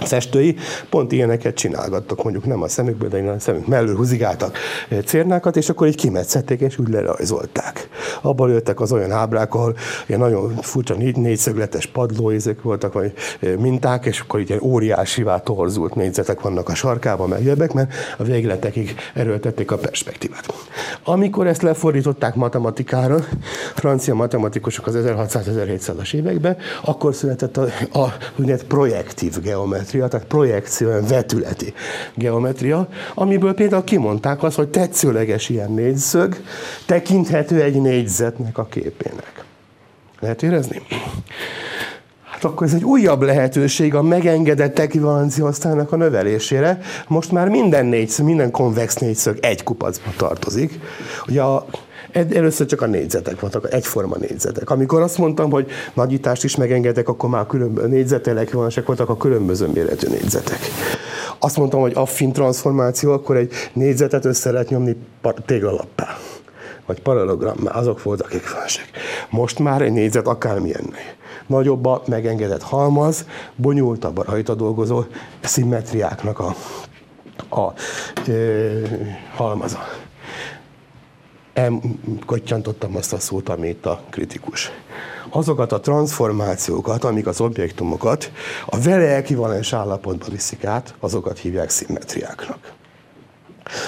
az 0.00 0.12
estői 0.12 0.56
pont 0.90 1.12
ilyeneket 1.12 1.54
csinálgattak, 1.54 2.22
mondjuk 2.22 2.44
nem 2.44 2.62
a 2.62 2.68
szemükből, 2.68 3.08
de 3.08 3.18
a 3.18 3.38
szemük 3.38 3.66
mellől 3.66 3.96
húzigáltak 3.96 4.58
cérnákat, 5.04 5.56
és 5.56 5.68
akkor 5.68 5.86
így 5.86 5.96
kimetszették, 5.96 6.60
és 6.60 6.78
úgy 6.78 6.88
lerajzolták. 6.88 7.88
Abban 8.22 8.50
jöttek 8.50 8.80
az 8.80 8.92
olyan 8.92 9.10
ábrák, 9.10 9.54
ahol 9.54 9.76
ilyen 10.06 10.20
nagyon 10.20 10.56
furcsa 10.60 10.94
négy, 10.94 11.16
négyszögletes 11.16 11.86
padlóizek 11.86 12.62
voltak, 12.62 12.92
vagy 12.92 13.12
minták, 13.58 14.06
és 14.06 14.20
akkor 14.20 14.40
így 14.40 14.58
óriásivá 14.60 15.38
torzult 15.38 15.94
négyzetek 15.94 16.40
vannak 16.40 16.68
a 16.68 16.74
sarkában, 16.74 17.28
meg 17.28 17.42
jobbek, 17.42 17.72
mert 17.72 17.92
a 18.18 18.22
végletekig 18.22 18.94
erőltették 19.14 19.70
a 19.70 19.76
perspektívát. 19.76 20.54
Amikor 21.04 21.46
ezt 21.46 21.62
lefordították 21.62 22.34
matematikára, 22.34 23.24
francia 23.74 24.14
matematikusok 24.14 24.86
az 24.86 24.94
1600-1700-as 24.98 26.14
években, 26.14 26.56
akkor 26.84 27.14
született 27.14 27.56
a, 27.56 27.66
a, 27.92 27.98
a 27.98 28.14
projektív 28.68 29.40
geometria, 29.40 29.81
geometria, 29.82 30.08
tehát 30.08 30.26
projekció, 30.26 30.88
vetületi 31.08 31.72
geometria, 32.14 32.88
amiből 33.14 33.54
például 33.54 33.84
kimondták 33.84 34.42
azt, 34.42 34.56
hogy 34.56 34.68
tetszőleges 34.68 35.48
ilyen 35.48 35.72
négyszög 35.72 36.36
tekinthető 36.86 37.62
egy 37.62 37.80
négyzetnek 37.80 38.58
a 38.58 38.64
képének. 38.64 39.44
Lehet 40.20 40.42
érezni? 40.42 40.82
Hát 42.30 42.44
akkor 42.44 42.66
ez 42.66 42.74
egy 42.74 42.84
újabb 42.84 43.22
lehetőség 43.22 43.94
a 43.94 44.02
megengedett 44.02 44.78
ekvivalencia 44.78 45.52
a 45.90 45.96
növelésére. 45.96 46.80
Most 47.08 47.32
már 47.32 47.48
minden 47.48 47.86
négyszög, 47.86 48.26
minden 48.26 48.50
konvex 48.50 48.94
négyszög 48.94 49.38
egy 49.40 49.62
kupacba 49.62 50.10
tartozik. 50.16 50.80
Ugye 51.26 51.42
a 51.42 51.66
Először 52.12 52.66
csak 52.66 52.82
a 52.82 52.86
négyzetek 52.86 53.40
voltak, 53.40 53.72
egyforma 53.72 54.16
négyzetek. 54.16 54.70
Amikor 54.70 55.00
azt 55.00 55.18
mondtam, 55.18 55.50
hogy 55.50 55.70
nagyítást 55.94 56.44
is 56.44 56.56
megengedek, 56.56 57.08
akkor 57.08 57.28
már 57.28 57.46
különböző 57.46 57.88
négyzetelek 57.88 58.52
voltak 58.52 59.08
a 59.08 59.16
különböző 59.16 59.66
méretű 59.66 60.08
négyzetek. 60.08 60.58
Azt 61.38 61.56
mondtam, 61.56 61.80
hogy 61.80 61.92
affin 61.94 62.32
transformáció, 62.32 63.12
akkor 63.12 63.36
egy 63.36 63.52
négyzetet 63.72 64.24
össze 64.24 64.50
lehet 64.50 64.68
nyomni 64.68 64.96
téglalappá 65.46 66.16
vagy 66.86 67.02
parallelogrammá, 67.02 67.70
azok 67.70 68.02
voltak 68.02 68.34
ekvivalensek. 68.34 68.90
Most 69.30 69.58
már 69.58 69.82
egy 69.82 69.92
négyzet 69.92 70.26
akármilyen 70.26 70.94
nagyobb 71.46 71.86
a 71.86 72.02
megengedett 72.06 72.62
halmaz, 72.62 73.26
bonyolultabb 73.56 74.18
a 74.18 74.24
rajta 74.24 74.54
dolgozó 74.54 75.02
szimmetriáknak 75.40 76.38
a, 76.38 76.54
a 77.60 77.72
ö, 78.26 78.80
halmaza 79.34 79.78
elkottyantottam 81.52 82.96
azt 82.96 83.12
a 83.12 83.18
szót, 83.18 83.48
amit 83.48 83.86
a 83.86 84.00
kritikus. 84.10 84.70
Azokat 85.30 85.72
a 85.72 85.80
transformációkat, 85.80 87.04
amik 87.04 87.26
az 87.26 87.40
objektumokat 87.40 88.32
a 88.66 88.80
vele 88.80 89.14
ekvivalens 89.14 89.72
állapotba 89.72 90.26
viszik 90.30 90.64
át, 90.64 90.94
azokat 91.00 91.38
hívják 91.38 91.70
szimmetriáknak. 91.70 92.72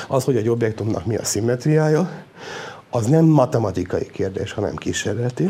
Az, 0.09 0.25
hogy 0.25 0.37
egy 0.37 0.49
objektumnak 0.49 1.07
mi 1.07 1.17
a 1.17 1.25
szimmetriája, 1.25 2.11
az 2.91 3.07
nem 3.07 3.25
matematikai 3.25 4.11
kérdés, 4.13 4.53
hanem 4.53 4.75
kísérleti. 4.75 5.49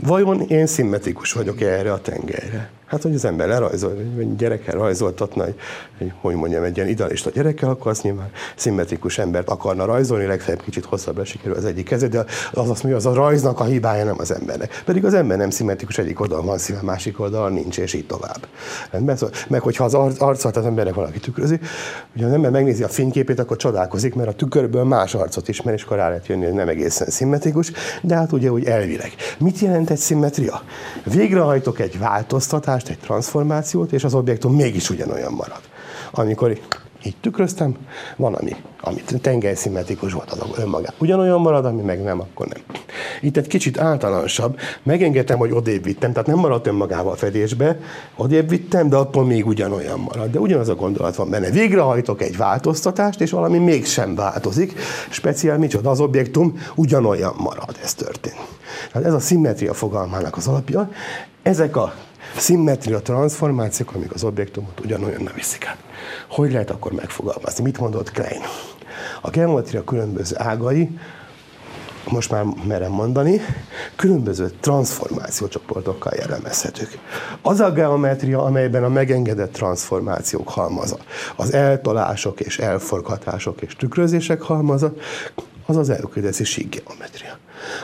Vajon 0.00 0.40
én 0.40 0.66
szimmetrikus 0.66 1.32
vagyok 1.32 1.60
erre 1.60 1.92
a 1.92 2.00
tengelyre? 2.00 2.70
Hát, 2.86 3.02
hogy 3.02 3.14
az 3.14 3.24
ember 3.24 3.48
lerajzol, 3.48 3.96
egy 4.18 4.36
gyerekkel 4.36 4.74
rajzoltatna, 4.74 5.46
egy, 5.46 5.54
egy, 5.98 6.12
hogy 6.20 6.34
mondjam, 6.34 6.62
egy 6.62 6.76
ilyen 6.76 6.88
idealista 6.88 7.30
gyerekkel, 7.30 7.68
akkor 7.68 7.90
az 7.90 8.00
nyilván 8.00 8.30
szimmetrikus 8.56 9.18
embert 9.18 9.48
akarna 9.48 9.84
rajzolni, 9.84 10.26
legfeljebb 10.26 10.62
kicsit 10.62 10.84
hosszabbra 10.84 11.24
sikerül 11.24 11.56
az 11.56 11.64
egyik 11.64 11.84
keze, 11.84 12.08
de 12.08 12.24
az 12.52 12.70
azt 12.70 12.82
mondja, 12.82 12.96
az 12.96 13.06
a 13.06 13.14
rajznak 13.14 13.60
a 13.60 13.64
hibája, 13.64 14.04
nem 14.04 14.14
az 14.18 14.30
embernek. 14.34 14.82
Pedig 14.84 15.04
az 15.04 15.14
ember 15.14 15.36
nem 15.36 15.50
szimmetrikus, 15.50 15.98
egyik 15.98 16.20
oldalon 16.20 16.44
van 16.44 16.58
szíve, 16.58 16.82
másik 16.82 17.20
oldalon 17.20 17.52
nincs, 17.52 17.78
és 17.78 17.92
így 17.94 18.06
tovább. 18.06 18.46
Rendben? 18.90 19.16
Szóval, 19.16 19.34
meg 19.48 19.60
hogyha 19.60 19.84
az 19.84 19.94
arcot 20.18 20.56
az 20.56 20.64
embernek 20.64 20.94
valaki 20.94 21.18
tükrözi, 21.18 21.58
ugye 22.16 22.26
az 22.26 22.32
ember 22.32 22.50
megnézi 22.50 22.82
a 22.82 22.88
fényképét, 22.88 23.38
akkor 23.38 23.56
csodálkozik, 23.56 24.14
mert 24.14 24.28
a 24.28 24.32
tükörből 24.32 24.84
más 24.84 25.14
arcot 25.14 25.48
ismer, 25.48 25.74
és 25.74 25.82
akkor 25.82 25.96
rá 25.96 26.08
lehet 26.08 26.26
jönni, 26.26 26.44
hogy 26.44 26.54
nem 26.54 26.68
egészen 26.68 27.08
szimmetrikus, 27.08 27.72
de 28.02 28.14
hát 28.14 28.32
ugye 28.32 28.50
úgy 28.50 28.64
elvileg. 28.64 29.12
Mit 29.38 29.58
jelent 29.58 29.83
egy 29.90 29.98
szimmetria? 29.98 30.62
Végrehajtok 31.04 31.78
egy 31.78 31.98
változtatást, 31.98 32.88
egy 32.88 32.98
transformációt, 32.98 33.92
és 33.92 34.04
az 34.04 34.14
objektum 34.14 34.54
mégis 34.54 34.90
ugyanolyan 34.90 35.32
marad. 35.32 35.60
Amikor 36.10 36.58
így 37.04 37.16
tükröztem, 37.20 37.76
van, 38.16 38.34
ami, 38.34 38.56
amit 38.80 39.20
tengerszimmetrikus 39.20 40.12
volt, 40.12 40.30
az 40.30 40.58
önmagán 40.58 40.94
ugyanolyan 40.98 41.40
marad, 41.40 41.64
ami 41.64 41.82
meg 41.82 42.02
nem, 42.02 42.20
akkor 42.20 42.46
nem. 42.46 42.62
Itt 43.20 43.36
egy 43.36 43.46
kicsit 43.46 43.78
általánosabb, 43.78 44.58
megengedtem, 44.82 45.38
hogy 45.38 45.50
odébb 45.50 45.84
vittem, 45.84 46.12
tehát 46.12 46.26
nem 46.26 46.38
maradt 46.38 46.66
önmagával 46.66 47.16
fedésbe, 47.16 47.78
odébb 48.16 48.48
vittem, 48.48 48.88
de 48.88 48.96
attól 48.96 49.24
még 49.24 49.46
ugyanolyan 49.46 49.98
marad. 50.00 50.30
De 50.30 50.38
ugyanaz 50.38 50.68
a 50.68 50.74
gondolat 50.74 51.16
van 51.16 51.30
benne. 51.30 51.50
Végrehajtok 51.50 52.22
egy 52.22 52.36
változtatást, 52.36 53.20
és 53.20 53.30
valami 53.30 53.58
mégsem 53.58 54.14
változik. 54.14 54.78
Speciál 55.10 55.58
micsoda, 55.58 55.90
az 55.90 56.00
objektum 56.00 56.58
ugyanolyan 56.74 57.34
marad, 57.38 57.78
ez 57.82 57.94
történt. 57.94 58.40
Tehát 58.92 59.08
ez 59.08 59.14
a 59.14 59.20
szimmetria 59.20 59.74
fogalmának 59.74 60.36
az 60.36 60.46
alapja. 60.46 60.90
Ezek 61.42 61.76
a 61.76 61.94
szimmetria 62.36 63.00
transformációk, 63.00 63.94
amik 63.94 64.12
az 64.12 64.24
objektumot 64.24 64.80
ugyanolyan 64.80 65.30
viszik 65.34 65.66
át. 65.66 65.78
Hogy 66.28 66.52
lehet 66.52 66.70
akkor 66.70 66.92
megfogalmazni? 66.92 67.64
Mit 67.64 67.78
mondott 67.78 68.10
Klein? 68.10 68.40
A 69.20 69.30
geometria 69.30 69.84
különböző 69.84 70.34
ágai, 70.38 70.98
most 72.08 72.30
már 72.30 72.44
merem 72.66 72.90
mondani, 72.90 73.40
különböző 73.96 74.50
transformációcsoportokkal 74.60 76.12
jellemezhetők. 76.16 76.98
Az 77.42 77.60
a 77.60 77.72
geometria, 77.72 78.42
amelyben 78.42 78.84
a 78.84 78.88
megengedett 78.88 79.52
transformációk 79.52 80.48
halmaza, 80.48 80.96
az 81.36 81.52
eltolások 81.52 82.40
és 82.40 82.58
elforgatások 82.58 83.62
és 83.62 83.76
tükrözések 83.76 84.42
halmaza, 84.42 84.92
az 85.66 85.76
az 85.76 85.90
elküldetési 85.90 86.44
síkgeometria. 86.44 87.38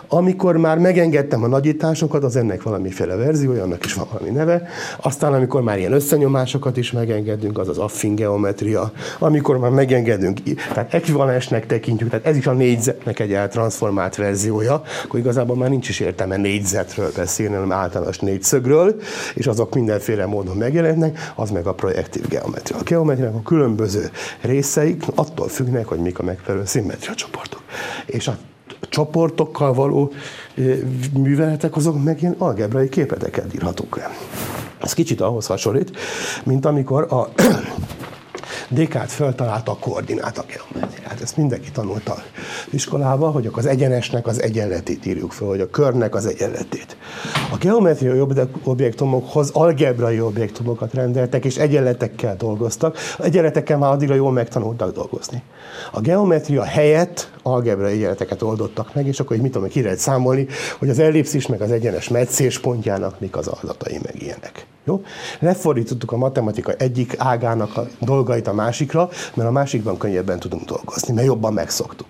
Amikor 0.09 0.57
már 0.57 0.79
megengedtem 0.79 1.43
a 1.43 1.47
nagyításokat, 1.47 2.25
az 2.25 2.37
ennek 2.37 2.63
valamiféle 2.63 3.15
verziója, 3.15 3.63
annak 3.63 3.85
is 3.85 3.95
van 3.95 4.07
valami 4.13 4.31
neve. 4.31 4.69
Aztán, 5.01 5.33
amikor 5.33 5.63
már 5.63 5.79
ilyen 5.79 5.93
összenyomásokat 5.93 6.77
is 6.77 6.93
megengedünk, 6.93 7.59
az 7.59 7.69
az 7.69 7.79
affin 7.79 8.15
geometria. 8.15 8.93
Amikor 9.19 9.59
már 9.59 9.71
megengedünk, 9.71 10.39
tehát 10.73 10.95
ekvivalensnek 10.95 11.67
tekintjük, 11.67 12.11
tehát 12.11 12.27
ez 12.27 12.37
is 12.37 12.47
a 12.47 12.53
négyzetnek 12.53 13.19
egy 13.19 13.33
eltransformált 13.33 14.17
verziója, 14.17 14.83
akkor 15.05 15.21
igazából 15.21 15.57
már 15.57 15.71
nincs 15.71 15.89
is 15.89 16.01
értelme 16.01 16.37
négyzetről 16.37 17.11
beszélni, 17.17 17.55
hanem 17.55 17.73
általános 17.73 18.19
négyszögről, 18.19 18.95
és 19.35 19.47
azok 19.47 19.75
mindenféle 19.75 20.27
módon 20.27 20.57
megjelennek, 20.57 21.33
az 21.35 21.51
meg 21.51 21.67
a 21.67 21.75
projektív 21.75 22.29
geometria. 22.29 22.77
A 22.77 22.83
geometriának 22.83 23.37
a 23.37 23.43
különböző 23.43 24.11
részeik 24.41 25.03
attól 25.15 25.49
függnek, 25.49 25.87
hogy 25.87 25.99
mik 25.99 26.19
a 26.19 26.23
megfelelő 26.23 26.65
szimmetria 26.65 27.15
csoportok. 27.15 27.63
És 28.07 28.29
a 28.29 28.37
csoportokkal 28.89 29.75
való 29.75 30.13
műveletek, 31.13 31.77
azok 31.77 32.05
meg 32.05 32.23
ilyen 32.23 32.35
algebrai 32.39 32.89
képleteket 32.89 33.55
írhatók 33.55 33.97
le. 33.97 34.11
Ez 34.83 34.93
kicsit 34.93 35.21
ahhoz 35.21 35.47
hasonlít, 35.47 35.97
mint 36.45 36.67
amikor 36.67 37.07
a 37.13 37.29
Descartes 38.73 39.15
feltalálta 39.15 39.73
a 39.73 39.77
koordináta 39.81 40.45
geometriát. 40.47 41.21
Ezt 41.21 41.37
mindenki 41.37 41.71
tanulta 41.71 42.17
iskolába, 42.71 43.31
hogy 43.31 43.51
az 43.53 43.67
egyenesnek 43.67 44.27
az 44.27 44.43
egyenletét 44.43 45.07
írjuk 45.07 45.33
fel, 45.33 45.47
hogy 45.47 45.61
a 45.61 45.71
körnek 45.71 46.15
az 46.15 46.27
egyenletét. 46.27 46.97
A 47.53 47.57
geometriai 47.57 48.21
objektumokhoz 48.65 49.51
algebrai 49.51 50.21
objektumokat 50.21 50.95
rendeltek, 50.95 51.45
és 51.45 51.57
egyenletekkel 51.57 52.37
dolgoztak. 52.37 52.97
Egyenletekkel 53.19 53.79
már 53.79 53.93
addigra 53.93 54.15
jól 54.15 54.33
megtanultak 54.33 54.95
dolgozni. 54.95 55.43
A 55.93 56.01
geometria 56.01 56.65
helyett 56.65 57.31
algebrai 57.43 57.93
egyenleteket 57.93 58.43
oldottak 58.43 58.95
meg, 58.95 59.07
és 59.07 59.21
akkor 59.21 59.37
így 59.37 59.43
mit 59.43 59.53
tudom, 59.53 59.69
ki 59.69 59.83
lehet 59.83 59.99
számolni, 59.99 60.47
hogy 60.79 60.89
az 60.89 60.99
ellipszis 60.99 61.47
meg 61.47 61.61
az 61.61 61.71
egyenes 61.71 62.09
meccés 62.09 62.59
pontjának 62.59 63.21
mik 63.21 63.37
az 63.37 63.47
adatai, 63.47 63.99
meg 64.03 64.23
ilyenek. 64.23 64.67
Jó? 64.85 65.03
Lefordítottuk 65.39 66.13
a 66.13 66.17
matematika 66.17 66.73
egyik 66.73 67.15
ágának 67.19 67.77
a 67.77 67.87
dolgait 68.01 68.47
a 68.47 68.53
másikra, 68.53 69.09
mert 69.35 69.49
a 69.49 69.53
másikban 69.53 69.99
könnyebben 69.99 70.39
tudunk 70.39 70.65
dolgozni, 70.65 71.15
mert 71.15 71.27
jobban 71.27 71.53
megszoktuk. 71.53 72.07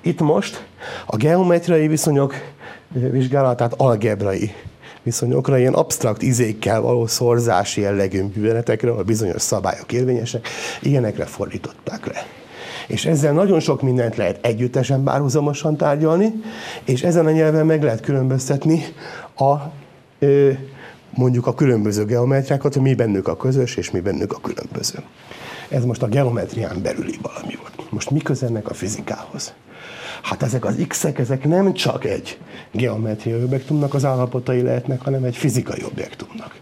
Itt 0.00 0.20
most 0.20 0.66
a 1.06 1.16
geometriai 1.16 1.88
viszonyok 1.88 2.34
vizsgálatát 2.88 3.74
algebrai 3.76 4.52
viszonyokra, 5.02 5.58
ilyen 5.58 5.74
absztrakt 5.74 6.22
izékkel 6.22 6.80
való 6.80 7.06
szorzási 7.06 7.80
jellegű 7.80 8.22
műveletekre, 8.34 8.90
ahol 8.90 9.02
bizonyos 9.02 9.42
szabályok 9.42 9.92
érvényesek, 9.92 10.48
ilyenekre 10.80 11.24
fordították 11.24 12.06
le. 12.06 12.26
És 12.86 13.04
ezzel 13.04 13.32
nagyon 13.32 13.60
sok 13.60 13.82
mindent 13.82 14.16
lehet 14.16 14.46
együttesen 14.46 15.02
párhuzamosan 15.02 15.76
tárgyalni, 15.76 16.32
és 16.84 17.02
ezen 17.02 17.26
a 17.26 17.30
nyelven 17.30 17.66
meg 17.66 17.82
lehet 17.82 18.00
különböztetni 18.00 18.82
a 19.36 19.54
mondjuk 21.14 21.46
a 21.46 21.54
különböző 21.54 22.04
geometriákat, 22.04 22.72
hogy 22.72 22.82
mi 22.82 22.94
bennük 22.94 23.28
a 23.28 23.36
közös, 23.36 23.76
és 23.76 23.90
mi 23.90 24.00
bennük 24.00 24.32
a 24.32 24.40
különböző. 24.40 24.98
Ez 25.68 25.84
most 25.84 26.02
a 26.02 26.06
geometrián 26.06 26.82
belüli 26.82 27.18
valami 27.22 27.54
volt. 27.60 27.90
Most 27.90 28.10
mi 28.10 28.20
közennek 28.20 28.70
a 28.70 28.74
fizikához? 28.74 29.52
Hát 30.22 30.42
ezek 30.42 30.64
az 30.64 30.84
x-ek, 30.88 31.18
ezek 31.18 31.44
nem 31.44 31.72
csak 31.72 32.04
egy 32.04 32.38
geometriai 32.70 33.42
objektumnak 33.42 33.94
az 33.94 34.04
állapotai 34.04 34.62
lehetnek, 34.62 35.00
hanem 35.00 35.24
egy 35.24 35.36
fizikai 35.36 35.84
objektumnak. 35.84 36.60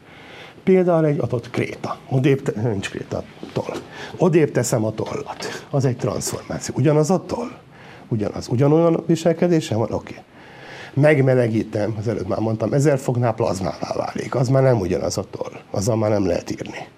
Például 0.70 1.06
egy 1.06 1.18
adott 1.18 1.50
kréta. 1.50 1.98
Odébb, 2.08 2.56
nincs 2.56 2.90
kréta, 2.90 3.22
toll. 3.52 3.76
Odébb 4.16 4.50
teszem 4.50 4.84
a 4.84 4.92
tollat. 4.92 5.66
Az 5.70 5.84
egy 5.84 5.96
transformáció. 5.96 6.74
Ugyanaz 6.78 7.10
a 7.10 7.24
toll? 7.26 7.50
Ugyanaz. 8.08 8.48
Ugyanolyan 8.48 9.02
viselkedése 9.06 9.74
van? 9.74 9.92
Oké. 9.92 10.12
Okay. 10.12 10.24
Megmelegítem, 10.94 11.94
az 11.98 12.08
előtt 12.08 12.28
már 12.28 12.38
mondtam, 12.38 12.72
ezer 12.72 12.98
fognál 12.98 13.34
plazmává 13.34 13.92
válik. 13.94 14.34
Az 14.34 14.48
már 14.48 14.62
nem 14.62 14.80
ugyanaz 14.80 15.18
a 15.18 15.24
toll. 15.30 15.52
Azzal 15.70 15.96
már 15.96 16.10
nem 16.10 16.26
lehet 16.26 16.50
írni. 16.50 16.88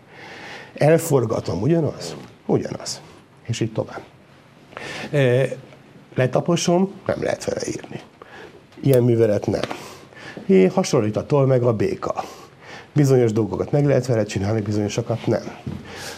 Elforgatom, 0.74 1.62
ugyanaz? 1.62 2.16
Ugyanaz. 2.46 3.00
És 3.46 3.60
így 3.60 3.72
tovább. 3.72 4.02
E, 5.10 5.48
letaposom, 6.14 6.92
nem 7.06 7.22
lehet 7.22 7.44
vele 7.44 7.60
írni. 7.66 8.00
Ilyen 8.82 9.02
művelet 9.02 9.46
nem. 9.46 9.64
É, 10.46 10.64
hasonlít 10.66 11.16
a 11.16 11.26
toll 11.26 11.46
meg 11.46 11.62
a 11.62 11.72
béka. 11.72 12.24
Bizonyos 12.94 13.32
dolgokat 13.32 13.70
meg 13.70 13.86
lehet 13.86 14.06
vele 14.06 14.24
csinálni, 14.24 14.60
bizonyosakat 14.60 15.26
nem. 15.26 15.42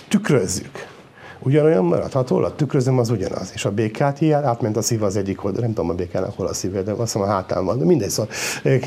Tükrözzük. 0.08 0.92
Ugyanolyan 1.38 1.84
maradható, 1.84 2.36
a 2.36 2.54
tükrözöm 2.54 2.98
az 2.98 3.10
ugyanaz. 3.10 3.50
És 3.54 3.64
a 3.64 3.72
békát 3.72 4.20
ilyen, 4.20 4.44
átment 4.44 4.76
a 4.76 4.82
szív 4.82 5.02
az 5.02 5.16
egyik 5.16 5.44
oldal, 5.44 5.60
nem 5.60 5.72
tudom 5.72 5.90
a 5.90 5.94
békának 5.94 6.36
hol 6.36 6.46
a 6.46 6.54
szíve, 6.54 6.82
de 6.82 6.92
azt 6.92 7.16
a 7.16 7.26
hátán 7.26 7.64
van, 7.64 7.78
de 7.78 7.84
mindegy. 7.84 8.08
Szóval, 8.08 8.32
eh, 8.62 8.80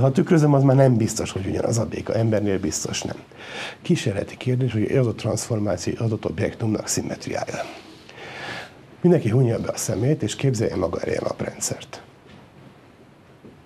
ha 0.00 0.12
tükrözöm, 0.12 0.54
az 0.54 0.62
már 0.62 0.76
nem 0.76 0.96
biztos, 0.96 1.30
hogy 1.30 1.46
ugyanaz 1.46 1.78
a 1.78 1.84
béka. 1.84 2.14
Embernél 2.14 2.58
biztos 2.58 3.02
nem. 3.02 3.16
Kísérleti 3.82 4.36
kérdés, 4.36 4.72
hogy 4.72 4.96
az 4.96 5.06
a 5.06 5.12
transformáció 5.12 5.92
adott 5.98 6.24
objektumnak 6.24 6.86
szimmetriája. 6.86 7.64
Mindenki 9.00 9.28
hunja 9.28 9.58
be 9.58 9.68
a 9.68 9.76
szemét, 9.76 10.22
és 10.22 10.36
képzelje 10.36 10.76
maga 10.76 11.00
elé 11.00 11.16
a 11.16 11.22
naprendszert. 11.22 12.02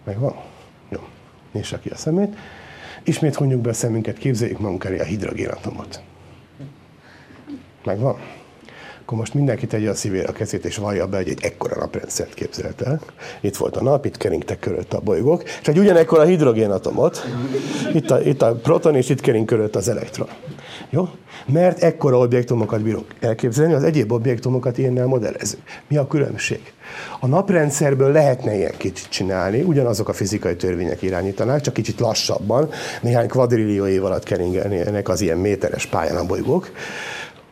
Megvan? 0.05 0.35
Jó. 0.89 1.01
Nyissa 1.53 1.79
ki 1.79 1.89
a 1.89 1.97
szemét. 1.97 2.37
Ismét 3.07 3.35
hunjuk 3.35 3.61
be 3.61 3.71
a 3.71 3.73
szemünket, 3.73 4.19
képzeljük 4.19 4.59
magunk 4.59 4.85
elé 4.85 4.99
a 4.99 5.05
hidrogénatomot. 5.05 6.01
Megvan? 7.85 8.17
Akkor 9.03 9.19
most 9.19 9.35
mindenki 9.35 9.67
tegye 9.67 9.91
a 9.91 9.95
szívére 9.95 10.29
a 10.29 10.33
kezét, 10.33 10.65
és 10.65 10.77
vallja 10.77 11.07
be, 11.07 11.17
hogy 11.17 11.29
egy 11.29 11.43
ekkora 11.43 11.77
naprendszert 11.77 12.35
képzelt 12.35 12.81
el. 12.81 13.01
Itt 13.41 13.57
volt 13.57 13.77
a 13.77 13.83
nap, 13.83 14.05
itt 14.05 14.17
keringtek 14.17 14.59
körött 14.59 14.93
a 14.93 15.01
bolygók, 15.01 15.43
és 15.43 15.69
egy 15.69 15.79
ugyanekkora 15.79 16.25
hidrogénatomot. 16.25 17.25
Itt 17.93 18.11
a, 18.11 18.21
itt 18.21 18.43
a 18.43 18.55
proton, 18.55 18.95
és 18.95 19.09
itt 19.09 19.21
kering 19.21 19.47
körött 19.47 19.77
az 19.77 19.89
elektron. 19.89 20.29
Jó? 20.91 21.09
Mert 21.47 21.83
ekkora 21.83 22.19
objektumokat 22.19 22.83
bírunk 22.83 23.07
elképzelni, 23.21 23.73
az 23.73 23.83
egyéb 23.83 24.13
objektumokat 24.13 24.79
ilyennel 24.79 25.07
modellezzük. 25.07 25.61
Mi 25.89 25.97
a 25.97 26.07
különbség? 26.07 26.73
A 27.21 27.27
naprendszerből 27.27 28.13
lehetne 28.13 28.55
ilyen 28.55 28.75
kicsit 28.77 29.09
csinálni, 29.09 29.63
ugyanazok 29.63 30.09
a 30.09 30.13
fizikai 30.13 30.57
törvények 30.57 31.03
irányítanák, 31.03 31.61
csak 31.61 31.75
kicsit 31.75 32.01
lassabban, 32.01 32.69
néhány 33.03 33.29
kvadrillió 33.29 33.87
év 33.87 34.05
alatt 34.05 34.23
keringelnének 34.23 35.09
az 35.09 35.21
ilyen 35.21 35.39
méteres 35.39 35.87
pályán 35.87 36.17
a 36.17 36.27
bolygók. 36.27 36.71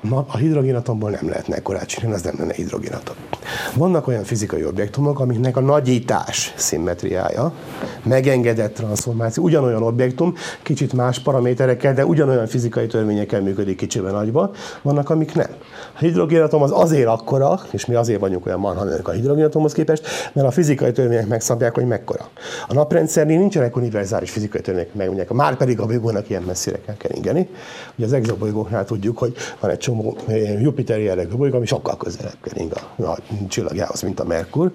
Na, 0.09 0.25
a 0.29 0.37
hidrogénatomból 0.37 1.11
nem 1.11 1.29
lehetne 1.29 1.55
ekkorát 1.57 1.87
csinálni, 1.87 2.15
az 2.15 2.23
nem 2.23 2.35
lenne 2.39 2.53
hidrogénatom. 2.53 3.15
Vannak 3.75 4.07
olyan 4.07 4.25
fizikai 4.25 4.65
objektumok, 4.65 5.21
amiknek 5.21 5.57
a 5.57 5.61
nagyítás 5.61 6.55
szimmetriája, 6.57 7.53
megengedett 8.03 8.75
transformáció, 8.75 9.45
ugyanolyan 9.45 9.83
objektum, 9.83 10.35
kicsit 10.63 10.93
más 10.93 11.19
paraméterekkel, 11.19 11.95
de 11.95 12.07
ugyanolyan 12.07 12.47
fizikai 12.47 12.87
törvényekkel 12.87 13.41
működik 13.41 13.77
kicsiben 13.77 14.13
nagyba, 14.13 14.51
vannak, 14.83 15.11
amik 15.11 15.35
nem. 15.35 15.51
A 15.95 15.99
hidrogénatom 15.99 16.63
az 16.63 16.71
azért 16.75 17.09
akkora, 17.09 17.61
és 17.71 17.87
mi 17.87 17.95
azért 17.95 18.21
vagyunk 18.21 18.47
olyan 18.47 18.59
marhanők 18.59 19.09
a 19.09 19.13
hidrogénatomhoz 19.13 19.73
képest, 19.73 20.07
mert 20.33 20.47
a 20.47 20.51
fizikai 20.51 20.93
törvények 20.93 21.27
megszabják, 21.27 21.75
hogy 21.75 21.87
mekkora. 21.87 22.29
A 22.69 22.75
naprendszernél 22.75 23.39
nincsenek 23.39 23.77
univerzális 23.77 24.31
fizikai 24.31 24.61
törvények, 24.61 24.95
megmondják. 24.95 25.31
Már 25.31 25.57
pedig 25.57 25.81
a 25.81 25.87
bolygónak 25.87 26.31
ilyen 26.31 26.43
messzire 26.43 26.81
kell 26.87 26.97
keringeni. 26.97 27.49
Ugye 27.97 28.07
az 28.07 28.13
exobolygóknál 28.13 28.85
tudjuk, 28.85 29.19
hogy 29.19 29.35
van 29.61 29.71
egy 29.71 29.79
csomó 29.79 29.94
Jupiter 30.61 31.01
jellegű 31.01 31.37
bolygó, 31.37 31.57
ami 31.57 31.67
sokkal 31.67 31.97
közelebb 31.97 32.37
kering 32.43 32.73
a, 32.97 33.03
a 33.03 33.19
csillagjához, 33.49 34.03
mint 34.03 34.21
a 34.21 34.25
Merkur, 34.25 34.73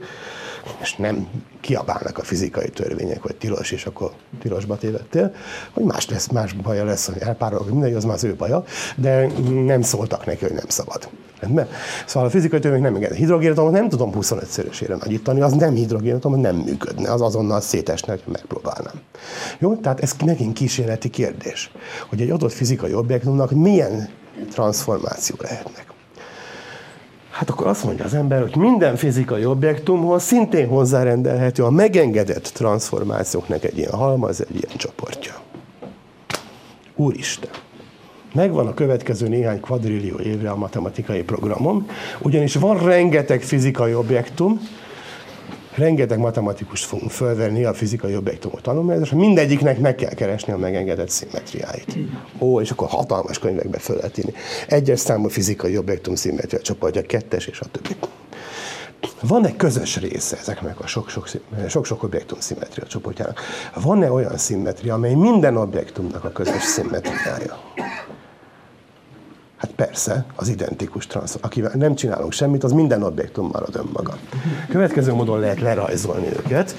és 0.81 0.95
nem 0.95 1.27
kiabálnak 1.61 2.17
a 2.17 2.23
fizikai 2.23 2.69
törvények, 2.69 3.21
hogy 3.21 3.35
tilos, 3.35 3.71
és 3.71 3.85
akkor 3.85 4.11
tilosba 4.41 4.77
tévedtél, 4.77 5.33
hogy 5.71 5.83
más 5.83 6.09
lesz, 6.09 6.27
más 6.27 6.53
baja 6.53 6.83
lesz, 6.83 7.05
hogy 7.05 7.17
elpárolog, 7.21 7.69
mindegy, 7.69 7.93
az 7.93 8.03
már 8.03 8.15
az 8.15 8.23
ő 8.23 8.35
baja, 8.35 8.63
de 8.95 9.27
nem 9.65 9.81
szóltak 9.81 10.25
neki, 10.25 10.45
hogy 10.45 10.53
nem 10.53 10.67
szabad. 10.67 11.09
Rendben? 11.39 11.67
Szóval 12.05 12.27
a 12.27 12.31
fizikai 12.31 12.59
törvények 12.59 12.85
nem 12.85 12.95
enged. 12.95 13.13
Hidrogénatomot 13.13 13.71
nem 13.71 13.89
tudom 13.89 14.11
25-szörösére 14.15 14.99
nagyítani, 14.99 15.41
az 15.41 15.53
nem 15.53 15.73
hidrogénatom, 15.73 16.39
nem 16.39 16.55
működne, 16.55 17.11
az 17.11 17.21
azonnal 17.21 17.61
szétesne, 17.61 18.11
hogy 18.11 18.23
megpróbálnám. 18.31 19.01
Jó? 19.59 19.75
Tehát 19.75 19.99
ez 19.99 20.15
megint 20.25 20.53
kísérleti 20.53 21.09
kérdés, 21.09 21.71
hogy 22.09 22.21
egy 22.21 22.29
adott 22.29 22.51
fizikai 22.51 22.93
objektumnak 22.93 23.51
milyen 23.51 24.09
transformáció 24.47 25.35
lehetnek. 25.39 25.89
Hát 27.29 27.49
akkor 27.49 27.67
azt 27.67 27.83
mondja 27.83 28.05
az 28.05 28.13
ember, 28.13 28.41
hogy 28.41 28.55
minden 28.55 28.95
fizikai 28.95 29.45
objektumhoz 29.45 30.23
szintén 30.23 30.67
hozzárendelhető 30.67 31.63
a 31.63 31.69
megengedett 31.69 32.43
transformációknak 32.43 33.63
egy 33.63 33.77
ilyen 33.77 33.91
halmaz, 33.91 34.41
egy 34.41 34.55
ilyen 34.55 34.77
csoportja. 34.77 35.33
Úristen! 36.95 37.49
Megvan 38.33 38.67
a 38.67 38.73
következő 38.73 39.27
néhány 39.27 39.59
kvadrillió 39.59 40.19
évre 40.19 40.49
a 40.49 40.55
matematikai 40.55 41.23
programom, 41.23 41.87
ugyanis 42.21 42.55
van 42.55 42.77
rengeteg 42.77 43.41
fizikai 43.41 43.93
objektum, 43.93 44.59
rengeteg 45.79 46.17
matematikus 46.17 46.85
fogunk 46.85 47.11
fölvenni 47.11 47.65
a 47.65 47.73
fizikai 47.73 48.15
objektumok 48.15 48.61
tanulmányozásra, 48.61 49.17
mindegyiknek 49.17 49.79
meg 49.79 49.95
kell 49.95 50.13
keresni 50.13 50.53
a 50.53 50.57
megengedett 50.57 51.09
szimmetriáit. 51.09 51.97
Ó, 52.39 52.61
és 52.61 52.71
akkor 52.71 52.87
hatalmas 52.87 53.39
könyvekbe 53.39 53.79
föl 53.79 53.95
lehet 53.95 54.17
írni. 54.17 54.33
Egyes 54.67 54.99
számú 54.99 55.27
fizikai 55.27 55.77
objektum 55.77 56.15
szimmetria 56.15 56.59
csoportja, 56.59 57.01
kettes 57.01 57.47
és 57.47 57.59
a 57.59 57.65
többi. 57.71 57.95
Van 59.21 59.45
egy 59.45 59.55
közös 59.55 59.97
része 59.97 60.37
ezeknek 60.37 60.79
a 60.79 60.87
sok-sok 61.67 62.03
objektum 62.03 62.39
szimmetria 62.39 62.85
csoportjának? 62.85 63.39
Van-e 63.75 64.11
olyan 64.11 64.37
szimmetria, 64.37 64.93
amely 64.93 65.13
minden 65.13 65.57
objektumnak 65.57 66.23
a 66.23 66.31
közös 66.31 66.63
szimmetriája? 66.63 67.59
Hát 69.59 69.71
persze, 69.75 70.25
az 70.35 70.47
identikus 70.47 71.07
transform. 71.07 71.45
Akivel 71.45 71.71
nem 71.75 71.95
csinálunk 71.95 72.31
semmit, 72.31 72.63
az 72.63 72.71
minden 72.71 73.03
objektum 73.03 73.49
marad 73.51 73.75
önmaga. 73.75 74.17
Következő 74.69 75.13
módon 75.13 75.39
lehet 75.39 75.59
lerajzolni 75.59 76.27
őket. 76.27 76.75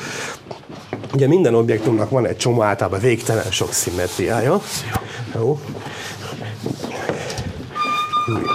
Ugye 1.12 1.26
minden 1.26 1.54
objektumnak 1.54 2.10
van 2.10 2.26
egy 2.26 2.36
csomó 2.36 2.62
általában 2.62 3.00
végtelen 3.00 3.50
sok 3.50 3.72
szimmetriája. 3.72 4.60
Jó. 5.34 5.60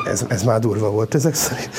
Ez, 0.07 0.25
ez 0.27 0.43
már 0.43 0.59
durva 0.59 0.89
volt 0.89 1.15
ezek 1.15 1.33
szerint. 1.33 1.69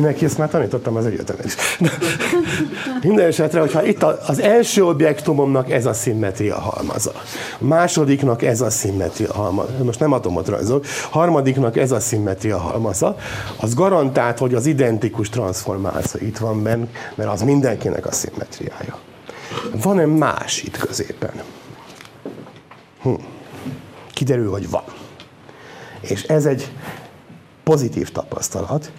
Neki 0.00 0.24
ezt 0.24 0.38
már 0.38 0.48
tanítottam 0.48 0.96
az 0.96 1.06
egyetemen 1.06 1.44
is. 1.44 1.54
Minden 3.02 3.26
esetre, 3.26 3.60
hogyha 3.60 3.84
itt 3.84 4.02
az 4.02 4.40
első 4.40 4.84
objektumomnak 4.84 5.70
ez 5.70 5.86
a 5.86 5.92
szimmetria 5.92 6.58
halmaza, 6.58 7.12
a 7.60 7.64
másodiknak 7.64 8.42
ez 8.42 8.60
a 8.60 8.70
szimmetria 8.70 9.32
halmaza, 9.32 9.84
most 9.84 10.00
nem 10.00 10.12
atomot 10.12 10.48
rajzolok, 10.48 10.84
harmadiknak 11.10 11.76
ez 11.76 11.90
a 11.90 12.00
szimmetria 12.00 12.58
halmaza, 12.58 13.16
az 13.60 13.74
garantált, 13.74 14.38
hogy 14.38 14.54
az 14.54 14.66
identikus 14.66 15.28
transformáció 15.28 16.26
itt 16.26 16.38
van 16.38 16.62
benne, 16.62 16.86
mert 17.14 17.30
az 17.30 17.42
mindenkinek 17.42 18.06
a 18.06 18.12
szimmetriája. 18.12 18.98
Van-e 19.82 20.06
más 20.06 20.62
itt 20.62 20.76
középen? 20.76 21.42
Hm. 23.02 23.14
Kiderül, 24.12 24.50
hogy 24.50 24.70
van. 24.70 24.84
És 26.00 26.22
ez 26.22 26.44
egy 26.44 26.70
pozitív 27.70 28.12
tapasztalat, 28.12 28.92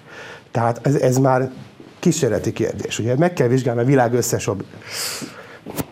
tehát 0.51 0.79
ez, 0.83 0.95
ez 0.95 1.17
már 1.17 1.51
kísérleti 1.99 2.53
kérdés. 2.53 2.99
Ugye 2.99 3.17
meg 3.17 3.33
kell 3.33 3.47
vizsgálni 3.47 3.81
a 3.81 3.85
világ 3.85 4.13
összes, 4.13 4.47
ob... 4.47 4.63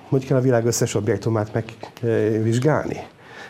hogy 0.09 0.25
kell 0.25 0.37
a 0.37 0.41
világ 0.41 0.65
összes 0.65 0.95
objektumát 0.95 1.51
megvizsgálni? 1.53 3.07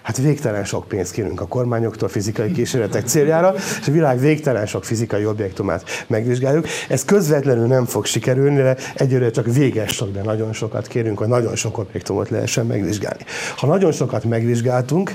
Hát 0.10 0.18
végtelen 0.18 0.66
sok 0.66 0.88
pénzt 0.88 1.12
kérünk 1.12 1.42
a 1.42 1.48
kormányoktól 1.48 2.10
fizikai 2.10 2.52
kísérletek 2.52 3.08
céljára, 3.08 3.54
és 3.82 3.88
a 3.88 3.92
világ 3.92 4.20
végtelen 4.20 4.66
sok 4.66 4.86
fizikai 4.86 5.26
objektumát 5.26 5.84
megvizsgáljuk. 6.08 6.66
Ez 6.88 7.06
közvetlenül 7.06 7.68
nem 7.68 7.86
fog 7.86 8.06
sikerülni, 8.06 8.56
de 8.56 8.78
egyőre 8.96 9.32
csak 9.32 9.54
véges 9.54 9.92
sok, 9.92 10.12
de 10.12 10.22
nagyon 10.22 10.54
sokat 10.54 10.88
kérünk, 10.88 11.18
hogy 11.18 11.28
nagyon 11.28 11.56
sok 11.56 11.78
objektumot 11.78 12.30
lehessen 12.30 12.66
megvizsgálni. 12.66 13.24
Ha 13.58 13.68
nagyon 13.68 13.92
sokat 13.92 14.24
megvizsgáltunk, 14.24 15.12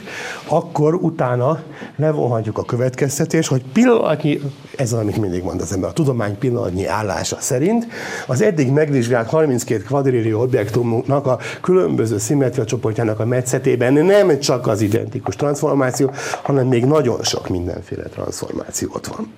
akkor 0.48 0.94
utána 0.94 1.62
levonhatjuk 1.96 2.58
a 2.58 2.64
következtetés, 2.64 3.48
hogy 3.48 3.62
pillanatnyi, 3.72 4.40
ez 4.76 4.92
az, 4.92 4.98
amit 4.98 5.16
mindig 5.16 5.42
mond 5.42 5.60
az 5.60 5.72
ember, 5.72 5.90
a 5.90 5.92
tudomány 5.92 6.38
pillanatnyi 6.38 6.86
állása 6.86 7.36
szerint, 7.40 7.86
az 8.26 8.42
eddig 8.42 8.70
megvizsgált 8.70 9.28
32 9.28 9.82
kvadrillió 9.82 10.40
objektumnak 10.40 11.26
a 11.26 11.38
különböző 11.60 12.18
szimmetria 12.18 12.64
csoportjának 12.64 13.20
a 13.20 13.24
metszetében 13.24 13.92
nem 13.92 14.38
csak 14.38 14.66
az 14.66 14.82
identikus 14.84 15.36
transformáció, 15.36 16.10
hanem 16.42 16.66
még 16.66 16.84
nagyon 16.84 17.22
sok 17.22 17.48
mindenféle 17.48 18.02
transformáció 18.02 18.90
ott 18.92 19.06
van. 19.06 19.32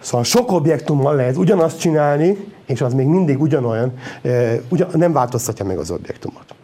Szóval 0.00 0.24
sok 0.24 0.52
objektummal 0.52 1.14
lehet 1.14 1.36
ugyanazt 1.36 1.80
csinálni, 1.80 2.52
és 2.66 2.80
az 2.80 2.94
még 2.94 3.06
mindig 3.06 3.40
ugyanolyan, 3.40 3.98
ugyan, 4.68 4.88
nem 4.92 5.12
változtatja 5.12 5.64
meg 5.64 5.78
az 5.78 5.90
objektumot. 5.90 6.54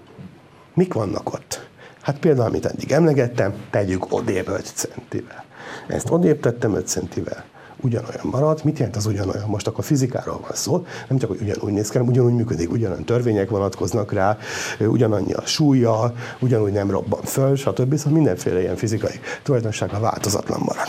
Mik 0.74 0.92
vannak 0.94 1.32
ott? 1.32 1.68
Hát 2.00 2.18
például, 2.18 2.48
amit 2.48 2.66
eddig 2.66 2.92
emlegettem, 2.92 3.54
tegyük 3.70 4.12
odébb 4.12 4.48
5 4.48 4.72
centivel. 4.74 5.44
Ezt 5.86 6.10
odébb 6.10 6.40
tettem 6.40 6.74
5 6.74 6.88
centivel 6.88 7.44
ugyanolyan 7.82 8.26
marad. 8.30 8.60
Mit 8.64 8.78
jelent 8.78 8.96
az 8.96 9.06
ugyanolyan? 9.06 9.48
Most 9.48 9.66
akkor 9.66 9.84
fizikáról 9.84 10.40
van 10.40 10.50
szó, 10.52 10.84
nem 11.08 11.18
csak, 11.18 11.28
hogy 11.28 11.40
ugyanúgy 11.40 11.72
néz 11.72 11.88
ki, 11.88 11.96
hanem 11.96 12.12
ugyanúgy 12.12 12.34
működik, 12.34 12.72
ugyanolyan 12.72 13.04
törvények 13.04 13.50
vonatkoznak 13.50 14.12
rá, 14.12 14.38
ugyanannyi 14.80 15.32
a 15.32 15.46
súlya, 15.46 16.12
ugyanúgy 16.40 16.72
nem 16.72 16.90
robban 16.90 17.22
föl, 17.22 17.56
stb. 17.56 17.96
Szóval 17.96 18.12
mindenféle 18.12 18.60
ilyen 18.60 18.76
fizikai 18.76 19.20
tulajdonsága 19.42 20.00
változatlan 20.00 20.60
marad. 20.64 20.88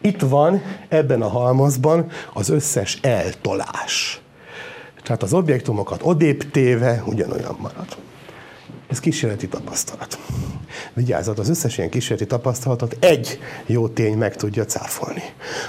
Itt 0.00 0.20
van 0.20 0.62
ebben 0.88 1.22
a 1.22 1.28
halmazban 1.28 2.10
az 2.32 2.48
összes 2.48 2.98
eltolás. 3.02 4.22
Tehát 5.02 5.22
az 5.22 5.32
objektumokat 5.32 6.00
odébb 6.02 6.50
téve 6.50 7.02
ugyanolyan 7.06 7.56
marad. 7.60 7.86
Ez 8.90 9.00
kísérleti 9.00 9.48
tapasztalat. 9.48 10.18
Vigyázzat, 10.92 11.38
az 11.38 11.48
összes 11.48 11.78
ilyen 11.78 11.90
kísérleti 11.90 12.26
tapasztalatot 12.26 12.96
egy 13.00 13.38
jó 13.66 13.88
tény 13.88 14.16
meg 14.16 14.36
tudja 14.36 14.64
cáfolni. 14.64 15.22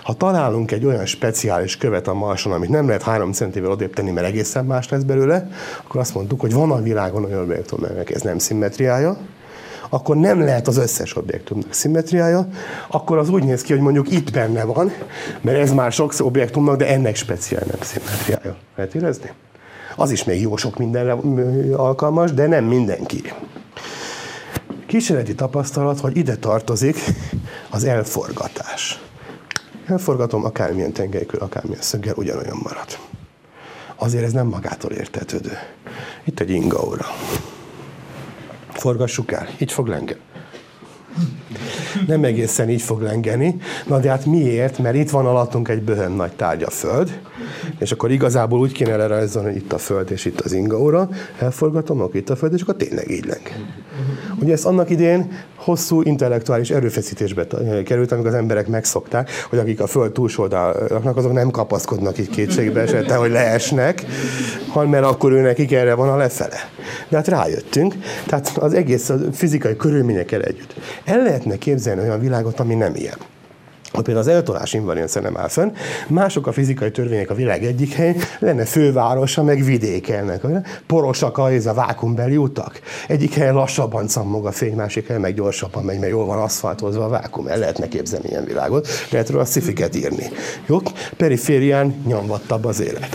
Ha 0.03 0.13
találunk 0.13 0.71
egy 0.71 0.85
olyan 0.85 1.05
speciális 1.05 1.77
követ 1.77 2.07
a 2.07 2.13
Marson, 2.13 2.53
amit 2.53 2.69
nem 2.69 2.87
lehet 2.87 3.03
három 3.03 3.31
centivel 3.31 3.71
odébb 3.71 3.93
tenni, 3.93 4.11
mert 4.11 4.27
egészen 4.27 4.65
más 4.65 4.89
lesz 4.89 5.03
belőle, 5.03 5.49
akkor 5.83 5.99
azt 6.01 6.13
mondtuk, 6.13 6.39
hogy 6.39 6.53
van 6.53 6.71
a 6.71 6.81
világon 6.81 7.23
olyan 7.23 7.41
objektum, 7.41 7.83
aminek 7.83 8.09
ez 8.09 8.21
nem 8.21 8.37
szimmetriája, 8.37 9.17
akkor 9.89 10.15
nem 10.15 10.39
lehet 10.39 10.67
az 10.67 10.77
összes 10.77 11.15
objektumnak 11.15 11.73
szimmetriája, 11.73 12.47
akkor 12.87 13.17
az 13.17 13.29
úgy 13.29 13.43
néz 13.43 13.61
ki, 13.61 13.73
hogy 13.73 13.81
mondjuk 13.81 14.11
itt 14.11 14.31
benne 14.31 14.63
van, 14.63 14.91
mert 15.41 15.57
ez 15.57 15.71
már 15.71 15.91
sok 15.91 16.13
objektumnak, 16.19 16.77
de 16.77 16.87
ennek 16.87 17.15
speciál 17.15 17.63
nem 17.65 17.79
szimmetriája. 17.81 18.55
Lehet 18.75 18.95
érezni? 18.95 19.31
Az 19.95 20.11
is 20.11 20.23
még 20.23 20.41
jó 20.41 20.55
sok 20.55 20.77
mindenre 20.77 21.11
alkalmas, 21.75 22.33
de 22.33 22.47
nem 22.47 22.65
mindenki. 22.65 23.33
Kísérleti 24.85 25.35
tapasztalat, 25.35 25.99
hogy 25.99 26.17
ide 26.17 26.35
tartozik 26.35 26.97
az 27.69 27.83
elforgatás. 27.83 29.01
Elforgatom 29.85 30.45
akármilyen 30.45 30.93
tengelykör, 30.93 31.41
akármilyen 31.41 31.81
szöggel, 31.81 32.13
ugyanolyan 32.17 32.59
marad. 32.63 32.97
Azért 33.95 34.23
ez 34.23 34.31
nem 34.31 34.47
magától 34.47 34.91
értetődő. 34.91 35.57
Itt 36.23 36.39
egy 36.39 36.49
ingaura. 36.49 37.05
Forgassuk 38.69 39.31
el, 39.31 39.47
így 39.57 39.71
fog 39.71 39.87
lengeni. 39.87 40.19
Nem 42.07 42.23
egészen 42.23 42.69
így 42.69 42.81
fog 42.81 43.01
lengeni. 43.01 43.55
Na 43.87 43.99
de 43.99 44.09
hát 44.09 44.25
miért? 44.25 44.77
Mert 44.77 44.95
itt 44.95 45.09
van 45.09 45.25
alattunk 45.25 45.67
egy 45.67 45.81
böhön 45.81 46.11
nagy 46.11 46.31
tárgy 46.31 46.63
a 46.63 46.69
Föld, 46.69 47.19
és 47.79 47.91
akkor 47.91 48.11
igazából 48.11 48.59
úgy 48.59 48.71
kéne 48.71 48.95
lerajzolni, 48.95 49.47
hogy 49.47 49.57
itt 49.57 49.73
a 49.73 49.77
Föld 49.77 50.11
és 50.11 50.25
itt 50.25 50.39
az 50.39 50.51
ingaóra, 50.51 51.09
elforgatom, 51.39 52.01
akkor 52.01 52.15
itt 52.15 52.29
a 52.29 52.35
Föld, 52.35 52.53
és 52.53 52.61
akkor 52.61 52.75
tényleg 52.75 53.11
így 53.11 53.25
leng. 53.25 53.49
Ugye 54.41 54.53
ezt 54.53 54.65
annak 54.65 54.89
idén 54.89 55.31
hosszú 55.55 56.01
intellektuális 56.01 56.69
erőfeszítésbe 56.69 57.47
került, 57.85 58.11
amikor 58.11 58.29
az 58.29 58.37
emberek 58.37 58.67
megszokták, 58.67 59.29
hogy 59.49 59.59
akik 59.59 59.79
a 59.79 59.87
föld 59.87 60.11
túlsó 60.11 60.47
azok 61.15 61.33
nem 61.33 61.49
kapaszkodnak 61.49 62.17
így 62.17 62.29
kétségbe 62.29 62.81
esetben, 62.81 63.17
hogy 63.17 63.31
leesnek, 63.31 64.05
hanem 64.67 64.89
mert 64.89 65.05
akkor 65.05 65.31
ő 65.31 65.41
nekik 65.41 65.71
erre 65.71 65.93
van 65.93 66.09
a 66.09 66.15
lefele. 66.15 66.69
De 67.09 67.17
hát 67.17 67.27
rájöttünk, 67.27 67.95
tehát 68.25 68.57
az 68.57 68.73
egész 68.73 69.09
a 69.09 69.17
fizikai 69.31 69.75
körülményekkel 69.75 70.41
együtt. 70.41 70.75
El 71.03 71.23
lehetne 71.23 71.57
képzelni 71.57 72.01
olyan 72.01 72.19
világot, 72.19 72.59
ami 72.59 72.75
nem 72.75 72.95
ilyen 72.95 73.17
például 74.03 74.27
az 74.27 74.33
eltolás 74.33 74.73
invariancia 74.73 75.21
nem 75.21 75.37
áll 75.37 75.47
fönn, 75.47 75.71
mások 76.07 76.47
a 76.47 76.51
fizikai 76.51 76.91
törvények 76.91 77.29
a 77.29 77.33
világ 77.33 77.63
egyik 77.63 77.93
hely, 77.93 78.15
lenne 78.39 78.65
fővárosa, 78.65 79.43
meg 79.43 79.63
vidékelnek. 79.63 80.41
Porosak 80.87 81.37
a, 81.37 81.51
ez 81.51 81.65
a 81.65 81.73
vákumbeli 81.73 82.37
utak. 82.37 82.79
Egyik 83.07 83.33
helyen 83.33 83.53
lassabban 83.53 84.07
cammog 84.07 84.45
a 84.45 84.51
fény, 84.51 84.75
másik 84.75 85.07
helyen 85.07 85.21
meg 85.21 85.33
gyorsabban 85.33 85.83
megy, 85.83 85.99
mert 85.99 86.11
jól 86.11 86.25
van 86.25 86.37
aszfaltozva 86.37 87.03
a 87.03 87.09
vákum. 87.09 87.47
El 87.47 87.57
lehetne 87.57 87.87
képzelni 87.87 88.29
ilyen 88.29 88.45
világot. 88.45 88.87
Lehet 89.09 89.29
róla 89.29 89.45
szifiket 89.45 89.95
írni. 89.95 90.29
Jó? 90.65 90.77
Periférián 91.17 92.03
nyomvattabb 92.07 92.65
az 92.65 92.81
élet. 92.81 93.07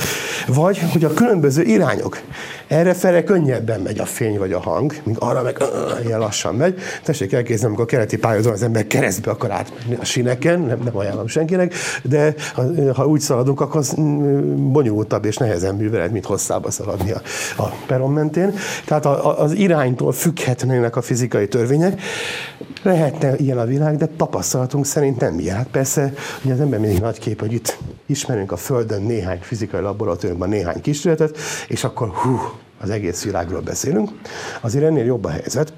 Vagy, 0.47 0.78
hogy 0.92 1.05
a 1.05 1.15
különböző 1.15 1.62
irányok. 1.62 2.20
Erre 2.67 2.94
fele 2.94 3.25
könnyebben 3.25 3.81
megy 3.81 3.99
a 3.99 4.05
fény 4.05 4.39
vagy 4.39 4.52
a 4.52 4.60
hang, 4.60 4.94
míg 5.02 5.17
arra 5.18 5.42
meg 5.42 5.62
ilyen 6.05 6.18
lassan 6.18 6.55
megy. 6.55 6.78
Tessék 7.02 7.33
elképzelni, 7.33 7.67
amikor 7.67 7.84
a 7.84 7.86
keleti 7.86 8.18
pályázón 8.18 8.52
az 8.52 8.62
ember 8.62 8.86
keresztbe 8.86 9.31
akar 9.31 9.50
átmenni 9.50 9.97
a 10.00 10.05
sineken, 10.05 10.60
nem, 10.70 10.81
nem 10.84 10.97
ajánlom 10.97 11.26
senkinek, 11.26 11.74
de 12.02 12.34
ha, 12.55 12.62
ha 12.94 13.07
úgy 13.07 13.20
szaladunk, 13.20 13.60
akkor 13.60 13.81
az 13.81 13.94
mm, 14.00 14.73
bonyolultabb 14.73 15.24
és 15.24 15.36
nehezen 15.36 15.74
művelet, 15.74 16.12
mint 16.12 16.24
hosszába 16.24 16.70
szaladni 16.70 17.10
a, 17.10 17.20
a 17.57 17.66
peron 17.86 18.12
mentén. 18.12 18.55
Tehát 18.84 19.07
a, 19.07 19.26
a, 19.26 19.40
az 19.40 19.52
iránytól 19.52 20.12
függhetnének 20.12 20.97
a 20.97 21.02
fizikai 21.02 21.49
törvények. 21.49 22.00
Lehetne 22.82 23.36
ilyen 23.36 23.58
a 23.58 23.65
világ, 23.65 23.97
de 23.97 24.07
tapasztalatunk 24.07 24.86
szerint 24.86 25.20
nem 25.20 25.39
ilyen. 25.39 25.57
Hát 25.57 25.68
persze, 25.68 26.12
hogy 26.42 26.50
az 26.50 26.60
ember 26.60 26.81
mindig 26.81 27.00
nagy 27.00 27.18
kép, 27.18 27.40
hogy 27.40 27.52
itt 27.52 27.78
ismerünk 28.07 28.52
a 28.52 28.57
Földön 28.57 29.02
néhány 29.02 29.39
fizikai 29.40 29.81
laboratóriumban 29.81 30.49
néhány 30.49 30.81
kísérletet, 30.81 31.36
és 31.68 31.84
akkor 31.84 32.08
hú, 32.08 32.39
az 32.81 32.90
egész 32.90 33.24
világról 33.24 33.60
beszélünk. 33.60 34.10
Azért 34.60 34.84
ennél 34.84 35.05
jobb 35.05 35.24
a 35.24 35.31
helyzet, 35.31 35.73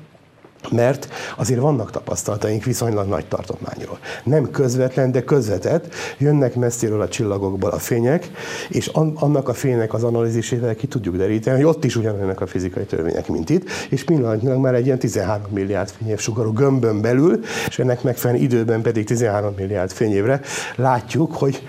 mert 0.71 1.09
azért 1.37 1.61
vannak 1.61 1.91
tapasztalataink 1.91 2.65
viszonylag 2.65 3.09
nagy 3.09 3.27
tartományról. 3.27 3.99
Nem 4.25 4.51
közvetlen, 4.51 5.13
de 5.13 5.25
közvetett, 5.25 5.95
jönnek 6.19 6.55
messziről 6.55 7.01
a 7.01 7.09
csillagokból 7.09 7.71
a 7.71 7.79
fények, 7.79 8.31
és 8.69 8.87
annak 9.15 9.49
a 9.49 9.55
fénynek 9.55 9.95
az 9.95 10.05
analízisével 10.05 10.75
ki 10.75 10.87
tudjuk 10.87 11.17
deríteni, 11.17 11.57
hogy 11.57 11.75
ott 11.75 11.85
is 11.85 11.97
ugyanolyanak 11.97 12.41
a 12.41 12.47
fizikai 12.47 12.85
törvények, 12.85 13.29
mint 13.29 13.51
itt, 13.51 13.69
és 13.91 14.05
pillanatnyilag 14.05 14.59
már 14.59 14.75
egy 14.75 14.87
ilyen 14.87 14.99
13 14.99 15.47
milliárd 15.51 15.91
fényév 15.99 16.19
sugarú 16.19 16.53
gömbön 16.53 17.01
belül, 17.01 17.41
és 17.69 17.79
ennek 17.79 18.03
megfelelően 18.03 18.45
időben 18.45 18.83
pedig 18.83 19.07
13 19.07 19.55
milliárd 19.57 19.91
fényévre 19.91 20.41
látjuk, 20.77 21.33
hogy 21.33 21.63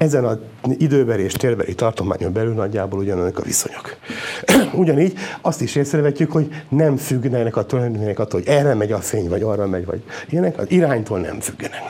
ezen 0.00 0.24
az 0.24 0.38
időbeli 0.78 1.22
és 1.22 1.32
térbeli 1.32 1.74
tartományon 1.74 2.32
belül 2.32 2.54
nagyjából 2.54 2.98
ugyanolyanok 2.98 3.38
a 3.38 3.42
viszonyok. 3.42 3.96
Ugyanígy 4.82 5.18
azt 5.40 5.60
is 5.60 5.74
észrevetjük, 5.74 6.32
hogy 6.32 6.48
nem 6.68 6.96
függnek 6.96 7.56
a 7.56 7.64
tulajdonképpen 7.64 8.14
attól, 8.14 8.40
hogy 8.40 8.48
erre 8.48 8.74
megy 8.74 8.92
a 8.92 8.98
fény, 8.98 9.28
vagy 9.28 9.42
arra 9.42 9.66
megy, 9.66 9.84
vagy 9.84 10.02
ilyenek, 10.28 10.58
az 10.58 10.70
iránytól 10.70 11.18
nem 11.18 11.40
függenek. 11.40 11.80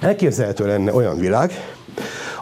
Elképzelhető 0.00 0.66
lenne 0.66 0.94
olyan 0.94 1.18
világ, 1.18 1.52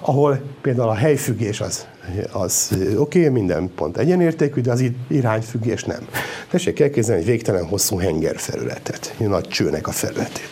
ahol 0.00 0.40
például 0.60 0.88
a 0.88 0.94
helyfüggés 0.94 1.60
az, 1.60 1.86
az 2.32 2.68
oké, 2.96 3.18
okay, 3.18 3.28
minden 3.28 3.70
pont 3.74 3.96
egyenértékű, 3.96 4.60
de 4.60 4.70
az 4.70 4.84
irányfüggés 5.08 5.84
nem. 5.84 6.08
Tessék 6.50 6.80
elképzelni 6.80 7.20
egy 7.20 7.26
végtelen 7.26 7.64
hosszú 7.64 7.96
henger 7.96 8.38
felületet, 8.38 9.14
egy 9.18 9.28
nagy 9.28 9.48
csőnek 9.48 9.86
a 9.86 9.92
felületét. 9.92 10.48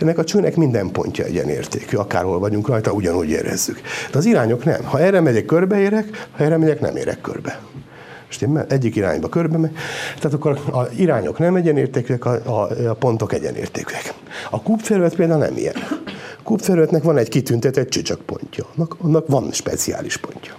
Ennek 0.00 0.18
a 0.18 0.24
csőnek 0.24 0.56
minden 0.56 0.90
pontja 0.90 1.24
egyenértékű, 1.24 1.96
akárhol 1.96 2.38
vagyunk 2.38 2.68
rajta, 2.68 2.92
ugyanúgy 2.92 3.28
érezzük. 3.28 3.80
De 4.12 4.18
az 4.18 4.24
irányok 4.24 4.64
nem. 4.64 4.84
Ha 4.84 5.00
erre 5.00 5.20
megyek, 5.20 5.44
körbeérek, 5.44 6.28
ha 6.36 6.44
erre 6.44 6.56
megyek, 6.56 6.80
nem 6.80 6.96
érek 6.96 7.20
körbe. 7.20 7.60
Stimmel? 8.28 8.66
Egyik 8.68 8.96
irányba 8.96 9.28
körbe 9.28 9.58
megy. 9.58 9.72
Tehát 10.16 10.32
akkor 10.32 10.60
a 10.72 10.88
irányok 10.96 11.38
nem 11.38 11.56
egyenértékűek, 11.56 12.24
a, 12.24 12.30
a, 12.44 12.88
a 12.88 12.94
pontok 12.94 13.32
egyenértékűek. 13.32 14.14
A 14.50 14.62
kúpfelület 14.62 15.14
például 15.14 15.40
nem 15.40 15.56
ilyen. 15.56 15.74
A 16.38 16.42
kúpfelületnek 16.42 17.02
van 17.02 17.16
egy 17.16 17.28
kitüntetett 17.28 17.88
csücsökpontja. 17.88 18.66
Annak, 18.76 18.96
annak 19.00 19.26
van 19.26 19.52
speciális 19.52 20.16
pontja. 20.16 20.52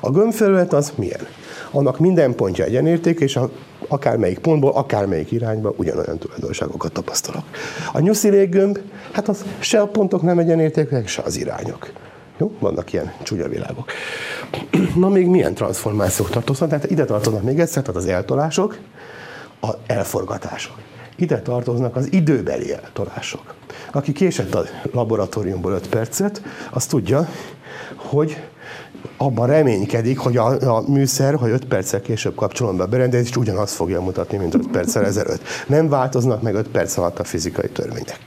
A 0.00 0.10
gömbfelület 0.10 0.72
az 0.72 0.92
milyen? 0.96 1.26
Annak 1.70 1.98
minden 1.98 2.34
pontja 2.34 2.64
egyenérték, 2.64 3.20
és 3.20 3.36
a, 3.36 3.50
akármelyik 3.88 4.38
pontból, 4.38 4.72
akármelyik 4.72 5.30
irányba 5.30 5.74
ugyanolyan 5.76 6.18
tulajdonságokat 6.18 6.92
tapasztalok. 6.92 7.44
A 7.92 8.00
nyuszi 8.00 8.28
léggömb, 8.28 8.78
hát 9.12 9.28
az 9.28 9.44
se 9.58 9.80
a 9.80 9.86
pontok 9.86 10.22
nem 10.22 10.38
egyenértékűek, 10.38 11.08
se 11.08 11.22
az 11.22 11.36
irányok. 11.36 11.90
Jó? 12.38 12.52
Vannak 12.58 12.92
ilyen 12.92 13.12
csúnya 13.22 13.48
világok. 13.48 13.90
Na 14.94 15.08
még 15.08 15.26
milyen 15.26 15.54
transformációk 15.54 16.30
tartoznak? 16.30 16.68
Tehát 16.68 16.90
ide 16.90 17.04
tartoznak 17.04 17.42
még 17.42 17.60
egyszer, 17.60 17.82
tehát 17.82 18.00
az 18.00 18.06
eltolások, 18.06 18.78
az 19.60 19.74
elforgatások. 19.86 20.74
Ide 21.16 21.40
tartoznak 21.40 21.96
az 21.96 22.12
időbeli 22.12 22.72
eltolások. 22.72 23.54
Aki 23.92 24.12
késett 24.12 24.54
a 24.54 24.64
laboratóriumból 24.92 25.72
5 25.72 25.88
percet, 25.88 26.42
az 26.70 26.86
tudja, 26.86 27.28
hogy 27.96 28.36
abban 29.16 29.46
reménykedik, 29.46 30.18
hogy 30.18 30.36
a, 30.36 30.76
a 30.76 30.84
műszer, 30.88 31.34
ha 31.34 31.48
5 31.48 31.64
perccel 31.64 32.00
később 32.00 32.34
kapcsolom 32.34 32.76
be 32.76 32.82
a 32.82 32.86
berendezést, 32.86 33.36
ugyanazt 33.36 33.74
fogja 33.74 34.00
mutatni, 34.00 34.36
mint 34.36 34.54
5 34.54 34.68
perccel 34.70 35.04
ezelőtt. 35.04 35.42
Nem 35.66 35.88
változnak 35.88 36.42
meg 36.42 36.54
5 36.54 36.68
perc 36.68 36.96
alatt 36.96 37.18
a 37.18 37.24
fizikai 37.24 37.68
törvények. 37.68 38.18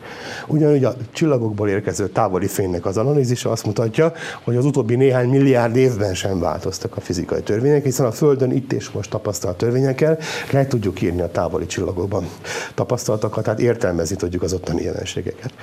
Ugyanúgy 0.48 0.84
a 0.84 0.96
csillagokból 1.12 1.70
érkező 1.70 2.08
távoli 2.08 2.48
fénynek 2.48 2.86
az 2.86 2.98
analízise 2.98 3.50
azt 3.50 3.66
mutatja, 3.66 4.14
hogy 4.44 4.56
az 4.56 4.66
utóbbi 4.66 4.96
néhány 4.96 5.30
milliárd 5.30 5.76
évben 5.76 6.14
sem 6.14 6.40
változtak 6.40 6.98
a 6.98 7.02
fizikai 7.02 7.42
törvények, 7.42 7.84
hiszen 7.84 8.06
a 8.06 8.12
Földön 8.12 8.52
itt 8.52 8.74
és 8.74 8.90
most 8.90 9.10
tapasztalt 9.10 9.58
törvényekkel 9.58 10.18
le 10.52 10.68
tudjuk 10.68 11.02
írni 11.02 11.22
a 11.22 11.32
távoli 11.32 11.66
csillagokban 11.66 12.30
tapasztaltakat, 12.76 13.44
tehát 13.44 13.60
értelmezni 13.60 14.16
tudjuk 14.16 14.42
az 14.42 14.54
ottani 14.54 14.82
jelenségeket. 14.84 15.54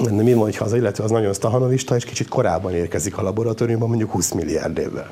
Mi 0.00 0.34
van, 0.34 0.52
ha 0.52 0.64
az 0.64 0.74
illető 0.74 1.02
az 1.02 1.10
nagyon 1.10 1.32
stahanovista, 1.32 1.96
és 1.96 2.04
kicsit 2.04 2.28
korábban 2.28 2.74
érkezik 2.74 3.18
a 3.18 3.22
laboratóriumban, 3.22 3.88
mondjuk 3.88 4.10
20 4.10 4.32
milliárd 4.32 4.78
évvel 4.78 5.10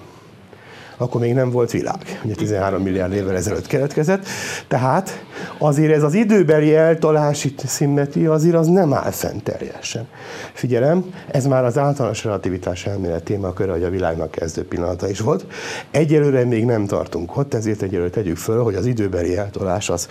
akkor 0.97 1.21
még 1.21 1.35
nem 1.35 1.51
volt 1.51 1.71
világ. 1.71 2.21
Ugye 2.25 2.35
13 2.35 2.83
milliárd 2.83 3.13
évvel 3.13 3.37
ezelőtt 3.37 3.67
keletkezett. 3.67 4.27
Tehát 4.69 5.25
azért 5.59 5.93
ez 5.93 6.03
az 6.03 6.15
időbeli 6.15 6.75
eltolási 6.75 7.55
szimmetria 7.65 8.33
azért 8.33 8.55
az 8.55 8.67
nem 8.67 8.93
áll 8.93 9.11
fent 9.11 9.43
teljesen. 9.43 10.07
Figyelem, 10.53 11.05
ez 11.31 11.47
már 11.47 11.65
az 11.65 11.79
általános 11.79 12.25
relativitás 12.25 12.87
elmélet 12.87 13.23
témaköre, 13.23 13.73
hogy 13.73 13.83
a 13.83 13.91
világnak 13.91 14.31
kezdő 14.31 14.65
pillanata 14.65 15.09
is 15.09 15.21
volt. 15.21 15.47
Egyelőre 15.91 16.45
még 16.45 16.65
nem 16.65 16.87
tartunk 16.87 17.37
ott, 17.37 17.55
ezért 17.55 17.83
egyelőre 17.83 18.11
tegyük 18.11 18.37
föl, 18.37 18.63
hogy 18.63 18.75
az 18.75 18.87
időbeli 18.87 19.37
eltolás 19.37 19.89
az, 19.89 20.09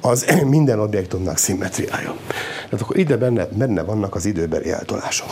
az 0.00 0.26
minden 0.56 0.80
objektumnak 0.80 1.38
szimmetriája. 1.38 2.14
Tehát 2.64 2.80
akkor 2.80 2.96
ide 2.98 3.16
benne, 3.16 3.46
benne 3.52 3.82
vannak 3.82 4.14
az 4.14 4.26
időbeli 4.26 4.70
eltolások. 4.70 5.28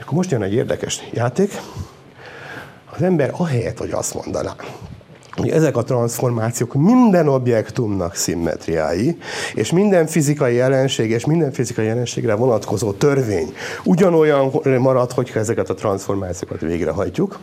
Akkor 0.00 0.14
most 0.16 0.30
jön 0.30 0.42
egy 0.42 0.54
érdekes 0.54 1.00
játék, 1.12 1.60
az 2.96 3.02
ember 3.02 3.30
ahelyett, 3.32 3.78
hogy 3.78 3.90
azt 3.90 4.14
mondaná, 4.14 4.54
hogy 5.36 5.50
ezek 5.50 5.76
a 5.76 5.82
transformációk 5.82 6.74
minden 6.74 7.28
objektumnak 7.28 8.14
szimmetriái, 8.14 9.18
és 9.54 9.72
minden 9.72 10.06
fizikai 10.06 10.54
jelenség 10.54 11.10
és 11.10 11.26
minden 11.26 11.52
fizikai 11.52 11.86
jelenségre 11.86 12.34
vonatkozó 12.34 12.92
törvény 12.92 13.54
ugyanolyan 13.84 14.52
marad, 14.78 15.12
hogyha 15.12 15.38
ezeket 15.38 15.70
a 15.70 15.74
transformációkat 15.74 16.60
végrehajtjuk, 16.60 17.38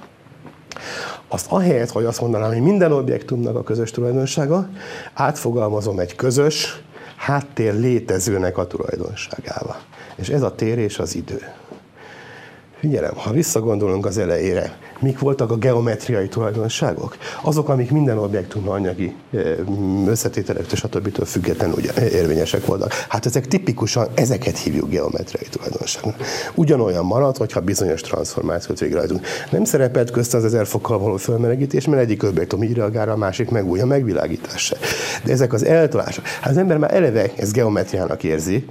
azt 1.28 1.52
ahelyett, 1.52 1.90
hogy 1.90 2.06
azt 2.06 2.22
mondanám, 2.22 2.52
hogy 2.52 2.62
minden 2.62 2.92
objektumnak 2.92 3.56
a 3.56 3.64
közös 3.64 3.92
tulajdonsága, 3.92 4.70
átfogalmazom 5.14 6.00
egy 6.00 6.16
közös, 6.16 6.84
háttér 7.18 7.74
létezőnek 7.74 8.58
a 8.58 8.68
tulajdonságával. 8.68 9.78
És 10.16 10.30
ez 10.30 10.42
a 10.42 10.56
tér 10.56 10.78
és 10.78 11.00
az 11.00 11.16
idő. 11.16 11.42
Figyelem, 12.80 13.16
ha 13.16 13.32
visszagondolunk 13.32 14.06
az 14.06 14.18
elejére, 14.18 14.78
mik 15.04 15.20
voltak 15.20 15.52
a 15.52 15.56
geometriai 15.56 16.28
tulajdonságok? 16.28 17.18
Azok, 17.42 17.70
amik 17.70 17.92
minden 17.92 18.18
objektum 18.18 18.70
anyagi 18.70 19.16
összetételektől, 20.08 20.78
stb. 20.78 21.26
függetlenül 21.26 21.78
érvényesek 22.12 22.66
voltak. 22.66 22.94
Hát 23.10 23.26
ezek 23.26 23.48
tipikusan, 23.48 24.08
ezeket 24.14 24.58
hívjuk 24.58 24.90
geometriai 24.90 25.48
tulajdonságnak. 25.50 26.16
Ugyanolyan 26.56 27.06
marad, 27.06 27.38
hogyha 27.38 27.60
bizonyos 27.60 28.02
transformációt 28.02 28.80
végrehajtunk. 28.80 29.26
Nem 29.50 29.64
szerepelt 29.64 30.12
közt 30.12 30.34
az 30.34 30.46
ezer 30.46 30.68
fokkal 30.68 31.00
való 31.00 31.16
fölmelegítés, 31.16 31.88
mert 31.88 32.02
egyik 32.02 32.24
objektum 32.24 32.64
így 32.64 32.74
reagál, 32.74 33.10
a 33.10 33.16
másik 33.16 33.50
meg 33.50 33.70
új 33.70 33.80
a 33.80 33.86
megvilágítás 33.86 34.74
De 35.24 35.32
ezek 35.32 35.54
az 35.54 35.66
eltolások. 35.66 36.26
Hát 36.26 36.52
az 36.52 36.58
ember 36.58 36.78
már 36.78 36.94
eleve 36.94 37.32
ezt 37.36 37.54
geometriának 37.54 38.24
érzi, 38.24 38.66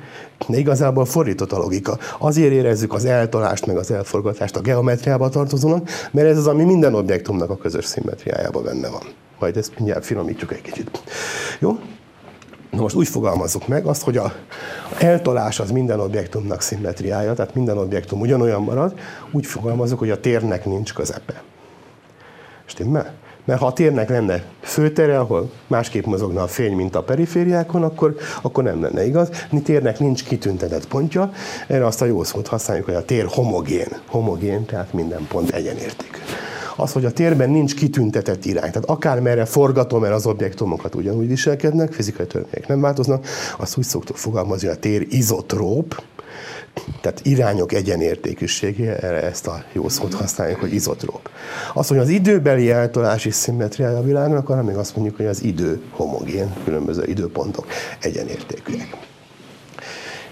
de 0.48 0.58
igazából 0.58 1.04
fordított 1.04 1.52
a 1.52 1.58
logika. 1.58 1.98
Azért 2.18 2.52
érezzük 2.52 2.94
az 2.94 3.04
eltolást, 3.04 3.66
meg 3.66 3.76
az 3.76 3.90
elforgatást 3.90 4.56
a 4.56 4.60
geometriába 4.60 5.28
tartozónak, 5.28 5.88
mert 6.10 6.21
ez 6.26 6.36
az, 6.38 6.46
ami 6.46 6.64
minden 6.64 6.94
objektumnak 6.94 7.50
a 7.50 7.56
közös 7.56 7.84
szimmetriájában 7.84 8.62
benne 8.62 8.88
van. 8.88 9.02
Majd 9.38 9.56
ezt 9.56 9.74
mindjárt 9.76 10.04
finomítjuk 10.04 10.52
egy 10.52 10.62
kicsit. 10.62 11.02
Jó? 11.58 11.78
Na 12.70 12.80
most 12.80 12.94
úgy 12.94 13.08
fogalmazzuk 13.08 13.68
meg 13.68 13.86
azt, 13.86 14.02
hogy 14.02 14.16
a 14.16 14.32
eltolás 14.98 15.60
az 15.60 15.70
minden 15.70 16.00
objektumnak 16.00 16.60
szimmetriája, 16.60 17.34
tehát 17.34 17.54
minden 17.54 17.78
objektum 17.78 18.20
ugyanolyan 18.20 18.62
marad, 18.62 18.94
úgy 19.30 19.46
fogalmazok, 19.46 19.98
hogy 19.98 20.10
a 20.10 20.20
térnek 20.20 20.64
nincs 20.64 20.92
közepe. 20.92 21.42
Stimmel? 22.64 23.12
Mert 23.44 23.60
ha 23.60 23.66
a 23.66 23.72
térnek 23.72 24.08
lenne 24.08 24.44
főtere, 24.60 25.18
ahol 25.18 25.50
másképp 25.66 26.04
mozogna 26.04 26.42
a 26.42 26.46
fény, 26.46 26.72
mint 26.72 26.94
a 26.94 27.02
perifériákon, 27.02 27.82
akkor, 27.82 28.16
akkor 28.42 28.64
nem 28.64 28.82
lenne 28.82 29.06
igaz. 29.06 29.28
Mi 29.50 29.60
térnek 29.60 29.98
nincs 29.98 30.24
kitüntetett 30.24 30.88
pontja, 30.88 31.32
erre 31.66 31.86
azt 31.86 32.02
a 32.02 32.04
jó 32.04 32.22
szót 32.24 32.46
használjuk, 32.46 32.86
hogy 32.86 32.94
a 32.94 33.04
tér 33.04 33.26
homogén. 33.28 33.88
Homogén, 34.06 34.64
tehát 34.64 34.92
minden 34.92 35.26
pont 35.28 35.50
egyenértékű. 35.50 36.18
Az, 36.76 36.92
hogy 36.92 37.04
a 37.04 37.10
térben 37.10 37.50
nincs 37.50 37.74
kitüntetett 37.74 38.44
irány, 38.44 38.70
tehát 38.70 38.88
akár 38.88 39.20
merre 39.20 39.44
forgatom 39.44 40.04
el 40.04 40.12
az 40.12 40.26
objektumokat 40.26 40.94
ugyanúgy 40.94 41.28
viselkednek, 41.28 41.92
fizikai 41.92 42.26
törvények 42.26 42.68
nem 42.68 42.80
változnak, 42.80 43.26
azt 43.58 43.76
úgy 43.76 43.84
szoktuk 43.84 44.16
fogalmazni, 44.16 44.66
hogy 44.66 44.76
a 44.76 44.80
tér 44.80 45.06
izotróp, 45.10 46.02
tehát 47.00 47.20
irányok 47.22 47.72
egyenértékűsége, 47.72 48.98
erre 48.98 49.22
ezt 49.22 49.46
a 49.46 49.64
jó 49.72 49.88
szót 49.88 50.14
használjuk, 50.14 50.60
hogy 50.60 50.74
izotróp. 50.74 51.30
Az, 51.74 51.88
hogy 51.88 51.98
az 51.98 52.08
időbeli 52.08 52.70
eltolási 52.70 53.30
szimmetriája 53.30 53.98
a 53.98 54.02
világnak, 54.02 54.46
hanem 54.46 54.64
még 54.64 54.76
azt 54.76 54.96
mondjuk, 54.96 55.16
hogy 55.16 55.26
az 55.26 55.42
idő 55.42 55.82
homogén, 55.90 56.54
különböző 56.64 57.04
időpontok 57.06 57.66
egyenértékűek. 58.00 58.96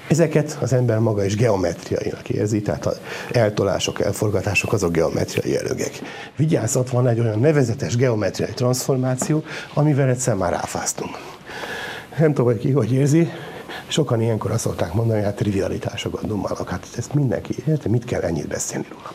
Ezeket 0.08 0.58
az 0.60 0.72
ember 0.72 0.98
maga 0.98 1.24
is 1.24 1.36
geometriainak 1.36 2.28
érzi, 2.28 2.62
tehát 2.62 2.86
az 2.86 3.00
eltolások, 3.32 4.00
elforgatások 4.00 4.72
azok 4.72 4.92
geometriai 4.92 5.52
jelögek. 5.52 6.00
Vigyázzat, 6.36 6.90
van 6.90 7.08
egy 7.08 7.20
olyan 7.20 7.38
nevezetes 7.38 7.96
geometriai 7.96 8.52
transformáció, 8.54 9.42
amivel 9.74 10.08
egyszer 10.08 10.34
már 10.34 10.52
ráfáztunk. 10.52 11.18
Nem 12.18 12.28
tudom, 12.28 12.44
hogy 12.52 12.58
ki 12.58 12.70
hogy 12.70 12.92
érzi, 12.92 13.30
Sokan 13.86 14.20
ilyenkor 14.20 14.50
azt 14.50 14.60
szokták 14.60 14.92
mondani, 14.92 15.18
hogy 15.18 15.26
hát 15.26 15.36
trivialitásokat 15.36 16.26
dumálok. 16.26 16.68
Hát 16.68 16.86
ezt 16.96 17.14
mindenki 17.14 17.54
érti, 17.66 17.88
mit 17.88 18.04
kell 18.04 18.20
ennyit 18.20 18.48
beszélni 18.48 18.86
róla. 18.90 19.12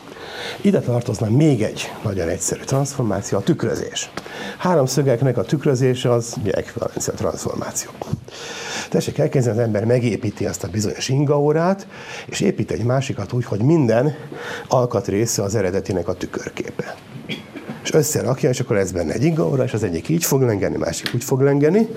Ide 0.60 0.80
tartozna 0.80 1.30
még 1.30 1.62
egy 1.62 1.92
nagyon 2.04 2.28
egyszerű 2.28 2.60
transformáció, 2.60 3.38
a 3.38 3.42
tükrözés. 3.42 4.10
Háromszögeknek 4.58 5.38
a 5.38 5.42
tükrözése 5.42 6.12
az 6.12 6.34
ekvivalencia 6.50 7.12
transformáció. 7.12 7.90
Tessék 8.90 9.18
elkezdeni, 9.18 9.58
az 9.58 9.64
ember 9.64 9.84
megépíti 9.84 10.46
azt 10.46 10.64
a 10.64 10.68
bizonyos 10.68 11.08
ingaórát, 11.08 11.86
és 12.26 12.40
épít 12.40 12.70
egy 12.70 12.84
másikat 12.84 13.32
úgy, 13.32 13.44
hogy 13.44 13.60
minden 13.60 14.14
alkatrésze 14.68 15.42
az 15.42 15.54
eredetinek 15.54 16.08
a 16.08 16.14
tükörképe. 16.14 16.94
És 17.82 17.92
összerakja, 17.92 18.48
és 18.48 18.60
akkor 18.60 18.76
lesz 18.76 18.90
benne 18.90 19.12
egy 19.12 19.24
ingaóra, 19.24 19.64
és 19.64 19.72
az 19.72 19.82
egyik 19.82 20.08
így 20.08 20.24
fog 20.24 20.42
lengeni, 20.42 20.76
másik 20.76 21.10
úgy 21.14 21.24
fog 21.24 21.40
lengeni, 21.40 21.88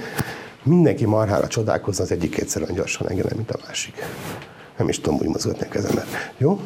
mindenki 0.69 1.05
marhára 1.05 1.47
csodálkozna, 1.47 2.03
az 2.03 2.11
egyik 2.11 2.45
olyan 2.57 2.73
gyorsan 2.73 3.09
engem, 3.09 3.25
mint 3.35 3.51
a 3.51 3.59
másik. 3.67 3.93
Nem 4.77 4.89
is 4.89 4.99
tudom 4.99 5.19
úgy 5.21 5.27
mozgatni 5.27 5.65
a 5.65 5.69
kezemet. 5.69 6.33
Jó? 6.37 6.59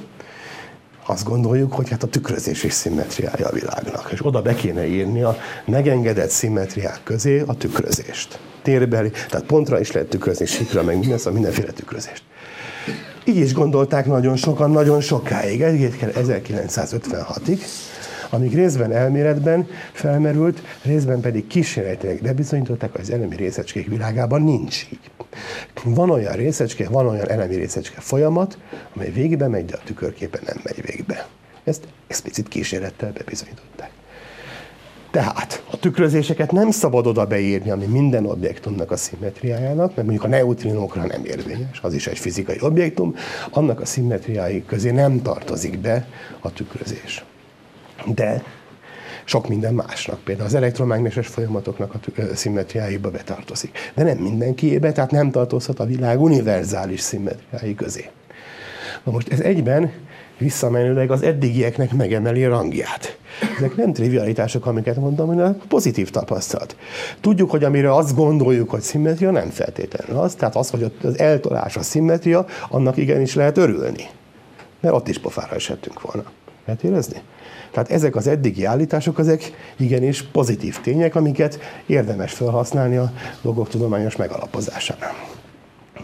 Azt 1.05 1.23
gondoljuk, 1.23 1.73
hogy 1.73 1.89
hát 1.89 2.03
a 2.03 2.07
tükrözés 2.07 2.63
is 2.63 2.73
szimmetriája 2.73 3.47
a 3.47 3.51
világnak. 3.51 4.09
És 4.11 4.25
oda 4.25 4.41
be 4.41 4.55
kéne 4.55 4.85
írni 4.85 5.21
a 5.21 5.37
megengedett 5.65 6.29
szimmetriák 6.29 6.99
közé 7.03 7.43
a 7.47 7.53
tükrözést. 7.53 8.39
Térbeli, 8.61 9.11
tehát 9.29 9.45
pontra 9.45 9.79
is 9.79 9.91
lehet 9.91 10.09
tükrözni, 10.09 10.45
sikra, 10.45 10.83
meg 10.83 10.97
minden, 10.97 11.17
szóval 11.17 11.33
mindenféle 11.33 11.71
tükrözést. 11.71 12.23
Így 13.25 13.37
is 13.37 13.53
gondolták 13.53 14.05
nagyon 14.05 14.35
sokan, 14.35 14.71
nagyon 14.71 15.01
sokáig, 15.01 15.63
1956-ig, 15.63 17.59
amíg 18.33 18.53
részben 18.53 18.91
elméletben 18.91 19.67
felmerült, 19.91 20.61
részben 20.83 21.19
pedig 21.19 21.47
kísérletileg 21.47 22.21
bebizonyították, 22.21 22.91
hogy 22.91 23.01
az 23.01 23.09
elemi 23.09 23.35
részecskék 23.35 23.87
világában 23.87 24.41
nincs 24.41 24.85
így. 24.91 25.11
Van 25.83 26.09
olyan 26.09 26.33
részecske, 26.33 26.89
van 26.89 27.07
olyan 27.07 27.29
elemi 27.29 27.55
részecske 27.55 28.01
folyamat, 28.01 28.57
amely 28.95 29.11
végbe 29.11 29.47
megy, 29.47 29.65
de 29.65 29.75
a 29.75 29.83
tükörképe 29.85 30.39
nem 30.45 30.57
megy 30.63 30.81
végbe. 30.85 31.27
Ezt 31.63 31.87
explicit 32.07 32.47
kísérlettel 32.47 33.11
bebizonyították. 33.11 33.91
Tehát 35.11 35.63
a 35.71 35.77
tükrözéseket 35.77 36.51
nem 36.51 36.71
szabad 36.71 37.07
oda 37.07 37.25
beírni, 37.25 37.69
ami 37.69 37.85
minden 37.85 38.25
objektumnak 38.25 38.91
a 38.91 38.97
szimmetriájának, 38.97 39.95
mert 39.95 40.07
mondjuk 40.07 40.23
a 40.23 40.27
neutrinókra 40.27 41.05
nem 41.05 41.25
érvényes, 41.25 41.79
az 41.81 41.93
is 41.93 42.07
egy 42.07 42.17
fizikai 42.17 42.57
objektum, 42.59 43.15
annak 43.49 43.79
a 43.81 43.85
szimmetriái 43.85 44.65
közé 44.65 44.91
nem 44.91 45.21
tartozik 45.21 45.79
be 45.79 46.07
a 46.39 46.53
tükrözés 46.53 47.23
de 48.05 48.43
sok 49.25 49.47
minden 49.47 49.73
másnak. 49.73 50.19
Például 50.19 50.47
az 50.47 50.53
elektromágneses 50.53 51.27
folyamatoknak 51.27 51.93
a 51.93 51.99
szimmetriáiba 52.35 53.11
betartozik. 53.11 53.77
De 53.93 54.03
nem 54.03 54.17
mindenkiébe, 54.17 54.91
tehát 54.91 55.11
nem 55.11 55.31
tartozhat 55.31 55.79
a 55.79 55.85
világ 55.85 56.21
univerzális 56.21 56.99
szimmetriái 56.99 57.75
közé. 57.75 58.09
Na 59.03 59.11
most 59.11 59.31
ez 59.31 59.39
egyben 59.39 59.91
visszamenőleg 60.37 61.11
az 61.11 61.21
eddigieknek 61.21 61.93
megemeli 61.93 62.45
a 62.45 62.49
rangját. 62.49 63.17
Ezek 63.57 63.75
nem 63.75 63.93
trivialitások, 63.93 64.65
amiket 64.65 64.95
mondtam, 64.95 65.27
hanem 65.27 65.57
pozitív 65.67 66.09
tapasztalat. 66.09 66.75
Tudjuk, 67.21 67.51
hogy 67.51 67.63
amire 67.63 67.95
azt 67.95 68.15
gondoljuk, 68.15 68.69
hogy 68.69 68.81
szimmetria, 68.81 69.31
nem 69.31 69.49
feltétlenül 69.49 70.23
az. 70.23 70.35
Tehát 70.35 70.55
az, 70.55 70.69
hogy 70.69 70.91
az 71.03 71.19
eltolás 71.19 71.75
a 71.75 71.81
szimmetria, 71.81 72.45
annak 72.69 72.97
igenis 72.97 73.35
lehet 73.35 73.57
örülni. 73.57 74.05
Mert 74.79 74.95
ott 74.95 75.07
is 75.07 75.19
pofára 75.19 75.55
esettünk 75.55 76.01
volna. 76.01 76.31
Lehet 76.65 76.83
érezni? 76.83 77.21
Tehát 77.73 77.91
ezek 77.91 78.15
az 78.15 78.27
eddigi 78.27 78.65
állítások, 78.65 79.19
ezek 79.19 79.51
igenis 79.77 80.23
pozitív 80.23 80.81
tények, 80.81 81.15
amiket 81.15 81.59
érdemes 81.85 82.33
felhasználni 82.33 82.97
a 82.97 83.11
dolgok 83.41 83.69
tudományos 83.69 84.15
megalapozásánál. 84.15 85.13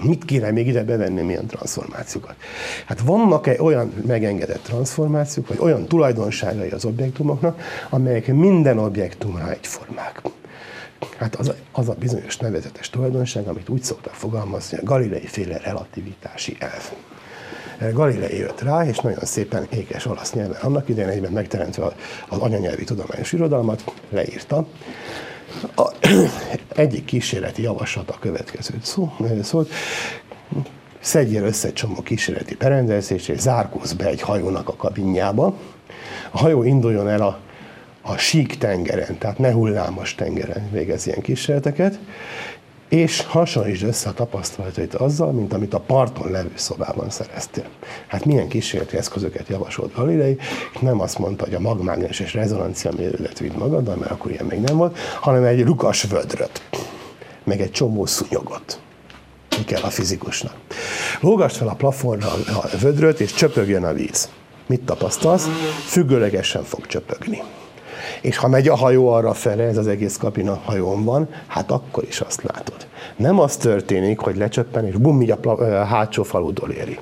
Mit 0.01 0.25
kéne 0.25 0.51
még 0.51 0.67
ide 0.67 0.83
bevenni, 0.83 1.21
milyen 1.21 1.47
transformációkat? 1.47 2.35
Hát 2.85 2.99
vannak-e 2.99 3.61
olyan 3.61 3.93
megengedett 4.05 4.63
transformációk, 4.63 5.47
vagy 5.47 5.57
olyan 5.59 5.85
tulajdonságai 5.85 6.69
az 6.69 6.85
objektumoknak, 6.85 7.61
amelyek 7.89 8.27
minden 8.27 8.77
objektumra 8.77 9.49
egyformák? 9.49 10.21
Hát 11.17 11.35
az 11.35 11.47
a, 11.47 11.55
az 11.71 11.89
a 11.89 11.95
bizonyos 11.99 12.37
nevezetes 12.37 12.89
tulajdonság, 12.89 13.47
amit 13.47 13.69
úgy 13.69 13.83
szoktak 13.83 14.13
fogalmazni, 14.13 14.77
a 14.77 14.83
galilei 14.83 15.25
féle 15.25 15.57
relativitási 15.57 16.55
elv. 16.59 16.91
Galilei 17.93 18.37
jött 18.37 18.61
rá, 18.61 18.85
és 18.85 18.97
nagyon 18.99 19.23
szépen 19.23 19.67
ékes 19.69 20.05
olasz 20.05 20.33
nyelven, 20.33 20.61
annak 20.61 20.89
idején 20.89 21.09
egyben 21.09 21.31
megteremtve 21.31 21.85
az 22.27 22.37
anyanyelvi 22.37 22.83
tudományos 22.83 23.33
irodalmat, 23.33 23.83
leírta. 24.09 24.65
A, 25.75 25.91
egyik 26.75 27.05
kísérleti 27.05 27.61
javaslata 27.61 28.13
a 28.13 28.19
következőt 28.19 28.85
szó, 28.85 29.11
szólt, 29.41 29.69
szedjél 30.99 31.43
össze 31.43 31.67
egy 31.67 31.73
csomó 31.73 32.01
kísérleti 32.01 32.55
berendezést, 32.55 33.29
és 33.29 33.39
zárkózz 33.39 33.93
be 33.93 34.05
egy 34.05 34.21
hajónak 34.21 34.69
a 34.69 34.75
kabinjába. 34.75 35.57
A 36.31 36.37
hajó 36.37 36.63
induljon 36.63 37.09
el 37.09 37.21
a, 37.21 37.39
a 38.01 38.17
sík 38.17 38.57
tengeren, 38.57 39.17
tehát 39.17 39.37
ne 39.37 39.51
hullámos 39.51 40.15
tengeren 40.15 40.69
végez 40.71 41.07
ilyen 41.07 41.21
kísérleteket, 41.21 41.99
és 42.89 43.21
hasonlítsd 43.21 43.83
össze 43.83 44.09
a 44.09 44.13
tapasztalatait 44.13 44.93
azzal, 44.93 45.31
mint 45.31 45.53
amit 45.53 45.73
a 45.73 45.79
parton 45.79 46.31
levő 46.31 46.51
szobában 46.55 47.09
szereztél. 47.09 47.65
Hát 48.07 48.25
milyen 48.25 48.47
kísérleti 48.47 48.97
eszközöket 48.97 49.47
javasolt 49.47 49.93
Galilei, 49.93 50.37
nem 50.81 51.01
azt 51.01 51.19
mondta, 51.19 51.43
hogy 51.43 51.53
a 51.53 51.59
magmágneses 51.59 52.33
rezonancia 52.33 52.91
mérődet 52.97 53.39
vidd 53.39 53.57
magaddal, 53.57 53.95
mert 53.95 54.11
akkor 54.11 54.31
ilyen 54.31 54.45
még 54.45 54.59
nem 54.59 54.77
volt, 54.77 54.97
hanem 55.21 55.43
egy 55.43 55.65
lukas 55.65 56.03
vödröt, 56.03 56.61
meg 57.43 57.61
egy 57.61 57.71
csomó 57.71 58.05
szunyogot. 58.05 58.79
Mi 59.57 59.63
kell 59.63 59.81
a 59.81 59.89
fizikusnak. 59.89 60.53
Lógast 61.21 61.55
fel 61.55 61.67
a 61.67 61.73
plafonra 61.73 62.27
a 62.31 62.77
vödröt, 62.79 63.19
és 63.19 63.33
csöpögjön 63.33 63.83
a 63.83 63.93
víz. 63.93 64.29
Mit 64.67 64.81
tapasztalsz? 64.81 65.47
Függőlegesen 65.85 66.63
fog 66.63 66.85
csöpögni. 66.85 67.41
És 68.21 68.37
ha 68.37 68.47
megy 68.47 68.67
a 68.67 68.75
hajó 68.75 69.11
arra 69.11 69.33
fele, 69.33 69.63
ez 69.63 69.77
az 69.77 69.87
egész 69.87 70.17
kapina 70.17 70.61
hajón 70.65 71.03
van, 71.03 71.29
hát 71.47 71.71
akkor 71.71 72.03
is 72.07 72.21
azt 72.21 72.41
látod. 72.43 72.87
Nem 73.15 73.39
az 73.39 73.57
történik, 73.57 74.19
hogy 74.19 74.37
lecsöppen, 74.37 74.85
és 74.85 74.95
bum, 74.95 75.21
így 75.21 75.31
a 75.31 75.83
hátsó 75.83 76.23
faludól 76.23 76.69
éri. 76.69 76.99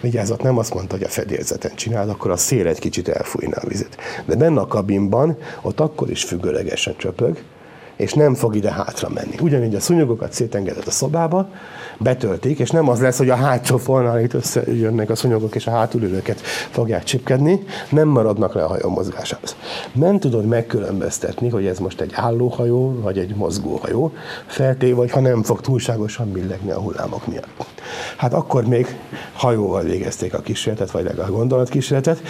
Vigyázzat, 0.00 0.42
nem 0.42 0.58
azt 0.58 0.74
mondta, 0.74 0.94
hogy 0.94 1.04
a 1.04 1.08
fedélzeten 1.08 1.74
csináld, 1.74 2.08
akkor 2.08 2.30
a 2.30 2.36
szél 2.36 2.66
egy 2.66 2.78
kicsit 2.78 3.08
elfújna 3.08 3.56
a 3.56 3.66
vizet. 3.66 3.96
De 4.26 4.36
benne 4.36 4.60
a 4.60 4.66
kabinban, 4.66 5.36
ott 5.62 5.80
akkor 5.80 6.10
is 6.10 6.24
függőlegesen 6.24 6.94
csöpög, 6.96 7.42
és 7.96 8.12
nem 8.12 8.34
fog 8.34 8.56
ide 8.56 8.72
hátra 8.72 9.08
menni. 9.08 9.34
Ugyanígy 9.40 9.74
a 9.74 9.80
szúnyogokat 9.80 10.32
szétengedett 10.32 10.86
a 10.86 10.90
szobába, 10.90 11.48
betöltik, 11.98 12.58
és 12.58 12.70
nem 12.70 12.88
az 12.88 13.00
lesz, 13.00 13.18
hogy 13.18 13.30
a 13.30 13.34
hátsó 13.34 13.76
falnál 13.76 14.20
itt 14.20 14.34
összejönnek 14.34 15.10
a 15.10 15.14
szúnyogok, 15.14 15.54
és 15.54 15.66
a 15.66 15.70
hátulülőket 15.70 16.40
fogják 16.70 17.04
csipkedni, 17.04 17.64
nem 17.90 18.08
maradnak 18.08 18.54
le 18.54 18.64
a 18.64 18.68
hajó 18.68 18.88
mozgásához. 18.88 19.56
Nem 19.92 20.18
tudod 20.18 20.46
megkülönböztetni, 20.46 21.48
hogy 21.48 21.66
ez 21.66 21.78
most 21.78 22.00
egy 22.00 22.12
állóhajó, 22.14 23.00
vagy 23.02 23.18
egy 23.18 23.34
mozgóhajó, 23.34 24.12
feltéve, 24.46 24.96
vagy 24.96 25.10
ha 25.10 25.20
nem 25.20 25.42
fog 25.42 25.60
túlságosan 25.60 26.32
billegni 26.32 26.70
a 26.70 26.80
hullámok 26.80 27.26
miatt. 27.26 27.72
Hát 28.16 28.34
akkor 28.34 28.64
még 28.64 28.98
hajóval 29.32 29.82
végezték 29.82 30.34
a 30.34 30.40
kísérletet, 30.40 30.90
vagy 30.90 31.04
legalább 31.04 31.30
gondolatkísérletet. 31.30 32.22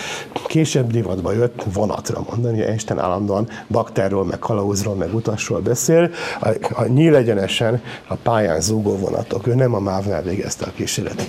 Később 0.46 0.90
divatba 0.90 1.32
jött 1.32 1.64
vonatra 1.72 2.24
mondani, 2.30 2.58
hogy 2.58 2.66
Einstein 2.66 3.00
állandóan 3.00 3.48
bakterról, 3.68 4.24
meg 4.24 4.38
kalauzról, 4.38 4.94
meg 4.94 5.14
utasról 5.14 5.53
beszél. 5.60 6.10
A, 6.40 6.48
a 6.72 6.84
nyílegyenesen 6.84 7.82
a 8.06 8.14
pályán 8.14 8.60
zúgó 8.60 8.96
vonatok. 8.96 9.46
Ő 9.46 9.54
nem 9.54 9.74
a 9.74 9.80
MÁV-nál 9.80 10.22
végezte 10.22 10.64
a 10.64 10.72
kísérletet. 10.74 11.28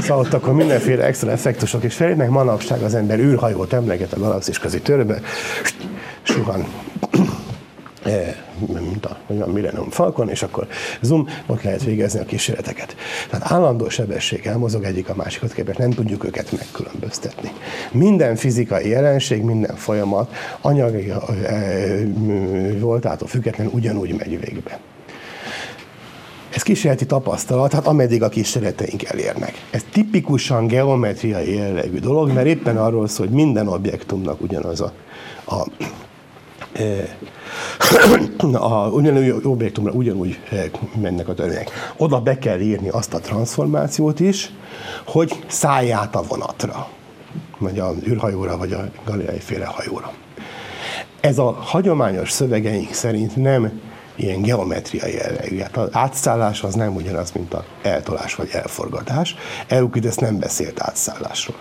szóval 0.00 0.24
ott 0.24 0.32
akkor 0.32 0.54
mindenféle 0.54 1.04
extra 1.04 1.30
effektusok 1.30 1.84
is 1.84 1.94
felépnek. 1.94 2.28
Manapság 2.28 2.82
az 2.82 2.94
ember 2.94 3.18
űrhajót 3.18 3.72
emleget 3.72 4.12
a 4.12 4.18
galaxis 4.18 4.58
közi 4.58 4.80
törbe, 4.80 5.20
suhan 6.22 6.64
mint 8.58 9.06
a, 9.06 9.16
a 9.28 9.46
Millennium 9.46 9.90
Falcon, 9.90 10.28
és 10.28 10.42
akkor 10.42 10.66
zoom, 11.00 11.28
ott 11.46 11.62
lehet 11.62 11.84
végezni 11.84 12.20
a 12.20 12.24
kísérleteket. 12.24 12.96
Tehát 13.30 13.52
állandó 13.52 13.88
sebességgel 13.88 14.58
mozog 14.58 14.84
egyik 14.84 15.08
a 15.08 15.14
másikat 15.14 15.52
képest, 15.52 15.78
nem 15.78 15.90
tudjuk 15.90 16.24
őket 16.24 16.52
megkülönböztetni. 16.52 17.50
Minden 17.92 18.36
fizikai 18.36 18.88
jelenség, 18.88 19.42
minden 19.42 19.76
folyamat 19.76 20.34
anyagi 20.60 21.12
voltától 22.80 23.28
függetlenül 23.28 23.72
ugyanúgy 23.72 24.14
megy 24.18 24.40
végbe. 24.40 24.80
Ez 26.56 26.62
kísérleti 26.62 27.06
tapasztalat, 27.06 27.72
hát 27.72 27.86
ameddig 27.86 28.22
a 28.22 28.28
kísérleteink 28.28 29.04
elérnek. 29.04 29.66
Ez 29.70 29.84
tipikusan 29.92 30.66
geometriai 30.66 31.54
jellegű 31.54 31.98
dolog, 31.98 32.32
mert 32.32 32.46
éppen 32.46 32.76
arról 32.76 33.08
szól, 33.08 33.26
hogy 33.26 33.34
minden 33.34 33.68
objektumnak 33.68 34.40
ugyanaz 34.40 34.80
a, 34.80 34.92
a 35.46 35.66
a 38.52 38.88
ugyanúgy 38.88 39.34
objektumra 39.44 39.92
ugyanúgy 39.92 40.38
mennek 41.00 41.28
a 41.28 41.34
törvények. 41.34 41.70
Oda 41.96 42.20
be 42.20 42.38
kell 42.38 42.60
írni 42.60 42.88
azt 42.88 43.14
a 43.14 43.18
transformációt 43.18 44.20
is, 44.20 44.50
hogy 45.06 45.44
szállját 45.46 46.16
a 46.16 46.22
vonatra, 46.22 46.88
vagy 47.58 47.78
a 47.78 47.94
űrhajóra, 48.06 48.56
vagy 48.56 48.72
a 48.72 48.88
galileai 49.04 49.38
féle 49.38 49.66
hajóra. 49.66 50.12
Ez 51.20 51.38
a 51.38 51.52
hagyományos 51.52 52.30
szövegeink 52.30 52.92
szerint 52.92 53.36
nem 53.36 53.80
ilyen 54.14 54.42
geometriai 54.42 55.14
jellegű. 55.14 55.58
Hát 55.58 55.76
az 55.76 55.88
átszállás 55.92 56.62
az 56.62 56.74
nem 56.74 56.94
ugyanaz, 56.94 57.32
mint 57.32 57.54
az 57.54 57.62
eltolás 57.82 58.34
vagy 58.34 58.48
elforgatás. 58.52 59.36
Euklides 59.66 60.14
nem 60.14 60.38
beszélt 60.38 60.80
átszállásról 60.80 61.56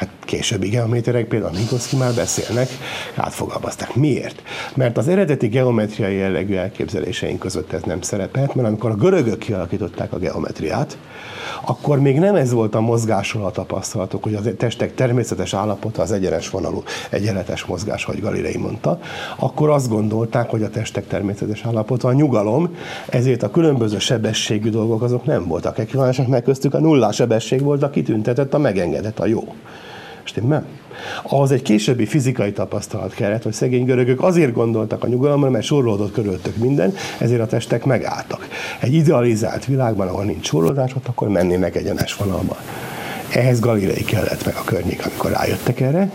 hát 0.00 0.08
későbbi 0.30 0.68
geométerek, 0.68 1.26
például 1.26 1.52
Minkowski 1.52 1.96
már 1.96 2.14
beszélnek, 2.14 2.68
átfogalmazták. 3.14 3.94
Miért? 3.94 4.42
Mert 4.74 4.96
az 4.96 5.08
eredeti 5.08 5.48
geometriai 5.48 6.16
jellegű 6.16 6.54
elképzeléseink 6.54 7.38
között 7.38 7.72
ez 7.72 7.82
nem 7.82 8.00
szerepelt, 8.00 8.54
mert 8.54 8.68
amikor 8.68 8.90
a 8.90 8.94
görögök 8.94 9.38
kialakították 9.38 10.12
a 10.12 10.18
geometriát, 10.18 10.98
akkor 11.66 12.00
még 12.00 12.18
nem 12.18 12.34
ez 12.34 12.52
volt 12.52 12.74
a 12.74 12.80
mozgásról 12.80 13.44
a 13.44 13.50
tapasztalatok, 13.50 14.22
hogy 14.22 14.34
a 14.34 14.56
testek 14.56 14.94
természetes 14.94 15.54
állapota 15.54 16.02
az 16.02 16.12
egyenes 16.12 16.50
vonalú 16.50 16.82
egyenletes 17.10 17.64
mozgás, 17.64 18.04
ahogy 18.04 18.20
Galilei 18.20 18.56
mondta, 18.56 19.00
akkor 19.36 19.70
azt 19.70 19.88
gondolták, 19.88 20.50
hogy 20.50 20.62
a 20.62 20.70
testek 20.70 21.06
természetes 21.06 21.64
állapota 21.64 22.08
a 22.08 22.12
nyugalom, 22.12 22.76
ezért 23.08 23.42
a 23.42 23.50
különböző 23.50 23.98
sebességű 23.98 24.70
dolgok 24.70 25.02
azok 25.02 25.24
nem 25.24 25.46
voltak 25.46 25.78
ekvivalensek, 25.78 26.26
mert 26.26 26.44
köztük 26.44 26.74
a 26.74 26.80
nullás 26.80 27.14
sebesség 27.14 27.62
volt, 27.62 27.82
a 27.82 27.90
kitüntetett, 27.90 28.54
a 28.54 28.58
megengedett, 28.58 29.18
a 29.18 29.26
jó. 29.26 29.54
Stimmel? 30.24 30.66
Ahhoz 31.22 31.50
egy 31.50 31.62
későbbi 31.62 32.06
fizikai 32.06 32.52
tapasztalat 32.52 33.14
kellett, 33.14 33.42
hogy 33.42 33.52
szegény 33.52 33.84
görögök 33.84 34.22
azért 34.22 34.52
gondoltak 34.52 35.04
a 35.04 35.06
nyugalomra, 35.06 35.50
mert 35.50 35.64
sorolódott 35.64 36.12
körülöttük 36.12 36.56
minden, 36.56 36.94
ezért 37.18 37.40
a 37.40 37.46
testek 37.46 37.84
megálltak. 37.84 38.48
Egy 38.80 38.94
idealizált 38.94 39.64
világban, 39.64 40.08
ahol 40.08 40.24
nincs 40.24 40.46
sorolódás, 40.46 40.94
ott 40.94 41.06
akkor 41.06 41.28
mennének 41.28 41.76
egyenes 41.76 42.16
vonalba. 42.16 42.56
Ehhez 43.32 43.60
Galilei 43.60 44.04
kellett 44.04 44.44
meg 44.44 44.54
a 44.54 44.64
környék, 44.64 45.06
amikor 45.06 45.30
rájöttek 45.30 45.80
erre, 45.80 46.10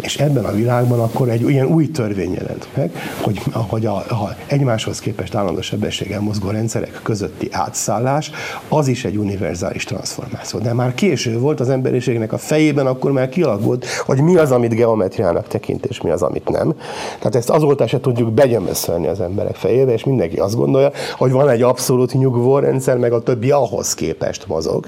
és 0.00 0.16
ebben 0.16 0.44
a 0.44 0.52
világban 0.52 1.00
akkor 1.00 1.28
egy 1.28 1.48
ilyen 1.50 1.66
új 1.66 1.90
törvény 1.90 2.32
jelent 2.32 2.68
meg, 2.74 2.90
hogy, 3.22 3.40
hogy 3.52 3.86
a, 3.86 3.96
a 3.96 4.36
egymáshoz 4.46 5.00
képest 5.00 5.34
állandó 5.34 5.60
sebességgel 5.60 6.20
mozgó 6.20 6.50
rendszerek 6.50 7.00
közötti 7.02 7.48
átszállás, 7.52 8.30
az 8.68 8.88
is 8.88 9.04
egy 9.04 9.16
univerzális 9.16 9.84
transformáció. 9.84 10.58
De 10.58 10.72
már 10.72 10.94
késő 10.94 11.38
volt 11.38 11.60
az 11.60 11.68
emberiségnek 11.68 12.32
a 12.32 12.38
fejében, 12.38 12.86
akkor 12.86 13.12
már 13.12 13.28
kialakult, 13.28 13.86
hogy 13.86 14.20
mi 14.20 14.36
az, 14.36 14.52
amit 14.52 14.74
geometriának 14.74 15.48
tekint, 15.48 15.86
és 15.86 16.00
mi 16.00 16.10
az, 16.10 16.22
amit 16.22 16.48
nem. 16.48 16.74
Tehát 17.18 17.34
ezt 17.34 17.50
azóta 17.50 17.86
se 17.86 18.00
tudjuk 18.00 18.32
begyömöszölni 18.32 19.06
az 19.06 19.20
emberek 19.20 19.54
fejébe, 19.54 19.92
és 19.92 20.04
mindenki 20.04 20.36
azt 20.36 20.56
gondolja, 20.56 20.90
hogy 21.16 21.30
van 21.30 21.48
egy 21.48 21.62
abszolút 21.62 22.14
nyugvó 22.14 22.58
rendszer, 22.58 22.96
meg 22.96 23.12
a 23.12 23.22
többi 23.22 23.50
ahhoz 23.50 23.94
képest 23.94 24.46
mozog. 24.46 24.86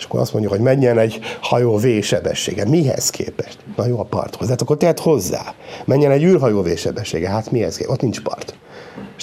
És 0.00 0.06
akkor 0.06 0.20
azt 0.20 0.32
mondjuk, 0.32 0.52
hogy 0.54 0.62
menjen 0.62 0.98
egy 0.98 1.20
hajó 1.40 1.76
V 1.76 1.86
sebessége. 2.02 2.64
Mihez 2.68 3.10
képest? 3.10 3.58
Na 3.76 3.86
jó, 3.86 3.98
a 3.98 4.04
parthoz. 4.04 4.48
Hát 4.48 4.62
akkor 4.62 4.76
tehet 4.76 5.00
hozzá. 5.00 5.54
Menjen 5.84 6.10
egy 6.10 6.22
űrhajó 6.22 6.62
V 6.62 6.76
sebessége. 6.76 7.28
Hát 7.28 7.50
mihez 7.50 7.76
képest? 7.76 7.92
Ott 7.92 8.00
nincs 8.00 8.20
part. 8.20 8.54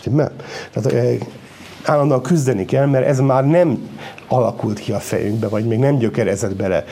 Nem. 0.04 0.32
Tehát 0.74 1.24
állandóan 1.84 2.22
küzdeni 2.22 2.66
kell, 2.66 2.86
mert 2.86 3.06
ez 3.06 3.20
már 3.20 3.46
nem 3.46 3.90
alakult 4.28 4.80
ki 4.80 4.92
a 4.92 5.00
fejünkbe, 5.00 5.48
vagy 5.48 5.66
még 5.66 5.80
nem 5.80 5.98
gyökerezett 5.98 6.56
bele 6.56 6.84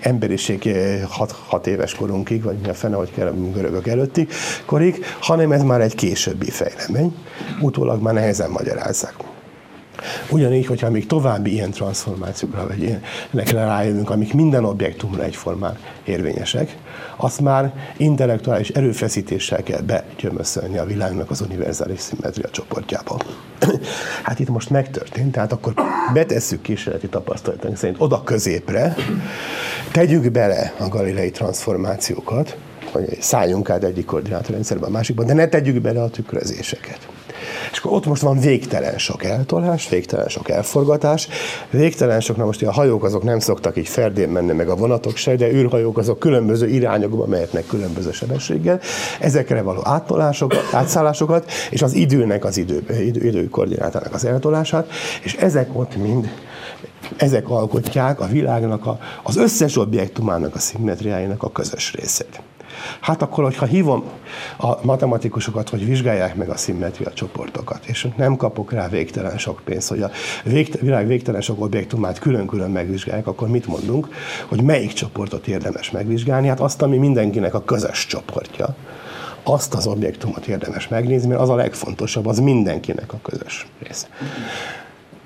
emberiség 0.00 0.76
hat, 1.08 1.32
hat 1.46 1.66
éves 1.66 1.94
korunkig, 1.94 2.42
vagy 2.42 2.56
mi 2.62 2.68
a 2.68 2.74
fene, 2.74 2.96
hogy 2.96 3.10
kell 3.14 3.34
görögök 3.54 3.86
előtti 3.86 4.28
korig, 4.66 5.04
hanem 5.20 5.52
ez 5.52 5.62
már 5.62 5.80
egy 5.80 5.94
későbbi 5.94 6.50
fejlemény. 6.50 7.14
Utólag 7.60 8.02
már 8.02 8.14
nehezen 8.14 8.50
magyarázzák. 8.50 9.14
Ugyanígy, 10.30 10.66
hogyha 10.66 10.90
még 10.90 11.06
további 11.06 11.52
ilyen 11.52 11.70
transformációkra, 11.70 12.66
vagy 12.66 12.82
ilyenekre 12.82 13.64
rájövünk, 13.64 14.10
amik 14.10 14.34
minden 14.34 14.64
objektumra 14.64 15.22
egyformán 15.22 15.78
érvényesek, 16.04 16.76
azt 17.16 17.40
már 17.40 17.72
intellektuális 17.96 18.68
erőfeszítéssel 18.68 19.62
kell 19.62 19.80
begyömöszölni 19.80 20.78
a 20.78 20.84
világnak 20.84 21.30
az 21.30 21.40
univerzális 21.40 22.00
szimmetria 22.00 22.50
csoportjába. 22.50 23.16
hát 24.22 24.38
itt 24.38 24.48
most 24.48 24.70
megtörtént, 24.70 25.32
tehát 25.32 25.52
akkor 25.52 25.74
betesszük 26.12 26.62
kísérleti 26.62 27.08
tapasztalatunk 27.08 27.76
szerint 27.76 28.00
oda 28.00 28.22
középre, 28.22 28.94
tegyük 29.92 30.30
bele 30.30 30.74
a 30.78 30.88
galilei 30.88 31.30
transformációkat, 31.30 32.56
hogy 32.92 33.16
szálljunk 33.20 33.70
át 33.70 33.84
egyik 33.84 34.04
koordinátorrendszerbe 34.04 34.86
a 34.86 34.90
másikban, 34.90 35.26
de 35.26 35.32
ne 35.32 35.46
tegyük 35.46 35.80
bele 35.80 36.02
a 36.02 36.08
tükrözéseket. 36.08 37.11
És 37.72 37.78
akkor 37.78 37.92
ott 37.92 38.06
most 38.06 38.22
van 38.22 38.38
végtelen 38.38 38.98
sok 38.98 39.24
eltolás, 39.24 39.88
végtelen 39.88 40.28
sok 40.28 40.50
elforgatás, 40.50 41.28
végtelen 41.70 42.20
sok, 42.20 42.36
na 42.36 42.44
most 42.44 42.62
a 42.62 42.72
hajók 42.72 43.04
azok 43.04 43.22
nem 43.22 43.38
szoktak 43.38 43.76
így 43.76 43.88
ferdén 43.88 44.28
menni, 44.28 44.52
meg 44.52 44.68
a 44.68 44.76
vonatok 44.76 45.16
se, 45.16 45.36
de 45.36 45.52
űrhajók 45.52 45.98
azok 45.98 46.18
különböző 46.18 46.68
irányokba 46.68 47.26
mehetnek 47.26 47.66
különböző 47.66 48.12
sebességgel. 48.12 48.80
Ezekre 49.20 49.62
való 49.62 49.80
áttolásokat, 49.84 50.68
átszállásokat, 50.72 51.50
és 51.70 51.82
az 51.82 51.94
időnek 51.94 52.44
az 52.44 52.56
idő, 52.56 52.84
idő, 53.00 53.26
idő 53.26 53.48
koordinátának 53.48 54.14
az 54.14 54.24
eltolását, 54.24 54.90
és 55.22 55.34
ezek 55.34 55.68
ott 55.72 55.96
mind 55.96 56.30
ezek 57.16 57.48
alkotják 57.48 58.20
a 58.20 58.26
világnak 58.26 58.86
a, 58.86 58.98
az 59.22 59.36
összes 59.36 59.76
objektumának 59.76 60.54
a 60.54 60.58
szimmetriájának 60.58 61.42
a 61.42 61.52
közös 61.52 61.92
részét. 61.92 62.40
Hát 63.00 63.22
akkor, 63.22 63.44
hogyha 63.44 63.66
hívom 63.66 64.04
a 64.56 64.84
matematikusokat, 64.84 65.68
hogy 65.68 65.86
vizsgálják 65.86 66.34
meg 66.34 66.48
a 66.48 66.56
szimmetria 66.56 67.12
csoportokat, 67.12 67.84
és 67.84 68.08
nem 68.16 68.36
kapok 68.36 68.72
rá 68.72 68.88
végtelen 68.88 69.38
sok 69.38 69.60
pénzt, 69.64 69.88
hogy 69.88 70.02
a 70.02 70.10
világ 70.80 71.06
végtelen 71.06 71.40
sok 71.40 71.62
objektumát 71.62 72.18
külön-külön 72.18 72.70
megvizsgálják, 72.70 73.26
akkor 73.26 73.48
mit 73.48 73.66
mondunk, 73.66 74.08
hogy 74.46 74.62
melyik 74.62 74.92
csoportot 74.92 75.46
érdemes 75.46 75.90
megvizsgálni? 75.90 76.48
Hát 76.48 76.60
azt, 76.60 76.82
ami 76.82 76.96
mindenkinek 76.96 77.54
a 77.54 77.64
közös 77.64 78.06
csoportja 78.06 78.76
azt 79.42 79.74
az 79.74 79.86
objektumot 79.86 80.46
érdemes 80.46 80.88
megnézni, 80.88 81.28
mert 81.28 81.40
az 81.40 81.48
a 81.48 81.54
legfontosabb, 81.54 82.26
az 82.26 82.38
mindenkinek 82.38 83.12
a 83.12 83.18
közös 83.22 83.66
része. 83.82 84.06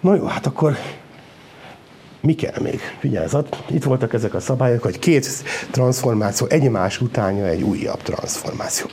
No 0.00 0.14
jó, 0.14 0.24
hát 0.24 0.46
akkor 0.46 0.76
mi 2.26 2.34
kell 2.34 2.60
még? 2.62 2.80
Vigyázat, 3.00 3.64
itt 3.70 3.84
voltak 3.84 4.12
ezek 4.12 4.34
a 4.34 4.40
szabályok, 4.40 4.82
hogy 4.82 4.98
két 4.98 5.28
transformáció 5.70 6.46
egymás 6.46 7.00
utánja 7.00 7.46
egy 7.46 7.62
újabb 7.62 8.02
transformáció. 8.02 8.86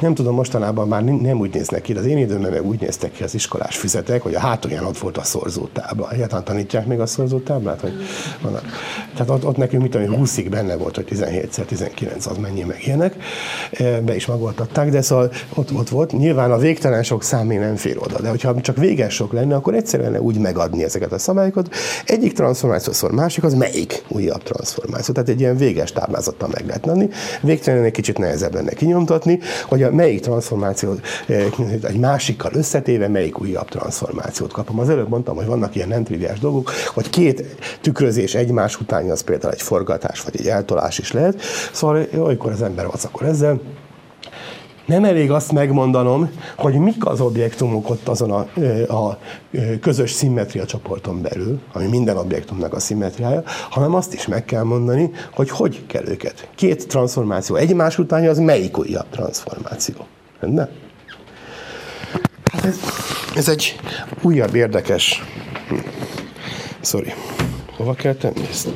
Nem 0.00 0.14
tudom, 0.14 0.34
mostanában 0.34 0.88
már 0.88 1.04
nem 1.04 1.38
úgy 1.38 1.54
néznek 1.54 1.82
ki, 1.82 1.92
de 1.92 2.00
az 2.00 2.06
én 2.06 2.18
időmben 2.18 2.50
meg 2.50 2.66
úgy 2.66 2.80
néztek 2.80 3.12
ki 3.12 3.22
az 3.22 3.34
iskolás 3.34 3.76
füzetek, 3.76 4.22
hogy 4.22 4.34
a 4.34 4.38
hátulján 4.38 4.84
ott 4.84 4.98
volt 4.98 5.16
a 5.16 5.22
szorzótábla. 5.22 6.10
Egyáltalán 6.10 6.44
tanítják 6.44 6.86
még 6.86 7.00
a 7.00 7.06
szorzótáblát? 7.06 7.80
Hogy 7.80 7.92
van 8.42 8.54
a... 8.54 8.60
Tehát 9.12 9.30
ott, 9.30 9.46
ott 9.46 9.56
nekünk, 9.56 9.82
mit 9.82 9.90
tudom, 9.90 10.24
20-ig 10.24 10.46
benne 10.50 10.76
volt, 10.76 10.94
hogy 10.94 11.04
17 11.04 11.62
19 11.66 12.26
az 12.26 12.36
mennyi 12.36 12.62
meg 12.62 12.82
ilyenek. 12.84 13.16
Be 14.04 14.14
is 14.14 14.26
magoltatták, 14.26 14.90
de 14.90 15.02
szóval 15.02 15.32
ott, 15.54 15.72
ott 15.72 15.88
volt. 15.88 16.12
Nyilván 16.12 16.52
a 16.52 16.58
végtelen 16.58 17.02
sok 17.02 17.22
szám 17.22 17.46
nem 17.46 17.76
fér 17.76 17.96
oda, 17.98 18.20
de 18.20 18.28
hogyha 18.28 18.60
csak 18.60 18.76
véges 18.76 19.14
sok 19.14 19.32
lenne, 19.32 19.54
akkor 19.54 19.74
egyszerűen 19.74 20.18
úgy 20.18 20.38
megadni 20.38 20.84
ezeket 20.84 21.12
a 21.12 21.18
szabályokat. 21.18 21.68
Egyik 22.04 22.32
transformáció 22.32 22.92
szor 22.92 23.12
másik, 23.12 23.44
az 23.44 23.54
melyik 23.54 24.02
újabb 24.08 24.42
transformáció. 24.42 25.14
Tehát 25.14 25.28
egy 25.28 25.40
ilyen 25.40 25.56
véges 25.56 25.92
táblázattal 25.92 26.48
meg 26.52 26.66
lehet 26.66 26.86
adni. 26.86 27.08
Végtelen 27.40 27.84
egy 27.84 27.92
kicsit 27.92 28.18
nehezebb 28.18 28.54
lenne 28.54 28.72
kinyomtatni, 28.72 29.38
hogy 29.74 29.82
a 29.82 29.90
melyik 29.90 30.20
transformációt 30.20 31.00
eh, 31.26 31.46
egy 31.82 31.98
másikkal 31.98 32.50
összetéve, 32.54 33.08
melyik 33.08 33.40
újabb 33.40 33.68
transformációt 33.68 34.52
kapom. 34.52 34.78
Az 34.78 34.88
előbb 34.88 35.08
mondtam, 35.08 35.36
hogy 35.36 35.46
vannak 35.46 35.74
ilyen 35.74 35.88
nem 35.88 36.04
dolgok, 36.40 36.70
hogy 36.94 37.10
két 37.10 37.44
tükrözés 37.80 38.34
egymás 38.34 38.80
után, 38.80 39.10
az 39.10 39.20
például 39.20 39.52
egy 39.52 39.62
forgatás 39.62 40.20
vagy 40.20 40.36
egy 40.38 40.46
eltolás 40.46 40.98
is 40.98 41.12
lehet. 41.12 41.40
Szóval 41.72 42.06
olykor 42.18 42.52
az 42.52 42.62
ember 42.62 42.86
akkor 43.04 43.26
ezzel, 43.26 43.60
nem 44.86 45.04
elég 45.04 45.30
azt 45.30 45.52
megmondanom, 45.52 46.30
hogy 46.56 46.74
mik 46.74 47.06
az 47.06 47.20
objektumok 47.20 47.90
ott 47.90 48.08
azon 48.08 48.30
a, 48.30 48.46
a 48.94 49.18
közös 49.80 50.10
szimmetria 50.10 50.64
csoporton 50.64 51.22
belül, 51.22 51.60
ami 51.72 51.86
minden 51.86 52.16
objektumnak 52.16 52.72
a 52.72 52.80
szimmetriája, 52.80 53.42
hanem 53.70 53.94
azt 53.94 54.14
is 54.14 54.26
meg 54.26 54.44
kell 54.44 54.62
mondani, 54.62 55.10
hogy 55.32 55.50
hogy 55.50 55.86
kell 55.86 56.06
őket. 56.06 56.48
Két 56.54 56.88
transformáció 56.88 57.56
egymás 57.56 57.98
után, 57.98 58.28
az 58.28 58.38
melyik 58.38 58.78
újabb 58.78 59.08
transformáció. 59.10 59.94
Nem? 60.40 60.68
Hát 62.52 62.64
ez, 62.64 62.78
ez 63.34 63.48
egy 63.48 63.76
újabb 64.22 64.54
érdekes... 64.54 65.22
Sorry. 66.80 67.12
Hova 67.76 67.94
kell 67.94 68.14
tenni 68.14 68.46
ezt? 68.50 68.68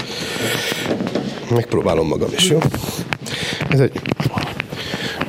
Megpróbálom 1.50 2.06
magam 2.06 2.28
is, 2.36 2.50
jó? 2.50 2.58
Ez 3.68 3.80
egy 3.80 4.00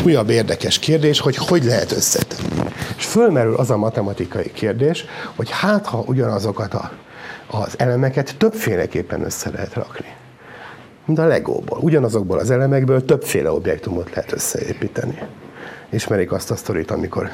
újabb 0.03 0.29
érdekes 0.29 0.79
kérdés, 0.79 1.19
hogy 1.19 1.35
hogy 1.35 1.63
lehet 1.63 1.91
összetenni. 1.91 2.71
És 2.97 3.05
fölmerül 3.05 3.55
az 3.55 3.69
a 3.69 3.77
matematikai 3.77 4.51
kérdés, 4.51 5.05
hogy 5.35 5.49
hát 5.51 5.85
ha 5.85 6.03
ugyanazokat 6.07 6.73
a, 6.73 6.91
az 7.47 7.73
elemeket 7.77 8.35
többféleképpen 8.37 9.23
össze 9.23 9.49
lehet 9.49 9.73
rakni. 9.73 10.15
Mint 11.05 11.19
a 11.19 11.25
legóból. 11.25 11.79
Ugyanazokból 11.79 12.39
az 12.39 12.51
elemekből 12.51 13.05
többféle 13.05 13.51
objektumot 13.51 14.09
lehet 14.15 14.31
összeépíteni. 14.31 15.17
Ismerik 15.89 16.31
azt 16.31 16.51
a 16.51 16.55
sztorit, 16.55 16.91
amikor 16.91 17.29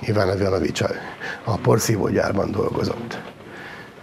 Iván 0.00 0.28
Avjanovics 0.28 0.80
a, 1.44 1.56
porszívógyárban 1.56 2.50
dolgozott 2.50 3.31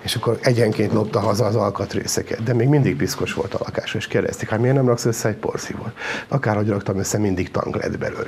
és 0.10 0.16
akkor 0.16 0.40
egyenként 0.42 0.94
lopta 0.94 1.20
haza 1.20 1.46
az 1.46 1.56
alkatrészeket, 1.56 2.44
de 2.44 2.54
még 2.54 2.68
mindig 2.68 2.96
piszkos 2.96 3.34
volt 3.34 3.54
a 3.54 3.60
lakás, 3.64 3.94
és 3.94 4.08
kérdezték, 4.08 4.50
hát 4.50 4.60
miért 4.60 4.76
nem 4.76 4.88
raksz 4.88 5.06
össze 5.06 5.30
egy 5.30 5.36
porszívót? 5.36 5.92
Akárhogy 6.28 6.68
raktam 6.68 7.00
össze, 7.00 7.18
mindig 7.18 7.52
tang 7.52 7.76
lett 7.76 7.98
belőle. 7.98 8.28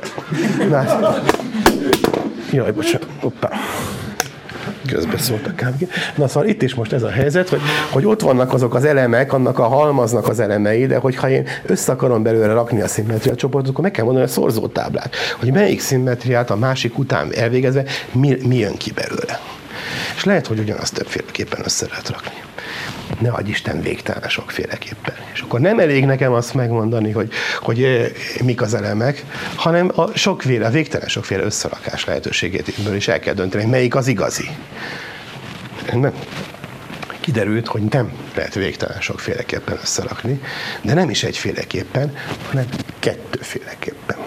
Na, 0.70 1.14
jaj, 2.52 2.72
bocsánat, 2.72 3.08
hoppá 3.20 3.50
közbeszólt 4.88 5.48
a 5.48 5.56
kávgé. 5.56 5.88
Na 6.16 6.28
szóval 6.28 6.50
itt 6.50 6.62
is 6.62 6.76
most 6.76 6.94
ez 6.94 7.04
a 7.04 7.10
helyzet, 7.10 7.50
hogy, 7.50 7.62
hogy 7.92 8.06
ott 8.06 8.22
vannak 8.22 8.54
azok 8.54 8.76
az 8.76 8.86
elemek, 8.86 9.34
annak 9.34 9.60
a 9.60 9.68
halmaznak 9.68 10.28
az 10.28 10.40
elemei, 10.40 10.86
de 10.86 10.98
hogyha 10.98 11.30
én 11.30 11.48
össze 11.66 11.92
akarom 11.92 12.24
belőle 12.24 12.54
rakni 12.54 12.82
a 12.82 12.88
szimmetria 12.88 13.36
csoportot, 13.36 13.70
akkor 13.70 13.84
meg 13.84 13.92
kell 13.92 14.06
mondani 14.06 14.26
a 14.26 14.30
szorzótáblát, 14.30 15.16
hogy 15.40 15.52
melyik 15.52 15.80
szimmetriát 15.80 16.50
a 16.50 16.56
másik 16.56 16.98
után 16.98 17.34
elvégezve 17.34 17.84
mi, 18.12 18.38
mi 18.48 18.58
jön 18.58 18.78
ki 18.78 18.92
belőle. 18.92 19.40
És 20.16 20.24
lehet, 20.24 20.48
hogy 20.48 20.60
ugyanazt 20.60 20.94
többféleképpen 20.94 21.62
össze 21.64 21.86
lehet 21.90 22.10
rakni. 22.10 22.42
Ne 23.20 23.30
adj 23.30 23.50
Isten 23.50 23.82
végtelen 23.82 24.30
sokféleképpen. 24.30 25.16
És 25.34 25.40
akkor 25.42 25.60
nem 25.60 25.80
elég 25.80 26.06
nekem 26.06 26.34
azt 26.34 26.54
megmondani, 26.54 27.12
hogy, 27.12 27.32
hogy 27.60 28.12
mik 28.44 28.62
az 28.62 28.74
elemek, 28.74 29.26
hanem 29.56 29.92
a 29.96 30.18
sokféle, 30.18 30.70
végtelen 30.70 31.08
sokféle 31.08 31.44
összerakás 31.44 32.06
lehetőségét 32.06 32.74
is 32.96 33.08
el 33.08 33.20
kell 33.20 33.34
dönteni, 33.34 33.66
melyik 33.66 33.96
az 33.96 34.08
igazi. 34.08 34.50
Nem. 35.94 36.14
Kiderült, 37.20 37.68
hogy 37.68 37.82
nem 37.82 38.12
lehet 38.36 38.54
végtelen 38.54 39.02
sokféleképpen 39.02 39.78
összerakni, 39.82 40.42
de 40.82 40.94
nem 40.94 41.10
is 41.10 41.24
egyféleképpen, 41.24 42.16
hanem 42.50 42.66
kettőféleképpen. 43.00 44.18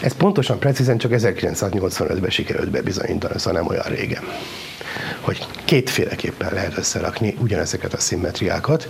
Ez 0.00 0.14
pontosan, 0.14 0.58
precízen 0.58 0.98
csak 0.98 1.12
1985-ben 1.14 2.30
sikerült 2.30 2.70
bebizonyítani, 2.70 3.38
szóval 3.38 3.60
nem 3.60 3.70
olyan 3.70 3.86
régen 3.88 4.22
hogy 5.20 5.46
kétféleképpen 5.64 6.52
lehet 6.52 6.78
összerakni 6.78 7.34
ugyanezeket 7.38 7.92
a 7.92 8.00
szimmetriákat, 8.00 8.88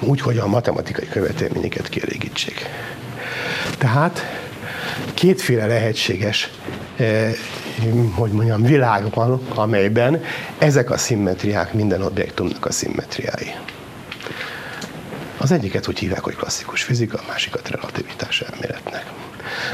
úgy, 0.00 0.20
hogy 0.20 0.38
a 0.38 0.46
matematikai 0.46 1.08
követelményeket 1.08 1.88
kielégítsék. 1.88 2.66
Tehát 3.78 4.20
kétféle 5.14 5.66
lehetséges 5.66 6.50
eh, 6.96 7.34
hogy 8.14 8.30
mondjam, 8.30 8.62
világ 8.62 9.14
van, 9.14 9.40
amelyben 9.54 10.22
ezek 10.58 10.90
a 10.90 10.96
szimmetriák 10.96 11.72
minden 11.72 12.02
objektumnak 12.02 12.66
a 12.66 12.72
szimmetriái. 12.72 13.54
Az 15.38 15.52
egyiket 15.52 15.88
úgy 15.88 15.98
hívják, 15.98 16.20
hogy 16.20 16.36
klasszikus 16.36 16.82
fizika, 16.82 17.18
a 17.18 17.24
másikat 17.28 17.68
relativitás 17.68 18.40
elméletnek. 18.40 19.04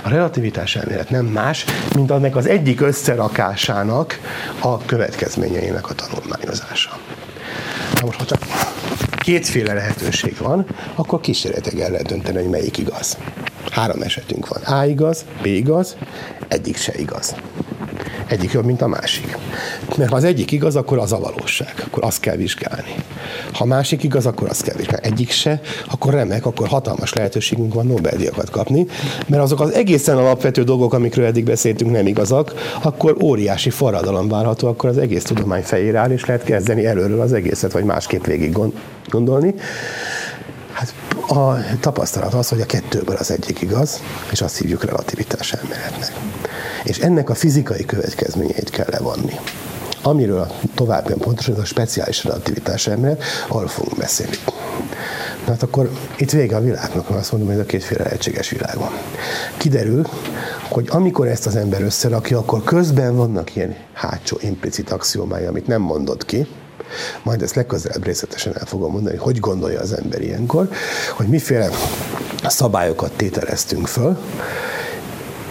A 0.02 0.09
relativitás 0.09 0.76
elmélet 0.76 1.10
nem 1.10 1.25
más, 1.25 1.65
mint 1.94 2.10
annak 2.10 2.36
az 2.36 2.47
egyik 2.47 2.81
összerakásának 2.81 4.18
a 4.60 4.84
következményeinek 4.84 5.91
a 5.91 5.94
tanulmányozása. 5.94 6.91
Na 8.01 8.07
most, 8.07 8.18
ha 8.18 8.25
csak 8.25 8.42
kétféle 9.18 9.73
lehetőség 9.75 10.36
van, 10.39 10.67
akkor 10.94 11.20
kísérletek 11.20 11.81
el 11.81 11.91
lehet 11.91 12.07
dönteni, 12.07 12.39
hogy 12.39 12.51
melyik 12.51 12.78
igaz. 12.78 13.17
Három 13.70 14.02
esetünk 14.02 14.49
van. 14.49 14.78
A 14.78 14.84
igaz, 14.84 15.25
B 15.42 15.47
igaz, 15.47 15.97
egyik 16.49 16.76
se 16.76 16.92
igaz. 16.97 17.34
Egyik 18.26 18.52
jobb, 18.52 18.65
mint 18.65 18.83
a 18.83 18.86
másik. 18.86 19.36
Mert 19.97 20.10
ha 20.10 20.17
az 20.17 20.25
egyik 20.25 20.51
igaz, 20.51 20.76
akkor 20.76 20.99
az 20.99 21.12
a 21.12 21.18
valóság. 21.18 21.75
Akkor 21.86 22.05
azt 22.05 22.20
kell 22.20 22.36
vizsgálni. 22.36 22.94
Ha 23.52 23.65
a 23.65 23.67
másik 23.67 24.02
igaz, 24.02 24.26
akkor 24.26 24.49
azt 24.49 24.62
kell 24.62 24.76
vizsgálni. 24.76 25.07
Egyik 25.07 25.31
se, 25.31 25.60
akkor 25.91 26.12
remek, 26.12 26.47
akkor 26.47 26.68
hatalmas 26.68 27.12
lehetőségünk 27.12 27.75
van 27.75 27.86
Nobel-díjakat 27.86 28.51
kapni, 28.51 28.86
mert 29.26 29.42
azok 29.42 29.60
az 29.60 29.70
egészen 29.73 30.17
alapvető 30.17 30.62
dolgok, 30.62 30.94
amikről 30.94 31.26
eddig 31.26 31.44
beszéltünk, 31.44 31.91
nem 31.91 32.07
igazak, 32.07 32.55
akkor 32.83 33.17
óriási 33.23 33.70
forradalom 33.70 34.28
várható, 34.28 34.68
akkor 34.68 34.89
az 34.89 34.99
egész 34.99 35.25
tudomány 35.25 35.62
fejére 35.62 35.99
áll, 35.99 36.10
és 36.10 36.25
lehet 36.25 36.44
kezdeni 36.44 36.86
előről 36.86 37.20
az 37.20 37.33
egészet, 37.33 37.73
vagy 37.73 37.84
másképp 37.84 38.25
végig 38.25 38.57
gondolni. 39.09 39.55
Hát 40.73 40.94
a 41.28 41.57
tapasztalat 41.81 42.34
az, 42.34 42.49
hogy 42.49 42.60
a 42.60 42.67
kettőből 42.67 43.17
az 43.17 43.31
egyik 43.31 43.60
igaz, 43.60 44.02
és 44.31 44.41
azt 44.41 44.59
hívjuk 44.59 44.84
relativitás 44.84 45.52
elméletnek. 45.52 46.12
És 46.85 46.99
ennek 46.99 47.31
a 47.31 47.35
fizikai 47.35 47.85
következményeit 47.85 48.70
kell 48.70 48.86
levonni. 48.91 49.35
Amiről 50.02 50.47
további 50.75 51.12
pontosan 51.12 51.55
a 51.55 51.65
speciális 51.65 52.25
relativitás 52.25 52.86
elmélet, 52.86 53.23
arról 53.49 53.69
fogunk 53.69 53.97
beszélni. 53.97 54.36
Na 55.44 55.51
hát 55.51 55.62
akkor 55.62 55.91
itt 56.17 56.31
vége 56.31 56.57
a 56.57 56.61
világnak, 56.61 57.09
mert 57.09 57.20
azt 57.20 57.33
mondom, 57.33 57.51
hogy 57.51 57.59
ez 57.59 57.65
a 57.65 57.69
kétféle 57.69 58.02
lehetséges 58.02 58.51
világ 58.51 58.78
van. 58.78 58.91
Kiderül, 59.57 60.07
hogy 60.69 60.86
amikor 60.91 61.27
ezt 61.27 61.47
az 61.47 61.57
ember 61.57 61.83
összerakja, 61.83 62.39
akkor 62.39 62.65
közben 62.65 63.17
vannak 63.17 63.57
ilyen 63.57 63.77
hátsó 63.93 64.39
implicit 64.41 64.91
axiomái, 64.91 65.44
amit 65.44 65.67
nem 65.67 65.81
mondott 65.81 66.25
ki, 66.25 66.47
majd 67.23 67.43
ezt 67.43 67.55
legközelebb 67.55 68.05
részletesen 68.05 68.59
el 68.59 68.67
fogom 68.67 68.93
mondani, 68.93 69.17
hogy 69.17 69.39
gondolja 69.39 69.81
az 69.81 69.93
ember 69.93 70.20
ilyenkor, 70.20 70.69
hogy 71.17 71.27
miféle 71.27 71.69
szabályokat 72.44 73.12
tételeztünk 73.12 73.86
föl, 73.86 74.19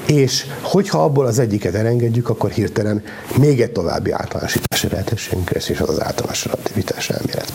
és 0.05 0.45
hogyha 0.61 1.03
abból 1.03 1.25
az 1.25 1.39
egyiket 1.39 1.75
elengedjük, 1.75 2.29
akkor 2.29 2.49
hirtelen 2.49 3.03
még 3.37 3.61
egy 3.61 3.71
további 3.71 4.11
általánosítási 4.11 4.87
lehetőségünk 4.89 5.49
lesz, 5.49 5.69
és 5.69 5.79
az 5.79 5.89
az 5.89 6.01
általános 6.01 6.45
relativitás 6.45 7.09
elmélet. 7.09 7.53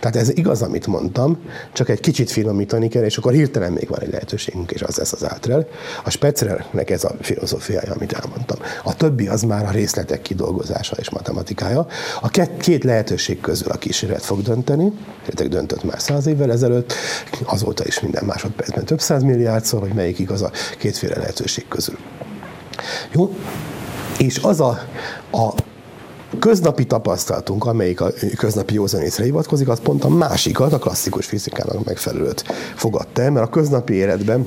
Tehát 0.00 0.16
ez 0.16 0.36
igaz, 0.36 0.62
amit 0.62 0.86
mondtam, 0.86 1.38
csak 1.72 1.88
egy 1.88 2.00
kicsit 2.00 2.30
finomítani 2.30 2.88
kell, 2.88 3.04
és 3.04 3.16
akkor 3.16 3.32
hirtelen 3.32 3.72
még 3.72 3.88
van 3.88 4.00
egy 4.00 4.10
lehetőségünk, 4.10 4.70
és 4.70 4.82
az 4.82 4.96
lesz 4.96 5.12
az 5.12 5.24
áltrel. 5.24 5.66
A 6.04 6.10
Spetzernek 6.10 6.90
ez 6.90 7.04
a 7.04 7.14
filozófiája, 7.20 7.92
amit 7.92 8.12
elmondtam. 8.12 8.58
A 8.84 8.96
többi 8.96 9.28
az 9.28 9.42
már 9.42 9.64
a 9.64 9.70
részletek 9.70 10.22
kidolgozása 10.22 10.96
és 10.98 11.10
matematikája. 11.10 11.86
A 12.20 12.28
két 12.58 12.84
lehetőség 12.84 13.40
közül 13.40 13.70
a 13.70 13.78
kísérlet 13.78 14.24
fog 14.24 14.42
dönteni, 14.42 14.92
illetve 15.24 15.46
döntött 15.46 15.84
már 15.84 16.00
száz 16.00 16.26
évvel 16.26 16.52
ezelőtt, 16.52 16.94
azóta 17.44 17.84
is 17.86 18.00
minden 18.00 18.24
másodpercben 18.24 18.84
több 18.84 19.00
száz 19.00 19.22
milliárdszor, 19.22 19.80
hogy 19.80 19.92
melyik 19.92 20.18
igaz 20.18 20.42
a 20.42 20.50
kétféle 20.78 21.16
lehetőség 21.16 21.68
közül. 21.68 21.81
Jó? 23.12 23.36
És 24.18 24.38
az 24.38 24.60
a, 24.60 24.78
a 25.30 25.52
köznapi 26.38 26.84
tapasztalatunk, 26.84 27.64
amelyik 27.64 28.00
a 28.00 28.10
köznapi 28.36 28.74
józanészre 28.74 29.24
hivatkozik, 29.24 29.68
az 29.68 29.80
pont 29.80 30.04
a 30.04 30.08
másikat, 30.08 30.72
a 30.72 30.78
klasszikus 30.78 31.26
fizikának 31.26 31.84
megfelelőt 31.84 32.44
fogadta 32.74 33.30
mert 33.30 33.46
a 33.46 33.50
köznapi 33.50 33.94
életben 33.94 34.46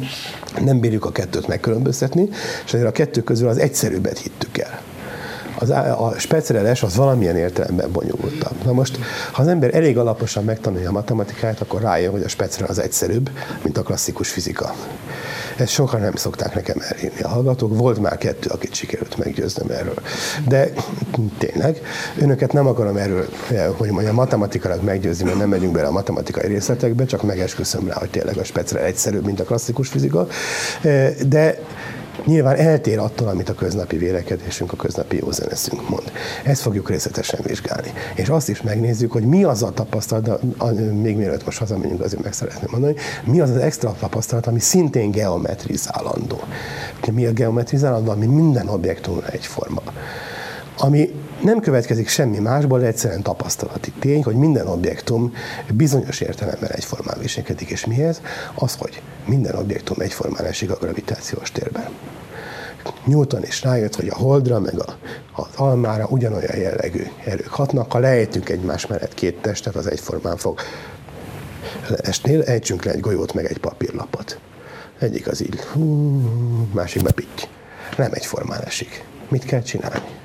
nem 0.61 0.79
bírjuk 0.79 1.05
a 1.05 1.11
kettőt 1.11 1.47
megkülönböztetni, 1.47 2.29
és 2.65 2.73
ezért 2.73 2.87
a 2.87 2.91
kettő 2.91 3.21
közül 3.21 3.47
az 3.47 3.57
egyszerűbbet 3.57 4.17
hittük 4.17 4.57
el 4.57 4.84
az, 5.59 5.69
a 5.69 6.13
speciális 6.17 6.83
az 6.83 6.95
valamilyen 6.95 7.37
értelemben 7.37 7.91
bonyolultabb. 7.91 8.63
Na 8.63 8.71
most, 8.71 8.99
ha 9.31 9.41
az 9.41 9.47
ember 9.47 9.75
elég 9.75 9.97
alaposan 9.97 10.43
megtanulja 10.43 10.89
a 10.89 10.91
matematikát, 10.91 11.61
akkor 11.61 11.81
rájön, 11.81 12.11
hogy 12.11 12.23
a 12.23 12.27
speciális 12.27 12.69
az 12.69 12.79
egyszerűbb, 12.79 13.29
mint 13.63 13.77
a 13.77 13.83
klasszikus 13.83 14.29
fizika. 14.29 14.73
Ezt 15.57 15.71
sokan 15.71 16.01
nem 16.01 16.15
szokták 16.15 16.55
nekem 16.55 16.77
elhinni 16.79 17.21
a 17.21 17.27
hallgatók. 17.27 17.77
Volt 17.77 17.99
már 17.99 18.17
kettő, 18.17 18.49
akit 18.49 18.73
sikerült 18.73 19.17
meggyőznöm 19.17 19.69
erről. 19.69 19.99
De 20.47 20.69
tényleg, 21.37 21.81
önöket 22.19 22.53
nem 22.53 22.67
akarom 22.67 22.97
erről, 22.97 23.27
hogy 23.77 23.89
mondjam, 23.89 24.15
matematikának 24.15 24.81
meggyőzni, 24.81 25.25
mert 25.25 25.37
nem 25.37 25.49
megyünk 25.49 25.73
bele 25.73 25.87
a 25.87 25.91
matematikai 25.91 26.47
részletekbe, 26.47 27.05
csak 27.05 27.23
megesküszöm 27.23 27.87
rá, 27.87 27.93
hogy 27.93 28.09
tényleg 28.09 28.37
a 28.37 28.43
speciális 28.43 28.87
egyszerűbb, 28.87 29.25
mint 29.25 29.39
a 29.39 29.43
klasszikus 29.43 29.87
fizika. 29.87 30.27
De 31.27 31.59
nyilván 32.25 32.55
eltér 32.55 32.99
attól, 32.99 33.27
amit 33.27 33.49
a 33.49 33.53
köznapi 33.53 33.97
vélekedésünk, 33.97 34.71
a 34.71 34.75
köznapi 34.75 35.17
józeneszünk 35.17 35.89
mond. 35.89 36.11
Ezt 36.43 36.61
fogjuk 36.61 36.89
részletesen 36.89 37.39
vizsgálni. 37.43 37.93
És 38.15 38.29
azt 38.29 38.49
is 38.49 38.61
megnézzük, 38.61 39.11
hogy 39.11 39.23
mi 39.23 39.43
az 39.43 39.63
a 39.63 39.71
tapasztalat, 39.71 40.41
még 41.01 41.17
mielőtt 41.17 41.45
most 41.45 41.57
hazamegyünk, 41.57 42.01
azért 42.01 42.23
meg 42.23 42.33
szeretném 42.33 42.69
mondani, 42.71 42.95
mi 43.23 43.41
az 43.41 43.49
az 43.49 43.57
extra 43.57 43.95
tapasztalat, 43.99 44.47
ami 44.47 44.59
szintén 44.59 45.11
geometrizálandó. 45.11 46.39
Mi 47.11 47.25
a 47.25 47.31
geometrizálandó, 47.31 48.11
ami 48.11 48.25
minden 48.25 48.67
objektumra 48.67 49.27
egyforma. 49.27 49.81
Ami 50.77 51.09
nem 51.43 51.59
következik 51.59 52.07
semmi 52.07 52.39
másból, 52.39 52.83
egyszerűen 52.83 53.21
tapasztalati 53.21 53.91
tény, 53.99 54.23
hogy 54.23 54.35
minden 54.35 54.67
objektum 54.67 55.33
bizonyos 55.73 56.19
értelemben 56.21 56.71
egyformán 56.71 57.17
viselkedik, 57.19 57.69
és 57.69 57.85
mihez? 57.85 58.21
Az, 58.55 58.75
hogy 58.75 59.01
minden 59.25 59.55
objektum 59.55 60.01
egyformán 60.01 60.45
esik 60.45 60.71
a 60.71 60.77
gravitációs 60.81 61.51
térben. 61.51 61.89
Newton 63.05 63.43
is 63.43 63.63
rájött, 63.63 63.95
hogy 63.95 64.07
a 64.07 64.15
holdra, 64.15 64.59
meg 64.59 64.79
a, 64.79 64.97
az 65.31 65.47
almára 65.55 66.07
ugyanolyan 66.09 66.57
jellegű 66.57 67.03
erők 67.25 67.47
hatnak. 67.47 67.91
Ha 67.91 67.99
lejtünk 67.99 68.49
egymás 68.49 68.87
mellett 68.87 69.13
két 69.13 69.41
testet, 69.41 69.75
az 69.75 69.87
egyformán 69.87 70.37
fog 70.37 70.59
esni. 71.97 72.45
Ejtsünk 72.45 72.83
le 72.83 72.91
egy 72.91 72.99
golyót, 72.99 73.33
meg 73.33 73.45
egy 73.45 73.57
papírlapot. 73.57 74.39
Egyik 74.99 75.27
az 75.27 75.41
így, 75.41 75.59
másik 76.73 77.03
meg 77.03 77.11
pitty. 77.11 77.43
Nem 77.97 78.11
egyformán 78.13 78.61
esik. 78.61 79.03
Mit 79.29 79.45
kell 79.45 79.61
csinálni? 79.61 80.23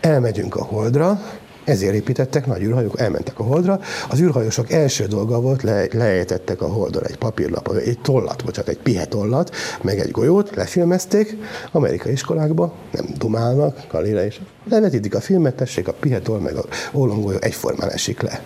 Elmegyünk 0.00 0.56
a 0.56 0.64
holdra, 0.64 1.20
ezért 1.64 1.94
építettek 1.94 2.46
nagy 2.46 2.62
űrhajók, 2.62 3.00
elmentek 3.00 3.38
a 3.38 3.42
holdra. 3.42 3.80
Az 4.08 4.20
űrhajósok 4.20 4.72
első 4.72 5.06
dolga 5.06 5.40
volt, 5.40 5.62
le, 5.62 5.86
leejtettek 5.92 6.62
a 6.62 6.66
holdra 6.66 7.06
egy 7.06 7.16
papírlap, 7.16 7.72
egy 7.84 7.98
tollat, 8.02 8.44
bocsánat, 8.44 8.70
egy 8.70 8.78
pihetollat, 8.78 9.54
meg 9.82 9.98
egy 9.98 10.10
golyót, 10.10 10.54
lefilmezték, 10.54 11.36
amerikai 11.72 12.12
iskolákba, 12.12 12.74
nem 12.92 13.06
dumálnak, 13.18 13.86
Galilei 13.90 14.26
is. 14.26 14.40
Levetítik 14.70 15.14
a 15.14 15.20
filmet, 15.20 15.54
tessék, 15.54 15.88
a 15.88 15.92
pihetol, 15.92 16.38
meg 16.38 16.54
a 16.54 16.64
ólomgolyó 16.92 17.38
egyformán 17.40 17.90
esik 17.90 18.20
le 18.20 18.42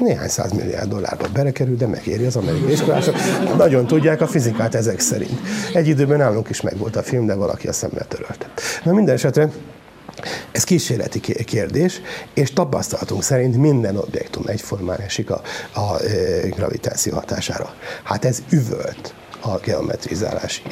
néhány 0.00 0.28
száz 0.28 0.52
milliárd 0.52 0.88
dollárba 0.88 1.26
berekerül, 1.32 1.76
de 1.76 1.86
megéri 1.86 2.24
az 2.24 2.36
amerikai 2.36 2.72
iskolások. 2.72 3.14
Nagyon 3.56 3.86
tudják 3.86 4.20
a 4.20 4.26
fizikát 4.26 4.74
ezek 4.74 5.00
szerint. 5.00 5.40
Egy 5.74 5.88
időben 5.88 6.18
nálunk 6.18 6.48
is 6.48 6.60
megvolt 6.60 6.96
a 6.96 7.02
film, 7.02 7.26
de 7.26 7.34
valaki 7.34 7.68
a 7.68 7.72
szemlet 7.72 8.08
törölte. 8.08 8.50
Na 8.84 8.92
minden 8.92 9.14
esetre 9.14 9.50
ez 10.52 10.64
kísérleti 10.64 11.20
kérdés, 11.44 12.00
és 12.34 12.52
tapasztalatunk 12.52 13.22
szerint 13.22 13.56
minden 13.56 13.96
objektum 13.96 14.42
egyformán 14.46 15.00
esik 15.00 15.30
a, 15.30 15.42
a 15.74 15.96
gravitáció 16.50 17.14
hatására. 17.14 17.74
Hát 18.02 18.24
ez 18.24 18.42
üvölt 18.50 19.14
a 19.42 19.58
geometrizálás 19.58 20.62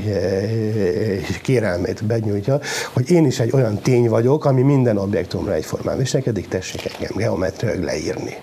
kérelmét 1.42 2.04
benyújtja, 2.04 2.60
hogy 2.92 3.10
én 3.10 3.26
is 3.26 3.40
egy 3.40 3.52
olyan 3.52 3.78
tény 3.78 4.08
vagyok, 4.08 4.44
ami 4.44 4.62
minden 4.62 4.96
objektumra 4.96 5.52
egyformán 5.52 5.98
viselkedik, 5.98 6.48
tessék 6.48 6.94
engem 6.94 7.16
geometriailag 7.16 7.84
leírni. 7.84 8.36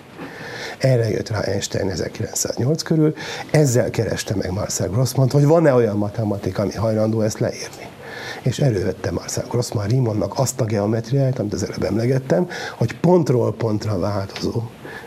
Erre 0.78 1.10
jött 1.10 1.28
rá 1.28 1.40
Einstein 1.40 1.90
1908 1.90 2.82
körül, 2.82 3.14
ezzel 3.50 3.90
kereste 3.90 4.34
meg 4.34 4.52
Marcel 4.52 4.88
Grossman, 4.88 5.30
hogy 5.30 5.44
van-e 5.44 5.72
olyan 5.72 5.96
matematika, 5.96 6.62
ami 6.62 6.74
hajlandó 6.74 7.20
ezt 7.20 7.38
leírni 7.38 7.94
és 8.42 8.58
elővette 8.58 9.10
Marcel 9.10 9.44
Grossman 9.48 9.86
Riemannnak 9.86 10.38
azt 10.38 10.60
a 10.60 10.64
geometriát, 10.64 11.38
amit 11.38 11.52
az 11.52 11.62
előbb 11.62 11.82
emlegettem, 11.82 12.48
hogy 12.76 12.96
pontról 13.00 13.54
pontra 13.54 13.98
változó 13.98 14.62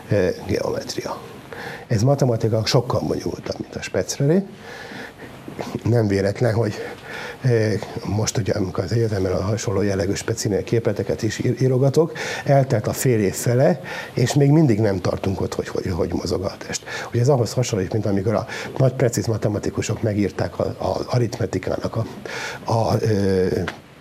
eh, 0.08 0.34
geometria. 0.46 1.20
Ez 1.86 2.02
matematika 2.02 2.66
sokkal 2.66 3.00
bonyolultabb, 3.00 3.56
mint 3.58 3.76
a 3.76 3.82
Spetzrelé. 3.82 4.46
Nem 5.84 6.06
véletlen, 6.06 6.54
hogy 6.54 6.74
most 8.04 8.36
ugye, 8.36 8.52
amikor 8.52 8.84
az 8.84 8.92
egyetemen 8.92 9.32
a 9.32 9.42
hasonló 9.42 9.82
jellegű 9.82 10.14
specinél 10.14 10.64
képleteket 10.64 11.22
is 11.22 11.38
írogatok, 11.60 12.12
eltelt 12.44 12.86
a 12.86 12.92
fél 12.92 13.20
év 13.20 13.34
fele, 13.34 13.80
és 14.14 14.34
még 14.34 14.50
mindig 14.50 14.80
nem 14.80 15.00
tartunk 15.00 15.40
ott, 15.40 15.54
hogy 15.54 15.68
hogy, 15.68 15.86
hogy 15.90 16.12
mozog 16.12 16.42
a 16.42 16.56
test. 16.66 16.82
Ugye 17.12 17.20
ez 17.20 17.28
ahhoz 17.28 17.52
hasonlít, 17.52 17.92
mint 17.92 18.06
amikor 18.06 18.34
a 18.34 18.46
nagy 18.78 18.92
precíz 18.92 19.26
matematikusok 19.26 20.02
megírták 20.02 20.58
az 20.58 21.04
aritmetikának 21.06 21.96
a, 21.96 22.04
a, 22.64 22.72
a 22.72 22.98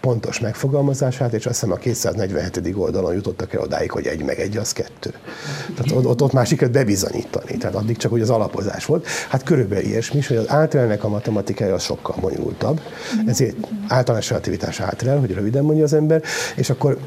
pontos 0.02 0.40
megfogalmazását, 0.40 1.34
és 1.34 1.46
azt 1.46 1.60
hiszem 1.60 1.72
a 1.72 1.78
247. 1.78 2.74
oldalon 2.76 3.14
jutottak 3.14 3.54
el 3.54 3.62
odáig, 3.62 3.92
hogy 3.92 4.08
egy 4.08 4.24
meg 4.24 4.40
egy 4.40 4.58
az 4.58 4.72
kettő. 4.72 5.14
Tehát 5.76 6.06
ott, 6.06 6.22
ott 6.22 6.34
már 6.34 6.46
sikerült 6.46 6.78
bebizonyítani, 6.78 7.58
tehát 7.58 7.76
addig 7.76 7.98
csak 7.98 8.12
hogy 8.12 8.22
az 8.22 8.30
alapozás 8.30 8.86
volt. 8.86 9.08
Hát 9.30 9.44
körülbelül 9.44 9.86
ilyesmi, 9.86 10.22
hogy 10.28 10.38
az 10.38 10.50
általának 10.50 11.04
a 11.04 11.08
matematikája 11.08 11.74
az 11.74 11.84
sokkal 11.84 12.16
bonyolultabb, 12.20 12.82
ezért 13.26 13.56
általános 13.88 14.30
relativitás 14.30 14.80
átrel, 14.80 15.20
hogy 15.20 15.34
röviden 15.34 15.64
mondja 15.64 15.84
az 15.84 15.94
ember, 15.94 16.22
és 16.56 16.70
akkor 16.70 16.98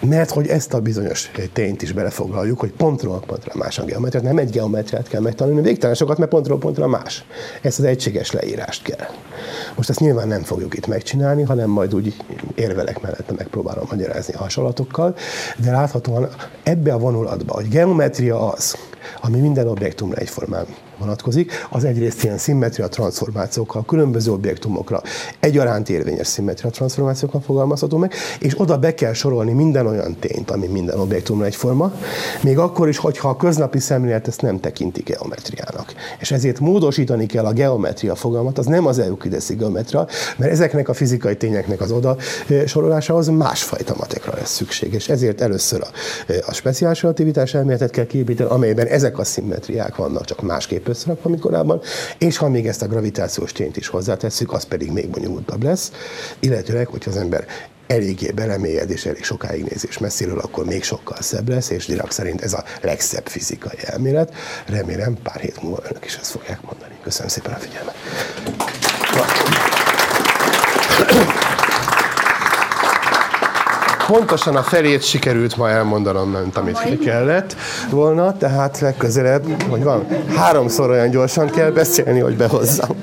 Mert 0.00 0.30
hogy 0.30 0.46
ezt 0.46 0.74
a 0.74 0.80
bizonyos 0.80 1.30
tényt 1.52 1.82
is 1.82 1.92
belefoglaljuk, 1.92 2.60
hogy 2.60 2.72
pontról 2.72 3.20
pontra 3.26 3.52
más 3.54 3.78
a 3.78 3.84
geometria. 3.84 4.22
Nem 4.22 4.38
egy 4.38 4.50
geometriát 4.50 5.08
kell 5.08 5.20
megtanulni, 5.20 5.60
végtelen 5.60 5.94
sokat, 5.94 6.18
mert 6.18 6.30
pontról 6.30 6.58
pontra 6.58 6.86
más. 6.86 7.24
Ezt 7.62 7.78
az 7.78 7.84
egységes 7.84 8.30
leírást 8.30 8.82
kell. 8.82 9.06
Most 9.76 9.90
ezt 9.90 10.00
nyilván 10.00 10.28
nem 10.28 10.42
fogjuk 10.42 10.76
itt 10.76 10.86
megcsinálni, 10.86 11.42
hanem 11.42 11.70
majd 11.70 11.94
úgy 11.94 12.14
érvelek 12.54 13.00
mellette 13.00 13.32
megpróbálom 13.36 13.84
magyarázni 13.90 14.34
hasonlatokkal, 14.34 15.16
de 15.64 15.70
láthatóan 15.70 16.28
ebbe 16.62 16.92
a 16.92 16.98
vonulatba, 16.98 17.54
hogy 17.54 17.68
geometria 17.68 18.52
az, 18.52 18.76
ami 19.20 19.40
minden 19.40 19.68
objektumra 19.68 20.16
egyformán 20.16 20.66
vonatkozik, 20.98 21.52
az 21.70 21.84
egyrészt 21.84 22.24
ilyen 22.24 22.38
szimmetria 22.38 22.88
transformációkkal, 22.88 23.84
különböző 23.84 24.32
objektumokra 24.32 25.02
egyaránt 25.40 25.88
érvényes 25.88 26.26
szimmetria 26.26 26.70
transformációkkal 26.70 27.40
fogalmazható 27.40 27.96
meg, 27.96 28.12
és 28.40 28.60
oda 28.60 28.78
be 28.78 28.94
kell 28.94 29.12
sorolni 29.12 29.52
minden 29.52 29.86
olyan 29.86 30.16
tényt, 30.20 30.50
ami 30.50 30.66
minden 30.66 30.98
objektumra 30.98 31.44
egyforma, 31.44 31.92
még 32.42 32.58
akkor 32.58 32.88
is, 32.88 32.96
hogyha 32.96 33.28
a 33.28 33.36
köznapi 33.36 33.78
szemlélet 33.78 34.28
ezt 34.28 34.42
nem 34.42 34.60
tekinti 34.60 35.02
geometriának. 35.02 35.94
És 36.18 36.30
ezért 36.30 36.60
módosítani 36.60 37.26
kell 37.26 37.44
a 37.44 37.52
geometria 37.52 38.14
fogalmat, 38.14 38.58
az 38.58 38.66
nem 38.66 38.86
az 38.86 38.98
euklideszi 38.98 39.54
geometria, 39.54 40.06
mert 40.36 40.52
ezeknek 40.52 40.88
a 40.88 40.94
fizikai 40.94 41.36
tényeknek 41.36 41.80
az 41.80 41.90
oda 41.90 42.16
sorolásához 42.66 43.28
másfajta 43.28 43.94
matekra 43.98 44.32
lesz 44.34 44.54
szükség. 44.54 44.92
És 44.92 45.08
ezért 45.08 45.40
először 45.40 45.80
a, 45.82 45.88
a 46.46 46.54
speciális 46.54 47.02
relativitás 47.02 47.54
elméletet 47.54 47.90
kell 47.90 48.06
kiépíteni, 48.06 48.50
amelyben 48.50 48.86
ezek 48.86 49.18
a 49.18 49.24
szimmetriák 49.24 49.96
vannak, 49.96 50.24
csak 50.24 50.42
másképp 50.42 50.83
összerakva, 50.88 51.28
mint 51.28 51.40
korábban, 51.40 51.80
és 52.18 52.36
ha 52.36 52.48
még 52.48 52.66
ezt 52.66 52.82
a 52.82 52.86
gravitációs 52.86 53.52
tényt 53.52 53.76
is 53.76 53.88
hozzátesszük, 53.88 54.52
az 54.52 54.64
pedig 54.64 54.90
még 54.90 55.08
bonyolultabb 55.08 55.62
lesz, 55.62 55.92
illetőleg, 56.40 56.86
hogyha 56.86 57.10
az 57.10 57.16
ember 57.16 57.46
eléggé 57.86 58.30
belemélyed 58.30 58.90
és 58.90 59.06
elég 59.06 59.24
sokáig 59.24 59.64
néz 59.64 59.86
és 59.86 59.98
messziről, 59.98 60.38
akkor 60.38 60.64
még 60.64 60.82
sokkal 60.82 61.16
szebb 61.20 61.48
lesz, 61.48 61.70
és 61.70 61.86
Dirac 61.86 62.14
szerint 62.14 62.40
ez 62.40 62.52
a 62.52 62.64
legszebb 62.82 63.26
fizikai 63.26 63.78
elmélet. 63.84 64.34
Remélem 64.66 65.16
pár 65.22 65.40
hét 65.40 65.62
múlva 65.62 65.82
önök 65.90 66.04
is 66.04 66.16
ezt 66.16 66.30
fogják 66.30 66.62
mondani. 66.62 66.94
Köszönöm 67.02 67.28
szépen 67.28 67.52
a 67.52 67.56
figyelmet. 67.56 67.94
Pontosan 74.06 74.56
a 74.56 74.62
felét 74.62 75.02
sikerült 75.02 75.56
ma 75.56 75.70
elmondanom, 75.70 76.30
mint 76.30 76.56
amit 76.56 76.84
Mai? 76.84 76.98
kellett 76.98 77.56
volna, 77.90 78.36
tehát 78.36 78.80
legközelebb, 78.80 79.62
hogy 79.68 79.82
van, 79.82 80.06
háromszor 80.36 80.90
olyan 80.90 81.10
gyorsan 81.10 81.50
kell 81.50 81.70
beszélni, 81.70 82.20
hogy 82.20 82.36
behozzam. 82.36 82.96